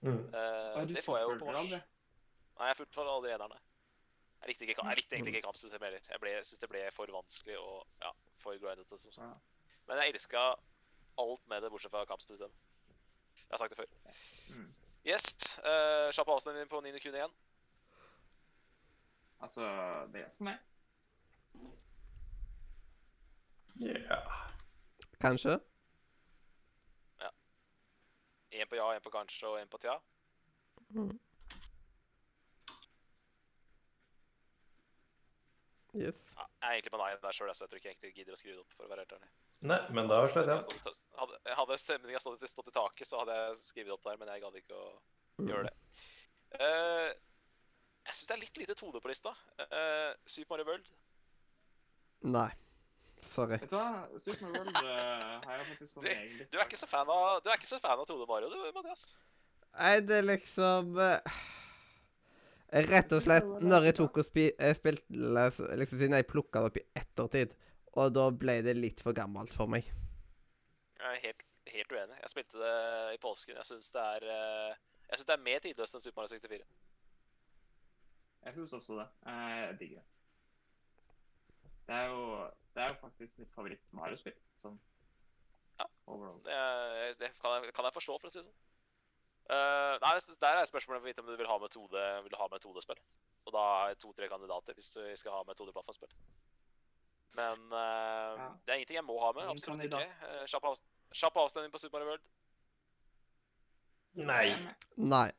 Mm. 0.05 0.21
Eh, 0.37 0.85
det 0.93 1.05
får 1.07 1.19
jeg 1.19 1.29
jo 1.31 1.39
på 1.41 1.49
mars. 1.49 1.73
Nei, 2.59 2.69
jeg 2.69 2.79
fullførte 2.83 3.15
aldri 3.17 3.33
eneren. 3.33 3.57
nei. 3.57 3.63
Jeg 4.41 4.49
likte, 4.53 4.67
ikke, 4.67 4.83
jeg 4.89 4.97
likte 4.97 5.17
egentlig 5.17 5.35
ikke 5.35 5.47
kampsystemet 5.47 5.87
heller. 5.89 6.01
Jeg, 6.11 6.21
ble- 6.23 6.33
jeg 6.37 6.45
syns 6.47 6.61
det 6.63 6.69
ble 6.71 6.83
for 6.95 7.11
vanskelig 7.13 7.57
og 7.59 7.87
ja, 8.03 8.11
for 8.43 8.59
grindete. 8.63 8.99
som 8.99 9.13
sagt. 9.13 9.27
Ja. 9.27 9.77
Men 9.89 9.99
jeg 10.03 10.13
elska 10.15 10.43
alt 11.19 11.47
med 11.49 11.63
det, 11.65 11.71
bortsett 11.73 11.91
fra 11.91 12.05
kampsystemet. 12.05 12.55
Jeg 13.37 13.51
har 13.51 13.59
sagt 13.63 13.71
det 13.75 13.79
før. 13.79 13.89
Mm. 14.55 14.69
Yes. 15.07 15.27
Uh, 15.59 16.09
Kjapp 16.13 16.29
avstemning 16.35 16.69
på 16.69 16.81
9. 16.85 16.93
kun 17.03 17.15
igjen. 17.15 17.35
Altså, 19.41 19.63
det 20.13 20.21
er 20.25 20.31
for 20.37 20.45
meg. 20.45 20.59
Ja. 23.81 24.21
Kanskje? 25.21 25.59
Én 28.57 28.69
på 28.71 28.77
ja, 28.79 28.87
én 28.97 29.03
på 29.05 29.11
kanskje 29.13 29.49
og 29.51 29.59
én 29.61 29.69
på 29.69 29.77
tja. 29.83 29.99
Yes. 35.97 36.19
Ja, 36.37 36.45
jeg 36.63 36.69
er 36.69 36.75
egentlig 36.77 36.93
på 36.93 36.99
nei 37.01 37.11
der 37.23 37.37
sjøl, 37.37 37.51
så 37.57 37.65
jeg 37.65 37.71
tror 37.73 37.81
ikke 37.81 37.89
jeg 37.91 37.97
egentlig 37.97 38.15
gidder 38.19 38.37
å 38.37 38.41
skrive 38.41 38.57
det 38.57 38.63
opp. 38.65 38.73
for 38.77 38.85
å 38.87 38.91
være 38.93 39.05
helt 39.05 39.15
ærlig. 39.17 39.31
Nei, 39.71 39.79
men 39.97 40.09
da 40.11 40.19
sletter 40.29 40.53
jeg. 40.53 40.65
Stått- 40.67 41.07
Hadde, 41.17 41.39
hadde 41.61 41.79
stemninga 41.81 42.21
stått, 42.21 42.43
stått 42.53 42.69
i 42.69 42.75
taket, 42.77 43.09
så 43.09 43.23
hadde 43.23 43.37
jeg 43.41 43.57
skrevet 43.63 43.89
det 43.89 43.95
opp 43.97 44.05
der, 44.05 44.19
men 44.21 44.29
jeg 44.35 44.43
gadd 44.45 44.59
ikke 44.61 44.77
å 44.77 44.91
gjøre 45.49 45.71
det. 45.71 45.75
Uh, 46.61 47.09
jeg 48.07 48.15
syns 48.15 48.29
det 48.29 48.37
er 48.37 48.43
litt 48.45 48.61
lite 48.63 48.77
2D 48.79 49.01
på 49.03 49.11
lista. 49.11 49.33
Uh, 49.65 50.13
Super 50.29 50.55
Mario 50.57 50.69
World. 50.69 50.93
Nei. 52.37 52.51
Sorry. 53.27 53.57
Vet 53.59 53.73
du 53.73 53.77
hva? 53.79 54.07
Super 54.23 54.45
Mario 54.53 54.61
World 54.61 54.77
uh, 54.77 55.41
har 55.49 55.57
jeg 55.63 55.67
faktisk 55.73 55.97
på 55.97 56.05
Du, 56.05 56.09
min 56.09 56.19
egen 56.21 56.37
liste. 56.39 56.53
du 56.53 56.61
er 56.61 56.69
ikke 56.69 56.79
så 56.85 56.89
fan 56.93 57.11
av, 57.11 57.41
du 57.43 57.49
er 57.51 57.59
ikke 57.59 57.71
så 57.73 57.81
fan 57.83 57.99
av 57.99 58.07
2D 58.13 58.29
Mario, 58.31 58.53
du, 58.53 58.61
Mathias. 58.77 59.07
Nei, 59.77 59.95
det 60.09 60.21
er 60.23 60.29
liksom 60.31 60.95
eh, 61.03 61.41
Rett 62.73 63.13
og 63.15 63.23
slett 63.23 63.47
når 63.63 63.85
jeg 63.87 63.95
tok 64.01 64.17
og 64.19 64.27
spi, 64.27 64.49
spilte 64.75 65.05
liksom 65.79 66.01
Siden 66.01 66.17
jeg 66.19 66.27
plukka 66.27 66.61
det 66.65 66.71
opp 66.73 66.81
i 66.81 66.87
ettertid, 66.99 67.53
og 67.97 68.11
da 68.17 68.25
ble 68.35 68.57
det 68.67 68.75
litt 68.77 69.01
for 69.01 69.15
gammelt 69.17 69.55
for 69.55 69.71
meg. 69.71 69.87
Jeg 70.99 71.07
er 71.13 71.23
helt, 71.23 71.45
helt 71.71 71.93
uenig. 71.95 72.19
Jeg 72.25 72.33
spilte 72.33 72.59
det 72.59 72.75
i 73.15 73.21
påsken. 73.23 73.57
Jeg 73.61 73.69
syns 73.71 73.93
det 73.95 74.03
er 74.03 74.27
eh, 74.35 74.75
Jeg 75.07 75.19
synes 75.21 75.27
det 75.31 75.37
er 75.37 75.45
mer 75.47 75.63
tidløst 75.63 75.95
enn 75.95 76.03
Super 76.05 76.23
Mario 76.25 76.35
64. 76.35 76.67
Jeg 78.47 78.55
syns 78.59 78.73
også 78.81 78.99
det. 78.99 79.07
Eh, 79.31 79.57
Jeg 79.63 79.79
digger 79.81 80.03
det. 80.03 80.09
Det 81.87 81.95
er 81.95 82.07
jo, 82.11 82.23
det 82.75 82.83
er 82.83 82.89
jo 82.91 82.99
faktisk 83.01 83.39
mitt 83.39 83.53
favoritt-Mario-spill. 83.55 84.35
Sånn 84.59 84.79
Ja. 85.79 85.87
overall. 86.11 86.41
Det, 86.43 86.57
det 87.21 87.31
kan, 87.41 87.63
jeg, 87.63 87.73
kan 87.77 87.85
jeg 87.87 87.95
forstå, 87.95 88.19
for 88.19 88.27
å 88.27 88.33
si 88.35 88.41
det 88.43 88.49
sånn. 88.49 88.61
Eh, 89.47 89.99
nei, 90.03 90.13
Der 90.41 90.59
er 90.61 90.65
spørsmålet 90.65 91.19
om 91.19 91.25
om 91.25 91.31
du 91.31 91.37
vil 91.37 91.47
ha 91.47 91.59
metode, 91.59 92.03
vil 92.25 92.37
ha 92.39 92.49
metodespill. 92.51 92.99
Og 93.47 93.53
da 93.55 93.65
er 93.91 93.95
to-tre 93.95 94.29
kandidater 94.29 94.75
hvis 94.75 94.91
du 94.91 95.03
skal 95.15 95.33
ha 95.33 95.43
metodeplattformspill. 95.47 96.11
Men 97.37 97.73
uh, 97.73 98.35
Ja. 98.41 98.49
det 98.65 98.73
er 98.73 98.79
ingenting 98.81 98.99
jeg 98.99 99.05
må 99.05 99.19
ha 99.21 99.33
med. 99.33 99.49
Absolutt 99.51 99.85
ikke. 99.85 100.03
Eh, 100.03 100.47
Kjapp 100.51 100.65
avst 100.65 100.87
avstemning 101.23 101.73
på 101.73 101.79
Super 101.79 101.99
Mario 101.99 102.09
World. 102.11 102.25
Nei. 104.27 104.47
Nei. 104.97 105.31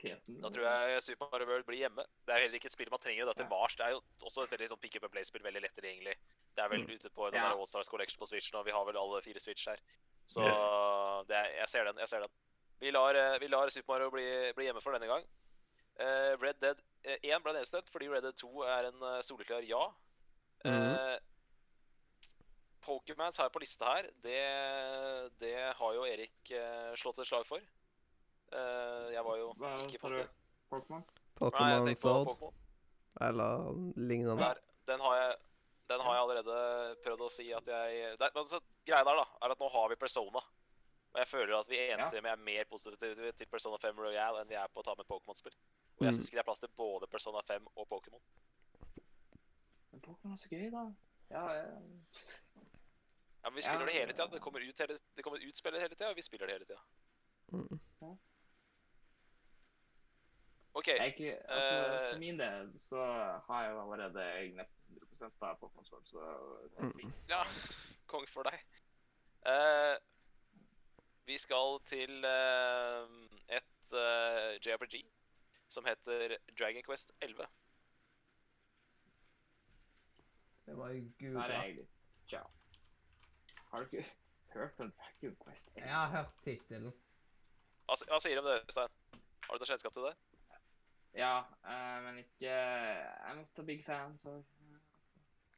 Kresen. 0.00 0.40
Da 0.42 0.48
tror 0.50 0.64
jeg 0.66 1.02
Super 1.04 1.28
Mario 1.32 1.46
World 1.50 1.66
blir 1.68 1.78
hjemme. 1.84 2.04
Det 2.26 2.34
er 2.34 2.40
heller 2.44 2.56
ikke 2.58 2.70
et 2.70 2.72
spill 2.76 2.90
man 2.90 3.00
trenger 3.04 3.26
Da, 3.28 3.32
til. 3.36 3.48
Mars. 3.50 3.76
Det 3.76 3.84
er 3.86 3.90
jo 3.94 4.00
også 4.24 4.44
et 4.46 4.50
veldig 4.54 4.68
sånn 4.72 4.80
pick 4.80 4.96
up 4.96 5.04
and 5.04 5.12
play-spill, 5.12 5.42
veldig 5.44 5.62
lett 5.66 5.74
tilgjengelig. 5.76 6.14
Det 6.56 6.64
er 6.64 6.68
vel 6.72 6.84
Mm. 6.86 6.94
ute 6.94 7.10
på 7.10 7.30
den 7.30 7.40
Ja. 7.40 7.48
der 7.50 7.58
Allstars 7.60 7.88
Collection 7.88 8.18
på 8.20 8.26
Switch 8.28 8.52
og 8.54 8.64
Vi 8.64 8.72
har 8.72 8.84
vel 8.84 8.96
alle 8.96 9.20
fire 9.22 9.40
Switch 9.40 9.66
her. 9.68 9.76
Så 10.26 10.40
Yes. 10.46 11.26
det 11.28 11.36
er, 11.36 11.48
jeg 11.60 11.68
ser 11.68 11.84
den. 11.84 11.96
jeg 11.98 12.08
ser 12.08 12.20
den. 12.20 12.30
Vi 12.80 12.90
lar, 12.90 13.14
eh, 13.14 13.38
vi 13.38 13.46
lar 13.48 13.68
Super 13.68 13.92
Mario 13.92 14.10
bli, 14.10 14.52
bli 14.56 14.64
hjemme 14.64 14.80
for 14.82 14.92
denne 14.92 15.06
gang. 15.06 15.24
Uh, 16.00 16.32
Red 16.40 16.54
Dead 16.62 16.78
eh, 17.04 17.18
1 17.24 17.42
ble 17.42 17.52
nedstemt 17.52 17.90
fordi 17.90 18.08
Red 18.08 18.22
Dead 18.22 18.34
2 18.36 18.62
er 18.64 18.86
en 18.88 19.02
eh, 19.02 19.20
soleklar 19.20 19.62
ja. 19.68 19.92
Mhm. 20.64 20.94
Uh, 20.96 21.18
Pokémons 22.80 23.36
har 23.36 23.44
jeg 23.48 23.52
på 23.52 23.60
lista 23.60 23.84
her. 23.84 24.08
Det, 24.24 24.38
det 25.40 25.74
har 25.76 25.92
jo 25.94 26.06
Erik 26.08 26.52
uh, 26.56 26.94
slått 26.96 27.18
et 27.20 27.26
slag 27.28 27.44
for. 27.46 27.60
Eh, 28.52 29.10
jeg 29.14 29.24
var 29.24 29.36
jo 29.38 29.52
Hva 29.58 29.74
ikke 29.86 29.98
sa 30.00 30.06
på 30.06 30.08
du? 30.10 30.16
sted. 30.16 30.28
Pokémon? 30.70 31.02
Nei, 31.04 31.10
jeg 31.40 31.52
Pokémon 31.52 31.86
tenkte 31.86 32.02
på 32.02 32.14
Sword 32.14 32.26
Pokémon. 32.28 32.54
eller 33.20 33.72
lignende. 33.96 34.36
Der, 34.42 34.60
den 34.86 35.00
har 35.00 35.14
jeg 35.20 35.36
den 35.90 36.00
har 36.06 36.14
jeg 36.14 36.22
allerede 36.22 36.56
prøvd 37.02 37.20
å 37.26 37.28
si 37.34 37.48
at 37.52 37.66
jeg 37.66 38.16
der, 38.18 38.26
er- 38.26 38.36
altså, 38.38 38.60
Greia 38.86 39.02
der 39.04 39.16
da, 39.18 39.24
er 39.42 39.50
at 39.50 39.58
nå 39.58 39.68
har 39.72 39.88
vi 39.90 39.96
Persona. 39.98 40.38
Og 41.10 41.18
jeg 41.18 41.26
føler 41.26 41.56
at 41.58 41.66
vi 41.68 41.80
enstemmig 41.90 42.30
er 42.30 42.36
mer 42.36 42.64
positive 42.70 43.32
til 43.34 43.46
Persona 43.50 43.76
5 43.82 43.98
Royal 43.98 44.36
enn 44.38 44.46
vi 44.48 44.54
er 44.54 44.68
på 44.70 44.78
å 44.78 44.84
ta 44.86 44.94
med 44.94 45.06
Pokémon-spill. 45.10 45.50
Og 45.98 46.04
jeg 46.06 46.12
Mm. 46.12 46.16
syns 46.20 46.28
ikke 46.28 46.38
det 46.38 46.44
er 46.44 46.46
plass 46.50 46.60
til 46.62 46.68
både 46.78 47.08
Persona 47.10 47.42
5 47.42 47.66
og 47.74 47.88
Pokémon. 47.90 48.22
Men 49.90 50.00
Pokémon 50.00 50.32
er 50.32 50.36
så 50.38 50.48
gøy, 50.52 50.70
da. 50.70 50.84
Ja, 51.30 51.42
jeg... 51.48 51.66
Ja, 53.42 53.48
men 53.50 53.56
vi 53.56 53.62
spiller 53.62 53.80
Ja. 53.80 53.86
det 53.86 53.94
hele 53.94 54.12
tida. 54.12 54.26
Det 54.30 54.40
kommer 54.40 54.60
ut, 54.68 54.78
hele, 54.78 54.96
det 55.16 55.24
kommer 55.24 55.38
ut 55.42 55.56
spillet 55.56 55.80
hele 55.82 55.94
tida, 55.96 56.10
og 56.10 56.16
vi 56.16 56.22
spiller 56.22 56.46
det 56.46 56.54
hele 56.54 56.64
tida. 56.64 56.80
Mm. 57.52 57.80
OK. 60.74 60.86
Jeg 60.86 61.14
er 61.20 61.36
altså, 61.48 61.76
Eh. 61.76 62.12
for 62.12 62.18
min 62.18 62.38
del 62.38 62.68
så 62.78 63.04
har 63.46 63.62
jeg 63.64 63.72
jo 63.72 63.80
allerede 63.82 64.22
jeg 64.22 64.52
nesten 64.54 64.98
100 65.02 65.30
da, 65.40 65.54
på 65.54 65.68
konsoll, 65.74 66.04
så 66.06 66.20
det 66.76 66.94
Mm. 66.94 67.12
Ja, 67.28 67.42
kong 68.12 68.28
for 68.28 68.42
deg. 68.46 68.60
Uh, 69.46 69.96
vi 71.26 71.38
skal 71.38 71.80
til 71.86 72.24
uh, 72.24 73.08
et 73.48 73.94
uh, 73.94 74.58
JRPG 74.66 75.02
som 75.68 75.84
heter 75.84 76.36
Dragon 76.58 76.82
Quest 76.82 77.12
11. 77.20 77.46
Det 80.66 80.76
var 80.78 80.88
jo 80.90 81.32
Der 81.34 81.42
er 81.42 81.62
jeg 81.64 81.74
litt 81.76 82.18
ciao. 82.28 82.46
Har 83.70 83.78
du 83.78 83.84
ikke 83.96 84.06
hørt 84.54 84.80
om 84.80 84.92
Dragon 84.92 85.36
Quest? 85.44 85.70
11? 85.76 85.88
Jeg 85.88 85.94
har 85.96 86.08
hørt 86.16 86.34
tittelen. 86.44 86.92
Hva, 87.86 87.96
hva 88.06 88.18
sier 88.22 88.38
du 88.38 88.42
om 88.44 88.50
det, 88.52 88.60
Øystein? 88.68 88.92
Har 89.46 89.54
du 89.56 89.62
noe 89.64 89.66
kjennskap 89.72 89.92
til 89.96 90.06
det? 90.06 90.14
Ja, 91.16 91.44
eh, 91.66 91.98
men 92.04 92.20
ikke 92.22 92.54
I'm 93.26 93.40
not 93.42 93.58
a 93.58 93.62
big 93.66 93.84
fan, 93.84 94.18
så 94.18 94.40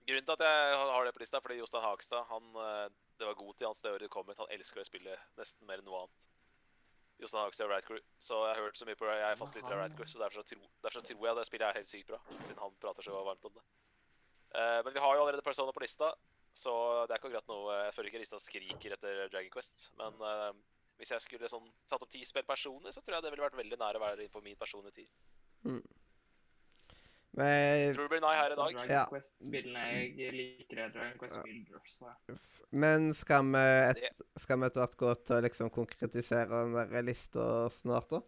Grunnen 0.03 0.27
til 0.27 0.35
at 0.35 0.43
jeg 0.43 0.77
har 0.79 1.05
det 1.07 1.15
på 1.15 1.23
lista, 1.23 1.39
er 1.39 1.45
fordi 1.45 1.59
Jostein 1.61 1.85
Hagstad 1.85 2.25
han, 2.27 2.47
eh, 2.59 2.89
Det 3.19 3.27
var 3.27 3.35
god 3.39 3.55
til 3.55 3.67
hans 3.69 3.81
det 3.81 3.91
året 3.91 4.01
det 4.01 4.11
kom 4.11 4.31
ut. 4.31 4.39
Han 4.39 4.51
elsker 4.51 4.81
å 4.81 4.85
spille 4.89 5.17
nesten 5.39 5.67
mer 5.67 5.79
enn 5.79 5.87
noe 5.87 6.01
annet. 6.01 6.25
Jostein 7.21 7.45
Hagstad 7.45 7.69
og 7.69 7.71
Right 7.71 7.87
Crew. 7.87 8.01
Så 8.19 8.35
jeg 8.49 8.57
har 8.57 8.65
hørt 8.65 8.81
så 8.81 8.89
mye 8.89 8.99
på 8.99 9.07
Jeg 9.07 9.31
er 9.31 9.39
fastliter 9.39 9.73
av 9.73 9.79
Right 9.79 9.95
Crew, 9.95 10.09
så 10.11 10.19
derfor 10.19 10.41
så, 10.41 10.47
tro, 10.49 10.59
derfor 10.83 10.99
så 10.99 11.07
tror 11.07 11.27
jeg 11.29 11.37
det 11.37 11.47
spillet 11.47 11.69
er 11.69 11.79
helt 11.79 11.91
sykt 11.91 12.09
bra. 12.09 12.19
Siden 12.41 12.59
han 12.59 12.75
prater 12.83 13.07
så 13.07 13.25
varmt 13.25 13.45
om 13.45 13.55
det. 13.55 13.65
Eh, 14.59 14.81
men 14.85 14.95
vi 14.97 15.05
har 15.05 15.15
jo 15.15 15.23
allerede 15.23 15.47
personer 15.47 15.73
på 15.73 15.85
lista, 15.85 16.11
så 16.53 16.73
det 17.07 17.15
er 17.15 17.21
ikke 17.21 17.31
akkurat 17.31 17.49
noe 17.49 17.77
Jeg 17.87 17.95
føler 17.95 18.11
ikke 18.11 18.25
lista 18.25 18.41
skriker 18.43 18.97
etter 18.97 19.29
Dragon 19.29 19.53
Quest. 19.55 19.93
Men 20.01 20.19
eh, 20.33 20.51
hvis 20.99 21.15
jeg 21.15 21.25
skulle 21.25 21.53
sånn 21.53 21.71
satt 21.87 22.03
opp 22.03 22.11
ti 22.11 22.25
spill 22.27 22.49
personlig, 22.49 22.93
så 22.93 23.05
tror 23.05 23.21
jeg 23.21 23.29
det 23.29 23.33
ville 23.37 23.47
vært 23.47 23.61
veldig 23.61 23.79
nære 23.79 24.01
å 24.01 24.03
være 24.03 24.27
inn 24.27 24.35
på 24.35 24.43
min 24.43 24.59
personlige 24.59 24.99
tid. 25.63 25.83
Men, 27.33 27.95
Tror 27.97 28.05
det 28.05 28.11
blir 28.13 28.21
nei 28.21 28.35
her 28.37 28.53
i 28.53 28.57
dag. 28.59 28.75
Dragon 28.75 28.91
Ja. 28.93 29.05
Quest-spillene 29.09 29.85
jeg 30.19 30.33
liker, 30.37 30.83
er 30.85 30.91
Dragon 30.93 31.15
Quest 31.23 31.39
Builders. 31.47 32.49
Men 32.71 33.15
skal 33.17 33.47
vi, 33.55 33.63
et, 33.89 34.21
skal 34.43 34.61
vi 34.61 34.69
etter 34.69 34.83
hvert 34.85 34.99
gå 35.01 35.15
til 35.25 35.37
å 35.39 35.45
liksom 35.47 35.71
konkretisere 35.73 36.61
den 36.67 36.77
der 36.77 37.07
lista 37.07 37.47
snart, 37.79 38.11
da? 38.13 38.21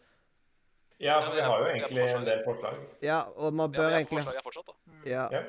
Ja, 1.03 1.19
for 1.21 1.35
vi 1.37 1.45
har 1.45 1.61
jo 1.61 1.69
egentlig 1.75 2.07
en 2.15 2.25
del 2.25 2.41
forslag. 2.47 2.81
Ja, 3.05 3.21
og 3.37 3.53
man 3.53 3.73
bør 3.75 3.91
ja, 3.91 3.99
egentlig 3.99 4.23
forslaget 4.23 4.47
fortsatt, 4.47 4.73
da. 4.73 4.79
Mm. 4.89 5.05
Ja, 5.11 5.29
Ja. 5.37 5.43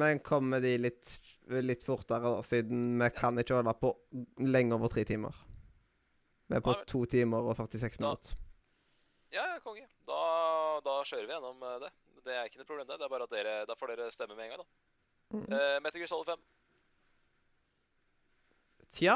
men 0.00 0.20
kommer 0.24 0.60
de 0.64 0.78
litt, 0.78 1.20
litt 1.50 1.84
fortere, 1.84 2.22
da, 2.22 2.40
siden 2.48 2.96
vi 3.02 3.10
kan 3.12 3.36
ikke 3.42 3.58
holde 3.60 3.74
på 3.76 3.92
lenge 4.38 4.72
over 4.78 4.88
tre 4.88 5.04
timer? 5.04 5.36
Vi 6.48 6.56
er 6.56 6.64
på 6.64 6.72
to 6.86 7.04
timer 7.04 7.44
og 7.44 7.56
46 7.60 8.00
minutter. 8.00 8.38
Ja, 9.30 9.44
ja, 9.54 9.58
konge. 9.62 9.86
Da, 10.08 10.20
da 10.84 10.94
kjører 11.06 11.28
vi 11.28 11.34
gjennom 11.36 11.62
eh, 11.62 11.76
det. 11.84 11.90
Det 12.26 12.36
er 12.36 12.48
ikke 12.48 12.60
noe 12.60 12.68
problem, 12.68 12.86
det. 12.88 12.98
Det 13.00 13.06
er 13.06 13.12
bare 13.12 13.26
at 13.28 13.34
dere, 13.34 13.52
da 13.68 13.76
får 13.78 13.92
dere 13.94 14.08
stemme 14.12 14.36
med 14.36 14.48
en 14.48 14.54
gang, 14.54 14.64
da. 14.64 14.88
Mm. 15.30 15.44
Uh, 15.46 15.76
Metal 15.84 16.02
Gear 16.02 16.10
Solid 16.10 16.26
5. 16.32 16.40
Tja 18.90 19.14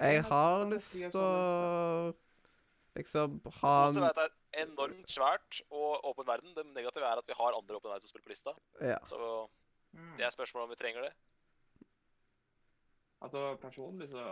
Jeg 0.00 0.24
har 0.26 0.64
lyst 0.66 0.90
til 0.96 1.14
å 1.20 1.28
liksom 2.98 3.36
ha 3.60 3.74
Positivt 3.84 4.02
er 4.02 4.08
at 4.08 4.18
det 4.18 4.24
er 4.26 4.64
enormt 4.64 5.12
svært 5.12 5.60
og 5.70 6.08
åpen 6.10 6.26
verden. 6.26 6.56
Det 6.56 6.64
negative 6.72 7.06
er 7.06 7.20
at 7.22 7.28
vi 7.28 7.36
har 7.38 7.54
andre 7.54 7.78
åpen 7.78 7.92
verden 7.92 8.02
som 8.02 8.10
spiller 8.10 8.26
på 8.26 8.34
lista. 8.34 8.56
Ja. 8.82 8.98
Så 9.06 9.46
Mm. 9.90 10.16
det 10.18 10.22
er 10.22 10.30
spørsmålet 10.30 10.64
om 10.68 10.70
vi 10.70 10.76
trenger 10.78 11.02
det. 11.02 11.12
Altså, 13.20 13.56
personlig 13.60 14.08
så, 14.08 14.22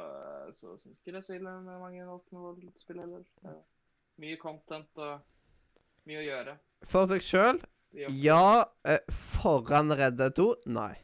så 0.57 0.77
syns 0.81 1.01
ikke 1.01 1.13
det 1.13 1.21
er 1.21 1.27
så 1.27 1.35
ille 1.37 1.51
med 1.65 1.81
mange 1.83 2.07
Open 2.09 2.39
world-spill 2.41 3.03
heller. 3.03 3.27
Er 3.45 3.59
mye 4.23 4.39
content 4.41 5.03
og 5.05 6.07
mye 6.09 6.23
å 6.23 6.25
gjøre. 6.25 6.55
For 6.89 7.11
deg 7.11 7.25
sjøl, 7.27 7.61
ja. 7.93 8.65
Eh, 8.85 9.01
foran 9.41 9.93
Red 9.93 10.19
Dead 10.19 10.35
2, 10.37 10.49
nei. 10.73 10.95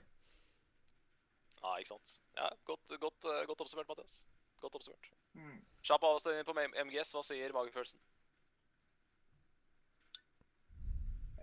Ja, 1.60 1.76
ikke 1.78 1.94
sant. 1.94 2.18
Ja, 2.36 2.50
Godt, 2.64 2.96
godt, 3.00 3.24
eh, 3.24 3.46
godt 3.48 3.60
oppsummert, 3.60 3.88
Mathias. 3.88 4.24
Godt 4.60 4.74
oppsummert. 4.74 5.10
Mm. 5.34 5.60
Kjapp 5.84 6.04
avstemning 6.08 6.44
på 6.48 6.56
MGS. 6.86 7.14
Hva 7.16 7.22
sier 7.24 7.52
magefølelsen? 7.52 8.00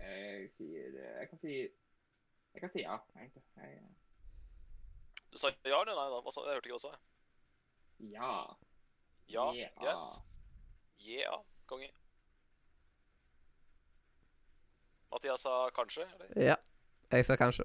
Jeg 0.02 0.48
sier 0.50 0.96
Jeg 0.98 1.28
kan 1.30 1.38
si 1.38 1.52
Jeg 1.54 2.60
kan 2.60 2.70
si 2.72 2.82
ja, 2.82 2.96
egentlig. 3.16 3.42
Jeg, 3.56 3.82
Du 5.32 5.38
sa 5.38 5.48
ja 5.64 5.80
eller 5.80 5.96
nei? 5.96 6.08
da? 6.12 6.20
Hva 6.20 6.32
sa, 6.34 6.44
jeg 6.44 6.58
hørte 6.58 6.68
ikke 6.68 6.76
hva 6.76 6.82
du 6.82 6.88
sa. 6.88 6.98
ja. 8.12 8.32
Ja, 9.32 9.44
Ja. 9.54 9.68
greit. 9.80 10.18
Yeah, 11.00 11.38
konge. 11.66 11.88
Mathias 15.12 15.40
sa 15.40 15.70
kanskje, 15.70 16.04
eller? 16.14 16.32
Ja. 16.36 16.56
Jeg 17.12 17.24
sa 17.24 17.36
kanskje. 17.36 17.64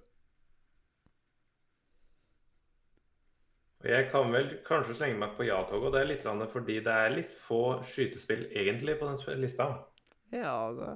Jeg 3.84 4.10
kan 4.12 4.32
vel 4.34 4.50
kanskje 4.66 4.96
slenge 4.96 5.20
meg 5.20 5.36
på 5.38 5.46
ja-toget, 5.48 5.86
og 5.88 5.94
det 5.94 6.02
er 6.02 6.10
litt 6.10 6.24
grann 6.24 6.48
fordi 6.52 6.80
det 6.84 6.94
er 6.94 7.14
litt 7.14 7.32
få 7.32 7.84
skytespill 7.84 8.48
egentlig 8.52 8.98
på 9.00 9.08
den 9.12 9.42
lista. 9.42 9.68
Ja, 10.32 10.72
det 10.74 10.96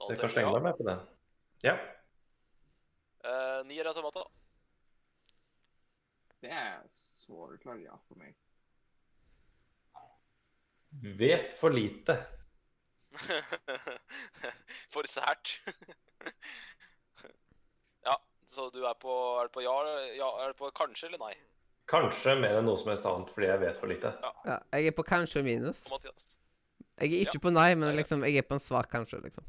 Så 0.00 0.10
jeg 0.10 0.18
kan 0.18 0.30
slenge 0.30 0.52
meg 0.56 0.62
med 0.62 0.78
på 0.80 0.88
det. 0.88 0.98
Ja. 1.62 1.76
Nier 3.66 3.86
Automata. 3.90 4.22
Det 6.40 6.50
er 6.50 6.80
så 6.94 7.50
klart 7.62 7.82
ja 7.84 7.96
for 8.08 8.16
meg. 8.20 8.34
Vet 11.20 11.52
for 11.60 11.70
lite. 11.74 12.16
For 14.94 15.06
sært. 15.10 15.56
ja, 18.06 18.14
så 18.46 18.68
du 18.74 18.80
er 18.86 18.94
på, 19.02 19.14
er 19.40 19.48
du 19.48 19.54
på 19.56 19.64
ja, 19.64 19.72
ja 20.14 20.28
Er 20.44 20.52
det 20.52 20.58
på 20.60 20.70
kanskje 20.78 21.08
eller 21.10 21.18
nei? 21.24 21.32
Kanskje 21.90 22.36
mer 22.38 22.60
enn 22.60 22.68
noe 22.70 22.78
som 22.78 22.92
helst 22.92 23.06
annet 23.10 23.32
fordi 23.34 23.48
jeg 23.50 23.62
vet 23.64 23.80
for 23.82 23.90
lite. 23.90 24.12
ja. 24.22 24.58
Jeg 24.76 24.92
er 24.92 24.94
på 24.94 25.02
kanskje 25.06 25.42
minus. 25.46 25.82
Mathias? 25.90 26.28
Jeg 27.00 27.16
er 27.16 27.24
ikke 27.26 27.42
på 27.48 27.50
nei, 27.54 27.72
men 27.74 27.88
Ja, 27.88 27.94
ja. 27.94 27.98
liksom, 28.02 28.22
jeg 28.28 28.36
er 28.38 28.46
på 28.46 28.54
en 28.58 28.62
svak 28.62 28.90
kanskje, 28.92 29.18
liksom. 29.24 29.46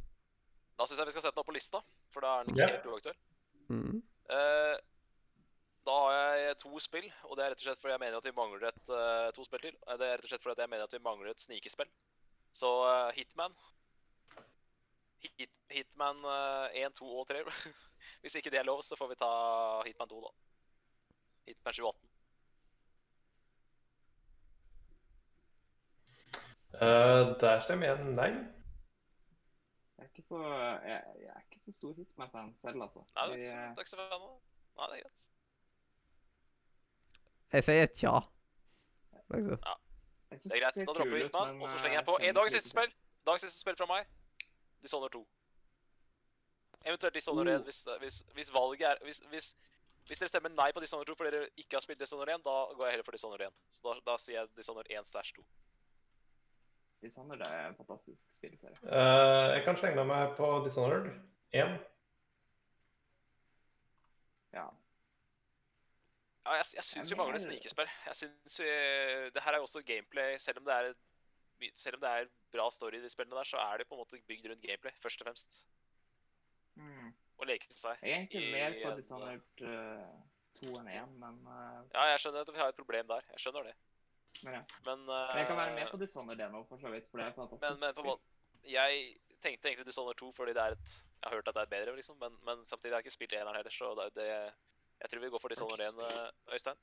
Da 0.79 0.87
syns 0.89 0.99
jeg 1.03 1.11
vi 1.11 1.13
skal 1.13 1.25
sette 1.27 1.35
den 1.37 1.43
opp 1.43 1.49
på 1.51 1.53
lista, 1.57 1.81
for 2.09 2.25
da 2.25 2.39
er 2.39 2.47
den 2.47 2.55
ikke 2.55 2.63
Ja. 2.65 2.71
helt 2.73 2.87
uaktuell. 2.89 3.17
Mm. 3.71 4.01
Eh, 4.35 4.77
da 5.87 5.97
har 6.05 6.37
jeg 6.37 6.57
to 6.61 6.79
spill, 6.83 7.07
og 7.25 7.37
det 7.37 7.43
er 7.43 7.53
rett 7.53 7.61
og 7.63 7.67
slett 7.67 7.81
fordi 7.81 7.95
jeg 7.95 8.03
mener 8.03 8.17
at 8.19 8.27
vi 8.27 8.37
mangler 8.37 8.67
et 8.69 8.91
uh, 8.93 9.29
to 9.35 9.45
spill 9.47 9.63
til. 9.63 9.77
Eh, 9.87 9.97
Det 9.97 10.07
er 10.07 10.17
rett 10.19 10.27
og 10.27 10.33
slett 10.33 10.43
fordi 10.45 10.65
jeg 10.65 10.73
mener 10.73 10.85
at 10.85 10.93
vi 10.93 11.05
mangler 11.07 11.31
et 11.31 11.41
snikespill. 11.41 11.89
Så 12.53 12.69
uh, 12.83 13.09
Hitman 13.15 13.55
Hit, 15.21 15.49
Hitman 15.71 16.21
uh, 16.25 16.67
1, 16.73 16.93
2 16.99 17.05
og 17.05 17.27
3. 17.29 17.41
Hvis 18.21 18.35
ikke 18.35 18.53
det 18.53 18.59
er 18.59 18.69
lov, 18.69 18.81
så 18.83 18.97
får 18.97 19.11
vi 19.11 19.19
ta 19.21 19.33
Hitman 19.85 20.09
2, 20.09 20.21
da. 20.21 20.31
Hitman 21.49 21.73
2018. 21.73 22.07
Uh, 26.71 27.37
der 27.41 27.59
stemmer 27.65 27.91
jeg 27.91 28.13
nei. 28.15 28.31
Ikke 30.21 30.27
så, 30.27 30.39
jeg, 30.85 31.03
jeg 31.17 31.29
er 31.33 31.39
ikke 31.41 31.59
så 31.59 31.71
stor 31.73 31.93
Hitman-fan 31.97 32.49
selv, 32.61 32.81
altså. 32.85 32.99
Nei, 33.15 33.23
du 33.27 33.31
er 33.31 33.37
ikke 33.37 33.49
så, 33.49 33.55
du 33.57 33.79
er 33.79 33.85
ikke 33.85 33.89
så 33.89 33.97
fan 33.97 34.11
av 34.13 34.25
det? 34.25 34.33
Nei, 34.77 34.89
det 34.91 34.97
er 34.97 35.01
greit. 35.05 35.23
Jeg 37.53 37.65
sier 37.67 37.87
tja. 37.97 38.11
Liksom. 39.31 39.65
Ja. 39.65 39.73
Det 40.29 40.51
er 40.51 40.61
greit. 40.61 40.77
Da 40.77 40.93
dropper 40.93 41.15
vi 41.15 41.23
Hitman, 41.23 41.57
og 41.57 41.71
så 41.71 41.75
eh, 41.75 41.81
slenger 41.81 41.97
jeg 41.97 42.05
på 42.11 42.17
en 42.21 42.37
dagens 42.37 42.53
siste 42.59 42.69
spill. 42.75 42.93
Dagens 43.31 43.47
siste 43.47 43.63
spill 43.65 43.79
fra 43.81 43.87
meg. 43.89 44.13
Dishonored 44.85 45.17
2. 45.17 45.23
Eventuelt 46.85 47.17
Dishonored 47.17 47.49
Uh. 47.49 47.57
1 47.59 47.63
hvis, 47.71 47.81
hvis, 47.99 48.21
hvis 48.37 48.53
valget 48.53 48.87
er 48.91 49.01
hvis, 49.07 49.23
hvis, 49.33 49.49
hvis 50.07 50.21
dere 50.21 50.29
stemmer 50.35 50.53
nei 50.53 50.69
på 50.77 50.85
Dishonored 50.85 51.09
2 51.09 51.17
fordi 51.17 51.33
dere 51.33 51.49
ikke 51.57 51.79
har 51.79 51.83
spilt 51.87 51.99
Dishonored 52.05 52.35
1, 52.35 52.45
da 52.45 52.55
går 52.77 52.85
jeg 52.85 52.93
heller 52.93 53.09
for 53.09 53.17
Dishonored 53.17 53.47
1. 53.49 53.59
Så 53.73 53.81
da, 53.89 53.97
da 54.11 54.17
sier 54.21 54.39
jeg 54.39 54.53
Dishonored 54.61 54.93
1 55.01 55.09
slash 55.15 55.33
2. 55.41 55.49
Dishonored 57.01 57.41
er 57.45 57.69
en 57.69 57.77
fantastisk 57.77 58.25
spillserie. 58.33 58.77
Eh, 58.85 59.47
jeg 59.55 59.63
kan 59.65 59.79
slenge 59.79 60.05
meg 60.05 60.35
på 60.37 60.49
Dishonored 60.65 61.09
1. 61.51 61.77
Ja. 64.53 64.67
Ja, 66.41 66.57
jeg, 66.57 66.65
jeg 66.75 66.85
syns 66.89 67.11
vi 67.13 67.17
mangler 67.17 67.41
snikespill. 67.41 67.89
Jeg 68.07 68.19
synes 68.23 68.59
vi, 68.59 68.69
Det 69.33 69.43
her 69.45 69.53
er 69.53 69.61
jo 69.61 69.67
også 69.69 69.81
gameplay. 69.85 70.37
Selv 70.41 70.61
om 70.61 70.65
det 70.65 70.77
er 70.77 70.93
selv 71.75 71.95
om 71.95 72.01
det 72.01 72.09
er 72.09 72.29
bra 72.53 72.69
story 72.73 72.97
i 72.97 73.03
de 73.03 73.09
spillene 73.09 73.37
der, 73.37 73.43
så 73.43 73.57
er 73.57 73.77
det 73.77 73.87
på 73.87 73.95
en 73.95 74.01
måte 74.01 74.17
bygd 74.27 74.47
rundt 74.49 74.63
gameplay, 74.65 74.93
først 75.03 75.21
og 75.21 75.27
fremst. 75.27 75.59
Mm. 76.75 77.11
Å 77.37 77.47
leke 77.47 77.69
seg. 77.69 78.01
Jeg 78.01 78.11
er 78.11 78.23
egentlig 78.23 78.51
mer 78.53 78.77
på 78.79 78.93
Dishonored 78.97 79.63
uh, 79.65 80.07
2 80.61 80.73
enn 80.81 80.89
1, 80.95 81.13
men, 81.21 81.39
uh... 81.45 81.81
Ja, 81.93 82.07
jeg 82.13 82.23
skjønner 82.23 82.45
at 82.45 82.53
vi 82.53 82.61
har 82.63 82.73
et 82.73 82.79
problem 82.79 83.09
der. 83.11 83.27
Jeg 83.33 83.43
skjønner 83.45 83.69
det. 83.69 83.75
Men 84.43 84.53
ja. 84.53 84.61
Men, 84.85 85.05
Men 85.05 85.37
jeg 85.37 85.47
kan 85.47 85.57
være 85.57 85.73
med 85.75 85.83
eh, 85.85 85.91
på 85.91 85.99
Dishonored 86.01 86.39
1 86.45 86.53
nå, 86.53 86.63
for 86.69 86.81
så 86.81 86.91
vidt, 86.93 87.09
for 87.11 87.21
det 87.21 87.27
er 87.27 87.35
fantastisk 87.35 87.69
Men, 87.69 87.79
men 87.83 87.97
på 87.97 88.05
måte, 88.07 88.23
jeg 88.71 89.01
tenkte 89.41 89.69
egentlig 89.69 89.87
Dishonored 89.89 90.19
2 90.21 90.31
fordi 90.37 90.55
det 90.57 90.63
er 90.63 90.77
et 90.77 90.95
Jeg 90.95 91.27
har 91.27 91.35
hørt 91.35 91.51
at 91.51 91.57
det 91.57 91.63
er 91.65 91.73
bedre, 91.75 91.95
liksom, 91.95 92.17
men, 92.21 92.37
men 92.47 92.65
samtidig 92.65 92.93
har 92.93 93.01
jeg 93.01 93.09
ikke 93.09 93.17
spilt 93.19 93.35
eneren 93.37 93.59
heller, 93.59 93.75
så 93.75 93.93
det, 93.99 94.07
det 94.15 94.29
Jeg 95.01 95.09
tror 95.09 95.23
vi 95.25 95.33
går 95.35 95.43
for 95.43 95.53
Dishonored 95.53 95.85
1, 95.87 96.01
eh, 96.07 96.55
Øystein. 96.55 96.81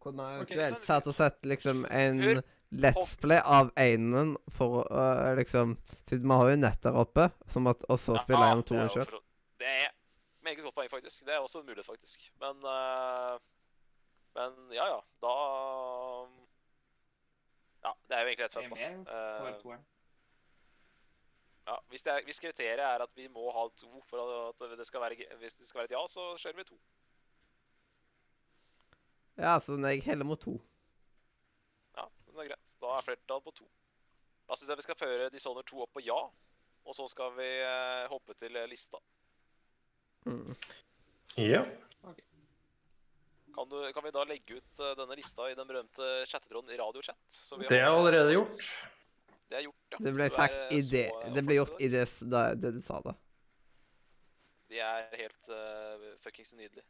Kunne 0.00 0.22
jeg 0.28 0.36
eventuelt 0.36 0.76
okay, 0.76 0.86
satt 0.86 1.06
og 1.06 1.14
sett 1.14 1.46
liksom 1.46 1.84
en 1.90 2.22
Hør, 2.22 2.40
let's 2.84 3.14
play 3.22 3.40
av 3.58 3.70
einen 3.80 4.36
for 4.52 4.82
å 4.82 4.86
øh, 5.02 5.36
liksom 5.38 5.76
Siden 6.08 6.26
vi 6.28 6.38
har 6.40 6.50
jo 6.50 6.56
nett 6.60 6.82
der 6.82 6.98
oppe, 6.98 7.30
som 7.52 7.70
at, 7.70 7.86
og 7.88 7.98
så 8.02 8.18
spiller 8.22 8.50
jeg 8.52 8.66
det 8.68 8.82
er 8.82 8.92
sjøl. 8.94 9.20
Det 9.58 9.70
er 9.70 9.92
meget 10.46 10.62
godt 10.62 10.74
poeng, 10.74 10.90
faktisk. 10.90 11.24
Det 11.26 11.34
er 11.34 11.42
også 11.42 11.62
en 11.62 11.66
mulighet, 11.66 11.86
faktisk. 11.86 12.28
Men 12.42 12.60
uh, 12.62 13.38
Men 14.36 14.52
ja, 14.76 14.86
ja. 14.92 15.00
Da 15.24 15.32
Ja, 17.86 17.92
det 18.08 18.16
er 18.16 18.24
jo 18.24 18.30
egentlig 18.30 18.46
rett 18.46 18.56
fett 18.56 18.70
da. 18.72 18.78
Eh, 19.14 19.76
ja, 21.66 21.76
hvis, 21.90 22.02
det 22.02 22.12
er, 22.12 22.24
hvis 22.26 22.40
kriteriet 22.42 22.82
er 22.82 23.02
at 23.04 23.12
vi 23.14 23.28
må 23.30 23.46
ha 23.54 23.66
to 23.78 24.00
for 24.06 24.32
at 24.48 24.64
det 24.78 24.86
skal 24.86 25.02
være, 25.02 25.26
hvis 25.38 25.58
det 25.58 25.66
skal 25.68 25.80
være 25.80 25.90
et 25.92 25.94
ja, 25.94 26.02
så 26.10 26.24
kjører 26.42 26.58
vi 26.58 26.66
to. 26.66 26.78
Ja, 29.36 29.58
så 29.62 29.78
jeg 29.86 30.02
heller 30.02 30.24
mot 30.24 30.40
to. 30.40 30.56
Ja, 31.96 32.06
det 32.26 32.34
er 32.34 32.50
greit. 32.50 32.74
Da 32.82 32.96
er 32.96 33.06
flertall 33.06 33.42
på 33.44 33.54
to. 33.62 33.68
Da 34.48 34.58
syns 34.58 34.70
jeg 34.70 34.82
vi 34.82 34.86
skal 34.86 34.98
føre 34.98 35.30
Dishonored 35.30 35.66
2 35.70 35.82
opp 35.84 35.94
på 35.94 36.02
ja. 36.06 36.18
Og 36.86 36.94
så 36.94 37.06
skal 37.10 37.34
vi 37.38 37.48
eh, 37.66 38.06
hoppe 38.10 38.34
til 38.38 38.58
lista. 38.70 38.98
Mm. 40.26 40.54
Ja. 41.36 41.62
Kan, 43.56 43.68
du, 43.72 43.76
kan 43.96 44.04
vi 44.04 44.12
da 44.12 44.24
legge 44.28 44.58
ut 44.58 44.82
eh, 44.84 44.94
denne 44.98 45.16
lista 45.16 45.48
i 45.48 45.56
den 45.56 45.68
berømte 45.68 46.10
chattetråden 46.28 46.74
i 46.74 46.76
Radiochat? 46.76 47.38
Det 47.62 47.78
er 47.78 47.86
har- 47.86 47.96
allerede 47.96 48.34
gjort. 48.34 48.66
Det 49.46 49.60
er 49.60 49.62
gjort, 49.68 49.86
ja. 49.94 50.00
Det 50.02 50.12
ble 50.16 50.26
sagt 50.34 50.58
er, 50.58 50.74
i 50.74 50.82
det 50.82 51.06
så 51.06 51.32
Det 51.36 51.44
ble 51.46 51.56
gjort 51.60 51.80
i 51.80 51.88
det, 51.88 52.04
da, 52.26 52.42
det 52.58 52.74
du 52.74 52.82
sa 52.82 52.98
da. 53.04 53.14
De 54.66 54.80
er 54.82 55.04
helt 55.14 55.50
uh, 55.54 56.06
fuckings 56.18 56.52
nydelige. 56.58 56.84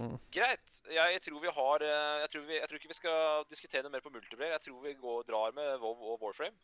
Mm. 0.00 0.16
Greit. 0.32 0.78
Jeg 0.88 1.20
tror 1.20 1.40
vi 1.42 1.52
har 1.52 1.84
eh, 1.84 2.20
jeg 2.24 2.30
tror, 2.32 2.44
vi, 2.48 2.54
jeg 2.56 2.68
tror 2.68 2.78
ikke 2.80 2.92
vi 2.94 2.96
skal 2.96 3.44
diskutere 3.52 3.84
noe 3.84 3.92
mer 3.92 4.04
på 4.04 4.12
multiplayer. 4.14 4.56
Jeg 4.56 4.64
tror 4.66 4.80
vi 4.86 4.94
går, 4.98 5.26
drar 5.28 5.52
med 5.56 5.76
WoW 5.84 6.14
og 6.14 6.24
Warframe. 6.24 6.56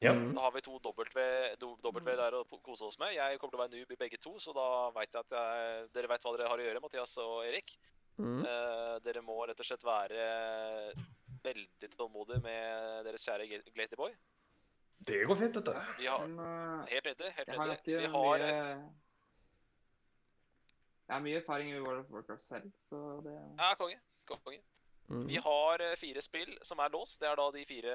Ja. 0.00 0.14
Mm. 0.14 0.32
Da 0.34 0.46
har 0.46 0.54
vi 0.54 0.62
to 0.62 0.78
W, 0.78 1.04
w 1.58 2.16
der 2.16 2.38
å 2.38 2.44
kose 2.62 2.86
oss 2.86 2.98
med. 2.98 3.12
Jeg 3.16 3.38
kommer 3.38 3.52
til 3.54 3.60
å 3.60 3.62
være 3.64 3.74
noob 3.74 3.94
i 3.94 4.00
begge 4.00 4.20
to, 4.22 4.36
så 4.40 4.54
da 4.56 4.66
veit 4.94 5.10
jeg 5.12 5.26
at 5.26 5.36
jeg, 5.36 5.86
dere 5.94 6.10
veit 6.10 6.24
hva 6.24 6.34
dere 6.36 6.50
har 6.52 6.62
å 6.62 6.68
gjøre, 6.68 6.82
Mathias 6.84 7.16
og 7.22 7.40
Erik. 7.46 7.74
Mm. 8.18 8.40
Uh, 8.42 8.96
dere 9.04 9.22
må 9.22 9.36
rett 9.46 9.60
og 9.62 9.66
slett 9.66 9.84
være 9.86 10.24
veldig 11.44 11.90
tålmodige 11.94 12.42
med 12.42 13.04
deres 13.06 13.24
kjære 13.26 13.46
Glatyboy. 13.74 14.14
Det 15.06 15.20
går 15.26 15.38
fint, 15.38 15.54
vet 15.56 15.68
du. 15.68 15.74
Vi 16.00 16.08
har, 16.10 16.24
Men 16.26 16.40
eh, 16.42 16.88
helt 16.90 17.04
nydelig. 17.06 17.34
helt 17.36 17.48
har 17.48 17.76
Vi 17.86 18.06
har 18.06 18.42
mye 18.42 18.88
Jeg 21.06 21.14
har 21.14 21.22
mye 21.24 21.36
erfaring 21.38 21.70
i 21.70 21.78
World 21.78 22.00
of 22.02 22.10
Warcraft 22.10 22.42
selv, 22.42 22.72
så 22.88 23.20
det 23.24 23.36
Ja, 23.58 23.74
konge. 23.78 24.00
konge. 24.26 24.60
Mm. 25.08 25.26
Vi 25.28 25.36
har 25.36 25.80
eh, 25.80 25.96
fire 25.96 26.20
spill 26.20 26.58
som 26.62 26.78
er 26.78 26.90
låst. 26.92 27.20
Det 27.20 27.28
er 27.28 27.36
da 27.36 27.50
de 27.54 27.64
fire 27.64 27.94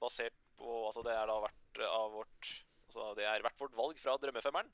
basert 0.00 0.34
på 0.58 0.86
Altså 0.86 1.02
det 1.06 1.14
er 1.14 1.26
da 1.30 1.38
hvert 1.40 1.80
av 1.86 2.12
vårt 2.12 2.50
Altså 2.90 3.14
det 3.16 3.24
er 3.24 3.40
hvert 3.40 3.60
vårt 3.60 3.76
valg 3.76 3.98
fra 4.02 4.16
Drømmefemmeren. 4.18 4.70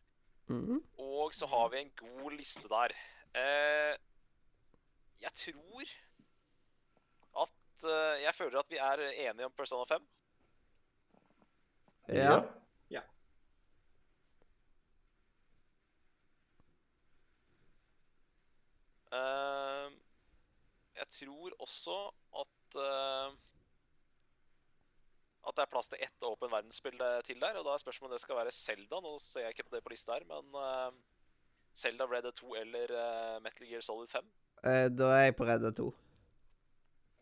Mm. 0.48 0.80
Og 0.98 1.34
så 1.34 1.46
har 1.46 1.68
vi 1.68 1.82
en 1.82 1.92
god 2.00 2.32
liste 2.32 2.66
der. 2.68 2.94
Eh, 3.36 3.96
jeg 5.20 5.32
tror 5.34 5.82
at 7.42 7.84
uh, 7.84 8.22
Jeg 8.22 8.34
føler 8.34 8.58
at 8.58 8.70
vi 8.70 8.76
er 8.76 9.02
enige 9.30 9.46
om 9.46 9.52
Persona 9.52 9.84
5. 9.84 10.08
Ja. 12.08 12.38
Eh, 19.16 19.92
jeg 20.96 21.08
tror 21.18 21.50
også 21.58 21.96
at 22.42 22.78
uh, 22.80 23.34
at 25.46 25.54
det 25.56 25.62
er 25.62 25.70
plass 25.70 25.88
til 25.88 26.00
ett 26.02 26.24
åpen 26.26 26.50
verdensspill 26.50 27.02
til 27.24 27.40
der. 27.40 27.58
Og 27.58 27.64
da 27.66 27.74
er 27.74 27.82
spørsmålet 27.82 28.12
om 28.12 28.16
det 28.16 28.22
skal 28.24 28.38
være 28.40 28.54
Zelda. 28.54 28.98
Nå 29.00 29.12
ser 29.22 29.46
jeg 29.46 29.54
ikke 29.54 29.68
på 29.68 29.76
det 29.76 29.82
på 29.84 29.92
lista 29.94 30.16
her, 30.16 30.24
men 30.26 30.56
uh, 30.58 30.90
Zelda 31.74 32.08
Red 32.10 32.26
Dead 32.26 32.34
2 32.40 32.54
eller 32.62 32.96
Metal 33.44 33.68
Gear 33.68 33.84
Solid 33.84 34.10
5. 34.10 34.32
Eh, 34.64 34.88
da 34.94 35.12
er 35.18 35.24
jeg 35.28 35.36
på 35.38 35.48
Redda 35.48 35.72
2. 35.76 35.92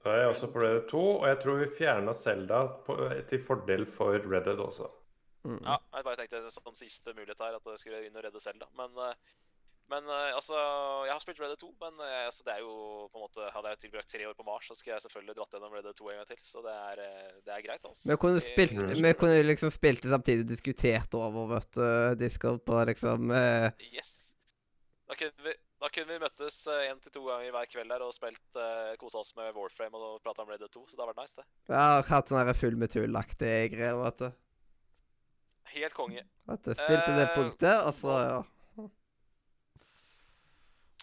Da 0.05 0.13
er 0.13 0.19
jeg 0.21 0.35
også 0.35 0.51
på 0.53 0.61
Red 0.61 0.75
Dead 0.75 0.89
2, 0.91 1.03
og 1.15 1.25
jeg 1.31 1.39
tror 1.41 1.63
vi 1.63 1.71
fjerna 1.79 2.13
Selda 2.13 2.59
til 3.31 3.41
fordel 3.41 3.87
for 3.89 4.19
Red 4.21 4.45
Dead 4.51 4.61
også. 4.61 4.91
Mm. 5.45 5.63
Ja, 5.65 5.79
jeg 5.97 6.05
bare 6.05 6.19
tenkte 6.21 6.43
en 6.43 6.53
sånn 6.53 6.77
siste 6.77 7.15
mulighet 7.17 7.41
her, 7.41 7.57
at 7.57 7.73
jeg 7.73 7.81
skulle 7.81 8.05
inn 8.05 8.17
og 8.17 8.25
redde 8.25 8.41
Zelda. 8.41 8.69
Men, 8.77 8.93
eh, 9.01 9.17
men 9.93 10.07
eh, 10.09 10.31
altså 10.33 10.57
Jeg 11.05 11.13
har 11.13 11.21
spilt 11.25 11.41
Red 11.41 11.53
Dead 11.53 11.61
2, 11.61 11.71
men 11.85 12.05
eh, 12.05 12.21
altså, 12.29 12.45
det 12.47 12.55
er 12.55 12.63
jo 12.65 12.77
på 13.13 13.21
en 13.21 13.25
måte 13.27 13.49
Hadde 13.53 13.73
jeg 13.75 13.83
tilbrakt 13.83 14.09
tre 14.13 14.29
år 14.29 14.37
på 14.39 14.47
Mars, 14.47 14.69
så 14.69 14.77
skulle 14.77 14.97
jeg 14.97 15.05
selvfølgelig 15.05 15.37
dratt 15.37 15.57
gjennom 15.57 15.77
Red 15.77 15.85
Dead 15.89 15.99
2 16.01 16.09
en 16.13 16.21
gang 16.21 16.31
til. 16.31 16.41
Så 16.49 16.65
det 16.65 16.77
er, 16.77 17.03
eh, 17.05 17.35
det 17.45 17.57
er 17.57 17.67
greit, 17.67 17.85
altså. 17.85 18.09
Vi 18.09 18.21
kunne 18.25 18.45
spilt 18.45 18.77
Mm. 18.77 18.95
Vi 19.09 19.17
kunne 19.21 19.43
liksom 19.45 19.73
spilt 19.73 20.05
det 20.05 20.13
samtidig 20.13 20.49
diskutert 20.49 21.17
over, 21.17 21.49
vet 21.57 21.71
du, 21.77 21.85
Discord 22.25 22.65
på 22.65 22.85
liksom 22.93 23.33
eh, 23.33 23.69
Yes. 23.93 24.35
Da 25.09 25.17
kunne 25.21 25.49
vi, 25.49 25.57
da 25.85 25.91
kunne 25.93 26.15
vi 26.15 26.23
møttes 26.23 26.63
én 26.73 27.01
til 27.05 27.13
to 27.13 27.27
ganger 27.27 27.53
hver 27.53 27.67
kveld 27.69 27.93
her 27.93 28.03
og 28.07 28.15
spilt 28.17 28.57
uh, 28.57 28.95
kosa 29.01 29.21
oss 29.21 29.35
med 29.37 29.53
Warframe 29.53 29.99
og 30.01 30.23
prata 30.25 30.41
om 30.41 30.49
Red 30.49 30.63
Dead 30.63 30.73
2, 30.73 30.87
så 30.89 30.97
det 30.97 31.05
har 31.05 31.11
vært 31.11 31.21
nice, 31.21 31.37
det. 31.37 31.45
Jeg 31.69 31.77
har 31.77 32.09
hatt 32.09 32.33
sånne 32.33 32.55
full 32.57 32.79
med 32.81 32.93
tullaktige 32.95 33.69
greier, 33.75 33.99
vet 34.01 34.23
du. 34.23 34.41
Helt 35.75 35.97
konge. 35.99 36.25
At 36.49 36.71
jeg 36.71 36.79
spilte 36.79 37.17
det 37.19 37.27
Eh, 37.27 37.35
punktet, 37.37 37.77
og 37.85 37.93
så 37.99 38.17
ja. 38.23 38.41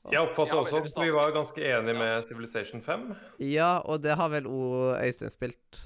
Jeg 0.10 0.26
oppfatter 0.26 0.58
også 0.58 0.80
at 0.82 0.96
vi 0.98 1.14
var 1.14 1.30
ganske 1.36 1.62
enige 1.62 1.94
med 1.94 2.24
Civilization 2.26 2.82
5. 2.82 3.04
Ja, 3.46 3.78
og 3.86 4.02
det 4.02 4.16
har 4.18 4.32
vel 4.34 4.50
òg 4.50 4.98
Øystein 4.98 5.30
spilt 5.30 5.82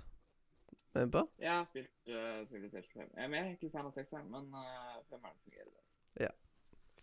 med 0.96 1.12
på? 1.12 1.26
Jeg 1.44 1.52
har 1.52 1.68
spilt 1.68 1.92
uh, 2.08 2.48
Civilization 2.48 3.04
5. 3.04 3.12
Jeg 3.20 3.42
er 3.44 3.52
ikke 3.58 3.74
fan 3.76 3.90
av 3.90 3.92
6, 3.92 4.16
men 4.32 4.48
uh, 4.56 5.04
gjelder 5.12 5.36
fungerer. 5.44 5.82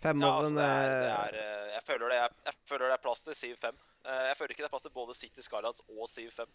Det. 0.02 0.12
Ja, 0.26 0.32
altså, 0.38 0.54
det 0.56 0.66
er, 0.66 0.90
det 0.90 1.08
eh, 1.08 1.22
er 1.22 1.38
eh, 1.38 1.72
jeg, 1.76 1.82
føler 1.86 2.12
det 2.12 2.18
er, 2.18 2.36
jeg 2.48 2.54
føler 2.68 2.84
det 2.88 2.96
er 2.98 3.02
plass 3.06 3.24
til 3.26 3.38
Siv 3.38 3.56
5. 3.62 3.80
Eh, 4.04 4.26
jeg 4.28 4.36
føler 4.38 4.54
ikke 4.54 4.64
det 4.64 4.68
er 4.68 4.74
plass 4.74 4.86
til 4.86 4.94
både 4.98 5.16
City 5.18 5.44
Skylands 5.46 5.82
og 5.88 6.04
7-5. 6.10 6.52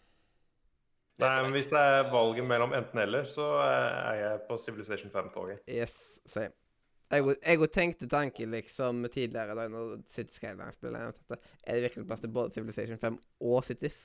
Nei, 1.18 1.34
men. 1.42 1.50
Hvis 1.56 1.66
det 1.72 1.80
er 1.82 2.10
valget 2.12 2.46
mellom 2.46 2.74
enten 2.78 3.00
eller, 3.02 3.24
så 3.26 3.46
er 3.64 4.20
jeg 4.20 4.42
på 4.48 4.58
Civilization 4.62 5.10
5-toget. 5.14 5.64
Yes, 5.66 6.20
same. 6.26 6.54
Jeg 7.08 7.24
òg- 7.24 7.40
tenkt 7.40 7.62
òg 7.64 7.72
tenkte 7.72 8.06
tanken 8.12 8.50
liksom 8.52 9.00
tidligere 9.08 9.54
da 9.56 9.64
når 9.72 10.02
City 10.12 10.34
Skyline 10.36 10.72
spiller 10.76 11.08
at 11.08 11.38
Er 11.64 11.74
det 11.74 11.82
virkelig 11.82 12.06
plass 12.06 12.20
til 12.20 12.28
både 12.28 12.52
Civilization 12.52 12.98
5 13.00 13.18
og 13.40 13.64
Cities? 13.64 13.96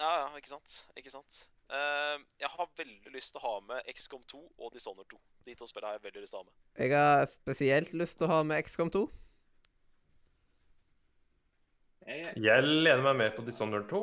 Ja, 0.00 0.10
ja, 0.18 0.36
ikke 0.36 0.48
sant. 0.48 0.86
Ikke 0.96 1.10
sant. 1.10 1.46
Eh, 1.70 2.16
jeg 2.42 2.50
har 2.50 2.70
veldig 2.76 3.12
lyst 3.14 3.30
til 3.34 3.38
å 3.38 3.44
ha 3.44 3.52
med 3.62 3.90
XCOM 3.94 4.22
2 4.32 4.40
og 4.58 4.72
Dishonored 4.74 5.06
2. 5.12 5.18
De 5.46 5.54
to 5.54 5.68
spillene 5.70 5.92
har 5.92 5.98
jeg 6.00 6.06
veldig 6.08 6.22
lyst 6.24 6.34
til 6.34 6.40
å 6.40 6.42
ha 6.42 6.48
med. 6.48 6.56
Jeg 6.82 6.94
har 6.96 7.26
spesielt 7.30 7.92
lyst 8.00 8.18
til 8.18 8.26
å 8.26 8.30
ha 8.32 8.40
med 8.48 8.64
XCOM 8.66 8.90
2. 8.96 9.04
Jeg, 12.10 12.34
Jeg 12.42 12.66
lener 12.66 13.04
meg 13.06 13.16
mer 13.20 13.32
på 13.36 13.44
Dishonored 13.46 13.86
2. 13.92 14.02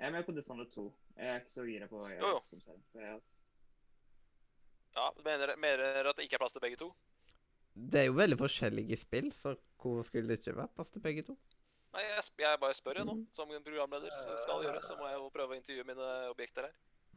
jeg 0.00 0.06
er 0.08 0.14
med 0.16 0.26
på 0.26 0.34
Dishonored 0.34 0.72
2. 0.74 0.88
Jeg 1.20 1.30
er 1.30 1.40
ikke 1.42 1.54
så 1.54 1.64
gira 1.68 1.86
på. 1.86 2.02
XCOM-serien. 2.40 3.20
Ja, 4.94 5.08
mener, 5.26 5.54
mener 5.58 6.08
at 6.10 6.16
det 6.18 6.26
ikke 6.26 6.38
er 6.38 6.42
plass 6.42 6.54
til 6.54 6.62
begge 6.64 6.78
to? 6.82 6.88
Det 7.74 8.00
er 8.00 8.08
jo 8.08 8.18
veldig 8.18 8.38
forskjellige 8.38 8.98
spill, 8.98 9.30
så 9.34 9.54
hvor 9.82 10.02
skulle 10.06 10.30
det 10.30 10.40
ikke 10.40 10.56
være 10.56 10.70
plass 10.74 10.90
til 10.94 11.02
begge 11.02 11.24
to? 11.26 11.34
Nei, 11.94 12.02
jeg, 12.10 12.24
jeg 12.42 12.58
bare 12.60 12.74
spør 12.74 12.96
jeg 12.98 13.06
nå, 13.06 13.14
Mhm. 13.14 13.26
som 13.32 13.50
en 13.54 13.62
programleder. 13.62 14.10
Så 14.18 14.34
skal 14.42 14.62
jeg 14.62 14.70
gjøre, 14.72 14.82
så 14.82 14.96
må 14.98 15.06
jeg 15.08 15.18
jo 15.20 15.28
prøve 15.30 15.54
å 15.54 15.58
intervjue 15.60 15.86
mine 15.86 16.08
objekter 16.32 16.62
her. 16.66 16.72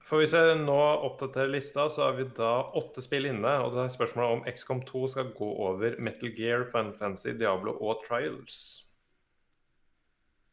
For 0.06 0.22
hvis 0.22 0.34
jeg 0.38 0.58
nå 0.62 0.76
oppdaterer 1.08 1.50
lista, 1.50 1.88
så 1.90 2.04
har 2.06 2.14
vi 2.20 2.24
da 2.38 2.52
åtte 2.78 3.02
spill 3.02 3.26
inne. 3.26 3.56
Og 3.66 3.72
det 3.74 3.80
er 3.88 3.96
spørsmålet 3.96 4.36
om 4.38 4.44
XCOM 4.54 4.84
2 4.86 5.08
skal 5.10 5.32
gå 5.34 5.48
over 5.66 5.98
Metal 6.00 6.30
Gear, 6.36 6.66
Final 6.72 6.94
Fantasy, 6.94 7.34
Diablo 7.34 7.74
og 7.82 8.04
Trials. 8.06 8.86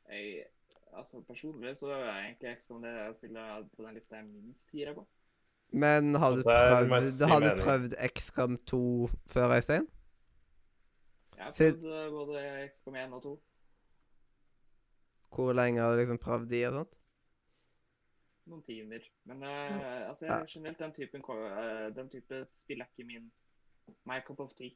Jeg, 0.09 0.47
altså 0.97 1.20
Personlig 1.28 1.77
så 1.77 1.91
er 1.93 2.09
egentlig 2.25 2.57
XCOM 2.59 2.83
det 2.83 2.94
spillet 3.19 3.70
på 3.77 3.85
den 3.85 3.94
lista 3.99 4.17
jeg 4.17 4.25
minst 4.25 4.44
minst 4.47 4.73
gira 4.73 4.94
på. 4.97 5.05
Men 5.75 6.15
har 6.15 6.31
du 6.31 6.36
jeg 6.36 6.44
prøvd, 6.47 7.27
har 7.28 7.41
du 7.41 7.62
prøvd 7.62 7.94
XCOM 8.15 8.59
2 8.67 8.81
før, 9.33 9.57
Øystein? 9.57 9.89
Jeg 11.36 11.44
har 11.44 11.53
prøvd 11.53 11.85
eh, 11.93 12.11
både 12.11 12.69
XCOM 12.75 12.97
1 12.97 13.12
og 13.12 13.23
2. 13.23 13.41
Hvor 15.35 15.53
lenge 15.57 15.83
har 15.83 15.95
du 15.95 16.01
liksom 16.03 16.21
prøvd 16.23 16.51
de 16.51 16.61
og 16.69 16.77
sånt? 16.79 16.97
Noen 18.51 18.63
timer. 18.67 19.07
Men 19.25 19.43
uh, 19.43 20.09
altså, 20.11 20.27
jeg, 20.29 20.49
generelt 20.53 20.79
den 20.79 20.93
typen, 20.93 21.25
eh, 21.25 21.87
den 21.97 22.11
type 22.13 22.41
spill 22.53 22.85
er 22.85 22.91
ikke 22.93 23.07
min 23.09 23.31
my 24.09 24.21
cup 24.27 24.41
of 24.45 24.53
tea. 24.59 24.75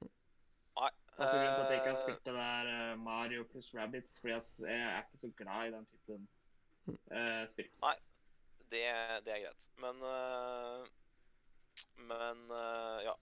Nei. 0.00 0.90
Altså 1.18 1.36
Grunnen 1.36 1.54
til 1.54 1.62
at 1.62 1.70
jeg 1.70 1.80
ikke 1.80 1.90
har 1.90 1.98
eh, 1.98 2.02
spilt 2.02 2.24
det 2.24 2.34
der 2.34 2.96
Mario 2.96 3.44
pluss 3.50 3.74
Rabbids, 3.76 4.20
fordi 4.20 4.32
at 4.32 4.62
jeg 4.64 4.80
er 4.80 5.02
ikke 5.02 5.20
så 5.20 5.30
glad 5.36 5.68
i 5.68 5.74
den 5.74 5.86
typen 5.90 6.24
uh, 6.88 7.42
spill. 7.48 7.68
det, 8.72 8.86
det 9.26 9.34
er 9.34 9.44
greit. 9.44 9.68
Men 9.84 10.00
uh, 10.02 10.88
Men 12.08 12.48
uh, 12.50 13.04
ja. 13.04 13.14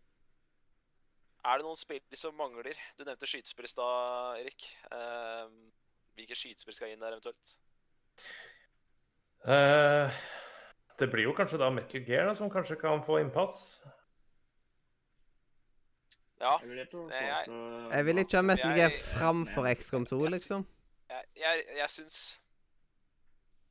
Er 1.45 1.59
det 1.59 1.65
noen 1.65 1.79
spill 1.81 2.19
som 2.21 2.37
mangler? 2.37 2.79
Du 2.99 3.05
nevnte 3.05 3.29
skytespill 3.29 3.65
i 3.65 3.71
stad, 3.73 4.41
Erik. 4.43 4.67
Eh, 4.93 5.47
hvilke 6.19 6.37
skytespill 6.37 6.75
skal 6.77 6.93
inn 6.95 7.01
der 7.03 7.17
eventuelt? 7.17 7.55
Uh, 9.45 10.11
det 11.01 11.09
blir 11.13 11.25
jo 11.29 11.33
kanskje 11.37 11.59
da 11.63 11.71
Metal 11.73 12.03
Gear 12.05 12.27
da, 12.29 12.35
som 12.37 12.51
kanskje 12.53 12.77
kan 12.81 13.01
få 13.07 13.19
innpass. 13.23 13.81
Ja. 16.41 16.55
Jeg 16.63 16.69
vurderte 16.71 16.97
Nei, 17.09 17.25
jeg- 17.27 17.93
Jeg 17.93 18.05
vil 18.07 18.19
ikke 18.19 18.37
ha 18.37 18.43
Metal 18.43 18.77
Gear 18.77 18.91
framfor 19.15 19.67
XCOM 19.75 20.07
2, 20.07 20.21
liksom. 20.35 20.67
Jeg, 21.11 21.25
jeg, 21.37 21.65
jeg 21.77 21.91
syns 21.91 22.41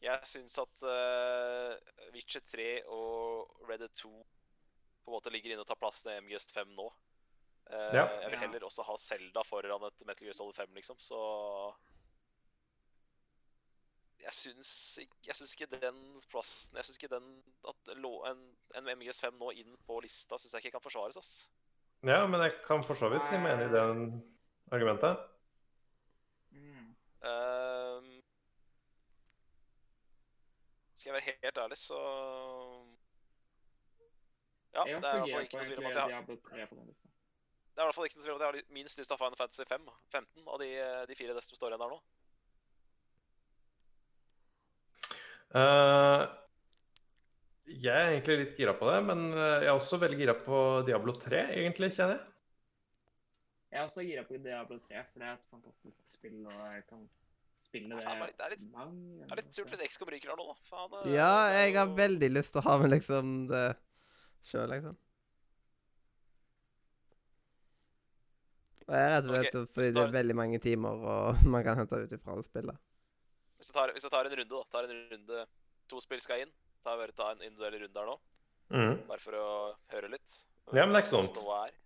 Jeg 0.02 0.20
syns 0.24 0.58
at 0.62 0.84
uh, 0.84 1.76
Witcher 2.14 2.40
3 2.46 2.68
og 2.88 3.50
Red 3.70 3.80
Dead 3.80 3.90
2 4.00 4.10
på 4.10 5.12
en 5.12 5.16
måte 5.18 5.32
ligger 5.34 5.52
inne 5.52 5.62
og 5.66 5.68
tar 5.68 5.76
plass 5.82 6.04
til 6.04 6.12
MGS 6.22 6.54
5 6.54 6.68
nå. 6.78 6.86
Uh, 7.70 7.90
Ja. 7.96 8.06
Jeg 8.22 8.32
vil 8.32 8.40
heller 8.40 8.64
også 8.66 8.84
ha 8.86 8.96
Zelda 8.98 9.42
foran 9.46 9.84
et 9.90 10.06
Metal 10.08 10.26
Gear 10.26 10.34
Solid 10.38 10.56
5, 10.56 10.74
liksom, 10.76 11.00
så 11.00 11.20
jeg 14.24 14.34
syns, 14.36 14.72
jeg 15.28 15.36
syns 15.38 15.54
ikke 15.56 15.70
den 15.80 16.00
plassen 16.32 16.78
Jeg 16.78 16.88
syns 16.88 17.00
ikke 17.00 17.12
den 17.16 17.28
at 17.70 17.92
lå, 17.98 18.12
en, 18.30 18.42
en 18.76 18.92
MGS5 18.98 19.38
nå 19.40 19.52
inn 19.62 19.78
på 19.88 20.00
lista 20.04 20.38
syns 20.38 20.54
jeg 20.54 20.66
ikke 20.66 20.78
kan 20.78 20.86
forsvares, 20.86 21.20
ass. 21.20 21.34
Ja, 22.04 22.26
men 22.28 22.42
jeg 22.44 22.56
kan 22.66 22.84
for 22.84 23.00
så 23.00 23.10
vidt 23.12 23.28
si 23.28 23.40
meg 23.40 23.58
enig 23.58 23.70
i 23.70 23.74
det 23.74 23.84
argumentet. 24.72 25.24
Mm. 26.56 26.92
Uh, 27.24 28.20
skal 30.94 31.10
jeg 31.10 31.18
være 31.18 31.36
helt 31.44 31.58
ærlig, 31.66 31.78
så 31.78 32.00
Ja, 34.74 34.84
det 34.84 34.92
er 34.92 35.26
i 35.26 35.32
hvert 35.32 35.32
fall 35.32 35.48
ikke 35.48 35.58
noe 35.58 35.66
tvil 35.66 35.80
om 35.82 35.90
at 35.90 35.96
jeg 35.96 36.02
har 36.02 36.14
Diablo 36.14 36.36
3 36.52 36.68
på 36.70 36.76
den 36.76 36.88
lista. 36.92 37.10
Det 37.74 37.82
er 37.82 37.84
i 37.84 37.88
hvert 37.88 37.96
fall 37.96 38.08
ikke 38.10 38.20
noe 38.20 38.26
tvil 38.26 38.34
om 38.36 38.40
at 38.40 38.46
jeg 38.46 38.54
har 38.54 38.74
minst 38.76 39.00
lyst 39.00 39.10
til 39.10 39.16
å 39.16 39.18
ha 39.18 39.24
Final 39.24 39.40
Fantasy 39.40 39.66
5. 39.70 39.92
15 40.14 40.50
av 40.54 40.60
de, 40.62 40.72
de 41.10 41.16
fire 41.18 41.42
som 41.42 41.60
står 41.60 41.74
igjen 41.74 41.84
der 41.84 41.94
nå. 41.96 42.00
Eh, 45.56 46.24
jeg 47.80 47.94
er 47.96 48.12
egentlig 48.14 48.36
litt 48.44 48.58
gira 48.60 48.74
på 48.78 48.90
det, 48.92 49.00
men 49.08 49.24
eh, 49.34 49.64
jeg 49.64 49.70
er 49.72 49.78
også 49.78 50.00
veldig 50.02 50.20
gira 50.20 50.36
på 50.38 50.60
Diablo 50.88 51.14
3, 51.22 51.44
egentlig, 51.58 51.92
kjenner 51.96 52.18
jeg. 52.18 52.26
Jeg 53.70 53.80
er 53.82 53.86
også 53.86 54.02
gira 54.06 54.24
på 54.26 54.38
Diablo 54.42 54.80
3, 54.88 55.04
for 55.12 55.22
det 55.22 55.28
er 55.30 55.34
et 55.38 55.50
fantastisk 55.50 56.08
spill, 56.10 56.40
og 56.50 56.62
jeg 56.74 56.86
kan 56.90 57.04
spille 57.60 57.90
det 57.92 58.02
Ja, 58.06 58.14
det 58.14 58.16
er 58.16 58.26
litt- 58.26 58.38
det 58.40 58.46
er 58.46 58.54
litt- 58.56 58.72
mange 58.74 59.28
er 59.30 59.36
litt 59.42 59.54
surt 59.54 59.70
hvis 59.74 59.84
Exco 59.86 60.06
ryker 60.10 60.30
her 60.32 60.40
nå, 60.40 60.48
da. 60.48 60.56
Faen, 60.70 60.90
det- 60.96 61.14
Ja, 61.14 61.32
er 61.50 61.66
jeg 61.68 61.76
har 61.76 61.88
veldig 61.98 62.30
lyst 62.34 62.52
til 62.54 62.62
å 62.62 62.66
ha 62.70 62.78
med 62.82 62.90
liksom 62.92 63.48
det 63.50 63.66
sjøl, 64.44 64.70
liksom. 64.70 64.98
Og 68.90 68.96
jeg 68.96 69.06
er 69.06 69.22
rett 69.22 69.26
og 69.30 69.36
slett 69.36 69.56
Ok, 69.56 69.74
fordi 69.76 69.92
det 69.94 70.02
er 70.02 70.12
veldig 70.18 70.36
mange 70.36 70.60
timer 70.60 70.90
og 70.90 71.44
man 71.54 71.64
kan 71.64 71.78
hente 71.78 71.94
ut 72.06 72.12
ifra 72.18 72.36
det 72.40 72.46
spillet. 72.48 72.78
Hvis 73.60 73.72
jeg 73.72 73.76
tar, 73.76 73.92
hvis 73.92 74.06
jeg 74.08 74.14
tar 74.14 74.28
en 74.28 74.36
runde, 74.40 74.56
da. 74.56 74.62
Tar 74.72 74.88
en 74.88 75.02
runde 75.14 75.46
To 75.90 76.00
spill 76.04 76.22
skal 76.24 76.46
inn. 76.46 76.52
Ta, 76.86 76.96
bare 76.96 77.16
ta 77.18 77.32
en 77.34 77.44
individuell 77.44 77.82
runde 77.84 78.00
her 78.00 78.08
nå. 78.08 78.16
Mm. 78.70 78.96
Bare 79.10 79.24
for 79.24 79.36
å 79.36 79.46
høre 79.92 80.12
litt. 80.14 80.42
Ja, 80.70 80.86
men 80.86 80.94
det 80.94 81.00
er 81.00 81.06
ikke 81.06 81.12
så 81.12 81.18
hvordan 81.18 81.32
dumt. 81.34 81.42
ståa 81.42 81.62
er. 81.66 81.78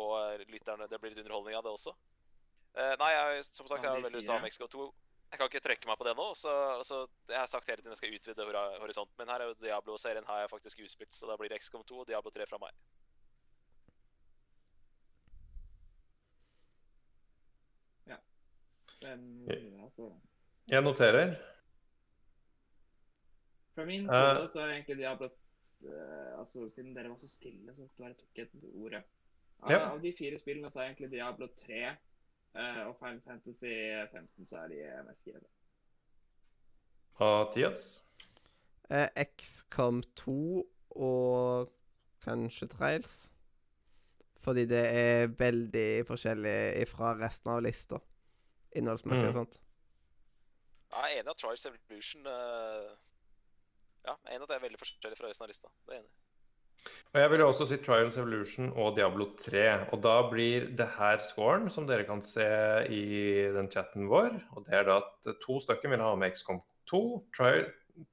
Og 0.00 0.10
eh, 0.20 0.42
lytterne 0.52 0.86
Det 0.90 1.00
blir 1.00 1.14
litt 1.14 1.22
underholdning 1.24 1.56
av 1.58 1.64
det 1.66 1.72
også. 1.72 1.94
Uh, 2.70 2.94
nei, 3.00 3.08
jeg, 3.10 3.46
som 3.48 3.66
sagt, 3.66 3.82
jeg 3.82 3.90
har 3.90 3.98
veldig 3.98 4.20
lyst 4.20 4.28
til 4.28 4.36
å 4.36 4.38
ha. 4.38 4.44
Mexico 4.44 4.68
2. 4.70 4.84
Jeg 5.30 5.38
kan 5.40 5.50
ikke 5.50 5.62
trekke 5.62 5.86
meg 5.86 5.98
på 5.98 6.06
det 6.06 6.12
nå, 6.18 6.24
så, 6.34 6.52
så 6.86 7.04
jeg 7.30 7.38
har 7.38 7.50
sagt 7.50 7.68
hele 7.70 7.78
tiden 7.78 7.94
jeg 7.94 8.00
skal 8.00 8.14
utvide 8.16 8.46
horisonten 8.82 9.14
min. 9.18 9.30
Her 9.30 9.42
er 9.44 9.50
jo 9.50 9.58
Diablo-serien 9.62 10.26
har 10.26 10.40
jeg 10.42 10.50
faktisk 10.50 10.82
utspilt, 10.82 11.14
så 11.14 11.30
da 11.30 11.36
blir 11.38 11.52
det 11.52 11.60
XCOM 11.62 11.84
2 11.86 12.00
og 12.02 12.08
Diablo 12.08 12.32
3 12.34 12.46
fra 12.50 12.58
meg. 12.62 12.74
Ja. 18.10 18.18
Men, 19.06 19.22
altså, 19.86 20.10
Jeg 20.68 20.82
noterer. 20.82 21.36
fra 23.74 23.84
min 23.84 24.04
Eh. 24.04 24.10
side 24.12 24.48
så 24.52 24.60
er 24.60 24.66
egentlig 24.74 24.96
Diablo 24.98 25.26
uh, 25.26 26.38
altså 26.38 26.68
Siden 26.74 26.94
dere 26.96 27.08
var 27.08 27.16
så 27.16 27.28
stille, 27.28 27.74
så 27.74 27.88
bare 27.98 28.14
tok 28.14 28.28
jeg 28.36 28.42
et 28.44 28.64
ordet. 28.74 29.02
Av, 29.62 29.70
Ja. 29.70 29.78
av 29.92 30.02
de 30.02 30.12
fire 30.18 30.38
spillene 30.38 30.70
så 30.70 30.80
er 30.80 30.84
egentlig 30.90 31.10
Diablo 31.10 31.46
3 31.56 31.88
uh, 32.54 32.86
og 32.88 32.96
Final 32.98 33.20
Fantasy 33.20 33.72
15 34.12 34.46
så 34.46 34.56
er 34.56 34.68
de 34.68 34.80
eh, 34.82 35.04
mest 35.06 35.24
gira. 35.24 35.40
Mathias? 37.20 38.02
Uh, 38.90 39.06
XCOM 39.38 40.02
2 40.16 40.66
og 40.90 41.72
kanskje 42.24 42.68
Trails. 42.68 43.30
Fordi 44.40 44.64
det 44.66 44.84
er 44.88 45.26
veldig 45.28 46.06
forskjellig 46.08 46.88
fra 46.88 47.14
resten 47.20 47.50
av 47.52 47.60
lista. 47.62 47.98
Innholdsmessig 48.76 49.28
og 49.28 49.34
Mm. 49.34 49.38
sånt. 49.44 49.60
Jeg 50.90 51.02
er 51.02 51.20
enig 51.20 51.30
i 51.30 51.34
at 51.34 51.38
Trials 51.38 51.66
Evolution 51.66 52.26
uh, 52.26 52.90
Ja, 54.06 54.14
jeg 54.16 54.30
er 54.30 54.34
enig 54.34 54.40
i 54.40 54.46
at 54.46 54.50
det 54.50 54.56
er 54.56 54.64
veldig 54.64 54.80
forskjellig 54.80 55.18
fra 55.20 55.30
resten 55.30 55.44
av 55.46 55.52
lista. 55.52 55.70
Det 55.86 55.94
er 55.94 56.00
enig. 56.00 56.10
Og 57.12 57.18
jeg 57.20 57.30
vil 57.30 57.42
jo 57.42 57.48
også 57.50 57.66
si 57.68 57.76
Trials 57.84 58.16
Evolution 58.16 58.70
og 58.72 58.94
Diablo 58.96 59.26
3. 59.36 59.64
Og 59.92 60.00
da 60.02 60.14
blir 60.30 60.70
det 60.78 60.86
her 60.96 61.20
scoren, 61.26 61.68
som 61.70 61.84
dere 61.86 62.06
kan 62.08 62.22
se 62.24 62.46
i 62.88 63.02
den 63.52 63.68
chatten 63.70 64.08
vår. 64.08 64.38
Og 64.56 64.64
det 64.66 64.78
er 64.78 64.88
da 64.88 64.96
at 65.02 65.28
to 65.44 65.58
stykker 65.60 65.92
vil 65.92 66.00
ha 66.00 66.14
med 66.16 66.32
XCOM 66.38 66.62
2. 66.90 67.02
Tri 67.36 67.52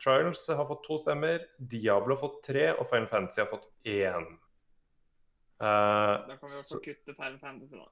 Trials 0.04 0.42
har 0.52 0.68
fått 0.68 0.84
to 0.84 0.98
stemmer. 1.00 1.46
Diablo 1.72 2.16
har 2.16 2.20
fått 2.20 2.42
tre, 2.50 2.66
og 2.76 2.90
Final 2.90 3.08
Fantasy 3.08 3.40
har 3.40 3.48
fått 3.48 3.70
én. 3.88 4.28
Uh, 5.58 6.28
Da 6.28 6.36
kan 6.36 6.50
vi 6.50 6.60
så- 6.60 6.76
få 6.76 6.84
kutte 6.84 7.16
Final 7.16 7.40
Fantasy, 7.40 7.78
da. 7.78 7.88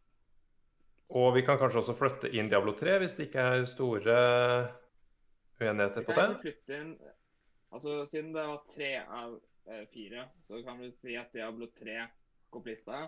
Og 1.10 1.36
vi 1.36 1.44
kan 1.46 1.60
kanskje 1.62 1.84
også 1.84 1.96
flytte 1.98 2.32
inn 2.34 2.50
Diablo 2.50 2.74
3 2.78 2.98
hvis 3.02 3.18
det 3.18 3.28
ikke 3.28 3.44
er 3.52 3.68
store 3.70 4.16
uenigheter 5.60 6.06
på 6.06 6.16
kan 6.16 6.36
det. 6.42 6.56
inn 6.74 6.96
Altså, 7.76 8.06
siden 8.08 8.32
det 8.32 8.44
var 8.48 8.62
tre 8.72 8.92
av 9.04 9.34
eh, 9.68 9.84
fire, 9.92 10.30
så 10.42 10.62
kan 10.64 10.78
vi 10.80 10.92
si 10.96 11.18
at 11.20 11.34
Diablo 11.36 11.68
3 11.76 11.98
går 12.54 12.62
på 12.62 12.70
lista. 12.72 13.02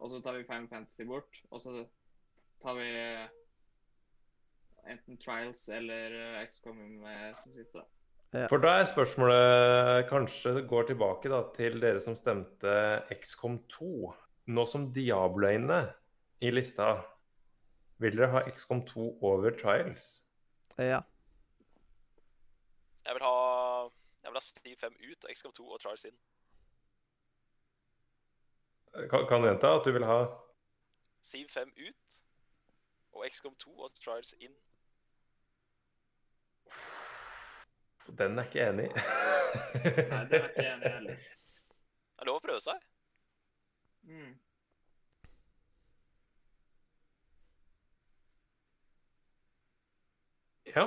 Og 0.00 0.10
så 0.12 0.20
tar 0.24 0.38
vi 0.38 0.46
Final 0.48 0.68
Fantasy 0.70 1.04
bort, 1.08 1.42
og 1.50 1.60
så 1.60 1.82
tar 2.62 2.78
vi 2.78 2.86
eh, 2.96 3.26
enten 4.88 5.20
Trials 5.20 5.66
eller 5.68 6.16
eh, 6.16 6.46
XCOM 6.48 6.80
med 7.02 7.36
som 7.42 7.52
siste. 7.52 7.84
For 8.50 8.60
da 8.60 8.72
er 8.80 8.88
spørsmålet 8.88 10.08
Kanskje 10.10 10.56
det 10.58 10.64
går 10.68 10.88
tilbake 10.88 11.30
da, 11.30 11.44
til 11.56 11.78
dere 11.80 12.00
som 12.04 12.16
stemte 12.18 12.72
XCOM 13.20 13.60
2. 13.72 13.92
Nå 14.56 14.64
som 14.70 14.88
Diablo 14.94 15.48
er 15.48 15.60
inne 15.60 15.78
i 16.40 16.50
lista, 16.52 16.98
vil 18.02 18.16
dere 18.18 18.30
ha 18.34 18.42
XCOM 18.50 18.82
2 18.86 19.06
over 19.24 19.50
Trials? 19.60 20.24
Ja. 20.78 21.00
Jeg 23.06 23.14
vil 23.14 23.22
ha 23.22 23.36
jeg 24.22 24.32
vil 24.32 24.36
ha 24.36 24.40
Steve 24.42 24.76
5 24.80 24.96
ut 25.10 25.24
og 25.24 25.30
XCOM 25.34 25.52
2 25.52 25.68
og 25.70 25.80
Trials 25.80 26.04
inn. 26.04 26.16
Kan, 29.10 29.26
kan 29.28 29.42
du 29.42 29.46
gjenta 29.46 29.74
at 29.76 29.84
du 29.86 29.92
vil 29.92 30.06
ha 30.08 30.18
Siv 31.22 31.46
5 31.54 31.72
ut 31.76 32.16
og 33.12 33.28
XCOM 33.30 33.54
2 33.56 33.78
og 33.78 33.90
Trials 34.04 34.34
inn. 34.40 34.56
Den 38.18 38.38
er 38.38 38.44
ikke 38.46 38.66
enig 38.68 38.84
i. 38.86 38.90
Nei, 40.12 40.24
den 40.30 40.42
er 40.42 40.50
ikke 40.50 40.66
enig 40.72 40.90
i 40.90 40.92
heller. 40.92 41.22
Det 42.16 42.24
er 42.24 42.28
lov 42.28 42.38
å 42.38 42.44
prøve 42.44 42.62
seg. 42.62 42.84
Mm. 44.06 44.34
Ja. 50.76 50.86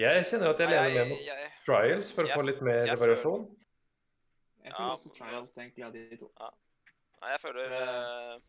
Jeg 0.00 0.24
kjenner 0.30 0.50
at 0.54 0.60
jeg 0.62 0.70
lener 0.70 0.94
med 0.96 1.10
mot 1.12 1.20
jeg, 1.26 1.50
Trials 1.66 2.12
for 2.14 2.26
å 2.26 2.32
få 2.34 2.42
litt 2.46 2.62
mer 2.66 2.86
jeg 2.88 2.98
variasjon. 3.00 3.44
Jeg 4.64 4.72
Ja, 4.72 4.76
føler 4.76 4.94
også 4.94 5.12
Trials 5.16 5.52
egentlig 5.58 5.84
av 5.86 5.92
de 5.94 6.16
to. 6.20 6.30
Nei, 7.20 7.30
jeg 7.34 7.40
føler 7.44 7.76
Ja. 7.76 7.84
eh, 8.34 8.40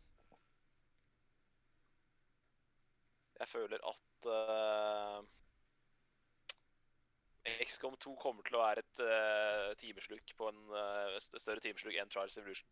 Jeg 3.42 3.48
føler 3.50 3.80
at 3.90 4.26
uh, 4.30 5.22
XCOM 7.66 7.96
2 7.98 8.12
kommer 8.22 8.46
til 8.46 8.54
å 8.54 8.60
være 8.62 8.84
et 8.84 9.00
uh, 9.02 9.72
timesluk 9.80 10.30
på 10.38 10.46
en 10.52 10.60
uh, 10.70 11.16
større 11.18 11.58
timesluk 11.64 11.96
enn 11.98 12.12
Trials 12.12 12.38
Evolution. 12.38 12.68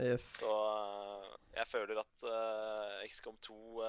Yes. 0.00 0.24
Så 0.40 0.48
eh, 0.48 1.26
jeg 1.58 1.66
føler 1.68 1.98
at 2.00 2.24
eh, 2.24 3.02
XCOM 3.12 3.36
2 3.44 3.82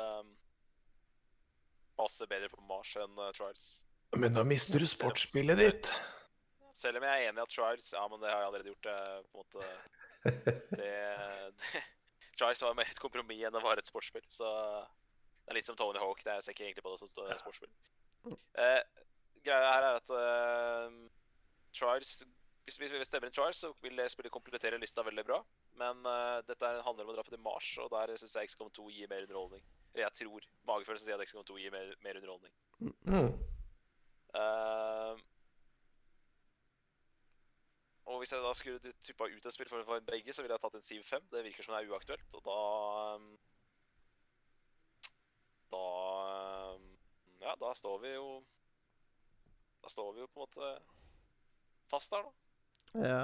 passer 2.00 2.30
bedre 2.32 2.50
på 2.52 2.62
Mars 2.70 2.94
enn 3.00 3.18
uh, 3.20 3.30
Trials. 3.38 3.84
Men 4.18 4.34
da 4.36 4.44
mister 4.46 4.82
du 4.82 4.86
sportsspillet 4.90 5.58
ditt. 5.58 5.90
Selv 6.74 6.98
om 7.00 7.06
jeg 7.06 7.14
er 7.14 7.30
enig 7.30 7.42
i 7.42 7.44
at 7.44 7.54
Trials 7.54 7.92
Ja, 7.94 8.04
men 8.10 8.22
det 8.22 8.30
har 8.30 8.44
jeg 8.44 8.50
allerede 8.50 8.72
gjort. 8.74 8.90
eh, 8.90 9.22
på 9.30 9.42
en 9.42 9.46
måte 9.46 9.64
det, 10.80 10.92
det, 11.54 11.82
Trials 12.38 12.62
var 12.66 12.78
mer 12.78 12.90
et 12.90 13.02
kompromiss 13.02 13.44
enn 13.46 13.54
det 13.54 13.62
var 13.64 13.78
et 13.82 13.90
sportsspill. 13.90 14.26
Så 14.34 14.50
det 14.50 15.54
er 15.54 15.58
litt 15.60 15.70
som 15.70 15.78
Tony 15.78 16.02
Hawk. 16.02 16.22
Det 16.24 16.32
er, 16.32 16.40
jeg 16.40 16.48
ser 16.48 16.56
ikke 16.58 16.66
egentlig 16.70 16.86
på 16.86 16.94
det 16.94 17.02
som 17.02 17.12
står- 17.12 17.34
sportsspill. 17.42 17.74
Eh, 18.58 18.80
greia 19.46 19.74
her 19.74 19.88
er 19.90 20.00
at 20.00 20.14
eh, 20.18 20.96
Trials 21.76 22.24
Hvis 22.66 22.80
vi 22.80 22.90
stemmer 23.06 23.28
inn 23.28 23.36
Trials, 23.36 23.60
så 23.66 23.74
vil 23.84 23.98
det 24.00 24.08
spillet 24.14 24.32
komplettere 24.34 24.78
lista 24.80 25.04
veldig 25.04 25.26
bra. 25.28 25.42
Men 25.76 26.06
uh, 26.08 26.38
dette 26.48 26.70
handler 26.86 27.04
om 27.04 27.10
å 27.12 27.16
dra 27.18 27.24
på 27.28 27.34
til 27.34 27.42
Mars, 27.44 27.66
og 27.82 27.90
der 27.92 28.14
syns 28.16 28.38
jeg 28.38 28.54
XCOM 28.54 28.70
2 28.72 28.86
gir 28.94 29.10
mer 29.12 29.26
underholdning. 29.26 29.64
Eller 29.94 30.08
jeg 30.08 30.18
tror 30.24 30.48
magefølelsen 30.68 31.06
sier 31.06 31.22
at 31.22 31.30
XCOM 31.30 31.46
2 31.46 31.58
gir 31.62 31.74
mer, 31.74 31.92
mer 32.02 32.18
underholdning. 32.18 32.54
Mm. 33.06 33.34
Uh, 34.34 35.20
og 38.10 38.18
hvis 38.20 38.34
jeg 38.34 38.44
da 38.44 38.54
skulle 38.58 38.94
tuppa 39.06 39.30
ut 39.30 39.46
et 39.46 39.54
spill 39.56 39.70
for, 39.70 39.84
for 39.88 40.00
begge, 40.08 40.34
så 40.34 40.44
ville 40.44 40.56
jeg 40.56 40.64
tatt 40.64 40.80
en 40.80 40.86
Siv 40.86 41.04
5. 41.08 41.28
Det 41.32 41.44
virker 41.46 41.64
som 41.66 41.76
det 41.76 41.84
er 41.84 41.94
uaktuelt, 41.94 42.40
og 42.40 42.44
da 42.48 42.58
um, 43.16 43.30
Da 45.74 45.86
um, 46.74 46.90
Ja, 47.42 47.56
da 47.62 47.72
står 47.76 48.02
vi 48.04 48.12
jo 48.16 48.28
Da 49.84 49.90
står 49.90 50.12
vi 50.14 50.26
jo 50.26 50.28
på 50.28 50.40
en 50.40 50.46
måte 50.48 50.74
fast 51.94 52.12
der, 52.12 52.26
da. 52.26 53.08
Ja. 53.08 53.24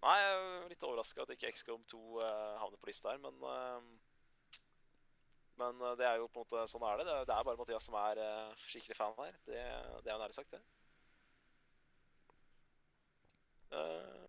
Nei, 0.00 0.16
jeg 0.16 0.36
er 0.36 0.70
litt 0.70 0.84
overraska 0.86 1.26
at 1.26 1.32
ikke 1.34 1.50
XCOM 1.52 1.82
2 1.90 1.98
eh, 2.24 2.54
havner 2.62 2.80
på 2.80 2.88
lista 2.88 3.12
her, 3.12 3.20
men 3.20 3.36
um, 3.44 3.90
Men 5.60 5.82
eh, 5.84 5.96
det 6.00 6.06
er 6.08 6.16
jo 6.22 6.28
på 6.32 6.40
en 6.40 6.46
måte 6.46 6.66
sånn 6.72 6.86
er 6.88 7.00
det. 7.00 7.06
Det 7.10 7.16
er, 7.18 7.26
det 7.28 7.38
bare 7.44 7.60
Mathias 7.60 7.88
som 7.88 7.98
er 8.00 8.20
eh, 8.24 8.66
skikkelig 8.70 8.96
fan 8.96 9.18
her. 9.18 9.34
Det, 9.44 9.64
det 10.00 10.08
er 10.08 10.14
jo 10.14 10.22
nærlig 10.22 10.38
sagt, 10.38 10.56
det. 10.56 10.62
Uh, 13.70 14.24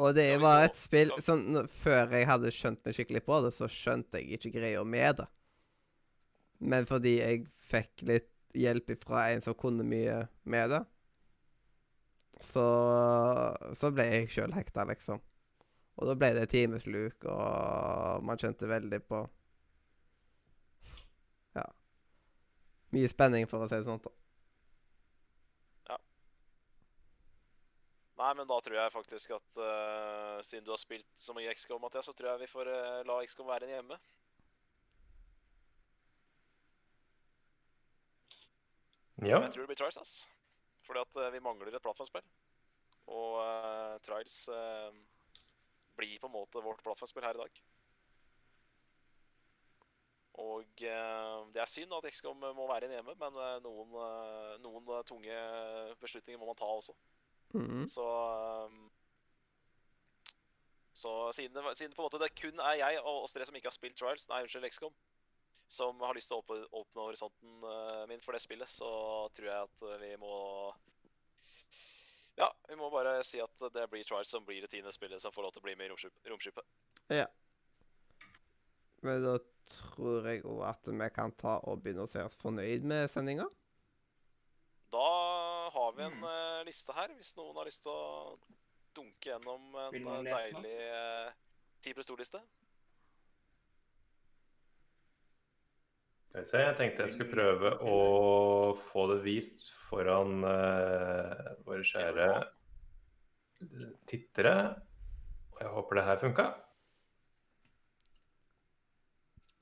Og 0.00 0.14
det 0.16 0.30
var 0.40 0.62
et 0.64 0.78
spill 0.80 1.10
som 1.18 1.42
sånn 1.42 1.66
Før 1.68 2.14
jeg 2.16 2.24
hadde 2.24 2.52
skjønt 2.56 2.80
meg 2.86 2.96
skikkelig 2.96 3.20
på 3.26 3.40
det, 3.44 3.50
så 3.58 3.68
skjønte 3.68 4.22
jeg 4.22 4.38
ikke 4.38 4.54
greia 4.54 4.84
med 4.86 5.18
det. 5.18 5.26
Men 6.64 6.86
fordi 6.88 7.18
jeg 7.18 7.44
fikk 7.68 8.06
litt 8.08 8.30
hjelp 8.54 8.94
fra 9.02 9.26
en 9.34 9.42
som 9.44 9.56
kunne 9.58 9.84
mye 9.84 10.22
med 10.46 10.70
det, 10.72 10.80
så, 12.42 12.66
så 13.78 13.90
ble 13.94 14.06
jeg 14.08 14.32
sjøl 14.34 14.54
hekta, 14.56 14.86
liksom. 14.88 15.22
Og 15.94 16.10
da 16.10 16.16
ble 16.18 16.32
det 16.34 16.48
timesluk, 16.50 17.26
og 17.30 18.24
man 18.26 18.40
kjente 18.40 18.70
veldig 18.70 19.00
på 19.06 19.22
Ja. 21.54 21.68
Mye 22.94 23.10
spenning, 23.12 23.46
for 23.50 23.62
å 23.62 23.70
si 23.70 23.78
det 23.78 23.86
sånn. 23.86 24.02
da. 24.02 24.14
Nei, 28.14 28.30
men 28.38 28.46
da 28.46 28.60
tror 28.62 28.76
jeg 28.78 28.92
faktisk 28.94 29.32
at 29.34 29.56
uh, 29.58 30.38
siden 30.46 30.64
du 30.66 30.70
har 30.70 30.78
spilt 30.78 31.08
så 31.18 31.34
mye 31.34 31.50
XCOM, 31.54 31.80
Mathias, 31.82 32.06
så 32.06 32.14
tror 32.14 32.30
jeg 32.30 32.44
vi 32.44 32.52
får 32.52 32.70
uh, 32.70 33.00
la 33.08 33.18
XCOM 33.26 33.48
være 33.50 33.66
igjen 33.66 33.80
hjemme. 33.80 33.98
Ja. 39.24 39.40
Jeg 39.42 39.50
tror 39.54 39.64
det 39.64 39.72
blir 39.72 39.80
Trice, 39.82 40.00
ass. 40.00 40.14
Fordi 40.84 41.04
at 41.04 41.20
eh, 41.22 41.32
vi 41.34 41.42
mangler 41.44 41.72
et 41.72 41.84
plattformspill. 41.84 42.26
Og 43.14 43.36
uh, 43.36 43.96
Trials 44.04 44.48
uh, 44.48 44.92
blir 45.96 46.16
på 46.20 46.28
en 46.30 46.32
måte 46.32 46.62
vårt 46.64 46.80
plattformspill 46.84 47.24
her 47.26 47.36
i 47.36 47.42
dag. 47.42 47.62
Og 50.44 50.84
uh, 50.88 51.40
det 51.54 51.62
er 51.62 51.70
synd 51.70 51.92
at 51.94 52.08
XCOM 52.10 52.40
må 52.56 52.68
være 52.70 52.88
igjen 52.88 52.96
hjemme, 52.98 53.14
men 53.20 53.36
noen, 53.66 53.92
noen 54.64 54.88
tunge 55.06 55.36
beslutninger 56.00 56.40
må 56.40 56.48
man 56.48 56.58
ta 56.58 56.68
også. 56.68 56.96
Mhm. 57.54 57.84
Så 57.88 58.04
um, 58.66 58.90
Så 60.94 61.10
siden 61.32 61.54
det, 61.54 61.76
siden 61.76 61.92
det 61.92 62.34
kun 62.40 62.60
er 62.60 62.74
jeg 62.78 63.00
og 63.02 63.24
oss 63.24 63.32
tre 63.32 63.44
som 63.44 63.56
ikke 63.56 63.66
har 63.66 63.76
spilt 63.76 63.96
Trials, 63.98 64.28
nei, 64.30 64.42
unnskyld, 64.42 64.68
XCOM, 64.70 64.94
som 65.66 66.00
har 66.04 66.14
lyst 66.14 66.28
til 66.30 66.36
å 66.38 66.42
åpne, 66.42 66.66
åpne 66.76 67.06
horisonten 67.08 67.64
uh, 67.64 68.04
min 68.10 68.20
for 68.20 68.36
det 68.36 68.42
spillet, 68.44 68.68
så 68.68 68.88
tror 69.34 69.48
jeg 69.48 69.68
at 69.68 69.84
uh, 69.86 69.94
vi 70.02 70.12
må 70.20 70.34
Ja, 72.36 72.48
vi 72.68 72.76
må 72.76 72.90
bare 72.90 73.20
si 73.24 73.38
at 73.40 73.64
det 73.72 73.86
blir 73.92 74.04
Trials 74.04 74.28
som 74.34 74.44
blir 74.44 74.60
det 74.64 74.70
tiende 74.72 74.92
spillet 74.92 75.22
som 75.22 75.32
får 75.32 75.46
lov 75.46 75.52
til 75.54 75.62
å 75.62 75.66
bli 75.68 75.76
med 75.78 75.86
i 75.86 75.92
romskip- 75.92 76.30
romskipet. 76.30 76.64
Men 79.04 79.22
da 79.22 79.36
tror 79.70 80.26
jeg 80.26 80.42
òg 80.48 80.62
at 80.66 80.88
vi 80.90 81.08
kan 81.14 81.32
ta 81.38 81.58
og 81.68 81.82
begynne 81.84 82.04
å 82.06 82.10
se 82.10 82.22
oss 82.24 82.34
fornøyd 82.40 82.84
med 82.88 83.06
sendinga. 83.12 83.46
Da 84.94 85.06
har 85.74 85.92
vi 85.96 86.02
en 86.06 86.18
Mm. 86.20 86.24
uh, 86.24 86.60
liste 86.66 86.92
her, 86.94 87.08
hvis 87.14 87.36
noen 87.36 87.56
har 87.56 87.66
lyst 87.66 87.82
til 87.82 87.92
å 87.92 88.38
dunke 88.94 89.30
gjennom 89.30 89.74
en 89.74 89.90
deilig 89.92 90.60
ti 90.62 90.74
uh, 90.74 91.32
deilig 91.32 91.34
10 91.84 91.94
pluss 91.98 92.06
2-liste. 92.10 92.40
Skal 95.84 96.10
vi 96.10 96.10
se, 96.10 96.23
jeg 96.34 96.74
tenkte 96.78 97.04
jeg 97.04 97.12
skulle 97.14 97.30
prøve 97.30 97.70
å 97.86 97.98
få 98.90 99.06
det 99.12 99.20
vist 99.22 99.68
foran 99.86 100.42
uh, 100.42 101.54
våre 101.66 101.86
kjære 101.86 102.28
tittere. 104.10 104.54
Jeg 105.60 105.70
håper 105.70 106.00
det 106.00 106.04
her 106.08 106.18
funka. 106.18 106.46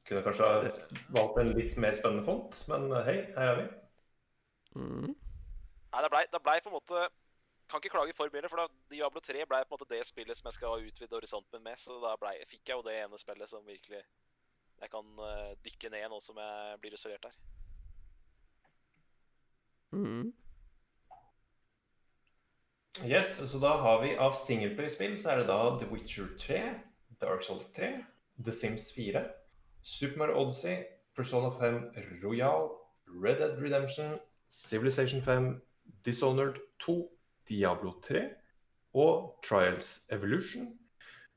Kunne 0.08 0.22
kanskje 0.24 0.48
ha 0.48 0.72
valgt 1.14 1.38
en 1.42 1.52
litt 1.56 1.76
mer 1.80 1.96
spennende 1.98 2.24
font, 2.26 2.56
men 2.68 2.88
eh, 2.90 3.04
hei, 3.06 3.18
her 3.36 3.50
er 3.52 3.60
vi. 3.60 3.66
Mm. 4.80 5.12
Nei, 5.12 6.00
det 6.02 6.10
blei, 6.10 6.24
ble 6.32 6.54
på 6.64 6.70
en 6.70 6.78
måte 6.78 7.02
Kan 7.68 7.80
ikke 7.80 7.92
klage 7.92 8.14
for 8.16 8.32
mye, 8.32 8.48
for 8.48 8.62
da 8.62 8.64
Diablo 8.92 9.20
3 9.20 9.44
blei 9.48 9.60
på 9.64 9.70
en 9.70 9.76
måte 9.76 9.88
det 9.92 10.00
spillet 10.08 10.36
som 10.36 10.48
jeg 10.48 10.56
skal 10.56 10.84
utvide 10.88 11.16
horisonten 11.16 11.60
min 11.60 11.70
med, 11.70 11.80
så 11.80 11.96
da 12.02 12.16
ble, 12.20 12.32
fikk 12.48 12.68
jeg 12.68 12.80
jo 12.80 12.84
det 12.84 12.96
ene 13.00 13.20
spillet 13.20 13.48
som 13.48 13.64
virkelig 13.68 14.02
jeg 14.82 14.90
kan 14.90 15.24
eh, 15.30 15.50
dykke 15.64 15.90
ned 15.94 16.08
nå 16.10 16.20
som 16.22 16.38
jeg 16.42 16.78
blir 16.82 16.96
isolert 16.96 17.28
her. 17.28 17.36
Mm. 19.92 20.32
Yes, 23.06 23.36
så 23.50 23.58
da 23.60 23.76
har 23.80 24.02
vi 24.02 24.16
av 24.20 24.34
singleplay-spill 24.36 25.14
så 25.20 25.32
er 25.32 25.42
det 25.42 25.48
da 25.48 25.60
The 25.80 25.88
Witcher 25.92 26.28
3, 26.40 26.58
Dark 27.22 27.44
Souls 27.46 27.70
3, 27.76 27.94
The 28.44 28.52
Sims 28.52 28.90
4, 28.92 29.22
Super 29.82 30.18
Mario 30.18 30.42
Odyssey, 30.42 30.82
Persona 31.16 31.50
5 31.50 32.22
Royal, 32.22 32.68
Red 33.06 33.40
Dead 33.40 33.58
Redemption, 33.62 34.18
Civilization 34.50 35.22
5, 35.22 35.62
Dishonored 36.04 36.60
2, 36.78 37.08
Diablo 37.48 37.94
3 38.02 38.28
og 38.94 39.38
Trials 39.44 40.06
Evolution. 40.10 40.78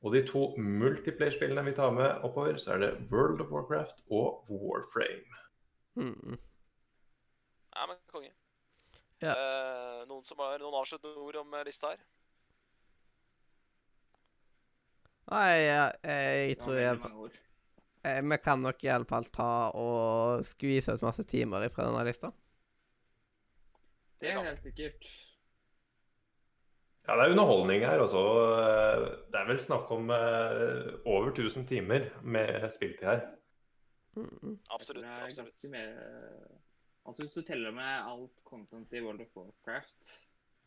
Og 0.06 0.12
de 0.14 0.20
to 0.22 0.42
multiplayer-spillene 0.62 1.64
vi 1.66 1.74
tar 1.74 1.90
med 1.90 2.22
oppover, 2.22 2.60
så 2.62 2.76
er 2.76 2.82
det 2.84 2.90
World 3.10 3.40
of 3.42 3.50
Warcraft 3.50 4.04
og 4.14 4.46
Warframe. 4.50 5.40
Mhm. 5.98 6.36
Nei, 7.76 7.86
men 7.90 7.98
konge. 8.06 8.30
Ja. 9.24 9.32
Eh, 9.32 10.04
noen 10.06 10.22
som 10.24 10.38
har 10.44 10.60
noen 10.62 10.76
avsluttende 10.78 11.18
ord 11.18 11.40
om 11.40 11.54
eh, 11.58 11.64
lista 11.66 11.90
her? 11.90 12.04
Nei, 15.32 15.50
jeg, 15.58 15.92
jeg 16.06 16.58
tror 16.60 16.78
iallfall 16.78 17.14
mange 17.16 17.30
eh, 18.06 18.20
Vi 18.22 18.38
kan 18.44 18.62
nok 18.62 18.84
iallfall 18.86 19.26
ta 19.34 19.52
og 19.74 20.44
skvise 20.46 20.94
ut 20.94 21.02
masse 21.02 21.26
timer 21.26 21.66
fra 21.74 21.88
denne 21.88 22.04
lista. 22.06 22.30
Det 24.20 24.30
er 24.30 24.38
helt 24.38 24.62
sikkert. 24.62 25.10
Ja, 27.06 27.14
det 27.14 27.24
er 27.24 27.32
underholdning 27.36 27.84
her 27.86 28.02
også. 28.02 28.22
Det 29.30 29.38
er 29.38 29.48
vel 29.48 29.60
snakk 29.62 29.90
om 29.94 30.10
eh, 30.10 30.94
over 31.06 31.30
1000 31.30 31.68
timer 31.68 32.08
med 32.22 32.66
spiltid 32.74 33.06
her. 33.06 33.20
Mm. 34.16 34.56
Absolutt. 34.74 35.06
Absolutt. 35.06 35.70
mer 35.70 35.92
Altså 37.06 37.22
Hvis 37.22 37.32
du 37.32 37.42
teller 37.42 37.70
med 37.70 37.84
alt 38.12 38.32
content 38.44 38.92
i 38.92 39.00
World 39.00 39.20
of 39.20 39.36
Warcraft 39.36 40.08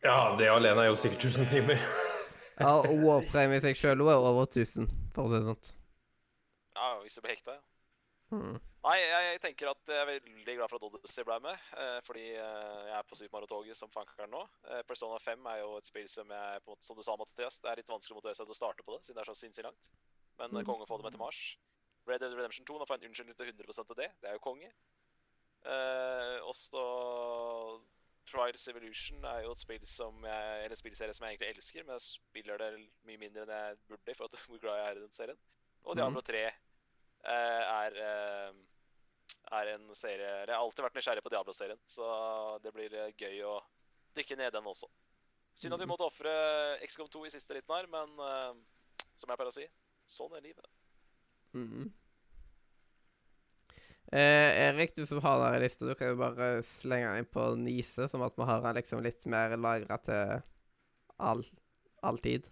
Ja, 0.04 0.36
det 0.38 0.48
alene 0.48 0.80
er 0.80 0.88
jo 0.88 0.96
sikkert 0.96 1.24
1000 1.24 1.46
timer. 1.50 1.82
Ja, 2.60 2.78
og 2.78 2.94
Warframe 3.04 3.56
i 3.56 3.60
seg 3.64 3.76
sjøl 3.76 4.00
er 4.04 4.16
over 4.16 4.46
1000, 4.46 4.88
for 5.14 5.28
å 5.28 5.32
si 5.32 5.36
det 5.36 5.46
sånn. 5.48 5.76
Ja, 6.76 6.88
hvis 7.02 7.16
det 7.16 7.22
blir 7.24 7.34
hekta, 7.34 7.56
ja. 7.58 7.62
Mhm. 8.36 8.58
Nei, 8.80 8.94
jeg, 8.96 9.24
jeg 9.26 9.40
tenker 9.44 9.68
at 9.74 9.90
jeg 9.92 10.00
er 10.00 10.08
veldig 10.08 10.52
glad 10.56 10.70
for 10.72 10.80
at 10.80 10.84
Odyssey 10.86 11.24
ble 11.28 11.36
med. 11.44 11.64
Eh, 11.76 11.98
fordi 12.06 12.22
eh, 12.32 12.78
jeg 12.86 12.94
er 12.96 13.08
på 13.08 13.18
Super 13.18 13.34
Mario-toget 13.36 13.76
som 13.76 13.90
fankeren 13.92 14.32
nå. 14.32 14.40
Eh, 14.70 14.80
Persona 14.88 15.18
5 15.20 15.48
er 15.52 15.58
jo 15.60 15.74
et 15.76 15.88
spill 15.88 16.06
som 16.08 16.32
jeg, 16.32 16.62
på 16.64 16.70
en 16.70 16.78
måte, 16.78 16.86
som 16.86 16.96
du 16.96 17.04
sa, 17.04 17.16
Mathias, 17.20 17.60
det 17.60 17.68
er 17.68 17.82
litt 17.82 17.92
vanskelig 17.92 18.16
å 18.16 18.20
motivere 18.20 18.38
seg 18.38 18.48
til 18.48 18.56
å 18.56 18.60
starte 18.60 18.86
på 18.86 18.94
det, 18.94 19.02
siden 19.04 19.18
det 19.18 19.24
er 19.26 19.30
så 19.32 19.36
sinnssykt 19.36 19.68
langt. 19.68 19.90
Men 20.40 20.56
mm. 20.56 20.62
konge 20.70 20.88
få 20.88 20.96
det 21.00 21.06
med 21.08 21.16
til 21.16 21.20
Mars. 21.20 21.42
Red 22.08 22.24
Dead 22.24 22.36
Redemption 22.38 22.68
2, 22.70 22.78
nå 22.80 22.88
får 22.88 22.96
jeg 22.96 23.04
en 23.04 23.12
unnskyldning 23.12 23.36
til 23.36 23.52
100 23.52 23.76
til 23.82 24.00
det. 24.00 24.08
Det 24.22 24.30
er 24.30 24.38
jo 24.38 24.44
konge. 24.48 24.72
Eh, 25.68 26.38
også 26.48 26.86
Trials 28.30 28.64
Evolution 28.72 29.28
er 29.28 29.44
jo 29.44 29.52
et 29.52 29.60
spill 29.60 29.84
som 29.84 30.24
jeg, 30.24 30.64
eller 30.64 30.80
spillserie 30.80 31.12
som 31.12 31.28
jeg 31.28 31.36
egentlig 31.36 31.52
elsker, 31.52 31.84
men 31.84 31.98
jeg 31.98 32.06
spiller 32.06 32.64
det 32.64 32.72
mye 33.04 33.20
mindre 33.20 33.44
enn 33.44 33.54
jeg 33.58 33.78
burde 33.92 34.08
i 34.08 34.16
forhold 34.16 34.32
til 34.38 34.48
hvor 34.48 34.64
glad 34.64 34.80
jeg 34.80 34.88
er 34.88 35.02
i 35.02 35.04
den 35.04 35.16
serien. 35.20 35.44
Og 35.84 36.00
Diablo 36.00 36.24
3 36.24 36.32
tre 36.32 36.42
er, 37.28 37.96
er 39.58 39.72
en 39.74 39.86
serie 39.98 40.28
Jeg 40.28 40.52
har 40.52 40.60
alltid 40.60 40.84
vært 40.84 40.98
nysgjerrig 40.98 41.22
på 41.24 41.32
Diablo-serien, 41.32 41.80
så 41.90 42.08
det 42.62 42.72
blir 42.74 42.94
eh, 42.94 43.14
gøy 43.18 43.42
å 43.48 43.56
dykke 44.16 44.38
ned 44.38 44.52
i 44.52 44.56
den 44.56 44.68
også. 44.70 44.90
Synd 45.58 45.74
at 45.74 45.82
vi 45.82 45.88
måtte 45.90 46.06
ofre 46.06 46.32
XCOM 46.86 47.08
2 47.10 47.24
i 47.26 47.32
siste 47.34 47.56
liten 47.56 47.74
her, 47.74 47.88
men 47.90 48.12
uh, 48.22 48.54
som 49.18 49.28
jeg 49.28 49.40
pleier 49.40 49.50
å 49.50 49.56
si, 49.56 49.66
sånn 50.08 50.36
er 50.38 50.46
livet. 50.46 50.70
Mhm. 51.58 51.90
Eh, 54.10 54.56
Erik, 54.66 54.94
du 54.96 55.04
som 55.06 55.20
har 55.22 55.36
den 55.38 55.52
her 55.54 55.62
lista, 55.62 55.86
du 55.86 55.94
kan 55.94 56.08
jo 56.10 56.16
bare 56.18 56.64
slenge 56.66 57.12
den 57.12 57.22
inn 57.22 57.28
på 57.30 57.44
Nise, 57.60 58.08
som 58.10 58.24
at 58.26 58.34
vi 58.34 58.46
har 58.48 58.64
den 58.64 58.78
liksom 58.80 59.04
litt 59.06 59.26
mer 59.30 59.54
lagra 59.54 60.00
til 60.02 60.40
all, 61.22 61.44
all 62.02 62.18
tid. 62.18 62.48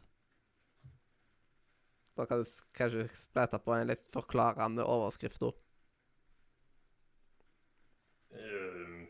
Da 2.15 2.27
kan 2.31 2.45
du 2.45 2.53
kanskje 2.79 3.09
splette 3.25 3.59
på 3.63 3.75
en 3.75 3.91
litt 3.91 4.07
forklarende 4.15 4.87
overskrift 4.87 5.43
òg. 5.49 5.59
Uh, 8.31 9.09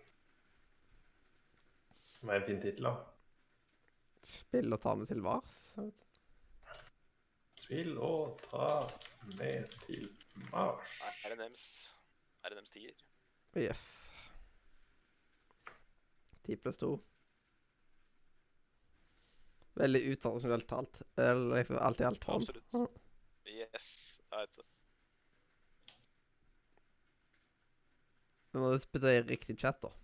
som 2.29 2.35
er 2.35 2.43
en 2.43 2.47
fin 2.47 2.59
tittel, 2.61 2.85
da. 2.85 2.91
Spill 4.29 4.75
og 4.75 4.81
ta 4.83 4.93
med 5.01 5.09
til 5.09 5.23
vars. 5.25 5.53
Spill 7.57 7.95
og 8.05 8.41
ta 8.45 8.67
med 9.39 9.71
til 9.87 10.11
Mars. 10.51 10.99
Er 11.25 11.33
det 11.33 11.39
Er 11.41 12.55
Nems 12.55 12.71
tier? 12.71 12.93
Yes. 13.57 13.81
Ti 16.45 16.57
pluss 16.61 16.77
to. 16.79 16.91
Veldig 19.81 20.03
utradisjonelt 20.13 20.69
talt. 20.69 21.01
Eller 21.17 21.63
liksom 21.63 21.79
alt 21.81 22.03
i 22.03 22.07
alt 22.11 22.21
tolv. 22.21 22.45
Absolutt. 22.45 23.01
Yes. 23.49 23.89
Jeg 24.21 24.45
vet 24.45 24.61
det. 24.61 24.67
Vi 28.53 28.61
må 28.61 28.75
spille 28.85 29.17
i 29.17 29.25
riktig 29.33 29.57
chat, 29.65 29.81
da. 29.81 29.95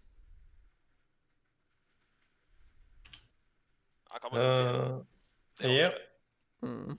Ja, 4.15 4.19
kan 4.23 4.31
bare... 4.31 4.43
Uh. 4.47 5.01
Eh, 5.61 5.73
ja. 5.75 5.91
Mm. 6.63 6.99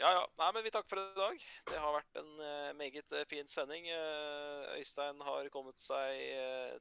Ja, 0.00 0.12
ja. 0.16 0.22
Nei, 0.40 0.46
men 0.56 0.62
vi 0.64 0.70
takker 0.72 0.88
for 0.94 1.00
i 1.02 1.18
dag. 1.18 1.42
Det 1.68 1.80
har 1.82 1.92
vært 1.92 2.14
en 2.16 2.30
uh, 2.40 2.70
meget 2.78 3.12
uh, 3.12 3.24
fin 3.28 3.50
sending. 3.52 3.84
Uh, 3.92 4.78
Øystein 4.78 5.20
har 5.26 5.50
kommet 5.52 5.76
seg 5.76 6.22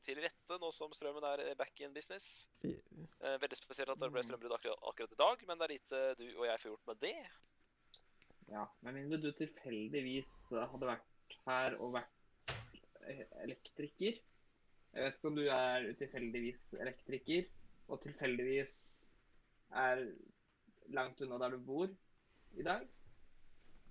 til 0.07 0.21
rette 0.23 0.59
nå 0.61 0.69
som 0.71 0.93
strømmen 0.95 1.27
er 1.27 1.43
back 1.59 1.83
in 1.83 1.91
business. 1.91 2.47
Veldig 2.63 3.59
spesielt 3.59 3.91
at 3.91 3.99
det 3.99 4.07
ble 4.13 4.23
strømbrudd 4.23 4.55
akkurat, 4.55 4.79
akkurat 4.87 5.17
i 5.17 5.19
dag, 5.19 5.43
men 5.49 5.59
det 5.59 5.67
er 5.67 5.73
lite 5.73 6.03
du 6.21 6.25
og 6.29 6.45
jeg 6.47 6.61
får 6.61 6.71
gjort 6.71 6.87
med 6.87 7.01
det. 7.03 7.17
Ja, 8.53 8.63
med 8.87 8.95
mindre 9.01 9.19
du 9.19 9.33
tilfeldigvis 9.35 10.31
hadde 10.55 10.93
vært 10.93 11.35
her 11.43 11.75
og 11.83 11.97
vært 11.97 12.55
elektriker. 13.43 14.23
Jeg 14.95 15.03
vet 15.03 15.19
ikke 15.19 15.33
om 15.33 15.41
du 15.41 15.43
er 15.51 15.91
tilfeldigvis 15.99 16.63
elektriker, 16.79 17.51
og 17.91 17.99
tilfeldigvis 18.07 18.79
er 19.71 20.05
langt 20.95 21.21
unna 21.21 21.37
der 21.41 21.55
du 21.55 21.59
bor 21.63 21.89
i 22.57 22.63
dag. 22.65 22.85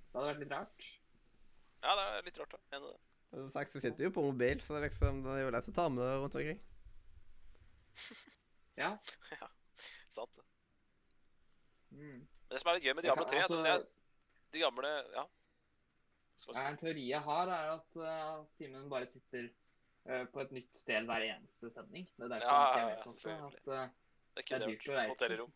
Det 0.09 0.17
hadde 0.17 0.31
vært 0.33 0.43
litt 0.43 0.55
rart. 0.55 0.89
Ja, 1.85 1.95
det 1.95 2.07
er 2.07 2.27
litt 2.27 2.41
rart, 2.41 2.57
da. 2.57 2.61
Enig 2.77 2.89
i 2.89 2.95
det. 2.95 3.01
Som 3.29 3.51
sagt, 3.53 3.73
så 3.73 3.81
sitter 3.85 4.09
jo 4.09 4.15
på 4.17 4.25
mobil, 4.25 4.63
så 4.65 4.75
det 4.75 4.81
er 4.81 4.89
liksom, 4.89 5.21
det 5.27 5.35
er 5.37 5.45
jo 5.45 5.53
lett 5.53 5.69
å 5.69 5.75
ta 5.77 5.85
med 5.93 6.15
rundt 6.23 6.41
omkring. 6.41 6.65
Ja. 8.79 8.93
ja. 9.35 9.47
Sant. 10.15 10.31
det. 10.39 10.45
Mm. 11.91 12.21
Men 12.21 12.53
det 12.53 12.61
som 12.63 12.69
er 12.71 12.77
litt 12.77 12.85
gøy 12.87 12.93
med 12.95 13.07
Diablo 13.09 13.25
kan- 13.25 13.33
3, 13.33 13.41
altså, 13.43 13.57
det 13.65 13.73
er 13.73 13.81
de 14.55 14.61
gamle 14.63 14.93
Ja. 15.17 15.25
En 16.63 16.77
teori 16.79 17.09
jeg 17.09 17.21
har, 17.21 17.51
er 17.51 17.73
at, 17.73 17.97
uh, 17.99 18.45
Simen 18.55 18.87
bare 18.91 19.09
sitter 19.11 19.49
uh, 20.07 20.25
på 20.31 20.45
et 20.45 20.53
nytt 20.55 20.77
sted 20.79 21.09
hver 21.09 21.27
eneste 21.27 21.71
sending. 21.75 22.07
Det 22.15 22.29
er 22.29 22.29
derfor 22.37 22.47
Ja, 22.47 22.61
jeg 22.77 22.85
er 22.85 22.93
med 22.93 23.03
sånn 23.03 23.49
At 23.49 23.73
eh, 23.75 23.89
Det 24.39 24.45
det 24.45 24.49
kunne 24.53 24.65
er 24.65 24.71
dyrt 24.71 24.89
å 24.89 24.95
reise. 24.95 25.15
Hotellrom. 25.17 25.53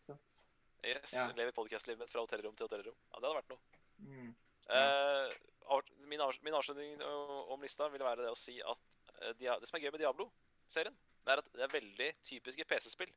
Yes, 0.83 1.13
Ja. 1.15 1.27
Lever 1.37 1.53
podcastlivet 1.55 1.99
mitt 2.03 2.11
fra 2.11 2.21
hotellrom 2.25 2.55
til 2.59 2.67
hotellrom. 2.67 2.95
Ja, 3.13 3.19
det 3.19 3.29
hadde 3.29 3.39
vært 3.39 3.51
noe. 3.53 3.61
Mm. 4.03 4.35
Uh, 4.67 5.81
min, 6.11 6.19
min 6.43 6.53
avslutning 6.57 7.01
om 7.03 7.61
lista 7.63 7.87
ville 7.91 8.03
være 8.03 8.25
det 8.25 8.31
å 8.33 8.37
si 8.39 8.57
at 8.61 8.81
uh, 9.23 9.31
det 9.39 9.67
som 9.69 9.77
er 9.79 9.85
gøy 9.85 9.91
med 9.95 10.01
Diablo-serien, 10.03 10.95
det 11.23 11.31
er 11.31 11.39
at 11.43 11.51
det 11.55 11.63
er 11.63 11.71
veldig 11.79 12.09
typiske 12.27 12.65
PC-spill. 12.67 13.11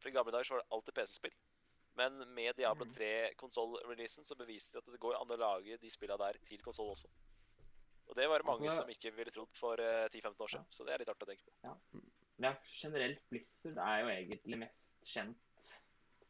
For 0.00 0.08
i 0.08 0.14
gamle 0.16 0.32
dager 0.32 0.48
så 0.48 0.54
var 0.56 0.64
det 0.64 0.72
alltid 0.78 0.96
PC-spill. 0.96 1.36
Men 2.00 2.16
med 2.32 2.56
Diablo 2.56 2.86
Mhm. 2.88 2.94
3-konsoll-releasen 2.96 4.24
så 4.24 4.34
beviste 4.38 4.72
de 4.72 4.78
at 4.80 4.86
det 4.94 5.00
går 5.00 5.18
an 5.20 5.28
å 5.28 5.36
lage 5.36 5.76
de 5.78 5.90
spillene 5.92 6.16
der 6.18 6.38
til 6.48 6.58
konsoll 6.64 6.88
også. 6.94 7.08
Og 8.08 8.16
det 8.16 8.24
var 8.28 8.38
det 8.40 8.46
mange 8.48 8.64
Altså- 8.68 8.82
som 8.82 8.88
ikke 8.90 9.12
ville 9.14 9.30
trodd 9.30 9.52
for 9.56 9.76
eh, 9.80 10.08
10-15 10.08 10.40
år 10.40 10.48
siden. 10.48 10.66
Så 10.70 10.84
det 10.86 10.94
er 10.94 10.98
litt 11.04 11.08
artig 11.12 11.28
å 11.28 11.30
tenke 11.30 11.44
på. 11.44 12.01
Men 12.42 12.50
ja, 12.50 12.58
generelt 12.66 13.20
Blizzard 13.30 13.76
er 13.78 14.00
jo 14.02 14.08
egentlig 14.10 14.56
mest 14.64 15.04
kjent 15.06 15.66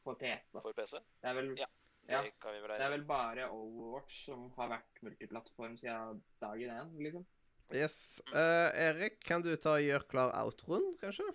for 0.05 0.19
PC. 0.21 0.59
For 0.59 0.75
PC. 0.77 0.99
Det 1.23 1.31
er 1.31 1.39
vel, 1.39 1.55
Ja, 1.57 1.69
Ja, 2.11 2.21
kan 2.43 2.53
vi 2.53 2.61
vel 2.61 2.75
det 2.75 2.85
er 2.85 2.91
vel 2.91 3.05
bare 3.07 3.47
Overwatch 3.55 4.27
som 4.27 4.51
har 4.59 4.69
vært 4.75 5.01
multiplattform 5.07 5.79
siden 5.81 6.19
dagen 6.43 6.75
én, 6.75 6.91
liksom. 7.07 7.25
Yes. 7.73 7.97
Uh, 8.29 8.69
Erik, 8.77 9.23
kan 9.25 9.41
du 9.41 9.55
ta 9.57 9.79
og 9.79 9.87
gjøre 9.87 10.09
klar 10.11 10.35
outroen, 10.43 10.91
kanskje? 11.01 11.31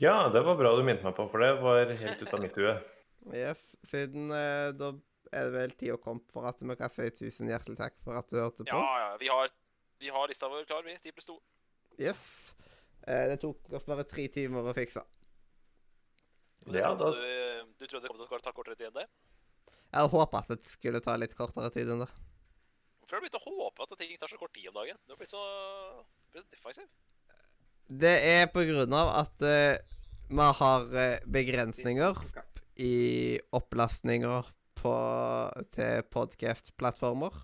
Ja, 0.00 0.32
det 0.34 0.42
var 0.48 0.58
bra 0.58 0.74
du 0.74 0.82
minnet 0.82 1.06
meg 1.06 1.14
på, 1.14 1.28
for 1.30 1.44
det 1.44 1.52
var 1.62 1.94
helt 1.94 2.26
ut 2.26 2.34
av 2.34 2.42
mitt 2.42 2.58
hue. 2.58 2.74
Yes. 3.30 3.62
Siden 3.86 4.34
uh, 4.34 4.74
da 4.74 4.90
er 5.30 5.46
det 5.46 5.54
vel 5.60 5.78
tid 5.78 5.94
å 5.94 6.02
komme 6.02 6.26
for 6.34 6.50
at 6.50 6.58
vi 6.58 6.80
kan 6.80 6.90
si 6.96 7.06
tusen 7.20 7.54
hjertelig 7.54 7.78
takk 7.78 8.00
for 8.02 8.18
at 8.18 8.32
du 8.32 8.40
hørte 8.40 8.66
på. 8.66 8.72
Ja, 8.74 9.02
ja. 9.04 9.16
Vi 9.22 9.30
har, 9.30 9.54
vi 10.02 10.10
har 10.18 10.32
lista 10.32 10.50
vår 10.50 10.66
klar, 10.66 10.82
vi. 10.88 10.98
10 10.98 11.14
pluss 11.14 11.30
2. 11.30 11.38
Yes. 12.02 12.24
Eh, 13.04 13.26
det 13.30 13.38
tok 13.42 13.72
oss 13.76 13.86
bare 13.88 14.06
tre 14.08 14.26
timer 14.32 14.70
å 14.70 14.74
fikse. 14.76 15.02
Ja, 16.72 16.94
da, 16.96 17.10
du, 17.12 17.72
du 17.76 17.84
trodde 17.84 18.06
det 18.06 18.10
kom 18.10 18.18
til 18.20 18.24
å 18.26 18.40
ta 18.40 18.52
kortere 18.56 18.78
tid 18.78 18.88
enn 18.88 19.02
det? 19.02 19.08
Jeg 19.68 20.00
hadde 20.00 20.10
håpet 20.14 20.38
at 20.40 20.54
det 20.54 20.72
skulle 20.72 21.02
ta 21.04 21.16
litt 21.20 21.36
kortere 21.38 21.70
tid 21.74 21.92
enn 21.92 22.04
det. 22.06 22.10
Hvorfor 23.04 23.18
har 23.18 23.20
du 23.20 23.26
begynt 23.26 23.36
å 23.36 23.44
håpe 23.44 23.84
at 23.84 23.98
ting 24.00 24.14
tar 24.16 24.32
så 24.32 24.38
kort 24.40 24.54
tid 24.56 24.70
om 24.70 24.78
dagen? 24.80 24.96
Du 25.04 25.12
har 25.12 25.20
blitt 25.20 25.34
så, 25.34 25.42
blitt 26.32 26.46
så 26.48 26.56
defensiv. 26.56 26.88
Det 27.84 28.14
er 28.30 28.46
på 28.48 28.64
grunn 28.64 28.96
av 28.96 29.10
at 29.20 29.44
eh, 29.44 29.76
vi 30.30 30.46
har 30.60 30.86
eh, 30.96 31.18
begrensninger 31.28 32.22
i 32.80 32.94
opplastninger 33.54 34.48
på, 34.80 34.94
til 35.76 36.06
podcast-plattformer. 36.16 37.36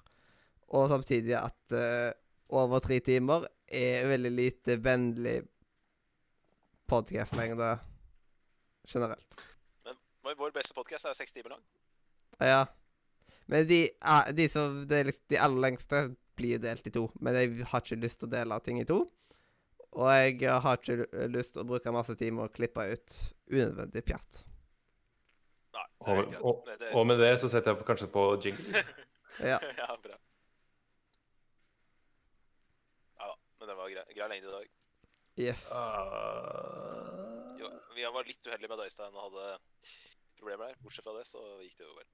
Og 0.71 0.89
samtidig 0.91 1.35
at 1.35 1.75
uh, 1.75 2.11
over 2.55 2.83
tre 2.83 3.01
timer 3.03 3.47
er 3.70 4.08
veldig 4.10 4.32
lite 4.34 4.76
vennlig 4.82 5.39
podcast-lengde 6.90 7.70
generelt. 8.90 9.40
Men 10.24 10.36
vår 10.39 10.52
beste 10.55 10.74
podkast 10.74 11.07
er 11.08 11.16
seks 11.16 11.32
timer 11.32 11.55
lang. 11.55 11.62
Ja. 12.42 12.66
Men 13.50 13.66
de, 13.66 13.81
de, 14.36 14.49
som, 14.49 14.82
det 14.89 15.05
liksom, 15.08 15.24
de 15.32 15.39
aller 15.39 15.65
lengste 15.65 16.02
blir 16.39 16.60
delt 16.62 16.86
i 16.86 16.92
to. 16.94 17.08
Men 17.20 17.39
jeg 17.39 17.66
har 17.70 17.82
ikke 17.82 17.99
lyst 18.02 18.20
til 18.20 18.31
å 18.31 18.34
dele 18.34 18.60
ting 18.65 18.81
i 18.82 18.86
to. 18.89 19.00
Og 19.90 20.07
jeg 20.15 20.52
har 20.62 20.78
ikke 20.78 21.26
lyst 21.32 21.57
til 21.57 21.65
å 21.65 21.66
bruke 21.66 21.94
masse 21.94 22.15
med 22.20 22.44
å 22.44 22.52
klippe 22.55 22.84
ut 22.92 23.16
unødvendig 23.50 24.05
pjatt. 24.07 24.44
Nei, 25.74 25.86
det 26.07 26.15
er 26.15 26.20
og, 26.20 26.34
og, 26.52 26.70
og 27.00 27.07
med 27.10 27.18
det 27.23 27.32
så 27.42 27.50
setter 27.50 27.73
jeg 27.73 27.81
på, 27.81 27.89
kanskje 27.92 28.10
på 28.15 28.26
jingle. 28.44 28.84
Ja. 29.40 29.57
ja, 29.57 29.94
bra. 30.02 30.16
Ja 33.16 33.28
da, 33.31 33.36
men 33.61 33.71
det 33.71 33.77
var 33.79 33.93
grei, 33.93 34.05
grei 34.17 34.29
lengde 34.33 34.49
i 34.49 34.55
dag. 34.57 34.71
Yes. 35.41 35.67
Uh... 35.73 37.57
Jo, 37.61 37.69
vi 37.95 38.07
var 38.17 38.29
litt 38.29 38.47
uheldige 38.49 38.71
med 38.71 38.81
at 38.81 38.89
Øystein 38.89 39.21
hadde 39.25 39.47
problemer 40.41 40.71
der. 40.71 40.81
Bortsett 40.85 41.07
fra 41.07 41.17
det, 41.19 41.27
så 41.29 41.45
gikk 41.63 41.77
det 41.79 41.87
jo 41.87 41.97
vel. 41.99 42.09